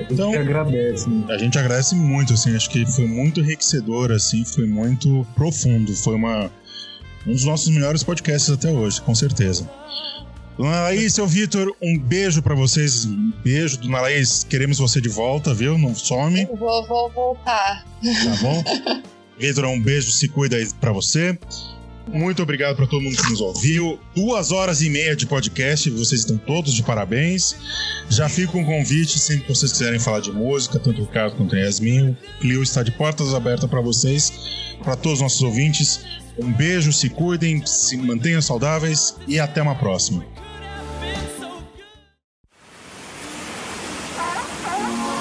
Então, 0.10 0.34
agradece. 0.34 1.08
a 1.30 1.38
gente 1.38 1.58
agradece 1.58 1.96
muito, 1.96 2.34
assim, 2.34 2.56
acho 2.56 2.70
que 2.70 2.86
foi 2.86 3.08
muito 3.08 3.40
enriquecedor, 3.40 4.12
assim, 4.12 4.44
foi 4.46 4.66
muito 4.66 5.26
profundo, 5.36 5.96
foi 5.96 6.16
uma 6.16 6.52
um 7.26 7.34
dos 7.34 7.44
nossos 7.44 7.70
melhores 7.70 8.04
podcasts 8.04 8.50
até 8.50 8.70
hoje, 8.70 9.02
com 9.02 9.14
certeza. 9.14 9.70
Dona 10.58 10.82
Laís, 10.82 11.14
seu 11.14 11.26
Vitor, 11.26 11.74
um 11.82 11.98
beijo 11.98 12.42
pra 12.42 12.54
vocês, 12.54 13.06
um 13.06 13.32
beijo. 13.44 13.78
Dona 13.80 14.02
Laís, 14.02 14.44
queremos 14.44 14.78
você 14.78 15.00
de 15.00 15.10
volta, 15.10 15.54
viu? 15.54 15.78
Não 15.78 15.96
some, 15.96 16.46
Vou, 16.46 16.86
vou 16.88 17.10
voltar. 17.12 17.86
tá 18.02 18.36
bom? 18.42 18.64
Vitor, 19.40 19.66
um 19.66 19.82
beijo, 19.82 20.12
se 20.12 20.28
cuida 20.28 20.58
aí 20.58 20.68
pra 20.80 20.92
você. 20.92 21.38
Muito 22.14 22.44
obrigado 22.44 22.76
pra 22.76 22.86
todo 22.86 23.02
mundo 23.02 23.16
que 23.16 23.30
nos 23.30 23.40
ouviu. 23.40 23.98
Duas 24.14 24.52
horas 24.52 24.82
e 24.82 24.90
meia 24.90 25.16
de 25.16 25.26
podcast, 25.26 25.90
vocês 25.92 26.22
estão 26.22 26.38
todos 26.38 26.74
de 26.74 26.84
parabéns. 26.84 27.56
Já 28.10 28.28
fica 28.28 28.58
um 28.58 28.66
convite, 28.66 29.18
sempre 29.18 29.44
que 29.44 29.56
vocês 29.56 29.72
quiserem 29.72 30.00
falar 30.00 30.20
de 30.20 30.32
música, 30.32 30.78
tanto 30.78 31.02
o 31.02 31.06
Ricardo 31.06 31.38
quanto 31.38 31.56
a 31.56 31.60
Yasmin. 31.60 32.10
O 32.10 32.18
Clio 32.42 32.62
está 32.62 32.84
de 32.84 32.92
portas 32.92 33.34
abertas 33.34 33.70
pra 33.70 33.80
vocês, 33.80 34.34
pra 34.84 34.98
todos 34.98 35.20
os 35.20 35.22
nossos 35.22 35.42
ouvintes. 35.42 36.02
Um 36.38 36.52
beijo, 36.52 36.92
se 36.92 37.10
cuidem, 37.10 37.66
se 37.66 37.96
mantenham 37.96 38.42
saudáveis 38.42 39.16
e 39.26 39.40
até 39.40 39.62
uma 39.62 39.76
próxima. 39.76 40.26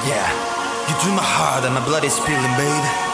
Yeah, 0.06 0.32
you 0.88 0.96
drew 1.02 1.12
my 1.12 1.22
heart 1.22 1.64
and 1.64 1.72
my 1.72 1.80
blood 1.86 2.04
is 2.04 2.12
spilling, 2.14 2.56
babe. 2.56 3.09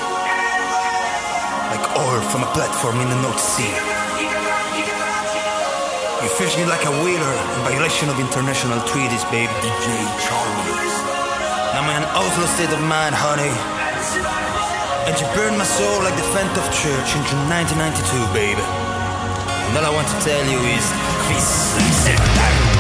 Oil 1.96 2.20
from 2.28 2.44
a 2.44 2.50
platform 2.52 3.00
in 3.00 3.08
the 3.08 3.16
North 3.24 3.40
Sea. 3.40 3.72
You 6.20 6.28
fish 6.28 6.52
me 6.60 6.68
like 6.68 6.84
a 6.84 6.92
whaler 7.00 7.34
in 7.56 7.60
violation 7.64 8.10
of 8.12 8.20
international 8.20 8.84
treaties, 8.84 9.24
babe. 9.32 9.48
DJ 9.64 9.88
Charles. 10.20 10.92
Now 11.72 11.80
I'm 11.80 11.88
in 11.96 12.04
an 12.04 12.08
Oslo 12.12 12.44
state 12.52 12.68
of 12.68 12.82
mind, 12.84 13.14
honey. 13.16 13.48
And 15.08 15.16
you 15.16 15.24
burned 15.32 15.56
my 15.56 15.64
soul 15.64 16.02
like 16.04 16.16
the 16.20 16.28
Fent 16.36 16.52
of 16.60 16.68
Church 16.68 17.16
in 17.16 17.24
June 17.32 17.48
1992, 17.48 18.28
babe. 18.36 18.60
And 18.60 19.80
all 19.80 19.88
I 19.88 19.92
want 19.96 20.08
to 20.12 20.18
tell 20.20 20.44
you 20.44 20.60
is, 20.76 20.84
Hypothermia, 21.32 22.75